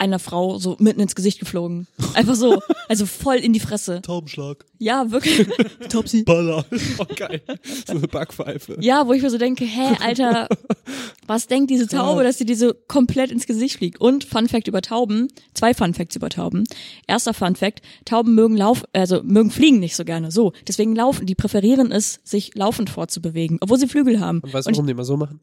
einer 0.01 0.19
Frau 0.19 0.59
so 0.59 0.77
mitten 0.81 1.01
ins 1.01 1.15
Gesicht 1.15 1.41
geflogen. 1.41 1.87
Einfach 2.15 2.35
so, 2.35 2.61
also 2.89 3.05
voll 3.05 3.37
in 3.37 3.53
die 3.53 3.61
Fresse. 3.61 4.01
Taubenschlag. 4.01 4.65
Ja, 4.79 5.11
wirklich. 5.11 5.47
Topsy. 5.91 6.23
Baller. 6.23 6.65
Oh, 6.99 7.05
geil. 7.15 7.43
So 7.87 7.93
eine 7.93 8.09
Backpfeife. 8.09 8.79
Ja, 8.81 9.07
wo 9.07 9.13
ich 9.13 9.21
mir 9.21 9.29
so 9.29 9.37
denke, 9.37 9.67
hä, 9.67 9.97
Alter, 10.01 10.49
was 11.27 11.49
denkt 11.49 11.71
diese 11.71 11.87
Taube, 11.87 12.25
dass 12.25 12.39
sie 12.39 12.47
diese 12.47 12.75
komplett 12.89 13.31
ins 13.31 13.47
Gesicht 13.47 13.77
fliegt? 13.77 14.01
Und 14.01 14.25
Fun 14.25 14.49
Fact 14.49 14.69
über 14.69 14.81
Tauben, 14.81 15.29
zwei 15.53 15.75
Fun 15.75 15.93
Facts 15.93 16.17
über 16.17 16.31
Tauben. 16.31 16.65
Erster 17.07 17.35
Fun 17.35 17.55
Fact, 17.55 17.83
Tauben 18.07 18.35
mögen 18.35 18.57
lauf, 18.57 18.85
also 18.95 19.23
mögen 19.23 19.51
fliegen 19.51 19.81
nicht 19.81 19.97
so 19.97 20.05
gerne, 20.07 20.31
so. 20.31 20.53
Deswegen 20.67 20.97
laufen, 20.97 21.27
die 21.27 21.35
präferieren 21.35 21.93
es, 21.93 22.21
sich 22.25 22.55
laufend 22.55 22.89
fortzubewegen, 22.89 23.59
obwohl 23.61 23.79
sie 23.79 23.87
Flügel 23.87 24.19
haben. 24.19 24.41
Und 24.41 24.55
weißt 24.55 24.67
du, 24.67 24.73
warum 24.73 24.87
die 24.87 24.93
immer 24.93 25.05
so 25.05 25.19
machen? 25.19 25.41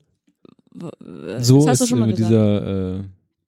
Ich, 0.79 1.45
So 1.45 1.59
das 1.59 1.67
hast 1.67 1.79
du 1.79 1.83
ist 1.83 1.89
schon 1.89 1.99
mal 1.99 2.07
mit 2.07 2.17
dieser 2.17 2.97
äh, 2.97 3.03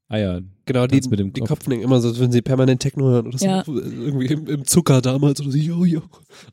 Eier. 0.10 0.42
Genau, 0.66 0.88
die, 0.88 1.02
mit 1.08 1.20
dem 1.20 1.34
die 1.34 1.42
Kopf. 1.42 1.50
kopfen 1.50 1.74
immer 1.74 2.02
so, 2.02 2.10
als 2.10 2.18
würden 2.20 2.32
sie 2.32 2.42
permanent 2.42 2.82
Techno 2.82 3.06
hören 3.06 3.28
oder 3.28 3.38
so. 3.38 3.46
Ja. 3.46 3.64
Irgendwie 3.68 4.28
im, 4.28 4.48
im 4.48 4.66
Zucker 4.66 5.02
damals 5.02 5.40
oder 5.40 5.52
so. 5.52 5.58
Jo, 5.58 5.86
jo. 5.86 6.02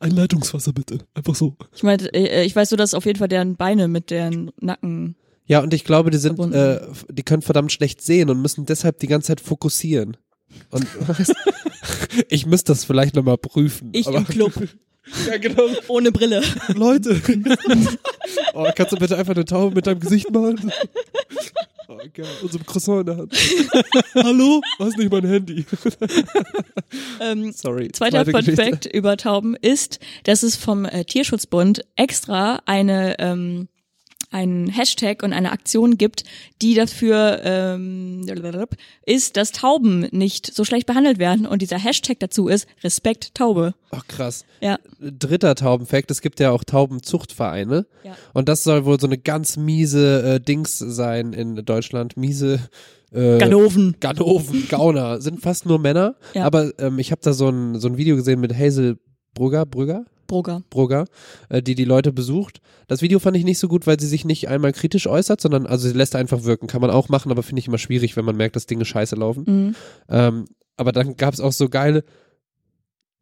Ein 0.01 0.13
Leitungswasser 0.13 0.73
bitte. 0.73 0.99
Einfach 1.15 1.35
so. 1.35 1.55
Ich 1.75 1.83
meine, 1.83 2.03
äh, 2.15 2.45
ich 2.45 2.55
weiß 2.55 2.69
so, 2.71 2.77
dass 2.77 2.95
auf 2.95 3.07
jeden 3.07 3.19
Fall 3.19 3.29
deren 3.29 3.57
Beine 3.57 3.89
mit 3.89 4.11
deren 4.11 4.53
Nacken. 4.61 5.17
Ja, 5.47 5.61
und 5.63 5.73
ich 5.73 5.85
glaube, 5.85 6.11
die 6.11 6.19
sind, 6.19 6.39
äh, 6.53 6.81
die 7.11 7.23
können 7.23 7.43
verdammt 7.43 7.73
schlecht 7.73 8.03
sehen 8.03 8.31
und 8.31 8.43
müssen 8.43 8.67
deshalb 8.67 8.99
die 8.99 9.07
ganze 9.07 9.29
Zeit 9.29 9.41
fokussieren. 9.41 10.17
Und 10.71 10.87
ich 12.29 12.47
müsste 12.47 12.73
das 12.73 12.85
vielleicht 12.85 13.15
nochmal 13.15 13.39
prüfen. 13.39 13.91
Ich 13.93 14.07
aber, 14.07 14.19
im 14.19 14.27
Club, 14.27 14.53
Ja, 15.27 15.39
genau. 15.39 15.69
ohne 15.89 16.13
Brille. 16.13 16.43
Leute. 16.75 17.21
oh, 18.55 18.69
kannst 18.75 18.93
du 18.93 18.97
bitte 18.97 19.17
einfach 19.17 19.35
eine 19.35 19.45
Taube 19.45 19.75
mit 19.75 19.87
deinem 19.87 20.01
Gesicht 20.01 20.31
malen? 20.31 20.73
Oh, 21.89 21.99
geil. 22.13 22.27
Und 22.43 22.53
so 22.53 22.59
ein 22.59 22.67
Croissant 22.67 23.01
in 23.01 23.07
der 23.07 23.17
Hand. 23.17 23.33
Hallo? 24.15 24.61
Was 24.79 24.97
nicht 24.97 25.11
mein 25.13 25.25
Handy? 25.25 25.65
Ähm, 27.21 27.53
Sorry. 27.53 27.91
Zweiter 27.93 28.25
Zweite 28.25 28.57
Fun. 28.57 28.65
Fact 28.65 28.87
über 28.87 29.17
Tauben 29.17 29.55
ist, 29.55 30.01
dass 30.25 30.43
es 30.43 30.57
vom 30.57 30.85
äh, 30.85 31.05
Tierschutzbund 31.05 31.83
extra 31.95 32.61
eine 32.67 33.19
ähm, 33.19 33.69
einen 34.31 34.69
Hashtag 34.69 35.23
und 35.23 35.33
eine 35.33 35.53
Aktion 35.53 35.99
gibt, 35.99 36.25
die 36.63 36.75
dafür 36.75 37.41
ähm, 37.45 38.27
ist, 39.05 39.37
dass 39.37 39.53
Tauben 39.53 40.09
nicht 40.11 40.53
so 40.53 40.65
schlecht 40.65 40.87
behandelt 40.87 41.19
werden. 41.19 41.47
Und 41.47 41.63
dieser 41.63 41.79
Hashtag 41.79 42.21
dazu 42.21 42.49
ist 42.49 42.67
Respekt 42.83 43.35
Taube. 43.35 43.75
Oh, 43.93 44.01
krass. 44.09 44.45
Ja, 44.61 44.79
Dritter 45.01 45.55
Taubenfact, 45.55 46.11
es 46.11 46.21
gibt 46.21 46.41
ja 46.41 46.51
auch 46.51 46.65
Taubenzuchtvereine. 46.65 47.87
Ja. 48.05 48.17
Und 48.33 48.49
das 48.49 48.65
soll 48.65 48.85
wohl 48.85 49.01
so 49.01 49.07
eine 49.07 49.19
ganz 49.19 49.57
miese 49.57 50.35
äh, 50.35 50.41
Dings 50.41 50.79
sein 50.79 51.33
in 51.33 51.57
Deutschland. 51.57 52.17
Miese 52.17 52.61
äh, 53.13 53.39
Ganoven. 53.39 53.97
Ganoven, 54.01 54.67
Gauner, 54.69 55.21
sind 55.21 55.41
fast 55.41 55.67
nur 55.67 55.79
Männer. 55.79 56.17
Ja. 56.35 56.45
Aber 56.45 56.73
ähm, 56.79 56.99
ich 56.99 57.13
habe 57.13 57.21
da 57.23 57.33
so 57.33 57.49
ein, 57.49 57.79
so 57.79 57.89
ein 57.89 57.97
Video 57.97 58.17
gesehen 58.17 58.41
mit 58.41 58.57
Hazel 58.57 58.99
Brugger, 59.35 59.67
Brugger? 59.67 60.05
Brugger. 60.27 60.63
Brugger, 60.71 61.07
äh, 61.49 61.63
die 61.63 61.75
die 61.75 61.85
Leute 61.85 62.13
besucht. 62.13 62.61
Das 62.89 63.03
Video 63.03 63.19
fand 63.19 63.37
ich 63.37 63.45
nicht 63.45 63.59
so 63.59 63.69
gut, 63.69 63.87
weil 63.87 63.99
sie 63.99 64.07
sich 64.07 64.25
nicht 64.25 64.49
einmal 64.49 64.73
kritisch 64.73 65.07
äußert, 65.07 65.41
sondern 65.41 65.67
also 65.67 65.89
sie 65.89 65.95
lässt 65.95 66.17
einfach 66.17 66.45
wirken. 66.45 66.67
Kann 66.67 66.81
man 66.81 66.91
auch 66.91 67.09
machen, 67.09 67.31
aber 67.31 67.43
finde 67.43 67.61
ich 67.61 67.69
immer 67.69 67.79
schwierig, 67.79 68.17
wenn 68.17 68.25
man 68.25 68.37
merkt, 68.37 68.57
dass 68.57 68.67
Dinge 68.67 68.85
scheiße 68.85 69.17
laufen. 69.17 69.45
Mhm. 69.47 69.75
Ähm, 70.09 70.45
aber 70.77 70.93
dann 70.93 71.17
gab 71.17 71.35
es 71.35 71.41
auch 71.41 71.53
so 71.53 71.69
geile. 71.69 72.05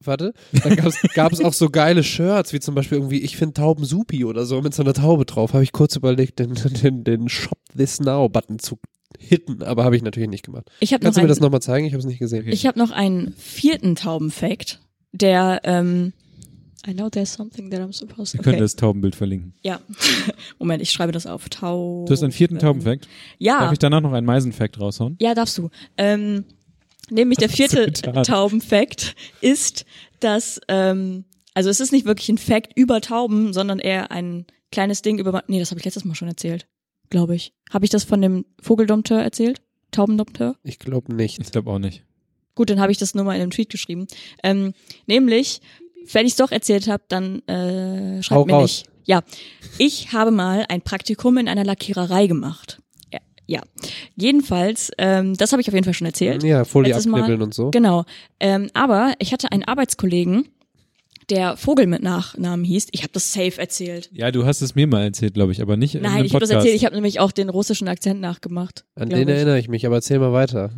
Warte, 0.01 0.35
dann 0.62 0.76
gab 0.76 1.32
es 1.32 1.40
auch 1.44 1.55
so 1.55 1.70
geile 1.70 2.02
Shirts, 2.02 2.52
wie 2.52 2.60
zum 2.60 2.74
Beispiel 2.74 2.98
irgendwie, 2.98 3.20
ich 3.20 3.36
finde 3.36 3.55
Tauben 3.55 3.85
supi 3.85 4.24
oder 4.24 4.44
so, 4.44 4.60
mit 4.60 4.74
so 4.74 4.82
einer 4.82 4.93
Taube 4.93 5.24
drauf. 5.24 5.55
Habe 5.55 5.62
ich 5.62 5.72
kurz 5.72 5.97
überlegt, 5.97 6.39
den, 6.40 6.55
den, 6.82 7.05
den 7.05 7.28
Shop 7.28 7.59
This 7.74 8.01
Now-Button 8.01 8.59
zu 8.59 8.78
hitten, 9.18 9.62
aber 9.62 9.85
habe 9.85 9.97
ich 9.97 10.02
natürlich 10.02 10.28
nicht 10.28 10.44
gemacht. 10.44 10.70
Habe 10.82 10.98
Kannst 11.01 11.18
du 11.18 11.22
mir 11.22 11.28
das 11.28 11.40
nochmal 11.40 11.62
zeigen? 11.62 11.86
Ich 11.86 11.93
habe 11.93 12.01
es 12.01 12.06
nicht 12.06 12.18
gesehen. 12.18 12.47
ich 12.48 12.66
hab 12.66 12.76
noch 12.76 12.90
einen 12.90 13.32
vierten 13.39 13.94
Taubenfact, 13.94 14.81
der 15.12 15.60
ähm, 15.64 16.12
I 16.86 16.93
know 16.93 17.09
there's 17.09 17.32
something 17.32 17.70
that 17.70 17.81
I'm 17.81 17.93
supposed 17.93 18.35
Wir 18.35 18.40
okay. 18.40 18.51
können 18.51 18.61
das 18.61 18.77
Taubenbild 18.77 19.15
verlinken. 19.15 19.55
Ja. 19.62 19.81
Moment, 20.59 20.82
ich 20.82 20.90
schreibe 20.90 21.12
das 21.12 21.27
auf. 21.27 21.48
Tau. 21.48 22.05
Du 22.06 22.12
hast 22.12 22.23
einen 22.23 22.32
vierten 22.32 22.59
Taubenfact. 22.59 23.09
Ja. 23.39 23.61
Darf 23.61 23.73
ich 23.73 23.78
danach 23.78 24.01
noch 24.01 24.12
einen 24.12 24.27
Meisenfact 24.27 24.78
raushauen? 24.78 25.16
Ja, 25.20 25.35
darfst 25.35 25.56
du. 25.56 25.70
Ähm, 25.97 26.44
nämlich 27.11 27.39
der 27.39 27.48
vierte 27.48 27.86
getan? 27.86 28.24
Taubenfact 28.24 29.15
ist, 29.40 29.86
dass, 30.20 30.61
ähm, 30.69 31.24
also 31.55 31.70
es 31.70 31.81
ist 31.81 31.93
nicht 31.93 32.05
wirklich 32.06 32.28
ein 32.28 32.39
Fact 32.39 32.73
über 32.77 33.01
Tauben, 33.01 33.52
sondern 33.52 33.78
eher 33.78 34.11
ein 34.11 34.47
kleines 34.70 35.02
Ding 35.02 35.19
über, 35.19 35.43
nee, 35.47 35.59
das 35.59 35.70
habe 35.70 35.78
ich 35.78 35.85
letztes 35.85 36.05
Mal 36.05 36.15
schon 36.15 36.28
erzählt, 36.28 36.66
glaube 37.09 37.35
ich. 37.35 37.55
Habe 37.73 37.86
ich 37.86 37.90
das 37.90 38.05
von 38.05 38.20
dem 38.20 38.44
Vogeldompteur 38.61 39.23
erzählt? 39.23 39.62
Taubendompteur? 39.90 40.56
Ich 40.62 40.78
glaube 40.78 41.15
nicht. 41.15 41.40
Ich 41.40 41.51
glaube 41.51 41.70
auch 41.70 41.78
nicht. 41.78 42.05
Gut, 42.55 42.70
dann 42.70 42.81
habe 42.81 42.93
ich 42.93 42.98
das 42.98 43.15
nur 43.15 43.24
mal 43.24 43.35
in 43.35 43.43
einem 43.43 43.51
Tweet 43.51 43.69
geschrieben. 43.69 44.06
Ähm, 44.43 44.74
nämlich, 45.06 45.61
wenn 46.12 46.26
ich 46.26 46.32
es 46.32 46.36
doch 46.36 46.52
erzählt 46.52 46.89
habe, 46.89 47.02
dann 47.09 47.40
äh, 47.48 48.22
schreibt 48.22 48.39
Hau 48.39 48.44
mir 48.44 48.52
raus. 48.55 48.62
nicht. 48.62 48.86
Ja, 49.06 49.22
ich 49.78 50.12
habe 50.12 50.31
mal 50.31 50.64
ein 50.68 50.81
Praktikum 50.81 51.36
in 51.39 51.48
einer 51.48 51.64
Lackiererei 51.64 52.26
gemacht. 52.26 52.81
Ja, 53.12 53.20
ja. 53.47 53.62
jedenfalls, 54.16 54.90
ähm, 54.98 55.36
das 55.36 55.52
habe 55.52 55.60
ich 55.60 55.68
auf 55.68 55.74
jeden 55.74 55.85
Fall 55.85 55.94
schon 55.94 56.06
erzählt. 56.06 56.43
Ja, 56.43 56.64
Folie 56.64 56.94
abknibbeln 56.94 57.43
und 57.43 57.55
so. 57.55 57.70
Genau. 57.70 58.05
Ähm, 58.40 58.70
aber 58.72 59.12
ich 59.18 59.32
hatte 59.32 59.52
einen 59.52 59.64
Arbeitskollegen, 59.64 60.48
der 61.31 61.56
Vogel 61.56 61.86
mit 61.86 62.02
Nachnamen 62.02 62.64
hieß. 62.64 62.89
Ich 62.93 63.02
habe 63.02 63.12
das 63.12 63.32
safe 63.32 63.59
erzählt. 63.59 64.10
Ja, 64.12 64.31
du 64.31 64.44
hast 64.44 64.60
es 64.60 64.74
mir 64.74 64.86
mal 64.86 65.05
erzählt, 65.05 65.35
glaube 65.35 65.52
ich, 65.52 65.62
aber 65.62 65.76
nicht 65.76 65.94
in 65.94 66.02
Nein, 66.02 66.12
einem 66.12 66.24
ich 66.24 66.32
habe 66.32 66.40
das 66.40 66.51
erzählt. 66.51 66.74
Ich 66.74 66.85
habe 66.85 66.94
nämlich 66.94 67.20
auch 67.20 67.32
den 67.32 67.48
russischen 67.48 67.89
Akzent 67.89 68.20
nachgemacht. 68.20 68.85
An 68.94 69.09
den 69.09 69.28
ich. 69.28 69.35
erinnere 69.35 69.59
ich 69.59 69.68
mich, 69.68 69.86
aber 69.86 69.97
erzähl 69.97 70.18
mal 70.18 70.32
weiter. 70.32 70.70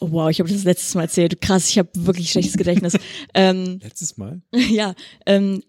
Oh, 0.00 0.08
wow, 0.10 0.28
ich 0.28 0.40
habe 0.40 0.50
das 0.50 0.64
letztes 0.64 0.94
Mal 0.94 1.02
erzählt. 1.02 1.40
Krass, 1.40 1.68
ich 1.68 1.78
habe 1.78 1.88
wirklich 1.94 2.30
schlechtes 2.30 2.56
Gedächtnis. 2.56 2.96
ähm, 3.34 3.78
Letztes 3.82 4.16
Mal? 4.16 4.40
ja, 4.52 4.94
ähm, 5.26 5.62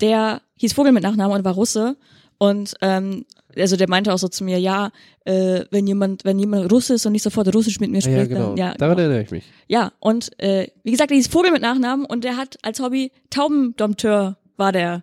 der 0.00 0.42
hieß 0.56 0.72
Vogel 0.72 0.92
mit 0.92 1.02
Nachnamen 1.02 1.36
und 1.36 1.44
war 1.44 1.54
Russe 1.54 1.96
und 2.38 2.74
ähm, 2.80 3.24
also 3.56 3.76
der 3.76 3.88
meinte 3.88 4.12
auch 4.12 4.18
so 4.18 4.28
zu 4.28 4.44
mir, 4.44 4.60
ja, 4.60 4.90
äh, 5.24 5.64
wenn 5.70 5.86
jemand, 5.86 6.24
wenn 6.24 6.38
jemand 6.38 6.70
Russe 6.70 6.94
ist 6.94 7.06
und 7.06 7.12
nicht 7.12 7.22
sofort 7.24 7.52
Russisch 7.54 7.80
mit 7.80 7.90
mir 7.90 8.00
spricht, 8.00 8.16
ja, 8.16 8.26
genau. 8.26 8.48
dann 8.48 8.56
ja, 8.56 8.74
Daran 8.74 8.96
genau. 8.96 9.08
erinnere 9.08 9.24
ich 9.24 9.30
mich. 9.30 9.44
ja 9.66 9.92
und 10.00 10.38
äh, 10.40 10.68
wie 10.84 10.92
gesagt, 10.92 11.10
der 11.10 11.16
hieß 11.16 11.28
Vogel 11.28 11.50
mit 11.50 11.62
Nachnamen 11.62 12.06
und 12.06 12.24
der 12.24 12.36
hat 12.36 12.56
als 12.62 12.80
Hobby 12.80 13.10
Taubendompteur 13.30 14.38
war 14.56 14.72
der. 14.72 15.02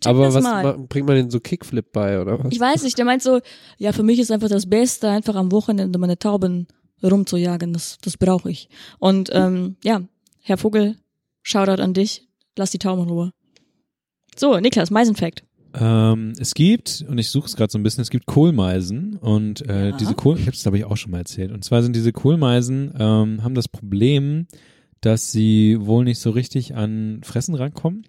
Check 0.00 0.10
aber 0.10 0.34
was 0.34 0.42
mal. 0.42 0.62
ma- 0.62 0.76
bringt 0.88 1.06
man 1.06 1.16
denn 1.16 1.30
so 1.30 1.40
Kickflip 1.40 1.92
bei, 1.92 2.20
oder 2.20 2.38
was? 2.42 2.52
Ich 2.52 2.58
weiß 2.60 2.82
nicht, 2.82 2.98
der 2.98 3.04
meint 3.04 3.22
so, 3.22 3.40
ja, 3.78 3.92
für 3.92 4.02
mich 4.02 4.18
ist 4.18 4.30
einfach 4.32 4.48
das 4.48 4.68
Beste, 4.68 5.08
einfach 5.08 5.36
am 5.36 5.52
Wochenende 5.52 5.98
meine 5.98 6.18
Tauben 6.18 6.66
rumzujagen, 7.10 7.72
das, 7.72 7.98
das 8.02 8.16
brauche 8.16 8.50
ich. 8.50 8.68
Und 8.98 9.30
ähm, 9.32 9.76
ja, 9.84 10.02
Herr 10.40 10.58
Vogel, 10.58 10.96
Shoutout 11.42 11.82
an 11.82 11.94
dich, 11.94 12.28
lass 12.56 12.70
die 12.70 12.78
Tauben 12.78 13.02
in 13.04 13.08
Ruhe. 13.10 13.32
So, 14.36 14.58
Niklas, 14.58 14.90
Meisenfact. 14.90 15.44
Ähm, 15.74 16.32
es 16.38 16.54
gibt, 16.54 17.04
und 17.08 17.18
ich 17.18 17.30
suche 17.30 17.46
es 17.46 17.56
gerade 17.56 17.70
so 17.72 17.78
ein 17.78 17.82
bisschen, 17.82 18.02
es 18.02 18.10
gibt 18.10 18.26
Kohlmeisen 18.26 19.16
und 19.16 19.66
äh, 19.68 19.90
Ja. 19.90 19.96
diese 19.96 20.14
Kohl, 20.14 20.36
ich 20.36 20.42
habe 20.42 20.52
es 20.56 20.62
glaube 20.62 20.78
ich 20.78 20.84
auch 20.84 20.96
schon 20.96 21.10
mal 21.12 21.18
erzählt. 21.18 21.50
Und 21.50 21.64
zwar 21.64 21.82
sind 21.82 21.96
diese 21.96 22.12
Kohlmeisen, 22.12 22.92
ähm, 22.98 23.42
haben 23.42 23.54
das 23.54 23.68
Problem, 23.68 24.46
dass 25.00 25.32
sie 25.32 25.78
wohl 25.80 26.04
nicht 26.04 26.18
so 26.20 26.30
richtig 26.30 26.74
an 26.76 27.20
Fressen 27.24 27.54
rankommen. 27.54 28.06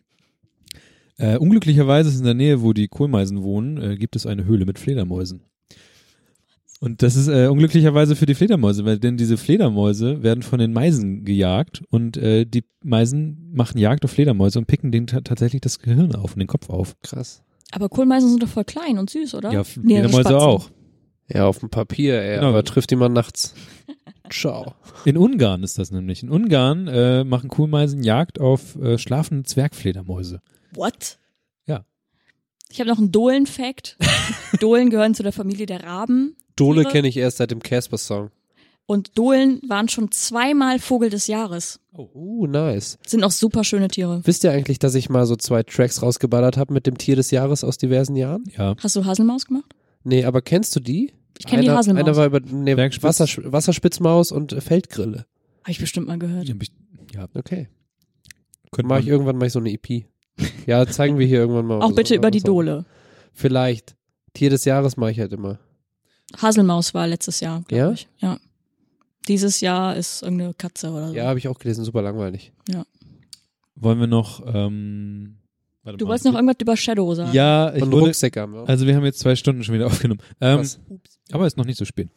Äh, 1.18 1.38
unglücklicherweise 1.38 2.10
ist 2.10 2.18
in 2.20 2.26
der 2.26 2.34
Nähe, 2.34 2.62
wo 2.62 2.74
die 2.74 2.88
Kohlmeisen 2.88 3.44
wohnen, 3.44 3.78
äh, 3.82 3.96
gibt 3.98 4.16
es 4.16 4.26
eine 4.26 4.46
Höhle 4.46 4.66
mit 4.66 4.78
Fledermäusen. 4.80 5.44
Und 6.84 7.02
das 7.02 7.16
ist 7.16 7.30
äh, 7.30 7.48
unglücklicherweise 7.48 8.18
für 8.18 8.26
die 8.26 8.36
Fledermäuse, 8.36 8.84
weil 8.84 9.00
denn 9.00 9.16
diese 9.16 9.38
Fledermäuse 9.38 10.22
werden 10.22 10.44
von 10.44 10.60
den 10.60 10.74
Meisen 10.74 11.24
gejagt 11.24 11.82
und 11.90 12.18
äh, 12.18 12.44
die 12.46 12.66
Meisen 12.84 13.52
machen 13.54 13.78
Jagd 13.78 14.04
auf 14.04 14.12
Fledermäuse 14.12 14.60
und 14.60 14.66
picken 14.66 14.92
denen 14.92 15.08
ta 15.08 15.22
tatsächlich 15.22 15.62
das 15.62 15.80
Gehirn 15.80 16.14
auf 16.14 16.34
und 16.34 16.40
den 16.40 16.48
Kopf 16.50 16.70
auf. 16.70 16.98
Krass. 17.02 17.42
Aber 17.72 17.88
Kohlmeisen 17.88 18.30
sind 18.32 18.44
doch 18.44 18.50
voll 18.50 18.66
klein 18.66 18.98
und 18.98 19.10
süß, 19.10 19.34
oder? 19.36 19.54
Ja, 19.54 19.64
Fledermäuse 19.64 20.24
Spatzen. 20.24 20.36
auch. 20.36 20.70
Ja, 21.30 21.46
auf 21.46 21.60
dem 21.60 21.70
Papier, 21.70 22.22
ey, 22.22 22.36
Genau. 22.36 22.50
aber 22.50 22.66
trifft 22.66 22.92
die 22.92 22.98
man 22.98 23.14
nachts. 23.14 23.56
Ciao. 24.30 24.76
In 25.06 25.16
Ungarn 25.16 25.64
ist 25.64 25.80
das 25.80 25.90
nämlich. 25.90 26.22
In 26.22 26.30
Ungarn 26.30 26.90
äh, 26.90 27.24
machen 27.24 27.50
Kohlmeisen 27.50 28.04
Jagd 28.04 28.42
auf 28.42 28.76
äh, 28.76 28.98
schlafende 28.98 29.44
Zwergfledermäuse. 29.44 30.42
What? 30.74 31.18
Ja. 31.66 31.86
Ich 32.70 32.82
habe 32.82 32.90
noch 32.90 32.98
einen 32.98 33.14
Dohlen-Fact. 33.14 33.98
Dohlen 34.60 34.90
gehören 34.90 35.16
zu 35.16 35.24
der 35.24 35.32
Familie 35.32 35.66
der 35.66 35.86
Raben. 35.86 36.36
Dole 36.56 36.84
kenne 36.86 37.08
ich 37.08 37.18
erst 37.18 37.38
seit 37.38 37.52
dem 37.52 37.62
Casper-Song. 37.62 38.30
Und 38.86 39.18
Dohlen 39.18 39.62
waren 39.68 39.88
schon 39.88 40.12
zweimal 40.12 40.78
Vogel 40.78 41.10
des 41.10 41.28
Jahres. 41.28 41.80
Uh, 41.98 42.48
nice. 42.48 42.98
Sind 43.08 43.24
auch 43.24 43.32
super 43.32 43.64
schöne 43.64 43.88
Tiere. 43.88 44.22
Wisst 44.26 44.44
ihr 44.44 44.52
eigentlich, 44.52 44.78
dass 44.78 44.94
ich 44.96 45.10
mal 45.10 45.26
so 45.26 45.36
zwei 45.36 45.64
Tracks 45.64 46.02
rausgeballert 46.02 46.58
habe 46.58 46.74
mit 46.74 46.86
dem 46.86 46.98
Tier 46.98 47.16
des 47.16 47.32
Jahres 47.32 47.64
aus 47.64 47.78
diversen 47.78 48.16
Jahren? 48.16 48.44
Ja. 48.58 48.76
Hast 48.82 48.96
du 48.96 49.06
Haselmaus 49.06 49.46
gemacht? 49.46 49.74
Nee, 50.04 50.26
aber 50.26 50.42
kennst 50.42 50.76
du 50.76 50.82
die? 50.82 51.14
Ich 51.40 51.46
kenn 51.46 51.62
die 51.62 51.70
Haselmaus. 51.70 52.04
Einer 52.04 52.16
war 52.16 52.26
über 52.26 52.42
nee. 52.42 52.76
Wassersch 52.76 53.40
Wasserspitzmaus 53.44 54.32
und 54.32 54.52
äh, 54.54 54.62
Feldgrille. 54.62 55.26
Habe 55.62 55.72
ich 55.72 55.80
bestimmt 55.80 56.08
mal 56.08 56.20
gehört. 56.20 56.48
Ja, 56.48 56.56
ja 57.14 57.28
Okay. 57.34 57.70
könnte 58.72 58.90
Mach 58.90 59.00
ich 59.00 59.08
irgendwann 59.08 59.38
mal 59.38 59.50
so 59.50 59.60
eine 59.60 59.72
EP. 59.72 60.06
Ja, 60.66 60.86
zeigen 60.88 61.20
wir 61.20 61.26
hier 61.26 61.40
irgendwann 61.40 61.66
mal. 61.68 61.82
Auch 61.82 61.90
so- 61.90 61.96
bitte 61.96 62.16
über 62.16 62.32
die 62.32 62.40
so. 62.40 62.48
Dole. 62.48 62.86
Vielleicht. 63.34 63.96
Tier 64.34 64.50
des 64.50 64.66
Jahres 64.66 64.98
mache 64.98 65.12
ich 65.12 65.20
halt 65.20 65.32
immer. 65.32 65.60
Haselmaus 66.42 66.94
war 66.94 67.08
letztes 67.08 67.40
Jahr, 67.40 67.64
glaube 67.68 67.78
Ja? 67.84 67.92
ich. 67.92 68.08
Ja. 68.20 68.38
Dieses 69.28 69.62
Jahr 69.62 69.96
ist 69.96 70.22
irgendeine 70.22 70.54
Katze 70.54 70.90
oder 70.92 71.10
so. 71.10 71.14
Ja, 71.14 71.28
habe 71.28 71.40
ich 71.40 71.48
auch 71.48 71.58
gelesen, 71.60 71.86
super 71.86 72.02
langweilig. 72.02 72.52
wollen 73.76 74.00
wir 74.00 74.08
noch. 74.08 74.42
Ähm, 74.46 75.38
warte 75.84 75.98
Du 75.98 76.06
mal. 76.06 76.10
wolltest 76.10 76.26
noch 76.26 76.34
irgendwas 76.36 76.58
über 76.60 76.76
Shadow 76.78 77.14
sagen. 77.16 77.32
Ja, 77.34 77.74
ich 77.74 77.82
Und 77.84 77.92
wurde, 77.92 78.06
Rucksäcke 78.08 78.42
haben 78.42 78.54
wir 78.54 78.68
also 78.68 78.86
wir 78.86 78.96
haben 78.96 79.06
jetzt 79.06 79.20
zwei 79.20 79.36
Stunden 79.36 79.64
schon 79.64 79.76
wieder 79.76 79.88
aufgenommen. 79.88 80.22
Ähm, 80.42 80.68
aber 81.32 81.48
ist 81.48 81.58
noch 81.58 81.66
nicht 81.66 81.78
so 81.78 81.86
spät. 81.86 82.10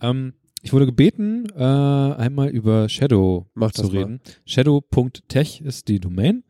Ähm, 0.00 0.34
ich 0.62 0.72
wurde 0.72 0.86
gebeten, 0.86 1.46
äh, 1.56 1.62
einmal 1.64 2.48
über 2.50 2.88
Shadow 2.88 3.46
Mach 3.54 3.72
zu 3.72 3.88
reden. 3.88 4.20
Shadow.tech 4.46 5.60
ist 5.62 5.88
die 5.88 5.98
Domain 5.98 6.44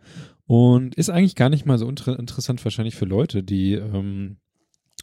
und 0.47 0.95
ist 0.97 1.09
eigentlich 1.09 1.35
gar 1.35 1.49
nicht 1.49 1.65
mal 1.65 1.79
so 1.79 1.89
inter 1.89 2.19
interessant 2.19 2.63
wahrscheinlich 2.65 2.95
für 2.95 3.07
Leute, 3.07 3.43
die, 3.43 3.73
ähm, 3.73 4.37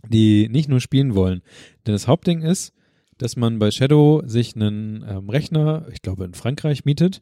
die 0.08 0.50
nicht 0.50 0.70
nur 0.70 0.80
spielen 0.80 1.16
wollen. 1.16 1.42
Denn 1.86 1.94
das 1.94 2.08
Hauptding 2.08 2.42
ist, 2.42 2.74
dass 3.18 3.36
man 3.36 3.60
bei 3.60 3.72
Shadow 3.72 4.22
sich 4.26 4.56
einen 4.56 5.04
ähm, 5.08 5.30
Rechner, 5.30 5.88
ich 5.92 6.02
glaube 6.02 6.26
in 6.26 6.34
Frankreich 6.34 6.86
mietet 6.86 7.22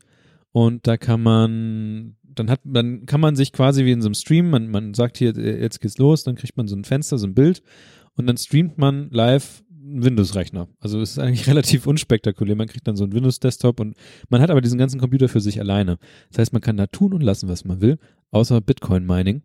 und 0.51 0.85
da 0.87 0.97
kann 0.97 1.21
man 1.21 2.15
dann 2.23 2.51
hat 2.51 2.61
dann 2.63 3.05
kann 3.07 3.19
man 3.19 3.35
sich 3.35 3.51
quasi 3.51 3.83
wie 3.83 3.91
in 3.91 4.01
so 4.01 4.07
einem 4.07 4.13
Stream, 4.13 4.51
man, 4.51 4.69
man 4.69 4.93
sagt 4.93 5.17
hier, 5.17 5.35
äh, 5.35 5.59
jetzt 5.59 5.81
geht's 5.81 5.97
los, 5.97 6.23
dann 6.23 6.35
kriegt 6.35 6.55
man 6.55 6.67
so 6.67 6.75
ein 6.75 6.83
Fenster, 6.83 7.17
so 7.17 7.25
ein 7.25 7.33
Bild 7.33 7.63
und 8.15 8.27
dann 8.27 8.37
streamt 8.37 8.77
man 8.77 9.09
live 9.09 9.63
einen 9.87 10.03
Windows-Rechner. 10.03 10.67
Also 10.79 11.01
es 11.01 11.11
ist 11.11 11.19
eigentlich 11.19 11.47
relativ 11.47 11.87
unspektakulär. 11.87 12.55
Man 12.55 12.67
kriegt 12.67 12.87
dann 12.87 12.95
so 12.97 13.03
einen 13.03 13.13
Windows-Desktop 13.13 13.79
und 13.79 13.95
man 14.29 14.41
hat 14.41 14.49
aber 14.49 14.61
diesen 14.61 14.77
ganzen 14.77 14.99
Computer 14.99 15.29
für 15.29 15.41
sich 15.41 15.59
alleine. 15.59 15.97
Das 16.29 16.39
heißt, 16.39 16.53
man 16.53 16.61
kann 16.61 16.77
da 16.77 16.87
tun 16.87 17.13
und 17.13 17.21
lassen, 17.21 17.47
was 17.49 17.65
man 17.65 17.81
will, 17.81 17.97
außer 18.31 18.61
Bitcoin-Mining. 18.61 19.41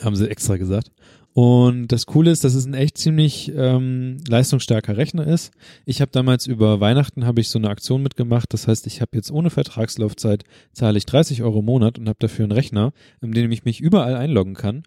Haben 0.00 0.16
sie 0.16 0.30
extra 0.30 0.56
gesagt. 0.56 0.92
Und 1.32 1.88
das 1.88 2.06
Coole 2.06 2.32
ist, 2.32 2.42
dass 2.42 2.54
es 2.54 2.66
ein 2.66 2.74
echt 2.74 2.98
ziemlich 2.98 3.52
ähm, 3.54 4.18
leistungsstarker 4.26 4.96
Rechner 4.96 5.26
ist. 5.26 5.52
Ich 5.84 6.00
habe 6.00 6.10
damals 6.10 6.46
über 6.46 6.80
Weihnachten 6.80 7.24
habe 7.24 7.40
ich 7.40 7.48
so 7.48 7.58
eine 7.58 7.68
Aktion 7.70 8.02
mitgemacht. 8.02 8.52
Das 8.52 8.66
heißt, 8.66 8.86
ich 8.88 9.00
habe 9.00 9.12
jetzt 9.14 9.30
ohne 9.30 9.50
Vertragslaufzeit 9.50 10.42
zahle 10.72 10.98
ich 10.98 11.06
30 11.06 11.42
Euro 11.42 11.60
im 11.60 11.66
Monat 11.66 11.98
und 11.98 12.08
habe 12.08 12.18
dafür 12.18 12.44
einen 12.44 12.52
Rechner, 12.52 12.92
in 13.20 13.32
dem 13.32 13.52
ich 13.52 13.64
mich 13.64 13.80
überall 13.80 14.16
einloggen 14.16 14.54
kann. 14.54 14.82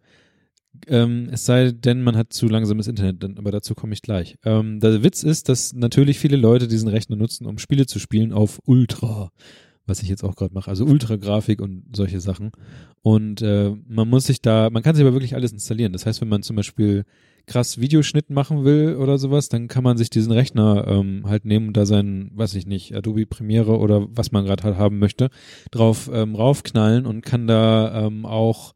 Ähm, 0.87 1.29
es 1.31 1.45
sei 1.45 1.71
denn, 1.71 2.01
man 2.01 2.17
hat 2.17 2.33
zu 2.33 2.47
langsames 2.47 2.87
Internet, 2.87 3.23
aber 3.37 3.51
dazu 3.51 3.73
komme 3.75 3.93
ich 3.93 4.01
gleich. 4.01 4.35
Ähm, 4.43 4.79
der 4.79 5.03
Witz 5.03 5.23
ist, 5.23 5.47
dass 5.47 5.73
natürlich 5.73 6.19
viele 6.19 6.35
Leute 6.35 6.67
diesen 6.67 6.89
Rechner 6.89 7.15
nutzen, 7.15 7.45
um 7.45 7.57
Spiele 7.57 7.85
zu 7.85 7.99
spielen 7.99 8.33
auf 8.33 8.59
Ultra, 8.65 9.31
was 9.85 10.01
ich 10.01 10.09
jetzt 10.09 10.23
auch 10.23 10.35
gerade 10.35 10.53
mache, 10.53 10.69
also 10.69 10.85
Ultra-Grafik 10.85 11.61
und 11.61 11.83
solche 11.95 12.19
Sachen. 12.19 12.51
Und 13.01 13.41
äh, 13.41 13.75
man 13.87 14.09
muss 14.09 14.25
sich 14.25 14.41
da, 14.41 14.69
man 14.69 14.83
kann 14.83 14.95
sich 14.95 15.03
aber 15.03 15.13
wirklich 15.13 15.35
alles 15.35 15.51
installieren. 15.51 15.93
Das 15.93 16.05
heißt, 16.05 16.21
wenn 16.21 16.29
man 16.29 16.43
zum 16.43 16.55
Beispiel 16.55 17.05
krass 17.45 17.79
Videoschnitt 17.79 18.29
machen 18.29 18.63
will 18.63 18.95
oder 18.95 19.17
sowas, 19.17 19.49
dann 19.49 19.67
kann 19.67 19.83
man 19.83 19.97
sich 19.97 20.09
diesen 20.09 20.31
Rechner 20.31 20.87
ähm, 20.87 21.23
halt 21.25 21.43
nehmen 21.43 21.67
und 21.67 21.77
da 21.77 21.85
seinen, 21.85 22.31
weiß 22.37 22.55
ich 22.55 22.65
nicht, 22.65 22.95
Adobe 22.95 23.25
Premiere 23.25 23.77
oder 23.77 24.07
was 24.09 24.31
man 24.31 24.45
gerade 24.45 24.63
halt 24.63 24.77
haben 24.77 24.99
möchte, 24.99 25.29
drauf 25.71 26.09
ähm, 26.13 26.35
raufknallen 26.35 27.05
und 27.05 27.21
kann 27.25 27.47
da 27.47 28.05
ähm, 28.05 28.25
auch 28.25 28.73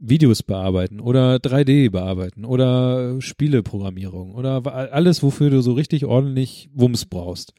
Videos 0.00 0.42
bearbeiten 0.42 0.98
oder 0.98 1.36
3D 1.36 1.90
bearbeiten 1.90 2.44
oder 2.44 3.20
Spieleprogrammierung 3.20 4.34
oder 4.34 4.66
alles, 4.92 5.22
wofür 5.22 5.50
du 5.50 5.60
so 5.60 5.74
richtig 5.74 6.06
ordentlich 6.06 6.70
Wumms 6.72 7.04
brauchst. 7.04 7.52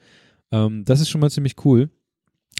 Ähm, 0.52 0.84
das 0.84 1.00
ist 1.00 1.10
schon 1.10 1.22
mal 1.22 1.30
ziemlich 1.30 1.56
cool. 1.64 1.90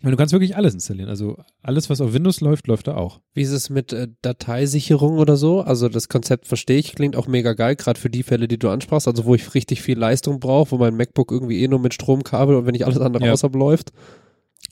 Du 0.04 0.16
kannst 0.16 0.34
wirklich 0.34 0.56
alles 0.56 0.74
installieren. 0.74 1.10
Also 1.10 1.38
alles, 1.62 1.90
was 1.90 2.02
auf 2.02 2.14
Windows 2.14 2.42
läuft, 2.42 2.68
läuft 2.68 2.88
da 2.88 2.96
auch. 2.96 3.20
Wie 3.34 3.42
ist 3.44 3.52
es 3.52 3.70
mit 3.70 3.94
äh, 3.94 4.08
Dateisicherung 4.22 5.18
oder 5.20 5.38
so? 5.38 5.62
Also 5.62 5.90
das 5.90 6.10
Konzept 6.10 6.48
verstehe 6.48 6.80
ich, 6.80 6.96
klingt 6.96 7.16
auch 7.16 7.28
mega 7.28 7.54
geil, 7.54 7.76
gerade 7.76 8.00
für 8.00 8.10
die 8.10 8.24
Fälle, 8.24 8.48
die 8.48 8.58
du 8.58 8.70
ansprachst, 8.70 9.08
also 9.08 9.26
wo 9.26 9.36
ich 9.36 9.54
richtig 9.54 9.82
viel 9.82 9.98
Leistung 10.00 10.40
brauche, 10.40 10.72
wo 10.72 10.78
mein 10.78 10.96
MacBook 10.96 11.32
irgendwie 11.32 11.62
eh 11.64 11.68
nur 11.68 11.80
mit 11.80 11.94
Stromkabel 11.94 12.56
und 12.56 12.66
wenn 12.66 12.72
nicht 12.74 12.86
alles 12.86 13.00
andere 13.00 13.26
Ja. 13.26 13.34
außerhalb 13.34 13.56
läuft. 13.56 13.92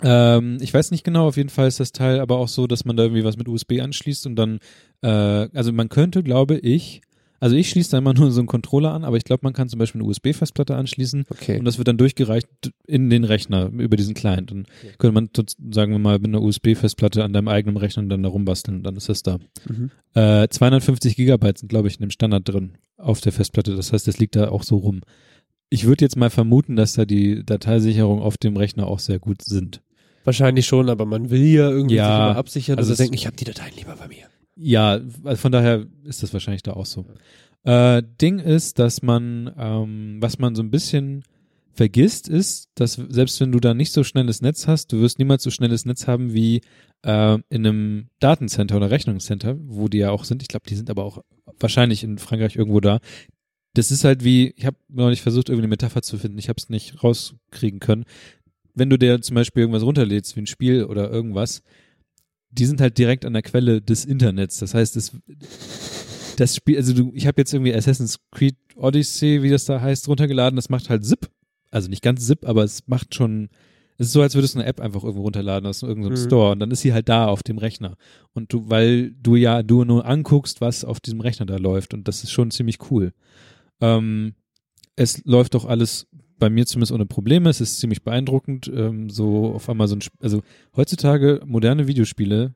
Ähm, 0.01 0.57
ich 0.61 0.73
weiß 0.73 0.91
nicht 0.91 1.03
genau, 1.03 1.27
auf 1.27 1.37
jeden 1.37 1.49
Fall 1.49 1.67
ist 1.67 1.79
das 1.79 1.91
Teil 1.91 2.19
aber 2.19 2.37
auch 2.37 2.47
so, 2.47 2.67
dass 2.67 2.85
man 2.85 2.95
da 2.95 3.03
irgendwie 3.03 3.23
was 3.23 3.37
mit 3.37 3.47
USB 3.47 3.81
anschließt 3.81 4.25
und 4.27 4.35
dann, 4.35 4.59
äh, 5.01 5.07
also 5.07 5.73
man 5.73 5.89
könnte, 5.89 6.23
glaube 6.23 6.57
ich, 6.57 7.01
also 7.39 7.55
ich 7.55 7.69
schließe 7.69 7.91
da 7.91 7.97
immer 7.99 8.13
nur 8.13 8.31
so 8.31 8.39
einen 8.41 8.47
Controller 8.47 8.93
an, 8.93 9.03
aber 9.03 9.17
ich 9.17 9.23
glaube, 9.23 9.41
man 9.43 9.53
kann 9.53 9.69
zum 9.69 9.79
Beispiel 9.79 10.01
eine 10.01 10.09
USB-Festplatte 10.09 10.75
anschließen 10.75 11.25
Okay. 11.29 11.59
und 11.59 11.65
das 11.65 11.77
wird 11.77 11.87
dann 11.87 11.97
durchgereicht 11.97 12.47
in 12.87 13.09
den 13.09 13.23
Rechner 13.23 13.69
über 13.71 13.95
diesen 13.97 14.13
Client. 14.13 14.51
Dann 14.51 14.65
könnte 14.97 15.13
man, 15.13 15.29
sagen 15.73 15.91
wir 15.91 15.99
mal, 15.99 16.19
mit 16.19 16.27
einer 16.27 16.41
USB-Festplatte 16.41 17.23
an 17.23 17.33
deinem 17.33 17.47
eigenen 17.47 17.77
Rechner 17.77 18.03
dann 18.03 18.23
da 18.23 18.29
rumbasteln 18.29 18.77
und 18.77 18.83
dann 18.83 18.95
ist 18.95 19.09
das 19.09 19.23
da. 19.23 19.39
Mhm. 19.67 19.91
Äh, 20.13 20.47
250 20.49 21.15
Gigabyte 21.15 21.57
sind, 21.59 21.69
glaube 21.69 21.87
ich, 21.87 21.95
in 21.95 22.01
dem 22.01 22.11
Standard 22.11 22.47
drin 22.47 22.73
auf 22.97 23.21
der 23.21 23.31
Festplatte. 23.31 23.75
Das 23.75 23.93
heißt, 23.93 24.07
das 24.07 24.17
liegt 24.19 24.35
da 24.35 24.49
auch 24.49 24.63
so 24.63 24.77
rum. 24.77 25.01
Ich 25.69 25.85
würde 25.85 26.03
jetzt 26.03 26.15
mal 26.17 26.29
vermuten, 26.31 26.75
dass 26.75 26.93
da 26.93 27.05
die 27.05 27.45
Dateisicherung 27.45 28.21
auf 28.21 28.37
dem 28.37 28.57
Rechner 28.57 28.87
auch 28.87 28.99
sehr 28.99 29.19
gut 29.19 29.43
sind. 29.43 29.81
Wahrscheinlich 30.23 30.65
schon, 30.65 30.89
aber 30.89 31.05
man 31.05 31.29
will 31.29 31.45
ja 31.45 31.69
irgendwie 31.69 31.95
Ja, 31.95 32.05
sich 32.05 32.15
immer 32.31 32.35
absichern, 32.37 32.77
also 32.77 32.93
denken, 32.95 33.13
ich 33.13 33.25
habe 33.25 33.37
die 33.37 33.45
Dateien 33.45 33.73
lieber 33.77 33.95
bei 33.95 34.07
mir. 34.07 34.25
Ja, 34.61 34.99
also 35.23 35.35
von 35.37 35.51
daher 35.53 35.85
ist 36.03 36.21
das 36.21 36.33
wahrscheinlich 36.33 36.63
da 36.63 36.73
auch 36.73 36.85
so. 36.85 37.05
Äh, 37.63 38.03
Ding 38.21 38.39
ist, 38.39 38.77
dass 38.77 39.01
man, 39.01 39.53
ähm, 39.57 40.17
was 40.19 40.37
man 40.37 40.53
so 40.53 40.61
ein 40.61 40.69
bisschen 40.69 41.23
vergisst, 41.71 42.27
ist, 42.27 42.69
dass 42.75 42.93
selbst 42.93 43.39
wenn 43.39 43.53
du 43.53 43.61
da 43.61 43.73
nicht 43.73 43.93
so 43.93 44.03
schnelles 44.03 44.41
Netz 44.41 44.67
hast, 44.67 44.91
du 44.91 44.99
wirst 44.99 45.17
niemals 45.17 45.43
so 45.43 45.49
schnelles 45.49 45.85
Netz 45.85 46.07
haben 46.07 46.33
wie 46.33 46.59
äh, 47.03 47.37
in 47.49 47.65
einem 47.65 48.07
Datencenter 48.19 48.75
oder 48.75 48.91
Rechnungscenter, 48.91 49.55
wo 49.61 49.87
die 49.87 49.99
ja 49.99 50.11
auch 50.11 50.25
sind. 50.25 50.41
Ich 50.41 50.49
glaube, 50.49 50.67
die 50.67 50.75
sind 50.75 50.89
aber 50.89 51.05
auch 51.05 51.23
wahrscheinlich 51.57 52.03
in 52.03 52.17
Frankreich 52.17 52.57
irgendwo 52.57 52.81
da. 52.81 52.99
Das 53.75 53.91
ist 53.91 54.03
halt 54.03 54.25
wie, 54.25 54.53
ich 54.57 54.65
habe 54.65 54.75
neulich 54.89 55.21
versucht, 55.21 55.47
irgendwie 55.47 55.63
eine 55.63 55.69
Metapher 55.69 56.01
zu 56.01 56.17
finden, 56.17 56.37
ich 56.37 56.49
habe 56.49 56.57
es 56.57 56.67
nicht 56.67 57.01
rauskriegen 57.01 57.79
können. 57.79 58.03
Wenn 58.73 58.89
du 58.89 58.97
dir 58.97 59.21
zum 59.21 59.35
Beispiel 59.35 59.61
irgendwas 59.61 59.83
runterlädst, 59.83 60.35
wie 60.35 60.41
ein 60.41 60.47
Spiel 60.47 60.83
oder 60.83 61.09
irgendwas, 61.09 61.61
die 62.51 62.65
sind 62.65 62.81
halt 62.81 62.97
direkt 62.97 63.25
an 63.25 63.33
der 63.33 63.41
Quelle 63.41 63.81
des 63.81 64.05
Internets. 64.05 64.57
Das 64.57 64.73
heißt, 64.73 64.95
es, 64.97 65.11
das 66.37 66.55
Spiel, 66.55 66.77
also 66.77 66.93
du, 66.93 67.11
ich 67.13 67.27
habe 67.27 67.39
jetzt 67.41 67.53
irgendwie 67.53 67.73
Assassin's 67.73 68.19
Creed 68.31 68.55
Odyssey, 68.75 69.43
wie 69.43 69.49
das 69.49 69.65
da 69.65 69.81
heißt, 69.81 70.07
runtergeladen. 70.07 70.55
Das 70.55 70.69
macht 70.69 70.89
halt 70.89 71.05
ZIP. 71.05 71.29
Also 71.71 71.89
nicht 71.89 72.01
ganz 72.01 72.25
ZIP, 72.25 72.47
aber 72.47 72.63
es 72.63 72.87
macht 72.87 73.13
schon, 73.13 73.49
es 73.97 74.07
ist 74.07 74.13
so, 74.13 74.21
als 74.21 74.33
würdest 74.33 74.55
du 74.55 74.59
eine 74.59 74.67
App 74.67 74.79
einfach 74.79 75.03
irgendwo 75.03 75.23
runterladen 75.23 75.67
aus 75.67 75.83
irgendeinem 75.83 76.13
Mhm. 76.13 76.25
Store 76.25 76.51
und 76.53 76.59
dann 76.59 76.71
ist 76.71 76.81
sie 76.81 76.93
halt 76.93 77.09
da 77.09 77.27
auf 77.27 77.43
dem 77.43 77.57
Rechner. 77.57 77.95
Und 78.33 78.51
du, 78.53 78.69
weil 78.69 79.11
du 79.11 79.35
ja 79.35 79.61
du 79.61 79.83
nur 79.83 80.05
anguckst, 80.05 80.61
was 80.61 80.85
auf 80.85 80.99
diesem 80.99 81.21
Rechner 81.21 81.45
da 81.45 81.57
läuft 81.57 81.93
und 81.93 82.07
das 82.07 82.23
ist 82.23 82.31
schon 82.31 82.49
ziemlich 82.49 82.89
cool. 82.89 83.13
Ähm, 83.81 84.33
es 84.95 85.23
läuft 85.25 85.53
doch 85.53 85.65
alles 85.65 86.07
bei 86.39 86.49
mir 86.49 86.65
zumindest 86.65 86.91
ohne 86.91 87.05
Probleme. 87.05 87.49
Es 87.49 87.61
ist 87.61 87.79
ziemlich 87.79 88.01
beeindruckend. 88.03 88.71
Ähm, 88.73 89.09
so 89.09 89.53
auf 89.53 89.69
einmal 89.69 89.87
so 89.87 89.95
ein, 89.95 90.01
Sp- 90.01 90.17
also 90.21 90.41
heutzutage 90.75 91.41
moderne 91.45 91.87
Videospiele, 91.87 92.53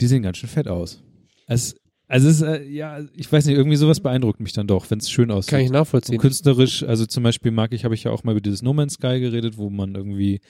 die 0.00 0.06
sehen 0.06 0.22
ganz 0.22 0.36
schön 0.38 0.48
fett 0.48 0.68
aus. 0.68 1.02
Es, 1.46 1.74
also 2.06 2.28
es 2.28 2.36
ist, 2.36 2.42
äh, 2.42 2.64
ja, 2.64 3.00
ich 3.14 3.30
weiß 3.30 3.46
nicht, 3.46 3.56
irgendwie 3.56 3.76
sowas 3.76 4.00
beeindruckt 4.00 4.40
mich 4.40 4.52
dann 4.52 4.66
doch, 4.66 4.90
wenn 4.90 4.98
es 4.98 5.10
schön 5.10 5.30
aussieht. 5.30 5.50
Kann 5.50 5.60
ich 5.60 5.66
Und 5.68 5.72
nachvollziehen. 5.74 6.18
künstlerisch, 6.18 6.82
also 6.82 7.04
zum 7.06 7.22
Beispiel 7.22 7.50
mag 7.50 7.72
ich, 7.72 7.84
habe 7.84 7.94
ich 7.94 8.04
ja 8.04 8.10
auch 8.12 8.24
mal 8.24 8.32
über 8.32 8.40
dieses 8.40 8.62
No 8.62 8.72
Man's 8.72 8.94
Sky 8.94 9.20
geredet, 9.20 9.56
wo 9.58 9.68
man 9.70 9.94
irgendwie 9.94 10.40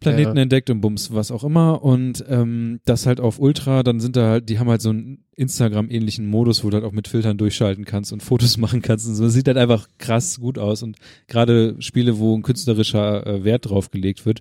Planeten 0.00 0.36
Ja. 0.36 0.42
entdeckt 0.42 0.68
und 0.68 0.80
Bums, 0.82 1.12
was 1.12 1.30
auch 1.30 1.42
immer. 1.42 1.82
Und 1.82 2.24
ähm, 2.28 2.80
das 2.84 3.06
halt 3.06 3.18
auf 3.18 3.38
Ultra, 3.38 3.82
dann 3.82 3.98
sind 3.98 4.16
da 4.16 4.28
halt, 4.30 4.48
die 4.48 4.58
haben 4.58 4.68
halt 4.68 4.82
so 4.82 4.90
einen 4.90 5.24
Instagram-ähnlichen 5.36 6.26
Modus, 6.26 6.64
wo 6.64 6.70
du 6.70 6.74
halt 6.76 6.84
auch 6.84 6.92
mit 6.92 7.08
Filtern 7.08 7.38
durchschalten 7.38 7.84
kannst 7.84 8.12
und 8.12 8.22
Fotos 8.22 8.56
machen 8.58 8.82
kannst 8.82 9.08
und 9.08 9.14
so. 9.14 9.24
Das 9.24 9.32
sieht 9.32 9.46
halt 9.48 9.56
einfach 9.56 9.88
krass 9.98 10.38
gut 10.38 10.58
aus. 10.58 10.82
Und 10.82 10.96
gerade 11.28 11.76
Spiele, 11.80 12.18
wo 12.18 12.36
ein 12.36 12.42
künstlerischer 12.42 13.26
äh, 13.26 13.44
Wert 13.44 13.70
drauf 13.70 13.90
gelegt 13.90 14.26
wird, 14.26 14.40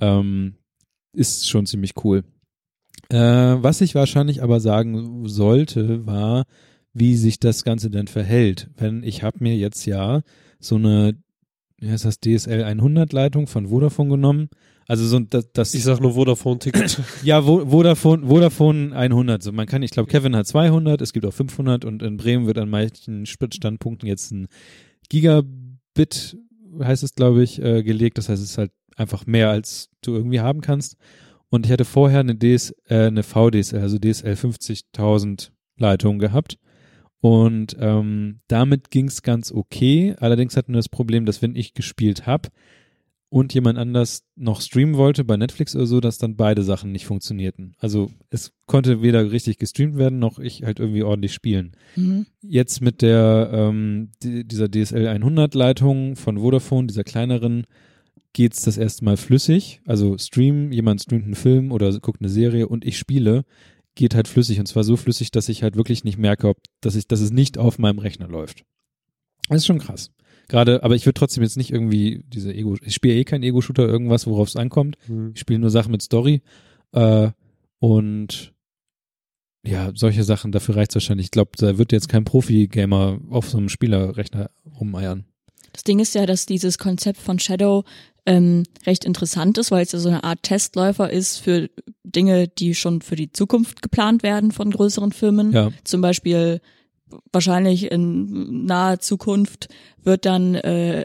ähm, 0.00 0.54
ist 1.12 1.48
schon 1.48 1.66
ziemlich 1.66 1.92
cool. 2.04 2.22
Äh, 3.08 3.16
was 3.18 3.80
ich 3.80 3.94
wahrscheinlich 3.94 4.42
aber 4.42 4.60
sagen 4.60 5.26
sollte, 5.26 6.06
war, 6.06 6.44
wie 6.92 7.16
sich 7.16 7.40
das 7.40 7.64
Ganze 7.64 7.90
denn 7.90 8.06
verhält. 8.06 8.68
Wenn 8.76 9.02
ich 9.02 9.22
habe 9.22 9.38
mir 9.40 9.56
jetzt 9.56 9.86
ja 9.86 10.22
so 10.58 10.76
eine, 10.76 11.14
wie 11.78 11.88
heißt 11.90 12.04
das, 12.04 12.20
DSL 12.20 12.62
100 12.64 13.12
Leitung 13.12 13.46
von 13.46 13.68
Vodafone 13.68 14.10
genommen. 14.10 14.48
Also 14.90 15.06
so 15.06 15.20
das, 15.20 15.52
das 15.52 15.72
Ich 15.72 15.84
sag 15.84 16.00
nur 16.00 16.14
Vodafone-Ticket. 16.14 17.00
ja, 17.22 17.38
Vo- 17.38 17.64
Vodafone, 17.70 18.26
Vodafone 18.26 18.92
100. 18.92 19.40
So, 19.40 19.52
man 19.52 19.66
kann, 19.68 19.84
ich 19.84 19.92
glaube, 19.92 20.10
Kevin 20.10 20.34
hat 20.34 20.48
200, 20.48 21.00
es 21.00 21.12
gibt 21.12 21.24
auch 21.24 21.32
500 21.32 21.84
und 21.84 22.02
in 22.02 22.16
Bremen 22.16 22.48
wird 22.48 22.58
an 22.58 22.68
manchen 22.68 23.24
Standpunkten 23.24 24.08
jetzt 24.08 24.32
ein 24.32 24.48
Gigabit, 25.08 26.36
heißt 26.82 27.04
es, 27.04 27.14
glaube 27.14 27.44
ich, 27.44 27.62
äh, 27.62 27.84
gelegt. 27.84 28.18
Das 28.18 28.28
heißt, 28.28 28.42
es 28.42 28.50
ist 28.50 28.58
halt 28.58 28.72
einfach 28.96 29.26
mehr, 29.26 29.50
als 29.50 29.90
du 30.02 30.16
irgendwie 30.16 30.40
haben 30.40 30.60
kannst. 30.60 30.96
Und 31.50 31.66
ich 31.66 31.70
hatte 31.72 31.84
vorher 31.84 32.18
eine, 32.18 32.34
DS, 32.34 32.74
äh, 32.88 33.06
eine 33.06 33.22
VDSL, 33.22 33.82
also 33.82 33.96
DSL 33.96 34.34
50.000 34.34 35.50
Leitung 35.76 36.18
gehabt. 36.18 36.58
Und 37.20 37.76
ähm, 37.78 38.40
damit 38.48 38.90
ging's 38.90 39.22
ganz 39.22 39.52
okay. 39.52 40.16
Allerdings 40.18 40.56
hatten 40.56 40.72
wir 40.72 40.78
das 40.78 40.88
Problem, 40.88 41.26
dass 41.26 41.42
wenn 41.42 41.54
ich 41.54 41.74
gespielt 41.74 42.26
habe 42.26 42.48
und 43.30 43.54
jemand 43.54 43.78
anders 43.78 44.24
noch 44.34 44.60
streamen 44.60 44.96
wollte 44.96 45.24
bei 45.24 45.36
Netflix 45.36 45.76
oder 45.76 45.86
so, 45.86 46.00
dass 46.00 46.18
dann 46.18 46.34
beide 46.36 46.64
Sachen 46.64 46.90
nicht 46.90 47.06
funktionierten. 47.06 47.74
Also 47.78 48.10
es 48.28 48.52
konnte 48.66 49.02
weder 49.02 49.30
richtig 49.30 49.58
gestreamt 49.58 49.96
werden, 49.96 50.18
noch 50.18 50.40
ich 50.40 50.64
halt 50.64 50.80
irgendwie 50.80 51.04
ordentlich 51.04 51.32
spielen. 51.32 51.72
Mhm. 51.94 52.26
Jetzt 52.42 52.80
mit 52.80 53.02
der 53.02 53.50
ähm, 53.52 54.10
die, 54.22 54.44
dieser 54.44 54.68
DSL 54.68 55.06
100 55.06 55.54
Leitung 55.54 56.16
von 56.16 56.38
Vodafone, 56.38 56.88
dieser 56.88 57.04
kleineren, 57.04 57.66
geht's 58.32 58.62
das 58.62 58.76
erste 58.76 59.04
Mal 59.04 59.16
flüssig. 59.16 59.80
Also 59.86 60.18
Stream, 60.18 60.72
jemand 60.72 61.00
streamt 61.00 61.24
einen 61.24 61.36
Film 61.36 61.70
oder 61.70 61.96
guckt 62.00 62.20
eine 62.20 62.30
Serie 62.30 62.66
und 62.66 62.84
ich 62.84 62.98
spiele, 62.98 63.44
geht 63.94 64.16
halt 64.16 64.26
flüssig 64.26 64.58
und 64.58 64.66
zwar 64.66 64.82
so 64.82 64.96
flüssig, 64.96 65.30
dass 65.30 65.48
ich 65.48 65.62
halt 65.62 65.76
wirklich 65.76 66.02
nicht 66.02 66.18
merke, 66.18 66.48
ob, 66.48 66.58
dass 66.80 66.96
ich, 66.96 67.06
dass 67.06 67.20
es 67.20 67.30
nicht 67.30 67.58
auf 67.58 67.78
meinem 67.78 68.00
Rechner 68.00 68.26
läuft. 68.26 68.64
Das 69.48 69.58
ist 69.58 69.66
schon 69.66 69.78
krass. 69.78 70.10
Gerade, 70.50 70.82
aber 70.82 70.96
ich 70.96 71.06
würde 71.06 71.14
trotzdem 71.14 71.44
jetzt 71.44 71.56
nicht 71.56 71.70
irgendwie 71.70 72.24
diese 72.26 72.52
Ego, 72.52 72.76
ich 72.82 72.92
spiele 72.92 73.14
eh 73.14 73.22
kein 73.22 73.44
Ego-Shooter, 73.44 73.86
irgendwas, 73.86 74.26
worauf 74.26 74.48
es 74.48 74.56
ankommt. 74.56 74.98
Hm. 75.06 75.30
Ich 75.32 75.40
spiele 75.40 75.60
nur 75.60 75.70
Sachen 75.70 75.92
mit 75.92 76.02
Story. 76.02 76.42
Äh, 76.90 77.30
und 77.78 78.52
ja, 79.64 79.92
solche 79.94 80.24
Sachen, 80.24 80.50
dafür 80.50 80.74
reicht's 80.74 80.96
wahrscheinlich. 80.96 81.26
Ich 81.26 81.30
glaube, 81.30 81.52
da 81.56 81.78
wird 81.78 81.92
jetzt 81.92 82.08
kein 82.08 82.24
Profi-Gamer 82.24 83.20
auf 83.30 83.48
so 83.48 83.58
einem 83.58 83.68
Spielerrechner 83.68 84.50
rumeiern. 84.80 85.24
Das 85.72 85.84
Ding 85.84 86.00
ist 86.00 86.16
ja, 86.16 86.26
dass 86.26 86.46
dieses 86.46 86.78
Konzept 86.78 87.20
von 87.20 87.38
Shadow 87.38 87.84
ähm, 88.26 88.64
recht 88.86 89.04
interessant 89.04 89.56
ist, 89.56 89.70
weil 89.70 89.84
es 89.84 89.92
ja 89.92 90.00
so 90.00 90.08
eine 90.08 90.24
Art 90.24 90.42
Testläufer 90.42 91.10
ist 91.10 91.38
für 91.38 91.70
Dinge, 92.02 92.48
die 92.48 92.74
schon 92.74 93.02
für 93.02 93.14
die 93.14 93.30
Zukunft 93.30 93.82
geplant 93.82 94.24
werden 94.24 94.50
von 94.50 94.72
größeren 94.72 95.12
Firmen. 95.12 95.52
Ja, 95.52 95.70
Zum 95.84 96.00
Beispiel 96.00 96.60
wahrscheinlich 97.32 97.90
in 97.90 98.64
naher 98.66 99.00
Zukunft 99.00 99.68
wird 100.02 100.24
dann 100.26 100.54
äh, 100.54 101.04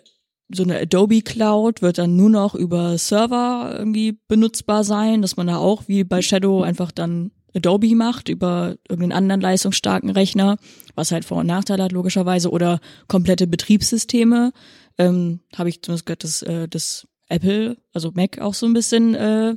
so 0.54 0.64
eine 0.64 0.80
Adobe 0.80 1.22
Cloud 1.22 1.82
wird 1.82 1.98
dann 1.98 2.16
nur 2.16 2.30
noch 2.30 2.54
über 2.54 2.98
Server 3.00 3.76
irgendwie 3.80 4.20
benutzbar 4.28 4.84
sein, 4.84 5.22
dass 5.24 5.38
man 5.38 5.48
da 5.48 5.58
auch 5.58 5.88
wie 5.88 6.04
bei 6.04 6.22
Shadow 6.22 6.62
einfach 6.62 6.92
dann 6.92 7.32
Adobe 7.56 7.96
macht 7.96 8.30
über 8.30 8.76
irgendeinen 8.88 9.14
anderen 9.18 9.42
leistungsstarken 9.42 10.10
Rechner, 10.12 10.58
was 10.94 11.12
halt 11.12 11.26
Vor- 11.26 11.38
und 11.40 11.48
Nachteile 11.48 11.84
hat 11.84 11.94
logischerweise 11.94 12.52
oder 12.52 12.80
komplette 13.08 13.48
Betriebssysteme. 13.48 14.52
Ähm, 14.98 15.40
Habe 15.56 15.70
ich 15.70 15.82
zumindest 15.82 16.06
gehört, 16.06 16.24
dass 16.24 16.42
äh, 16.44 16.68
das 16.68 17.08
Apple, 17.28 17.78
also 17.94 18.12
Mac 18.14 18.40
auch 18.40 18.54
so 18.54 18.66
ein 18.68 18.74
bisschen 18.74 19.16
äh, 19.16 19.56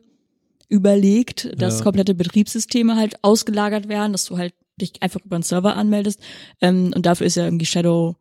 überlegt, 0.69 1.51
dass 1.61 1.79
Ja. 1.79 1.85
komplette 1.85 2.15
Betriebssysteme 2.15 2.97
halt 2.97 3.23
ausgelagert 3.23 3.89
werden, 3.89 4.13
dass 4.13 4.25
du 4.27 4.39
halt 4.39 4.55
dich 4.79 5.03
einfach 5.03 5.21
über 5.25 5.37
einen 5.37 5.43
Server 5.43 5.77
anmeldest. 5.77 6.21
Ähm, 6.61 6.93
und 6.95 7.05
dafür 7.07 7.27
ist 7.27 7.37
ja 7.37 7.45
irgendwie 7.45 7.67
Shadow 7.67 8.17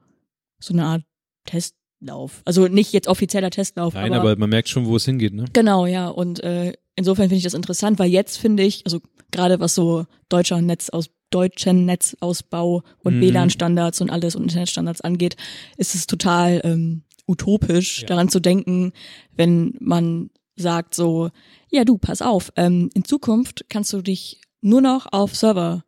so 0.59 0.73
eine 0.73 0.85
Art 0.85 1.03
Testlauf. 1.45 2.41
Also 2.45 2.67
nicht 2.67 2.93
jetzt 2.93 3.07
offizieller 3.07 3.49
Testlauf, 3.49 3.93
nein, 3.93 4.13
aber, 4.13 4.35
man 4.37 4.49
merkt 4.49 4.69
schon, 4.69 4.85
wo 4.85 4.95
es 4.95 5.05
hingeht, 5.05 5.33
ne? 5.33 5.45
Genau, 5.53 5.85
ja. 5.85 6.07
Und 6.09 6.43
äh, 6.43 6.73
insofern 6.95 7.25
finde 7.25 7.37
ich 7.37 7.43
das 7.43 7.53
interessant, 7.53 7.99
weil 7.99 8.09
jetzt 8.09 8.37
finde 8.37 8.63
ich, 8.63 8.83
also 8.85 8.99
gerade 9.31 9.59
was 9.59 9.75
so 9.75 10.05
deutscher 10.29 10.61
Netzaus 10.61 11.09
deutschen 11.29 11.83
Netzausbau 11.85 12.83
und 13.03 13.17
Mhm. 13.17 13.21
WLAN-Standards 13.21 13.99
und 13.99 14.09
alles 14.09 14.37
und 14.37 14.43
Internetstandards 14.43 15.01
angeht, 15.01 15.35
ist 15.75 15.93
es 15.93 16.07
total 16.07 16.61
ähm, 16.63 17.03
utopisch, 17.27 18.01
Ja. 18.03 18.07
daran 18.07 18.29
zu 18.29 18.39
denken, 18.39 18.93
wenn 19.35 19.75
man 19.81 20.29
sagt 20.55 20.95
so, 20.95 21.29
ja 21.69 21.83
du, 21.83 21.97
pass 21.97 22.21
auf, 22.21 22.53
ähm, 22.55 22.89
in 22.93 23.03
Zukunft 23.03 23.65
kannst 23.67 23.91
du 23.91 24.01
dich 24.01 24.39
nur 24.61 24.79
noch 24.79 25.05
auf 25.11 25.35
Server 25.35 25.83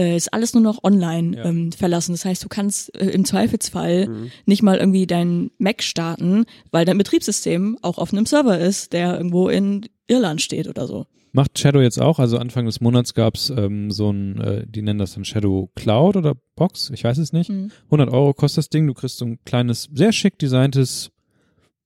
äh, 0.00 0.16
ist 0.16 0.32
alles 0.32 0.54
nur 0.54 0.62
noch 0.62 0.82
online 0.82 1.36
Ja. 1.36 1.44
ähm, 1.44 1.72
verlassen. 1.72 2.12
Das 2.12 2.24
heißt, 2.24 2.42
du 2.44 2.48
kannst 2.48 2.94
äh, 2.96 3.10
im 3.10 3.24
Zweifelsfall 3.24 4.08
Mhm. 4.08 4.30
nicht 4.46 4.62
mal 4.62 4.78
irgendwie 4.78 5.06
dein 5.06 5.50
Mac 5.58 5.82
starten, 5.82 6.44
weil 6.70 6.84
dein 6.84 6.98
Betriebssystem 6.98 7.78
auch 7.82 7.98
auf 7.98 8.12
einem 8.12 8.26
Server 8.26 8.58
ist, 8.58 8.92
der 8.92 9.16
irgendwo 9.16 9.48
in 9.48 9.86
Irland 10.08 10.40
steht 10.42 10.68
oder 10.68 10.86
so. 10.86 11.06
Macht 11.32 11.58
Shadow 11.60 11.80
jetzt 11.80 12.00
auch, 12.00 12.18
also 12.18 12.38
Anfang 12.38 12.66
des 12.66 12.80
Monats 12.80 13.14
gab's 13.14 13.50
ähm, 13.56 13.92
so 13.92 14.10
ein, 14.10 14.40
äh, 14.40 14.66
die 14.66 14.82
nennen 14.82 14.98
das 14.98 15.14
dann 15.14 15.24
Shadow 15.24 15.70
Cloud 15.76 16.16
oder 16.16 16.34
Box, 16.56 16.90
ich 16.92 17.04
weiß 17.04 17.18
es 17.18 17.32
nicht. 17.32 17.50
Mhm. 17.50 17.70
100 17.86 18.10
Euro 18.10 18.32
kostet 18.34 18.58
das 18.58 18.68
Ding, 18.70 18.88
du 18.88 18.94
kriegst 18.94 19.18
so 19.18 19.26
ein 19.26 19.38
kleines, 19.44 19.88
sehr 19.94 20.10
schick 20.12 20.38
designtes 20.40 21.10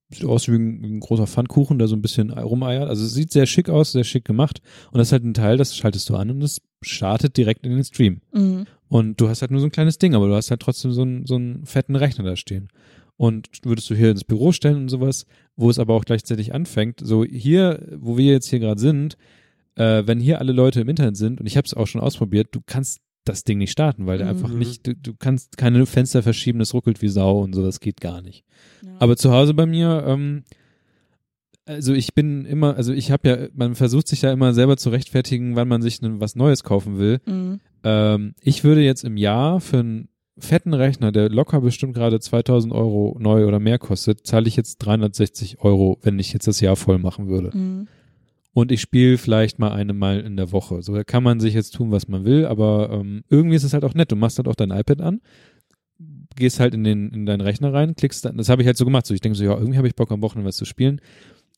sieht 0.09 0.25
aus 0.25 0.47
wie 0.47 0.55
ein, 0.55 0.81
wie 0.83 0.87
ein 0.87 0.99
großer 0.99 1.25
Pfannkuchen, 1.27 1.79
der 1.79 1.87
so 1.87 1.95
ein 1.95 2.01
bisschen 2.01 2.29
rumeiert. 2.31 2.87
Also 2.89 3.03
es 3.05 3.13
sieht 3.13 3.31
sehr 3.31 3.47
schick 3.47 3.69
aus, 3.69 3.91
sehr 3.91 4.03
schick 4.03 4.23
gemacht. 4.23 4.61
Und 4.91 4.99
das 4.99 5.07
ist 5.07 5.11
halt 5.11 5.23
ein 5.25 5.33
Teil, 5.33 5.57
das 5.57 5.75
schaltest 5.75 6.07
du 6.09 6.15
an 6.15 6.29
und 6.29 6.43
es 6.43 6.61
startet 6.87 7.37
direkt 7.37 7.65
in 7.65 7.71
den 7.71 7.83
Stream. 7.83 8.21
Mhm. 8.33 8.65
Und 8.87 9.19
du 9.19 9.27
hast 9.27 9.41
halt 9.41 9.51
nur 9.51 9.59
so 9.59 9.67
ein 9.67 9.71
kleines 9.71 9.97
Ding, 9.97 10.15
aber 10.15 10.27
du 10.27 10.35
hast 10.35 10.51
halt 10.51 10.61
trotzdem 10.61 10.91
so 10.91 11.01
einen, 11.01 11.25
so 11.25 11.35
einen 11.35 11.65
fetten 11.65 11.95
Rechner 11.95 12.23
da 12.23 12.35
stehen. 12.35 12.69
Und 13.17 13.47
würdest 13.63 13.89
du 13.89 13.95
hier 13.95 14.11
ins 14.11 14.23
Büro 14.25 14.51
stellen 14.51 14.77
und 14.77 14.89
sowas, 14.89 15.25
wo 15.55 15.69
es 15.69 15.79
aber 15.79 15.93
auch 15.93 16.05
gleichzeitig 16.05 16.53
anfängt, 16.53 16.99
so 17.01 17.23
hier, 17.23 17.81
wo 17.97 18.17
wir 18.17 18.31
jetzt 18.31 18.49
hier 18.49 18.59
gerade 18.59 18.79
sind, 18.79 19.17
äh, 19.75 20.03
wenn 20.05 20.19
hier 20.19 20.39
alle 20.39 20.51
Leute 20.51 20.81
im 20.81 20.89
Internet 20.89 21.17
sind, 21.17 21.39
und 21.39 21.47
ich 21.47 21.57
habe 21.57 21.65
es 21.65 21.73
auch 21.73 21.87
schon 21.87 22.01
ausprobiert, 22.01 22.49
du 22.51 22.59
kannst 22.65 22.99
das 23.23 23.43
Ding 23.43 23.57
nicht 23.57 23.71
starten, 23.71 24.05
weil 24.05 24.17
der 24.17 24.27
Mhm. 24.27 24.33
einfach 24.33 24.49
nicht, 24.49 24.85
du, 24.85 24.95
du 24.95 25.13
kannst 25.17 25.57
keine 25.57 25.85
Fenster 25.85 26.21
verschieben, 26.23 26.59
das 26.59 26.73
ruckelt 26.73 27.01
wie 27.01 27.07
Sau 27.07 27.39
und 27.41 27.55
so, 27.55 27.63
das 27.63 27.79
geht 27.79 27.99
gar 27.99 28.21
nicht. 28.21 28.43
Ja. 28.83 28.91
Aber 28.99 29.17
zu 29.17 29.31
Hause 29.31 29.53
bei 29.53 29.65
mir, 29.65 30.03
ähm, 30.05 30.43
also 31.65 31.93
ich 31.93 32.13
bin 32.13 32.45
immer, 32.45 32.75
also 32.75 32.93
ich 32.93 33.11
habe 33.11 33.27
ja, 33.27 33.37
man 33.53 33.75
versucht 33.75 34.07
sich 34.07 34.21
ja 34.21 34.31
immer 34.31 34.53
selber 34.53 34.77
zu 34.77 34.89
rechtfertigen, 34.89 35.55
wann 35.55 35.67
man 35.67 35.81
sich 35.81 35.99
was 36.01 36.35
Neues 36.35 36.63
kaufen 36.63 36.97
will. 36.99 37.19
Mhm. 37.25 37.59
Ähm, 37.83 38.35
ich 38.41 38.63
würde 38.63 38.81
jetzt 38.81 39.03
im 39.03 39.17
Jahr 39.17 39.59
für 39.59 39.79
einen 39.79 40.09
fetten 40.37 40.73
Rechner, 40.73 41.11
der 41.11 41.29
locker 41.29 41.61
bestimmt 41.61 41.95
gerade 41.95 42.19
2000 42.19 42.73
Euro 42.73 43.17
neu 43.19 43.45
oder 43.45 43.59
mehr 43.59 43.79
kostet, 43.79 44.27
zahle 44.27 44.47
ich 44.47 44.55
jetzt 44.55 44.77
360 44.79 45.61
Euro, 45.61 45.97
wenn 46.01 46.19
ich 46.19 46.33
jetzt 46.33 46.47
das 46.47 46.59
Jahr 46.59 46.75
voll 46.75 46.99
machen 46.99 47.27
würde. 47.27 47.55
Mhm. 47.55 47.87
Und 48.53 48.71
ich 48.71 48.79
spiele 48.79 49.17
vielleicht 49.17 49.59
mal 49.59 49.71
eine 49.71 49.93
Mal 49.93 50.21
in 50.21 50.37
der 50.37 50.51
Woche. 50.51 50.81
So 50.81 50.93
da 50.93 51.03
kann 51.03 51.23
man 51.23 51.39
sich 51.39 51.53
jetzt 51.53 51.71
tun, 51.71 51.91
was 51.91 52.07
man 52.07 52.23
will, 52.23 52.45
aber 52.45 52.89
ähm, 52.91 53.23
irgendwie 53.29 53.55
ist 53.55 53.63
es 53.63 53.73
halt 53.73 53.83
auch 53.83 53.93
nett. 53.93 54.11
Du 54.11 54.15
machst 54.15 54.37
halt 54.37 54.47
auch 54.47 54.55
dein 54.55 54.71
iPad 54.71 55.01
an, 55.01 55.21
gehst 56.35 56.59
halt 56.59 56.73
in 56.73 56.83
den 56.83 57.09
in 57.09 57.25
deinen 57.25 57.41
Rechner 57.41 57.73
rein, 57.73 57.95
klickst 57.95 58.23
dann. 58.23 58.37
Das 58.37 58.49
habe 58.49 58.61
ich 58.61 58.65
halt 58.67 58.77
so 58.77 58.85
gemacht. 58.85 59.05
So 59.05 59.13
ich 59.13 59.21
denke 59.21 59.37
so, 59.37 59.43
ja, 59.43 59.57
irgendwie 59.57 59.77
habe 59.77 59.87
ich 59.87 59.95
Bock 59.95 60.11
am 60.11 60.21
Wochenende 60.21 60.47
was 60.47 60.55
zu 60.55 60.65
spielen. 60.65 61.01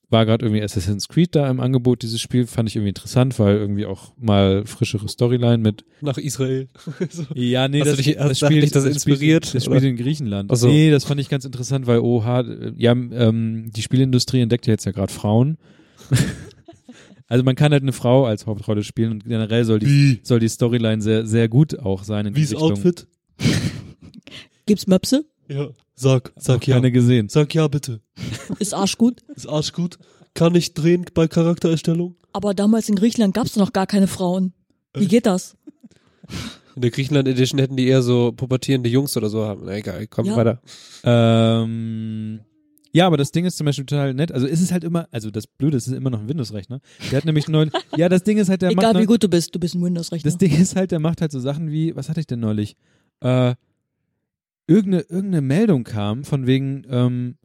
War 0.09 0.25
gerade 0.25 0.45
irgendwie 0.45 0.63
Assassin's 0.63 1.09
Creed 1.09 1.35
da 1.35 1.49
im 1.49 1.59
Angebot. 1.59 2.01
Dieses 2.01 2.21
Spiel 2.21 2.47
fand 2.47 2.69
ich 2.69 2.77
irgendwie 2.77 2.89
interessant, 2.89 3.37
weil 3.39 3.57
irgendwie 3.57 3.85
auch 3.85 4.13
mal 4.17 4.65
frischere 4.65 5.09
Storyline 5.09 5.57
mit 5.57 5.83
Nach 5.99 6.17
Israel. 6.17 6.69
so. 7.09 7.23
ja, 7.33 7.67
nee, 7.67 7.81
Hast 7.81 7.89
das, 7.89 7.97
dich- 7.97 8.15
das 8.15 8.39
Spiel, 8.39 8.61
dich 8.61 8.71
das 8.71 8.85
inspiriert, 8.85 9.53
Das 9.53 9.65
Spiel 9.65 9.77
oder? 9.77 9.85
in 9.85 9.97
Griechenland. 9.97 10.49
Ach 10.49 10.55
so. 10.55 10.67
Nee, 10.69 10.91
das 10.91 11.03
fand 11.03 11.19
ich 11.19 11.27
ganz 11.27 11.43
interessant, 11.43 11.87
weil 11.87 11.99
oha, 11.99 12.39
äh, 12.41 12.71
ja, 12.77 12.93
ähm, 12.93 13.69
die 13.75 13.81
Spielindustrie 13.81 14.39
entdeckt 14.39 14.65
ja 14.67 14.71
jetzt 14.73 14.85
ja 14.85 14.93
gerade 14.93 15.11
Frauen. 15.11 15.57
also 17.27 17.43
man 17.43 17.55
kann 17.55 17.73
halt 17.73 17.83
eine 17.83 17.91
Frau 17.91 18.25
als 18.25 18.45
Hauptrolle 18.45 18.83
spielen 18.83 19.11
und 19.11 19.25
generell 19.25 19.65
soll 19.65 19.79
die, 19.79 19.87
Wie? 19.87 20.19
soll 20.23 20.39
die 20.39 20.47
Storyline 20.47 21.01
sehr, 21.01 21.25
sehr 21.25 21.49
gut 21.49 21.77
auch 21.79 22.05
sein 22.05 22.27
in 22.27 22.35
Wie 22.35 22.45
die 22.45 22.53
Richtung. 22.53 22.71
Outfit? 22.71 23.07
Gibt's 24.65 24.87
Möpse? 24.87 25.25
Ja. 25.49 25.67
Sag, 25.99 26.31
sag 26.37 26.65
ja. 26.67 26.75
keine 26.75 26.91
gesehen. 26.91 27.27
Sag 27.27 27.53
ja 27.55 27.67
bitte. 27.67 28.01
Ist 28.59 28.73
Arsch 28.73 28.97
gut. 28.97 29.21
Ist 29.35 29.49
Arsch 29.49 29.73
gut? 29.73 29.97
Kann 30.35 30.53
ich 30.55 30.73
drehen 30.75 31.05
bei 31.15 31.27
Charaktererstellung? 31.27 32.15
Aber 32.33 32.53
damals 32.53 32.87
in 32.87 32.95
Griechenland 32.95 33.33
gab's 33.33 33.55
noch 33.55 33.73
gar 33.73 33.87
keine 33.87 34.05
Frauen. 34.07 34.53
Wie 34.95 35.07
geht 35.07 35.25
das? 35.25 35.57
In 36.75 36.81
der 36.83 36.91
Griechenland 36.91 37.27
Edition 37.27 37.59
hätten 37.59 37.75
die 37.75 37.87
eher 37.87 38.03
so 38.03 38.31
pubertierende 38.31 38.87
Jungs 38.87 39.17
oder 39.17 39.29
so 39.29 39.43
haben. 39.43 39.63
Na 39.65 39.75
egal, 39.77 40.05
komm 40.05 40.27
Ja. 40.27 40.35
weiter. 40.35 40.61
Ähm, 41.03 42.41
ja, 42.91 43.07
aber 43.07 43.17
das 43.17 43.31
Ding 43.31 43.45
ist 43.45 43.57
zum 43.57 43.65
Beispiel 43.65 43.85
total 43.87 44.13
nett. 44.13 44.31
Also 44.31 44.45
ist 44.45 44.61
es 44.61 44.71
halt 44.71 44.83
immer, 44.83 45.07
also 45.11 45.31
das 45.31 45.47
Blöde 45.47 45.77
ist, 45.77 45.87
es 45.87 45.93
ist 45.93 45.97
immer 45.97 46.11
noch 46.11 46.19
ein 46.19 46.29
Windows-Rechner. 46.29 46.79
Der 47.11 47.17
hat 47.17 47.25
nämlich 47.25 47.47
neulich, 47.47 47.73
ja, 47.97 48.09
das 48.09 48.23
Ding 48.23 48.37
ist 48.37 48.49
halt, 48.49 48.61
der 48.61 48.69
Egal 48.71 48.93
macht 48.93 48.95
wie 48.95 48.99
neu- 48.99 49.05
gut 49.13 49.23
du 49.23 49.27
bist, 49.29 49.55
du 49.55 49.59
bist 49.59 49.73
ein 49.73 49.83
Windows-Rechner. 49.83 50.29
Das 50.29 50.37
Ding 50.37 50.51
ist 50.55 50.75
halt, 50.75 50.91
der 50.91 50.99
macht 50.99 51.21
halt 51.21 51.31
so 51.31 51.39
Sachen 51.39 51.71
wie, 51.71 51.95
was 51.95 52.09
hatte 52.09 52.19
ich 52.19 52.27
denn 52.27 52.39
neulich? 52.41 52.75
Äh, 53.21 53.55
irgendeine, 54.67 55.03
irgendeine 55.03 55.41
Meldung 55.41 55.83
kam 55.83 56.23
von 56.23 56.45
wegen, 56.45 56.85
ähm, 56.89 57.37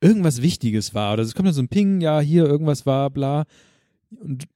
irgendwas 0.00 0.42
Wichtiges 0.42 0.94
war. 0.94 1.14
Oder 1.14 1.22
es 1.22 1.34
kommt 1.34 1.46
dann 1.46 1.54
so 1.54 1.62
ein 1.62 1.68
Ping, 1.68 2.00
ja, 2.00 2.20
hier 2.20 2.44
irgendwas 2.44 2.84
war, 2.84 3.10
bla. 3.10 3.44
Und 4.10 4.46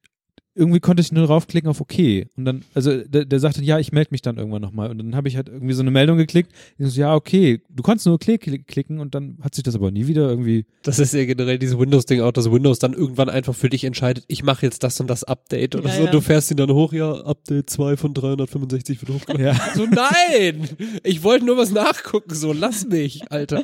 irgendwie 0.56 0.80
konnte 0.80 1.02
ich 1.02 1.12
nur 1.12 1.26
draufklicken 1.26 1.68
auf 1.70 1.80
OK. 1.80 1.98
Und 2.36 2.44
dann, 2.46 2.62
also 2.74 2.96
der, 3.04 3.24
der 3.26 3.38
sagte, 3.40 3.62
ja, 3.62 3.78
ich 3.78 3.92
melde 3.92 4.08
mich 4.10 4.22
dann 4.22 4.38
irgendwann 4.38 4.62
nochmal. 4.62 4.90
Und 4.90 4.98
dann 4.98 5.14
habe 5.14 5.28
ich 5.28 5.36
halt 5.36 5.48
irgendwie 5.48 5.74
so 5.74 5.82
eine 5.82 5.90
Meldung 5.90 6.16
geklickt. 6.16 6.50
Ich 6.78 6.88
so, 6.88 7.00
ja, 7.00 7.14
okay, 7.14 7.60
du 7.68 7.82
konntest 7.82 8.06
nur 8.06 8.18
klick, 8.18 8.40
klick, 8.42 8.66
klicken 8.66 8.98
und 8.98 9.14
dann 9.14 9.36
hat 9.42 9.54
sich 9.54 9.62
das 9.64 9.74
aber 9.74 9.90
nie 9.90 10.06
wieder 10.06 10.28
irgendwie. 10.28 10.64
Das 10.82 10.98
ist 10.98 11.12
ja 11.14 11.24
generell 11.26 11.58
dieses 11.58 11.78
Windows-Ding 11.78 12.20
auch, 12.22 12.32
dass 12.32 12.50
Windows 12.50 12.78
dann 12.78 12.94
irgendwann 12.94 13.28
einfach 13.28 13.54
für 13.54 13.68
dich 13.68 13.84
entscheidet, 13.84 14.24
ich 14.28 14.42
mache 14.42 14.64
jetzt 14.64 14.82
das 14.82 14.98
und 15.00 15.08
das 15.08 15.24
Update 15.24 15.74
oder 15.76 15.88
Ja, 15.90 15.94
so. 15.96 16.04
ja. 16.06 16.10
Du 16.10 16.20
fährst 16.20 16.50
ihn 16.50 16.56
dann 16.56 16.70
hoch. 16.70 16.92
Ja, 16.92 17.12
Update 17.12 17.68
2 17.70 17.96
von 17.96 18.14
365 18.14 19.02
wird 19.02 19.12
hochgeladen. 19.20 19.44
Ja, 19.46 19.54
So, 19.74 19.84
nein! 19.86 20.68
Ich 21.02 21.22
wollte 21.22 21.44
nur 21.44 21.56
was 21.58 21.70
nachgucken, 21.70 22.34
so, 22.34 22.52
lass 22.52 22.86
mich, 22.86 23.30
Alter. 23.30 23.62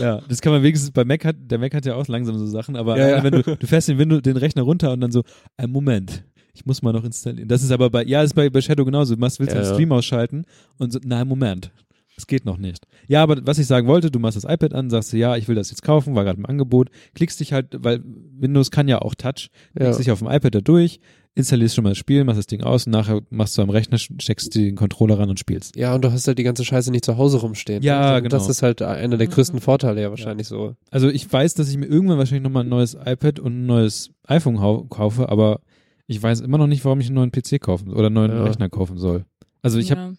ja. 0.00 0.20
Das 0.28 0.40
kann 0.40 0.52
man 0.52 0.62
wenigstens 0.62 0.90
bei 0.90 1.04
Mac 1.04 1.24
hat, 1.24 1.36
der 1.38 1.58
Mac 1.58 1.74
hat 1.74 1.86
ja 1.86 1.94
auch 1.94 2.08
langsam 2.08 2.36
so 2.38 2.46
Sachen, 2.46 2.74
aber 2.76 2.98
Ja, 2.98 3.08
ja. 3.08 3.22
wenn 3.22 3.32
du, 3.32 3.42
du 3.56 3.66
fährst 3.66 3.88
den, 3.88 3.98
Windows, 3.98 4.22
den 4.22 4.36
Rechner 4.36 4.62
runter 4.62 4.92
und 4.92 5.00
dann 5.00 5.12
so, 5.12 5.22
ein 5.56 5.70
Moment. 5.70 6.23
Ich 6.54 6.64
muss 6.66 6.82
mal 6.82 6.92
noch 6.92 7.04
installieren. 7.04 7.48
Das 7.48 7.62
ist 7.62 7.70
aber 7.72 7.90
bei, 7.90 8.04
ja, 8.04 8.20
das 8.22 8.30
ist 8.30 8.34
bei, 8.34 8.48
bei 8.48 8.60
Shadow 8.60 8.84
genauso. 8.84 9.14
Du 9.14 9.20
machst, 9.20 9.40
willst 9.40 9.54
Ja, 9.54 9.62
ja. 9.62 9.72
Stream 9.74 9.92
ausschalten 9.92 10.44
und 10.78 10.92
so, 10.92 10.98
nein, 11.04 11.26
Moment. 11.26 11.70
Das 12.16 12.28
geht 12.28 12.44
noch 12.44 12.58
nicht. 12.58 12.86
Ja, 13.08 13.24
aber 13.24 13.44
was 13.44 13.58
ich 13.58 13.66
sagen 13.66 13.88
wollte, 13.88 14.08
du 14.08 14.20
machst 14.20 14.36
das 14.36 14.44
iPad 14.44 14.72
an, 14.72 14.88
sagst 14.88 15.12
du, 15.12 15.16
ja, 15.16 15.36
ich 15.36 15.48
will 15.48 15.56
das 15.56 15.70
jetzt 15.70 15.82
kaufen, 15.82 16.14
war 16.14 16.22
gerade 16.22 16.38
im 16.38 16.46
Angebot, 16.46 16.90
klickst 17.14 17.40
dich 17.40 17.52
halt, 17.52 17.76
weil 17.80 18.02
Windows 18.38 18.70
kann 18.70 18.86
ja 18.86 19.02
auch 19.02 19.16
Touch, 19.16 19.50
klickst 19.74 19.98
Ja. 19.98 19.98
dich 19.98 20.10
auf 20.12 20.20
dem 20.20 20.28
iPad 20.28 20.54
da 20.54 20.60
durch, 20.60 21.00
installierst 21.34 21.74
schon 21.74 21.82
mal 21.82 21.90
das 21.90 21.98
Spiel, 21.98 22.22
machst 22.22 22.38
das 22.38 22.46
Ding 22.46 22.62
aus 22.62 22.86
und 22.86 22.92
nachher 22.92 23.20
machst 23.30 23.58
du 23.58 23.62
am 23.62 23.70
Rechner, 23.70 23.98
steckst 23.98 24.54
den 24.54 24.76
Controller 24.76 25.18
ran 25.18 25.28
und 25.28 25.40
spielst. 25.40 25.74
Ja, 25.74 25.92
und 25.96 26.04
du 26.04 26.12
hast 26.12 26.28
halt 26.28 26.38
die 26.38 26.44
ganze 26.44 26.64
Scheiße 26.64 26.92
nicht 26.92 27.04
zu 27.04 27.16
Hause 27.16 27.38
rumstehen. 27.38 27.82
Ja, 27.82 28.18
Und 28.18 28.22
genau. 28.22 28.36
Das 28.36 28.48
ist 28.48 28.62
halt 28.62 28.80
einer 28.80 29.16
der 29.16 29.26
größten 29.26 29.60
Vorteile 29.60 30.00
ja 30.00 30.10
wahrscheinlich 30.10 30.46
so. 30.46 30.76
Also 30.92 31.08
ich 31.08 31.30
weiß, 31.32 31.54
dass 31.54 31.68
ich 31.68 31.76
mir 31.76 31.86
irgendwann 31.86 32.18
wahrscheinlich 32.18 32.44
nochmal 32.44 32.62
ein 32.62 32.68
neues 32.68 32.94
iPad 32.94 33.40
und 33.40 33.62
ein 33.64 33.66
neues 33.66 34.10
iPhone 34.28 34.88
kaufe, 34.88 35.28
aber 35.28 35.58
ich 36.06 36.22
weiß 36.22 36.40
immer 36.40 36.58
noch 36.58 36.66
nicht, 36.66 36.84
warum 36.84 37.00
ich 37.00 37.06
einen 37.06 37.14
neuen 37.16 37.32
PC 37.32 37.60
kaufen 37.60 37.92
oder 37.92 38.06
einen 38.06 38.14
neuen 38.14 38.30
Ja. 38.32 38.44
Rechner 38.44 38.68
kaufen 38.68 38.98
soll. 38.98 39.24
Also 39.62 39.78
ich 39.78 39.90
habe 39.90 40.16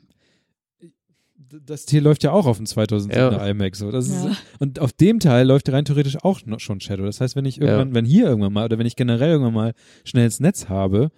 ja. 0.81 0.89
das 1.63 1.85
hier 1.87 2.01
läuft 2.01 2.23
ja 2.23 2.31
auch 2.31 2.45
auf 2.47 2.57
dem 2.57 2.65
2007er 2.65 3.13
Ja. 3.37 3.47
iMac 3.47 3.75
so. 3.75 3.91
Das 3.91 4.09
Ja. 4.09 4.29
ist, 4.31 4.37
und 4.59 4.79
auf 4.79 4.93
dem 4.93 5.19
Teil 5.19 5.47
läuft 5.47 5.69
rein 5.69 5.85
theoretisch 5.85 6.17
auch 6.23 6.43
noch 6.45 6.59
schon 6.59 6.79
Shadow. 6.81 7.05
Das 7.05 7.21
heißt, 7.21 7.35
wenn 7.35 7.45
ich 7.45 7.61
irgendwann, 7.61 7.93
wenn 7.93 8.05
hier 8.05 8.25
irgendwann 8.25 8.53
mal 8.53 8.65
oder 8.65 8.77
wenn 8.79 8.87
ich 8.87 8.95
generell 8.95 9.29
irgendwann 9.31 9.53
mal 9.53 9.73
schnell 10.03 10.25
ins 10.25 10.39
Netz 10.39 10.67
habe, 10.69 11.11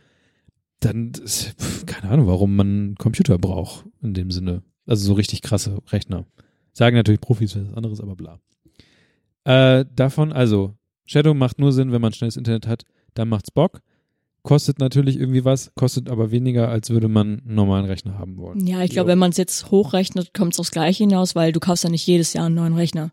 dann 0.80 1.12
ist, 1.24 1.56
pf, 1.60 1.86
keine 1.86 2.12
Ahnung, 2.12 2.28
warum 2.28 2.56
man 2.56 2.68
einen 2.68 2.96
Computer 2.96 3.38
braucht 3.38 3.86
in 4.02 4.14
dem 4.14 4.30
Sinne. 4.32 4.64
Also 4.86 5.06
so 5.06 5.14
richtig 5.14 5.42
krasse 5.42 5.80
Rechner. 5.88 6.26
Sagen 6.74 6.96
natürlich 6.96 7.22
Profis 7.22 7.56
was 7.56 7.74
anderes, 7.74 8.00
aber 8.02 8.16
bla. 8.16 8.40
Äh, 9.46 9.86
davon, 9.96 10.32
also, 10.32 10.76
Shadow 11.06 11.34
macht 11.34 11.58
nur 11.58 11.72
Sinn, 11.72 11.92
wenn 11.92 12.02
man 12.02 12.14
schnelles 12.14 12.38
Internet 12.38 12.68
hat, 12.68 12.84
dann 13.16 13.30
macht's 13.30 13.50
Bock. 13.50 13.82
Kostet 14.48 14.80
natürlich 14.80 15.20
irgendwie 15.20 15.44
was, 15.44 15.74
kostet 15.76 16.10
aber 16.10 16.32
weniger, 16.32 16.70
als 16.70 16.90
würde 16.90 17.10
man 17.10 17.42
einen 17.42 17.56
normalen 17.56 17.84
Rechner 17.84 18.18
haben 18.18 18.38
wollen. 18.38 18.66
Ja, 18.66 18.82
ich 18.82 18.92
glaube, 18.92 19.10
wenn 19.10 19.20
man 19.20 19.32
es 19.32 19.38
jetzt 19.38 19.72
hochrechnet, 19.72 20.34
kommt 20.34 20.54
es 20.54 20.60
aufs 20.62 20.72
Gleiche 20.72 21.04
hinaus, 21.04 21.36
weil 21.36 21.52
du 21.52 21.60
kaufst 21.60 21.84
ja 21.84 21.90
nicht 21.90 22.08
jedes 22.08 22.32
Jahr 22.32 22.46
einen 22.46 22.56
neuen 22.56 22.74
Rechner. 22.74 23.12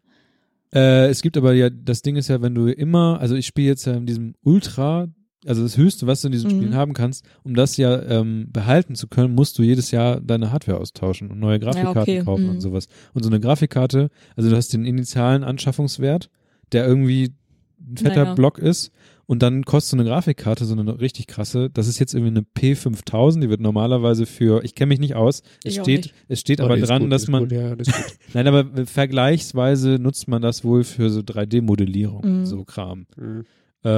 Äh, 0.73 1.09
es 1.09 1.23
gibt 1.23 1.36
aber 1.36 1.52
ja, 1.52 1.70
das 1.70 2.02
Ding 2.02 2.15
ist 2.15 2.28
ja, 2.28 2.40
wenn 2.40 2.55
du 2.55 2.69
immer, 2.69 3.19
also 3.19 3.35
ich 3.35 3.47
spiele 3.47 3.66
jetzt 3.66 3.85
ja 3.85 3.94
in 3.94 4.06
diesem 4.06 4.36
Ultra, 4.44 5.09
also 5.44 5.65
das 5.65 5.77
Höchste, 5.77 6.06
was 6.06 6.20
du 6.20 6.28
in 6.28 6.32
diesen 6.32 6.52
Mhm. 6.52 6.56
Spielen 6.56 6.74
haben 6.77 6.93
kannst, 6.93 7.24
um 7.43 7.56
das 7.56 7.77
ja 7.78 8.01
ähm, 8.02 8.47
behalten 8.52 8.94
zu 8.94 9.09
können, 9.09 9.35
musst 9.35 9.59
du 9.59 9.65
jedes 9.65 9.90
Jahr 9.90 10.20
deine 10.20 10.52
Hardware 10.52 10.78
austauschen 10.78 11.32
und 11.32 11.40
neue 11.40 11.59
Grafikkarten 11.59 12.01
okay, 12.01 12.23
kaufen 12.23 12.44
mhm. 12.44 12.51
und 12.51 12.61
sowas. 12.61 12.86
Und 13.12 13.24
so 13.24 13.28
eine 13.28 13.40
Grafikkarte, 13.40 14.09
also 14.36 14.51
du 14.51 14.56
hast 14.56 14.73
den 14.73 14.85
initialen 14.85 15.43
Anschaffungswert, 15.43 16.31
der 16.70 16.86
irgendwie 16.86 17.32
ein 17.81 17.97
fetter 17.97 18.23
Naja. 18.23 18.35
Block 18.35 18.59
ist 18.59 18.93
und 19.27 19.43
dann 19.43 19.65
kostet 19.65 19.91
so 19.91 19.97
eine 19.97 20.09
Grafikkarte, 20.09 20.65
so 20.65 20.75
eine 20.75 21.01
richtig 21.01 21.27
krasse, 21.27 21.71
das 21.71 21.89
ist 21.89 21.99
jetzt 21.99 22.15
irgendwie 22.15 22.31
eine 22.31 22.41
P5000, 22.75 23.41
die 23.41 23.49
wird 23.51 23.61
normalerweise 23.61 24.27
für, 24.27 24.63
ich 24.65 24.75
kenne 24.75 24.89
mich 24.91 25.01
nicht 25.01 25.15
aus, 25.15 25.43
es 25.65 25.77
Ich 25.77 25.81
steht, 25.81 26.13
es 26.29 26.41
steht 26.41 26.61
Oh, 26.61 26.65
aber 26.65 26.79
dran, 26.79 27.03
gut, 27.03 27.13
dass 27.13 27.29
man, 27.29 27.45
gut, 27.45 27.53
ja. 27.53 27.75
Nein, 28.35 28.47
aber 28.47 28.87
vergleichsweise 28.87 29.99
nutzt 29.99 30.29
man 30.29 30.43
das 30.43 30.65
wohl 30.65 30.85
für 30.85 31.11
so 31.11 31.21
3D-Modellierung, 31.21 32.41
Mhm. 32.41 32.47
so 32.47 32.65
Kram. 32.65 33.07
Mhm. 33.17 33.45
Äh, 33.85 33.89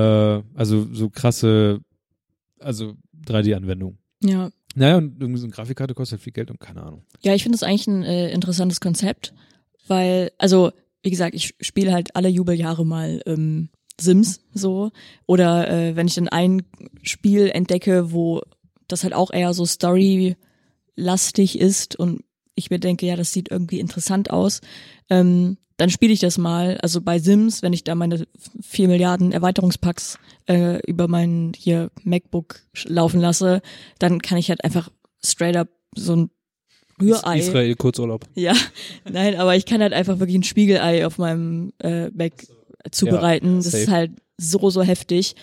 also 0.55 0.87
so 0.93 1.11
krasse, 1.11 1.81
also 2.61 2.95
3D-Anwendungen. 3.27 3.99
Ja. 4.23 4.51
Naja, 4.75 4.99
und 4.99 5.21
irgendwie 5.21 5.41
so 5.41 5.47
eine 5.47 5.53
Grafikkarte 5.55 5.95
kostet 5.95 6.19
halt 6.19 6.25
viel 6.25 6.33
Geld 6.33 6.51
und 6.51 6.61
keine 6.61 6.83
Ahnung. 6.83 7.03
Ja, 7.23 7.35
ich 7.35 7.43
finde 7.43 7.57
das 7.59 7.63
eigentlich 7.63 7.87
ein 7.87 8.03
äh, 8.03 8.31
interessantes 8.31 8.81
Konzept, 8.81 9.33
weil, 9.89 10.31
also, 10.39 10.71
wie 11.03 11.11
gesagt, 11.11 11.35
ich 11.35 11.55
spiele 11.61 11.93
halt 11.93 12.15
alle 12.15 12.29
Jubeljahre 12.29 12.85
mal 12.85 13.23
ähm, 13.27 13.69
Sims 14.01 14.41
so. 14.53 14.91
Oder 15.27 15.71
äh, 15.71 15.97
wenn 15.97 16.07
ich 16.07 16.15
dann 16.15 16.29
ein 16.29 16.63
Spiel 17.03 17.49
entdecke, 17.49 18.13
wo 18.13 18.43
das 18.89 19.03
halt 19.03 19.15
auch 19.15 19.33
eher 19.33 19.53
so 19.55 19.65
story-lastig 19.65 21.59
ist 21.59 21.97
und 21.97 22.23
ich 22.55 22.71
mir 22.71 22.79
denke, 22.79 23.07
ja, 23.07 23.17
das 23.17 23.33
sieht 23.33 23.51
irgendwie 23.51 23.81
interessant 23.81 24.31
aus, 24.31 24.61
ähm, 25.11 25.59
dann 25.77 25.91
spiele 25.91 26.13
ich 26.13 26.21
das 26.21 26.39
mal. 26.39 26.79
Also 26.79 27.03
bei 27.03 27.19
Sims, 27.19 27.63
wenn 27.63 27.73
ich 27.75 27.85
da 27.85 27.95
meine 27.95 28.27
vier 28.63 28.89
Milliarden 28.89 29.33
Erweiterungspacks 29.33 30.19
äh, 30.49 30.81
über 30.87 31.07
meinen 31.07 31.53
hier 31.55 31.91
MacBook 32.03 32.61
laufen 32.85 33.21
lasse, 33.21 33.61
dann 33.99 34.23
kann 34.23 34.39
ich 34.39 34.49
halt 34.49 34.65
einfach 34.65 34.91
straight 35.23 35.57
up 35.57 35.69
so 35.95 36.17
ein 36.17 36.31
Rührei. 37.01 37.41
Israel 37.41 37.75
Kurzurlaub. 37.75 38.27
Ja, 38.35 38.55
nein, 39.05 39.37
aber 39.37 39.55
ich 39.55 39.67
kann 39.67 39.83
halt 39.83 39.93
einfach 39.93 40.19
wirklich 40.19 40.39
ein 40.39 40.45
Spiegelei 40.45 41.07
auf 41.07 41.19
meinem 41.19 41.75
äh, 41.79 42.09
Mac 42.11 42.33
zubereiten. 42.91 43.57
das 43.57 43.67
safe. 43.73 43.83
ist 43.85 43.91
halt 43.91 44.13
so, 44.39 44.71
so 44.71 44.83
heftig. 44.83 45.35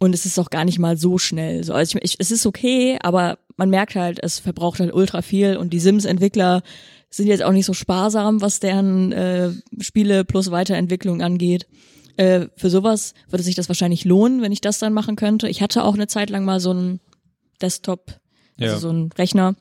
Und 0.00 0.14
es 0.14 0.26
ist 0.26 0.38
auch 0.38 0.50
gar 0.50 0.64
nicht 0.64 0.78
mal 0.78 0.96
so 0.96 1.18
schnell. 1.18 1.62
So, 1.62 1.74
also 1.74 1.96
ich, 1.98 2.04
ich, 2.04 2.16
es 2.18 2.30
ist 2.30 2.44
okay, 2.46 2.98
aber 3.02 3.38
man 3.56 3.70
merkt 3.70 3.94
halt, 3.94 4.18
es 4.22 4.40
verbraucht 4.40 4.80
halt 4.80 4.92
ultra 4.92 5.22
viel 5.22 5.56
und 5.56 5.72
die 5.72 5.78
Sims-Entwickler 5.80 6.62
sind 7.10 7.26
jetzt 7.28 7.42
auch 7.42 7.52
nicht 7.52 7.66
so 7.66 7.74
sparsam, 7.74 8.40
was 8.40 8.58
deren 8.58 9.12
äh, 9.12 9.50
Spiele 9.80 10.24
plus 10.24 10.50
Weiterentwicklung 10.50 11.22
angeht. 11.22 11.66
Äh, 12.16 12.46
für 12.56 12.70
sowas 12.70 13.14
würde 13.28 13.44
sich 13.44 13.54
das 13.54 13.68
wahrscheinlich 13.68 14.04
lohnen, 14.04 14.42
wenn 14.42 14.50
ich 14.52 14.60
das 14.60 14.78
dann 14.78 14.92
machen 14.92 15.14
könnte. 15.16 15.48
Ich 15.48 15.62
hatte 15.62 15.84
auch 15.84 15.94
eine 15.94 16.06
Zeit 16.08 16.30
lang 16.30 16.44
mal 16.44 16.58
so 16.58 16.70
einen 16.70 17.00
Desktop, 17.60 18.18
also 18.58 18.72
Ja. 18.74 18.78
so 18.80 18.88
einen 18.88 19.12
Rechner. 19.12 19.54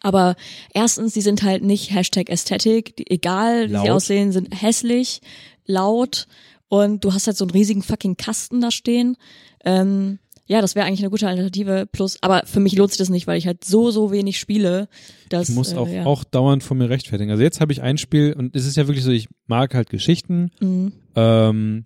Aber 0.00 0.36
erstens, 0.72 1.12
die 1.14 1.20
sind 1.22 1.42
halt 1.42 1.62
nicht 1.64 1.92
Hashtag 1.92 2.30
Ästhetik, 2.30 2.94
egal 3.10 3.68
wie 3.68 3.72
Laut. 3.72 3.84
sie 3.84 3.90
aussehen, 3.90 4.32
sind 4.32 4.60
hässlich, 4.62 5.20
laut 5.66 6.28
und 6.68 7.04
du 7.04 7.12
hast 7.12 7.26
halt 7.26 7.36
so 7.36 7.44
einen 7.44 7.50
riesigen 7.52 7.82
fucking 7.82 8.16
Kasten 8.16 8.60
da 8.60 8.70
stehen. 8.70 9.16
Ähm, 9.64 10.18
ja, 10.48 10.60
das 10.60 10.74
wäre 10.76 10.86
eigentlich 10.86 11.00
eine 11.00 11.10
gute 11.10 11.26
Alternative. 11.26 11.86
Plus, 11.90 12.18
aber 12.20 12.42
für 12.46 12.60
mich 12.60 12.76
lohnt 12.76 12.90
sich 12.92 12.98
das 12.98 13.08
nicht, 13.08 13.26
weil 13.26 13.36
ich 13.38 13.46
halt 13.48 13.64
so, 13.64 13.90
so 13.90 14.12
wenig 14.12 14.38
spiele. 14.38 14.88
Dass, 15.28 15.48
Ich 15.48 15.54
muss 15.54 15.72
äh, 15.72 15.76
auch, 15.76 15.88
ja. 15.88 16.04
auch 16.06 16.22
dauernd 16.22 16.62
von 16.62 16.78
mir 16.78 16.88
rechtfertigen. 16.88 17.30
Also 17.32 17.42
jetzt 17.42 17.60
habe 17.60 17.72
ich 17.72 17.82
ein 17.82 17.98
Spiel 17.98 18.32
und 18.32 18.54
es 18.54 18.64
ist 18.64 18.76
ja 18.76 18.86
wirklich 18.86 19.04
so, 19.04 19.10
ich 19.10 19.28
mag 19.46 19.74
halt 19.74 19.90
Geschichten 19.90 20.50
Mhm. 20.60 20.92
ähm, 21.16 21.84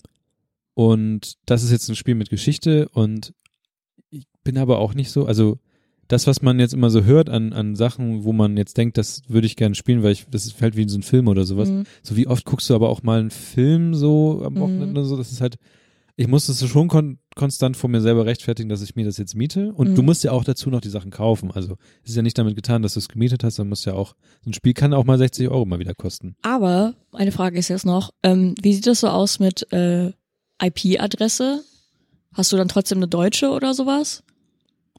und 0.75 1.35
das 1.47 1.63
ist 1.63 1.71
jetzt 1.73 1.89
ein 1.89 1.97
Spiel 1.97 2.15
mit 2.15 2.31
Geschichte 2.31 2.89
und 2.91 3.33
ich 4.11 4.27
bin 4.45 4.59
aber 4.59 4.79
auch 4.79 4.95
nicht 4.95 5.11
so, 5.11 5.27
also 5.27 5.59
das, 6.13 6.27
was 6.27 6.43
man 6.43 6.59
jetzt 6.61 6.75
immer 6.75 6.91
so 6.91 7.05
hört 7.05 7.29
an, 7.31 7.53
an 7.53 7.77
Sachen, 7.77 8.25
wo 8.25 8.33
man 8.33 8.57
jetzt 8.57 8.77
denkt, 8.77 8.99
das 8.99 9.23
würde 9.29 9.47
ich 9.47 9.57
gerne 9.57 9.75
spielen, 9.75 10.03
weil 10.03 10.13
ich, 10.13 10.27
das 10.31 10.45
ist 10.47 10.61
halt 10.61 10.77
wie 10.77 10.89
so 10.89 10.99
ein 10.99 11.03
Film 11.03 11.29
oder 11.29 11.45
sowas. 11.45 11.71
Mhm. 11.71 11.85
So 12.03 12.17
wie 12.17 12.27
oft 12.27 12.45
guckst 12.45 12.69
du 12.69 12.75
aber 12.75 12.89
auch 12.89 13.03
mal 13.03 13.21
einen 13.21 13.31
Film 13.31 13.95
so 13.95 14.43
am 14.45 14.55
Mhm. 14.55 14.61
Wochenende 14.61 15.01
oder 15.01 15.05
so, 15.05 15.17
das 15.17 15.33
ist 15.33 15.41
halt, 15.41 15.57
ich 16.17 16.27
muss 16.29 16.47
das 16.47 16.63
schon 16.69 16.89
kon 16.89 17.19
konstant 17.37 17.77
vor 17.77 17.89
mir 17.89 18.01
selber 18.03 18.27
rechtfertigen, 18.27 18.69
dass 18.69 18.83
ich 18.83 18.97
mir 18.97 19.07
das 19.07 19.17
jetzt 19.17 19.35
miete. 19.35 19.73
Und 19.73 19.91
Mhm. 19.91 19.95
du 19.95 20.03
musst 20.03 20.23
ja 20.25 20.33
auch 20.33 20.45
dazu 20.45 20.69
noch 20.69 20.81
die 20.83 20.91
Sachen 20.91 21.11
kaufen. 21.11 21.51
Also 21.53 21.77
es 22.03 22.11
ist 22.11 22.17
ja 22.17 22.23
nicht 22.23 22.37
damit 22.37 22.57
getan, 22.57 22.83
dass 22.83 22.93
du 22.95 22.99
es 22.99 23.09
gemietet 23.09 23.45
hast, 23.45 23.55
sondern 23.55 23.71
musst 23.71 23.87
ja 23.87 23.95
auch, 23.95 24.15
so 24.45 24.51
ein 24.51 24.53
Spiel 24.53 24.75
kann 24.75 24.93
auch 24.93 25.05
mal 25.05 25.17
60 25.17 25.49
Euro 25.49 25.65
mal 25.65 25.79
wieder 25.79 25.95
kosten. 25.95 26.35
Aber 26.43 26.95
eine 27.13 27.33
Frage 27.33 27.59
ist 27.59 27.69
jetzt 27.69 27.87
noch, 27.87 28.11
ähm, 28.23 28.55
wie 28.61 28.75
sieht 28.75 28.87
das 28.87 29.01
so 29.01 29.09
aus 29.09 29.39
mit 29.39 29.73
äh, 29.73 30.13
IP-Adresse? 30.63 31.63
Hast 32.35 32.53
du 32.53 32.57
dann 32.57 32.69
trotzdem 32.69 32.99
eine 32.99 33.09
deutsche 33.09 33.51
oder 33.51 33.73
sowas? 33.75 34.23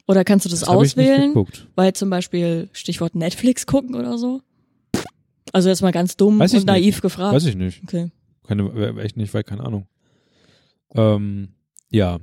Oder 0.08 0.24
kannst 0.24 0.44
du 0.46 0.50
das, 0.50 0.60
nicht 0.60 0.68
auswählen? 0.68 1.34
Weil 1.74 1.92
zum 1.92 2.10
Beispiel 2.10 2.68
Stichwort 2.72 3.14
Netflix 3.14 3.66
gucken 3.66 3.94
oder 3.94 4.18
so? 4.18 4.40
Also 5.52 5.68
jetzt 5.68 5.82
mal 5.82 5.92
ganz 5.92 6.16
dumm 6.16 6.40
und 6.40 6.64
naiv 6.66 7.00
gefragt. 7.00 7.34
Weiß 7.34 7.44
ich 7.46 7.56
nicht. 7.56 7.82
Okay. 7.84 8.10
Keine, 8.46 8.62
äh, 8.70 9.00
echt 9.02 9.16
nicht, 9.16 9.32
weil 9.34 9.44
keine 9.44 9.62
Ahnung. 9.64 9.86
Ähm, 10.94 11.48
ja. 11.90 12.18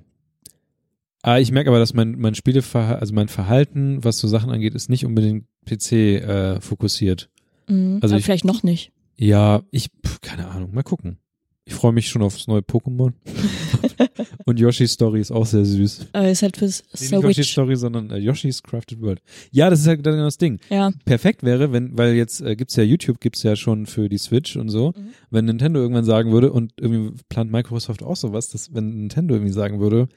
Ah, 1.21 1.37
ich 1.37 1.51
merke 1.51 1.69
aber, 1.69 1.79
dass 1.79 1.93
mein, 1.93 2.17
mein 2.17 2.33
Spieleverhalten, 2.35 2.99
also 3.01 3.13
mein 3.13 3.27
Verhalten, 3.27 4.03
was 4.03 4.19
so 4.19 4.27
Sachen 4.27 4.51
angeht, 4.51 4.73
ist 4.73 4.89
nicht 4.89 5.05
unbedingt 5.05 5.45
PC 5.65 5.91
äh, 5.91 6.61
fokussiert. 6.61 7.29
Mhm. 7.67 7.99
Also 8.01 8.15
ich- 8.15 8.25
vielleicht 8.25 8.45
noch 8.45 8.63
nicht. 8.63 8.91
Ja, 9.17 9.63
ich, 9.71 9.89
pf, 10.05 10.21
keine 10.21 10.47
Ahnung, 10.47 10.73
mal 10.73 10.83
gucken. 10.83 11.17
Ich 11.65 11.73
freue 11.75 11.91
mich 11.91 12.09
schon 12.09 12.21
aufs 12.21 12.47
neue 12.47 12.61
Pokémon. 12.61 13.13
Und 14.45 14.59
Yoshi's 14.59 14.93
Story 14.93 15.21
ist 15.21 15.31
auch 15.31 15.45
sehr 15.45 15.65
süß. 15.65 16.07
Aber 16.13 16.29
ist 16.29 16.41
halt 16.41 16.57
fürs 16.57 16.83
Nee, 16.99 17.17
nicht 17.17 17.23
Yoshi's. 17.23 17.47
Story, 17.47 17.75
sondern 17.75 18.09
äh, 18.11 18.17
Yoshi's 18.17 18.61
Crafted 18.63 19.01
World. 19.01 19.21
Ja, 19.51 19.69
das 19.69 19.81
ist 19.81 19.87
halt 19.87 20.03
genau 20.03 20.23
das 20.23 20.37
Ding. 20.37 20.59
Ja. 20.69 20.91
Perfekt 21.05 21.43
wäre, 21.43 21.71
wenn, 21.71 21.97
weil 21.97 22.13
jetzt 22.15 22.41
äh, 22.41 22.55
gibt's 22.55 22.75
ja 22.75 22.83
YouTube, 22.83 23.19
gibt's 23.19 23.43
ja 23.43 23.55
schon 23.55 23.85
für 23.85 24.09
die 24.09 24.17
Switch 24.17 24.55
und 24.57 24.69
so. 24.69 24.93
Mhm. 24.95 25.09
Wenn 25.29 25.45
Nintendo 25.45 25.79
irgendwann 25.79 26.05
sagen 26.05 26.31
würde, 26.31 26.51
und 26.51 26.73
irgendwie 26.79 27.15
plant 27.29 27.51
Microsoft 27.51 28.03
auch 28.03 28.15
sowas, 28.15 28.49
dass 28.49 28.73
wenn 28.73 28.89
Nintendo 29.01 29.35
irgendwie 29.35 29.53
sagen 29.53 29.79
würde, 29.79 30.07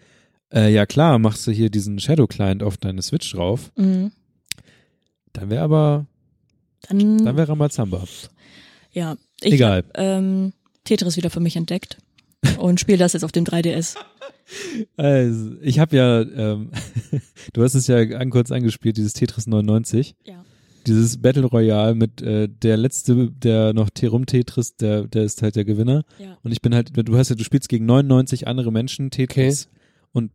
äh, 0.53 0.73
ja 0.73 0.87
klar, 0.87 1.19
machst 1.19 1.47
du 1.47 1.51
hier 1.51 1.71
diesen 1.71 1.99
Shadow 1.99 2.27
Client 2.27 2.63
auf 2.63 2.77
deine 2.77 3.03
Switch 3.03 3.33
drauf, 3.33 3.71
Mhm. 3.77 4.13
dann 5.33 5.51
wäre 5.51 5.63
aber, 5.63 6.07
Dann, 6.89 7.25
dann 7.25 7.37
wäre 7.37 7.49
Rambazamba. 7.49 8.05
ja. 8.93 9.17
Ich 9.45 9.55
Egal. 9.55 9.79
Hab, 9.79 9.99
ähm, 9.99 10.53
Tetris 10.85 11.17
wieder 11.17 11.31
für 11.31 11.41
mich 11.41 11.57
entdeckt 11.57 11.99
und 12.59 12.81
spiele 12.81 12.99
das 12.99 13.13
jetzt 13.13 13.25
auf 13.25 13.33
dem 13.33 13.45
3DS. 13.45 13.97
Also, 14.97 15.53
ich 15.63 15.79
habe 15.79 15.97
ja, 15.97 16.21
ähm, 16.21 16.71
du 17.53 17.63
hast 17.63 17.75
es 17.75 17.87
ja 17.87 17.99
an, 17.99 18.31
kurz 18.31 18.51
angespielt, 18.51 18.97
dieses 18.97 19.15
Tetris 19.15 19.47
99. 19.47 20.17
Ja. 20.25 20.45
Dieses 20.87 21.23
Battle 21.23 21.45
Royale 21.45 21.95
mit 21.95 22.23
äh, 22.23 22.49
der 22.49 22.77
letzte, 22.77 23.31
der 23.31 23.73
noch 23.73 23.89
Terum 23.91 24.27
Tetris, 24.27 24.77
der, 24.77 25.07
der 25.07 25.23
ist 25.23 25.41
halt 25.43 25.55
der 25.55 25.65
Gewinner. 25.65 26.05
Ja. 26.19 26.39
Und 26.43 26.51
ich 26.51 26.61
bin 26.61 26.75
halt, 26.75 26.91
du 26.97 27.17
hast 27.17 27.29
ja, 27.29 27.37
du 27.37 27.45
spielst 27.45 27.69
gegen 27.69 27.87
99 27.87 28.49
andere 28.49 28.73
Menschen 28.73 29.11
Tetris. 29.11 29.69
Und 30.13 30.33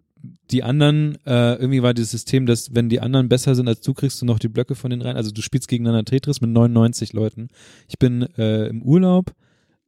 die 0.52 0.64
anderen, 0.64 1.18
äh, 1.26 1.56
irgendwie 1.56 1.84
war 1.84 1.94
dieses 1.94 2.12
System, 2.12 2.46
dass 2.46 2.74
wenn 2.74 2.90
die 2.90 3.02
anderen 3.02 3.30
besser 3.30 3.56
sind 3.56 3.68
als 3.68 3.82
du, 3.82 3.94
kriegst 3.94 4.22
du 4.22 4.26
noch 4.26 4.40
die 4.40 4.48
Blöcke 4.48 4.76
von 4.76 4.90
denen 4.90 5.02
rein. 5.02 5.18
Also 5.18 5.32
du 5.32 5.42
spielst 5.42 5.68
gegeneinander 5.68 6.06
Tetris 6.06 6.42
mit 6.42 6.50
99 6.50 7.14
Leuten. 7.14 7.50
Ich 7.88 8.00
bin 8.00 8.24
äh, 8.38 8.68
im 8.68 8.82
Urlaub 8.82 9.34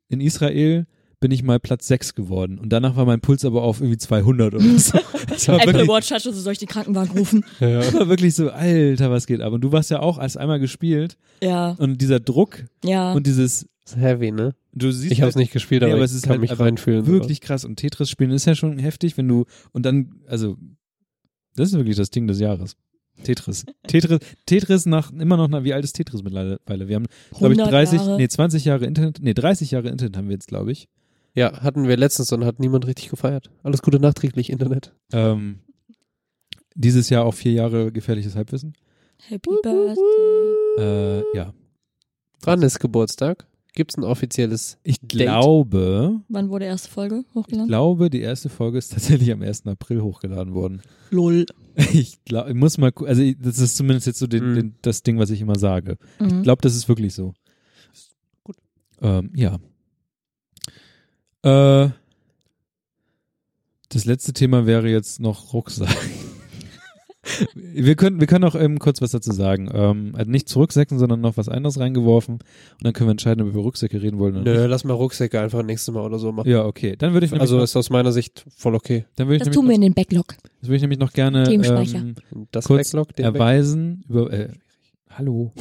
in 0.09 0.21
Israel, 0.21 0.85
bin 1.19 1.31
ich 1.31 1.43
mal 1.43 1.59
Platz 1.59 1.87
6 1.87 2.15
geworden. 2.15 2.59
Und 2.59 2.69
danach 2.69 2.95
war 2.95 3.05
mein 3.05 3.19
Puls 3.19 3.43
aber 3.45 3.63
auf 3.63 3.81
irgendwie 3.81 3.97
200 3.97 4.53
oder 4.55 4.63
so. 4.79 4.97
Das 5.27 5.47
war 5.47 5.55
Apple 5.61 5.73
wirklich, 5.73 5.89
Watch 5.89 6.11
hat 6.11 6.21
schon 6.21 6.33
so 6.33 6.43
durch 6.43 6.57
den 6.59 6.67
Krankenwagen 6.67 7.17
rufen. 7.17 7.45
das 7.59 7.93
war 7.93 8.07
wirklich 8.09 8.35
so, 8.35 8.49
Alter, 8.49 9.11
was 9.11 9.27
geht 9.27 9.41
ab? 9.41 9.53
Und 9.53 9.61
du 9.61 9.71
warst 9.71 9.89
ja 9.91 9.99
auch 9.99 10.17
erst 10.19 10.37
einmal 10.37 10.59
gespielt 10.59 11.17
Ja, 11.41 11.71
und 11.77 12.01
dieser 12.01 12.19
Druck 12.19 12.63
ja. 12.83 13.13
und 13.13 13.27
dieses, 13.27 13.67
ist 13.85 13.97
heavy, 13.97 14.31
ne? 14.31 14.55
du 14.73 14.91
siehst 14.91 15.11
Ich 15.11 15.21
habe 15.21 15.29
es 15.29 15.35
halt- 15.35 15.41
nicht 15.43 15.53
gespielt, 15.53 15.81
Nee, 15.81 15.87
aber, 15.87 15.95
aber 15.95 16.05
ich 16.05 16.11
es 16.11 16.17
ist 16.17 16.23
kann 16.23 16.31
halt 16.31 16.41
mich 16.41 16.59
reinfühlen. 16.59 17.05
wirklich 17.07 17.41
krass. 17.41 17.63
Und 17.65 17.75
Tetris 17.77 18.09
spielen 18.09 18.31
ist 18.31 18.45
ja 18.45 18.55
schon 18.55 18.77
heftig, 18.79 19.17
wenn 19.17 19.27
du, 19.27 19.45
und 19.71 19.85
dann, 19.85 20.15
also, 20.27 20.57
das 21.55 21.69
ist 21.69 21.75
wirklich 21.75 21.97
das 21.97 22.09
Ding 22.09 22.27
des 22.27 22.39
Jahres. 22.39 22.75
Tetris. 23.23 23.65
Tetris, 23.87 24.19
Tetris 24.45 24.85
nach, 24.85 25.11
immer 25.11 25.35
noch, 25.37 25.49
nach, 25.49 25.63
wie 25.65 25.73
alt 25.73 25.83
ist 25.83 25.93
Tetris 25.93 26.23
mittlerweile? 26.23 26.87
Wir 26.87 26.95
haben, 26.95 27.07
glaube 27.37 27.53
ich, 27.53 27.59
100 27.59 27.71
30, 27.71 27.99
Jahre. 27.99 28.17
nee, 28.17 28.27
20 28.29 28.65
Jahre 28.65 28.85
Internet, 28.85 29.19
nee, 29.21 29.33
30 29.33 29.71
Jahre 29.71 29.89
Internet 29.89 30.15
haben 30.17 30.27
wir 30.29 30.33
jetzt, 30.35 30.47
glaube 30.47 30.71
ich. 30.71 30.87
Ja, 31.39 31.61
hatten 31.61 31.87
wir 31.87 31.95
letztens 31.97 32.31
und 32.33 32.43
hat 32.43 32.59
niemand 32.59 32.85
richtig 32.85 33.09
gefeiert. 33.09 33.49
Alles 33.63 33.81
Gute 33.81 33.99
nachträglich, 33.99 34.49
Internet. 34.49 34.93
Ähm, 35.13 35.59
dieses 36.75 37.09
Jahr 37.09 37.25
auch 37.25 37.33
vier 37.33 37.53
Jahre 37.53 37.91
gefährliches 37.91 38.35
Halbwissen. 38.35 38.73
Happy 39.27 39.49
Birthday. 39.63 39.95
Äh, 40.79 41.23
ja. 41.37 41.53
Wann 42.41 42.61
ist 42.61 42.79
Geburtstag? 42.79 43.45
Gibt's 43.73 43.95
ein 43.97 44.03
offizielles 44.03 44.77
Ich 44.83 44.99
Date? 44.99 45.09
glaube, 45.09 46.19
Wann 46.27 46.49
wurde 46.49 46.65
erste 46.65 46.89
Folge 46.89 47.23
ich 47.29 47.35
hochgeladen? 47.35 47.67
glaube, 47.67 48.09
die 48.09 48.21
erste 48.21 48.49
Folge 48.49 48.77
ist 48.77 48.91
tatsächlich 48.93 49.31
am 49.31 49.41
1. 49.41 49.67
April 49.67 50.01
hochgeladen 50.01 50.53
worden. 50.53 50.81
Lol. 51.11 51.45
Ich 51.93 52.21
glaube, 52.25 52.49
ich 52.49 52.55
muss 52.55 52.77
mal, 52.77 52.91
also 53.05 53.21
ich- 53.21 53.37
das 53.39 53.59
ist 53.59 53.77
zumindest 53.77 54.07
jetzt 54.07 54.19
so 54.19 54.27
den, 54.27 54.51
Mhm. 54.51 54.55
den, 54.55 54.75
das 54.81 55.03
Ding, 55.03 55.17
was 55.19 55.29
ich 55.29 55.39
immer 55.39 55.57
sage. 55.57 55.97
Mhm. 56.19 56.37
Ich 56.39 56.43
glaube, 56.43 56.61
das 56.61 56.75
ist 56.75 56.89
wirklich 56.89 57.13
so. 57.13 57.33
Gut. 58.43 58.57
Ähm, 59.01 59.31
ja. 59.35 59.59
Äh, 61.43 61.89
das 63.89 64.05
letzte 64.05 64.33
Thema 64.33 64.65
wäre 64.65 64.87
jetzt 64.89 65.19
noch 65.19 65.53
Rucksack. 65.53 65.89
wir 67.55 67.95
können, 67.95 68.19
wir 68.19 68.27
können 68.27 68.43
auch 68.43 68.59
eben 68.59 68.79
kurz 68.79 69.01
was 69.01 69.11
dazu 69.11 69.31
sagen. 69.31 69.69
Ähm, 69.73 70.13
also 70.15 70.29
nicht 70.29 70.47
zurücksäcken, 70.49 70.99
sondern 70.99 71.21
noch 71.21 71.37
was 71.37 71.49
anderes 71.49 71.79
reingeworfen. 71.79 72.35
Und 72.35 72.43
dann 72.81 72.93
können 72.93 73.07
wir 73.07 73.11
entscheiden, 73.11 73.41
ob 73.41 73.47
wir 73.47 73.53
über 73.53 73.61
Rucksäcke 73.61 74.01
reden 74.01 74.19
wollen 74.19 74.35
oder 74.35 74.43
Nö, 74.53 74.59
nicht. 74.61 74.69
lass 74.69 74.83
mal 74.83 74.93
Rucksäcke 74.93 75.39
einfach 75.39 75.63
nächstes 75.63 75.93
Mal 75.93 76.01
oder 76.01 76.19
so 76.19 76.31
machen. 76.31 76.49
Ja, 76.49 76.65
okay. 76.65 76.95
Dann 76.97 77.13
würde 77.13 77.25
ich 77.25 77.33
Also 77.39 77.57
noch, 77.57 77.63
ist 77.63 77.75
aus 77.75 77.89
meiner 77.89 78.11
Sicht 78.11 78.45
voll 78.55 78.75
okay. 78.75 79.05
dann 79.15 79.27
würde 79.27 79.37
ich 79.37 79.43
Das 79.43 79.53
tun 79.53 79.65
wir 79.65 79.69
noch, 79.69 79.75
in 79.75 79.81
den 79.81 79.93
Backlog. 79.93 80.35
das 80.59 80.69
würde 80.69 80.75
ich 80.75 80.81
nämlich 80.81 80.99
noch 80.99 81.13
gerne 81.13 81.51
ähm, 81.51 82.15
Das 82.51 82.65
kurz 82.65 82.91
Backlog, 82.91 83.15
den 83.15 83.25
erweisen 83.25 84.03
über, 84.07 84.31
äh, 84.31 84.49
hallo. 85.09 85.53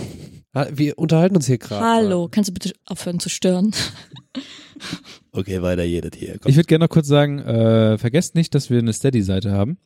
Wir 0.72 0.98
unterhalten 0.98 1.36
uns 1.36 1.46
hier 1.46 1.58
gerade. 1.58 1.84
Hallo, 1.84 2.28
kannst 2.30 2.48
du 2.50 2.54
bitte 2.54 2.72
aufhören 2.86 3.20
zu 3.20 3.28
stören? 3.28 3.72
Okay, 5.32 5.60
weiter 5.62 5.82
jedes 5.84 6.12
hier. 6.16 6.38
Komm. 6.38 6.50
Ich 6.50 6.56
würde 6.56 6.66
gerne 6.66 6.84
noch 6.84 6.88
kurz 6.88 7.06
sagen, 7.08 7.38
äh, 7.40 7.98
vergesst 7.98 8.34
nicht, 8.34 8.54
dass 8.54 8.70
wir 8.70 8.78
eine 8.78 8.92
Steady-Seite 8.92 9.50
haben, 9.52 9.76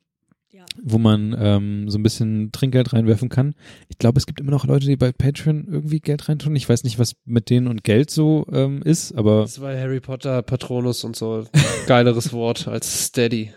Ja. 0.51 0.65
wo 0.83 0.99
man 0.99 1.35
ähm, 1.39 1.89
so 1.91 1.99
ein 1.99 2.03
bisschen 2.03 2.53
Trinkgeld 2.53 2.93
reinwerfen 2.93 3.29
kann. 3.31 3.55
Ich 3.89 3.99
glaube, 3.99 4.19
es 4.19 4.27
gibt 4.27 4.41
immer 4.41 4.51
noch 4.51 4.67
Leute, 4.67 4.87
die 4.87 4.97
bei 4.97 5.11
Patreon 5.13 5.67
irgendwie 5.71 6.01
Geld 6.01 6.29
reintun. 6.29 6.55
Ich 6.57 6.69
weiß 6.69 6.85
nicht, 6.85 6.99
was 6.99 7.15
mit 7.25 7.49
denen 7.51 7.69
und 7.69 7.85
Geld 7.85 8.11
so 8.11 8.47
ähm, 8.53 8.83
ist, 8.83 9.13
aber 9.13 9.43
Das 9.43 9.61
war 9.61 9.75
Harry 9.77 10.01
Potter, 10.01 10.43
Patronus 10.43 11.05
und 11.05 11.17
so. 11.17 11.45
Geileres 11.87 12.33
Wort 12.35 12.69
als 12.69 13.07
Steady. 13.07 13.51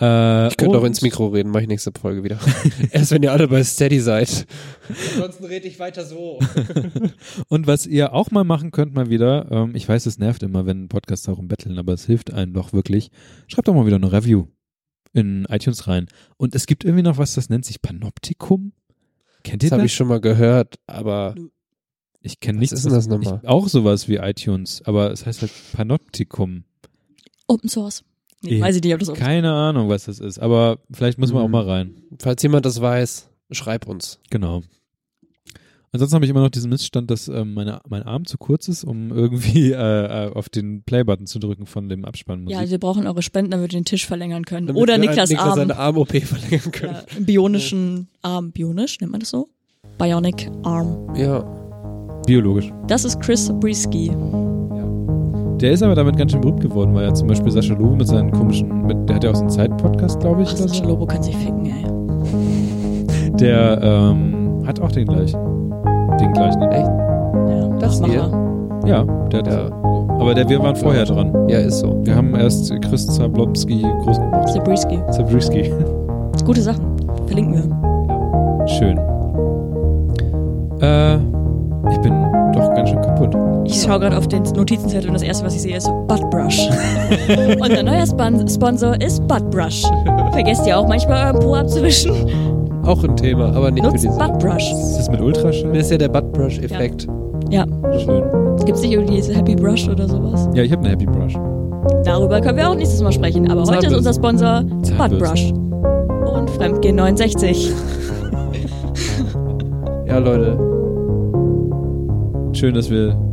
Äh, 0.00 0.48
Ich 0.48 0.56
könnte 0.56 0.78
auch 0.78 0.84
ins 0.84 1.02
Mikro 1.02 1.28
reden, 1.28 1.50
mache 1.50 1.62
ich 1.62 1.68
nächste 1.68 1.92
Folge 1.98 2.24
wieder. 2.24 2.38
Erst 2.90 3.10
wenn 3.10 3.22
ihr 3.22 3.32
alle 3.32 3.48
bei 3.48 3.62
Steady 3.64 4.00
seid. 4.00 4.46
Ansonsten 5.14 5.44
rede 5.44 5.66
ich 5.68 5.78
weiter 5.78 6.04
so. 6.04 6.38
Und 7.48 7.66
was 7.66 7.86
ihr 7.86 8.12
auch 8.12 8.30
mal 8.30 8.44
machen 8.44 8.70
könnt, 8.70 8.94
mal 8.94 9.10
wieder, 9.10 9.50
ähm, 9.50 9.74
ich 9.74 9.88
weiß, 9.88 10.06
es 10.06 10.18
nervt 10.18 10.42
immer, 10.42 10.66
wenn 10.66 10.88
Podcasts 10.88 11.26
darum 11.26 11.48
betteln, 11.48 11.78
aber 11.78 11.92
es 11.92 12.06
hilft 12.06 12.32
einem 12.32 12.52
doch 12.52 12.72
wirklich. 12.72 13.10
Schreibt 13.46 13.68
doch 13.68 13.74
mal 13.74 13.86
wieder 13.86 13.96
eine 13.96 14.12
Review 14.12 14.46
in 15.12 15.44
iTunes 15.48 15.86
rein. 15.86 16.06
Und 16.36 16.54
es 16.54 16.66
gibt 16.66 16.84
irgendwie 16.84 17.02
noch 17.04 17.18
was, 17.18 17.34
das 17.34 17.48
nennt 17.48 17.64
sich 17.64 17.80
Panoptikum. 17.82 18.72
Kennt 19.44 19.62
ihr 19.62 19.68
Das 19.68 19.70
das? 19.70 19.78
habe 19.78 19.86
ich 19.86 19.94
schon 19.94 20.08
mal 20.08 20.20
gehört, 20.20 20.76
aber 20.86 21.34
Ich 22.20 22.40
kenne 22.40 22.56
Was 22.58 22.60
nichts. 22.60 22.72
ist 22.72 22.84
denn 22.86 22.92
das 22.94 23.06
nochmal? 23.06 23.40
Ich, 23.42 23.48
auch 23.48 23.68
sowas 23.68 24.08
wie 24.08 24.16
iTunes, 24.16 24.82
aber 24.86 25.12
es 25.12 25.24
heißt 25.26 25.42
halt 25.42 25.52
Panoptikum. 25.74 26.64
Open 27.46 27.68
Source. 27.68 28.02
Nee, 28.44 28.58
Eh, 28.58 28.60
weiß 28.60 28.76
ich 28.76 28.82
nicht, 28.82 28.92
ob 28.94 29.00
das 29.00 29.12
Keine 29.14 29.52
Ahnung, 29.52 29.88
was 29.88 30.04
das 30.04 30.18
ist, 30.20 30.38
aber 30.38 30.78
vielleicht 30.92 31.18
muss 31.18 31.32
man 31.32 31.42
auch 31.42 31.46
Mhm. 31.48 31.52
mal 31.52 31.68
rein. 31.68 31.94
Falls 32.18 32.42
jemand 32.42 32.64
das 32.66 32.80
weiß, 32.80 33.28
schreib 33.50 33.86
uns. 33.88 34.18
Genau. 34.30 34.62
Ansonsten 35.92 36.16
habe 36.16 36.24
ich 36.24 36.30
immer 36.32 36.40
noch 36.40 36.50
diesen 36.50 36.70
Missstand, 36.70 37.08
dass 37.12 37.28
ähm, 37.28 37.54
meine, 37.54 37.78
mein 37.88 38.02
Arm 38.02 38.24
zu 38.24 38.36
kurz 38.36 38.66
ist, 38.66 38.82
um 38.82 39.12
irgendwie 39.12 39.70
äh, 39.72 40.26
äh, 40.26 40.32
auf 40.32 40.48
den 40.48 40.82
Play-Button 40.82 41.26
zu 41.26 41.38
drücken 41.38 41.66
von 41.66 41.88
dem 41.88 42.04
Abspannmusik. 42.04 42.52
Ja, 42.52 42.58
also 42.58 42.72
wir 42.72 42.80
brauchen 42.80 43.06
eure 43.06 43.22
Spenden, 43.22 43.52
damit 43.52 43.70
wir 43.72 43.78
den 43.78 43.84
Tisch 43.84 44.04
verlängern 44.04 44.44
können. 44.44 44.66
Damit 44.66 44.82
Oder 44.82 44.94
wir 44.94 45.08
Niklas, 45.08 45.30
Niklas 45.30 45.48
Arm. 45.50 45.56
seine 45.56 45.76
Arm-OP 45.76 46.20
verlängern 46.20 46.72
können. 46.72 46.94
Ja, 46.94 47.16
Im 47.16 47.24
bionischen 47.26 48.08
Arm. 48.22 48.50
Bionisch, 48.50 48.98
nennt 49.00 49.12
man 49.12 49.20
das 49.20 49.30
so? 49.30 49.48
Bionic 49.98 50.50
Arm. 50.64 51.14
Ja. 51.16 51.42
Biologisch. 52.26 52.72
Das 52.88 53.04
ist 53.04 53.20
Chris 53.20 53.52
Brisky. 53.60 54.10
Der 55.60 55.72
ist 55.72 55.82
aber 55.82 55.94
damit 55.94 56.16
ganz 56.16 56.32
schön 56.32 56.40
berühmt 56.40 56.60
geworden, 56.60 56.94
weil 56.94 57.04
ja 57.04 57.14
zum 57.14 57.28
Beispiel 57.28 57.50
Sascha 57.50 57.74
Lobo 57.74 57.94
mit 57.96 58.06
seinen 58.08 58.30
komischen, 58.30 58.86
mit, 58.86 59.08
der 59.08 59.16
hat 59.16 59.24
ja 59.24 59.30
auch 59.30 59.34
so 59.34 59.42
einen 59.42 59.50
Zeit-Podcast, 59.50 60.20
glaube 60.20 60.42
ich. 60.42 60.48
Ach, 60.52 60.56
Sascha 60.56 60.82
so. 60.84 60.90
Lobo 60.90 61.06
kann 61.06 61.22
sich 61.22 61.36
ficken, 61.36 61.66
ey. 61.66 63.32
Der 63.38 63.80
ähm, 63.82 64.62
hat 64.66 64.80
auch 64.80 64.92
den 64.92 65.06
gleichen. 65.06 65.38
Den 66.20 66.32
gleichen. 66.32 66.62
Echt? 66.62 66.86
Ja, 66.86 67.68
Das 67.78 68.00
mach 68.00 68.08
hier? 68.08 68.28
mal. 68.28 68.88
Ja, 68.88 69.04
der 69.32 69.38
hat 69.40 69.46
Ja. 69.46 69.70
Aber 70.18 70.34
der, 70.34 70.48
wir 70.48 70.60
waren 70.60 70.76
vorher 70.76 71.04
dran. 71.04 71.32
Ja, 71.48 71.58
ist 71.58 71.80
so. 71.80 72.00
Wir 72.04 72.14
haben 72.14 72.34
erst 72.36 72.72
Chris 72.82 73.06
Zablonski 73.06 73.82
groß 74.04 74.18
gemacht. 74.20 74.48
Zabrisky. 74.50 75.00
Zabrisky. 75.10 75.72
Gute 76.44 76.60
Sachen. 76.60 76.84
Verlinken 77.26 77.54
wir. 77.54 78.66
Schön. 78.68 78.98
Äh, 80.80 81.16
ich 81.90 81.98
bin 82.00 82.12
doch 82.52 82.72
ganz 82.74 82.90
schön. 82.90 83.03
Ich 83.74 83.82
schaue 83.82 83.98
gerade 83.98 84.16
auf 84.16 84.28
den 84.28 84.44
Notizenzettel 84.44 85.08
und 85.08 85.14
das 85.14 85.22
erste, 85.22 85.44
was 85.44 85.56
ich 85.56 85.62
sehe, 85.62 85.76
ist 85.76 85.90
Buttbrush. 86.06 86.60
Unser 87.60 87.82
neuer 87.82 88.06
Spon 88.06 88.48
Sponsor 88.48 89.00
ist 89.00 89.26
Buttbrush. 89.26 89.82
Vergesst 90.30 90.64
ihr 90.64 90.78
auch 90.78 90.86
manchmal 90.86 91.26
euren 91.26 91.42
Po 91.42 91.56
abzuwischen? 91.56 92.12
Auch 92.84 93.02
ein 93.02 93.16
Thema, 93.16 93.46
aber 93.46 93.72
nicht 93.72 93.84
für 93.84 93.90
Nutzt 93.90 94.04
diese. 94.04 94.16
Buttbrush. 94.16 94.70
Ist 94.70 94.98
das 94.98 95.10
mit 95.10 95.20
Ultraschall? 95.20 95.72
Das 95.72 95.86
ist 95.86 95.90
ja 95.90 95.98
der 95.98 96.08
Buttbrush-Effekt. 96.08 97.08
Ja. 97.50 97.66
Schön. 97.98 98.22
Gibt's 98.64 98.80
nicht 98.82 98.92
irgendwie 98.92 99.16
diese 99.16 99.34
Happy 99.34 99.56
Brush 99.56 99.88
oder 99.88 100.08
sowas? 100.08 100.48
Ja, 100.54 100.62
ich 100.62 100.70
habe 100.70 100.82
eine 100.82 100.90
Happy 100.92 101.06
Brush. 101.06 101.34
Darüber 102.04 102.40
können 102.40 102.56
wir 102.56 102.70
auch 102.70 102.76
nächstes 102.76 103.02
Mal 103.02 103.10
sprechen. 103.10 103.50
Aber 103.50 103.64
heute 103.64 103.88
ist 103.88 103.96
unser 103.96 104.14
Sponsor. 104.14 104.62
Buttbrush. 104.96 105.52
Und 105.52 106.48
Fremdgehen 106.50 106.96
69. 106.96 107.72
Ja, 110.06 110.18
Leute. 110.18 110.56
Schön, 112.52 112.72
dass 112.72 112.88
wir. 112.88 113.23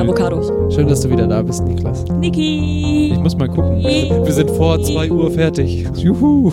Und 0.00 0.08
Avocados. 0.08 0.52
Schön, 0.74 0.88
dass 0.88 1.02
du 1.02 1.10
wieder 1.10 1.26
da 1.26 1.42
bist, 1.42 1.62
Niklas. 1.64 2.04
Niki! 2.18 3.12
Ich 3.12 3.20
muss 3.20 3.36
mal 3.36 3.48
gucken. 3.48 3.82
Wir 3.82 4.32
sind 4.32 4.50
vor 4.52 4.80
2 4.80 5.10
Uhr 5.10 5.30
fertig. 5.30 5.86
Juhu. 5.96 6.52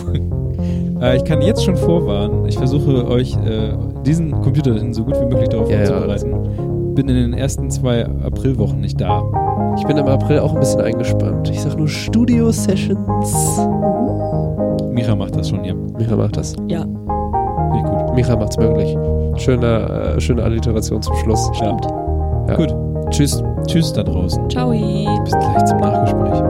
Äh, 1.00 1.16
ich 1.16 1.24
kann 1.24 1.40
jetzt 1.40 1.64
schon 1.64 1.76
vorwarnen. 1.76 2.46
Ich 2.46 2.58
versuche 2.58 3.06
euch 3.08 3.34
äh, 3.46 3.70
diesen 4.04 4.32
Computer 4.42 4.74
so 4.92 5.04
gut 5.04 5.14
wie 5.20 5.26
möglich 5.26 5.48
darauf 5.48 5.70
Ja, 5.70 5.78
ja, 5.78 5.86
vorzubereiten. 5.86 6.94
Bin 6.94 7.08
in 7.08 7.14
den 7.14 7.34
ersten 7.34 7.70
zwei 7.70 8.04
Aprilwochen 8.04 8.80
nicht 8.80 9.00
da. 9.00 9.22
Ich 9.78 9.86
bin 9.86 9.96
im 9.96 10.06
April 10.06 10.40
auch 10.40 10.52
ein 10.54 10.60
bisschen 10.60 10.80
eingespannt. 10.80 11.48
Ich 11.50 11.60
sag 11.60 11.78
nur 11.78 11.86
Studio-Sessions. 11.86 13.60
Micha 14.90 15.14
macht 15.14 15.36
das 15.36 15.48
schon, 15.50 15.62
ja. 15.64 15.74
Micha 15.96 16.16
macht 16.16 16.36
das. 16.36 16.56
Ja, 16.66 16.82
Finde 16.82 17.76
ich 17.76 17.84
gut. 17.84 18.14
Micha 18.16 18.36
macht's 18.36 18.58
möglich. 18.58 18.96
Schöne, 19.36 20.16
äh, 20.16 20.20
schöne 20.20 20.42
Alliteration 20.42 21.00
zum 21.00 21.14
Schluss. 21.14 21.48
stimmt. 21.54 21.86
Ja. 22.48 22.56
Gut. 22.56 22.74
Tschüss. 23.10 23.42
Tschüss 23.66 23.92
da 23.92 24.02
draußen. 24.02 24.48
Ciao. 24.50 24.70
Bis 24.70 25.32
gleich 25.32 25.64
zum 25.64 25.78
Nachgespräch. 25.78 26.47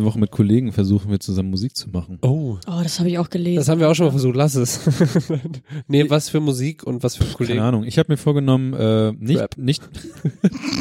Nächste 0.00 0.14
Woche 0.14 0.18
mit 0.18 0.30
Kollegen 0.30 0.72
versuchen 0.72 1.10
wir 1.10 1.20
zusammen 1.20 1.50
Musik 1.50 1.76
zu 1.76 1.90
machen. 1.90 2.18
Oh. 2.22 2.56
Oh, 2.66 2.80
das 2.82 2.98
habe 3.00 3.10
ich 3.10 3.18
auch 3.18 3.28
gelesen. 3.28 3.56
Das 3.56 3.68
haben 3.68 3.80
wir 3.80 3.90
auch 3.90 3.94
schon 3.94 4.06
mal 4.06 4.12
versucht. 4.12 4.34
Lass 4.34 4.54
es. 4.54 4.80
nee, 5.88 6.08
was 6.08 6.30
für 6.30 6.40
Musik 6.40 6.84
und 6.84 7.02
was 7.02 7.16
für 7.16 7.24
Kollegen. 7.24 7.58
Keine 7.58 7.68
Ahnung. 7.68 7.84
Ich 7.84 7.98
habe 7.98 8.10
mir 8.10 8.16
vorgenommen, 8.16 8.72
äh, 8.72 9.12
nicht, 9.12 9.38
Trap. 9.38 9.58
nicht, 9.58 9.82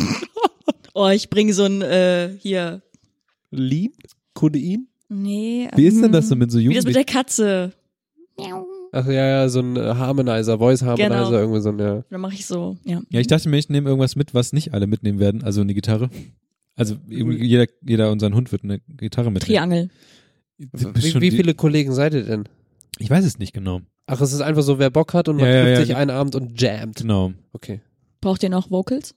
oh, 0.93 1.09
ich 1.09 1.29
bringe 1.29 1.53
so 1.53 1.65
ein, 1.65 1.81
äh, 1.81 2.29
hier. 2.39 2.81
Lean? 3.51 3.89
Codein? 4.33 4.87
Nee. 5.09 5.67
wie 5.75 5.85
ist 5.85 5.97
denn 5.97 6.05
ähm, 6.05 6.11
das 6.13 6.29
so 6.29 6.37
mit 6.37 6.49
so 6.49 6.59
Wie 6.59 6.73
das 6.73 6.85
mit 6.85 6.95
der? 6.95 7.03
Katze. 7.03 7.73
Ach 8.93 9.05
ja, 9.05 9.27
ja, 9.27 9.49
so 9.49 9.59
ein 9.59 9.77
Harmonizer, 9.77 10.59
Voice 10.59 10.81
Harmonizer, 10.81 11.25
Genau. 11.25 11.31
irgendwie 11.31 11.59
so 11.59 11.69
ein, 11.69 11.79
ja. 11.79 12.03
Dann 12.09 12.21
mache 12.21 12.35
ich 12.35 12.45
so, 12.45 12.77
ja. 12.85 13.01
Ja, 13.09 13.19
ich 13.19 13.27
dachte 13.27 13.49
mir, 13.49 13.57
ich 13.57 13.67
nehme 13.67 13.89
irgendwas 13.89 14.15
mit, 14.15 14.33
was 14.33 14.53
nicht 14.53 14.73
alle 14.73 14.87
mitnehmen 14.87 15.19
werden, 15.19 15.43
also 15.43 15.59
eine 15.59 15.73
Gitarre. 15.73 16.09
Also 16.79 16.95
irgendwie 17.09 17.45
jeder, 17.45 17.65
jeder 17.85 18.11
unseren 18.11 18.33
Hund 18.33 18.51
wird 18.51 18.63
eine 18.63 18.79
Gitarre 18.79 19.31
mitnehmen. 19.31 19.45
Triangel. 19.47 19.89
Wie, 20.57 21.21
wie 21.21 21.31
viele 21.31 21.53
Kollegen 21.53 21.93
seid 21.93 22.13
ihr 22.13 22.23
denn? 22.23 22.45
Ich 22.97 23.09
weiß 23.09 23.25
es 23.25 23.37
nicht 23.37 23.53
genau. 23.53 23.81
Ach, 24.07 24.21
es 24.21 24.33
ist 24.33 24.41
einfach 24.41 24.63
so, 24.63 24.79
wer 24.79 24.89
Bock 24.89 25.13
hat 25.13 25.27
und 25.27 25.37
man 25.37 25.45
Ja, 25.45 25.51
ja, 25.51 25.61
trifft 25.61 25.73
ja, 25.73 25.79
sich 25.81 25.89
ja. 25.89 25.97
einen 25.97 26.11
Abend 26.11 26.35
und 26.35 26.59
jammt. 26.59 26.97
Genau. 26.97 27.33
Okay. 27.53 27.81
Braucht 28.21 28.43
ihr 28.43 28.49
noch 28.49 28.71
Vocals? 28.71 29.13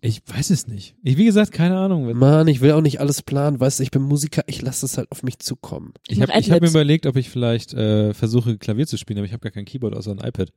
Ich 0.00 0.22
weiß 0.26 0.50
es 0.50 0.66
nicht. 0.66 0.94
Ich, 1.02 1.18
wie 1.18 1.26
gesagt, 1.26 1.52
keine 1.52 1.76
Ahnung. 1.76 2.16
Mann, 2.16 2.48
ich 2.48 2.60
will 2.60 2.72
auch 2.72 2.80
nicht 2.80 3.00
alles 3.00 3.22
planen, 3.22 3.60
weißt 3.60 3.80
du, 3.80 3.82
ich 3.82 3.90
bin 3.90 4.02
Musiker, 4.02 4.42
ich 4.46 4.62
lasse 4.62 4.86
es 4.86 4.96
halt 4.96 5.10
auf 5.12 5.22
mich 5.22 5.40
zukommen. 5.40 5.92
Ich 6.08 6.18
Ich 6.18 6.22
habe 6.22 6.32
hab 6.32 6.62
mir 6.62 6.68
überlegt, 6.68 7.06
ob 7.06 7.16
ich 7.16 7.28
vielleicht 7.28 7.74
äh, 7.74 8.14
versuche, 8.14 8.56
Klavier 8.56 8.86
zu 8.86 8.96
spielen, 8.96 9.18
aber 9.18 9.26
ich 9.26 9.32
habe 9.32 9.42
gar 9.42 9.52
kein 9.52 9.66
Keyboard 9.66 9.94
außer 9.94 10.12
ein 10.12 10.26
iPad. 10.26 10.52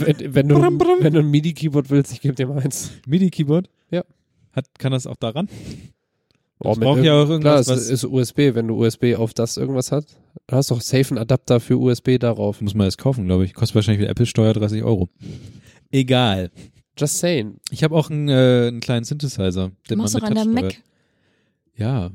Wenn, 0.00 0.34
wenn, 0.34 0.48
du, 0.48 0.56
wenn 0.56 1.12
du 1.12 1.20
ein 1.20 1.30
MIDI-Keyboard 1.30 1.90
willst, 1.90 2.12
ich 2.12 2.20
gebe 2.20 2.34
dir 2.34 2.46
mal 2.46 2.58
eins. 2.58 2.92
MIDI-Keyboard? 3.06 3.68
Ja. 3.90 4.04
Hat, 4.52 4.66
kann 4.78 4.92
das 4.92 5.06
auch 5.06 5.16
daran? 5.16 5.48
Oh, 6.60 6.72
Ich 6.72 6.80
brauche 6.80 7.00
ja 7.04 7.14
auch 7.14 7.28
irgend- 7.28 7.42
Klar, 7.42 7.56
irgendwas, 7.58 7.68
es 7.68 7.84
was... 7.84 7.90
ist 7.90 8.04
USB, 8.04 8.38
wenn 8.54 8.66
du 8.68 8.84
USB 8.84 9.14
auf 9.16 9.32
das 9.32 9.56
irgendwas 9.56 9.92
hast. 9.92 10.18
Du 10.48 10.56
hast 10.56 10.70
doch 10.70 10.80
safe 10.80 11.10
einen 11.10 11.18
Adapter 11.18 11.60
für 11.60 11.78
USB 11.78 12.18
darauf. 12.18 12.60
Muss 12.60 12.74
man 12.74 12.86
erst 12.86 12.98
kaufen, 12.98 13.26
glaube 13.26 13.44
ich. 13.44 13.54
Kostet 13.54 13.76
wahrscheinlich 13.76 14.04
wie 14.04 14.10
Apple-Steuer 14.10 14.54
30 14.54 14.82
Euro. 14.82 15.08
Egal. 15.90 16.50
Just 16.98 17.18
saying. 17.18 17.58
Ich 17.70 17.84
habe 17.84 17.94
auch 17.94 18.10
einen, 18.10 18.28
äh, 18.28 18.66
einen 18.68 18.80
kleinen 18.80 19.04
Synthesizer. 19.04 19.68
Du 19.68 19.74
den 19.88 19.98
man 19.98 20.04
machst 20.04 20.16
doch 20.16 20.20
mit 20.28 20.36
an 20.36 20.52
der 20.54 20.62
Mac. 20.62 20.82
Ja. 21.76 22.10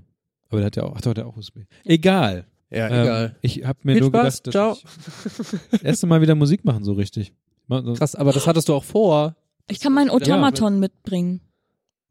Aber 0.50 0.58
der 0.58 0.66
hat 0.66 0.76
ja 0.76 0.84
auch, 0.84 0.94
ach 0.98 1.02
doch, 1.02 1.14
der 1.14 1.24
hat 1.26 1.32
auch 1.32 1.38
USB. 1.38 1.60
Egal. 1.86 2.46
Ja, 2.74 3.26
Ähm, 3.26 3.32
ich 3.42 3.66
habe 3.66 3.80
mir 3.84 3.94
Viel 3.94 4.02
nur 4.02 4.10
Spaß, 4.10 4.44
gedacht, 4.44 4.48
dass 4.48 4.52
ciao. 4.54 4.78
ich 5.54 5.60
das 5.72 5.82
erste 5.84 6.08
Mal 6.08 6.22
wieder 6.22 6.36
Musik 6.36 6.66
machen, 6.66 6.84
so 6.84 6.94
richtig. 6.94 7.34
Krass, 7.70 8.16
aber 8.16 8.34
das 8.34 8.48
hattest 8.48 8.68
du 8.70 8.74
auch 8.74 8.84
vor. 8.84 9.36
Ich 9.70 9.80
kann 9.80 9.94
meinen 9.94 10.10
Automaton 10.10 10.80
mitbringen. 10.80 11.42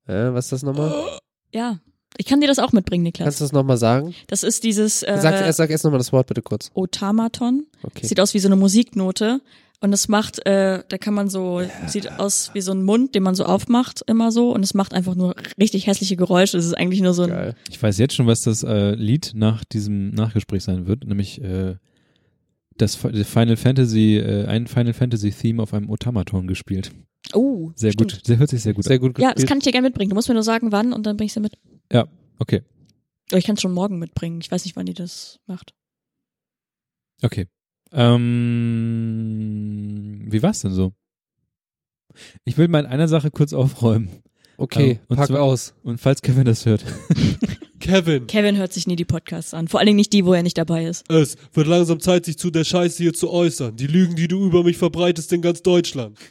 Äh, 0.07 0.33
was 0.33 0.47
ist 0.47 0.53
das 0.53 0.63
nochmal? 0.63 0.93
Ja. 1.55 1.81
Ich 2.17 2.25
kann 2.25 2.41
dir 2.41 2.47
das 2.47 2.59
auch 2.59 2.73
mitbringen, 2.73 3.03
Niklas. 3.05 3.25
Kannst 3.27 3.41
du 3.41 3.45
das 3.45 3.53
nochmal 3.53 3.77
sagen? 3.77 4.15
Das 4.27 4.43
ist 4.43 4.65
dieses 4.65 5.03
äh, 5.03 5.19
Sag, 5.21 5.35
erst, 5.35 5.57
sag 5.59 5.69
erst 5.69 5.85
nochmal 5.85 5.99
das 5.99 6.13
Wort 6.13 6.27
bitte 6.27 6.41
kurz. 6.41 6.71
Otamaton. 6.73 7.67
Okay. 7.83 8.07
Sieht 8.07 8.21
aus 8.21 8.33
wie 8.33 8.39
so 8.39 8.49
eine 8.49 8.57
Musiknote. 8.57 9.41
Und 9.83 9.93
es 9.93 10.07
macht, 10.07 10.47
äh, 10.47 10.85
da 10.89 10.97
kann 10.97 11.13
man 11.13 11.29
so, 11.29 11.61
sieht 11.89 12.11
aus 12.21 12.51
wie 12.55 12.61
so 12.61 12.71
ein 12.73 12.85
Mund, 12.85 13.17
den 13.17 13.25
man 13.25 13.35
so 13.35 13.45
aufmacht, 13.45 14.03
immer 14.07 14.31
so. 14.31 14.55
Und 14.55 14.63
es 14.63 14.75
macht 14.75 14.95
einfach 14.95 15.17
nur 15.17 15.35
richtig 15.59 15.89
hässliche 15.89 16.15
Geräusche. 16.17 16.57
Es 16.57 16.65
ist 16.67 16.75
eigentlich 16.75 17.01
nur 17.03 17.15
so 17.15 17.25
ein. 17.25 17.31
Geil. 17.31 17.55
Ich 17.69 17.83
weiß 17.83 17.99
jetzt 17.99 18.15
schon, 18.15 18.29
was 18.29 18.43
das 18.43 18.63
äh, 18.63 18.95
Lied 18.95 19.33
nach 19.35 19.65
diesem 19.65 20.11
Nachgespräch 20.11 20.63
sein 20.63 20.87
wird, 20.87 21.05
nämlich 21.05 21.43
äh, 21.43 21.75
das 22.77 22.95
Fi- 22.95 23.11
das 23.11 23.29
Final 23.29 23.57
Fantasy, 23.57 24.19
äh, 24.19 24.47
ein 24.47 24.69
Final 24.69 24.93
Fantasy 24.95 25.33
Theme 25.33 25.61
auf 25.63 25.75
einem 25.75 25.91
Otamaton 25.91 26.47
gespielt. 26.47 26.93
Oh, 27.35 27.73
Sehr 27.75 27.91
stimmt. 27.93 28.13
gut, 28.15 28.25
sehr 28.27 28.39
hört 28.39 28.51
sich 28.51 28.63
sehr 28.63 28.75
gut 28.75 28.85
Sehr 28.85 28.99
gut 29.01 29.19
Ja, 29.19 29.33
das 29.35 29.47
kann 29.47 29.59
ich 29.59 29.65
dir 29.65 29.73
gerne 29.73 29.87
mitbringen. 29.89 30.11
Du 30.11 30.15
musst 30.15 30.29
mir 30.29 30.35
nur 30.35 30.43
sagen, 30.45 30.71
wann 30.73 30.93
und 30.93 31.07
dann 31.07 31.17
bring 31.17 31.27
ich 31.27 31.33
sie 31.33 31.41
mit. 31.41 31.55
an. 31.55 31.81
Ja, 31.93 32.09
okay, 32.39 32.63
ich 33.33 33.45
kann 33.47 33.55
es 33.57 33.63
schon 33.63 33.73
morgen 33.73 33.99
mitbringen. 33.99 34.41
Ich 34.43 34.51
weiß 34.51 34.65
nicht, 34.65 34.77
wann 34.77 34.87
die 34.87 34.95
das 34.95 35.41
macht. 35.47 35.73
okay. 37.23 37.47
Ähm, 38.93 40.23
wie 40.31 40.43
war's 40.43 40.61
denn 40.61 40.73
so? 40.73 40.93
Ich 42.45 42.59
will 42.59 42.69
mal 42.69 42.81
in 42.81 42.87
einer 42.87 43.09
Sache 43.09 43.31
kurz 43.31 43.53
aufräumen. 43.53 44.09
okay, 44.59 44.93
Ähm, 44.93 44.99
und 45.09 45.17
pack 45.17 45.29
zwar- 45.29 45.43
aus. 45.43 45.75
Und 45.83 45.99
falls 46.01 46.21
Kevin 46.23 46.45
das 46.45 46.67
hört. 46.67 46.85
Kevin. 47.81 48.27
Kevin 48.29 48.57
hört 48.59 48.73
sich 48.73 48.87
nie 48.87 48.95
die 48.97 49.05
Podcasts 49.05 49.55
an. 49.55 49.67
Vor 49.67 49.81
allen 49.81 49.87
Dingen 49.89 49.97
nicht 49.97 50.13
die, 50.13 50.25
wo 50.25 50.35
er 50.35 50.43
nicht 50.45 50.57
dabei 50.57 50.85
ist. 50.87 51.11
Es 51.11 51.37
wird 51.53 51.67
langsam 51.67 51.99
Zeit, 52.01 52.25
sich 52.27 52.39
zu 52.39 52.51
der 52.51 52.63
Scheiße 52.65 53.03
hier 53.03 53.13
zu 53.13 53.29
äußern. 53.31 53.75
Die 53.77 53.89
Lügen, 53.89 54.15
die 54.15 54.29
du 54.29 54.45
über 54.47 54.63
mich 54.63 54.77
verbreitest 54.79 55.33
in 55.33 55.43
ganz 55.43 55.63
Deutschland. 55.63 56.19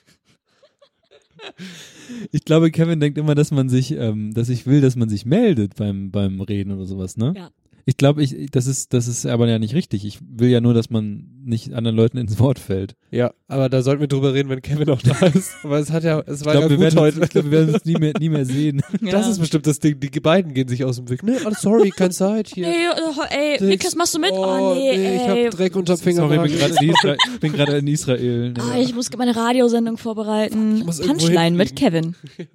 Ich 2.32 2.44
glaube, 2.46 2.70
Kevin 2.72 3.00
denkt 3.00 3.18
immer, 3.18 3.34
dass 3.36 3.50
man 3.52 3.68
sich, 3.70 3.92
ähm, 3.94 4.34
dass 4.34 4.50
ich 4.50 4.68
will, 4.68 4.80
dass 4.82 4.96
man 4.98 5.08
sich 5.10 5.26
meldet 5.26 5.76
beim, 5.76 6.12
beim 6.12 6.40
Reden 6.42 6.72
oder 6.74 6.86
sowas, 6.86 7.16
ne? 7.18 7.34
Ja. 7.36 7.50
Ich 7.86 7.98
glaube, 7.98 8.24
ich, 8.24 8.50
das 8.52 8.68
ist, 8.68 8.94
das 8.94 9.08
ist 9.08 9.26
aber 9.26 9.48
ja 9.48 9.60
nicht 9.60 9.74
richtig. 9.74 10.06
Ich 10.06 10.20
will 10.22 10.50
ja 10.50 10.62
nur, 10.62 10.74
dass 10.74 10.90
man 10.90 11.28
nicht 11.44 11.74
anderen 11.74 11.96
Leuten 11.98 12.18
ins 12.18 12.40
Wort 12.40 12.60
fällt. 12.60 12.96
Ja, 13.10 13.34
aber 13.48 13.70
da 13.70 13.82
sollten 13.82 14.02
wir 14.02 14.08
drüber 14.08 14.34
reden, 14.34 14.50
wenn 14.50 14.62
Kevin 14.62 14.90
auch 14.90 15.02
da 15.02 15.26
ist. 15.28 15.52
Aber 15.64 15.80
es 15.80 15.92
hat 15.92 16.04
ja, 16.04 16.20
es 16.26 16.46
war 16.46 16.54
Ich 16.54 16.62
ja 16.62 16.68
glaube, 16.68 16.76
gut 16.76 16.84
werden 16.84 17.00
heute. 17.00 17.24
ich 17.24 17.30
glaub, 17.30 17.46
wir 17.46 17.52
werden 17.52 17.74
uns 17.74 17.86
nie 17.86 17.96
mehr, 17.96 18.14
nie 18.20 18.30
mehr 18.30 18.46
sehen. 18.46 18.82
Das 19.02 19.28
ist 19.28 19.40
bestimmt 19.40 19.66
das 19.68 19.80
Ding. 19.80 20.00
Die 20.00 20.20
beiden 20.20 20.54
gehen 20.54 20.68
sich 20.68 20.84
aus 20.86 20.98
dem 20.98 21.10
Weg. 21.10 21.24
Nee, 21.24 21.38
oh, 21.46 21.52
sorry, 21.60 21.90
keine 21.90 22.12
Zeit 22.12 22.50
hier. 22.50 22.68
Ey, 22.68 22.74
äh, 22.74 23.36
ey, 23.36 23.52
Nix. 23.54 23.62
Niklas, 23.64 23.96
machst 23.96 24.16
du 24.16 24.20
mit? 24.20 24.32
Oh, 24.32 24.74
nee, 24.76 24.92
ich 24.92 25.22
ey. 25.22 25.46
hab 25.46 25.52
Dreck 25.58 25.76
unterm 25.76 25.98
Finger. 25.98 26.30
Sorry, 26.30 26.52
ich 26.52 27.40
bin 27.40 27.54
gerade 27.54 27.74
in, 27.74 27.88
in 27.88 27.94
Israel. 27.94 28.54
Ah, 28.60 28.78
ich 28.80 28.94
muss 28.96 29.10
meine 29.18 29.36
Radiosendung 29.36 29.98
vorbereiten. 29.98 30.80
muss 30.86 31.00
irgendwo 31.00 31.26
Punchline 31.26 31.58
mit. 31.58 31.76
Kevin. 31.76 32.16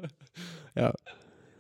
Ja. 0.79 0.93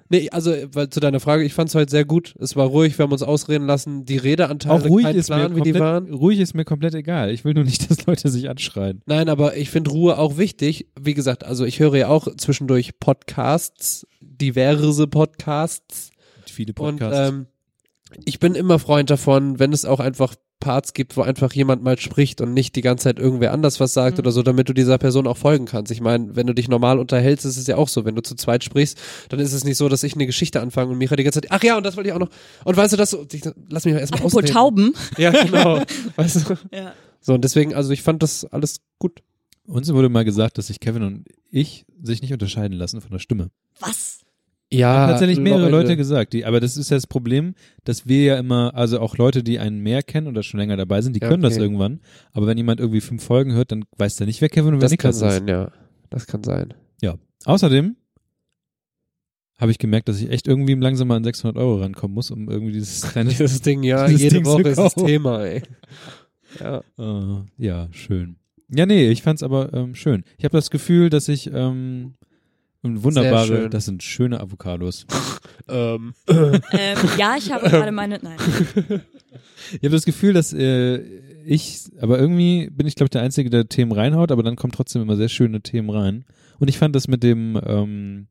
Nee, 0.08 0.28
also 0.30 0.52
weil, 0.72 0.88
zu 0.90 1.00
deiner 1.00 1.20
Frage, 1.20 1.44
ich 1.44 1.54
fand 1.54 1.68
es 1.68 1.74
heute 1.74 1.90
sehr 1.90 2.04
gut. 2.04 2.34
Es 2.38 2.54
war 2.56 2.66
ruhig, 2.66 2.96
wir 2.98 3.04
haben 3.04 3.12
uns 3.12 3.22
ausreden 3.22 3.66
lassen. 3.66 4.04
Die 4.04 4.16
Redeanteile, 4.18 4.74
Auch 4.84 4.88
ruhig 4.88 5.04
kein 5.04 5.16
ist, 5.16 5.26
Plan, 5.26 5.52
mir 5.52 5.56
wie 5.58 5.62
die 5.62 5.72
komplett, 5.72 5.80
waren. 5.82 6.14
ruhig 6.14 6.38
ist 6.40 6.54
mir 6.54 6.64
komplett 6.64 6.94
egal. 6.94 7.30
Ich 7.30 7.44
will 7.44 7.54
nur 7.54 7.64
nicht, 7.64 7.90
dass 7.90 8.06
Leute 8.06 8.28
sich 8.28 8.48
anschreien. 8.48 9.02
Nein, 9.06 9.28
aber 9.28 9.56
ich 9.56 9.70
finde 9.70 9.90
Ruhe 9.90 10.18
auch 10.18 10.38
wichtig. 10.38 10.86
Wie 11.00 11.14
gesagt, 11.14 11.44
also 11.44 11.64
ich 11.64 11.80
höre 11.80 11.96
ja 11.96 12.08
auch 12.08 12.28
zwischendurch 12.36 12.98
Podcasts, 13.00 14.06
diverse 14.20 15.06
Podcasts. 15.06 16.10
Viele 16.46 16.70
Und 16.78 16.98
Podcasts. 16.98 17.30
ähm, 17.30 17.46
ich 18.24 18.38
bin 18.38 18.54
immer 18.54 18.78
Freund 18.78 19.10
davon, 19.10 19.58
wenn 19.58 19.72
es 19.72 19.84
auch 19.84 20.00
einfach 20.00 20.34
Parts 20.60 20.94
gibt, 20.94 21.16
wo 21.16 21.22
einfach 21.22 21.52
jemand 21.52 21.82
mal 21.82 21.98
spricht 21.98 22.40
und 22.40 22.54
nicht 22.54 22.76
die 22.76 22.80
ganze 22.80 23.04
Zeit 23.04 23.18
irgendwer 23.18 23.52
anders 23.52 23.78
was 23.78 23.92
sagt 23.92 24.16
Mhm. 24.16 24.20
oder 24.20 24.32
so, 24.32 24.42
damit 24.42 24.68
du 24.68 24.72
dieser 24.72 24.98
Person 24.98 25.26
auch 25.26 25.36
folgen 25.36 25.66
kannst. 25.66 25.92
Ich 25.92 26.00
meine, 26.00 26.34
wenn 26.34 26.46
du 26.46 26.54
dich 26.54 26.68
normal 26.68 26.98
unterhältst, 26.98 27.44
ist 27.44 27.56
es 27.58 27.66
ja 27.66 27.76
auch 27.76 27.88
so. 27.88 28.04
Wenn 28.04 28.14
du 28.14 28.22
zu 28.22 28.34
zweit 28.34 28.64
sprichst, 28.64 28.98
dann 29.28 29.38
ist 29.38 29.52
es 29.52 29.64
nicht 29.64 29.76
so, 29.76 29.88
dass 29.88 30.02
ich 30.02 30.14
eine 30.14 30.26
Geschichte 30.26 30.60
anfange 30.60 30.92
und 30.92 30.98
Micha 30.98 31.14
die 31.16 31.24
ganze 31.24 31.40
Zeit, 31.42 31.50
ach 31.52 31.62
ja, 31.62 31.76
und 31.76 31.84
das 31.84 31.96
wollte 31.96 32.08
ich 32.08 32.14
auch 32.14 32.18
noch. 32.18 32.30
Und 32.64 32.76
weißt 32.76 32.92
du 32.92 32.96
das? 32.96 33.10
so- 33.10 33.26
ich- 33.30 33.42
Lass 33.68 33.84
mich 33.84 33.94
mal 33.94 34.00
erstmal 34.00 34.20
Apropos 34.20 34.34
ausreden. 34.38 34.52
Tauben. 34.54 34.92
Ja, 35.18 35.30
genau. 35.30 35.82
weißt 36.16 36.48
du? 36.50 36.54
Ja. 36.72 36.92
So, 37.20 37.34
und 37.34 37.42
deswegen, 37.44 37.74
also 37.74 37.90
ich 37.92 38.02
fand 38.02 38.22
das 38.22 38.44
alles 38.44 38.80
gut. 38.98 39.20
Uns 39.66 39.92
wurde 39.92 40.08
mal 40.08 40.24
gesagt, 40.24 40.58
dass 40.58 40.68
sich 40.68 40.78
Kevin 40.80 41.02
und 41.02 41.24
ich 41.50 41.84
sich 42.02 42.22
nicht 42.22 42.32
unterscheiden 42.32 42.76
lassen 42.78 43.00
von 43.00 43.10
der 43.10 43.18
Stimme. 43.18 43.50
Was? 43.80 44.20
Ja, 44.72 44.92
Haben 45.02 45.10
tatsächlich 45.10 45.38
mehrere 45.38 45.70
Leute 45.70 45.96
gesagt, 45.96 46.32
die, 46.32 46.44
aber 46.44 46.58
das 46.58 46.76
ist 46.76 46.90
ja 46.90 46.96
das 46.96 47.06
Problem, 47.06 47.54
dass 47.84 48.06
wir 48.08 48.24
ja 48.24 48.36
immer, 48.38 48.74
also 48.74 48.98
auch 49.00 49.16
Leute, 49.16 49.44
die 49.44 49.60
einen 49.60 49.78
mehr 49.80 50.02
kennen 50.02 50.26
oder 50.26 50.42
schon 50.42 50.58
länger 50.58 50.76
dabei 50.76 51.02
sind, 51.02 51.14
die 51.14 51.20
Ja, 51.20 51.28
können 51.28 51.42
das 51.42 51.54
okay. 51.54 51.62
irgendwann. 51.62 52.00
Aber 52.32 52.46
wenn 52.48 52.56
jemand 52.56 52.80
irgendwie 52.80 53.00
fünf 53.00 53.22
Folgen 53.22 53.52
hört, 53.52 53.70
dann 53.70 53.84
weiß 53.96 54.16
der 54.16 54.26
nicht, 54.26 54.40
wer 54.40 54.48
Kevin 54.48 54.74
und 54.74 54.80
wer 54.80 54.88
Das 54.88 54.98
kann 54.98 55.10
Niklas 55.10 55.14
ist. 55.16 55.20
sein, 55.20 55.48
ja. 55.48 55.70
Das 56.10 56.26
kann 56.26 56.42
sein. 56.42 56.74
Außerdem 57.44 57.94
habe 59.58 59.70
ich 59.70 59.78
gemerkt, 59.78 60.08
dass 60.08 60.20
ich 60.20 60.30
echt 60.30 60.48
irgendwie 60.48 60.74
langsam 60.74 61.06
mal 61.08 61.16
an 61.16 61.22
600 61.24 61.56
Euro 61.56 61.76
rankommen 61.80 62.14
muss, 62.14 62.30
um 62.32 62.50
irgendwie 62.50 62.72
dieses 62.72 63.02
kleine, 63.12 63.30
Dieses 63.30 63.62
Ding, 63.62 63.84
ja, 63.84 64.06
dieses 64.06 64.22
jede 64.22 64.34
Ding 64.36 64.44
Woche 64.46 64.62
ist 64.68 64.78
das. 64.78 64.94
Thema, 64.94 65.44
ey. 65.44 65.62
Ja. 66.60 66.82
Äh, 66.98 67.44
ja, 67.56 67.88
schön. 67.92 68.36
Ja, 68.68 68.84
nee, 68.84 69.08
ich 69.10 69.22
fand's 69.22 69.44
aber 69.44 69.72
ähm, 69.74 69.94
schön. 69.94 70.24
Ich 70.38 70.44
habe 70.44 70.56
das 70.56 70.70
Gefühl, 70.70 71.08
dass 71.08 71.28
ich 71.28 71.50
ähm, 71.52 72.14
wunderbare, 73.02 73.46
schön. 73.46 73.70
das 73.70 73.84
sind 73.84 74.02
schöne 74.02 74.40
Avocados. 74.40 75.06
Ähm. 75.68 76.14
Ähm, 76.28 76.60
ja, 77.18 77.34
ich 77.36 77.50
habe 77.50 77.68
gerade 77.68 77.90
meine. 77.90 78.20
Nein. 78.22 78.36
Ich 79.72 79.82
habe 79.82 79.90
das 79.90 80.04
Gefühl, 80.04 80.32
dass 80.32 80.52
äh, 80.52 80.98
ich, 81.44 81.80
aber 82.00 82.20
irgendwie 82.20 82.70
bin 82.70 82.86
ich 82.86 82.94
glaube 82.94 83.10
der 83.10 83.22
Einzige, 83.22 83.50
der 83.50 83.68
Themen 83.68 83.90
reinhaut, 83.90 84.30
aber 84.30 84.44
dann 84.44 84.54
kommen 84.54 84.72
trotzdem 84.72 85.02
immer 85.02 85.16
sehr 85.16 85.28
schöne 85.28 85.60
Themen 85.62 85.90
rein. 85.90 86.24
Und 86.60 86.68
ich 86.68 86.78
fand 86.78 86.94
das 86.94 87.08
mit 87.08 87.24
dem 87.24 87.60
ähm, 87.66 88.28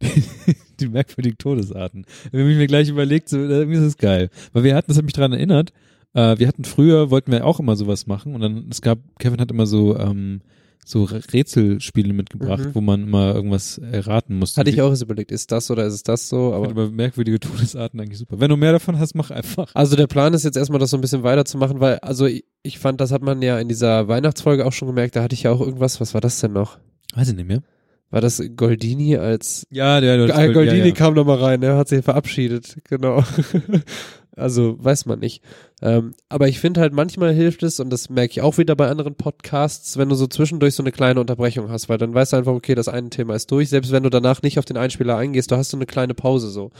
die 0.80 0.88
merkwürdigen 0.88 1.38
Todesarten. 1.38 2.06
Wenn 2.30 2.48
ich 2.48 2.56
mir 2.56 2.66
gleich 2.66 2.88
überlegt, 2.88 3.28
so, 3.28 3.38
irgendwie 3.38 3.78
ist 3.78 3.84
es 3.84 3.96
geil. 3.96 4.30
Weil 4.52 4.64
wir 4.64 4.74
hatten, 4.74 4.88
das 4.88 4.98
hat 4.98 5.04
mich 5.04 5.14
daran 5.14 5.32
erinnert, 5.32 5.72
äh, 6.14 6.38
wir 6.38 6.48
hatten 6.48 6.64
früher, 6.64 7.10
wollten 7.10 7.32
wir 7.32 7.44
auch 7.44 7.60
immer 7.60 7.76
sowas 7.76 8.06
machen 8.06 8.34
und 8.34 8.40
dann, 8.40 8.68
es 8.70 8.80
gab, 8.80 8.98
Kevin 9.18 9.40
hat 9.40 9.50
immer 9.50 9.66
so, 9.66 9.96
ähm, 9.96 10.40
so 10.84 11.04
Rätselspiele 11.04 12.12
mitgebracht, 12.12 12.64
Mhm. 12.66 12.74
wo 12.74 12.80
man 12.80 13.02
immer 13.02 13.34
irgendwas 13.34 13.78
erraten 13.78 14.38
musste. 14.38 14.60
Hatte 14.60 14.70
ich 14.70 14.80
auch 14.80 14.90
erst 14.90 15.02
überlegt, 15.02 15.30
ist 15.32 15.52
das 15.52 15.70
oder 15.70 15.84
ist 15.86 15.94
es 15.94 16.02
das 16.02 16.28
so? 16.28 16.54
Aber 16.54 16.68
Aber 16.68 16.70
über 16.70 16.90
merkwürdige 16.90 17.38
Todesarten 17.40 18.00
eigentlich 18.00 18.18
super. 18.18 18.40
Wenn 18.40 18.48
du 18.50 18.56
mehr 18.56 18.72
davon 18.72 18.98
hast, 18.98 19.14
mach 19.14 19.30
einfach. 19.30 19.70
also 19.74 19.96
der 19.96 20.06
Plan 20.06 20.32
ist 20.34 20.44
jetzt 20.44 20.56
erstmal, 20.56 20.78
das 20.80 20.90
so 20.90 20.96
ein 20.96 21.00
bisschen 21.02 21.22
weiterzumachen, 21.22 21.80
weil, 21.80 21.98
also 21.98 22.24
ich, 22.26 22.44
ich 22.62 22.78
fand, 22.78 23.00
das 23.00 23.12
hat 23.12 23.22
man 23.22 23.42
ja 23.42 23.58
in 23.58 23.68
dieser 23.68 24.08
Weihnachtsfolge 24.08 24.64
auch 24.64 24.72
schon 24.72 24.88
gemerkt, 24.88 25.14
da 25.16 25.22
hatte 25.22 25.34
ich 25.34 25.42
ja 25.42 25.52
auch 25.52 25.60
irgendwas, 25.60 26.00
was 26.00 26.14
war 26.14 26.20
das 26.20 26.40
denn 26.40 26.52
noch? 26.52 26.78
Weiß 27.14 27.28
ich 27.28 27.36
nicht 27.36 27.48
mehr. 27.48 27.62
War 28.10 28.22
das 28.22 28.42
Goldini 28.56 29.16
als 29.18 29.66
Ja, 29.70 30.00
der, 30.00 30.26
der 30.26 30.34
Ah, 30.34 30.46
Goldini 30.46 30.78
ja, 30.78 30.84
ja. 30.86 30.92
kam 30.94 31.12
noch 31.12 31.26
mal 31.26 31.36
rein, 31.36 31.62
er 31.62 31.76
hat 31.76 31.88
sich 31.88 32.02
verabschiedet, 32.02 32.78
genau. 32.88 33.22
also 34.38 34.76
weiß 34.82 35.06
man 35.06 35.18
nicht. 35.18 35.42
Ähm, 35.82 36.14
aber 36.28 36.48
ich 36.48 36.60
finde 36.60 36.80
halt, 36.80 36.92
manchmal 36.92 37.32
hilft 37.34 37.62
es, 37.62 37.80
und 37.80 37.90
das 37.90 38.10
merke 38.10 38.32
ich 38.32 38.40
auch 38.40 38.58
wieder 38.58 38.74
bei 38.76 38.88
anderen 38.88 39.14
Podcasts, 39.14 39.96
wenn 39.96 40.08
du 40.08 40.14
so 40.14 40.26
zwischendurch 40.26 40.74
so 40.74 40.82
eine 40.82 40.92
kleine 40.92 41.20
Unterbrechung 41.20 41.70
hast, 41.70 41.88
weil 41.88 41.98
dann 41.98 42.14
weißt 42.14 42.32
du 42.32 42.36
einfach, 42.36 42.52
okay, 42.52 42.74
das 42.74 42.88
eine 42.88 43.10
Thema 43.10 43.34
ist 43.34 43.50
durch, 43.50 43.68
selbst 43.68 43.92
wenn 43.92 44.02
du 44.02 44.10
danach 44.10 44.42
nicht 44.42 44.58
auf 44.58 44.64
den 44.64 44.76
Einspieler 44.76 45.16
eingehst, 45.16 45.50
du 45.50 45.56
hast 45.56 45.70
so 45.70 45.76
eine 45.76 45.86
kleine 45.86 46.14
Pause 46.14 46.48
so. 46.48 46.70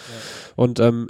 Und 0.56 0.80
ähm, 0.80 1.09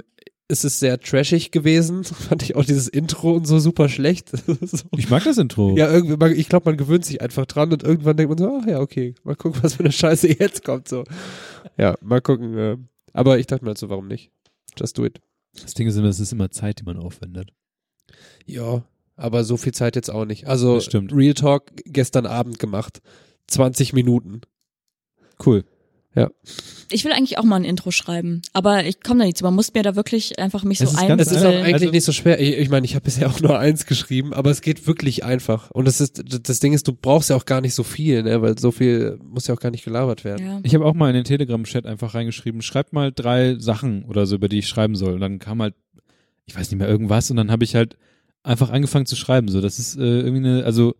es 0.49 0.63
ist 0.63 0.79
sehr 0.79 0.99
trashig 0.99 1.51
gewesen, 1.51 2.03
fand 2.03 2.43
ich 2.43 2.55
auch 2.55 2.65
dieses 2.65 2.87
Intro 2.87 3.33
und 3.33 3.45
so 3.45 3.59
super 3.59 3.87
schlecht. 3.87 4.29
so. 4.61 4.83
Ich 4.97 5.09
mag 5.09 5.23
das 5.23 5.37
Intro. 5.37 5.75
Ja, 5.77 5.89
irgendwie, 5.91 6.33
ich 6.33 6.49
glaube, 6.49 6.69
man 6.69 6.77
gewöhnt 6.77 7.05
sich 7.05 7.21
einfach 7.21 7.45
dran 7.45 7.71
und 7.71 7.83
irgendwann 7.83 8.17
denkt 8.17 8.29
man 8.29 8.37
so, 8.37 8.59
ach 8.61 8.67
ja, 8.67 8.79
okay, 8.79 9.15
mal 9.23 9.35
gucken, 9.35 9.63
was 9.63 9.75
für 9.75 9.83
eine 9.83 9.91
Scheiße 9.91 10.27
jetzt 10.39 10.65
kommt, 10.65 10.87
so. 10.87 11.03
Ja, 11.77 11.95
mal 12.01 12.21
gucken. 12.21 12.57
Äh, 12.57 12.77
aber 13.13 13.39
ich 13.39 13.47
dachte 13.47 13.63
mir 13.63 13.69
halt 13.69 13.77
so, 13.77 13.89
warum 13.89 14.07
nicht? 14.07 14.31
Just 14.77 14.97
do 14.97 15.05
it. 15.05 15.21
Das 15.53 15.73
Ding 15.73 15.87
ist 15.87 15.95
immer, 15.97 16.07
es 16.07 16.19
ist 16.19 16.31
immer 16.31 16.51
Zeit, 16.51 16.79
die 16.79 16.83
man 16.83 16.97
aufwendet. 16.97 17.51
Ja, 18.45 18.83
aber 19.15 19.43
so 19.43 19.57
viel 19.57 19.73
Zeit 19.73 19.95
jetzt 19.95 20.09
auch 20.09 20.25
nicht. 20.25 20.47
Also. 20.47 20.77
Real 20.77 21.33
Talk 21.33 21.71
gestern 21.85 22.25
Abend 22.25 22.59
gemacht. 22.59 23.01
20 23.47 23.93
Minuten. 23.93 24.41
Cool. 25.43 25.65
Ich 26.91 27.05
will 27.05 27.11
eigentlich 27.11 27.37
auch 27.37 27.43
mal 27.43 27.55
ein 27.57 27.63
Intro 27.65 27.91
schreiben, 27.91 28.41
aber 28.51 28.83
ich 28.85 29.01
komme 29.01 29.19
da 29.19 29.25
nicht 29.25 29.37
zu. 29.37 29.43
Man 29.43 29.53
muss 29.53 29.73
mir 29.73 29.83
da 29.83 29.95
wirklich 29.95 30.39
einfach 30.39 30.63
mich 30.63 30.81
Es 30.81 30.91
so 30.91 30.97
ganz 31.07 31.21
Es 31.21 31.31
ist 31.31 31.45
auch 31.45 31.53
eigentlich 31.53 31.73
Also- 31.75 31.91
nicht 31.91 32.03
so 32.03 32.11
schwer. 32.11 32.41
Ich, 32.41 32.57
ich 32.57 32.69
meine, 32.69 32.85
ich 32.85 32.95
habe 32.95 33.03
bisher 33.05 33.29
auch 33.29 33.39
nur 33.41 33.57
eins 33.59 33.85
geschrieben, 33.85 34.33
aber 34.33 34.49
es 34.49 34.61
geht 34.61 34.87
wirklich 34.87 35.23
einfach. 35.23 35.69
Und 35.71 35.85
das 35.85 36.01
ist, 36.01 36.23
das 36.49 36.59
Ding 36.59 36.73
ist, 36.73 36.87
du 36.87 36.93
brauchst 36.93 37.29
ja 37.29 37.35
auch 37.35 37.45
gar 37.45 37.61
nicht 37.61 37.75
so 37.75 37.83
viel, 37.83 38.23
ne, 38.23 38.41
weil 38.41 38.57
so 38.57 38.71
viel 38.71 39.19
muss 39.23 39.45
ja 39.47 39.53
auch 39.53 39.59
gar 39.59 39.69
nicht 39.69 39.85
gelabert 39.85 40.23
werden. 40.23 40.45
Ja. 40.45 40.59
Ich 40.63 40.73
habe 40.73 40.83
auch 40.85 40.95
mal 40.95 41.09
in 41.09 41.15
den 41.15 41.25
Telegram-Chat 41.25 41.85
einfach 41.85 42.15
reingeschrieben, 42.15 42.61
schreibt 42.63 42.91
mal 42.91 43.11
drei 43.13 43.57
Sachen 43.59 44.03
oder 44.05 44.25
so, 44.25 44.35
über 44.35 44.49
die 44.49 44.59
ich 44.59 44.67
schreiben 44.67 44.95
soll. 44.95 45.13
Und 45.13 45.21
dann 45.21 45.37
kam 45.39 45.61
halt, 45.61 45.75
ich 46.47 46.55
weiß 46.55 46.71
nicht 46.71 46.79
mehr, 46.79 46.89
irgendwas 46.89 47.29
und 47.29 47.37
dann 47.37 47.51
habe 47.51 47.63
ich 47.63 47.75
halt 47.75 47.97
einfach 48.41 48.71
angefangen 48.71 49.05
zu 49.05 49.15
schreiben. 49.15 49.47
So, 49.47 49.61
das 49.61 49.77
ist 49.77 49.95
äh, 49.95 50.01
irgendwie 50.01 50.47
eine, 50.47 50.63
also 50.65 50.95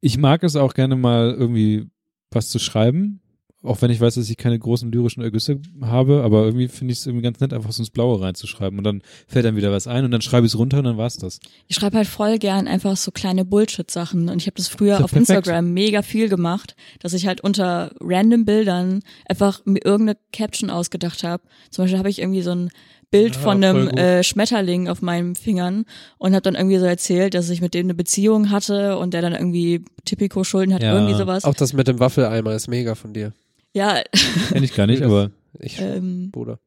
ich 0.00 0.16
mag 0.16 0.42
es 0.44 0.56
auch 0.56 0.72
gerne 0.72 0.96
mal 0.96 1.34
irgendwie 1.38 1.88
was 2.30 2.48
zu 2.48 2.58
schreiben, 2.58 3.20
auch 3.66 3.82
wenn 3.82 3.90
ich 3.90 4.00
weiß, 4.00 4.14
dass 4.14 4.28
ich 4.30 4.36
keine 4.36 4.58
großen 4.58 4.90
lyrischen 4.90 5.22
Ergüsse 5.22 5.60
habe, 5.80 6.22
aber 6.22 6.44
irgendwie 6.44 6.68
finde 6.68 6.92
ich 6.92 7.00
es 7.00 7.06
irgendwie 7.06 7.22
ganz 7.24 7.40
nett, 7.40 7.52
einfach 7.52 7.72
so 7.72 7.82
ins 7.82 7.90
Blaue 7.90 8.20
reinzuschreiben 8.20 8.78
und 8.78 8.84
dann 8.84 9.02
fällt 9.26 9.44
dann 9.44 9.56
wieder 9.56 9.72
was 9.72 9.86
ein 9.86 10.04
und 10.04 10.10
dann 10.10 10.22
schreibe 10.22 10.46
ich 10.46 10.52
es 10.52 10.58
runter 10.58 10.78
und 10.78 10.84
dann 10.84 10.96
war's 10.96 11.16
das. 11.16 11.40
Ich 11.66 11.76
schreibe 11.76 11.96
halt 11.96 12.06
voll 12.08 12.38
gern 12.38 12.68
einfach 12.68 12.96
so 12.96 13.10
kleine 13.10 13.44
Bullshit-Sachen 13.44 14.28
und 14.28 14.40
ich 14.40 14.46
habe 14.46 14.56
das 14.56 14.68
früher 14.68 14.98
ja 14.98 15.04
auf 15.04 15.10
perfekt. 15.12 15.30
Instagram 15.30 15.72
mega 15.72 16.02
viel 16.02 16.28
gemacht, 16.28 16.76
dass 17.00 17.12
ich 17.12 17.26
halt 17.26 17.40
unter 17.42 17.90
random 18.00 18.44
Bildern 18.44 19.00
einfach 19.28 19.60
mir 19.64 19.84
irgendeine 19.84 20.18
Caption 20.32 20.70
ausgedacht 20.70 21.24
habe. 21.24 21.42
Zum 21.70 21.84
Beispiel 21.84 21.98
habe 21.98 22.08
ich 22.10 22.20
irgendwie 22.20 22.42
so 22.42 22.52
ein 22.52 22.70
Bild 23.12 23.36
Ja, 23.36 23.40
von 23.40 23.62
einem 23.62 23.86
äh, 23.88 24.24
Schmetterling 24.24 24.88
auf 24.88 25.00
meinen 25.00 25.36
Fingern 25.36 25.84
und 26.18 26.32
habe 26.32 26.42
dann 26.42 26.56
irgendwie 26.56 26.78
so 26.78 26.86
erzählt, 26.86 27.34
dass 27.34 27.48
ich 27.50 27.60
mit 27.60 27.72
dem 27.72 27.86
eine 27.86 27.94
Beziehung 27.94 28.50
hatte 28.50 28.98
und 28.98 29.14
der 29.14 29.22
dann 29.22 29.32
irgendwie 29.32 29.84
Tipico-Schulden 30.04 30.74
hat, 30.74 30.82
Ja. 30.82 30.92
irgendwie 30.92 31.14
sowas. 31.14 31.44
Auch 31.44 31.54
das 31.54 31.72
mit 31.72 31.86
dem 31.86 32.00
Waffeleimer 32.00 32.52
ist 32.54 32.66
mega 32.66 32.96
von 32.96 33.12
dir. 33.12 33.32
Ja, 33.76 34.02
Kenn 34.48 34.64
ich 34.64 34.74
gar 34.74 34.86
nicht, 34.86 35.02
aber 35.02 35.30
Ich, 35.60 35.78
ähm, 35.80 36.30
Bruder. 36.30 36.58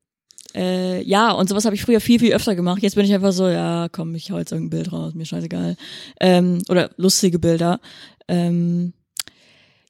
Äh, 0.56 1.04
ja, 1.04 1.32
und 1.32 1.50
sowas 1.50 1.66
habe 1.66 1.76
ich 1.76 1.82
früher 1.82 2.00
viel, 2.02 2.20
viel 2.20 2.34
öfter 2.34 2.56
gemacht. 2.56 2.82
Jetzt 2.84 2.96
bin 2.96 3.04
ich 3.06 3.14
einfach 3.14 3.32
so, 3.32 3.48
ja, 3.48 3.88
komm, 3.92 4.14
ich 4.14 4.30
hau 4.32 4.38
jetzt 4.38 4.52
irgendein 4.52 4.70
Bild 4.82 4.92
raus, 4.92 5.14
mir 5.16 5.26
scheißegal. 5.26 5.76
Ähm, 6.20 6.60
oder 6.70 6.92
lustige 6.98 7.40
Bilder. 7.40 7.80
Ähm, 8.28 8.94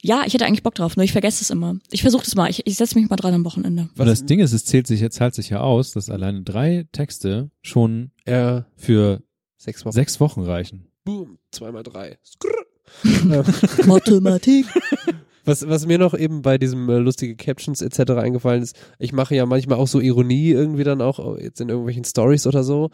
ja, 0.01 0.23
ich 0.25 0.33
hätte 0.33 0.45
eigentlich 0.45 0.63
Bock 0.63 0.75
drauf, 0.75 0.95
nur 0.95 1.03
ich 1.03 1.11
vergesse 1.11 1.43
es 1.43 1.49
immer. 1.49 1.75
Ich 1.91 2.01
versuche 2.03 2.23
das 2.23 2.35
mal, 2.35 2.49
ich, 2.49 2.65
ich 2.65 2.77
setze 2.77 2.97
mich 2.97 3.09
mal 3.09 3.17
dran 3.17 3.33
am 3.33 3.43
Wochenende. 3.43 3.89
und 3.97 4.05
das 4.05 4.25
Ding 4.25 4.39
ist, 4.39 4.53
es 4.53 4.63
zählt 4.63 4.87
sich, 4.87 5.01
es 5.01 5.13
zahlt 5.13 5.35
sich 5.35 5.49
ja 5.49 5.59
aus, 5.59 5.91
dass 5.91 6.09
alleine 6.09 6.43
drei 6.43 6.87
Texte 6.93 7.51
schon 7.61 8.11
Ja, 8.25 8.65
für 8.77 9.21
sechs 9.57 9.83
Wochen. 9.83 9.93
sechs 9.93 10.21
Wochen 10.21 10.41
reichen. 10.43 10.87
Boom, 11.03 11.37
zweimal 11.51 11.83
drei. 11.83 12.17
Mathematik. 13.85 14.65
Was, 15.49 15.67
was 15.67 15.85
mir 15.85 15.97
noch 15.97 16.13
eben 16.17 16.41
bei 16.41 16.57
diesem 16.57 16.89
äh, 16.89 16.97
lustige 16.97 17.35
Captions 17.35 17.81
etc. 17.81 18.11
eingefallen 18.11 18.63
ist, 18.63 18.77
ich 18.99 19.11
mache 19.11 19.35
ja 19.35 19.45
manchmal 19.45 19.77
auch 19.77 19.87
so 19.87 19.99
Ironie 19.99 20.51
irgendwie 20.51 20.83
dann 20.83 21.01
auch 21.01 21.19
oh, 21.19 21.37
jetzt 21.37 21.59
in 21.59 21.69
irgendwelchen 21.69 22.05
Stories 22.05 22.47
oder 22.47 22.63
so. 22.63 22.89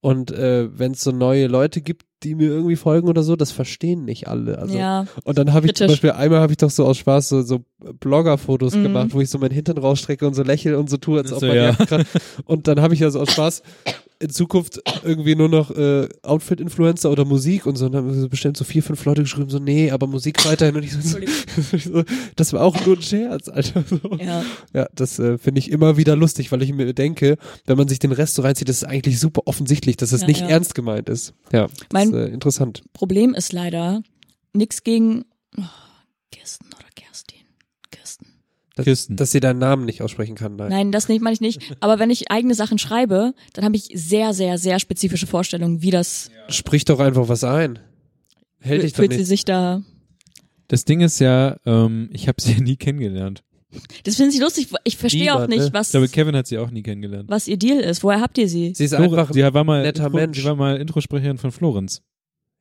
Und 0.00 0.30
äh, 0.30 0.68
wenn 0.78 0.92
es 0.92 1.00
so 1.02 1.10
neue 1.10 1.48
Leute 1.48 1.80
gibt, 1.80 2.06
die 2.22 2.34
mir 2.36 2.48
irgendwie 2.48 2.76
folgen 2.76 3.08
oder 3.08 3.22
so, 3.24 3.34
das 3.34 3.50
verstehen 3.50 4.04
nicht 4.04 4.28
alle. 4.28 4.58
Also 4.58 4.78
ja, 4.78 5.06
und 5.24 5.38
dann 5.38 5.52
habe 5.52 5.66
ich 5.66 5.74
zum. 5.74 5.88
Beispiel 5.88 6.12
einmal 6.12 6.40
habe 6.40 6.52
ich 6.52 6.56
doch 6.56 6.70
so 6.70 6.84
aus 6.84 6.98
Spaß 6.98 7.28
so, 7.28 7.42
so 7.42 7.64
Blogger-Fotos 8.00 8.74
Mhm. 8.74 8.82
gemacht, 8.84 9.08
wo 9.12 9.20
ich 9.20 9.28
so 9.28 9.38
meinen 9.38 9.52
Hintern 9.52 9.78
rausstrecke 9.78 10.26
und 10.26 10.34
so 10.34 10.42
lächle 10.44 10.78
und 10.78 10.88
so 10.88 10.96
tue, 10.98 11.18
als 11.18 11.32
ob 11.32 11.40
so, 11.40 11.46
man 11.46 11.56
ja. 11.56 11.70
ja. 11.70 11.84
grad, 11.84 12.06
und 12.44 12.68
dann 12.68 12.80
habe 12.80 12.94
ich 12.94 13.00
ja 13.00 13.10
so 13.10 13.20
aus 13.20 13.32
Spaß 13.32 13.62
in 14.20 14.30
Zukunft 14.30 14.80
irgendwie 15.04 15.36
nur 15.36 15.48
noch 15.48 15.70
äh, 15.70 16.08
Outfit-Influencer 16.22 17.10
oder 17.10 17.24
Musik 17.24 17.66
und 17.66 17.76
so. 17.76 17.86
Und 17.86 17.92
dann 17.92 18.04
haben 18.04 18.20
so 18.20 18.28
bestimmt 18.28 18.56
so 18.56 18.64
vier, 18.64 18.82
fünf 18.82 19.04
Leute 19.04 19.22
geschrieben, 19.22 19.48
so, 19.48 19.58
nee, 19.58 19.90
aber 19.90 20.06
Musik 20.06 20.44
weiterhin. 20.44 20.74
Und 20.76 20.82
ich 20.82 20.92
so, 20.92 22.02
das 22.36 22.52
war 22.52 22.62
auch 22.62 22.84
nur 22.84 22.96
ein 22.96 23.02
Scherz, 23.02 23.48
Alter. 23.48 23.84
So. 23.88 24.00
Ja. 24.18 24.44
Ja, 24.74 24.88
das 24.94 25.18
äh, 25.18 25.38
finde 25.38 25.60
ich 25.60 25.70
immer 25.70 25.96
wieder 25.96 26.16
lustig, 26.16 26.50
weil 26.50 26.62
ich 26.62 26.72
mir 26.72 26.92
denke, 26.94 27.36
wenn 27.66 27.76
man 27.76 27.86
sich 27.88 28.00
den 28.00 28.12
Rest 28.12 28.34
so 28.34 28.42
reinzieht, 28.42 28.68
das 28.68 28.78
ist 28.78 28.84
eigentlich 28.84 29.20
super 29.20 29.42
offensichtlich, 29.46 29.96
dass 29.96 30.12
es 30.12 30.22
Ja, 30.22 30.26
nicht 30.26 30.40
ja. 30.40 30.48
ernst 30.48 30.74
gemeint 30.74 31.08
ist. 31.08 31.32
Ja, 31.52 31.66
das 31.68 31.74
Mein- 31.92 32.08
ist 32.08 32.14
äh, 32.14 32.26
interessant. 32.26 32.82
Problem 32.92 33.34
ist 33.34 33.52
leider 33.52 34.02
nix 34.52 34.82
gegen 34.82 35.26
oh, 35.56 35.62
Kirsten 36.32 36.66
oder. 36.66 36.87
Dass, 38.78 38.84
Kirsten. 38.84 39.16
dass 39.16 39.30
sie 39.30 39.40
deinen 39.40 39.58
Namen 39.58 39.84
nicht 39.84 40.00
aussprechen 40.02 40.34
kann. 40.34 40.56
Nein. 40.56 40.70
Nein, 40.70 40.92
das 40.92 41.08
nicht, 41.08 41.20
meine 41.20 41.34
ich 41.34 41.40
nicht. 41.40 41.76
Aber 41.80 41.98
wenn 41.98 42.10
ich 42.10 42.30
eigene 42.30 42.54
Sachen 42.54 42.78
schreibe, 42.78 43.34
dann 43.52 43.64
habe 43.64 43.76
ich 43.76 43.90
sehr, 43.94 44.32
sehr, 44.32 44.56
sehr 44.58 44.78
spezifische 44.80 45.26
Vorstellungen, 45.26 45.82
wie 45.82 45.90
das 45.90 46.30
Sprich 46.48 46.84
doch 46.86 46.98
einfach 47.00 47.28
was 47.28 47.44
ein. 47.44 47.78
Hält 48.60 48.82
dich 48.82 48.92
doch 48.92 48.98
fühlt 49.00 49.12
sie 49.12 49.18
nicht. 49.18 49.26
sich 49.28 49.44
da. 49.44 49.82
Das 50.68 50.84
Ding 50.84 51.00
ist 51.00 51.18
ja, 51.18 51.56
ähm, 51.66 52.08
ich 52.12 52.26
habe 52.28 52.40
sie 52.40 52.52
ja 52.52 52.58
nie 52.62 52.76
kennengelernt. 52.76 53.42
Das 54.04 54.16
finde 54.16 54.34
ich 54.34 54.40
lustig. 54.40 54.68
Ich 54.84 54.96
verstehe 54.96 55.34
auch 55.34 55.46
nicht, 55.46 55.58
ne? 55.58 55.66
Ich 55.66 55.72
was, 55.74 55.90
glaube, 55.90 56.08
Kevin 56.08 56.34
hat 56.34 56.46
sie 56.46 56.56
auch 56.56 56.70
nie 56.70 56.82
kennengelernt. 56.82 57.28
was 57.28 57.46
ihr 57.48 57.58
Deal 57.58 57.78
ist. 57.80 58.02
Woher 58.02 58.20
habt 58.20 58.38
ihr 58.38 58.48
sie? 58.48 58.72
Sie 58.74 58.84
ist 58.84 58.94
Flore- 58.94 59.18
einfach, 59.20 59.32
sie 59.34 59.42
war 59.42 59.62
mal 59.64 59.82
netter 59.82 60.04
Intro, 60.06 60.16
Mensch. 60.16 60.38
Sie 60.38 60.44
war 60.44 60.56
mal 60.56 60.76
Introsprecherin 60.78 61.36
von 61.38 61.52
Florenz. 61.52 62.02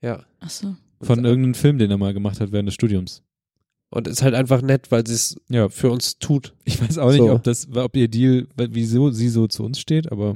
ja. 0.02 0.24
Ach 0.42 0.50
so. 0.50 0.76
Von 1.02 1.24
irgendeinem 1.26 1.54
Film, 1.54 1.78
den 1.78 1.92
er 1.92 1.98
mal 1.98 2.14
gemacht 2.14 2.40
hat 2.42 2.52
während 2.52 2.68
des 2.68 2.74
Studiums. 2.74 3.22
Und 3.90 4.08
ist 4.08 4.22
halt 4.22 4.36
einfach 4.36 4.62
nett, 4.62 4.92
weil 4.92 5.08
sie 5.08 5.14
es 5.14 5.38
Ja, 5.50 5.70
für 5.70 5.90
uns 5.90 6.20
tut. 6.20 6.54
ich 6.66 6.82
weiß 6.82 6.98
auch 6.98 7.10
nicht, 7.12 7.20
So. 7.20 7.32
ob 7.32 7.44
das, 7.44 7.68
ob 7.74 7.96
ihr 7.96 8.08
Deal, 8.10 8.48
wieso 8.58 9.12
sie 9.12 9.30
so 9.30 9.48
zu 9.48 9.64
uns 9.64 9.80
steht, 9.80 10.12
aber 10.12 10.36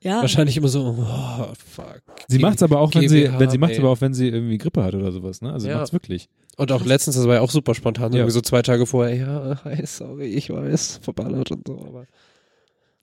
Ja. 0.00 0.20
Wahrscheinlich 0.20 0.56
immer 0.56 0.68
so, 0.68 0.96
oh, 0.98 1.52
fuck. 1.66 2.02
sie 2.28 2.38
macht's 2.38 2.62
aber 2.62 2.78
auch, 2.80 2.94
wenn 2.94 3.08
sie, 3.08 3.22
GmbH, 3.22 3.40
wenn 3.40 3.50
sie 3.50 3.58
macht's 3.58 3.74
ey. 3.74 3.80
aber 3.80 3.90
auch, 3.90 4.00
wenn 4.00 4.14
sie 4.14 4.28
irgendwie 4.28 4.58
Grippe 4.58 4.84
hat 4.84 4.94
oder 4.94 5.10
sowas, 5.12 5.40
ne? 5.42 5.52
Also 5.52 5.66
Ja. 5.68 5.78
macht's 5.78 5.92
wirklich. 5.92 6.28
Und 6.56 6.70
auch 6.70 6.84
letztens, 6.84 7.16
das 7.16 7.26
war 7.26 7.34
ja 7.36 7.40
auch 7.40 7.50
super 7.50 7.74
spontan, 7.74 8.12
Ja. 8.12 8.18
irgendwie 8.18 8.32
so 8.34 8.40
zwei 8.40 8.62
Tage 8.62 8.86
vorher, 8.86 9.16
ja, 9.16 9.64
hi, 9.64 9.84
sorry, 9.86 10.26
ich 10.26 10.50
weiß, 10.50 10.98
verballert 11.02 11.50
und 11.50 11.66
so, 11.66 11.84
aber. 11.84 12.06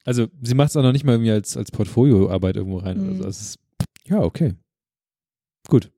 Also 0.05 0.27
sie 0.41 0.55
macht's 0.55 0.77
auch 0.77 0.83
noch 0.83 0.93
nicht 0.93 1.03
mal 1.03 1.13
irgendwie 1.13 1.31
als, 1.31 1.57
als 1.57 1.71
Portfolioarbeit 1.71 2.55
irgendwo 2.55 2.77
rein. 2.77 3.01
Mhm. 3.03 3.09
Also 3.09 3.27
es 3.27 3.41
ist, 3.41 3.59
ja, 4.07 4.19
okay. 4.21 4.53
Gut. 5.67 5.91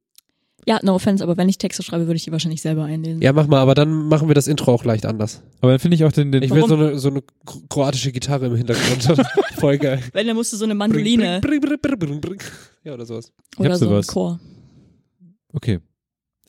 Ja, 0.66 0.80
no 0.84 0.96
offense, 0.96 1.24
aber 1.24 1.38
wenn 1.38 1.50
ich 1.50 1.58
Texte 1.58 1.84
schreibe, 1.84 2.08
würde 2.08 2.16
ich 2.16 2.24
die 2.24 2.32
wahrscheinlich 2.32 2.62
selber 2.62 2.84
einlesen. 2.86 3.22
Ja, 3.22 3.34
mach 3.34 3.48
mal, 3.48 3.60
aber 3.60 3.74
dann 3.76 4.08
machen 4.08 4.28
wir 4.28 4.36
das 4.36 4.48
Intro 4.48 4.74
auch 4.74 4.84
leicht 4.86 5.06
anders. 5.06 5.42
Aber 5.62 5.72
dann 5.72 5.80
finde 5.80 5.96
ich 5.96 6.06
auch 6.06 6.12
den, 6.12 6.32
den 6.32 6.44
Ich 6.44 6.52
will 6.52 6.66
so 6.68 6.76
eine, 6.76 6.98
so 7.00 7.10
eine 7.10 7.20
kro- 7.46 7.68
kroatische 7.70 8.12
Gitarre 8.12 8.48
im 8.48 8.56
Hintergrund. 8.56 9.22
Voll 9.58 9.78
geil. 9.78 10.02
Wenn, 10.14 10.28
dann 10.28 10.36
musst 10.36 10.54
du 10.54 10.58
so 10.58 10.66
eine 10.66 10.76
Mandoline 10.76 11.40
Bring, 11.42 11.60
bring, 11.62 12.22
bring. 12.22 12.40
Ja, 12.84 12.94
oder 12.94 13.06
sowas. 13.06 13.32
oder 13.58 13.72
hab 13.72 13.78
so 13.78 13.86
ein 13.86 13.90
sowas. 13.90 14.08
Chor. 14.08 14.40
okay. 15.54 15.80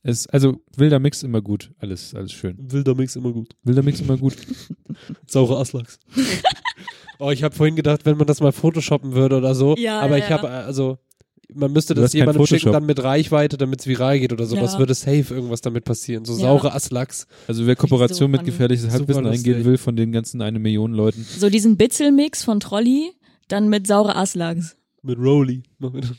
Es, 0.06 0.26
also 0.26 0.60
wilder 0.76 0.98
Mix 0.98 1.22
immer 1.22 1.40
gut, 1.40 1.70
alles, 1.78 2.14
alles 2.14 2.30
schön. 2.32 2.58
Wilder 2.58 2.94
Mix 2.94 3.16
immer 3.16 3.32
gut. 3.32 3.56
Wilder 3.62 3.82
Mix 3.82 4.00
immer 4.02 4.18
gut. 4.18 4.36
Saure 5.26 5.58
Aslaks. 5.58 5.98
Oh, 7.20 7.30
ich 7.30 7.44
habe 7.44 7.54
vorhin 7.54 7.76
gedacht, 7.76 8.04
wenn 8.06 8.16
man 8.16 8.26
das 8.26 8.40
mal 8.40 8.50
photoshoppen 8.52 9.14
würde 9.14 9.36
oder 9.36 9.54
so. 9.54 9.76
Ja, 9.78 10.00
aber 10.00 10.18
ja, 10.18 10.24
ich 10.24 10.30
ja. 10.30 10.36
habe, 10.36 10.50
also, 10.50 10.98
man 11.54 11.72
müsste 11.72 11.94
das 11.94 12.12
jemandem 12.12 12.46
schicken, 12.46 12.72
dann 12.72 12.86
mit 12.86 13.02
Reichweite, 13.02 13.56
damit 13.56 13.80
es 13.80 13.86
viral 13.86 14.18
geht 14.18 14.32
oder 14.32 14.46
sowas, 14.46 14.74
Ja. 14.74 14.78
würde 14.78 14.94
safe 14.94 15.34
irgendwas 15.34 15.60
damit 15.60 15.84
passieren. 15.84 16.24
So 16.24 16.32
Ja. 16.34 16.40
saure 16.40 16.74
Aslaks. 16.74 17.26
Also 17.48 17.66
wer 17.66 17.76
Kooperation 17.76 18.30
mit 18.30 18.44
gefährliches 18.44 18.90
Halbwissen 18.90 19.26
eingehen 19.26 19.64
will 19.64 19.78
von 19.78 19.96
den 19.96 20.12
ganzen 20.12 20.42
eine 20.42 20.58
Million 20.58 20.92
Leuten. 20.92 21.24
So 21.38 21.48
diesen 21.50 21.76
Bitzelmix 21.76 22.44
von 22.44 22.60
Trolli, 22.60 23.12
dann 23.48 23.68
mit 23.68 23.86
saure 23.86 24.16
Aslags. 24.16 24.76
Mit 25.02 25.18
Rolly. 25.18 25.62
Machen 25.78 25.94
wir 25.94 26.00
das. 26.02 26.10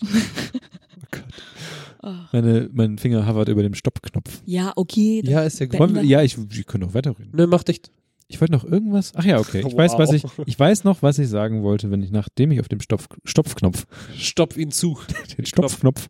Oh. 2.03 2.13
Meine, 2.31 2.69
mein 2.71 2.97
Finger 2.99 3.27
hovert 3.27 3.49
über 3.49 3.63
dem 3.63 3.73
Stoppknopf. 3.73 4.41
Ja, 4.45 4.73
okay. 4.75 5.23
Ja, 5.25 5.41
ist 5.41 5.59
ja 5.59 5.65
gut. 5.65 6.03
Ja, 6.03 6.21
ich, 6.21 6.37
wir 6.37 6.63
können 6.63 6.83
auch 6.83 6.93
weiterreden. 6.93 7.31
Ne, 7.35 7.47
mach 7.47 7.63
dich. 7.63 7.81
Ich 8.27 8.41
wollte 8.41 8.53
noch 8.53 8.63
irgendwas. 8.63 9.13
Ach 9.15 9.23
ja, 9.23 9.39
okay. 9.39 9.63
Ich 9.65 9.77
weiß, 9.77 9.93
was 9.97 10.11
ich, 10.11 10.23
ich 10.45 10.59
weiß 10.59 10.83
noch, 10.83 11.03
was 11.03 11.19
ich 11.19 11.29
sagen 11.29 11.61
wollte, 11.61 11.91
wenn 11.91 12.01
ich 12.01 12.11
nachdem 12.11 12.51
ich 12.51 12.59
auf 12.59 12.67
dem 12.67 12.81
Stopf, 12.81 13.07
Stopfknopf, 13.23 13.85
Stopf 14.17 14.57
ihn 14.57 14.71
zu. 14.71 14.99
den 15.37 15.45
Stopfknopf. 15.45 16.09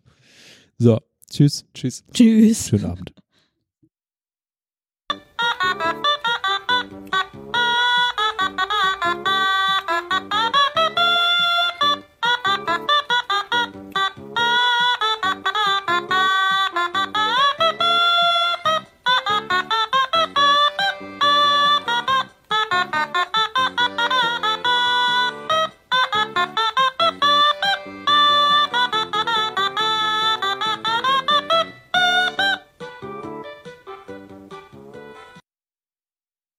So, 0.78 1.00
tschüss, 1.30 1.66
tschüss, 1.74 2.06
Tschüss. 2.14 2.70
schönen 2.70 2.86
Abend. 2.86 3.14